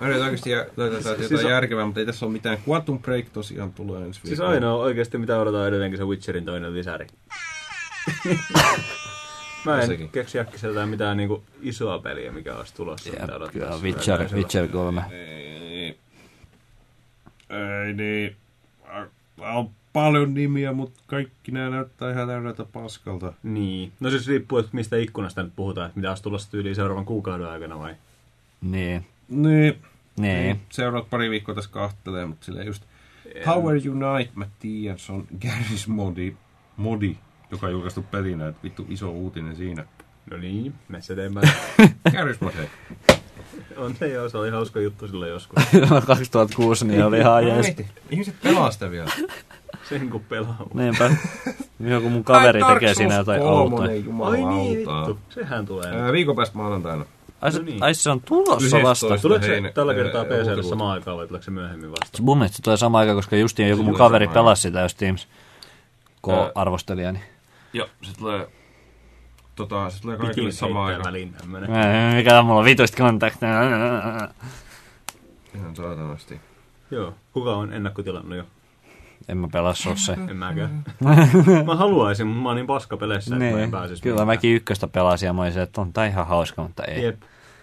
Mä 0.00 0.08
nyt 0.08 0.20
oikeasti 0.22 0.50
jä- 0.50 0.66
löytää 0.76 1.00
täältä 1.02 1.18
Siis 1.18 1.30
jotain 1.30 1.46
on- 1.46 1.52
järkevää, 1.52 1.84
mutta 1.84 2.00
ei 2.00 2.06
tässä 2.06 2.26
ole 2.26 2.32
mitään. 2.32 2.58
Quantum 2.68 2.98
Break 3.02 3.26
tosiaan 3.32 3.72
tulee 3.72 4.04
ensi 4.04 4.20
Siis 4.20 4.30
viikolla. 4.30 4.50
ainoa 4.50 4.74
oikeasti 4.82 5.18
mitä 5.18 5.38
odotan 5.40 5.68
edelleenkin 5.68 5.98
se 5.98 6.04
Witcherin 6.04 6.44
toinen 6.44 6.74
lisäri. 6.74 7.06
Mä 9.68 9.80
en 9.80 9.86
Sekin. 9.86 10.08
keksi 10.08 10.38
äkkiseltään 10.38 10.88
mitään 10.88 11.16
niinku 11.16 11.44
isoa 11.60 11.98
peliä, 11.98 12.32
mikä 12.32 12.56
olisi 12.56 12.74
tulossa. 12.74 13.08
Jep, 13.08 13.52
kyllä, 13.52 13.78
Witcher. 13.82 14.20
Witcher 14.34 14.68
3. 14.68 15.02
Ei, 15.10 15.98
ei 17.50 17.92
niin. 17.92 18.36
On 19.38 19.70
paljon 19.92 20.34
nimiä, 20.34 20.72
mutta 20.72 21.00
kaikki 21.06 21.52
nämä 21.52 21.70
näyttää 21.70 22.10
ihan 22.10 22.28
täydeltä 22.28 22.64
paskalta. 22.72 23.32
Niin. 23.42 23.92
No 24.00 24.10
siis 24.10 24.28
riippuu, 24.28 24.58
että 24.58 24.70
mistä 24.72 24.96
ikkunasta 24.96 25.42
nyt 25.42 25.52
puhutaan, 25.56 25.86
että 25.86 26.00
mitä 26.00 26.08
olisi 26.08 26.22
tulossa 26.22 26.50
tyyliin 26.50 26.74
seuraavan 26.74 27.04
kuukauden 27.04 27.48
aikana 27.48 27.78
vai? 27.78 27.94
Niin. 28.60 29.06
Niin. 29.28 29.78
Niin. 30.18 30.60
Seuraavat 30.70 31.10
pari 31.10 31.30
viikkoa 31.30 31.54
tässä 31.54 31.70
kahtelee, 31.70 32.26
mutta 32.26 32.44
silleen 32.46 32.66
just 32.66 32.82
Power 33.44 33.76
Unite, 33.76 34.30
mä 34.34 34.46
tiedän, 34.58 34.98
se 34.98 35.12
on 35.12 35.26
Garry's 35.44 35.86
Modi, 35.88 36.36
modi 36.76 37.16
joka 37.50 37.66
on 37.66 37.72
julkaistu 37.72 38.02
pelinä, 38.10 38.48
että 38.48 38.62
vittu 38.62 38.86
iso 38.88 39.10
uutinen 39.10 39.56
siinä. 39.56 39.84
No 40.30 40.36
niin, 40.36 40.74
eteenpäin. 41.12 41.48
Garry's 42.10 42.36
Mod, 42.40 42.52
hei. 42.56 42.68
on 43.76 43.94
se 43.96 44.08
joo, 44.08 44.28
se 44.28 44.38
oli 44.38 44.50
hauska 44.50 44.80
juttu 44.80 45.08
silloin 45.08 45.30
joskus. 45.30 45.62
2006 46.06 46.84
niin 46.86 47.04
oli 47.04 47.18
ihan 47.18 47.46
jees. 47.46 47.56
Oikeesti, 47.56 47.86
Ihmiset 48.10 48.34
pelaa 48.42 48.70
sitä 48.70 48.90
vielä. 48.90 49.10
Sen 49.88 50.10
kun 50.10 50.20
pelaa. 50.28 50.66
Niinpä. 50.74 51.10
Joku 51.80 52.08
mun 52.10 52.24
kaveri 52.24 52.62
Ai, 52.62 52.74
tekee 52.74 52.94
siinä 52.94 53.14
jotain 53.14 53.40
3, 53.42 53.60
outoa. 53.76 54.28
Ai 54.28 54.44
niin, 54.44 54.78
vittu. 54.78 55.18
Sehän 55.30 55.66
tulee. 55.66 55.96
Ää, 56.00 56.12
viikon 56.12 56.36
päästä 56.36 56.56
maanantaina. 56.58 57.04
Ai, 57.40 57.52
se, 57.52 57.58
No 57.58 57.64
niin. 57.64 57.82
ai 57.82 57.94
se 57.94 58.10
on 58.10 58.20
tulossa 58.20 58.76
11. 58.78 58.88
vasta. 58.88 59.22
Tuleeko 59.22 59.44
se 59.46 59.50
heinä- 59.52 59.72
tällä 59.72 59.94
kertaa 59.94 60.24
PClle 60.24 60.62
samaan 60.62 60.90
aikaan 60.94 61.16
vai 61.16 61.26
tuleeko 61.26 61.44
se 61.44 61.50
myöhemmin 61.50 61.90
vasta? 61.90 62.22
Mun 62.22 62.38
mielestä 62.38 62.56
se 62.56 62.62
tulee 62.62 62.76
sama 62.76 62.98
aika, 62.98 63.14
koska 63.14 63.36
justiin 63.36 63.68
joku 63.68 63.82
Se 63.82 63.86
mun 63.86 63.96
kaveri 63.98 64.24
samaan 64.24 64.34
pelasi 64.34 64.62
sitä 64.62 64.80
just 64.82 64.98
Teams 64.98 65.28
Ää. 66.28 66.48
K-arvostelijani. 66.50 67.20
Joo, 67.72 67.88
se 68.02 68.18
tulee, 68.18 68.48
tota, 69.56 69.90
se 69.90 70.02
tulee 70.02 70.16
kaikille 70.16 70.50
tämmönen. 71.40 71.70
Ää, 71.70 72.14
Mikä 72.14 72.38
on 72.38 72.46
mulla 72.46 72.64
vituista 72.64 72.96
kontaktia? 72.96 73.48
Ihan 75.54 75.76
saatanasti. 75.76 76.40
Joo. 76.90 77.14
Kuka 77.32 77.56
on 77.56 77.72
ennakkotilannut 77.72 78.36
jo? 78.38 78.44
En 79.28 79.38
mä 79.38 79.48
pelaa 79.52 79.74
sosse. 79.74 80.12
En 80.30 80.36
mäkään. 80.36 80.84
mä 81.66 81.76
haluaisin, 81.76 82.26
mutta 82.26 82.42
mä 82.42 82.48
oon 82.48 82.56
niin 82.56 82.66
paska 82.66 82.96
peleissä, 82.96 83.34
että 83.34 83.44
mä 83.44 83.50
en 83.50 83.56
Niin. 83.56 83.70
pääsis 83.70 84.00
Kyllä 84.00 84.14
mihinkään. 84.14 84.26
mäkin 84.26 84.54
ykköstä 84.56 84.88
pelasin 84.88 85.26
ja 85.26 85.32
mä 85.32 85.42
olisin, 85.42 85.62
että 85.62 85.80
on 85.80 85.92
tää 85.92 86.06
ihan 86.06 86.26
hauska, 86.26 86.62
mutta 86.62 86.84
ei. 86.84 87.04
Jep. 87.04 87.22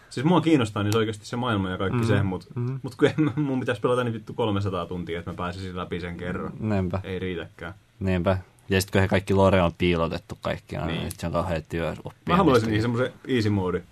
Siis 0.09 0.25
mua 0.25 0.41
kiinnostaa 0.41 0.83
niin 0.83 0.91
se 0.91 0.97
oikeasti 0.97 1.25
se 1.25 1.35
maailma 1.35 1.69
ja 1.69 1.77
kaikki 1.77 1.97
mm. 1.97 2.03
se, 2.05 2.23
mutta 2.23 2.47
mm. 2.55 2.79
mut 2.83 2.95
kun 2.95 3.07
en, 3.07 3.13
mä- 3.17 3.31
mun 3.35 3.59
pitäisi 3.59 3.81
pelata 3.81 4.03
niin 4.03 4.13
vittu 4.13 4.33
300 4.33 4.85
tuntia, 4.85 5.19
että 5.19 5.31
mä 5.31 5.35
pääsisin 5.35 5.77
läpi 5.77 5.99
sen 5.99 6.17
kerran. 6.17 6.51
Niinpä, 6.59 6.99
Ei 7.03 7.19
riitäkään. 7.19 7.73
niinpä. 7.99 8.37
Ja 8.69 8.81
sitten 8.81 8.91
kun 8.91 9.01
he 9.01 9.07
kaikki 9.07 9.33
lore 9.33 9.61
on 9.61 9.71
piilotettu 9.77 10.37
kaikkiaan, 10.41 10.87
Niin. 10.87 10.99
niin 10.99 11.11
se 11.17 11.27
on 11.27 11.33
kauhean 11.33 11.61
työ 11.69 11.89
oppia. 12.03 12.21
Mä 12.27 12.35
haluaisin 12.37 12.69
niistä. 12.69 12.87
niin 12.87 12.99
semmoisen 12.99 13.35
easy 13.35 13.49
mode. 13.49 13.83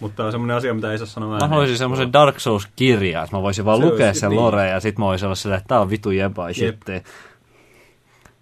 Mutta 0.00 0.16
tää 0.16 0.26
on 0.26 0.32
semmoinen 0.32 0.56
asia, 0.56 0.74
mitä 0.74 0.92
ei 0.92 0.98
saa 0.98 1.06
sanoa 1.06 1.38
Mä 1.38 1.48
haluaisin 1.48 1.78
semmoisen 1.78 2.12
Dark 2.12 2.36
Souls-kirjan, 2.40 3.24
että 3.24 3.36
mä 3.36 3.42
voisin 3.42 3.64
vaan 3.64 3.78
Se 3.78 3.84
lukea 3.84 4.06
olisi- 4.06 4.20
sen 4.20 4.30
niin. 4.30 4.40
lore 4.40 4.68
ja 4.68 4.80
sit 4.80 4.98
mä 4.98 5.04
voisin 5.04 5.26
olla 5.26 5.34
sillä, 5.34 5.56
että 5.56 5.68
tää 5.68 5.80
on 5.80 5.90
vitu 5.90 6.10
jeba 6.10 6.48
Jep. 6.48 6.56
shit. 6.56 7.04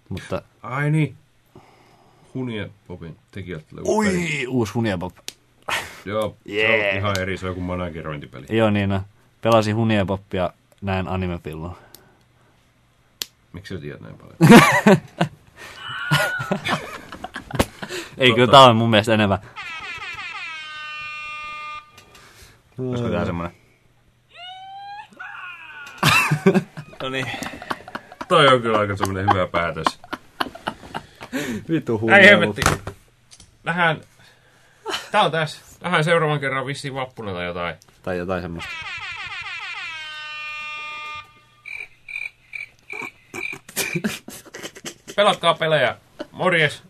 Mutta, 0.09 0.41
Ai 0.63 0.91
niin. 0.91 1.15
Hunien 2.33 2.71
popin 2.87 3.17
tekijät 3.31 3.65
tulee 3.69 3.83
ui, 3.87 4.45
uusi 4.47 4.73
Huniepop. 4.73 5.13
Joo, 6.05 6.35
se 6.45 6.51
Yeah. 6.53 6.91
on 6.93 6.97
ihan 6.97 7.19
eri, 7.19 7.37
se 7.37 7.45
on 7.45 7.49
joku 7.51 7.61
managerointipeli. 7.61 8.45
Joo 8.49 8.69
niin, 8.69 8.89
no. 8.89 9.01
pelasin 9.41 9.75
Huniepop 9.75 10.33
ja 10.33 10.53
näin 10.81 11.07
animepillun. 11.07 11.75
Miksi 13.53 13.75
sä 13.75 13.81
tiedät 13.81 14.01
näin 14.01 14.15
paljon? 14.15 14.37
Ei, 18.17 18.33
kyllä 18.33 18.51
tää 18.51 18.61
on 18.61 18.75
mun 18.75 18.89
mielestä 18.89 19.13
enemmän. 19.13 19.39
Olisiko 22.77 23.09
tää 23.09 23.25
semmoinen? 23.25 23.55
No 27.03 27.09
niin. 27.09 27.27
Toi 28.27 28.47
on 28.47 28.61
kyllä 28.61 28.79
aika 28.79 28.97
semmonen 28.97 29.25
hyvä 29.33 29.47
päätös. 29.47 29.99
Vitu 31.69 32.01
Ei 32.17 32.29
hemmetti. 32.29 32.61
Nähdään... 33.63 34.01
Tää 35.11 35.21
on 35.21 35.31
tässä. 35.31 35.61
Nähdään 35.83 36.03
seuraavan 36.03 36.39
kerran 36.39 36.65
vissiin 36.65 36.93
vappuna 36.93 37.33
tai 37.33 37.45
jotain. 37.45 37.75
Tai 38.03 38.17
jotain 38.17 38.41
semmoista. 38.41 38.69
Pelatkaa 45.15 45.53
pelejä. 45.53 45.95
Morjes. 46.31 46.83